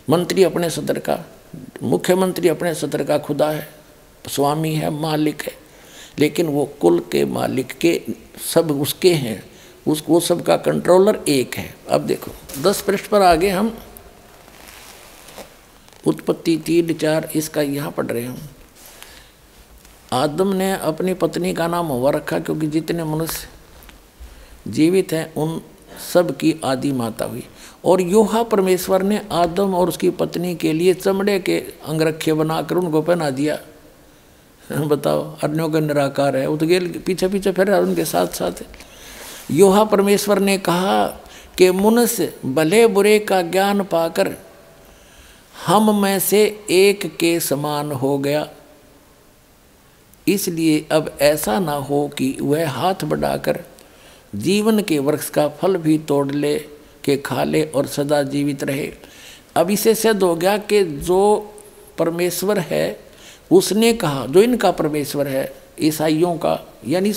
मंत्री 0.10 0.44
अपने 0.44 0.70
सतर 0.70 1.00
का 1.00 1.20
मुख्यमंत्री 1.84 2.48
अपने 2.48 2.76
सतर 2.76 3.04
का 3.04 3.18
खुदा 3.18 3.52
है, 3.52 3.70
स्वामी 4.30 4.74
है, 4.74 4.90
मालिक 4.90 5.42
है। 5.42 5.54
लेकिन 6.20 6.48
वो 6.48 6.66
कुल 6.66 7.00
के 7.00 7.26
मालिक 7.26 7.68
के 7.68 8.02
सब 8.54 8.82
उसके 8.82 9.14
हैं। 9.14 9.50
उस, 9.88 10.04
वो 10.10 10.20
सबका 10.20 10.58
कंट्रोलर 10.58 11.24
एक 11.28 11.56
है। 11.56 11.76
अब 11.90 12.02
देखो, 12.02 12.32
दस 12.62 12.82
पृष्ठ 12.82 13.06
पर 13.06 13.22
आगे 13.22 13.50
हम 13.50 13.78
उत्पत्ति 16.08 16.58
तीन 16.58 16.94
चार 16.94 17.30
इसका 17.36 17.62
यहाँ 17.62 17.92
पढ़ 17.92 18.06
रहे 18.06 18.26
हम। 18.26 18.38
आदम 20.14 20.48
ने 20.48 20.72
अपनी 20.74 21.14
पत्नी 21.14 21.54
का 21.54 21.68
नाम 21.68 21.92
हवा 21.92 22.12
रखा 22.12 22.40
क्योंकि 22.40 22.68
जितने 22.68 23.04
मनुष्य 23.04 23.48
जीवित 24.68 25.14
हैं, 25.14 25.34
उन 25.34 25.62
सब 26.14 26.38
की 26.38 26.56
आदि 26.66 26.92
माता 26.92 27.26
हुई। 27.26 27.48
और 27.86 28.02
योहा 28.02 28.44
परमेश्वर 28.44 29.02
ने 29.02 29.22
आदम 29.32 29.74
और 29.76 29.88
उसकी 29.88 30.10
पत्नी 30.10 30.56
के 30.56 30.74
लिए 30.74 30.94
चमड़े 30.94 31.40
के 31.40 31.58
अंगरखे 31.60 32.34
बनाकर 32.34 32.76
उनको 32.76 33.02
पहना 33.02 33.30
दिया। 33.30 33.60
बताओ 34.78 35.38
अन्यों 35.44 35.70
का 35.70 35.80
निराकार 35.80 36.38
है। 36.38 36.48
वो 36.48 36.58
तो 36.58 36.68
गेल 36.68 37.04
पीछे 37.06 37.28
पीछे 37.28 37.52
फिर 37.52 37.72
उनके 37.72 38.06
साथ 38.06 38.28
साथ 38.28 38.52
योहा 39.52 39.84
परमेश्वर 39.84 40.40
ने 40.40 40.58
कहा 40.58 41.08
कि 41.58 41.72
मनुष्य 41.72 42.34
भले 42.46 42.88
बुरे 42.88 43.20
का 43.20 43.42
ज्ञान 43.42 43.84
पाकर 43.84 44.36
हम 45.68 46.02
में 46.02 46.20
से 46.20 46.66
एक 46.70 47.16
के 47.16 47.40
समान 47.40 47.92
हो 47.92 48.18
गया। 48.18 48.50
इसलिए 50.28 50.88
अब 50.92 51.18
ऐसा 51.22 51.60
ना 51.60 51.74
हो 51.74 52.12
कि 52.18 52.38
वह 52.42 52.70
हाथ 52.70 52.96
बढ़ाकर 53.04 53.64
जीवन 54.36 54.82
के 54.82 55.00
वृक्ष 55.00 55.30
का 55.30 55.48
फल 55.48 55.78
भी 55.78 55.98
तोड़ 55.98 56.32
ले। 56.32 56.79
के 57.10 57.18
खा 57.18 57.44
ले 57.44 57.64
और 57.76 57.88
सदा 57.88 58.24
जीवित 58.24 58.64
रहे। 58.64 58.90
अब 59.56 59.70
इसे 59.72 59.96
सिद्ध 59.96 60.22
हो 60.24 60.36
गया 60.36 60.58
कि 60.58 60.84
जो 61.04 61.22
परमेश्वर 61.98 62.60
है, 62.60 63.00
उसने 63.52 63.94
कहा, 63.94 64.26
जो 64.26 64.42
इनका 64.42 64.72
परमेश्वर 64.72 65.28
है, 65.28 65.52
ईसाइयों 65.82 66.36
का, 66.36 66.60
यानी 66.88 67.14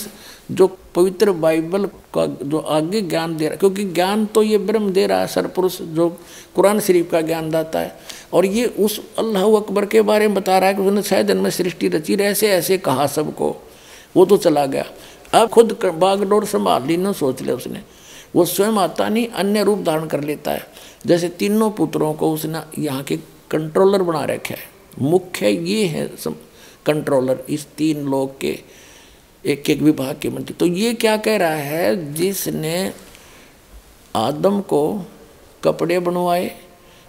जो 0.51 0.67
पवित्र 0.95 1.33
बाइबल 1.33 1.85
का 2.15 2.27
जो 2.43 2.59
आगे 2.59 3.01
ज्ञान 3.03 3.37
दे 3.37 3.47
रहा, 3.47 3.57
क्योंकि 3.57 3.85
ज्ञान 3.85 4.25
तो 4.27 4.43
ये 4.43 4.59
ब्रह्म 4.59 4.93
दे 4.93 5.07
रहा 5.07 5.21
है 5.21 5.27
सरपुरुष 5.27 5.81
जो 5.83 6.09
कुरान 6.57 6.81
शरीफ 6.81 7.11
का 7.11 7.21
ज्ञान 7.21 7.51
दाता 7.51 7.81
है। 7.81 7.97
और 8.33 8.47
ये 8.47 8.67
उस 8.79 9.01
अल्लाह 9.19 9.45
अकबर 9.57 9.87
के 9.87 10.03
बारे 10.03 10.29
में 10.29 10.35
बता 10.35 10.59
रहा 10.59 10.69
है 10.69 10.75
कि 10.75 10.83
उसने 10.83 11.03
छः 11.03 11.23
दिन 11.23 11.37
में 11.37 11.51
सृष्टि 11.51 11.89
रची 11.89 12.17
रहे 12.17 12.29
ऐसे 12.29 12.51
ऐसे 12.51 12.79
कहा 12.79 13.07
सबको। 13.07 13.57
वो 14.17 14.25
तो 14.25 14.37
चला 14.37 14.67
गया। 14.67 14.85
अब 15.35 15.49
खुद 15.49 15.79
बागडोर 15.85 16.45
संभाल 16.45 16.87
ली 16.87 16.97
ना 16.97 17.13
सोच 17.13 17.43
लिया 17.43 17.55
उसने। 17.55 17.83
वो 18.35 18.45
स्वयं 18.45 18.79
आता 18.79 19.09
नहीं, 19.09 19.27
अन्य 19.29 19.63
रूप 19.65 19.79
धारण 19.79 20.07
कर 20.07 20.21
लेता 20.21 20.51
है। 20.51 20.67
जैसे 21.07 21.29
तीनों 21.29 21.71
पुत्रों 21.71 22.13
को 22.15 22.33
उसने 22.33 22.61
यहाँ 22.83 23.03
के 23.03 23.17
कंट्रोलर 23.51 24.03
बना 24.03 24.25
रखा 24.25 24.55
है। 24.55 24.71
मुख्य 25.01 25.49
ये 25.49 25.85
है 25.87 26.07
सब 26.17 26.37
कंट्रोलर 26.87 27.45
इस 27.49 27.67
तीन 27.79 28.05
लोग 28.05 28.39
के 28.41 28.59
एक 29.45 29.71
एक 29.71 29.81
विभाग 29.83 30.19
के 30.23 30.29
मंत्री। 30.29 30.55
तो 30.55 30.67
ये 30.67 30.93
क्या 30.95 31.17
कह 31.17 31.37
रहा 31.37 31.55
है, 31.55 32.15
जिसने 32.15 32.93
आदम 34.15 34.61
को 34.61 35.05
कपड़े 35.65 35.99
बनवाए 35.99 36.51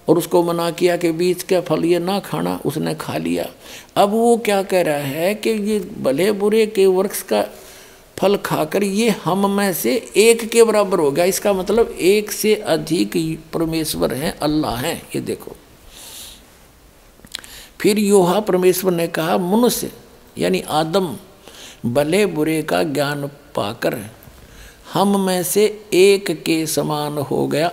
और 0.07 0.17
उसको 0.17 0.43
मना 0.43 0.69
किया 0.71 0.95
कि 0.97 1.11
बीच 1.11 1.43
का 1.43 1.59
फल 1.61 1.85
ये 1.85 1.99
ना 1.99 2.19
खाना, 2.19 2.59
उसने 2.65 2.95
खा 2.95 3.17
लिया। 3.17 3.45
अब 3.95 4.09
वो 4.09 4.35
क्या 4.37 4.61
कह 4.63 4.81
रहा 4.81 4.97
है 4.97 5.33
कि 5.35 5.49
ये 5.49 5.79
भले 5.99 6.31
बुरे 6.31 6.65
के 6.67 6.85
वृक्ष 6.87 7.21
का 7.21 7.43
फल 8.19 8.35
खाकर 8.37 8.83
ये 8.83 9.09
हम 9.09 9.49
में 9.51 9.73
से 9.73 10.11
एक 10.17 10.49
के 10.49 10.63
बराबर 10.63 10.99
हो 10.99 11.11
गया। 11.11 11.25
इसका 11.25 11.53
मतलब 11.53 11.95
एक 11.99 12.31
से 12.31 12.55
अधिक 12.55 13.39
परमेश्वर 13.53 14.13
हैं, 14.13 14.39
अल्लाह 14.39 14.75
हैं। 14.75 15.01
ये 15.15 15.21
देखो। 15.21 15.55
फिर 17.81 17.99
योहा 17.99 18.39
परमेश्वर 18.39 18.91
ने 18.91 19.07
कहा, 19.07 19.37
मनुष्य 19.37 19.91
यानी 20.37 20.61
आदम, 20.61 21.17
भले 21.85 22.25
बुरे 22.25 22.61
का 22.61 22.83
ज्ञान 22.83 23.27
पाकर 23.27 24.09
हम 24.93 25.25
में 25.25 25.43
से 25.43 25.85
एक 25.93 26.43
के 26.43 26.65
समान 26.67 27.17
हो 27.17 27.47
गया। 27.47 27.71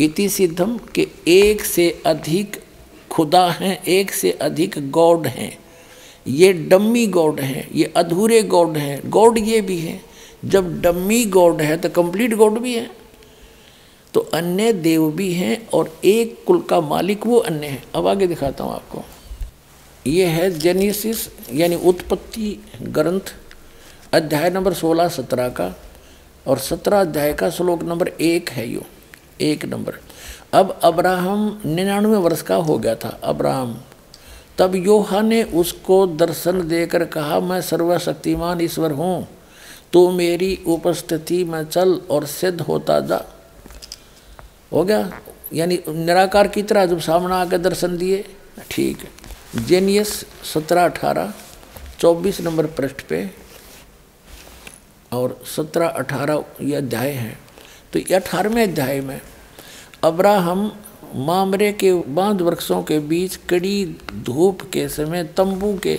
इति 0.00 0.28
सिद्धम 0.28 0.78
के 0.94 1.08
एक 1.28 1.64
से 1.64 2.02
अधिक 2.06 2.64
खुदा 3.10 3.50
हैं, 3.50 3.84
एक 3.84 4.12
से 4.12 4.30
अधिक 4.30 4.90
गॉड 4.90 5.26
हैं। 5.26 5.58
ये 6.26 6.52
डम्मी 6.52 7.06
गॉड 7.06 7.40
हैं, 7.40 7.68
ये 7.70 7.92
अधूरे 7.96 8.42
गॉड 8.42 8.76
हैं, 8.76 9.00
गॉड 9.06 9.38
ये 9.38 9.60
भी 9.60 9.78
हैं। 9.78 10.00
जब 10.44 10.80
डम्मी 10.82 11.24
गॉड 11.24 11.60
है 11.60 11.76
तो 11.76 11.88
कंप्लीट 11.88 12.34
गॉड 12.34 12.58
भी 12.58 12.74
है। 12.74 12.90
तो 14.14 14.20
अन्य 14.34 14.72
देव 14.72 15.10
भी 15.10 15.32
हैं 15.32 15.68
और 15.68 15.92
एक 16.04 16.42
कुल 16.46 16.60
का 16.60 16.80
मालिक 16.80 17.26
वो 17.26 17.36
अन्य 17.38 17.66
है। 17.66 17.82
अब 17.94 18.06
आगे 18.06 18.26
दिखाता 18.26 18.64
हूँ 18.64 18.74
आपको। 18.74 19.02
ये 20.06 20.26
है 20.26 20.50
जेनेसिस 20.50 21.28
यानी 21.52 21.76
उत्पत्ति 21.76 22.58
ग्रंथ, 22.82 23.34
अध्याय 24.12 24.50
नंबर 24.50 24.72
सोलह, 24.72 25.08
सत्रह 25.08 25.48
का। 25.48 25.74
और 26.46 26.58
सत्रह 26.58 27.00
अध्याय 27.00 27.32
का 27.32 27.50
श्लोक 27.50 27.82
नंबर 27.82 28.08
एक 28.08 28.50
है 28.50 28.68
यो, 28.68 28.82
एक 29.40 29.64
नंबर। 29.64 29.98
अब 30.52 30.78
अब्राहम 30.82 31.60
निन्यानवे 31.66 32.16
वर्ष 32.16 32.42
का 32.42 32.56
हो 32.56 32.78
गया 32.78 32.94
था, 32.94 33.08
अब्राहम। 33.24 33.76
तब 34.60 34.74
योहा 34.74 35.20
ने 35.20 35.42
उसको 35.42 36.06
दर्शन 36.06 36.68
देकर 36.68 37.04
कहा, 37.04 37.40
मैं 37.40 37.62
सर्वशक्तिमान 37.62 38.60
ईश्वर 38.60 38.92
हूँ। 38.92 39.28
तो 39.92 40.10
मेरी 40.10 40.64
उपस्थिति 40.66 41.44
में 41.44 41.64
चल 41.64 42.00
और 42.10 42.26
सिद्ध 42.26 42.60
होता 42.60 43.00
जा। 43.00 43.24
हो 44.72 44.84
गया? 44.84 45.20
यानी 45.52 45.82
निराकार 45.88 46.48
की 46.48 46.62
तरह 46.62 46.86
जब 46.86 47.00
सामने 47.00 47.34
आकर 47.34 47.58
दर्शन 47.58 47.96
दिए। 47.96 48.24
ठीक 48.70 48.98
है। 48.98 49.64
जेनियस 49.64 50.24
सत्रह 50.54 50.84
अठारह, 50.84 51.34
चौबीस 52.00 52.40
नंबर 52.40 52.66
पृष्ठ 52.66 53.00
पे। 53.00 53.30
और 55.12 55.42
सत्रह 55.56 55.88
अठारह 55.88 56.44
ये 56.60 56.74
अध्याय 56.74 57.10
हैं। 57.10 57.38
तो 57.92 57.98
ये 57.98 58.14
अठारहवें 58.14 58.62
अध्याय 58.62 59.00
में 59.00 59.20
अब्राहम 60.04 60.76
मामरे 61.14 61.72
के 61.72 61.92
बाँध 62.08 62.42
वृक्षों 62.42 62.82
के 62.82 62.98
बीच 62.98 63.36
कड़ी 63.48 63.84
धूप 64.14 64.62
के 64.72 64.88
समय 64.88 65.24
तंबू 65.36 65.72
के 65.78 65.98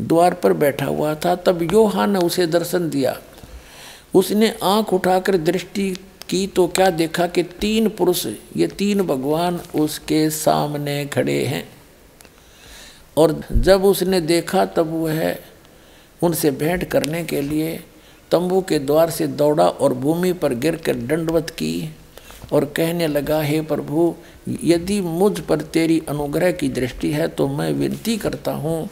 द्वार 0.00 0.34
पर 0.34 0.52
बैठा 0.52 0.86
हुआ 0.86 1.14
था। 1.14 1.34
तब 1.36 1.62
योहा 1.72 2.06
ने 2.06 2.18
उसे 2.18 2.46
दर्शन 2.46 2.90
दिया। 2.90 3.16
उसने 4.14 4.54
आँख 4.62 4.92
उठाकर 4.92 5.36
दृष्टि 5.36 5.90
की 6.28 6.46
तो 6.46 6.66
क्या 6.66 6.90
देखा 6.90 7.26
कि 7.26 7.42
तीन 7.42 7.88
पुरुष, 7.88 8.26
ये 8.56 8.66
तीन 8.66 9.02
भगवान 9.02 9.60
उसके 9.74 10.28
सामने 10.30 11.04
खड़े 11.06 11.44
हैं। 11.44 11.68
और 13.16 13.40
जब 13.52 13.84
उसने 13.84 14.20
देखा 14.20 14.64
तब 14.66 14.92
वह 14.94 15.36
उनसे 16.22 16.50
भेंट 16.50 16.84
करने 16.84 17.24
के 17.24 17.40
लिए 17.40 17.76
तंबू 18.30 18.60
के 18.60 18.78
द्वार 18.78 19.10
से 19.10 19.26
दौड़ा 19.26 19.68
और 19.68 19.94
भूमि 19.94 20.32
पर 20.32 20.54
गिर 20.54 20.76
कर 20.76 20.94
दंडवत 20.96 21.50
की। 21.50 21.94
और 22.52 22.64
कहने 22.66 23.06
लगा, 23.06 23.40
हे 23.40 23.60
प्रभु, 23.62 24.14
यदि 24.64 25.00
मुझ 25.00 25.38
पर 25.40 25.60
तेरी 25.60 26.00
अनुग्रह 26.08 26.50
की 26.52 26.68
दृष्टि 26.70 27.10
है 27.12 27.28
तो 27.28 27.48
मैं 27.48 27.72
विनती 27.72 28.16
करता 28.16 28.52
हूँ 28.54 28.88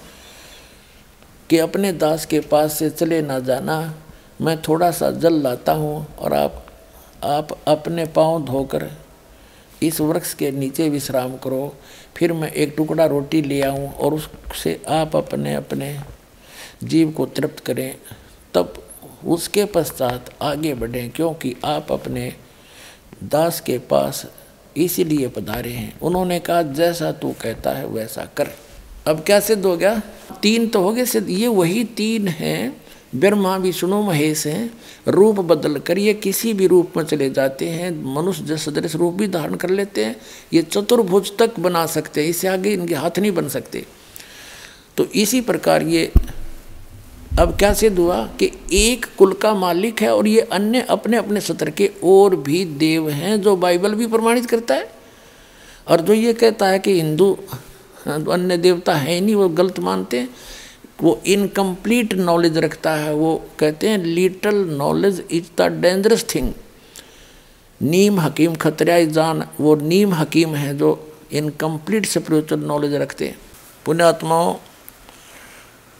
कि 1.50 1.58
अपने 1.58 1.92
दास 1.94 2.26
के 2.26 2.40
पास 2.42 2.78
से 2.78 2.90
चले 2.90 3.20
ना 3.22 3.38
जाना। 3.40 3.94
मैं 4.40 4.60
थोड़ा 4.62 4.90
सा 4.90 5.10
जल 5.12 5.34
लाता 5.42 5.72
हूँ 5.72 6.06
और 6.18 6.34
आप 6.34 6.64
आप 7.24 7.48
अपने 7.68 8.04
पाँव 8.06 8.44
धोकर 8.44 8.90
इस 9.82 10.00
वृक्ष 10.00 10.32
के 10.34 10.50
नीचे 10.50 10.88
विश्राम 10.88 11.36
करो। 11.36 11.74
फिर 12.16 12.32
मैं 12.32 12.50
एक 12.52 12.74
टुकड़ा 12.76 13.06
रोटी 13.06 13.42
ले 13.42 13.60
आऊँ 13.62 13.88
और 13.88 14.14
उससे 14.14 14.80
आप 14.88 15.16
अपने 15.16 15.54
अपने 15.54 15.96
जीव 16.84 17.10
को 17.10 17.26
तृप्त 17.26 17.64
करें। 17.64 17.94
तब 18.54 18.82
उसके 19.26 19.64
पश्चात 19.64 20.30
आगे 20.42 20.74
बढ़ें, 20.74 21.10
क्योंकि 21.10 21.54
आप 21.64 21.92
अपने 21.92 22.32
दास 23.28 23.60
के 23.60 23.78
पास 23.78 24.26
इसीलिए 24.76 25.28
पधारे 25.28 25.70
हैं। 25.70 26.00
उन्होंने 26.00 26.38
कहा, 26.38 26.62
जैसा 26.62 27.12
तू 27.12 27.34
कहता 27.42 27.70
है, 27.70 27.86
वैसा 27.86 28.28
कर। 28.36 28.48
अब 29.06 29.20
क्या 29.20 29.40
सिद्ध 29.40 29.66
हो 29.66 29.76
गया? 29.76 30.02
तीन 30.42 30.68
तो 30.68 30.80
हो 30.80 30.92
गए 30.92 31.04
सिद्ध। 31.04 31.30
ये 31.30 31.46
वही 31.46 31.84
तीन 31.84 32.28
हैं। 32.28 32.84
ब्रह्मा, 33.16 33.56
विष्णु, 33.56 34.02
महेश 34.02 34.46
हैं। 34.46 34.70
रूप 35.08 35.40
बदल 35.40 35.78
कर 35.78 35.98
ये 35.98 36.14
किसी 36.14 36.52
भी 36.52 36.66
रूप 36.66 36.92
में 36.96 37.04
चले 37.04 37.30
जाते 37.30 37.68
हैं। 37.68 38.14
मनुष्य 38.14 38.56
सदृश 38.56 38.96
रूप 38.96 39.14
भी 39.14 39.28
धारण 39.28 39.54
कर 39.54 39.70
लेते 39.70 40.04
हैं। 40.04 40.16
ये 40.52 40.62
चतुर्भुज 40.62 41.36
तक 41.38 41.60
बना 41.60 41.86
सकते 41.86 42.22
हैं। 42.22 42.28
इससे 42.28 42.48
आगे 42.48 42.72
इनके 42.72 42.94
हाथ 42.94 43.18
नहीं 43.18 43.32
बन 43.32 43.48
सकते। 43.48 43.86
तो 44.96 45.04
इसी 45.04 45.40
प्रकार 45.40 45.82
ये 45.82 46.12
अब 47.40 47.56
क्या 47.58 47.72
सिद्ध 47.74 47.98
हुआ 47.98 48.16
कि 48.40 48.50
एक 48.72 49.06
कुल 49.18 49.32
का 49.32 49.52
मालिक 49.54 50.00
है 50.02 50.14
और 50.14 50.26
ये 50.26 50.40
अन्य 50.52 50.80
अपने 50.90 51.16
अपने 51.16 51.40
सत्र 51.40 51.70
के 51.70 51.90
और 52.04 52.34
भी 52.38 52.64
देव 52.64 53.08
हैं 53.10 53.40
जो 53.42 53.54
बाइबल 53.56 53.94
भी 53.94 54.06
प्रमाणित 54.06 54.44
करता 54.46 54.74
है। 54.74 54.88
और 55.88 56.00
जो 56.00 56.12
ये 56.12 56.32
कहता 56.32 56.66
है 56.66 56.78
कि 56.78 56.92
हिंदू 56.92 57.30
अन्य 58.06 58.56
देवता 58.56 58.94
है 58.94 59.20
नहीं, 59.20 59.34
वो 59.34 59.48
गलत 59.50 59.78
मानते 59.80 60.18
हैं। 60.18 60.28
वो 61.02 61.20
इनकम्प्लीट 61.26 62.14
नॉलेज 62.14 62.58
रखता 62.58 62.94
है, 62.94 63.14
वो 63.14 63.42
कहते 63.58 63.88
हैं 63.88 63.98
little 63.98 64.64
knowledge 64.68 65.22
is 65.30 65.48
the 65.58 65.66
dangerous 65.80 66.24
thing 66.34 66.52
नीम 67.80 68.20
हकीम 68.20 68.54
खतरा 68.56 69.00
जान, 69.00 69.44
वो 69.60 69.74
नीम 69.76 70.14
हकीम 70.14 70.54
है 70.54 70.76
जो 70.78 71.16
इनकम्प्लीट 71.32 72.06
स्परिचुअल 72.06 72.60
नॉलेज 72.62 72.94
रखते 72.94 73.26
हैं। 73.26 73.38
पुण्यात्माओं 73.86 74.54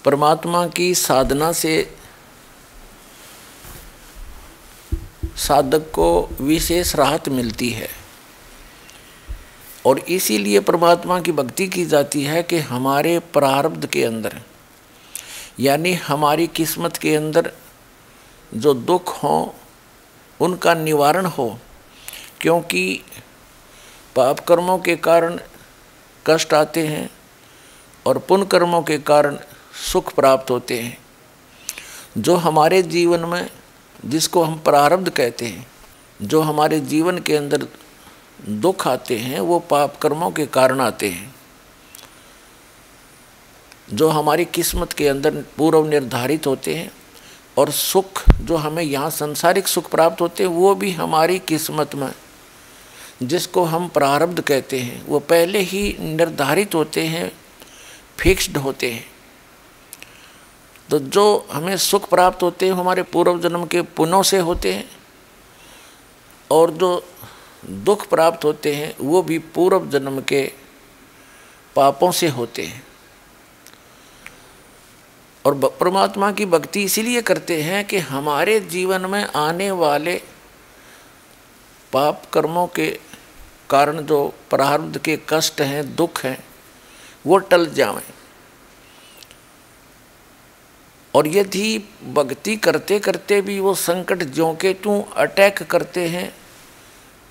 परमात्मा 0.05 0.67
की 0.67 0.95
साधना 0.95 1.53
से 1.53 1.97
साधक 5.37 5.91
को 5.91 6.29
विशेष 6.41 6.95
राहत 6.97 7.29
मिलती 7.29 7.71
है। 7.71 7.89
और 9.87 9.99
इसीलिए 9.99 10.61
परमात्मा 10.61 11.21
की 11.21 11.33
भक्ति 11.33 11.69
की 11.69 11.85
जाती 11.87 12.23
है 12.23 12.43
कि 12.43 12.59
हमारे 12.59 13.19
प्रारब्ध 13.19 13.87
के 13.87 14.05
अंदर, 14.05 14.41
यानी 15.61 15.95
हमारी 15.95 16.47
किस्मत 16.47 16.97
के 16.97 17.17
अंदर 17.17 17.53
जो 18.55 18.75
दुख 18.75 19.23
हों, 19.23 19.49
उनका 20.41 20.75
निवारण 20.75 21.27
हो, 21.27 21.59
क्योंकि 22.41 23.03
पाप 24.17 24.41
कर्मों 24.41 24.79
के 24.79 24.97
कारण 24.97 25.39
कष्ट 26.27 26.55
आते 26.55 26.87
हैं 26.87 27.11
और 28.07 28.19
पुण्य 28.19 28.47
कर्मों 28.47 28.83
के 28.83 28.99
कारण 28.99 29.39
सुख 29.93 30.15
प्राप्त 30.15 30.51
होते 30.51 30.81
हैं। 30.81 30.99
जो 32.19 32.37
हमारे 32.37 32.83
जीवन 32.83 33.21
में, 33.21 33.51
जिसको 34.05 34.43
हम 34.43 34.59
प्रारब्ध 34.59 35.11
कहते 35.11 35.47
हैं, 35.47 35.67
जो 36.23 36.41
हमारे 36.41 36.81
जीवन 36.81 37.19
के 37.19 37.37
अंदर 37.37 37.69
दुख 38.49 38.89
आते 38.89 39.19
हैं, 39.19 39.41
वो 39.41 39.59
पाप 39.59 39.97
कर्मों 39.97 40.31
के 40.31 40.47
कारण 40.47 40.81
आते 40.81 41.09
हैं। 41.09 41.35
जो 43.93 44.09
हमारी 44.09 44.45
किस्मत 44.45 44.93
के 44.93 45.09
अंदर 45.09 45.45
पूर्व 45.57 45.87
निर्धारित 45.87 46.47
होते 46.47 46.75
हैं 46.75 46.93
और 47.59 47.71
सुख 47.71 48.31
जो 48.41 48.57
हमें 48.57 48.83
यहाँ 48.83 49.11
संसारिक 49.11 49.69
सुख 49.69 49.91
प्राप्त 49.91 50.21
होते 50.21 50.43
हैं, 50.43 50.51
वो 50.51 50.75
भी 50.75 50.93
हमारी 50.93 51.39
किस्मत 51.39 51.95
में, 51.95 52.13
जिसको 53.23 53.65
हम 53.65 53.89
प्रारब्ध 53.89 54.41
कहते 54.41 54.79
हैं, 54.79 55.07
वो 55.07 55.19
पहले 55.19 55.59
ही 55.59 55.97
निर्धारित 56.01 56.75
होते 56.75 57.07
हैं, 57.07 57.33
फिक्स्ड 58.19 58.57
होते 58.57 58.93
हैं। 58.93 59.14
तो 60.95 60.99
जो 60.99 61.47
हमें 61.53 61.77
सुख 61.77 62.09
प्राप्त 62.09 62.43
होते 62.43 62.67
हैं 62.67 62.73
हमारे 62.73 63.03
पूर्व 63.03 63.41
जन्म 63.41 63.67
के 63.67 63.83
पुण्यों 63.83 64.23
से 64.23 64.39
होते 64.39 64.75
हैं। 64.75 64.91
और 66.51 66.71
जो 66.71 67.05
दुख 67.67 68.09
प्राप्त 68.09 68.45
होते 68.45 68.75
हैं, 68.75 68.97
वो 69.01 69.23
भी 69.23 69.39
पूर्व 69.39 69.89
जन्म 69.89 70.21
के 70.21 70.53
पापों 71.77 72.13
से 72.13 72.29
होते 72.29 72.63
हैं। 72.63 72.87
और 75.45 75.77
परमात्मा 75.81 76.33
की 76.33 76.47
भक्ति 76.47 76.83
इसीलिए 76.83 77.23
करते 77.23 77.63
हैं 77.63 77.85
कि 77.85 77.99
हमारे 77.99 78.61
जीवन 78.61 79.01
में 79.01 79.25
आने 79.25 79.71
वाले 79.71 80.23
पाप 81.93 82.23
कर्मों 82.33 82.67
के 82.67 82.99
कारण 83.71 84.01
जो 84.01 84.33
प्रारब्ध 84.51 84.99
के 84.99 85.19
कष्ट 85.29 85.61
हैं, 85.61 85.95
दुख 85.95 86.25
हैं, 86.25 86.45
वो 87.27 87.39
टल 87.39 87.67
जाएँ। 87.67 88.14
और 91.15 91.27
यदि 91.29 91.79
भक्ति 92.15 92.57
करते 92.57 92.99
करते 92.99 93.41
भी 93.43 93.59
वो 93.61 93.75
संकट 93.75 94.23
ज्यों 94.25 94.55
के 94.55 94.73
त्यों 94.75 95.03
अटैक 95.17 95.63
करते 95.63 96.07
हैं 96.09 96.33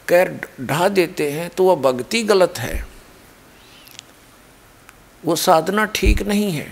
कैर 0.07 0.39
ढा 0.61 0.87
देते 0.89 1.29
हैं 1.31 1.49
तो 1.49 1.63
वह 1.65 1.75
भक्ति 1.83 2.21
गलत 2.23 2.59
है। 2.59 2.85
वो 5.23 5.35
साधना 5.35 5.85
ठीक 5.85 6.21
नहीं 6.21 6.51
है, 6.51 6.67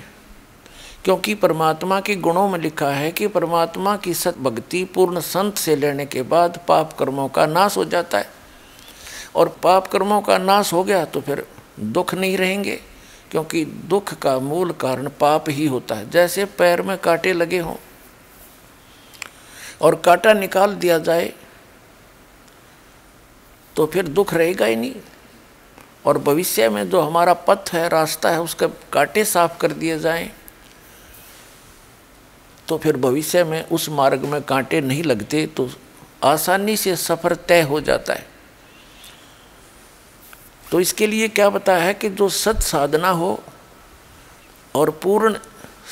क्योंकि 1.06 1.33
परमात्मा 1.35 1.99
के 1.99 2.15
गुणों 2.17 2.48
में 2.49 2.59
लिखा 2.59 2.90
है 2.90 3.11
कि 3.11 3.27
परमात्मा 3.27 3.95
की 3.98 4.14
सत 4.14 4.38
भक्ति 4.38 4.83
पूर्ण 4.85 5.19
संत 5.19 5.57
से 5.57 5.75
लेने 5.75 6.06
के 6.06 6.22
बाद 6.23 6.59
पाप 6.67 6.93
कर्मों 6.93 7.27
का 7.30 7.45
नाश 7.45 7.77
हो 7.77 7.85
जाता 7.85 8.17
है। 8.17 8.30
और 9.35 9.49
पाप 9.64 9.88
कर्मों 9.88 10.22
का 10.22 10.38
नाश 10.38 10.73
हो 10.73 10.83
गया 10.83 11.03
तो 11.06 11.22
फिर 11.22 11.45
दुख 11.80 12.14
नहीं 12.14 12.38
रहेंगे। 12.38 12.80
क्योंकि 13.31 13.63
दुख 13.65 14.13
का 14.13 14.37
मूल 14.39 14.71
कारण 14.71 15.09
पाप 15.19 15.49
ही 15.49 15.65
होता 15.67 15.95
है। 15.95 16.09
जैसे 16.09 16.45
पैर 16.57 16.81
में 16.81 16.97
कांटे 16.97 17.33
लगे 17.33 17.59
हों 17.59 17.75
और 19.81 19.95
कांटा 19.95 20.33
निकाल 20.33 20.75
दिया 20.75 20.97
जाए 20.99 21.31
तो 23.75 23.85
फिर 23.85 24.07
दुख 24.09 24.33
रहेगा 24.33 24.65
ही 24.65 24.75
नहीं। 24.75 24.95
और 26.05 26.17
भविष्य 26.17 26.69
में 26.69 26.89
जो 26.89 27.01
हमारा 27.01 27.33
पथ 27.33 27.69
है, 27.73 27.87
रास्ता 27.89 28.29
है, 28.29 28.41
उसके 28.41 28.67
कांटे 28.93 29.23
साफ़ 29.25 29.57
कर 29.57 29.71
दिए 29.73 29.97
जाएँ 29.99 30.29
तो 32.67 32.77
फिर 32.77 32.97
भविष्य 32.97 33.43
में 33.43 33.63
उस 33.67 33.87
मार्ग 33.89 34.25
में 34.25 34.41
कांटे 34.41 34.81
नहीं 34.81 35.03
लगते 35.03 35.45
तो 35.47 35.69
आसानी 36.23 36.75
से 36.77 36.95
सफ़र 36.95 37.35
तय 37.47 37.61
हो 37.61 37.81
जाता 37.81 38.13
है। 38.13 38.25
तो 40.72 40.80
इसके 40.80 41.08
लिए 41.08 41.27
क्या 41.27 41.50
बताया 41.50 41.83
है 41.83 41.93
कि 41.93 42.09
जो 42.09 42.27
सत 42.30 42.61
साधना 42.64 43.09
हो 43.11 43.40
और 44.75 44.90
पूर्ण 45.03 45.35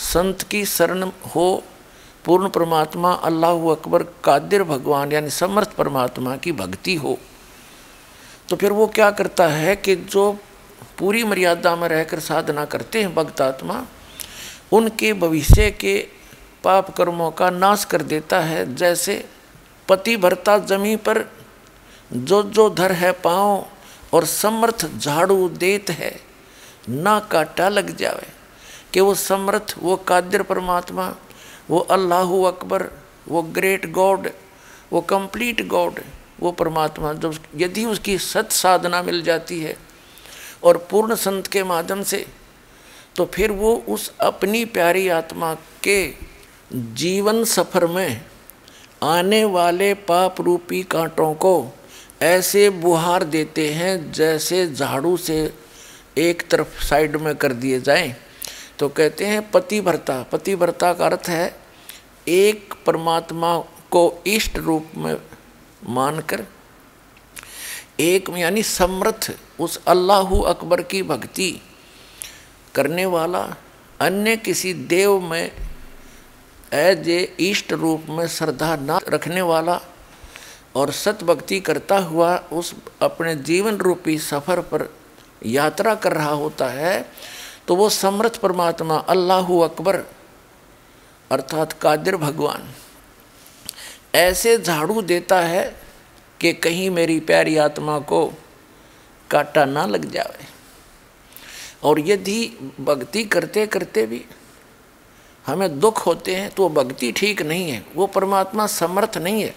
संत 0.03 0.41
की 0.41 0.63
शरण 0.65 1.09
हो, 1.35 1.63
पूर्ण 2.25 2.49
परमात्मा, 2.49 3.11
अल्लाह 3.11 3.69
अकबर, 3.71 4.03
कादिर 4.23 4.63
भगवान, 4.63 5.11
यानी 5.11 5.29
समर्थ 5.29 5.73
परमात्मा 5.73 6.35
की 6.37 6.51
भक्ति 6.51 6.95
हो 6.95 7.17
तो 8.49 8.55
फिर 8.55 8.71
वो 8.71 8.87
क्या 8.87 9.09
करता 9.11 9.47
है 9.47 9.75
कि 9.75 9.95
जो 9.95 10.31
पूरी 10.99 11.23
मर्यादा 11.23 11.75
में 11.75 11.87
रहकर 11.89 12.19
साधना 12.19 12.63
करते 12.65 13.01
हैं 13.01 13.13
भक्त 13.15 13.41
आत्मा 13.41 13.85
उनके 14.71 15.11
भविष्य 15.13 15.69
के 15.71 15.97
पाप 16.63 16.89
कर्मों 16.95 17.29
का 17.31 17.49
नाश 17.49 17.85
कर 17.85 18.01
देता 18.01 18.39
है। 18.39 18.75
जैसे 18.75 19.25
पति 19.87 20.15
भरता 20.17 20.57
जमी 20.57 20.95
पर 20.95 21.23
जो 22.13 22.41
जो 22.43 22.69
धर 22.69 22.91
है 22.91 23.11
पाँव 23.11 23.65
और 24.13 24.25
समर्थ 24.25 24.85
झाड़ू 24.97 25.49
देत 25.49 25.89
है। 25.89 26.19
ना 26.89 27.19
काटा 27.19 27.69
लग 27.69 27.95
जावे। 27.97 28.27
कि 28.93 28.99
वो 28.99 29.13
समर्थ, 29.15 29.75
वो 29.79 29.95
कादिर 29.95 30.41
परमात्मा, 30.41 31.15
वो 31.69 31.79
अल्लाह 31.79 32.27
अकबर, 32.47 32.89
वो 33.27 33.41
ग्रेट 33.41 33.91
गॉड, 33.91 34.29
वो 34.93 35.01
कंप्लीट 35.01 35.67
गॉड, 35.67 35.99
वो 36.39 36.51
परमात्मा, 36.51 37.13
जब 37.13 37.35
यदि 37.55 37.85
उसकी 37.85 38.17
सत 38.17 38.51
साधना 38.51 39.01
मिल 39.01 39.21
जाती 39.21 39.59
है 39.61 39.77
और 40.63 40.77
पूर्ण 40.77 41.15
संत 41.15 41.47
के 41.47 41.63
माध्यम 41.63 42.03
से 42.03 42.25
तो 43.15 43.25
फिर 43.25 43.51
वो 43.51 43.83
उस 43.89 44.11
अपनी 44.19 44.65
प्यारी 44.65 45.07
आत्मा 45.09 45.53
के 45.83 46.13
जीवन 46.73 47.43
सफ़र 47.43 47.85
में 47.87 48.21
आने 49.03 49.43
वाले 49.45 49.93
पाप 49.93 50.41
रूपी 50.41 50.83
कांटों 50.83 51.33
को 51.33 51.53
ऐसे 52.21 52.69
बुहार 52.69 53.23
देते 53.23 53.73
हैं 53.73 54.11
जैसे 54.11 54.65
झाड़ू 54.73 55.15
से 55.17 55.37
एक 56.17 56.41
तरफ़ 56.49 56.83
साइड 56.85 57.15
में 57.15 57.35
कर 57.35 57.53
दिए 57.53 57.79
जाएँ। 57.81 58.15
तो 58.79 58.89
कहते 58.89 59.25
हैं 59.25 59.49
पतिव्रता। 59.51 60.21
पतिव्रता 60.23 60.93
का 60.93 61.05
अर्थ 61.05 61.29
है 61.29 61.55
एक 62.27 62.73
परमात्मा 62.85 63.57
को 63.91 64.23
इष्ट 64.27 64.57
रूप 64.57 64.91
में 64.97 65.15
मानकर 65.89 66.45
एक 67.99 68.29
यानी 68.37 68.63
समर्थ 68.63 69.31
उस 69.59 69.79
अल्लाह 69.87 70.35
अकबर 70.49 70.81
की 70.81 71.01
भक्ति 71.03 71.51
करने 72.75 73.05
वाला 73.05 73.41
अन्य 74.01 74.35
किसी 74.37 74.73
देव 74.73 75.19
में 75.19 75.51
एज 76.73 77.09
ए 77.09 77.21
इष्ट 77.39 77.73
रूप 77.73 78.05
में 78.09 78.27
श्रद्धा 78.27 78.75
न 78.81 78.99
रखने 79.09 79.41
वाला 79.41 79.79
और 80.75 80.91
सत 80.91 81.23
भक्ति 81.23 81.59
करता 81.59 81.97
हुआ 81.99 82.35
उस 82.53 82.73
अपने 83.01 83.35
जीवन 83.35 83.77
रूपी 83.77 84.17
सफ़र 84.19 84.59
पर 84.61 84.89
यात्रा 85.45 85.95
कर 85.95 86.13
रहा 86.13 86.31
होता 86.31 86.67
है 86.67 87.05
तो 87.67 87.75
वो 87.75 87.89
समर्थ 87.89 88.37
परमात्मा, 88.37 88.95
अल्लाह 88.97 89.53
अकबर, 89.63 89.95
अर्थात 91.31 91.73
कादिर 91.73 92.15
भगवान। 92.17 92.69
ऐसे 94.15 94.57
झाड़ू 94.57 95.01
देता 95.01 95.39
है 95.41 95.63
कि 96.39 96.53
कहीं 96.53 96.89
मेरी 96.89 97.19
प्यारी 97.19 97.57
आत्मा 97.57 97.99
को 98.01 98.25
काटा 99.29 99.65
ना 99.65 99.85
लग 99.85 100.09
जाए 100.11 100.47
और 101.83 101.99
यदि 101.99 102.39
भक्ति 102.79 103.23
करते 103.25 103.65
करते 103.67 104.05
भी 104.05 104.23
हमें 105.45 105.79
दुख 105.79 106.05
होते 106.05 106.35
हैं 106.35 106.49
तो 106.51 106.63
वो 106.63 106.69
भक्ति 106.73 107.11
ठीक 107.11 107.41
नहीं 107.41 107.69
है। 107.71 107.83
वो 107.95 108.07
परमात्मा 108.07 108.65
समर्थ 108.67 109.17
नहीं 109.17 109.43
है। 109.43 109.53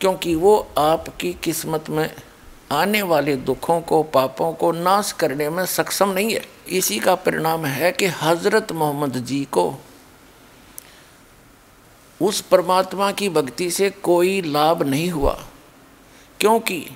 क्योंकि 0.00 0.34
वो 0.34 0.56
आपकी 0.78 1.32
किस्मत 1.34 1.90
में 1.90 2.10
आने 2.72 3.02
वाले 3.02 3.36
दुखों 3.36 3.80
को, 3.80 4.02
पापों 4.02 4.52
को 4.52 4.70
नाश 4.72 5.12
करने 5.12 5.48
में 5.50 5.64
सक्षम 5.66 6.10
नहीं 6.10 6.34
है। 6.34 6.42
इसी 6.68 6.98
का 6.98 7.14
परिणाम 7.14 7.66
है 7.66 7.92
कि 7.92 8.06
हज़रत 8.16 8.72
मोहम्मद 8.72 9.16
जी 9.24 9.44
को 9.44 9.72
उस 12.20 12.40
परमात्मा 12.40 13.10
की 13.12 13.28
भक्ति 13.28 13.70
से 13.70 13.90
कोई 13.90 14.40
लाभ 14.42 14.82
नहीं 14.82 15.10
हुआ, 15.10 15.32
क्योंकि 16.40 16.86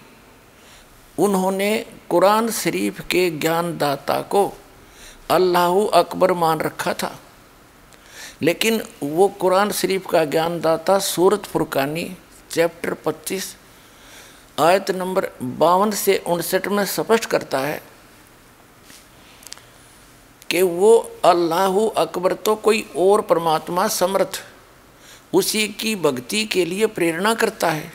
उन्होंने 1.18 1.86
कुरान 2.08 2.50
शरीफ 2.50 3.00
के 3.00 3.28
ज्ञानदाता 3.30 4.20
को 4.22 4.52
अल्लाह 5.30 5.80
अकबर 5.94 6.32
मान 6.32 6.60
रखा 6.60 6.94
था। 6.94 7.18
लेकिन 8.42 8.82
वो 9.02 9.28
कुरान 9.40 9.70
शरीफ 9.70 10.06
का 10.06 10.24
ज्ञानदाता 10.24 10.98
सूरत 10.98 11.44
फुरकानी 11.44 12.04
चैप्टर 12.50 12.94
25 13.06 13.44
आयत 14.58 14.90
नंबर 14.90 15.26
बावन 15.42 15.90
से 15.90 16.16
उनसठ 16.26 16.66
में 16.68 16.84
स्पष्ट 16.86 17.24
करता 17.24 17.58
है 17.58 17.80
कि 20.50 20.62
वो 20.62 20.96
अल्लाह 21.24 21.78
अकबर 21.96 22.32
तो 22.32 22.54
कोई 22.56 22.84
और 22.96 23.20
परमात्मा 23.20 23.86
समर्थ, 23.88 24.40
उसी 25.34 25.66
की 25.68 25.94
भक्ति 25.96 26.44
के 26.44 26.64
लिए 26.64 26.86
प्रेरणा 26.86 27.34
करता 27.34 27.70
है 27.70 27.92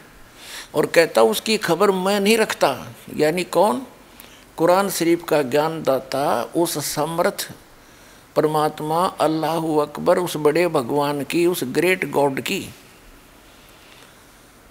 और 0.75 0.85
कहता 0.85 1.21
उसकी 1.23 1.57
खबर 1.57 1.91
मैं 1.91 2.19
नहीं 2.19 2.37
रखता। 2.37 2.71
यानी 3.17 3.43
कौन? 3.43 3.81
कुरान 4.57 4.89
शरीफ 4.89 5.23
का 5.23 5.41
ज्ञानदाता 5.41 6.43
उस 6.55 6.77
समर्थ 6.85 7.51
परमात्मा 8.35 9.05
अल्लाह 9.19 9.61
अकबर, 9.81 10.19
उस 10.19 10.37
बड़े 10.37 10.67
भगवान 10.67 11.23
की, 11.23 11.45
उस 11.47 11.63
ग्रेट 11.63 12.09
गॉड 12.11 12.41
की। 12.41 12.69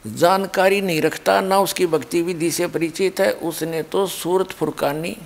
जानकारी 0.04 0.80
नहीं 0.80 1.00
रखता, 1.00 1.40
ना 1.40 1.58
उसकी 1.60 1.86
भक्ति 1.86 2.22
विधि 2.22 2.50
से 2.50 2.66
परिचित 2.66 3.20
है। 3.20 3.30
उसने 3.32 3.82
तो 3.82 4.06
सूरत 4.06 4.50
फुरकानी 4.50 5.16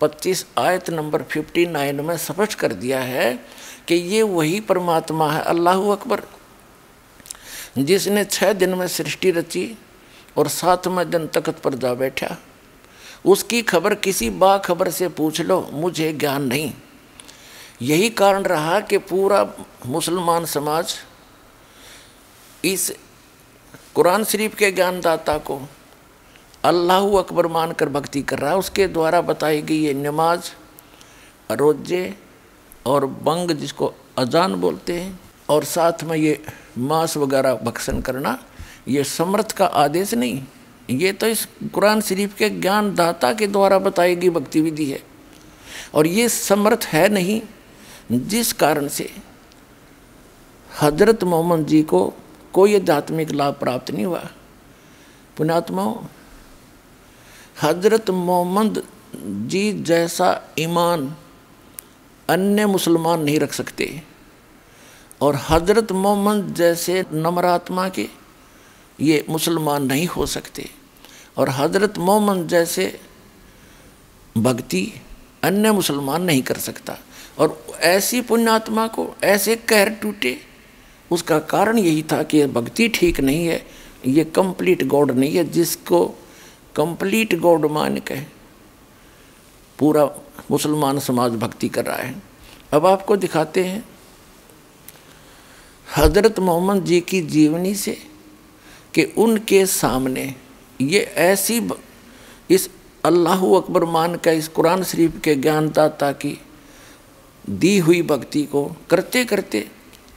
25 0.00 0.44
आयत 0.58 0.90
नंबर 0.90 1.22
59 1.22 2.00
में 2.00 2.16
स्पष्ट 2.16 2.54
कर 2.54 2.72
दिया 2.72 3.00
है 3.00 3.32
कि 3.88 3.94
ये 3.94 4.22
वही 4.22 4.60
परमात्मा 4.60 5.30
है, 5.32 5.42
अल्लाह 5.42 5.90
अकबर, 5.92 6.22
जिसने 7.78 8.24
छः 8.24 8.52
दिन 8.52 8.74
में 8.74 8.86
सृष्टि 8.88 9.30
रची 9.30 9.76
और 10.36 10.48
सातवें 10.48 11.10
दिन 11.10 11.26
तख्त 11.26 11.60
पर 11.60 11.74
जा 11.74 11.94
बैठा। 11.94 12.36
उसकी 13.24 13.60
खबर 13.62 13.94
किसी 13.94 14.30
बाखबर 14.30 14.90
से 14.90 15.08
पूछ 15.08 15.40
लो, 15.40 15.60
मुझे 15.72 16.12
ज्ञान 16.12 16.42
नहीं। 16.42 16.72
यही 17.82 18.08
कारण 18.10 18.42
रहा 18.42 18.80
कि 18.80 18.98
पूरा 18.98 19.46
मुसलमान 19.86 20.44
समाज 20.44 20.94
इस 22.64 22.92
कुरान 23.94 24.24
शरीफ 24.24 24.54
के 24.54 24.70
ज्ञानदाता 24.72 25.36
को 25.38 25.58
अल्लाह 26.64 27.06
अकबर 27.18 27.46
मानकर 27.46 27.88
भक्ति 27.88 28.20
कर 28.22 28.38
रहा 28.38 28.50
है। 28.50 28.58
उसके 28.58 28.86
द्वारा 28.88 29.20
बताई 29.20 29.62
गई 29.62 29.78
ये 29.78 29.94
नमाज़, 29.94 30.50
रोज़े 31.50 32.14
और 32.86 33.06
बंग 33.06 33.50
जिसको 33.50 33.92
अजान 34.18 34.54
बोलते 34.54 35.00
हैं, 35.00 35.18
और 35.50 35.64
साथ 35.64 36.04
में 36.04 36.16
ये 36.16 36.38
मांस 36.78 37.16
वगैरह 37.16 37.54
भक्षण 37.64 38.00
करना, 38.00 38.38
ये 38.88 39.04
समर्थ 39.06 39.52
का 39.52 39.66
आदेश 39.66 40.14
नहीं। 40.14 40.42
ये 40.90 41.12
तो 41.12 41.26
इस 41.26 41.46
कुरान 41.74 42.00
शरीफ 42.00 42.34
के 42.34 42.50
ज्ञान 42.50 42.94
दाता 42.94 43.32
के 43.32 43.46
द्वारा 43.46 43.78
बताई 43.80 44.16
गई 44.16 44.30
भक्ति 44.30 44.60
विधि 44.60 44.90
है। 44.90 45.02
और 45.94 46.06
ये 46.06 46.28
समर्थ 46.28 46.84
है 46.84 47.08
नहीं, 47.08 47.40
जिस 48.12 48.52
कारण 48.54 48.88
से 48.88 49.10
हज़रत 50.70 51.24
मोहम्मद 51.24 51.66
जी 51.66 51.82
को 51.82 52.12
कोई 52.52 52.74
आध्यात्मिक 52.76 53.30
लाभ 53.30 53.54
प्राप्त 53.54 53.90
नहीं 53.90 54.04
हुआ। 54.04 54.24
पुणात्माओं 55.36 55.96
हज़रत 57.62 58.10
मोहम्मद 58.10 58.82
जी 59.46 59.72
जैसा 59.82 60.28
ईमान 60.58 61.14
अन्य 62.28 62.66
मुसलमान 62.66 63.22
नहीं 63.22 63.38
रख 63.40 63.52
सकते। 63.52 64.02
और 65.20 65.36
हज़रत 65.48 65.92
मोहम्मद 65.92 66.54
जैसे 66.54 67.04
नमरात्मा 67.12 67.88
के 67.88 68.08
ये 68.98 69.24
मुसलमान 69.28 69.86
नहीं 69.86 70.06
हो 70.06 70.26
सकते। 70.26 70.68
और 71.38 71.48
हज़रत 71.48 71.98
मोहम्मद 71.98 72.46
जैसे 72.48 73.00
भक्ति 74.36 74.92
अन्य 75.44 75.72
मुसलमान 75.72 76.22
नहीं 76.22 76.42
कर 76.42 76.58
सकता। 76.58 76.98
और 77.38 77.66
ऐसी 77.80 78.20
पुण्यात्मा 78.20 78.86
को 78.86 79.14
ऐसे 79.24 79.56
कहर 79.56 79.90
टूटे 79.90 80.38
उसका 81.10 81.38
कारण 81.38 81.78
यही 81.78 82.02
था 82.02 82.22
कि 82.22 82.46
भक्ति 82.46 82.88
ठीक 82.88 83.20
नहीं 83.20 83.46
है 83.46 83.66
ये 84.06 84.24
कंप्लीट 84.24 84.86
गॉड 84.86 85.10
नहीं 85.10 85.32
है, 85.32 85.44
जिसको 85.44 86.04
कंप्लीट 86.76 87.38
गॉड 87.38 87.66
मान 87.66 87.98
के 88.00 88.20
पूरा 89.78 90.04
मुसलमान 90.50 90.98
समाज 90.98 91.32
भक्ति 91.32 91.68
कर 91.68 91.84
रहा 91.84 91.96
है। 91.96 92.22
अब 92.72 92.86
आपको 92.86 93.16
दिखाते 93.16 93.64
हैं, 93.64 93.84
हज़रत 95.96 96.38
मोहम्मद 96.38 96.84
जी 96.84 97.00
की 97.00 97.20
जीवनी 97.20 97.74
से 97.74 97.96
कि 98.94 99.04
उनके 99.18 99.64
सामने 99.66 100.34
ये 100.80 101.00
ऐसी 101.00 101.60
इस 102.50 102.68
अल्लाह 103.04 103.44
अकबर 103.56 103.84
मान 103.84 104.14
का, 104.14 104.30
इस 104.30 104.48
कुरान 104.48 104.82
शरीफ 104.84 105.20
के 105.24 105.34
ज्ञानदाता 105.34 106.12
की 106.12 106.38
दी 107.50 107.78
हुई 107.78 108.02
भक्ति 108.02 108.42
को 108.42 108.64
करते 108.90 109.24
करते 109.24 109.68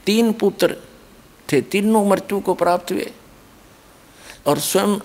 तीन 0.06 0.32
पुत्र 0.32 0.76
थे, 1.48 1.60
तीनों 1.62 2.04
मृत्यु 2.06 2.40
को 2.40 2.54
प्राप्त 2.54 2.92
हुए। 2.92 3.10
और 4.46 4.58
स्वयं 4.60 4.98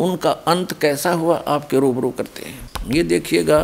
उनका 0.00 0.30
अंत 0.30 0.72
कैसा 0.80 1.12
हुआ, 1.12 1.36
आपके 1.38 1.80
रूबरू 1.80 2.10
करते 2.10 2.42
हैं। 2.42 2.92
ये 2.92 3.02
देखिएगा, 3.02 3.60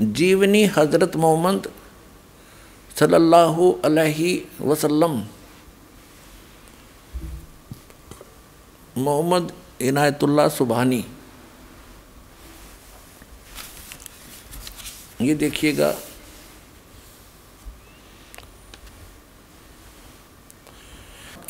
जीवनी 0.00 0.64
हज़रत 0.66 1.16
मोहम्मद 1.16 1.70
सल्लल्लाहु 2.96 3.72
अलैहि 3.84 4.32
वसल्लम, 4.60 5.22
मोहम्मद 8.98 9.52
इनायतुल्ला 9.82 10.48
सुबहानी। 10.48 11.04
ये 15.20 15.34
देखिएगा 15.34 15.94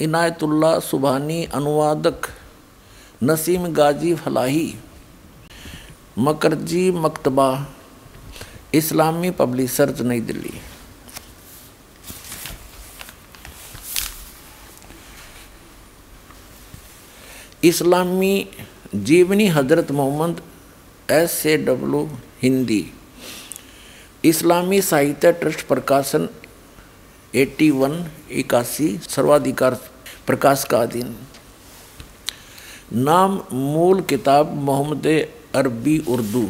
इनायतुल्ला 0.00 0.78
सुबहानी 0.80 1.44
अनुवादक 1.54 2.26
नसीम 3.22 3.66
गाजी 3.72 4.14
फलाही, 4.14 4.74
मकरजी 6.18 6.90
मकतबा, 6.92 7.48
इस्लामी 8.74 9.30
पब्लिशर्स 9.30 10.00
नई 10.02 10.20
दिल्ली। 10.22 10.52
इस्लामी 17.64 18.34
जीवनी 18.94 19.46
Hazrat 19.48 19.90
Mohammad 19.92 20.42
S 21.12 21.42
A 21.46 21.56
W 21.58 22.08
Hindi, 22.42 22.84
इस्लामी 24.24 24.80
साहित्य 24.82 25.32
ट्रस्ट 25.32 25.66
प्रकाशन 25.68 26.28
81 27.34 27.94
इक्यासी 28.30 28.88
सर्वाधिकार 29.08 29.74
प्रकाश 30.26 30.64
का 30.64 30.78
अधीन। 30.78 31.16
नाम, 32.92 33.42
मूल 33.52 34.00
किताब, 34.00 34.52
मोहम्मद 34.54 35.06
अरबी 35.54 35.98
उर्दू। 36.08 36.48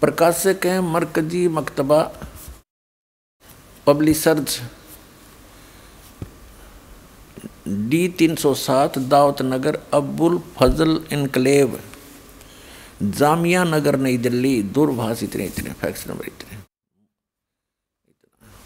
प्रकाशक 0.00 0.66
हैं 0.66 0.80
मरकजी 0.80 1.48
मकतबा, 1.48 2.00
पब्लिशर्स, 3.86 4.60
डी 7.68 8.08
तीन 8.08 8.34
सौ 8.36 8.54
सात 8.54 8.98
दावत 8.98 9.42
नगर 9.42 9.78
अब्बुल 9.92 10.38
फजल 10.56 11.00
इनकलेव 11.12 11.80
जामिया 13.02 13.64
नगर, 13.64 13.96
नई 13.96 14.16
दिल्ली, 14.16 14.62
दूरभाष 14.62 15.22
इतने 15.22 15.44
इतने, 15.44 15.70
फैक्स 15.70 16.06
नंबर 16.08 16.26
इतने। 16.26 16.47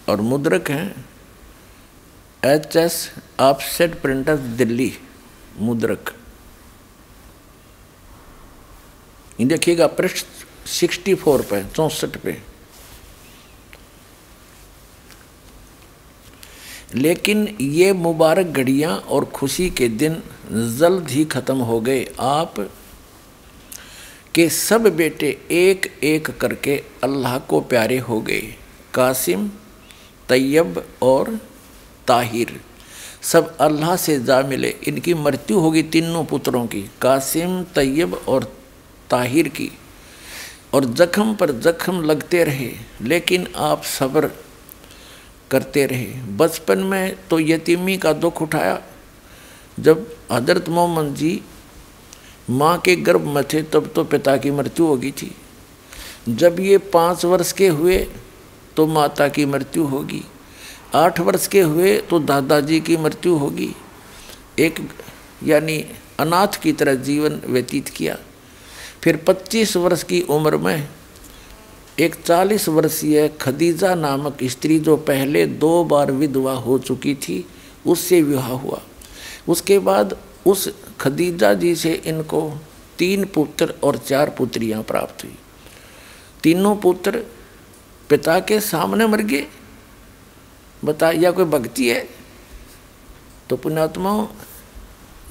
और 0.08 0.20
मुद्रक 0.20 0.70
हैं। 0.70 1.04
H 2.44 2.76
S 2.76 3.10
offset 3.40 4.00
printer 4.02 4.36
Delhi, 4.36 4.92
मुद्रक। 5.58 6.14
देखिएगा, 9.40 9.86
पृष्ठ 9.86 10.26
सिक्सटी 10.68 11.14
फोर 11.14 11.42
पे, 11.42 11.62
चौसठ 11.64 12.16
पे। 12.16 12.40
लेकिन 16.94 17.46
ये 17.60 17.92
मुबारक 17.92 18.46
घड़ियाँ 18.46 18.96
और 18.96 19.24
खुशी 19.24 19.68
के 19.70 19.88
दिन 19.88 20.22
जल्द 20.78 21.08
ही 21.08 21.24
ख़त्म 21.24 21.56
हो 21.60 21.80
गए। 21.80 22.04
आप 22.20 22.54
के 24.34 24.48
सब 24.48 24.86
बेटे 24.96 25.30
एक 25.50 25.86
एक 26.02 26.30
करके 26.30 26.76
अल्लाह 27.04 27.38
को 27.38 27.60
प्यारे 27.60 27.98
हो 27.98 28.20
गए। 28.20 28.54
कासिम 28.94 29.50
तैयब 30.28 30.84
और 31.02 31.38
ताहिर। 32.06 32.60
सब 33.22 33.56
अल्लाह 33.56 33.96
से 33.96 34.18
जा 34.20 34.40
मिले। 34.42 34.68
इनकी 34.88 35.14
मृत्यु 35.14 35.58
होगी 35.58 35.82
तीनों 35.82 36.24
पुत्रों 36.24 36.66
की, 36.66 36.82
कासिम, 37.02 37.62
तैयब 37.62 38.14
और 38.28 38.44
ताहिर 39.10 39.48
की। 39.48 39.70
और 40.74 40.84
जख्म 40.84 41.34
पर 41.34 41.50
जख्म 41.52 42.02
लगते 42.02 42.44
रहे, 42.44 42.70
लेकिन 43.02 43.46
आप 43.56 43.82
सब्र 43.82 44.30
करते 45.50 45.86
रहे। 45.86 46.06
बचपन 46.36 46.78
में 46.78 47.16
तो 47.30 47.40
यतीमी 47.40 47.96
का 47.96 48.12
दुख 48.12 48.42
उठाया। 48.42 48.80
जब 49.80 50.06
हज़रत 50.32 50.68
मोहम्मद 50.68 51.14
जी 51.14 51.40
माँ 52.50 52.78
के 52.78 52.96
गर्भ 52.96 53.26
में 53.26 53.44
थे, 53.44 53.62
तब 53.62 53.92
तो 53.94 54.04
पिता 54.04 54.36
की 54.36 54.50
मृत्यु 54.50 54.86
हो 54.86 54.96
गई 54.96 55.10
थी। 55.10 55.34
जब 56.28 56.60
ये 56.60 56.78
पाँच 56.78 57.24
वर्ष 57.24 57.52
के 57.52 57.68
हुए 57.68 57.98
तो 58.76 58.86
माता 58.86 59.28
की 59.28 59.44
मृत्यु 59.44 59.84
होगी। 59.84 60.24
आठ 60.94 61.20
वर्ष 61.20 61.46
के 61.46 61.60
हुए 61.60 61.98
तो 61.98 62.18
दादाजी 62.18 62.80
की 62.80 62.96
मृत्यु 62.96 63.34
होगी। 63.34 63.74
एक, 64.58 64.88
यानी 65.44 65.86
अनाथ 66.20 66.62
की 66.62 66.72
तरह 66.72 66.94
जीवन 66.94 67.40
व्यतीत 67.46 67.88
किया। 67.88 68.18
फिर 69.02 69.16
25 69.16 69.76
वर्ष 69.76 70.02
की 70.02 70.20
उम्र 70.20 70.56
में 70.56 70.88
एक 71.98 72.14
40 72.14 72.68
वर्षीय 72.68 73.28
खदीजा 73.28 73.94
नामक 73.94 74.38
स्त्री 74.42 74.78
जो 74.78 74.96
पहले 74.96 75.46
दो 75.46 75.84
बार 75.84 76.12
विधवा 76.12 76.52
हो 76.52 76.78
चुकी 76.78 77.14
थी, 77.14 77.46
उससे 77.86 78.22
विवाह 78.22 78.48
हुआ। 78.48 78.82
उसके 79.48 79.78
बाद 79.78 80.16
उस 80.46 80.74
खदीजा 81.00 81.54
जी 81.54 81.74
से 81.74 81.92
इनको 81.92 82.52
तीन 82.98 83.24
पुत्र 83.24 83.74
और 83.82 83.96
चार 83.96 84.30
पुत्रियाँ 84.30 84.82
प्राप्त 84.82 85.24
हुई। 85.24 85.38
तीनों 86.42 86.76
पुत्र 86.76 87.22
पिता 88.12 88.40
के 88.40 88.60
सामने 88.60 89.06
मर 89.06 89.20
गए। 89.22 89.46
बता, 90.84 91.10
या 91.10 91.30
कोई 91.30 91.44
भक्ति 91.44 91.88
है? 91.88 92.08
तो 93.50 93.56
पुण्यात्मा 93.56 94.28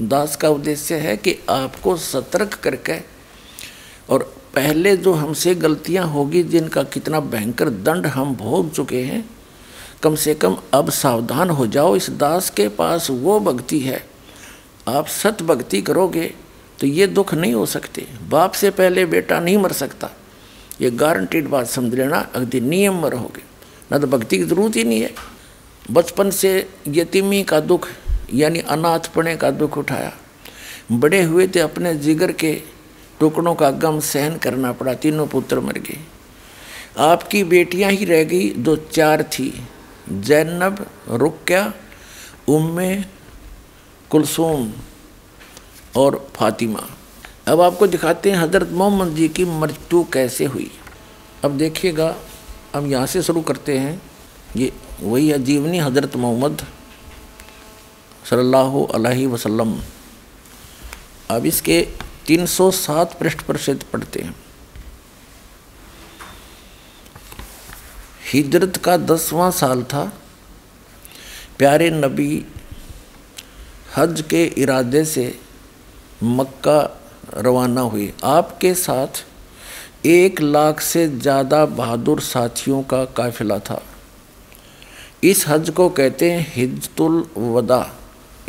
दास 0.01 0.35
का 0.35 0.49
उद्देश्य 0.49 0.95
है 0.95 1.17
कि 1.17 1.37
आपको 1.49 1.95
सतर्क 1.97 2.53
करके, 2.53 2.97
और 4.09 4.23
पहले 4.55 4.95
जो 4.97 5.13
हमसे 5.13 5.55
गलतियाँ 5.55 6.05
होगी, 6.07 6.43
जिनका 6.43 6.83
कितना 6.83 7.19
भयंकर 7.19 7.69
दंड 7.69 8.07
हम 8.07 8.35
भोग 8.35 8.71
चुके 8.71 9.03
हैं, 9.03 9.29
कम 10.03 10.15
से 10.15 10.33
कम 10.35 10.57
अब 10.73 10.89
सावधान 10.89 11.49
हो 11.49 11.67
जाओ। 11.67 11.95
इस 11.95 12.09
दास 12.09 12.49
के 12.49 12.67
पास 12.67 13.09
वो 13.09 13.39
भक्ति 13.39 13.79
है। 13.79 14.03
आप 14.87 15.07
सत 15.07 15.41
भक्ति 15.41 15.81
करोगे 15.81 16.33
तो 16.79 16.87
ये 16.87 17.07
दुख 17.07 17.33
नहीं 17.33 17.53
हो 17.53 17.65
सकते। 17.65 18.07
बाप 18.29 18.51
से 18.51 18.69
पहले 18.69 19.05
बेटा 19.05 19.39
नहीं 19.39 19.57
मर 19.57 19.71
सकता। 19.71 20.09
ये 20.81 20.91
गारंटीड 20.91 21.47
बात 21.47 21.67
समझ 21.67 21.93
लेना, 21.93 22.17
अगदी 22.35 22.59
नियम 22.59 23.01
में 23.01 23.09
रहोगे। 23.09 23.43
ना 23.91 23.97
तो 23.97 24.07
भक्ति 24.07 24.37
की 24.37 24.43
ज़रूरत 24.43 24.75
ही 24.75 24.83
नहीं 24.83 25.01
है। 25.01 25.13
बचपन 25.91 26.29
से 26.29 26.69
यतीमी 26.87 27.43
का 27.43 27.59
दुख, 27.59 27.87
यानी 28.33 28.59
अनाथपणे 28.59 29.35
का 29.35 29.51
दुख 29.51 29.77
उठाया। 29.77 30.13
बड़े 30.91 31.23
हुए 31.23 31.47
थे 31.47 31.59
अपने 31.59 31.95
जिगर 31.95 32.31
के 32.31 32.61
टुकड़ों 33.19 33.55
का 33.55 33.71
गम 33.71 33.99
सहन 33.99 34.37
करना 34.37 34.71
पड़ा, 34.71 34.93
तीनों 34.93 35.27
पुत्र 35.27 35.59
मर 35.59 35.73
गए। 35.73 35.99
आपकी 36.97 37.43
बेटियाँ 37.43 37.91
ही 37.91 38.05
रह 38.05 38.23
गई, 38.23 38.49
दो 38.49 38.75
चार 38.75 39.23
थी। 39.23 39.63
जैनब, 40.11 40.85
रुक्या, 41.09 41.73
उम्मे, 42.47 43.05
कुलसूम 44.09 44.73
और 45.97 46.27
फातिमा। 46.35 46.89
अब 47.51 47.61
आपको 47.61 47.87
दिखाते 47.87 48.31
हैं 48.31 48.37
हज़रत 48.37 48.69
मोहम्मद 48.71 49.15
जी 49.15 49.27
की 49.29 49.45
मृत्यु 49.45 50.03
कैसे 50.03 50.45
हुई। 50.45 50.71
अब 51.45 51.57
देखिएगा, 51.57 52.15
अब 52.75 52.85
यहाँ 52.85 53.05
से 53.05 53.21
शुरू 53.21 53.41
करते 53.41 53.77
हैं। 53.77 54.01
ये 54.55 54.71
वही 55.01 55.27
है 55.29 55.39
जीवनी 55.43 55.79
हज़रत 55.79 56.15
मोहम्मद 56.15 56.65
सल्लल्लाहु 58.29 58.83
अलैहि 58.85 59.25
वसल्लम। 59.25 59.75
अब 61.31 61.45
इसके 61.45 61.81
307 62.27 63.17
पृष्ठ 63.19 63.41
पर 63.41 63.57
से 63.57 63.73
पढ़ते 63.93 64.21
हैं। 64.21 64.35
हिजरत 68.33 68.77
का 68.77 68.97
दसवां 68.97 69.51
साल 69.51 69.83
था। 69.83 70.05
प्यारे 71.57 71.89
नबी, 71.89 72.45
हज 73.97 74.23
के 74.29 74.45
इरादे 74.45 75.05
से 75.05 75.39
मक्का 76.23 76.79
रवाना 77.37 77.81
हुए 77.81 78.11
आपके 78.23 78.73
साथ 78.75 79.23
एक 80.05 80.41
लाख 80.41 80.79
से 80.81 81.07
ज़्यादा 81.07 81.65
बहादुर 81.67 82.21
साथियों 82.21 82.81
का 82.83 83.03
काफिला 83.17 83.57
था। 83.59 83.81
इस 85.23 85.47
हज 85.47 85.69
को 85.69 85.89
कहते 85.89 86.31
हैं 86.31 86.45
हिजतुल 86.55 87.25
वदा। 87.37 87.85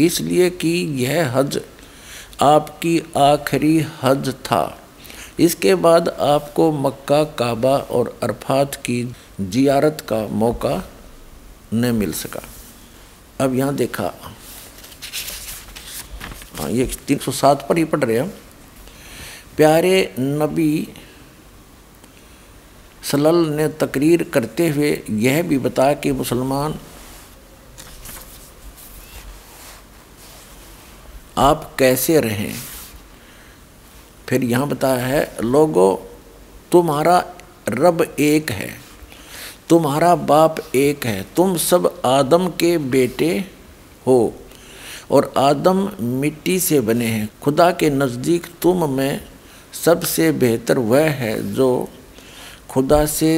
इसलिए 0.00 0.48
कि 0.50 0.70
यह 0.98 1.36
हज 1.36 1.60
आपकी 2.42 2.98
आखिरी 3.16 3.78
हज 4.02 4.34
था। 4.44 4.78
इसके 5.40 5.74
बाद 5.76 6.08
आपको 6.08 6.70
मक्का, 6.72 7.22
काबा 7.24 7.76
और 7.76 8.16
अरफात 8.22 8.74
की 8.74 9.02
जियारत 9.40 10.04
का 10.08 10.26
मौका 10.28 10.82
न 11.74 11.94
मिल 11.94 12.12
सका। 12.12 12.42
अब 13.40 13.54
यहाँ 13.54 13.74
देखा। 13.74 14.12
हाँ 16.58 16.70
ये 16.70 16.90
तीन 17.08 17.18
सौ 17.18 17.32
सात 17.32 17.66
पर 17.68 17.78
ही 17.78 17.84
पढ़ 17.84 18.04
रहे 18.04 18.18
हैं 18.18 18.32
प्यारे 19.56 20.14
नबी 20.18 20.88
सलल 23.02 23.36
ने 23.48 23.68
तकरीर 23.80 24.22
करते 24.24 24.68
हुए 24.68 24.90
यह 25.10 25.42
भी 25.42 25.58
बताया 25.58 25.94
कि 25.94 26.12
मुसलमान, 26.12 26.74
आप 31.38 31.70
कैसे 31.78 32.20
रहें? 32.20 32.54
फिर 34.28 34.44
यहाँ 34.44 34.68
बताया 34.68 35.06
है, 35.06 35.36
लोगों, 35.42 35.96
तुम्हारा 36.72 37.18
रब 37.68 38.02
एक 38.20 38.50
है, 38.50 38.70
तुम्हारा 39.68 40.14
बाप 40.14 40.56
एक 40.74 41.06
है, 41.06 41.22
तुम 41.36 41.56
सब 41.56 42.00
आदम 42.04 42.48
के 42.60 42.76
बेटे 42.78 43.32
हो 44.06 44.34
और 45.10 45.32
आदम 45.38 45.90
मिट्टी 46.00 46.58
से 46.60 46.80
बने 46.80 47.06
हैं। 47.06 47.28
खुदा 47.42 47.70
के 47.72 47.90
नज़दीक 47.90 48.46
तुम 48.62 48.90
में 48.90 49.31
सबसे 49.84 50.30
बेहतर 50.34 50.78
वह 50.80 51.08
है 51.20 51.34
जो 51.54 51.68
खुदा 52.70 53.04
से 53.08 53.32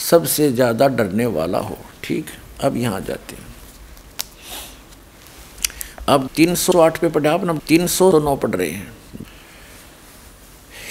सबसे 0.00 0.50
ज़्यादा 0.52 0.86
डरने 0.88 1.26
वाला 1.28 1.58
हो। 1.58 1.76
ठीक? 2.04 2.26
अब 2.60 2.76
यहाँ 2.76 3.00
जाते 3.00 3.36
हैं। 3.36 3.48
अब 6.08 6.28
308 6.36 6.98
पे 6.98 7.08
पढ़े 7.08 7.28
आप 7.28 7.44
ना 7.44 7.54
309 7.68 8.36
पढ़ 8.36 8.50
रहे 8.50 8.70
हैं। 8.70 8.92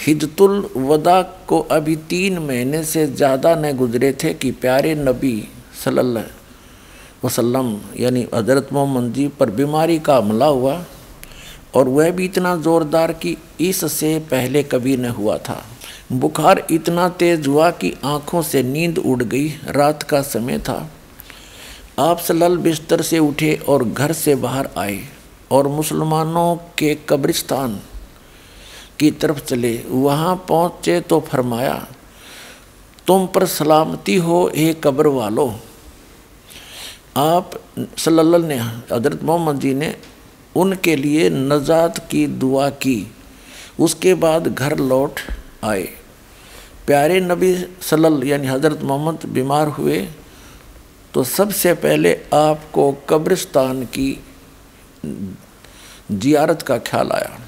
हिजतुल 0.05 0.69
वदा 0.77 1.21
को 1.47 1.59
अभी 1.71 1.95
तीन 2.09 2.37
महीने 2.39 2.83
से 2.83 3.05
ज़्यादा 3.07 3.55
न 3.55 3.75
गुजरे 3.77 4.11
थे 4.23 4.33
कि 4.33 4.51
प्यारे 4.53 4.93
नबी 4.97 5.37
सल्लल्लाहु 5.83 7.25
वसल्लम, 7.25 7.79
यानी 7.99 8.27
हज़रत 8.33 8.69
मोहम्मद 8.73 9.13
जी 9.13 9.27
पर 9.39 9.49
बीमारी 9.51 9.99
का 9.99 10.17
हमला 10.17 10.45
हुआ। 10.47 10.75
और 11.73 11.89
वह 11.89 12.11
भी 12.11 12.25
इतना 12.25 12.55
ज़ोरदार 12.57 13.11
कि 13.13 13.35
इससे 13.61 14.17
पहले 14.31 14.63
कभी 14.63 14.95
न 14.97 15.09
हुआ 15.09 15.37
था। 15.37 15.63
बुखार 16.11 16.65
इतना 16.71 17.07
तेज 17.19 17.47
हुआ 17.47 17.69
कि 17.71 17.93
आँखों 18.05 18.41
से 18.41 18.63
नींद 18.63 18.97
उड़ 18.97 19.23
गई, 19.23 19.47
रात 19.67 20.03
का 20.03 20.21
समय 20.21 20.59
था। 20.59 20.89
आप 21.99 22.19
सलल 22.19 22.57
बिस्तर 22.57 23.01
से 23.01 23.19
उठे 23.19 23.53
और 23.69 23.83
घर 23.85 24.11
से 24.13 24.35
बाहर 24.37 24.69
आए 24.77 24.99
और 25.51 25.67
मुसलमानों 25.67 26.55
के 26.77 26.93
कब्रिस्तान 27.09 27.79
की 28.99 29.11
तरफ़ 29.11 29.39
चले। 29.39 29.75
वहाँ 29.87 30.35
पहुँचे 30.49 30.99
तो 31.01 31.19
फरमाया, 31.19 31.87
तुम 33.07 33.25
पर 33.27 33.45
सलामती 33.45 34.15
हो, 34.17 34.51
हे 34.55 34.73
कब्र 34.73 35.07
वालो। 35.07 35.53
आप 37.17 37.51
सल्लल्लाहु 37.97 38.47
ने 38.47 38.57
हज़रत 38.57 39.23
मोहम्मद 39.23 39.59
जी 39.59 39.73
ने 39.73 39.95
उनके 40.55 40.95
लिए 40.95 41.29
नजात 41.29 41.97
की 42.11 42.25
दुआ 42.27 42.69
की। 42.69 43.11
उसके 43.79 44.13
बाद 44.15 44.47
घर 44.47 44.77
लौट 44.79 45.19
आए। 45.63 45.83
प्यारे 46.87 47.19
नबी 47.21 47.53
सल्लल्लाहु 47.81 48.29
यानी 48.29 48.47
हज़रत 48.47 48.81
मोहम्मद 48.83 49.25
बीमार 49.29 49.67
हुए 49.69 49.97
तो 51.13 51.23
सबसे 51.23 51.73
पहले 51.75 52.13
आपको 52.33 52.91
कब्रिस्तान 53.09 53.83
की 53.87 54.09
जियारत 56.11 56.61
का 56.61 56.77
ख्याल 56.79 57.11
आया। 57.11 57.39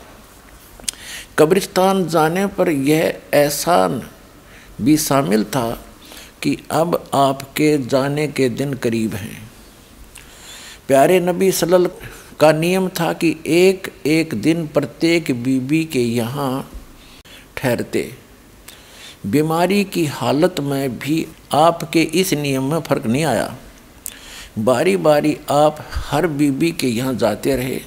कब्रिस्तान 1.39 2.07
जाने 2.07 2.45
पर 2.47 2.69
यह 2.69 3.21
एहसान 3.33 4.01
भी 4.81 4.97
शामिल 4.97 5.43
था 5.45 5.69
कि 6.41 6.57
अब 6.71 6.95
आपके 7.13 7.77
जाने 7.87 8.27
के 8.29 8.49
दिन 8.51 8.73
करीब 8.73 9.15
हैं। 9.15 9.51
प्यारे 10.87 11.19
नबी 11.19 11.51
सल्लल 11.51 11.89
का 12.41 12.51
नियम 12.51 12.87
था 12.89 13.11
कि 13.13 13.35
एक 13.47 13.91
एक 14.07 14.33
दिन 14.41 14.65
प्रत्येक 14.67 15.31
बीबी 15.43 15.83
के 15.85 15.99
यहाँ 15.99 16.69
ठहरते। 17.57 18.01
बीमारी 19.27 19.83
की 19.85 20.05
हालत 20.07 20.59
में 20.59 20.97
भी 20.99 21.25
आपके 21.53 22.01
इस 22.01 22.33
नियम 22.33 22.71
में 22.71 22.79
फ़र्क 22.79 23.05
नहीं 23.05 23.23
आया। 23.25 23.55
बारी 24.59 24.95
बारी 24.99 25.37
आप 25.51 25.85
हर 26.05 26.27
बीबी 26.29 26.71
के 26.71 26.87
यहाँ 26.87 27.13
जाते 27.15 27.55
रहे। 27.55 27.79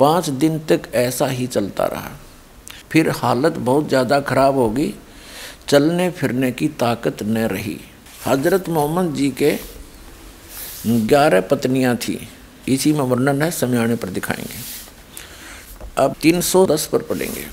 पाँच 0.00 0.28
दिन 0.30 0.58
तक 0.68 0.90
ऐसा 0.96 1.26
ही 1.28 1.46
चलता 1.46 1.86
रहा। 1.86 2.10
फिर 2.90 3.10
हालत 3.16 3.58
बहुत 3.60 3.88
ज़्यादा 3.88 4.20
खराब 4.22 4.56
होगी। 4.56 4.94
चलने 5.68 6.10
फिरने 6.10 6.52
की 6.52 6.68
ताकत 6.80 7.22
न 7.22 7.46
रही। 7.48 7.80
हज़रत 8.26 8.68
मोहम्मद 8.68 9.14
जी 9.14 9.30
के 9.42 9.58
ग्यारह 10.86 11.40
पत्नियाँ 11.40 11.96
थी। 11.98 12.26
इसी 12.68 12.92
में 12.92 13.00
वर्णन 13.00 13.42
है 13.42 13.50
समयाने 13.50 13.96
पर 13.96 14.08
दिखाएँगे। 14.08 14.58
अब 15.98 16.14
310 16.22 16.86
पर 16.86 17.02
पढ़ेंगे। 17.02 17.44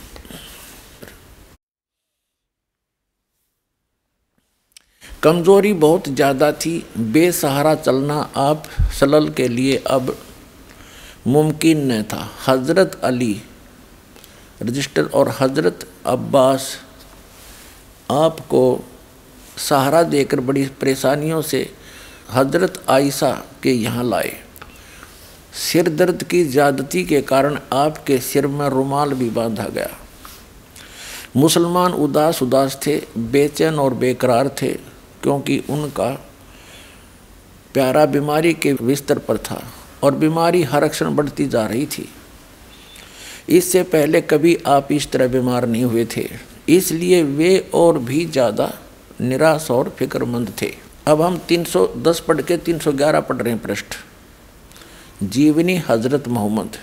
कमज़ोरी 5.24 5.72
बहुत 5.76 6.08
ज़्यादा 6.10 6.52
थी, 6.52 6.86
बेसहारा 6.98 7.74
चलना 7.76 8.16
आप 8.38 8.64
सलल 9.00 9.30
के 9.30 9.48
लिए 9.48 9.78
अब 9.88 10.16
मुमकिन 11.28 11.92
न 11.92 12.02
था। 12.04 12.30
हज़रत 12.48 13.00
अली 13.04 13.42
रजिस्टर 14.64 15.06
और 15.06 15.36
हज़रत 15.40 15.88
अब्बास 16.06 16.68
आपको 18.12 18.64
सहारा 19.60 20.04
देकर 20.04 20.40
बड़ी 20.42 20.66
परेशानियों 20.82 21.42
से 21.42 21.70
हज़रत 22.32 22.84
आयशा 22.90 23.32
के 23.64 23.72
यहाँ 23.72 24.04
लाए। 24.04 24.43
सिर 25.54 25.90
दर्द 25.90 26.24
की 26.24 26.44
ज़्यादती 26.46 27.04
के 27.04 27.22
कारण 27.24 27.58
आपके 27.74 28.18
सिर 28.22 28.48
में 28.50 28.68
रुमाल 28.70 29.14
भी 29.14 29.30
बांधा 29.30 29.64
गया। 29.66 29.90
मुसलमान 31.36 31.94
उदास 31.96 32.42
उदास 32.44 32.80
थे, 32.86 32.96
बेचैन 33.18 33.80
और 33.80 33.94
बेकरार 33.94 34.48
थे, 34.62 34.72
क्योंकि 35.24 35.58
उनका 35.70 36.10
प्यारा 37.74 38.06
बीमारी 38.08 38.54
के 38.56 38.74
बिस्तर 38.76 39.20
पर 39.20 39.38
था 39.40 39.62
और 40.04 40.16
बीमारी 40.16 40.62
हर 40.64 40.88
क्षण 40.88 41.16
बढ़ती 41.16 41.46
जा 41.48 41.66
रही 41.66 41.86
थी। 41.88 42.08
इससे 43.50 43.84
पहले 43.86 44.22
कभी 44.24 44.58
आप 44.68 44.92
इस 44.92 45.12
तरह 45.12 45.28
बीमार 45.30 45.68
नहीं 45.68 45.84
हुए 45.84 46.06
थे, 46.08 46.30
इसलिए 46.70 47.22
वे 47.24 47.58
और 47.74 48.00
भी 48.00 48.26
ज़्यादा 48.28 48.72
निराश 49.22 49.70
और 49.72 49.90
फिक्रमंद 50.00 50.54
थे। 50.62 50.74
अब 51.08 51.22
हम 51.22 51.38
310 51.50 52.20
पढ़ 52.20 52.42
के 52.42 52.58
311 52.60 53.20
पढ़ 53.22 53.36
रहे 53.36 53.54
हैं 53.54 53.62
पृष्ठ 53.62 53.96
जीवनी 55.24 55.76
हज़रत 55.78 56.28
मोहम्मद। 56.28 56.78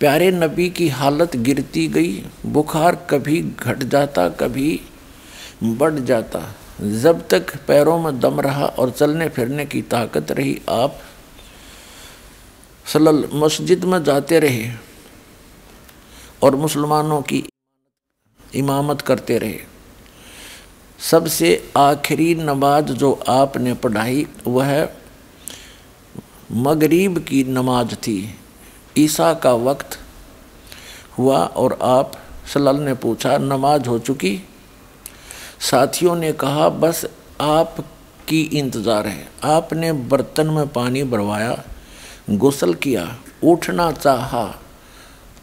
प्यारे 0.00 0.30
नबी 0.30 0.70
की 0.70 0.88
हालत 0.88 1.36
गिरती 1.36 1.88
गई, 1.88 2.24
बुखार 2.46 2.94
कभी 3.10 3.40
घट 3.42 3.82
जाता, 3.82 4.28
कभी 4.28 4.80
बढ़ 5.64 5.94
जाता। 5.94 6.54
जब 6.82 7.28
तक 7.28 7.56
पैरों 7.66 7.98
में 7.98 8.20
दम 8.20 8.40
रहा 8.40 8.66
और 8.66 8.90
चलने 8.90 9.28
फिरने 9.28 9.66
की 9.66 9.82
ताकत 9.82 10.32
रही, 10.32 10.60
आप 10.68 10.98
सलल 12.86 13.28
मस्जिद 13.34 13.84
में 13.84 14.04
जाते 14.04 14.38
रहे 14.40 14.70
और 16.42 16.56
मुसलमानों 16.56 17.22
की 17.22 17.44
इमामत 18.54 19.00
करते 19.00 19.38
रहे। 19.38 19.58
सबसे 20.98 21.72
आखिरी 21.76 22.34
नमाज़ 22.34 22.84
जो 22.84 23.12
आपने 23.28 23.74
पढ़ाई, 23.74 24.26
वह 24.46 24.88
मगरीब 26.50 27.18
की 27.18 27.42
नमाज़ 27.44 27.94
थी। 27.94 28.34
ईसा 28.98 29.32
का 29.34 29.52
वक्त 29.52 29.98
हुआ 31.18 31.38
और 31.38 31.78
आप 31.82 32.12
सलल 32.54 32.76
ने 32.76 32.94
पूछा, 32.94 33.36
नमाज़ 33.38 33.88
हो 33.88 33.98
चुकी? 33.98 34.40
साथियों 35.60 36.14
ने 36.16 36.32
कहा, 36.32 36.68
बस 36.68 37.04
आप 37.40 37.76
की 38.28 38.40
इंतज़ार 38.42 39.06
है। 39.06 39.28
आपने 39.44 39.92
बर्तन 39.92 40.46
में 40.46 40.68
पानी 40.68 41.02
भरवाया, 41.02 41.62
गुसल 42.30 42.74
किया, 42.74 43.16
उठना 43.44 43.90
चाहा 43.92 44.44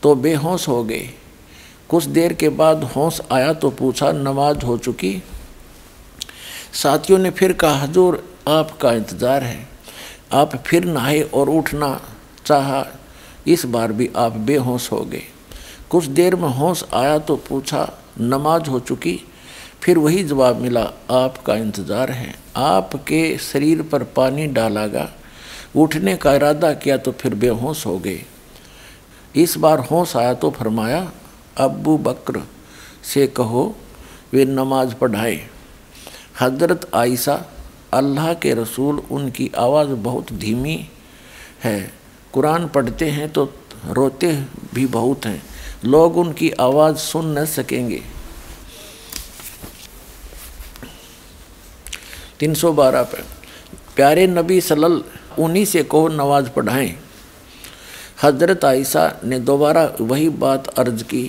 तो 0.03 0.16
बेहोश 0.16 0.67
हो 0.67 0.84
गए। 0.84 1.09
कुछ 1.90 2.03
देर 2.06 2.34
के 2.34 2.50
बाद 2.50 2.84
होश 2.84 3.22
आया 3.32 3.53
तो 3.53 3.69
पूछा, 3.69 4.11
नमाज़ 4.11 4.66
हो 4.66 4.77
चुकी? 4.77 5.24
साथियों 6.74 7.19
ने 7.19 7.30
फिर 7.30 7.53
कहा, 7.53 7.75
हजूर, 7.75 8.24
आपका 8.48 8.92
इंतज़ार 8.92 9.43
है। 9.43 9.74
आप 10.35 10.55
फिर 10.65 10.85
नहाए 10.85 11.22
और 11.22 11.49
उठना 11.49 11.99
चाहा। 12.45 12.85
इस 13.47 13.65
बार 13.65 13.91
भी 13.91 14.09
आप 14.17 14.35
बेहोश 14.41 14.91
हो 14.91 14.99
गए। 15.01 15.23
कुछ 15.89 16.05
देर 16.09 16.35
में 16.35 16.49
होश 16.49 16.83
आया 16.93 17.17
तो 17.19 17.35
पूछा, 17.39 17.89
नमाज़ 18.19 18.69
हो 18.69 18.80
चुकी? 18.80 19.19
फिर 19.83 19.97
वही 19.97 20.23
जवाब 20.23 20.61
मिला, 20.61 20.83
आपका 21.11 21.55
इंतज़ार 21.55 22.11
है। 22.11 22.33
आपके 22.57 23.38
शरीर 23.41 23.81
पर 23.81 24.03
पानी 24.15 24.47
डाला 24.47 24.85
गया 24.88 25.09
उठने 25.75 26.15
का 26.15 26.33
इरादा 26.33 26.73
किया 26.73 26.97
तो 26.97 27.11
फिर 27.11 27.35
बेहोश 27.35 27.85
हो 27.85 27.97
गए। 27.99 28.22
इस 29.35 29.57
बार 29.57 29.80
होश 29.81 30.15
आया 30.15 30.33
तो 30.33 30.49
फरमाया, 30.49 31.11
अबू 31.57 31.97
बकर 31.97 32.41
से 33.03 33.27
कहो, 33.27 33.75
वे 34.33 34.45
नमाज़ 34.45 34.93
पढ़ाए। 34.95 35.41
हज़रत 36.41 36.89
आयशा 36.95 37.35
अल्लाह 37.95 38.33
के 38.35 38.53
रसूल 38.53 38.99
उनकी 39.11 39.49
आवाज़ 39.57 39.90
बहुत 40.03 40.33
धीमी 40.35 40.77
है। 41.64 41.80
कुरान 42.33 42.67
पढ़ते 42.67 43.09
हैं 43.09 43.32
तो 43.32 43.43
रोते 43.90 44.32
भी 44.74 44.85
बहुत 44.90 45.25
हैं। 45.25 45.41
लोग 45.85 46.17
उनकी 46.17 46.49
आवाज़ 46.61 46.98
सुन 46.98 47.38
न 47.38 47.45
सकेंगे। 47.48 48.01
तीन 52.40 52.53
सौ 52.53 52.72
बारह 52.74 53.03
पे, 53.03 53.22
प्यारे 53.95 54.27
नबी 54.27 54.59
सलल 54.61 55.01
उन्हीं 55.40 55.65
से 55.65 55.83
कहो 55.85 56.07
नमाज़ 56.09 56.49
पढ़ाएँ। 56.49 56.93
हज़रत 58.24 58.65
आयशा 58.65 59.03
ने 59.24 59.40
दोबारा 59.41 59.83
वही 60.01 60.30
बात 60.38 60.67
अर्ज़ 60.69 61.03
की। 61.03 61.24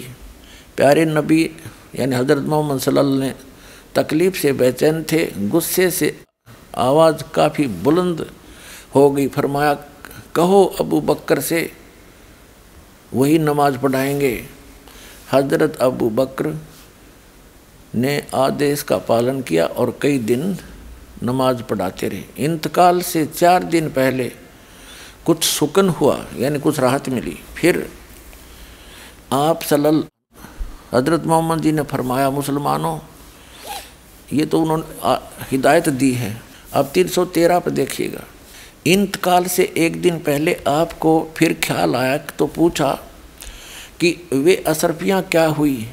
प्यारे 0.77 1.05
नबी, 1.07 1.43
यानी 1.97 2.17
हज़रत 2.17 2.45
मोहम्मद 2.45 2.81
सल्लल्लाहु 2.81 3.21
ने 3.21 3.35
तकलीफ़ 3.95 4.37
से 4.37 4.53
बेचैन 4.55 5.03
थे, 5.03 5.25
गुस्से 5.49 5.91
से 5.91 6.09
आवाज़ 6.79 7.23
काफ़ी 7.35 7.67
बुलंद 7.67 8.31
हो 8.95 9.11
गई। 9.11 9.27
फरमाया, 9.29 9.75
कहो 10.35 10.65
अबू 10.81 11.01
बकर 11.01 11.41
से, 11.41 11.71
वही 13.15 13.39
नमाज़ 13.39 13.79
पढ़ाएँगे। 13.79 14.33
हज़रत 15.33 15.77
अबू 15.77 16.11
बकर 16.11 16.57
ने 17.95 18.27
आदेश 18.35 18.83
का 18.83 18.99
पालन 18.99 19.41
किया 19.43 19.67
और 19.67 19.99
कई 20.03 20.19
दिन 20.19 20.57
नमाज़ 21.23 21.63
पढ़ाते 21.63 22.09
रहे। 22.09 22.45
इंतकाल 22.45 23.01
से 23.03 23.27
चार 23.27 23.63
दिन 23.65 23.89
पहले 23.91 24.33
कुछ 25.27 25.45
सुकन 25.45 25.89
हुआ, 25.89 26.25
यानी 26.37 26.59
कुछ 26.59 26.81
राहत 26.81 27.09
मिली। 27.09 27.39
फिर 27.57 27.89
आप 29.33 29.63
सलल 29.63 30.05
हज़रत 30.95 31.25
मोहम्मद 31.25 31.61
जी 31.61 31.73
ने 31.73 31.83
फरमाया, 31.83 32.31
मुसलमानों, 32.31 32.99
ये 34.33 34.47
तो 34.47 34.61
उन्होंने 34.63 35.17
हिदायत 35.51 35.89
दी 35.89 36.13
है। 36.13 36.46
अब 36.77 36.91
तीन 36.95 37.09
सौ 37.09 37.25
तेरह 37.27 37.59
पर 37.59 37.71
देखिएगा। 37.73 38.25
इंतकाल 38.87 39.45
से 39.47 39.73
एक 39.77 40.01
दिन 40.03 40.19
पहले 40.21 40.57
आपको 40.69 41.13
फिर 41.37 41.53
ख्याल 41.65 41.97
आया 41.97 42.17
तो 42.39 42.47
पूछा 42.49 42.93
कि 44.01 44.17
वे 44.33 44.57
असरफियाँ 44.67 45.23
क्या 45.23 45.47
हुई? 45.49 45.87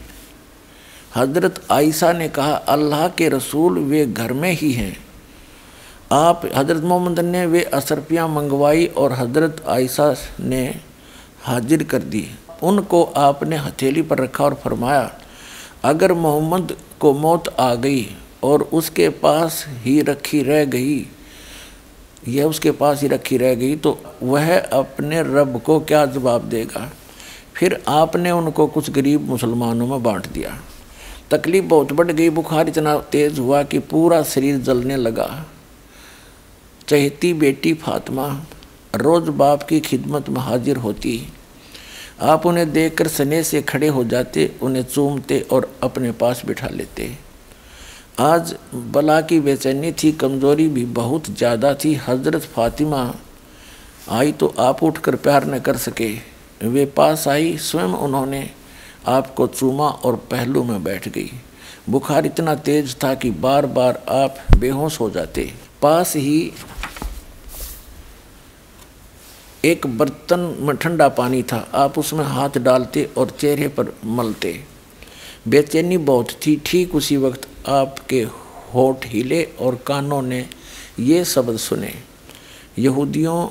हज़रत 1.15 1.61
आयशा 1.71 2.11
ने 2.13 2.27
कहा, 2.29 2.53
अल्लाह 2.53 3.07
के 3.09 3.29
रसूल 3.29 3.79
वे 3.79 4.05
घर 4.05 4.33
में 4.33 4.51
ही 4.51 4.71
हैं। 4.73 4.95
आप, 6.11 6.45
हज़रत 6.55 6.83
मोहम्मद 6.83 7.19
ने 7.19 7.45
वे 7.45 7.63
असरफियाँ 7.73 8.27
मंगवाई 8.29 8.85
और 8.87 9.13
हज़रत 9.13 9.63
आयशा 9.69 10.13
ने 10.41 10.63
हाजिर 11.43 11.83
कर 11.83 12.01
दी। 12.05 12.27
उनको 12.63 13.03
आपने 13.03 13.57
हथेली 13.57 14.01
पर 14.01 14.19
रखा 14.19 14.43
और 14.43 14.53
फरमाया, 14.53 15.11
अगर 15.83 16.13
मोहम्मद 16.15 16.75
को 16.99 17.13
मौत 17.15 17.47
आ 17.59 17.73
गई 17.75 18.03
और 18.43 18.63
उसके 18.63 19.09
पास 19.09 19.65
ही 19.67 20.01
रखी 20.01 20.43
रह 20.43 20.65
गई। 20.65 21.07
यह 22.27 22.45
उसके 22.45 22.71
पास 22.71 23.01
ही 23.01 23.07
रखी 23.07 23.37
रह 23.37 23.55
गई 23.55 23.75
तो 23.75 23.99
वह 24.23 24.59
अपने 24.59 25.21
रब 25.21 25.61
को 25.61 25.79
क्या 25.79 26.05
जवाब 26.05 26.41
देगा? 26.41 26.91
फिर 27.55 27.83
आपने 27.87 28.31
उनको 28.31 28.67
कुछ 28.67 28.89
गरीब 28.89 29.29
मुसलमानों 29.29 29.87
में 29.87 30.03
बांट 30.03 30.27
दिया। 30.27 30.59
तकलीफ़ 31.31 31.65
बहुत 31.65 31.93
बढ़ 31.93 32.11
गई, 32.11 32.29
बुखार 32.29 32.67
इतना 32.67 32.97
तेज़ 32.97 33.39
हुआ 33.39 33.63
कि 33.63 33.79
पूरा 33.79 34.23
शरीर 34.23 34.57
जलने 34.57 34.95
लगा। 34.95 35.45
चहती 36.87 37.33
बेटी 37.33 37.73
फातिमा, 37.73 38.45
रोज़ 38.95 39.29
बाप 39.29 39.63
की 39.63 39.79
खिदमत 39.79 40.29
में 40.29 40.41
हाजिर 40.41 40.77
होती। 40.77 41.27
आप 42.21 42.45
उन्हें 42.45 42.71
देखकर 42.71 43.07
स्नेह 43.07 43.43
से 43.43 43.61
खड़े 43.61 43.87
हो 43.87 44.03
जाते, 44.03 44.51
उन्हें 44.61 44.83
चूमते 44.83 45.39
और 45.51 45.77
अपने 45.83 46.11
पास 46.11 46.41
बिठा 46.45 46.67
लेते। 46.67 47.17
आज 48.17 48.53
बला 48.93 49.19
की 49.21 49.39
बेचैनी 49.39 49.91
थी, 49.93 50.11
कमज़ोरी 50.11 50.67
भी 50.67 50.83
बहुत 50.87 51.29
ज़्यादा 51.29 51.73
थी। 51.75 51.93
हज़रत 51.97 52.41
फातिमा 52.45 53.13
आई 54.09 54.31
तो 54.31 54.53
आप 54.59 54.83
उठकर 54.83 55.15
प्यार 55.15 55.45
न 55.45 55.59
कर 55.59 55.77
सके। 55.77 56.09
वे 56.63 56.85
पास 56.87 57.27
आई, 57.27 57.57
स्वयं 57.57 57.93
उन्होंने 57.97 58.49
आपको 59.07 59.47
चूमा 59.47 59.87
और 59.87 60.15
पहलू 60.31 60.63
में 60.63 60.83
बैठ 60.83 61.07
गई। 61.07 61.31
बुखार 61.89 62.25
इतना 62.25 62.55
तेज 62.57 62.95
था 63.03 63.13
कि 63.13 63.31
बार 63.31 63.65
बार 63.67 64.03
आप 64.11 64.35
बेहोश 64.57 64.99
हो 64.99 65.09
जाते। 65.09 65.51
पास 65.81 66.15
ही 66.15 66.51
एक 69.65 69.87
बर्तन 69.97 70.39
में 70.59 70.75
ठंडा 70.75 71.07
पानी 71.11 71.41
था। 71.43 71.57
आप 71.75 71.97
उसमें 71.99 72.23
हाथ 72.25 72.57
डालते 72.59 73.09
और 73.17 73.29
चेहरे 73.31 73.67
पर 73.69 73.93
मलते। 74.05 74.59
बेचैनी 75.47 75.97
बहुत 75.99 76.31
थी। 76.45 76.55
ठीक 76.65 76.95
उसी 76.95 77.17
वक्त 77.17 77.47
आपके 77.67 78.21
होठ 78.73 79.05
हिले 79.05 79.43
और 79.59 79.75
कानों 79.87 80.21
ने 80.21 80.45
ये 80.99 81.25
शब्द 81.25 81.57
सुने। 81.57 81.93
यहूदियों 82.79 83.49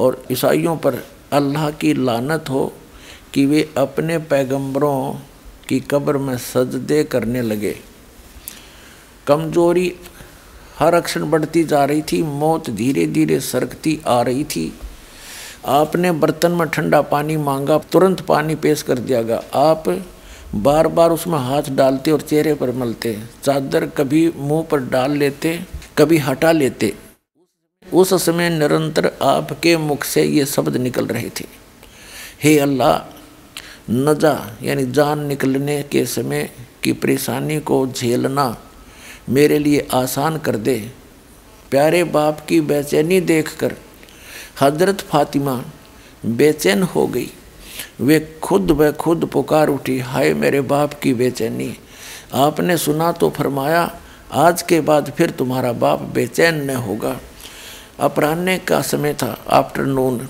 और 0.00 0.24
ईसाइयों 0.30 0.76
पर 0.76 1.02
अल्लाह 1.32 1.70
की 1.70 1.92
लानत 1.94 2.50
हो 2.50 2.72
कि 3.34 3.46
वे 3.46 3.68
अपने 3.76 4.18
पैगंबरों 4.18 5.14
की 5.68 5.80
कब्र 5.80 6.18
में 6.18 6.36
सजदे 6.38 7.04
करने 7.04 7.42
लगे। 7.42 7.76
कमज़ोरी 9.26 9.92
हर 10.78 10.94
अक्षण 10.94 11.30
बढ़ती 11.30 11.64
जा 11.64 11.84
रही 11.84 12.02
थी, 12.02 12.22
मौत 12.22 12.70
धीरे 12.70 13.06
धीरे 13.06 13.40
सरकती 13.40 14.00
आ 14.06 14.22
रही 14.22 14.44
थी। 14.44 14.72
आपने 15.66 16.12
बर्तन 16.12 16.52
में 16.52 16.68
ठंडा 16.68 17.02
पानी 17.02 17.36
मांगा, 17.36 17.78
तुरंत 17.78 18.20
पानी 18.20 18.54
पेश 18.54 18.82
कर 18.82 18.98
दिया 18.98 19.22
गया। 19.22 19.42
आप 19.54 19.88
बार 20.54 20.86
बार 20.88 21.10
उसमें 21.10 21.38
हाथ 21.38 21.68
डालते 21.70 22.10
और 22.10 22.20
चेहरे 22.20 22.54
पर 22.54 22.70
मलते, 22.72 23.16
चादर 23.44 23.86
कभी 23.88 24.32
मुँह 24.36 24.62
पर 24.62 24.80
डाल 24.86 25.16
लेते, 25.16 25.58
कभी 25.98 26.18
हटा 26.18 26.52
लेते। 26.52 26.92
उस 27.82 28.12
समय 28.24 28.50
निरंतर 28.50 29.10
आपके 29.22 29.76
मुख 29.76 30.04
से 30.04 30.24
ये 30.24 30.44
शब्द 30.46 30.76
निकल 30.76 31.06
रहे 31.06 31.30
थे। 31.30 31.44
हे 32.42 32.58
अल्लाह 32.58 33.90
नजा 33.90 34.34
यानी 34.62 34.84
जान 34.92 35.24
निकलने 35.26 35.82
के 35.82 36.04
समय 36.06 36.48
की 36.82 36.92
परेशानी 36.92 37.58
को 37.60 37.86
झेलना 37.86 38.56
मेरे 39.28 39.58
लिए 39.58 39.88
आसान 39.94 40.38
कर 40.38 40.56
दे। 40.58 40.78
प्यारे 41.70 42.04
बाप 42.06 42.46
की 42.48 42.60
बेचैनी 42.62 43.20
देखकर 43.22 43.74
हज़रत 44.60 45.00
फातिमा 45.00 45.62
बेचैन 46.26 46.82
हो 46.84 47.06
गई। 47.06 47.30
वे 48.02 48.38
खुद 48.42 48.70
व 48.70 48.92
खुद 48.92 49.30
पुकार 49.32 49.68
उठी, 49.68 49.98
हाय 49.98 50.34
मेरे 50.34 50.60
बाप 50.60 50.94
की 50.94 51.14
बेचैनी। 51.14 51.78
आपने 52.34 52.76
सुना 52.76 53.12
तो 53.12 53.30
फरमाया, 53.30 54.00
आज 54.32 54.62
के 54.62 54.80
बाद 54.80 55.12
फिर 55.12 55.30
तुम्हारा 55.30 55.72
बाप 55.72 56.00
बेचैन 56.00 56.64
न 56.64 56.70
होगा। 56.70 57.20
अपराह्न 58.00 58.58
का 58.58 58.82
समय 58.82 59.14
था 59.14 59.44
आफ्टरनून 59.50 60.28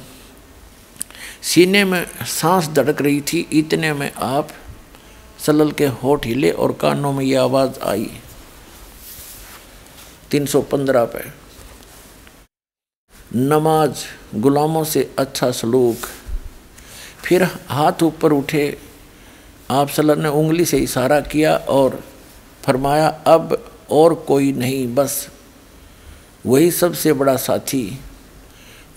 सीने 1.42 1.84
में 1.84 2.06
सांस 2.22 2.68
धड़क 2.68 3.02
रही 3.02 3.20
थी, 3.20 3.48
इतने 3.52 3.92
में 3.92 4.12
आप 4.12 4.48
सलल 5.46 5.72
के 5.72 5.86
होठ 5.86 6.26
हिले 6.26 6.50
और 6.50 6.72
कानों 6.72 7.12
में 7.12 7.24
ये 7.24 7.36
आवाज़ 7.36 7.80
आई। 7.80 8.10
315 10.30 11.04
पे। 11.04 11.24
नमाज़, 13.36 13.96
गुलामों 14.34 14.84
से 14.84 15.14
अच्छा 15.18 15.50
सलूक। 15.50 15.96
फिर 17.24 17.42
हाथ 17.68 18.02
ऊपर 18.02 18.32
उठे, 18.32 18.78
आप 19.70 19.88
सल्लल्लाहु 19.88 20.22
ने 20.22 20.28
उंगली 20.28 20.64
से 20.64 20.78
इशारा 20.78 21.20
किया 21.20 21.56
और 21.56 22.04
फरमाया, 22.62 23.08
अब 23.08 23.72
और 23.90 24.14
कोई 24.14 24.52
नहीं, 24.52 24.94
बस 24.94 25.28
वही 26.46 26.70
सबसे 26.70 27.12
बड़ा 27.12 27.36
साथी। 27.36 27.98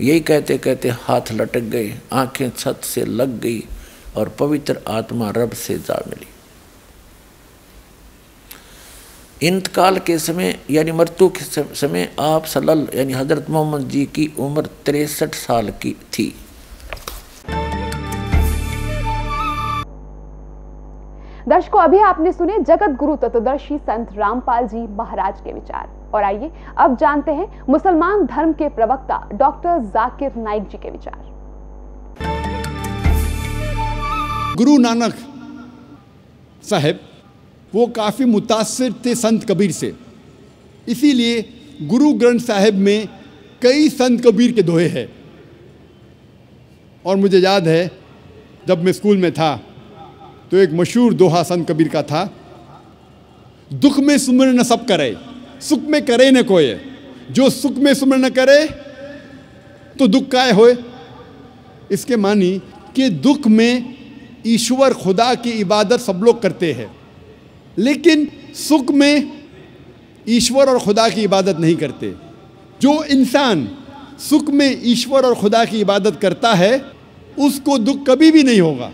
यही 0.02 0.20
कहते 0.20 0.58
कहते 0.58 0.90
हाथ 0.90 1.32
लटक 1.32 1.60
गए, 1.60 2.00
आँखें 2.14 2.50
छत 2.50 2.82
से 2.84 3.06
लग 3.06 3.40
गई 3.40 3.64
और 4.18 4.30
पवित्र 4.30 4.82
आत्मा 4.88 5.30
रब 5.30 5.52
से 5.52 5.78
जा 5.78 6.04
मिली। 6.08 6.28
इंतकाल 9.48 10.00
के 10.00 10.20
समय, 10.20 10.60
यानी 10.70 10.92
मृत्यु 10.92 11.30
के 11.30 11.76
समय 11.76 12.16
आप 12.20 12.46
सलल, 12.46 12.88
यानी 12.96 13.14
हज़रत 13.14 13.50
मोहम्मद 13.50 13.90
जी 13.90 14.06
की 14.06 14.34
उम्र 14.40 14.66
तिरसठ 14.86 15.36
साल 15.36 15.70
की 15.70 15.92
थी। 15.92 16.36
दर्शकों, 21.50 21.80
अभी 21.80 21.98
आपने 22.00 22.32
सुने 22.32 22.58
जगत 22.60 22.90
गुरु 22.90 23.16
तत्वदर्शी 23.16 23.78
संत 23.78 24.14
रामपाल 24.14 24.68
जी 24.68 24.78
महाराज 24.78 25.42
के 25.42 25.52
विचार। 25.54 25.90
और 26.14 26.24
आइए, 26.24 26.52
अब 26.78 26.96
जानते 26.98 27.32
हैं 27.32 27.66
मुसलमान 27.70 28.26
धर्म 28.26 28.54
के 28.54 28.70
प्रवक्ता 28.70 29.18
डॉक्टर 29.34 29.80
जाकिर 29.80 30.36
नाइक 30.36 30.64
जी 30.64 30.78
के 30.78 30.90
विचार। 30.90 31.20
गुरु 34.58 34.78
नानक 34.78 35.14
साहब, 36.64 37.00
वो 37.76 37.88
काफ़ी 37.88 38.26
मुतासर 38.26 38.94
थे 39.06 39.16
संत 39.16 39.44
कबीर 39.52 39.72
से। 39.72 39.94
इसीलिए 40.88 41.46
गुरु 41.82 42.14
ग्रंथ 42.14 42.40
साहब 42.40 42.74
में 42.74 43.08
कई 43.62 43.90
संत 43.90 44.26
कबीर 44.28 44.52
के 44.52 44.62
दोहे 44.62 44.88
हैं। 44.88 45.08
और 47.06 47.16
मुझे 47.16 47.40
याद 47.40 47.68
है, 47.68 47.92
जब 48.68 48.84
मैं 48.84 48.92
स्कूल 48.92 49.18
में 49.18 49.32
था 49.34 49.60
तो 50.52 50.58
एक 50.58 50.74
मशहूर 50.74 51.14
दोहा 51.14 51.44
संत 51.44 51.70
कबीर 51.70 51.88
का 51.88 52.02
था, 52.04 52.24
दुख 53.72 54.00
में 54.00 54.18
सुमर 54.18 54.48
न 54.48 54.64
सब 54.64 54.86
करे, 54.88 55.16
सुख 55.62 55.84
में 55.84 56.06
करे 56.06 56.30
न 56.32 56.44
कोई 56.44 56.74
जो 57.32 57.50
सुख 57.50 57.78
में 57.78 57.94
सुमर 57.94 58.18
न 58.18 58.30
करे 58.30 58.66
तो 60.00 60.08
दुख 60.08 60.28
काय 60.32 60.52
होए? 60.52 60.76
इसके 61.92 62.16
मानी 62.18 62.58
कि 62.96 63.10
दुख 63.10 63.48
में 63.48 63.94
ईश्वर 64.48 64.94
खुदा 64.94 65.34
की 65.36 65.52
इबादत 65.52 66.00
सब 66.00 66.22
लोग 66.24 66.42
करते 66.42 66.72
हैं, 66.74 66.92
लेकिन 67.78 68.28
सुख 68.56 68.92
में 68.92 69.32
ईश्वर 70.28 70.70
और 70.70 70.80
खुदा 70.80 71.08
की 71.10 71.24
इबादत 71.24 71.58
नहीं 71.60 71.76
करते। 71.76 72.14
जो 72.82 73.04
इंसान 73.06 73.68
सुख 74.20 74.50
में 74.50 74.82
ईश्वर 74.84 75.26
और 75.26 75.36
खुदा 75.36 75.64
की 75.66 75.80
इबादत 75.80 76.20
करता 76.22 76.54
है, 76.54 76.82
उसको 77.40 77.78
दुख 77.78 78.06
कभी 78.08 78.32
भी 78.32 78.44
नहीं 78.44 78.62
होगा। 78.62 78.92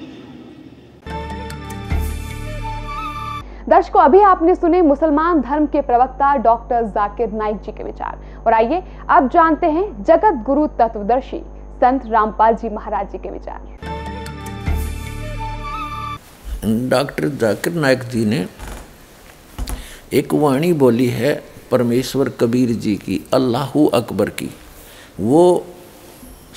दर्शकों, 3.71 4.01
अभी 4.01 4.19
आपने 4.21 4.53
सुने 4.55 4.81
मुसलमान 4.81 5.41
धर्म 5.41 5.65
के 5.65 5.81
प्रवक्ता 5.81 6.35
डॉक्टर 6.37 6.85
जाकिर 6.87 7.31
नाइक 7.33 7.57
जी 7.57 7.71
के 7.71 7.83
विचार। 7.83 8.43
और 8.45 8.53
आइए, 8.53 8.81
अब 9.09 9.29
जानते 9.29 9.67
हैं 9.67 10.03
जगत 10.03 10.43
गुरु 10.45 10.65
तत्वदर्शी 10.79 11.39
संत 11.81 12.05
रामपाल 12.05 12.55
जी 12.55 12.69
महाराज 12.69 13.11
जी 13.11 13.17
के 13.17 13.29
विचार। 13.29 13.59
डॉक्टर 16.89 17.27
जाकिर 17.41 17.73
नाइक 17.75 18.03
जी 18.09 18.25
ने 18.25 18.45
एक 20.13 20.33
वाणी 20.35 20.73
बोली 20.75 21.07
है 21.09 21.33
परमेश्वर 21.71 22.29
कबीर 22.39 22.69
जी 22.75 22.95
की, 22.97 23.25
अल्लाह 23.33 23.79
अकबर 23.95 24.29
की। 24.31 24.49
वो 25.19 25.65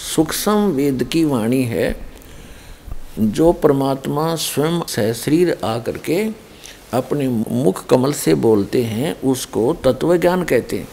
सूक्ष्म 0.06 0.58
वेद 0.72 1.08
की 1.12 1.24
वाणी 1.24 1.62
है 1.64 1.94
जो 3.18 3.52
परमात्मा 3.54 4.34
स्वयं 4.42 4.80
सहशरीर 4.88 5.58
आकर 5.64 5.98
के 6.08 6.24
अपने 6.94 7.28
मुख 7.28 7.84
कमल 7.86 8.12
से 8.12 8.34
बोलते 8.36 8.82
हैं, 8.84 9.14
उसको 9.22 9.72
तत्व 9.84 10.16
ज्ञान 10.16 10.42
कहते 10.44 10.78
हैं। 10.78 10.88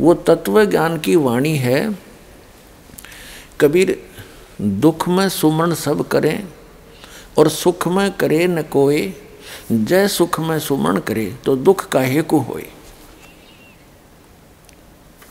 वो 0.00 0.14
तत्व 0.14 0.64
ज्ञान 0.64 0.98
की 0.98 1.16
वाणी 1.16 1.56
है, 1.58 1.96
कबीर 3.60 3.96
दुख 4.60 5.08
में 5.08 5.28
सुमरण 5.28 5.74
सब 5.74 6.06
करें 6.08 6.48
और 7.38 7.48
सुख 7.48 7.86
में 7.88 8.10
करे 8.12 8.46
न 8.46 8.62
कोय 8.62 9.12
जय 9.72 10.08
सुख 10.08 10.38
में 10.40 10.58
सुमरण 10.58 10.98
करे 11.00 11.26
तो 11.44 11.56
दुख 11.56 11.88
काहे 11.88 12.22
को 12.22 12.38
होए। 12.40 12.66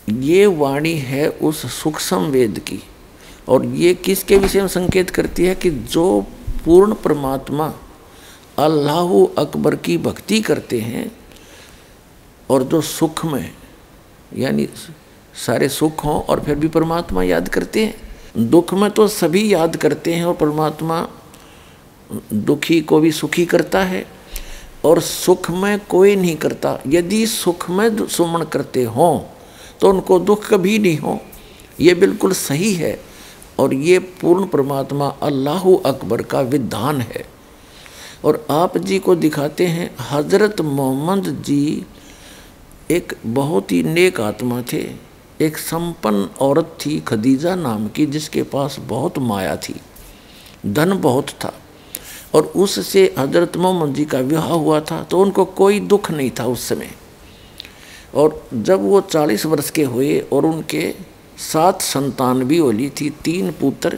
ये 0.10 0.46
वाणी 0.46 0.94
है 0.94 1.28
उस 1.30 1.66
सूक्ष्म 1.74 2.18
वेद 2.28 2.60
की, 2.60 2.82
और 3.50 3.66
ये 3.66 3.94
किसके 3.96 4.38
विषय 4.38 4.62
में 4.62 4.68
संकेत 4.68 5.10
करती 5.10 5.46
है 5.46 5.56
कि 5.56 5.70
जो 5.70 6.06
पूर्ण 6.66 6.94
परमात्मा 6.94 7.74
अल्लाह 8.58 9.10
अकबर 9.38 9.76
की 9.76 9.98
भक्ति 9.98 10.40
करते 10.42 10.80
हैं 10.82 11.12
और 12.50 12.64
जो 12.64 12.82
सुख 12.82 13.26
में, 13.26 13.52
यानी 14.36 14.68
सारे 15.36 15.70
सुख 15.70 16.04
हों 16.06 16.20
और 16.22 16.40
फिर 16.40 16.56
भी 16.56 16.68
परमात्मा 16.68 17.24
याद 17.24 17.48
करते 17.50 17.86
हैं। 17.86 18.50
दुख 18.50 18.74
में 18.74 18.90
तो 18.92 19.08
सभी 19.08 19.54
याद 19.54 19.76
करते 19.76 20.14
हैं 20.14 20.26
और 20.26 20.34
परमात्मा 20.34 21.08
दुखी 22.34 22.80
को 22.82 23.00
भी 23.00 23.12
सुखी 23.12 23.46
करता 23.46 23.84
है 23.84 24.06
और 24.86 25.00
सुख 25.02 25.50
में 25.52 25.80
कोई 25.80 26.16
नहीं 26.16 26.36
करता। 26.38 26.80
यदि 26.88 27.26
सुख 27.28 27.70
में 27.70 28.08
सुमन 28.08 28.44
करते 28.44 28.84
हों 28.86 29.20
तो 29.82 29.90
उनको 29.90 30.20
दुख 30.20 30.48
कभी 30.50 30.78
नहीं 30.80 30.98
हो। 30.98 31.20
ये 31.82 31.94
बिल्कुल 31.96 32.34
सही 32.34 32.74
है 32.74 33.00
और 33.60 33.74
ये 33.74 34.00
पूर्ण 34.22 34.48
परमात्मा 34.48 35.08
अल्लाह 35.24 35.72
अकबर 35.86 36.22
का 36.24 36.42
विधान 36.42 37.02
है। 37.02 37.26
और 38.24 38.46
आप 38.52 38.78
जी 38.78 39.00
को 39.00 39.16
दिखाते 39.16 39.66
हैं, 39.68 39.90
हज़रत 40.02 40.62
मोहम्मद 40.62 41.28
जी 41.42 41.86
एक 42.92 43.14
बहुत 43.26 43.72
ही 43.72 43.82
नेक 43.84 44.20
आत्मा 44.22 44.62
थे। 44.74 44.84
एक 45.42 45.58
संपन्न 45.58 46.30
औरत 46.42 46.78
थी, 46.86 47.00
खदीजा 47.00 47.56
नाम 47.56 47.88
की, 47.88 48.06
जिसके 48.06 48.44
पास 48.44 48.78
बहुत 48.80 49.18
माया 49.20 49.56
थी, 49.58 49.76
धन 50.66 50.98
बहुत 51.00 51.30
था। 51.42 51.54
और 52.34 52.46
उससे 52.46 53.04
हज़रत 53.18 53.58
मोहम्मद 53.58 53.94
जी 53.96 54.06
का 54.06 54.20
विवाह 54.20 54.48
हुआ 54.48 54.80
था 54.82 55.02
तो 55.04 55.20
उनको 55.22 55.46
कोई 55.54 55.80
दुख 55.82 56.10
नहीं 56.12 56.32
था 56.40 56.46
उस 56.46 56.68
समय। 56.68 56.90
और 58.16 58.48
जब 58.54 58.82
वो 58.82 59.02
चालीस 59.02 59.46
वर्ष 59.46 59.70
के 59.70 59.84
हुए 59.84 60.20
और 60.34 60.46
उनके 60.46 60.94
सात 61.42 61.82
संतान 61.82 62.44
भी 62.44 62.58
होली 62.58 62.90
थी, 62.92 63.10
तीन 63.24 63.52
पुत्र 63.52 63.98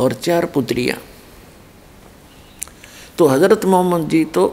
और 0.00 0.12
चार 0.12 0.46
पुत्रियाँ। 0.46 0.98
तो 3.18 3.26
हज़रत 3.26 3.64
मोहम्मद 3.64 4.08
जी 4.08 4.24
तो 4.24 4.44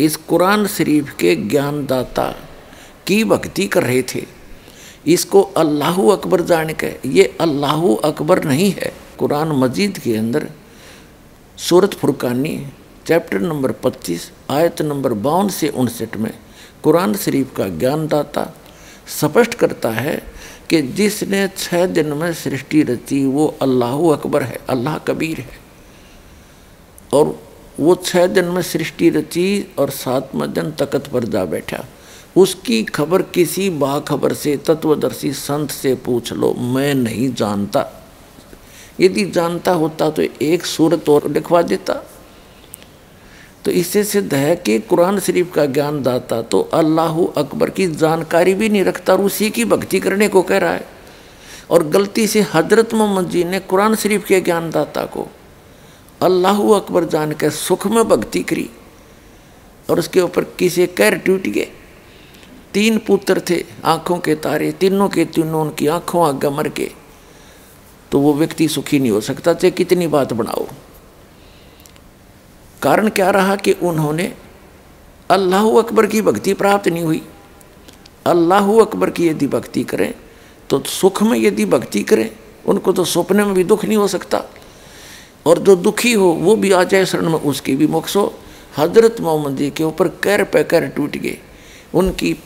इस 0.00 0.16
कुरान 0.28 0.66
शरीफ 0.66 1.14
के 1.18 1.34
ज्ञानदाता 1.36 2.28
की 3.06 3.22
भक्ति 3.24 3.66
कर 3.66 3.82
रहे 3.82 4.02
थे। 4.04 4.24
इसको 5.06 5.42
अल्लाह 5.56 6.00
अकबर 6.12 6.40
जान 6.42 6.72
के, 6.74 6.92
ये 7.06 7.24
अल्लाह 7.40 7.82
अकबर 8.04 8.44
नहीं 8.44 8.70
है, 8.72 8.92
कुरान 9.18 9.52
मजीद 9.54 9.98
के 9.98 10.16
अंदर 10.16 10.48
सूरत 11.58 11.94
फुरकानी, 11.94 12.56
चैप्टर 13.06 13.40
नंबर 13.40 13.72
25 13.84 14.30
आयत 14.50 14.82
नंबर 14.82 15.12
बावन 15.26 15.48
से 15.48 15.68
उनसठ 15.70 16.16
में 16.16 16.32
कुरान 16.82 17.14
शरीफ 17.16 17.54
का 17.56 17.68
ज्ञानदाता 17.78 18.52
स्पष्ट 19.10 19.54
करता 19.54 19.90
है 19.90 20.16
कि 20.70 20.80
जिसने 20.82 21.46
छः 21.48 21.86
दिन 21.86 22.12
में 22.12 22.32
सृष्टि 22.34 22.82
रची, 22.82 23.24
वो 23.26 23.46
अल्लाह 23.62 23.98
अकबर 24.12 24.42
है, 24.42 24.58
अल्लाह 24.68 24.98
कबीर 24.98 25.40
है। 25.40 25.58
और 27.12 27.38
वो 27.80 27.94
छः 27.94 28.26
दिन 28.26 28.44
में 28.44 28.62
सृष्टि 28.62 29.10
रची 29.10 29.74
और 29.78 29.90
सातवें 29.90 30.52
दिन 30.52 30.70
तकत 30.70 31.06
पर 31.06 31.24
जा 31.24 31.44
बैठा। 31.44 31.84
उसकी 32.36 32.82
खबर 32.84 33.22
किसी 33.22 33.68
बाखबर 33.70 34.32
से, 34.34 34.56
तत्वदर्शी 34.56 35.32
संत 35.32 35.70
से 35.70 35.94
पूछ 35.94 36.32
लो, 36.32 36.52
मैं 36.54 36.94
नहीं 36.94 37.32
जानता। 37.34 37.84
यदि 39.00 39.24
जानता 39.24 39.72
होता 39.72 40.10
तो 40.10 40.22
एक 40.22 40.66
सूरत 40.66 41.08
और 41.08 41.30
लिखवा 41.30 41.62
देता। 41.62 42.02
तो 43.64 43.70
इससे 43.70 44.04
सिद्ध 44.04 44.34
है 44.34 44.56
कि 44.56 44.78
कुरान 44.80 45.18
शरीफ 45.20 45.52
का 45.54 45.64
ज्ञान 45.66 46.02
दाता 46.02 46.40
तो 46.42 46.60
अल्लाह 46.74 47.24
अकबर 47.36 47.70
की 47.70 47.86
जानकारी 47.94 48.54
भी 48.54 48.68
नहीं 48.68 48.84
रखता 48.84 49.12
और 49.12 49.20
उसी 49.20 49.50
की 49.50 49.64
भक्ति 49.64 50.00
करने 50.00 50.28
को 50.28 50.42
कह 50.42 50.58
रहा 50.58 50.72
है। 50.72 50.86
और 51.70 51.86
गलती 51.88 52.26
से 52.26 52.40
हज़रत 52.54 52.94
मोहम्मद 52.94 53.28
जी 53.30 53.44
ने 53.44 53.58
कुरान 53.60 53.94
शरीफ 53.94 54.24
के 54.24 54.40
ज्ञानदाता 54.40 55.04
को 55.06 55.28
अल्लाह 56.20 56.60
अकबर 56.74 57.04
जान 57.06 57.32
के 57.32 57.50
सुख 57.52 57.86
में 57.86 58.04
भक्ति 58.08 58.42
करी 58.42 58.68
और 59.90 59.98
उसके 59.98 60.20
ऊपर 60.20 60.44
किसी 60.58 60.86
कैर 60.88 61.16
टूट 61.18 61.48
गए। 61.48 61.68
तीन 62.74 62.98
पुत्र 62.98 63.40
थे, 63.50 63.64
आँखों 63.84 64.18
के 64.18 64.34
तारे, 64.36 64.70
तीनों 64.72 65.08
के 65.08 65.24
तीनों 65.26 65.60
उनकी 65.60 65.86
आँखों 65.88 66.26
आगे 66.28 66.48
मर 66.50 66.68
के 66.70 66.90
तो 68.12 68.18
वो 68.20 68.32
व्यक्ति 68.34 68.68
सुखी 68.68 68.98
नहीं 68.98 69.10
हो 69.10 69.20
सकता, 69.20 69.52
चाहे 69.54 69.70
कितनी 69.72 70.06
बात 70.08 70.32
बनाओ। 70.32 70.66
कारण 72.82 73.08
क्या 73.10 73.30
रहा 73.30 73.56
कि 73.56 73.72
उन्होंने 73.72 74.32
अल्लाह 75.30 75.68
अकबर 75.78 76.06
की 76.06 76.20
भक्ति 76.22 76.52
प्राप्त 76.54 76.88
नहीं 76.88 77.04
हुई। 77.04 77.22
अल्लाह 78.26 78.72
अकबर 78.80 79.10
की 79.10 79.28
यदि 79.28 79.46
भक्ति 79.48 79.82
करें 79.84 80.12
तो 80.70 80.82
सुख 80.90 81.22
में 81.22 81.38
यदि 81.38 81.64
भक्ति 81.66 82.02
करें, 82.02 82.30
उनको 82.66 82.92
तो 82.92 83.04
सपने 83.06 83.44
में 83.44 83.54
भी 83.54 83.64
दुख 83.64 83.84
नहीं 83.84 83.96
हो 83.96 84.06
सकता। 84.08 84.44
और 85.46 85.58
जो 85.58 85.76
दुखी 85.76 86.12
हो, 86.12 86.26
वो 86.26 86.56
भी 86.56 86.72
आ 86.72 86.84
जाए 86.84 87.04
शरण 87.04 87.28
में, 87.28 87.38
उसकी 87.38 87.76
भी 87.76 87.86
मोक्ष 87.86 88.16
हो। 88.16 88.34
हज़रत 88.76 89.20
मोहम्मद 89.20 89.56
जी 89.56 89.70
के 89.70 89.84
ऊपर 89.84 90.08
कैर 90.08 90.44
पे 90.44 90.64
कैर 90.64 90.86
टूट 90.86 91.16
गए। 91.16 91.38
उनकी 91.94 92.36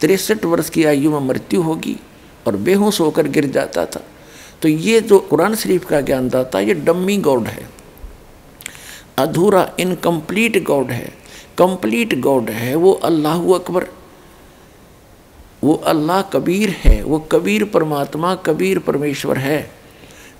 तिरसठ 0.00 0.44
वर्ष 0.44 0.70
की 0.70 0.84
आयु 0.84 1.10
में 1.10 1.20
मृत्यु 1.20 1.62
होगी 1.62 1.96
और 2.46 2.56
बेहोश 2.56 3.00
होकर 3.00 3.28
गिर 3.28 3.46
जाता 3.46 3.86
था। 3.86 4.00
तो 4.62 4.68
ये 4.68 5.00
जो 5.00 5.18
कुरान 5.18 5.54
शरीफ 5.54 5.84
का 5.84 6.00
ज्ञान 6.00 6.28
दाता 6.28 6.60
ये 6.60 6.74
डम्मी 6.74 7.16
गॉड 7.16 7.46
है। 7.46 7.70
अधूरा, 9.18 9.72
इनकम्प्लीट 9.80 10.64
गॉड 10.64 10.90
है। 10.90 11.12
कंप्लीट 11.58 12.20
गॉड 12.20 12.50
है, 12.50 12.74
वो 12.74 12.92
अल्लाह 12.92 13.54
अकबर। 13.54 13.86
वो 15.64 15.74
अल्लाह 15.74 16.22
कबीर 16.22 16.68
है, 16.68 17.02
वो 17.02 17.18
कबीर 17.18 17.64
परमात्मा, 17.64 18.34
कबीर 18.34 18.78
परमेश्वर 18.78 19.38
है। 19.38 19.77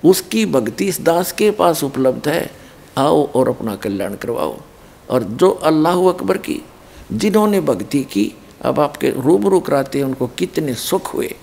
उसकी 0.05 0.45
भक्ति 0.45 0.85
इस 0.85 1.01
दास 1.01 1.31
के 1.31 1.51
पास 1.51 1.83
उपलब्ध 1.83 2.27
है। 2.27 2.51
आओ 2.97 3.27
और 3.27 3.49
अपना 3.49 3.75
कल्याण 3.75 4.15
करवाओ। 4.15 4.57
और 5.09 5.23
जो 5.23 5.49
अल्लाह 5.49 6.09
अकबर 6.09 6.37
की, 6.37 6.61
जिन्होंने 7.13 7.61
भक्ति 7.61 8.03
की, 8.03 8.33
अब 8.61 8.79
आपके 8.79 9.09
रूबरू 9.09 9.59
कराते 9.59 9.97
हैं, 9.97 10.05
उनको 10.05 10.27
कितने 10.27 10.73
सुख 10.73 11.13
हुए। 11.13 11.35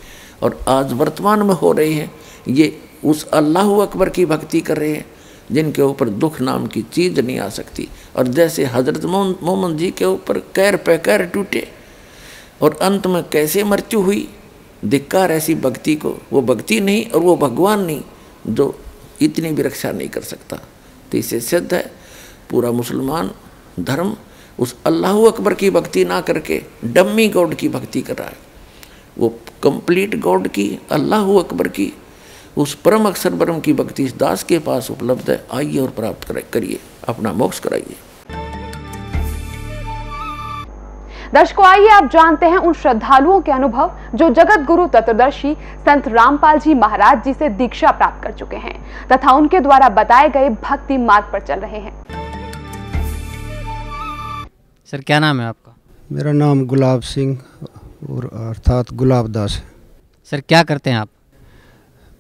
और 0.42 0.64
आज 0.68 0.92
वर्तमान 0.92 1.42
में 1.42 1.54
हो 1.54 1.72
रहे 1.72 1.92
हैं, 1.92 2.14
ये 2.48 2.78
उस 3.04 3.28
अल्लाह 3.28 3.76
अकबर 3.80 4.08
की 4.08 4.26
भक्ति 4.26 4.60
कर 4.60 4.76
रहे 4.76 4.92
हैं, 4.92 5.06
जिनके 5.52 5.82
ऊपर 5.82 6.08
दुख 6.08 6.40
नाम 6.40 6.66
की 6.66 6.82
चीज़ 6.82 7.20
नहीं 7.20 7.38
आ 7.38 7.48
सकती। 7.48 7.88
और 8.16 8.26
जैसे 8.26 8.64
हज़रत 8.64 9.04
मोहम्मद 9.04 9.78
जी 9.78 9.90
के 9.90 10.04
ऊपर 10.04 10.38
कैर 10.38 10.76
पे 10.76 10.98
कैर 10.98 11.24
टूटे, 11.24 11.68
और 12.62 12.78
अंत 12.82 13.06
में 13.06 13.22
कैसे 13.22 13.64
मृत्यु 13.64 14.00
हुई, 14.00 14.28
धिक्कार 14.84 15.32
ऐसी 15.32 15.54
भक्ति 15.54 15.94
को, 15.94 16.14
वो 16.32 16.42
भक्ति 16.42 16.80
नहीं 16.80 17.06
और 17.06 17.20
वो 17.20 17.36
भगवान 17.36 17.80
नहीं 17.80 18.02
जो 18.49 18.78
इतनी 19.23 19.50
भी 19.52 19.62
रक्षा 19.62 19.92
नहीं 19.92 20.08
कर 20.08 20.23
सकता। 20.23 20.57
तो 21.12 21.18
इसे 21.18 21.41
सिद्ध 21.41 21.75
है, 21.75 21.92
पूरा 22.50 22.70
मुसलमान 22.70 23.31
धर्म 23.81 24.16
उस 24.58 24.76
अल्लाह 24.86 25.26
अकबर 25.26 25.55
की 25.55 25.70
भक्ति 25.70 26.05
ना 26.05 26.20
करके, 26.20 26.62
डम्मी 26.84 27.28
गॉड 27.28 27.55
की 27.55 27.68
भक्ति 27.68 28.02
कर 28.02 28.16
रहा 28.16 28.28
है। 28.28 28.36
वो 29.18 29.28
कंप्लीट 29.62 30.18
गॉड 30.20 30.49
की, 30.49 30.78
अल्लाह 30.91 31.39
अकबर 31.39 31.68
की, 31.68 31.92
उस 32.57 32.75
परम 32.75 33.08
अक्षर 33.08 33.34
ब्रह्म 33.34 33.60
की 33.60 33.73
भक्ति 33.73 34.05
इस 34.05 34.16
दास 34.16 34.42
के 34.42 34.58
पास 34.58 34.91
उपलब्ध 34.91 35.31
है। 35.31 35.47
आइए 35.52 35.78
और 35.78 35.91
प्राप्त 35.91 36.33
करिए, 36.52 36.78
अपना 37.08 37.33
मोक्ष 37.33 37.58
कराइए। 37.58 37.97
दर्शकों 41.36 41.65
आइए 41.66 41.89
आप 41.89 42.05
जानते 42.10 42.47
हैं 42.47 42.58
उन 42.58 42.73
श्रद्धालुओं 42.73 43.40
के 43.40 43.52
अनुभव 43.52 43.97
जो 44.15 44.28
जगत 44.34 44.60
गुरु 44.66 44.86
तत्वदर्शी 44.86 45.52
संत 45.86 46.06
रामपाल 46.08 46.58
जी 46.58 46.74
महाराज 46.74 47.24
जी 47.24 47.34
से 47.34 47.48
दीक्षा 47.58 47.90
प्राप्त 47.92 48.23
कर 48.23 48.32
चुके 48.32 48.56
हैं 48.56 48.74
तथा 49.08 49.32
उनके 49.32 49.60
द्वारा 49.60 49.89
बताए 49.98 50.28
गए 50.28 50.48
भक्ति 50.62 50.97
मार्ग 51.00 51.28
पर 51.32 51.40
चल 51.40 51.60
रहे 51.60 51.81
हैं। 51.81 51.92
सर 54.92 55.00
क्या 55.02 55.18
नाम 55.18 55.40
है 55.40 55.47
आपका? 55.47 55.76
मेरा 56.12 56.32
नाम 56.32 56.65
गुलाब 56.66 57.00
सिंह 57.02 57.39
और 58.10 58.31
अर्थात 58.48 58.94
गुलाब 58.94 59.28
दास 59.28 59.56
है। 59.56 59.62
सर 60.32 60.40
क्या 60.40 60.62
करते 60.62 60.90
हैं 60.90 60.98
आप? 60.98 61.08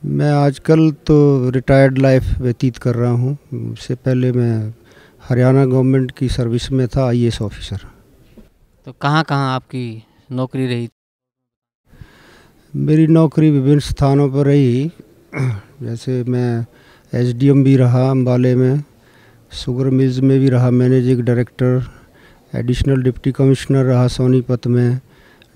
मैं 0.02 0.32
आजकल 0.34 0.90
तो 1.06 1.50
रिटायर्ड 1.50 1.98
लाइफ 1.98 2.38
व्यतीत 2.40 2.76
कर 2.78 2.94
रहा 2.94 3.12
हूँ। 3.12 3.36
उससे 3.72 3.94
पहले 3.94 4.32
मैं 4.32 4.54
हरियाणा 5.28 5.64
गवर्नमेंट 5.64 6.10
की 6.18 6.28
सर्विस 6.28 6.72
में 6.72 6.88
था 6.88 7.08
आईएएस 7.08 7.42
ऑफिसर। 7.42 7.95
तो 8.86 8.92
कहाँ 8.92 9.22
कहाँ 9.24 9.54
आपकी 9.54 10.02
नौकरी 10.32 10.66
रही? 10.66 10.88
मेरी 12.76 13.06
नौकरी 13.06 13.50
विभिन्न 13.50 13.78
स्थानों 13.78 14.28
पर 14.30 14.46
रही। 14.46 14.92
जैसे 15.82 16.24
मैं 16.24 16.66
एसडीएम 17.12 17.64
भी 17.64 17.76
रहा 17.76 18.10
अम्बाले 18.10 18.54
में, 18.54 18.84
शुगर 19.52 19.90
मिल्स 19.90 20.18
में 20.18 20.40
भी 20.40 20.48
रहा, 20.48 20.70
managing 20.70 21.20
director, 21.20 21.82
additional 22.54 23.02
deputy 23.02 23.32
commissioner 23.32 23.84
रहा 23.84 24.06
सोनीपत 24.08 24.66
में, 24.66 25.00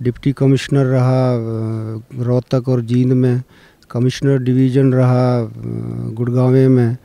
डिप्टी 0.03 0.33
कमिश्नर 0.33 0.87
रहा 0.87 1.23
रोहतक 2.25 2.69
और 2.69 2.81
जींद 2.81 3.13
में, 3.13 3.43
कमिश्नर 3.91 4.39
डिवीज़न 4.39 4.93
रहा 4.93 5.51
गुड़गांव 6.11 6.51
में, 6.51 6.97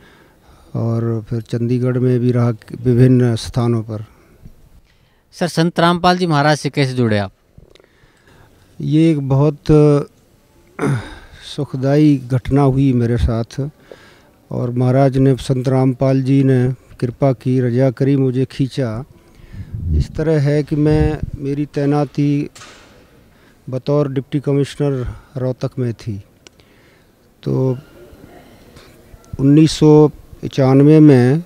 और 0.76 1.26
फिर 1.30 1.42
चंडीगढ़ 1.42 1.98
में 1.98 2.20
भी 2.20 2.32
रहा 2.32 2.50
विभिन्न 2.82 3.36
स्थानों 3.36 3.84
पर। 3.84 4.15
सर, 5.40 5.48
संत 5.48 5.80
रामपाल 5.80 6.18
जी 6.18 6.26
महाराज 6.26 6.58
से 6.58 6.70
कैसे 6.70 6.94
जुड़े 6.94 7.18
आप? 7.18 7.32
ये 8.82 9.12
एक 9.12 9.30
बहुत, 9.30 9.58
सुखदाई 11.56 12.18
घटना 12.18 12.62
हुई 12.62 12.94
मेरे 12.94 13.18
साथ, 13.18 13.70
और 14.52 14.72
महाराज 14.72 15.18
ने, 15.18 15.36
संत 15.36 15.68
रामपाल 15.68 16.22
जी 16.22 16.44
ने 16.44 16.74
कृपा 17.00 17.34
की, 17.34 17.60
रजा 17.60 17.92
करी, 17.92 18.16
मुझे 18.16 18.46
खींचा। 18.46 19.04
इस 19.96 20.12
तरह 20.16 20.42
है 20.42 20.64
कि 20.64 20.76
मैं 20.76 21.20
मेरी 21.38 21.66
तैनाती 21.66 22.50
बतौर 23.70 24.12
डिप्टी 24.12 24.40
कमिश्नर 24.40 25.16
रोहतक 25.38 25.72
में 25.80 25.94
थी। 25.94 26.24
तो 27.44 27.78
उन्नीस 29.40 29.80
में 31.00 31.44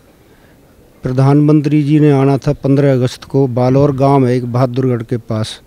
प्रधानमंत्री 1.03 1.82
जी 1.84 2.00
ने 2.00 2.11
आना 2.11 2.38
था 2.38 2.53
15 2.53 2.94
अगस्त 2.94 3.24
को, 3.24 3.45
बालोर 3.48 3.95
गाँव 3.95 4.26
है, 4.28 4.36
एक 4.38 4.45
बहादुरगढ़ 4.45 5.03
के 5.03 5.18
पास। 5.18 5.61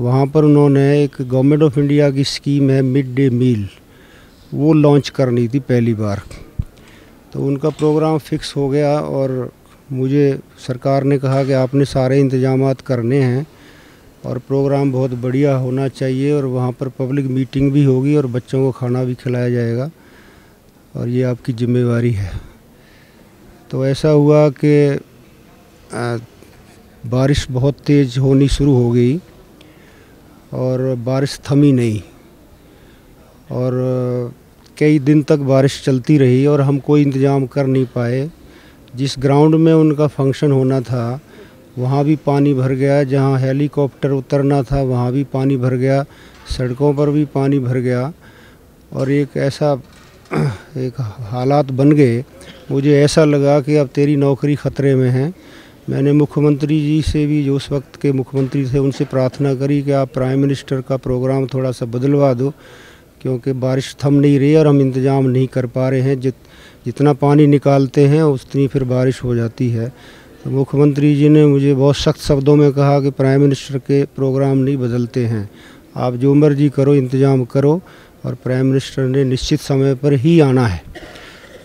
वहाँ 0.00 0.26
पर 0.26 0.44
उन्होंने 0.44 1.02
एक 1.04 1.16
गवर्नमेंट 1.20 1.62
ऑफ़ 1.62 1.78
इंडिया 1.78 2.10
की 2.10 2.24
स्कीम 2.24 2.70
है 2.70 2.82
मिड 2.82 3.14
डे 3.14 3.28
मील 3.30 3.68
वो 4.52 4.72
लॉन्च 4.72 5.08
करनी 5.08 5.46
थी 5.48 5.58
पहली 5.60 5.94
बार। 5.94 6.22
तो 7.32 7.46
उनका 7.46 7.68
प्रोग्राम 7.68 8.18
फिक्स 8.18 8.56
हो 8.56 8.68
गया 8.68 8.98
और 9.00 9.50
मुझे 9.92 10.38
सरकार 10.66 11.04
ने 11.04 11.18
कहा 11.18 11.44
कि 11.44 11.52
आपने 11.52 11.84
सारे 11.84 12.20
इंतज़ाम 12.20 12.72
करने 12.86 13.22
हैं 13.22 13.46
और 14.26 14.38
प्रोग्राम 14.38 14.92
बहुत 14.92 15.14
बढ़िया 15.14 15.56
होना 15.56 15.88
चाहिए 15.88 16.32
और 16.32 16.44
वहाँ 16.44 16.72
पर 16.72 16.88
पब्लिक 16.88 17.26
मीटिंग 17.26 17.72
भी 17.72 17.84
होगी 17.84 18.16
और 18.16 18.26
बच्चों 18.26 18.60
को 18.60 18.70
खाना 18.70 19.04
भी 19.04 19.14
खिलाया 19.14 19.50
जाएगा 19.50 19.90
और 20.96 21.08
ये 21.08 21.22
आपकी 21.22 21.52
जिम्मेवारी 21.52 22.12
है। 22.12 22.47
तो 23.70 23.84
ऐसा 23.86 24.08
हुआ 24.08 24.48
कि 24.50 24.98
बारिश 27.06 27.46
बहुत 27.50 27.76
तेज़ 27.86 28.18
होनी 28.18 28.48
शुरू 28.48 28.74
हो 28.74 28.90
गई 28.90 29.16
और 30.52 30.94
बारिश 31.04 31.38
थमी 31.50 31.72
नहीं। 31.72 32.00
और 33.52 33.72
कई 34.78 34.98
दिन 34.98 35.22
तक 35.22 35.38
बारिश 35.44 35.82
चलती 35.84 36.16
रही 36.18 36.46
और 36.46 36.60
हम 36.60 36.78
कोई 36.78 37.02
इंतज़ाम 37.02 37.46
कर 37.46 37.66
नहीं 37.66 37.86
पाए। 37.86 38.28
जिस 38.96 39.14
ग्राउंड 39.18 39.54
में 39.54 39.72
उनका 39.72 40.06
फ़ंक्शन 40.06 40.52
होना 40.52 40.80
था, 40.80 41.20
वहाँ 41.78 42.04
भी 42.04 42.16
पानी 42.26 42.54
भर 42.54 42.72
गया। 42.72 43.02
जहाँ 43.04 43.38
हेलीकॉप्टर 43.40 44.10
उतरना 44.10 44.62
था, 44.62 44.82
वहाँ 44.82 45.12
भी 45.12 45.24
पानी 45.24 45.56
भर 45.56 45.74
गया। 45.76 46.04
सड़कों 46.56 46.94
पर 46.94 47.10
भी 47.10 47.24
पानी 47.34 47.58
भर 47.58 47.78
गया। 47.78 48.12
और 48.92 49.10
एक 49.10 49.36
ऐसा 49.36 49.80
एक 50.76 51.00
हालात 51.30 51.70
बन 51.72 51.92
गए 51.92 52.24
मुझे 52.70 53.00
ऐसा 53.00 53.24
लगा 53.24 53.60
कि 53.60 53.76
अब 53.76 53.88
तेरी 53.88 54.16
नौकरी 54.16 54.54
ख़तरे 54.56 54.94
में 54.94 55.08
है। 55.10 55.32
मैंने 55.90 56.12
मुख्यमंत्री 56.12 56.80
जी 56.80 57.00
से 57.02 57.24
भी 57.26 57.42
जो 57.44 57.54
उस 57.56 57.70
वक्त 57.72 57.96
के 57.96 58.12
मुख्यमंत्री 58.12 58.64
थे, 58.64 58.78
उनसे 58.78 59.04
प्रार्थना 59.04 59.54
करी 59.54 59.80
कि 59.82 59.92
आप 59.92 60.12
प्राइम 60.14 60.40
मिनिस्टर 60.40 60.80
का 60.80 60.96
प्रोग्राम 60.98 61.46
थोड़ा 61.46 61.70
सा 61.72 61.86
बदलवा 61.86 62.32
दो, 62.34 62.52
क्योंकि 63.22 63.52
बारिश 63.54 63.94
थम 64.04 64.14
नहीं 64.14 64.38
रही 64.38 64.54
और 64.54 64.66
हम 64.66 64.80
इंतज़ाम 64.80 65.26
नहीं 65.26 65.46
कर 65.48 65.66
पा 65.66 65.88
रहे 65.88 66.00
हैं। 66.00 66.20
जित, 66.20 66.34
जितना 66.86 67.12
पानी 67.14 67.46
निकालते 67.46 68.06
हैं, 68.06 68.22
उतनी 68.22 68.66
फिर 68.68 68.84
बारिश 68.84 69.22
हो 69.24 69.34
जाती 69.34 69.70
है। 69.70 69.88
तो 70.44 70.50
मुख्यमंत्री 70.50 71.14
जी 71.16 71.28
ने 71.28 71.46
मुझे 71.46 71.74
बहुत 71.74 71.96
सख्त 71.96 72.20
शब्दों 72.20 72.56
में 72.56 72.70
कहा 72.72 73.00
कि 73.00 73.10
प्राइम 73.10 73.40
मिनिस्टर 73.40 73.78
के 73.78 74.04
प्रोग्राम 74.16 74.58
नहीं 74.58 74.76
बदलते 74.76 75.24
हैं। 75.26 75.48
आप 75.96 76.14
जो 76.14 76.34
मर्ज़ी 76.34 76.68
करो, 76.68 76.94
इंतज़ाम 76.94 77.44
करो 77.44 77.80
और 78.24 78.34
प्राइम 78.34 78.66
मिनिस्टर 78.66 79.06
ने 79.06 79.24
निश्चित 79.24 79.60
समय 79.60 79.94
पर 79.94 80.12
ही 80.14 80.38
आना 80.40 80.66
है। 80.66 80.82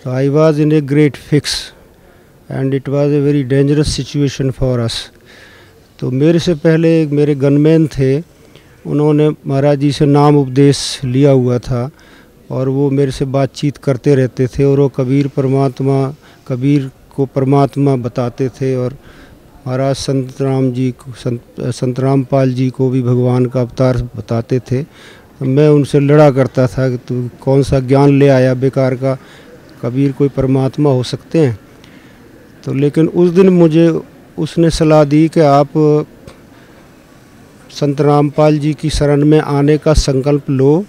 तो 0.03 0.09
I 0.11 0.29
was 0.29 0.59
in 0.61 0.71
a 0.71 0.79
great 0.81 1.17
fix 1.29 1.51
and 2.51 2.73
it 2.73 2.87
was 2.89 3.11
a 3.11 3.19
very 3.19 3.43
dangerous 3.43 3.89
situation 3.95 4.49
for 4.51 4.79
us 4.79 4.95
तो 5.99 6.09
मेरे 6.11 6.39
से 6.39 6.53
पहले 6.55 6.89
एक 7.01 7.09
मेरे 7.09 7.35
गनमैन 7.35 7.85
थे, 7.87 8.17
उन्होंने 8.85 9.29
महाराज 9.47 9.79
जी 9.79 9.91
से 9.91 10.05
नाम 10.05 10.37
उपदेश 10.37 10.99
लिया 11.03 11.31
हुआ 11.31 11.59
था 11.59 11.89
और 12.51 12.69
वो 12.69 12.89
मेरे 12.89 13.11
से 13.11 13.25
बातचीत 13.25 13.77
करते 13.77 14.15
रहते 14.15 14.47
थे 14.47 14.63
और 14.63 14.79
वो 14.79 14.87
कबीर 14.89 15.27
परमात्मा, 15.27 16.15
कबीर 16.47 16.89
को 17.15 17.25
परमात्मा 17.25 17.95
बताते 17.95 18.49
थे 18.49 18.75
और 18.75 18.97
महाराज 19.67 19.95
संत 19.95 20.41
राम 20.41 20.71
जी 20.71 20.91
को, 20.91 21.11
संत 21.13 21.41
संत 21.59 21.99
रामपाल 21.99 22.53
जी 22.53 22.69
को 22.69 22.89
भी 22.89 23.01
भगवान 23.01 23.45
का 23.45 23.61
अवतार 23.61 24.01
बताते 24.15 24.59
थे। 24.71 24.85
मैं 25.41 25.67
उनसे 25.69 25.99
लड़ा 25.99 26.29
करता 26.31 26.67
था 26.67 26.89
कि 26.89 26.97
तू 27.07 27.29
कौन 27.41 27.63
सा 27.63 27.79
ज्ञान 27.79 28.19
ले 28.19 28.27
आया, 28.29 28.53
बेकार 28.53 28.95
का 28.95 29.17
कबीर 29.83 30.11
कोई 30.11 30.29
परमात्मा 30.29 30.89
हो 30.89 31.03
सकते 31.03 31.39
हैं। 31.39 31.57
तो 32.63 32.73
लेकिन 32.73 33.07
उस 33.07 33.29
दिन 33.29 33.49
मुझे 33.49 33.87
उसने 34.37 34.69
सलाह 34.69 35.03
दी 35.03 35.27
कि 35.29 35.39
आप 35.39 35.71
संत 37.71 38.01
रामपाल 38.01 38.57
जी 38.59 38.73
की 38.73 38.89
शरण 38.89 39.25
में 39.25 39.39
आने 39.39 39.77
का 39.77 39.93
संकल्प 39.93 40.49
लो 40.49 40.85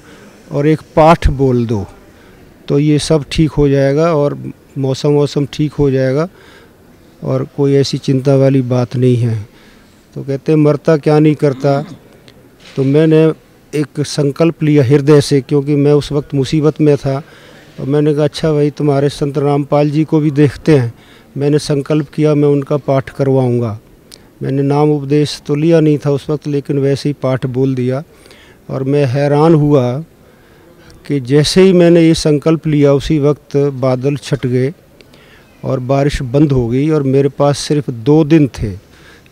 और 0.53 0.67
एक 0.67 0.81
पाठ 0.97 1.29
बोल 1.31 1.65
दो। 1.67 1.85
तो 2.69 2.79
ये 2.79 2.99
सब 2.99 3.25
ठीक 3.33 3.51
हो 3.51 3.69
जाएगा 3.69 4.13
और 4.15 4.39
मौसम 4.79 5.13
मौसम 5.13 5.47
ठीक 5.53 5.73
हो 5.73 5.91
जाएगा 5.91 6.29
और 7.23 7.47
कोई 7.57 7.75
ऐसी 7.75 7.99
चिंता 7.99 8.35
वाली 8.37 8.63
बात 8.63 8.97
नहीं 8.97 9.17
है। 9.17 9.37
तो 10.15 10.23
कहते 10.23 10.57
मरता 10.57 10.97
क्या 10.97 11.19
नहीं 11.19 11.35
करता? 11.35 11.81
तो 12.77 12.85
मैंने 12.85 13.25
एक 13.73 14.01
संकल्प 14.01 14.63
लिया 14.63 14.85
हृदय 14.85 15.21
से, 15.21 15.41
क्योंकि 15.41 15.77
मैं 15.77 15.93
उस 15.93 16.13
वक्त 16.13 16.35
मुसीबत 16.35 16.81
में 16.81 16.97
था। 16.97 17.23
और 17.81 17.87
मैंने 17.87 18.15
कहा 18.15 18.25
अच्छा 18.25 18.53
भाई, 18.53 18.71
तुम्हारे 18.71 19.09
संत 19.09 19.39
रामपाल 19.39 19.91
जी 19.91 20.05
को 20.05 20.21
भी 20.21 20.31
देखते 20.31 20.77
हैं। 20.79 20.93
मैंने 21.37 21.59
संकल्प 21.59 22.09
किया, 22.09 22.35
मैं 22.35 22.49
उनका 22.49 22.77
पाठ 22.77 23.11
करवाऊँगा। 23.11 23.79
मैंने 24.43 24.63
नाम 24.63 24.91
उपदेश 24.91 25.43
तो 25.47 25.55
लिया 25.55 25.81
नहीं 25.81 25.99
था 25.99 26.11
उस 26.11 26.31
वक्त, 26.31 26.47
लेकिन 26.47 26.79
वैसे 26.79 27.09
ही 27.09 27.13
पाठ 27.23 27.47
बोल 27.47 27.75
दिया। 27.75 28.03
और 28.71 28.83
मैं 28.83 29.05
हैरान 29.05 29.55
हुआ 29.55 30.05
कि 31.07 31.21
जैसे 31.21 31.63
ही 31.63 31.73
मैंने 31.73 32.01
ये 32.01 32.15
संकल्प 32.15 32.67
लिया, 32.67 32.93
उसी 32.93 33.19
वक्त 33.19 33.57
बादल 33.57 34.17
छट 34.17 34.47
गए 34.47 34.73
और 35.65 35.81
बारिश 35.81 36.23
बंद 36.23 36.53
हो 36.53 36.69
गई 36.69 36.89
और 36.91 37.03
मेरे 37.03 37.29
पास 37.29 37.59
सिर्फ़ 37.59 37.91
दो 37.91 38.25
दिन 38.25 38.49
थे। 38.49 38.73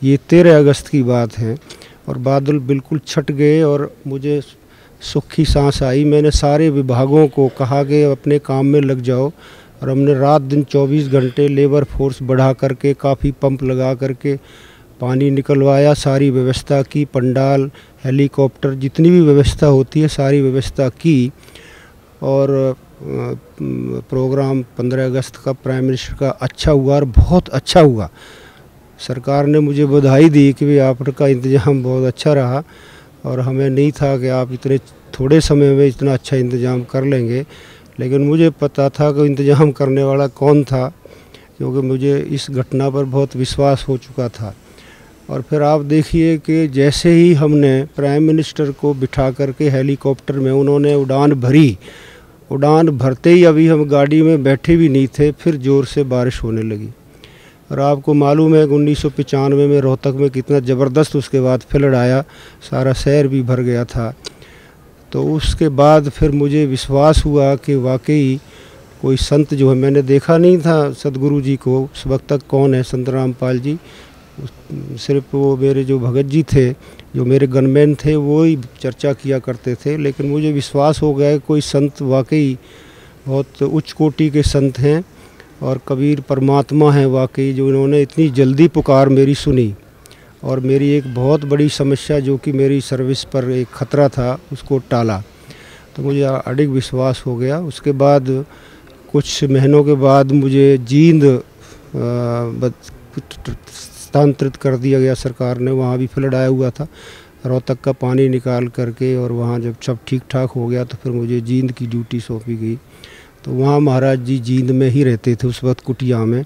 ये 0.03 0.19
तेरह 0.29 0.59
अगस्त 0.59 0.89
की 0.89 1.03
बात 1.03 1.39
है 1.39 1.57
और 2.09 2.19
बादल 2.19 2.59
बिल्कुल 2.59 3.01
छट 3.07 3.31
गए 3.31 3.63
और 3.63 3.95
मुझे 4.07 4.41
सुखी 5.03 5.45
सांस 5.45 5.83
आई। 5.83 6.05
मैंने 6.05 6.31
सारे 6.31 6.69
विभागों 6.71 7.27
को 7.29 7.49
कहा 7.49 7.83
कि 7.85 8.03
अपने 8.03 8.39
काम 8.41 8.67
में 8.67 8.81
लग 8.81 9.01
जाओ। 9.01 9.31
और 9.83 9.91
हमने 9.91 10.15
रात 10.15 10.43
दिन 10.43 10.63
24 10.65 11.09
घंटे 11.09 11.47
लेबर 11.49 11.85
फोर्स 11.85 12.23
बढ़ा 12.23 12.53
करके, 12.53 12.93
काफ़ी 12.95 13.31
पंप 13.33 13.63
लगा 13.63 13.95
करके 13.95 14.37
पानी 15.01 15.31
निकलवाया, 15.31 15.95
सारी 15.95 16.31
व्यवस्था 16.31 16.83
की, 16.83 17.05
पंडाल, 17.05 17.71
हेलीकॉप्टर, 18.05 18.75
जितनी 18.75 19.11
भी 19.11 19.21
व्यवस्था 19.21 19.67
होती 19.67 20.01
है, 20.01 20.09
सारी 20.09 20.41
व्यवस्था 20.41 20.89
की। 20.89 21.33
और 22.23 22.77
प्रोग्राम 23.03 24.63
15 24.79 25.05
अगस्त 25.05 25.37
का 25.37 25.53
प्राइम 25.53 25.85
मिनिस्टर 25.85 26.15
का 26.15 26.29
अच्छा 26.41 26.73
हुआ 26.73 26.95
और 26.95 27.05
बहुत 27.05 27.49
अच्छा 27.49 27.81
हुआ। 27.81 28.09
सरकार 29.01 29.47
ने 29.47 29.61
मुझे 29.61 29.87
बधाई 29.87 30.29
दी 30.29 30.53
कि 30.53 30.67
भाई 30.67 30.79
आपका 30.79 31.27
इंतज़ाम 31.27 31.83
बहुत 31.83 32.05
अच्छा 32.05 32.33
रहा। 32.33 32.63
और 33.25 33.41
हमें 33.41 33.69
नहीं 33.71 33.91
था 33.93 34.17
कि 34.19 34.29
आप 34.31 34.53
इतने 34.53 34.79
थोड़े 35.15 35.41
समय 35.41 35.75
में 35.75 35.87
इतना 35.87 36.13
अच्छा 36.15 36.37
इंतज़ाम 36.37 36.83
कर 36.85 37.05
लेंगे, 37.05 37.45
लेकिन 38.01 38.23
मुझे 38.23 38.51
पता 38.53 38.89
था 38.91 39.11
कि 39.13 39.27
इंतज़ाम 39.27 39.71
करने 39.73 40.03
वाला 40.05 40.27
कौन 40.29 40.63
था, 40.65 40.89
क्योंकि 41.59 41.87
मुझे 41.87 42.19
इस 42.19 42.47
घटना 42.51 42.89
पर 42.91 43.05
बहुत 43.07 43.37
विश्वास 43.37 43.85
हो 43.89 43.97
चुका 43.99 44.29
था। 44.31 44.55
और 45.31 45.43
फिर 45.43 45.63
आप 45.63 45.81
देखिए 45.83 46.37
कि 46.39 46.67
जैसे 46.69 47.11
ही 47.13 47.33
हमने 47.35 47.83
प्राइम 47.97 48.23
मिनिस्टर 48.23 48.71
को 48.73 48.95
बिठा 48.95 49.31
करके 49.31 49.69
हेलीकॉप्टर 49.71 50.39
में 50.39 50.51
उन्होंने 50.53 50.95
उड़ान 50.95 51.33
भरी, 51.35 51.79
उड़ान 52.51 52.89
भरते 52.89 53.31
ही 53.31 53.45
अभी 53.45 53.67
हम 53.69 53.85
गाड़ी 53.85 54.23
में 54.23 54.43
बैठे 54.43 54.77
भी 54.77 54.89
नहीं 54.89 55.07
थे, 55.09 55.31
फिर 55.33 55.57
ज़ोर 55.59 55.87
से 55.87 56.03
बारिश 56.05 56.43
होने 56.43 56.63
लगी। 56.65 56.89
और 57.73 57.81
आपको 57.81 58.15
मालूम 58.15 58.55
है 58.55 58.67
कि 58.67 58.75
उन्नीस 58.75 59.05
में 59.07 59.81
रोहतक 59.81 60.15
में 60.15 60.29
कितना 60.31 60.59
ज़बरदस्त 60.61 61.17
उसके 61.17 61.41
बाद 61.41 61.61
फ्लड 61.61 61.95
आया, 61.95 62.21
सारा 62.71 62.93
शहर 62.93 63.29
भी 63.29 63.43
भर 63.43 63.61
गया 63.61 63.85
था। 63.85 64.13
तो 65.13 65.25
उसके 65.33 65.69
बाद 65.69 66.09
फिर 66.09 66.31
मुझे 66.31 66.65
विश्वास 66.67 67.25
हुआ 67.25 67.55
कि 67.57 67.75
वाकई 67.75 68.41
कोई 69.03 69.17
संत 69.17 69.55
जो 69.55 69.71
है, 69.71 69.77
मैंने 69.77 70.03
देखा 70.03 70.37
नहीं 70.39 70.59
था 70.59 70.93
सदगुरु 70.93 71.41
जी 71.41 71.57
को, 71.57 71.83
उस 71.85 72.07
वक्त 72.07 72.29
तक 72.29 72.43
कौन 72.49 72.75
है 72.75 72.83
संत 72.83 73.09
रामपाल 73.09 73.59
जी? 73.59 73.79
सिर्फ़ 74.99 75.37
वो 75.37 75.57
मेरे 75.57 75.85
जो 75.85 75.99
भगत 75.99 76.25
जी 76.25 76.43
थे, 76.43 76.71
जो 77.17 77.25
मेरे 77.25 77.47
गनमैन 77.47 77.95
थे 77.95 78.17
वो 78.17 78.43
ही 78.43 78.57
चर्चा 78.81 79.13
किया 79.13 79.39
करते 79.39 79.75
थे। 79.75 79.97
लेकिन 79.97 80.27
मुझे 80.27 80.53
विश्वास 80.53 81.03
हो 81.03 81.15
गया 81.15 81.39
कोई 81.39 81.61
संत 81.61 82.03
वाकई 82.03 82.59
बहुत 83.27 83.63
उच्च 83.63 83.93
कोटि 83.93 84.31
के 84.31 84.43
संत 84.43 84.79
हैं। 84.79 85.03
और 85.63 85.81
कबीर 85.89 86.21
परमात्मा 86.21 86.93
हैं 86.93 87.07
वाकई, 87.07 87.53
जो 87.53 87.69
इन्होंने 87.69 88.03
इतनी 88.03 88.29
जल्दी 88.31 88.69
पुकार 88.69 89.09
मेरी 89.09 89.35
सुनी। 89.35 89.75
और 90.45 90.61
मेरी 90.61 90.91
एक 90.91 91.15
बहुत 91.15 91.45
बड़ी 91.45 91.69
समस्या, 91.69 92.21
जो 92.21 92.37
कि 92.37 92.53
मेरी 92.53 92.81
सर्विस 92.81 93.25
पर 93.25 93.51
एक 93.51 93.67
ख़तरा 93.67 94.09
था, 94.09 94.39
उसको 94.53 94.79
टाला। 94.79 95.23
तो 95.97 96.03
मुझे 96.03 96.23
अडिग 96.23 96.71
विश्वास 96.71 97.23
हो 97.27 97.37
गया। 97.37 97.59
उसके 97.61 97.93
बाद, 97.93 98.45
कुछ 99.13 99.45
महीनों 99.45 99.85
के 99.85 99.95
बाद 99.95 100.33
मुझे 100.33 100.79
जींद 100.79 101.43
स्थानांतरित 103.73 104.57
कर 104.57 104.77
दिया 104.77 105.01
गया। 105.01 105.15
सरकार 105.15 105.59
ने 105.59 105.71
वहाँ 105.71 105.99
भी 105.99 106.07
फ्लड 106.07 106.35
आया 106.35 106.47
हुआ 106.47 106.71
था। 106.71 106.87
रोहतक 107.47 107.81
का 107.81 107.93
पानी 107.93 108.29
निकाल 108.29 108.69
करके 108.69 109.17
और 109.17 109.33
वहाँ 109.33 109.61
जब 109.61 109.75
सब 109.83 109.99
ठीक 110.07 110.23
ठाक 110.31 110.51
हो 110.51 110.67
गया 110.67 110.85
तो 110.85 110.97
फिर 111.03 111.13
मुझे 111.13 111.41
जींद 111.41 111.73
की 111.73 111.87
ड्यूटी 111.87 112.21
सौंपी 112.21 112.57
गई। 112.57 112.79
तो 113.45 113.53
वहाँ 113.53 113.79
महाराज 113.81 114.19
जी 114.19 114.39
जींद 114.39 114.71
में 114.71 114.89
ही 114.91 115.05
रहते 115.05 115.35
थे 115.37 115.47
उस 115.49 115.63
वक्त 115.65 115.81
कुटिया 115.85 116.25
में। 116.25 116.45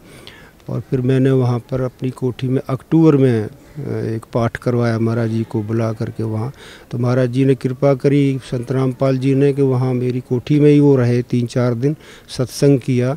और 0.68 0.81
फिर 0.81 1.00
मैंने 1.00 1.31
वहाँ 1.31 1.58
पर 1.70 1.81
अपनी 1.81 2.10
कोठी 2.10 2.49
में 2.49 2.60
अक्टूबर 2.68 3.16
में 3.16 3.44
एक 3.44 4.25
पाठ 4.34 4.57
करवाया 4.57 4.99
महाराज 4.99 5.31
जी 5.31 5.42
को 5.42 5.62
बुला 5.62 5.92
करके 5.92 6.23
वहाँ। 6.23 6.52
तो 6.91 6.99
महाराज 6.99 7.31
जी 7.31 7.44
ने 7.44 7.55
कृपा 7.55 7.92
करी, 7.94 8.39
संत 8.44 8.73
रामपाल 8.73 9.18
जी 9.18 9.34
ने 9.34 9.52
कि 9.52 9.62
वहाँ 9.62 9.92
मेरी 9.94 10.20
कोठी 10.20 10.58
में 10.60 10.70
ही 10.70 10.81
वो 10.81 10.94
रहे 10.97 11.23
तीन 11.23 11.47
चार 11.47 11.75
दिन, 11.75 11.97
सत्संग 12.28 12.78
किया। 12.81 13.16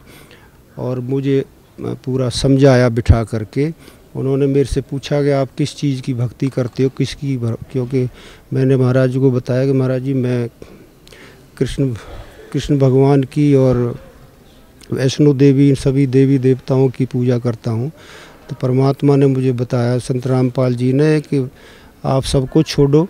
और 0.78 1.00
मुझे 1.00 1.44
पूरा 1.80 2.30
समझाया 2.32 2.90
बिठा 2.90 3.24
करके। 3.24 3.72
उन्होंने 4.16 4.48
मेरे 4.48 4.66
से 4.66 4.82
पूछा 4.82 5.22
कि 5.24 5.30
आप 5.32 5.50
किस 5.58 5.76
चीज़ 5.76 6.02
की 6.02 6.14
भक्ति 6.14 6.48
करते 6.50 6.84
हो, 6.84 6.90
किसकी 6.90 7.36
क्योंकि 7.72 8.08
मैंने 8.54 8.78
महाराज 8.78 9.10
जी 9.10 9.20
को 9.20 9.32
बताया 9.32 9.66
कि 9.66 9.74
महाराज 9.74 10.02
जी 10.02 10.14
मैं 10.14 10.50
कृष्ण 11.58 11.94
कृष्ण 12.54 12.78
भगवान 12.80 13.24
की 13.24 13.54
और 13.56 13.78
वैष्णो 14.92 15.34
देवी, 15.34 15.68
इन 15.70 15.76
सभी 15.76 16.06
देवी 16.08 16.38
देवताओं 16.40 16.88
की 16.90 17.06
पूजा 17.06 17.38
करता 17.40 17.72
हूँ। 17.72 17.92
तो 18.50 18.56
परमात्मा 18.62 19.16
ने 19.16 19.26
मुझे 19.28 19.52
बताया, 19.54 19.98
संत 19.98 20.28
रामपाल 20.28 20.76
जी 20.76 20.92
ने 20.94 21.20
कि 21.22 21.50
आप 22.06 22.24
सबको 22.24 22.64
छोड़ो। 22.64 23.08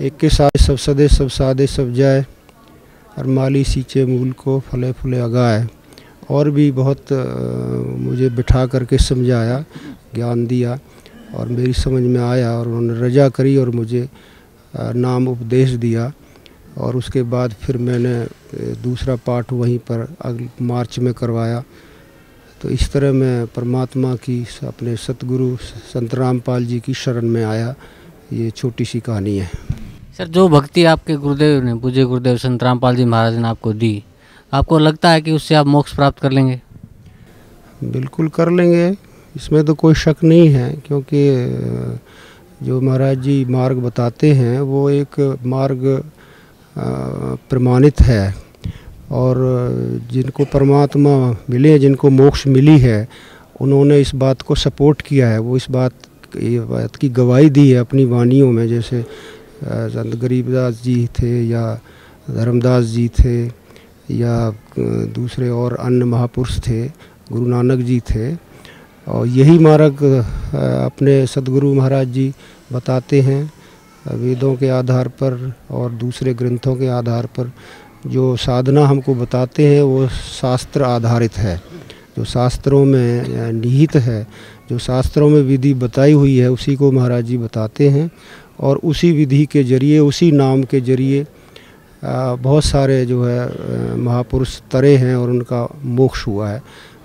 एक 0.00 0.16
के 0.16 0.28
साथ 0.28 0.58
सब 0.58 0.76
सदे, 0.76 1.08
सब 1.08 1.28
सादे, 1.28 1.66
सब 1.66 1.92
जाए 1.92 2.24
और 3.18 3.26
माली 3.28 3.64
सींचे 3.64 4.04
मूल 4.06 4.32
को 4.32 4.58
फले 4.60 4.92
फुले 4.92 5.18
अगाए। 5.20 5.66
और 6.30 6.50
भी 6.50 6.70
बहुत 6.72 7.12
मुझे 7.12 8.28
बिठा 8.30 8.64
करके 8.66 8.98
समझाया, 8.98 9.64
ज्ञान 10.14 10.46
दिया 10.46 10.78
और 11.34 11.48
मेरी 11.48 11.72
समझ 11.74 12.02
में 12.02 12.20
आया 12.20 12.50
और 12.52 12.68
उन्होंने 12.68 13.00
रजा 13.00 13.28
करी 13.28 13.56
और 13.56 13.70
मुझे 13.70 14.08
नाम 14.74 15.28
उपदेश 15.28 15.70
दिया। 15.76 16.12
और 16.78 16.96
उसके 16.96 17.22
बाद 17.22 17.52
फिर 17.52 17.76
मैंने 17.78 18.14
दूसरा 18.82 19.16
पाठ 19.16 19.52
वहीं 19.52 19.78
पर 19.78 20.06
अगले 20.20 20.48
मार्च 20.64 20.98
में 20.98 21.12
करवाया। 21.14 21.62
तो 22.62 22.68
इस 22.70 22.90
तरह 22.92 23.12
मैं 23.12 23.46
परमात्मा 23.46 24.14
की 24.16 24.40
अपने 24.62 24.96
सतगुरु 24.96 25.56
संत 25.92 26.14
रामपाल 26.14 26.66
जी 26.66 26.80
की 26.80 26.94
शरण 26.94 27.28
में 27.28 27.44
आया। 27.44 27.74
ये 28.32 28.50
छोटी 28.50 28.84
सी 28.84 29.00
कहानी 29.00 29.36
है। 29.36 29.50
सर 30.18 30.28
जो 30.28 30.48
भक्ति 30.48 30.84
आपके 30.84 31.16
गुरुदेव 31.16 31.62
ने 31.64 31.74
पूज्य 31.74 32.04
गुरुदेव 32.04 32.36
संत 32.36 32.62
रामपाल 32.62 32.96
जी 32.96 33.04
महाराज 33.04 33.36
ने 33.36 33.48
आपको 33.48 33.72
दी 33.72 34.02
आपको 34.52 34.78
लगता 34.78 35.10
है 35.10 35.20
कि 35.22 35.32
उससे 35.32 35.54
आप 35.54 35.66
मोक्ष 35.66 35.94
प्राप्त 35.96 36.18
कर 36.18 36.30
लेंगे? 36.30 36.60
बिल्कुल 37.84 38.28
कर 38.28 38.50
लेंगे। 38.50 38.96
इसमें 39.36 39.64
तो 39.64 39.74
कोई 39.74 39.94
शक 39.94 40.16
नहीं 40.24 40.48
है 40.48 40.72
क्योंकि 40.86 41.20
जो 42.62 42.80
महाराज 42.80 43.18
जी 43.18 43.44
मार्ग 43.44 43.76
बताते 43.76 44.32
हैं 44.32 44.60
वो 44.60 44.88
एक 44.90 45.38
मार्ग 45.44 45.84
प्रमाणित 46.76 48.00
है 48.00 48.34
और 49.10 49.36
जिनको 50.12 50.44
परमात्मा 50.44 51.14
मिले, 51.50 51.78
जिनको 51.78 52.10
मोक्ष 52.10 52.46
मिली 52.46 52.78
है, 52.78 53.08
उन्होंने 53.60 54.00
इस 54.00 54.14
बात 54.14 54.42
को 54.42 54.54
सपोर्ट 54.54 55.02
किया 55.02 55.28
है। 55.28 55.38
वो 55.38 55.56
इस 55.56 55.66
बात, 55.70 55.92
ये 56.36 56.60
बात 56.60 56.96
की 56.96 57.08
गवाही 57.10 57.50
दी 57.50 57.70
है 57.70 57.80
अपनी 57.80 58.04
वानियों 58.04 58.50
में, 58.52 58.66
जैसे 58.68 59.04
संत 59.64 60.14
गरीबदास 60.16 60.80
जी 60.84 61.06
थे 61.18 61.32
या 61.48 61.64
धर्मदास 62.30 62.84
जी 62.84 63.08
थे 63.08 63.36
या 64.16 64.36
दूसरे 65.14 65.48
और 65.50 65.76
अन्य 65.76 66.04
महापुरुष 66.04 66.58
थे, 66.58 66.86
गुरु 67.32 67.46
नानक 67.46 67.84
जी 67.84 68.00
थे। 68.10 68.34
और 69.06 69.26
यही 69.26 69.58
मार्ग 69.58 70.02
अपने 70.54 71.26
सदगुरु 71.26 71.72
महाराज 71.74 72.08
जी 72.08 72.32
बताते 72.72 73.20
हैं। 73.20 73.42
वेदों 74.04 74.54
के 74.56 74.68
आधार 74.70 75.08
पर 75.08 75.52
और 75.70 75.90
दूसरे 75.94 76.34
ग्रंथों 76.34 76.74
के 76.76 76.88
आधार 76.90 77.26
पर 77.28 77.50
जो 78.06 78.36
साधना 78.36 78.86
हमको 78.86 79.14
बताते 79.14 79.66
हैं, 79.66 79.82
वो 79.82 80.08
शास्त्र 80.08 80.82
आधारित 80.82 81.36
है। 81.38 81.60
जो 82.16 82.24
शास्त्रों 82.24 82.84
में 82.84 83.52
निहित 83.52 83.94
है, 83.96 84.26
जो 84.70 84.78
शास्त्रों 84.78 85.28
में 85.30 85.40
विधि 85.42 85.72
बताई 85.74 86.12
हुई 86.12 86.36
है, 86.36 86.50
उसी 86.50 86.74
को 86.76 86.90
महाराज 86.92 87.24
जी 87.24 87.38
बताते 87.38 87.88
हैं 87.90 88.10
और 88.60 88.76
उसी 88.84 89.12
विधि 89.12 89.44
के 89.46 89.62
ज़रिए, 89.64 89.98
उसी 90.00 90.30
नाम 90.32 90.62
के 90.64 90.80
ज़रिए 90.80 91.26
बहुत 92.02 92.64
सारे 92.64 93.04
जो 93.06 93.24
है 93.24 93.96
महापुरुष 93.96 94.60
तरे 94.72 94.96
हैं 94.96 95.14
और 95.16 95.30
उनका 95.30 95.66
मोक्ष 95.84 96.26
हुआ 96.26 96.48
है। 96.48 96.62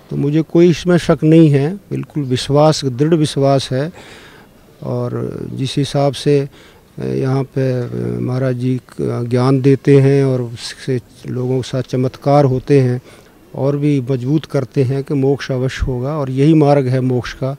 तो 0.09 0.15
मुझे 0.15 0.41
कोई 0.41 0.69
इसमें 0.69 0.97
शक 0.97 1.23
नहीं 1.23 1.49
है, 1.49 1.73
बिल्कुल 1.89 2.23
विश्वास, 2.23 2.85
दृढ़ 2.85 3.13
विश्वास 3.15 3.69
है 3.71 3.91
और 4.83 5.47
जिस 5.53 5.77
हिसाब 5.77 6.13
से 6.13 6.47
यहाँ 6.99 7.43
पे 7.55 7.63
महाराज 8.19 8.55
जी 8.55 8.79
ज्ञान 9.01 9.61
देते 9.61 9.99
हैं 10.01 10.23
और 10.25 10.41
उससे 10.41 10.99
लोगों 11.27 11.57
के 11.57 11.67
साथ 11.67 11.89
चमत्कार 11.89 12.45
होते 12.45 12.79
हैं 12.81 13.01
और 13.55 13.77
भी 13.77 13.99
मज़बूत 14.09 14.45
करते 14.45 14.83
हैं 14.83 15.03
कि 15.03 15.13
मोक्ष 15.13 15.51
अवश्य 15.51 15.85
होगा 15.85 16.17
और 16.17 16.29
यही 16.29 16.53
मार्ग 16.53 16.87
है 16.87 17.01
मोक्ष 17.01 17.33
का 17.33 17.55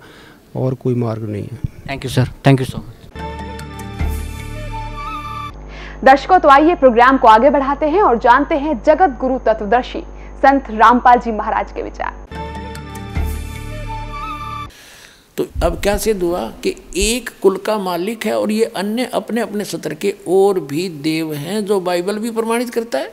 और 0.57 0.75
कोई 0.75 0.95
मार्ग 0.95 1.29
नहीं 1.31 1.43
है। 1.43 1.59
Thank 1.91 2.05
you 2.05 2.11
sir 2.11 2.29
thank 2.47 2.61
you 2.61 2.67
so 2.67 2.79
much 2.79 2.95
दर्शकों 6.05 6.39
तो 6.39 6.49
आइए 6.49 6.75
प्रोग्राम 6.75 7.19
को 7.19 7.29
आगे 7.29 7.51
बढ़ाते 7.51 7.87
हैं 7.87 8.03
और 8.03 8.19
जानते 8.19 8.55
हैं 8.57 8.81
जगत 8.87 9.17
गुरु 9.21 9.39
तत्वदर्शी 9.47 10.03
संत 10.43 10.71
रामपाल 10.71 11.19
जी 11.19 11.33
महाराज 11.33 11.73
के 11.73 11.83
विचार। 11.83 12.48
तो 15.39 15.47
अब 15.63 15.81
क्या 15.83 15.97
सिद्ध 15.99 16.23
हुआ 16.23 16.41
कि 16.63 16.75
एक 16.97 17.31
कुल 17.43 17.57
का 17.57 17.77
मालिक 17.79 18.25
है 18.27 18.39
और 18.39 18.51
ये 18.53 18.65
अन्य 18.77 19.05
अपने 19.15 19.41
अपने 19.41 19.65
सत्र 19.65 19.95
के 19.95 20.15
और 20.29 20.59
भी 20.61 20.89
देव 21.03 21.33
हैं 21.35 21.65
जो 21.67 21.79
बाइबल 21.81 22.19
भी 22.19 22.31
प्रमाणित 22.31 22.71
करता 22.71 22.99
है। 22.99 23.13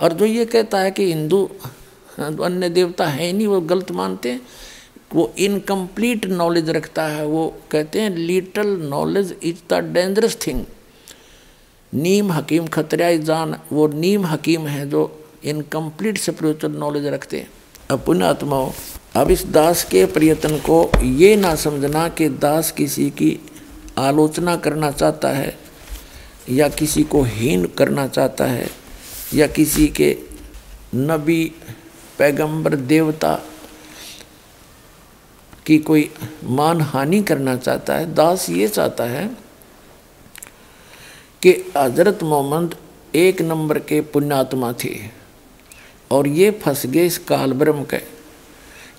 और 0.00 0.12
जो 0.12 0.24
ये 0.24 0.44
कहता 0.44 0.80
है 0.80 0.90
कि 0.90 1.04
हिंदू 1.04 1.42
अन्य 2.18 2.68
देवता 2.68 3.06
है 3.06 3.32
नहीं, 3.32 3.46
वो 3.46 3.60
गलत 3.60 3.90
मानते 3.92 4.30
हैं। 4.30 4.40
वो 5.14 5.32
इनकम्प्लीट 5.38 6.26
नॉलेज 6.26 6.70
रखता 6.70 7.06
है, 7.06 7.26
वो 7.26 7.54
कहते 7.70 8.00
हैं 8.00 8.10
little 8.10 8.68
knowledge 8.82 9.34
is 9.42 9.62
the 9.70 9.80
dangerous 9.94 10.36
thing 10.46 10.64
नीम 11.92 12.32
हकीम 12.32 12.66
खतरा 12.66 13.10
जान, 13.12 13.56
वो 13.72 13.86
नीम 13.88 14.26
हकीम 14.26 14.66
है 14.66 14.88
जो 14.90 15.02
इनकम्प्लीट 15.44 16.18
स्पिरिचुअल 16.18 16.76
नॉलेज 16.76 17.06
रखते 17.06 17.38
हैं। 17.38 17.50
अपने 17.90 18.24
आत्माओं 18.26 18.70
अब 19.16 19.30
इस 19.30 19.44
दास 19.46 19.82
के 19.84 20.04
प्रयत्न 20.06 20.56
को 20.58 20.90
ये 21.02 21.34
ना 21.36 21.54
समझना 21.54 22.08
कि 22.08 22.28
दास 22.28 22.70
किसी 22.70 23.08
की 23.10 23.38
आलोचना 23.98 24.56
करना 24.56 24.90
चाहता 24.90 25.28
है, 25.28 25.56
या 26.50 26.68
किसी 26.68 27.02
को 27.02 27.22
हीन 27.24 27.64
करना 27.78 28.06
चाहता 28.08 28.44
है, 28.44 28.68
या 29.34 29.46
किसी 29.46 29.86
के 29.90 30.16
नबी, 30.94 31.44
पैगंबर, 32.18 32.74
देवता 32.74 33.34
की 35.66 35.78
कोई 35.78 36.10
मान 36.44 36.80
हानि 36.80 37.22
करना 37.22 37.56
चाहता 37.56 37.94
है। 37.94 38.12
दास 38.14 38.48
ये 38.50 38.68
चाहता 38.68 39.04
है 39.04 39.26
कि 41.42 41.52
हज़रत 41.76 42.22
मोहम्मद 42.22 42.74
एक 43.14 43.40
नंबर 43.42 43.78
के 43.78 44.00
पुण्यात्मा 44.00 44.72
थे, 44.84 44.94
और 46.10 46.28
ये 46.28 46.50
फंस 46.62 46.86
गए 46.86 47.06
इस 47.06 47.18
काल 47.18 47.52
ब्रह्म 47.54 47.84
के। 47.84 48.15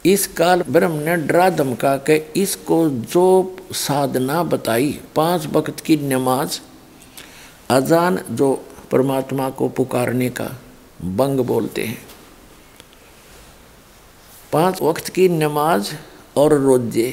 इस 0.06 0.26
काल 0.28 0.64
ब्रह्म 0.70 0.94
ने 0.94 1.16
डरा 1.18 1.50
धमका 1.50 1.96
के 1.98 2.16
इसको 2.36 2.90
जो 2.90 3.56
साधना 3.72 4.44
बताई, 4.44 5.00
पाँच 5.16 5.48
वक्त 5.48 5.80
की 5.80 5.98
नमाज़, 5.98 6.60
अजान 7.70 8.20
जो 8.32 8.54
परमात्मा 8.92 9.50
को 9.50 9.70
पुकारने 9.70 10.30
का 10.30 10.50
बंग 11.04 11.40
बोलते 11.40 11.84
हैं। 11.84 11.98
पाँच 14.54 14.82
वक्त 14.82 15.10
की 15.10 15.30
नमाज़ 15.30 15.94
और 16.38 16.54
रोज़े। 16.54 17.10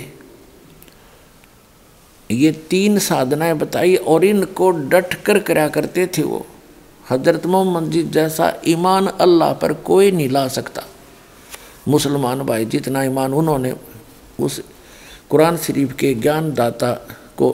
ये 2.31 2.53
तीन 2.71 2.99
साधनाएँ 2.99 3.55
बताई 3.55 3.97
और 3.97 4.25
इनको 4.25 4.71
डट 4.71 5.15
कर 5.15 5.39
करा 5.39 5.69
करते 5.69 6.07
थे 6.07 6.23
वो। 6.23 6.47
हज़रत 7.11 7.47
मोहम्मद 7.47 7.91
जी 7.91 8.03
जैसा 8.03 8.53
ईमान 8.67 9.07
अल्लाह 9.07 9.53
पर 9.53 9.73
कोई 9.73 10.11
नहीं 10.11 10.29
ला 10.29 10.49
सकता। 10.49 10.83
मुसलमान 11.89 12.43
भाई, 12.43 12.65
जितना 12.65 13.03
ईमान 13.03 13.35
उन्होंने, 13.35 13.75
उस 14.41 14.63
कुरान 15.31 15.57
शरीफ 15.57 15.93
के 15.93 16.15
ज्ञानदाता 16.15 16.93
को 17.37 17.51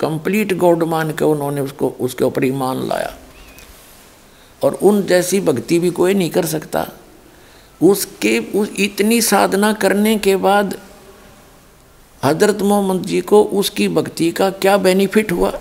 कंप्लीट 0.00 0.56
गॉड 0.56 0.82
मान 0.82 1.10
के 1.10 1.24
उन्होंने 1.24 1.60
उसको, 1.60 1.88
उसके 1.88 2.24
ऊपर 2.24 2.44
ईमान 2.44 2.88
लाया। 2.88 3.14
और 4.64 4.74
उन 4.74 5.02
जैसी 5.02 5.40
भक्ति 5.40 5.78
भी 5.78 5.90
कोई 5.90 6.14
नहीं 6.14 6.30
कर 6.30 6.46
सकता। 6.46 6.88
उसके, 7.82 8.38
उस 8.38 8.70
इतनी 8.78 9.20
साधना 9.20 9.72
करने 9.72 10.18
के 10.18 10.36
बाद 10.36 10.80
हज़रत 12.24 12.62
मोहम्मद 12.62 13.02
जी 13.02 13.20
को 13.20 13.42
उसकी 13.42 13.88
भक्ति 13.88 14.30
का 14.30 14.50
क्या 14.50 14.76
बेनिफिट 14.76 15.32
हुआ? 15.32 15.60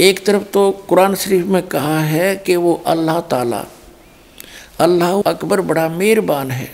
एक 0.00 0.26
तरफ़ 0.26 0.42
तो 0.42 0.70
कुरान 0.70 1.14
शरीफ 1.14 1.46
में 1.46 1.62
कहा 1.62 2.00
है 2.00 2.36
कि 2.36 2.56
वो 2.56 2.82
अल्लाह 2.86 3.20
ताला 3.20 3.66
अल्लाह 4.80 5.20
अकबर 5.20 5.60
बड़ा 5.60 5.88
मेहरबान 5.88 6.50
है, 6.50 6.68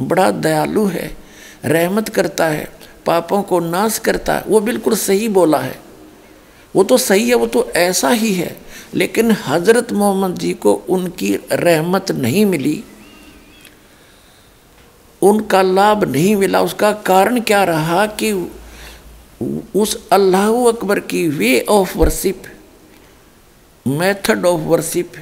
बड़ा 0.00 0.30
दयालु 0.30 0.86
है, 0.86 1.16
रहमत 1.64 2.08
करता 2.08 2.46
है, 2.46 2.68
पापों 3.06 3.42
को 3.42 3.60
नाश 3.60 3.98
करता 3.98 4.34
है। 4.34 4.44
वो 4.46 4.60
बिल्कुल 4.60 4.94
सही 4.94 5.28
बोला 5.28 5.58
है। 5.58 5.80
वो 6.76 6.84
तो 6.84 6.98
सही 6.98 7.28
है, 7.28 7.34
वो 7.34 7.46
तो 7.46 7.70
ऐसा 7.70 8.10
ही 8.10 8.32
है। 8.34 8.56
लेकिन 8.94 9.30
हज़रत 9.30 9.92
मोहम्मद 9.92 10.38
जी 10.38 10.52
को 10.52 10.72
उनकी 10.72 11.34
रहमत 11.52 12.10
नहीं 12.10 12.46
मिली। 12.46 12.84
उनका 15.22 15.62
लाभ 15.62 16.04
नहीं 16.04 16.36
मिला। 16.36 16.60
उसका 16.60 16.92
कारण 16.92 17.40
क्या 17.40 17.64
रहा 17.64 18.06
कि 18.06 18.50
उस 19.76 20.08
अल्लाह 20.12 20.52
अकबर 20.52 21.00
की 21.00 21.28
way 21.28 21.66
of 21.68 21.98
worship, 21.98 22.42
method 23.88 24.46
of 24.46 24.60
worship 24.60 25.12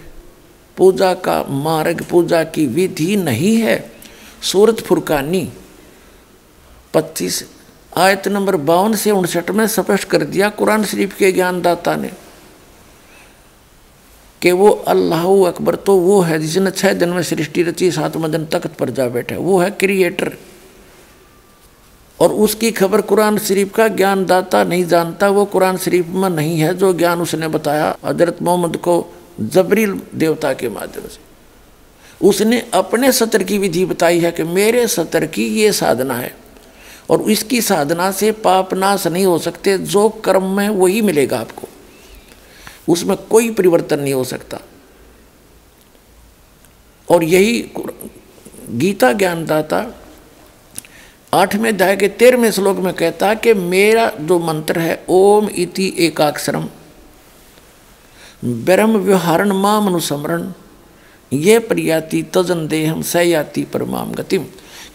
पूजा 0.78 1.12
का 1.14 1.42
मार्ग, 1.42 2.02
पूजा 2.02 2.42
की 2.44 2.66
विधि 2.66 3.16
नहीं 3.16 3.56
है। 3.56 3.92
सूरत 4.42 4.80
फुरकानी, 4.80 5.48
पच्चीस 6.94 7.44
आयत 7.96 8.28
नंबर 8.28 8.56
बावन 8.56 8.94
से 8.94 9.10
उनसठ 9.10 9.50
में 9.50 9.66
स्पष्ट 9.66 10.08
कर 10.08 10.22
दिया 10.24 10.48
कुरान 10.48 10.84
शरीफ 10.84 11.16
के 11.16 11.32
ज्ञानदाता 11.32 11.96
ने 11.96 12.10
कि 14.42 14.52
वो 14.52 14.70
अल्लाह 14.88 15.24
अकबर 15.46 15.74
तो 15.74 15.96
वो 15.96 16.20
है 16.20 16.38
जिसने 16.38 16.70
छह 16.70 16.92
दिन 16.92 17.08
में 17.08 17.22
सृष्टि 17.22 17.62
रची, 17.62 17.90
सातवें 17.90 18.30
दिन 18.30 18.44
तख्त 18.46 18.74
पर 18.78 18.90
जा 18.90 19.08
बैठे। 19.08 19.36
वो 19.36 19.58
है 19.58 19.70
क्रिएटर। 19.70 20.32
और 22.20 22.32
उसकी 22.32 22.70
खबर 22.70 23.00
कुरान 23.00 23.38
शरीफ 23.38 23.74
का 23.74 23.88
ज्ञानदाता 23.88 24.62
नहीं 24.64 24.84
जानता, 24.84 25.28
वो 25.28 25.44
कुरान 25.44 25.76
शरीफ 25.76 26.06
में 26.06 26.30
नहीं 26.30 26.58
है, 26.58 26.74
जो 26.74 26.92
ज्ञान 26.92 27.20
उसने 27.20 27.48
बताया। 27.48 27.96
हज़रत 28.04 28.42
मोहम्मद 28.42 28.76
को 28.76 29.14
जबरील 29.40 30.00
देवता 30.14 30.52
के 30.52 30.68
माध्यम 30.68 31.08
से। 31.08 31.28
उसने 32.28 32.70
अपने 32.74 33.12
सत्र 33.12 33.42
की 33.42 33.58
विधि 33.58 33.84
बताई 33.84 34.20
है 34.20 34.32
कि 34.32 34.42
मेरे 34.42 34.88
सत्र 34.88 35.26
की 35.26 35.46
ये 35.46 35.72
साधना 35.72 36.14
है 36.14 36.36
और 37.10 37.30
इसकी 37.30 37.60
साधना 37.62 38.10
से 38.10 38.32
पाप 38.32 38.74
नाश 38.74 39.06
नहीं 39.06 39.26
हो 39.26 39.38
सकते, 39.38 39.78
जो 39.78 40.08
कर्म 40.08 40.56
में 40.56 40.68
वही 40.68 41.02
मिलेगा 41.02 41.38
आपको। 41.40 41.68
उसमें 42.88 43.16
कोई 43.16 43.50
परिवर्तन 43.50 44.00
नहीं 44.00 44.14
हो 44.14 44.24
सकता। 44.24 44.58
और 47.10 47.24
यही 47.24 47.70
गीता 48.70 49.12
ज्ञानदाता 49.12 49.86
आठवें 51.34 51.68
अध्याय 51.68 51.96
के 51.96 52.08
तेरहवें 52.08 52.50
श्लोक 52.50 52.78
में 52.78 52.94
कहता 52.94 53.34
कि 53.34 53.54
मेरा 53.54 54.12
जो 54.20 54.38
मंत्र 54.38 54.78
है, 54.78 55.04
ओम 55.08 55.48
इति 55.48 55.96
एकाक्षरम। 55.98 56.68
ब्रह्म 58.44 58.96
व्यवहारण 58.96 59.52
माम 59.52 59.86
अनुसमरण। 59.86 60.52
ये 61.32 61.58
प्रयाति 61.58 62.22
तजन 62.22 62.68
देहम 62.68 63.02
सयाति 63.02 63.62
परमाम 63.62 64.12
गतिम। 64.12 64.44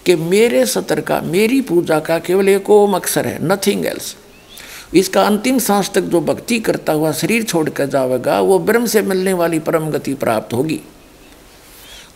कि 0.06 0.16
मेरे 0.16 0.66
सतर 0.66 1.02
का, 1.02 1.22
मेरी 1.22 1.62
पूजा 1.62 2.00
का 2.00 2.20
केवल 2.20 2.50
एक 2.50 2.70
ओम 2.70 2.96
अक्षर 2.96 3.28
है 3.28 3.38
नथिंग 3.46 3.86
एल्स 3.86 4.16
इसका 4.94 5.24
अंतिम 5.24 5.60
सांस 5.60 5.92
तक 5.94 6.02
जो 6.02 6.22
भक्ति 6.22 6.60
करता 6.60 6.94
हुआ 6.94 7.12
शरीर 7.12 7.44
छोड़कर 7.44 7.86
जाएगा 7.86 8.40
वो 8.42 8.60
ब्रह्म 8.60 8.86
से 8.86 9.02
मिलने 9.02 9.34
वाली 9.34 9.60
परम 9.60 9.90
गति 9.90 10.14
प्राप्त 10.14 10.54
होगी। 10.54 10.82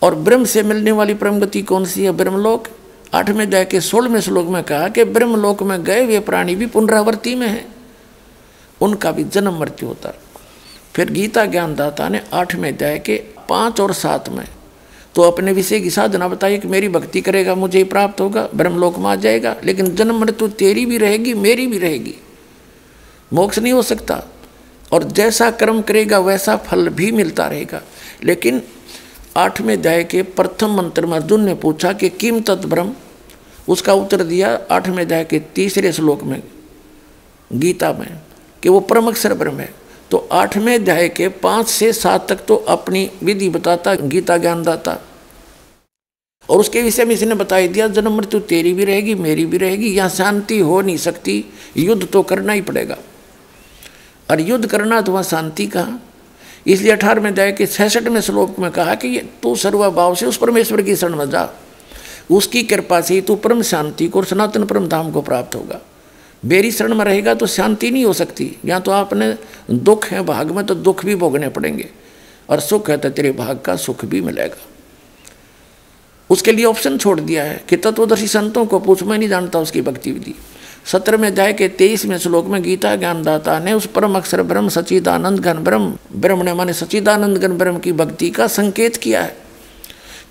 और 0.01 0.15
ब्रह्म 0.15 0.45
से 0.45 0.64
मिलने 0.64 0.91
वाली 0.91 1.14
परम 1.14 1.39
गति 1.39 1.61
कौन 1.61 1.85
सी 1.85 2.03
है? 2.03 2.11
ब्रह्मलोक। 2.11 2.67
आठवें 3.14 3.45
अध्याय 3.45 3.65
के 3.65 3.81
सोलहवें 3.81 4.22
श्लोक 4.22 4.47
में 4.47 4.64
कहा 4.64 4.88
कि 4.88 5.03
ब्रह्मलोक 5.03 5.64
में 5.64 5.83
गए 5.83 6.03
हुए 6.03 6.19
प्राणी 6.19 6.56
भी 6.56 6.65
पुनरावृत्ति 6.65 7.35
में 7.35 7.47
हैं। 7.47 7.75
उनका 8.81 9.11
भी 9.11 9.23
जन्म 9.23 9.59
मृत्यु 9.59 9.89
होता 9.89 10.09
है। 10.09 10.26
फिर 10.98 11.09
गीता 11.09 11.45
ज्ञानदाता 11.45 12.09
ने 12.09 12.22
आठवें 12.34 12.74
अध्याय 12.74 13.00
के 13.00 13.24
पाँच 13.50 13.82
और 13.82 13.93
सात 13.93 14.30
में 14.30 14.45
तो 15.16 15.22
अपने 15.22 15.51
विषय 15.51 15.80
की 15.80 15.90
साधना 15.90 16.27
बताइए 16.27 16.58
कि 16.58 16.67
मेरी 16.67 16.90
भक्ति 16.90 17.22
करेगा, 17.22 17.56
मुझे 17.56 17.77
ही 17.77 17.84
प्राप्त 17.84 18.22
होगा, 18.22 18.50
ब्रह्मलोक 18.56 18.98
में 18.98 19.06
आ 19.06 19.16
जाएगा, 19.16 19.56
लेकिन 19.64 19.95
जन्म 19.95 20.19
मृत्यु 20.19 20.48
तेरी 20.48 20.85
भी 20.85 20.98
रहेगी, 20.98 21.34
मेरी 21.34 21.67
भी 21.67 21.77
रहेगी। 21.77 22.16
मोक्ष 23.34 23.59
नहीं 23.59 23.74
हो 23.74 23.82
सकता। 23.82 24.24
और 24.92 25.03
जैसा 25.03 25.51
कर्म 25.51 25.82
करेगा, 25.82 26.19
वैसा 26.19 26.56
फल 26.56 26.90
भी 26.90 27.11
मिलता 27.11 27.48
रहेगा। 27.48 27.82
लेकिन 28.24 28.61
आठवें 29.38 29.74
अध्याय 29.74 30.03
के 30.03 30.22
प्रथम 30.22 30.76
मंत्र 30.77 31.06
में 31.06 31.17
अर्जुन 31.17 31.43
ने 31.43 31.53
पूछा 31.53 31.93
कि 31.93 32.09
किम 32.09 32.42
तत् 32.42 32.66
ब्रह्म? 32.66 32.93
उसका 33.69 33.93
उत्तर 33.93 34.24
दिया 34.24 34.59
आठवें 34.72 35.03
अध्याय 35.03 35.26
के 35.26 35.40
तीसरे 35.40 35.93
श्लोक 35.93 36.24
में, 36.24 36.43
गीता 37.53 37.93
में, 37.93 38.17
कि 38.64 38.69
वो 38.69 38.80
परम 38.80 39.08
अक्षर 39.08 39.34
ब्रह्म 39.34 39.59
है। 39.59 39.86
तो 40.11 40.18
आठवें 40.32 40.74
अध्याय 40.76 41.10
के 41.10 41.27
पाँच 41.27 41.68
से 41.68 41.92
सात 41.94 42.27
तक 42.30 42.45
तो 42.48 42.56
अपनी 42.56 43.10
विधि 43.24 43.50
बताता, 43.50 43.94
गीता 43.95 44.38
ज्ञान 44.38 44.64
दाता। 44.64 44.98
और 46.50 46.60
उसके 46.60 46.82
विषय 46.82 47.06
में 47.06 47.14
इसने 47.16 47.36
बता 47.36 47.60
दिया, 47.68 47.88
जन्म 47.88 48.16
मृत्यु 48.18 48.40
तेरी 48.40 48.74
भी 48.74 48.86
रहेगी, 48.86 49.16
मेरी 49.16 49.45
भी 49.45 49.58
रहेगी, 49.58 49.88
यहाँ 49.88 50.10
शांति 50.10 50.60
हो 50.60 50.82
नहीं 50.82 50.98
सकती, 50.98 51.44
युद्ध 51.77 52.08
तो 52.08 52.22
करना 52.24 52.53
ही 52.53 52.61
पड़ेगा। 52.61 52.98
और 54.32 54.42
युद्ध 54.42 54.66
करना 54.66 55.02
तो 55.02 55.11
वहाँ 55.11 55.24
शांति 55.24 55.68
कहाँ 55.68 56.02
इसलिए 56.68 56.92
अठारहवें 56.92 57.30
अध्याय 57.32 57.52
के 57.52 57.66
छसठवें 57.66 58.22
श्लोक 58.22 58.58
में 58.60 58.69
कहा 58.72 58.95
कि 58.95 59.18
तू 59.44 59.56
सर्वभाव 59.56 60.16
से 60.16 60.26
उस 60.26 60.38
परमेश्वर 60.38 60.82
की 60.82 60.95
शरण 60.95 61.16
में 61.16 61.30
जा। 61.30 61.50
उसकी 62.32 62.64
कृपा 62.64 63.00
से 63.02 63.19
तू 63.22 63.36
परम 63.36 63.61
शांति 63.61 64.08
को 64.08 64.19
और 64.19 64.26
सनातन 64.26 64.66
परम 64.66 64.88
धाम 64.88 65.11
को 65.11 65.22
प्राप्त 65.22 65.56
होगा। 65.56 65.80
बेरी 66.43 66.72
शरण 66.72 66.93
में 66.93 67.06
रहेगा 67.06 67.33
तो 67.33 67.48
शांति 67.48 67.91
नहीं 67.91 68.06
हो 68.06 68.14
सकती। 68.14 68.56
या 68.66 68.80
तो 68.80 68.91
आपने 68.91 69.33
दुख 69.72 70.06
है 70.06 70.22
भाग 70.22 70.51
में 70.51 70.66
तो 70.66 70.75
दुख 70.75 71.06
भी 71.06 71.16
भोगने 71.16 71.49
पड़ेंगे। 71.49 71.90
और 72.49 72.59
सुख 72.59 72.90
है 72.90 72.98
तो 72.98 73.09
तेरे 73.09 73.32
भाग 73.32 73.59
का 73.59 73.75
सुख 73.75 74.06
भी 74.06 74.22
मिलेगा। 74.22 74.57
उसके 76.30 76.51
लिए 76.51 76.66
ऑप्शन 76.66 76.98
छोड़ 76.98 77.19
दिया 77.19 77.43
है 77.43 77.61
कि 77.69 77.77
तत्वदर्शी 77.77 78.27
संतों 78.27 78.66
को 78.66 78.80
पूछ, 78.80 79.03
मैं 79.03 79.17
नहीं 79.17 79.30
जानता 79.30 79.59
उसकी 79.59 79.82
भक्ति 79.82 80.11
विधि। 80.11 80.33
सत्र 80.85 81.17
में 81.17 81.33
जाए 81.35 81.53
के 81.53 81.67
तेईसवें 81.67 82.17
श्लोक 82.17 82.45
में 82.45 82.61
गीता 82.64 82.95
ज्ञानदाता 82.95 83.57
ने 83.59 83.74
उस 83.74 83.85
परम 83.85 84.16
अक्षर 84.16 84.41
ब्रह्म 84.43 84.69
सचिदानंद 84.69 85.40
घन 85.40 85.57
ब्रह्म 85.57 85.98
ब्रह्म 86.16 86.43
ने 86.43 86.53
माने 86.53 86.74
सचिदानंद 86.74 87.38
घन 87.38 87.57
ब्रह्म 87.57 87.80
की 87.80 87.91
भक्ति 87.91 88.30
का 88.30 88.48
संकेत 88.48 88.98
किया 88.98 89.22
है 89.22 89.35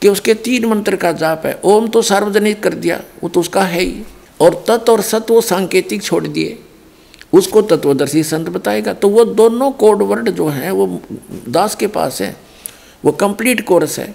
कि 0.03 0.09
उसके 0.09 0.35
तीन 0.35 0.65
मंत्र 0.65 0.97
का 0.97 1.13
जाप 1.13 1.47
है। 1.47 1.59
ओम 1.65 1.89
तो 1.89 2.03
सार्वजनिक 2.03 2.63
कर 2.63 2.75
दिया, 2.75 3.01
वो 3.23 3.29
तो 3.29 3.41
उसका 3.41 3.63
है 3.63 3.81
ही। 3.81 4.03
और 4.41 4.65
तत् 4.69 4.91
और 4.91 5.01
सत 5.01 5.27
वो 5.31 5.41
सांकेतिक 5.41 6.03
छोड़ 6.03 6.27
दिए। 6.27 6.59
उसको 7.33 7.63
तत्वदर्शी 7.63 8.23
संत 8.23 8.49
बताएगा। 8.49 8.93
तो 8.93 9.09
वो 9.09 9.25
दोनों 9.25 9.71
कोड 9.71 10.03
वर्ड 10.03 10.31
जो 10.31 10.49
हैं, 10.49 10.71
वो 10.71 11.01
दास 11.49 11.75
के 11.75 11.87
पास 11.87 12.23
है, 12.23 12.37
वो 13.05 13.13
कंप्लीट 13.13 13.67
कोर्स 13.67 13.99
है। 13.99 14.15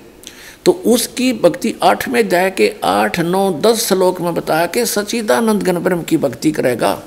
तो 0.66 0.72
उसकी 0.72 1.34
भक्ति 1.34 1.76
आठवें 1.84 2.24
अध्याय 2.24 2.52
के 2.52 2.74
आठ, 2.84 3.20
नौ, 3.20 3.52
दस 3.52 3.88
श्लोक 3.88 4.22
में 4.22 4.34
बताया 4.34 4.66
कि 4.66 4.86
सचिदानंद 4.86 5.64
घन 5.64 5.78
ब्रह्म 5.80 6.02
की 6.02 6.18
भक्ति 6.18 6.52
करेगा। 6.52 7.02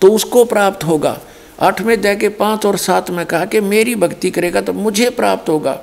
तो 0.00 0.12
उसको 0.12 0.44
प्राप्त 0.44 0.84
होगा। 0.84 1.20
आठवें 1.60 1.96
अध्याय 1.96 2.16
के 2.16 2.28
पाँच 2.28 2.66
और 2.66 2.76
सात 2.76 3.10
में 3.10 3.26
कहा 3.26 3.44
कि 3.44 3.60
मेरी 3.60 3.94
भक्ति 3.94 4.30
करेगा 4.30 4.60
तो 4.60 4.72
मुझे 4.72 5.10
प्राप्त 5.10 5.48
होगा। 5.48 5.80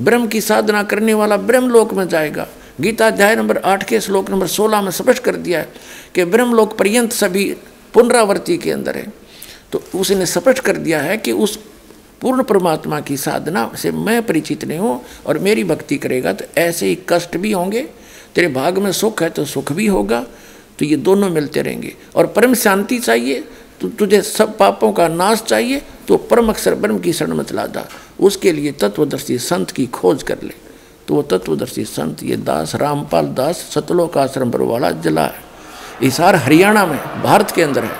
ब्रह्म 0.00 0.26
की 0.26 0.40
साधना 0.40 0.82
करने 0.82 1.14
वाला 1.14 1.36
ब्रह्म 1.36 1.68
लोक 1.68 1.92
में 1.94 2.08
जाएगा। 2.08 2.46
गीता 2.80 3.06
अध्याय 3.06 3.34
नंबर 3.36 3.56
आठ 3.58 3.82
के 3.82 3.98
श्लोक 4.00 4.28
नंबर 4.30 4.46
सोलह 4.46 4.82
में 4.82 4.90
स्पष्ट 4.90 5.22
कर 5.22 5.36
दिया 5.36 5.60
है 5.60 5.68
कि 6.14 6.24
ब्रह्मलोक 6.24 6.76
पर्यंत 6.78 7.12
सभी 7.12 7.44
पुनरावर्ती 7.94 8.56
के 8.56 8.70
अंदर 8.70 8.96
है। 8.96 9.06
तो 9.72 9.82
उसने 9.94 10.26
स्पष्ट 10.26 10.58
कर 10.58 10.76
दिया 10.76 11.00
है 11.02 11.16
कि 11.16 11.32
उस 11.34 11.56
पूर्ण 12.20 12.42
परमात्मा 12.42 13.00
की 13.00 13.16
साधना 13.16 13.70
से 13.78 13.90
मैं 13.90 14.20
परिचित 14.26 14.64
नहीं 14.64 14.78
हूँ 14.78 15.00
और 15.26 15.38
मेरी 15.38 15.64
भक्ति 15.64 15.96
करेगा 15.96 16.32
तो 16.32 16.44
ऐसे 16.56 16.86
ही 16.86 16.98
कष्ट 17.08 17.36
भी 17.36 17.52
होंगे, 17.52 17.82
तेरे 18.34 18.48
भाग 18.48 18.78
में 18.78 18.92
सुख 18.92 19.22
है 19.22 19.30
तो 19.30 19.44
सुख 19.46 19.72
भी 19.72 19.86
होगा 19.86 20.20
तो 20.78 20.84
ये 20.84 20.96
दोनों 20.98 21.30
मिलते 21.30 21.62
रहेंगे। 21.62 21.94
और 22.16 22.26
परम 22.28 22.54
शांति 22.54 22.98
चाहिए 22.98 23.44
तो 23.80 23.88
तुझे 23.88 24.22
सब 24.22 24.56
पापों 24.58 24.92
का 24.92 25.08
नाश 25.08 25.42
चाहिए 25.42 25.82
तो 26.08 26.16
परम 26.30 26.48
अक्षर 26.48 26.74
ब्रह्म 26.76 26.98
की 26.98 27.12
शरण 27.12 27.34
में 27.34 27.44
चला 27.44 27.66
जा 27.66 27.86
उसके 28.20 28.52
लिए 28.52 28.72
तत्वदर्शी 28.72 29.38
संत 29.40 29.70
की 29.70 29.86
खोज 29.88 30.22
कर 30.22 30.42
ले। 30.42 30.67
तो 31.08 31.14
वो 31.14 31.22
तत्वदर्शी 31.22 31.84
संत 31.84 32.22
ये 32.22 32.36
दास, 32.36 32.74
रामपाल 32.74 33.26
दास 33.26 33.56
सतलोक 33.74 34.18
आश्रम 34.18 34.50
पर 34.50 34.62
वाला 34.62 34.90
जिला 34.90 35.24
है। 35.24 35.46
हरियाणा 36.36 36.86
में, 36.86 37.22
भारत 37.22 37.50
के 37.50 37.62
अंदर 37.62 37.84
है। 37.84 37.96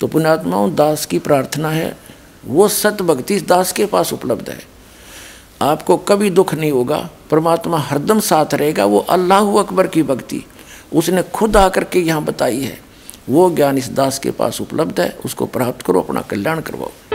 तो 0.00 0.06
पुण्यात्माओं, 0.06 0.74
दास 0.74 1.06
की 1.06 1.18
प्रार्थना 1.18 1.70
है, 1.70 1.96
वो 2.46 2.68
सत 2.68 3.02
भक्ति 3.02 3.40
दास 3.40 3.72
के 3.72 3.86
पास 3.86 4.12
उपलब्ध 4.12 4.50
है। 4.50 4.60
आपको 5.62 5.96
कभी 5.96 6.30
दुख 6.30 6.54
नहीं 6.54 6.72
होगा, 6.72 7.08
परमात्मा 7.30 7.78
हरदम 7.78 8.20
साथ 8.20 8.54
रहेगा, 8.54 8.84
वो 8.84 8.98
अल्लाह 8.98 9.58
अकबर 9.58 9.86
की 9.86 10.02
भक्ति, 10.02 10.44
उसने 10.94 11.22
खुद 11.22 11.56
आकर 11.56 11.84
के 11.84 12.00
यहाँ 12.00 12.22
बताई 12.24 12.60
है। 12.60 12.78
वो 13.28 13.50
ज्ञान 13.50 13.78
इस 13.78 13.88
दास 13.88 14.18
के 14.18 14.30
पास 14.30 14.60
उपलब्ध 14.60 15.00
है, 15.00 15.18
उसको 15.24 15.46
प्राप्त 15.46 15.82
करो, 15.82 16.00
अपना 16.00 16.20
कल्याण 16.20 16.60
करवाओ। 16.60 17.07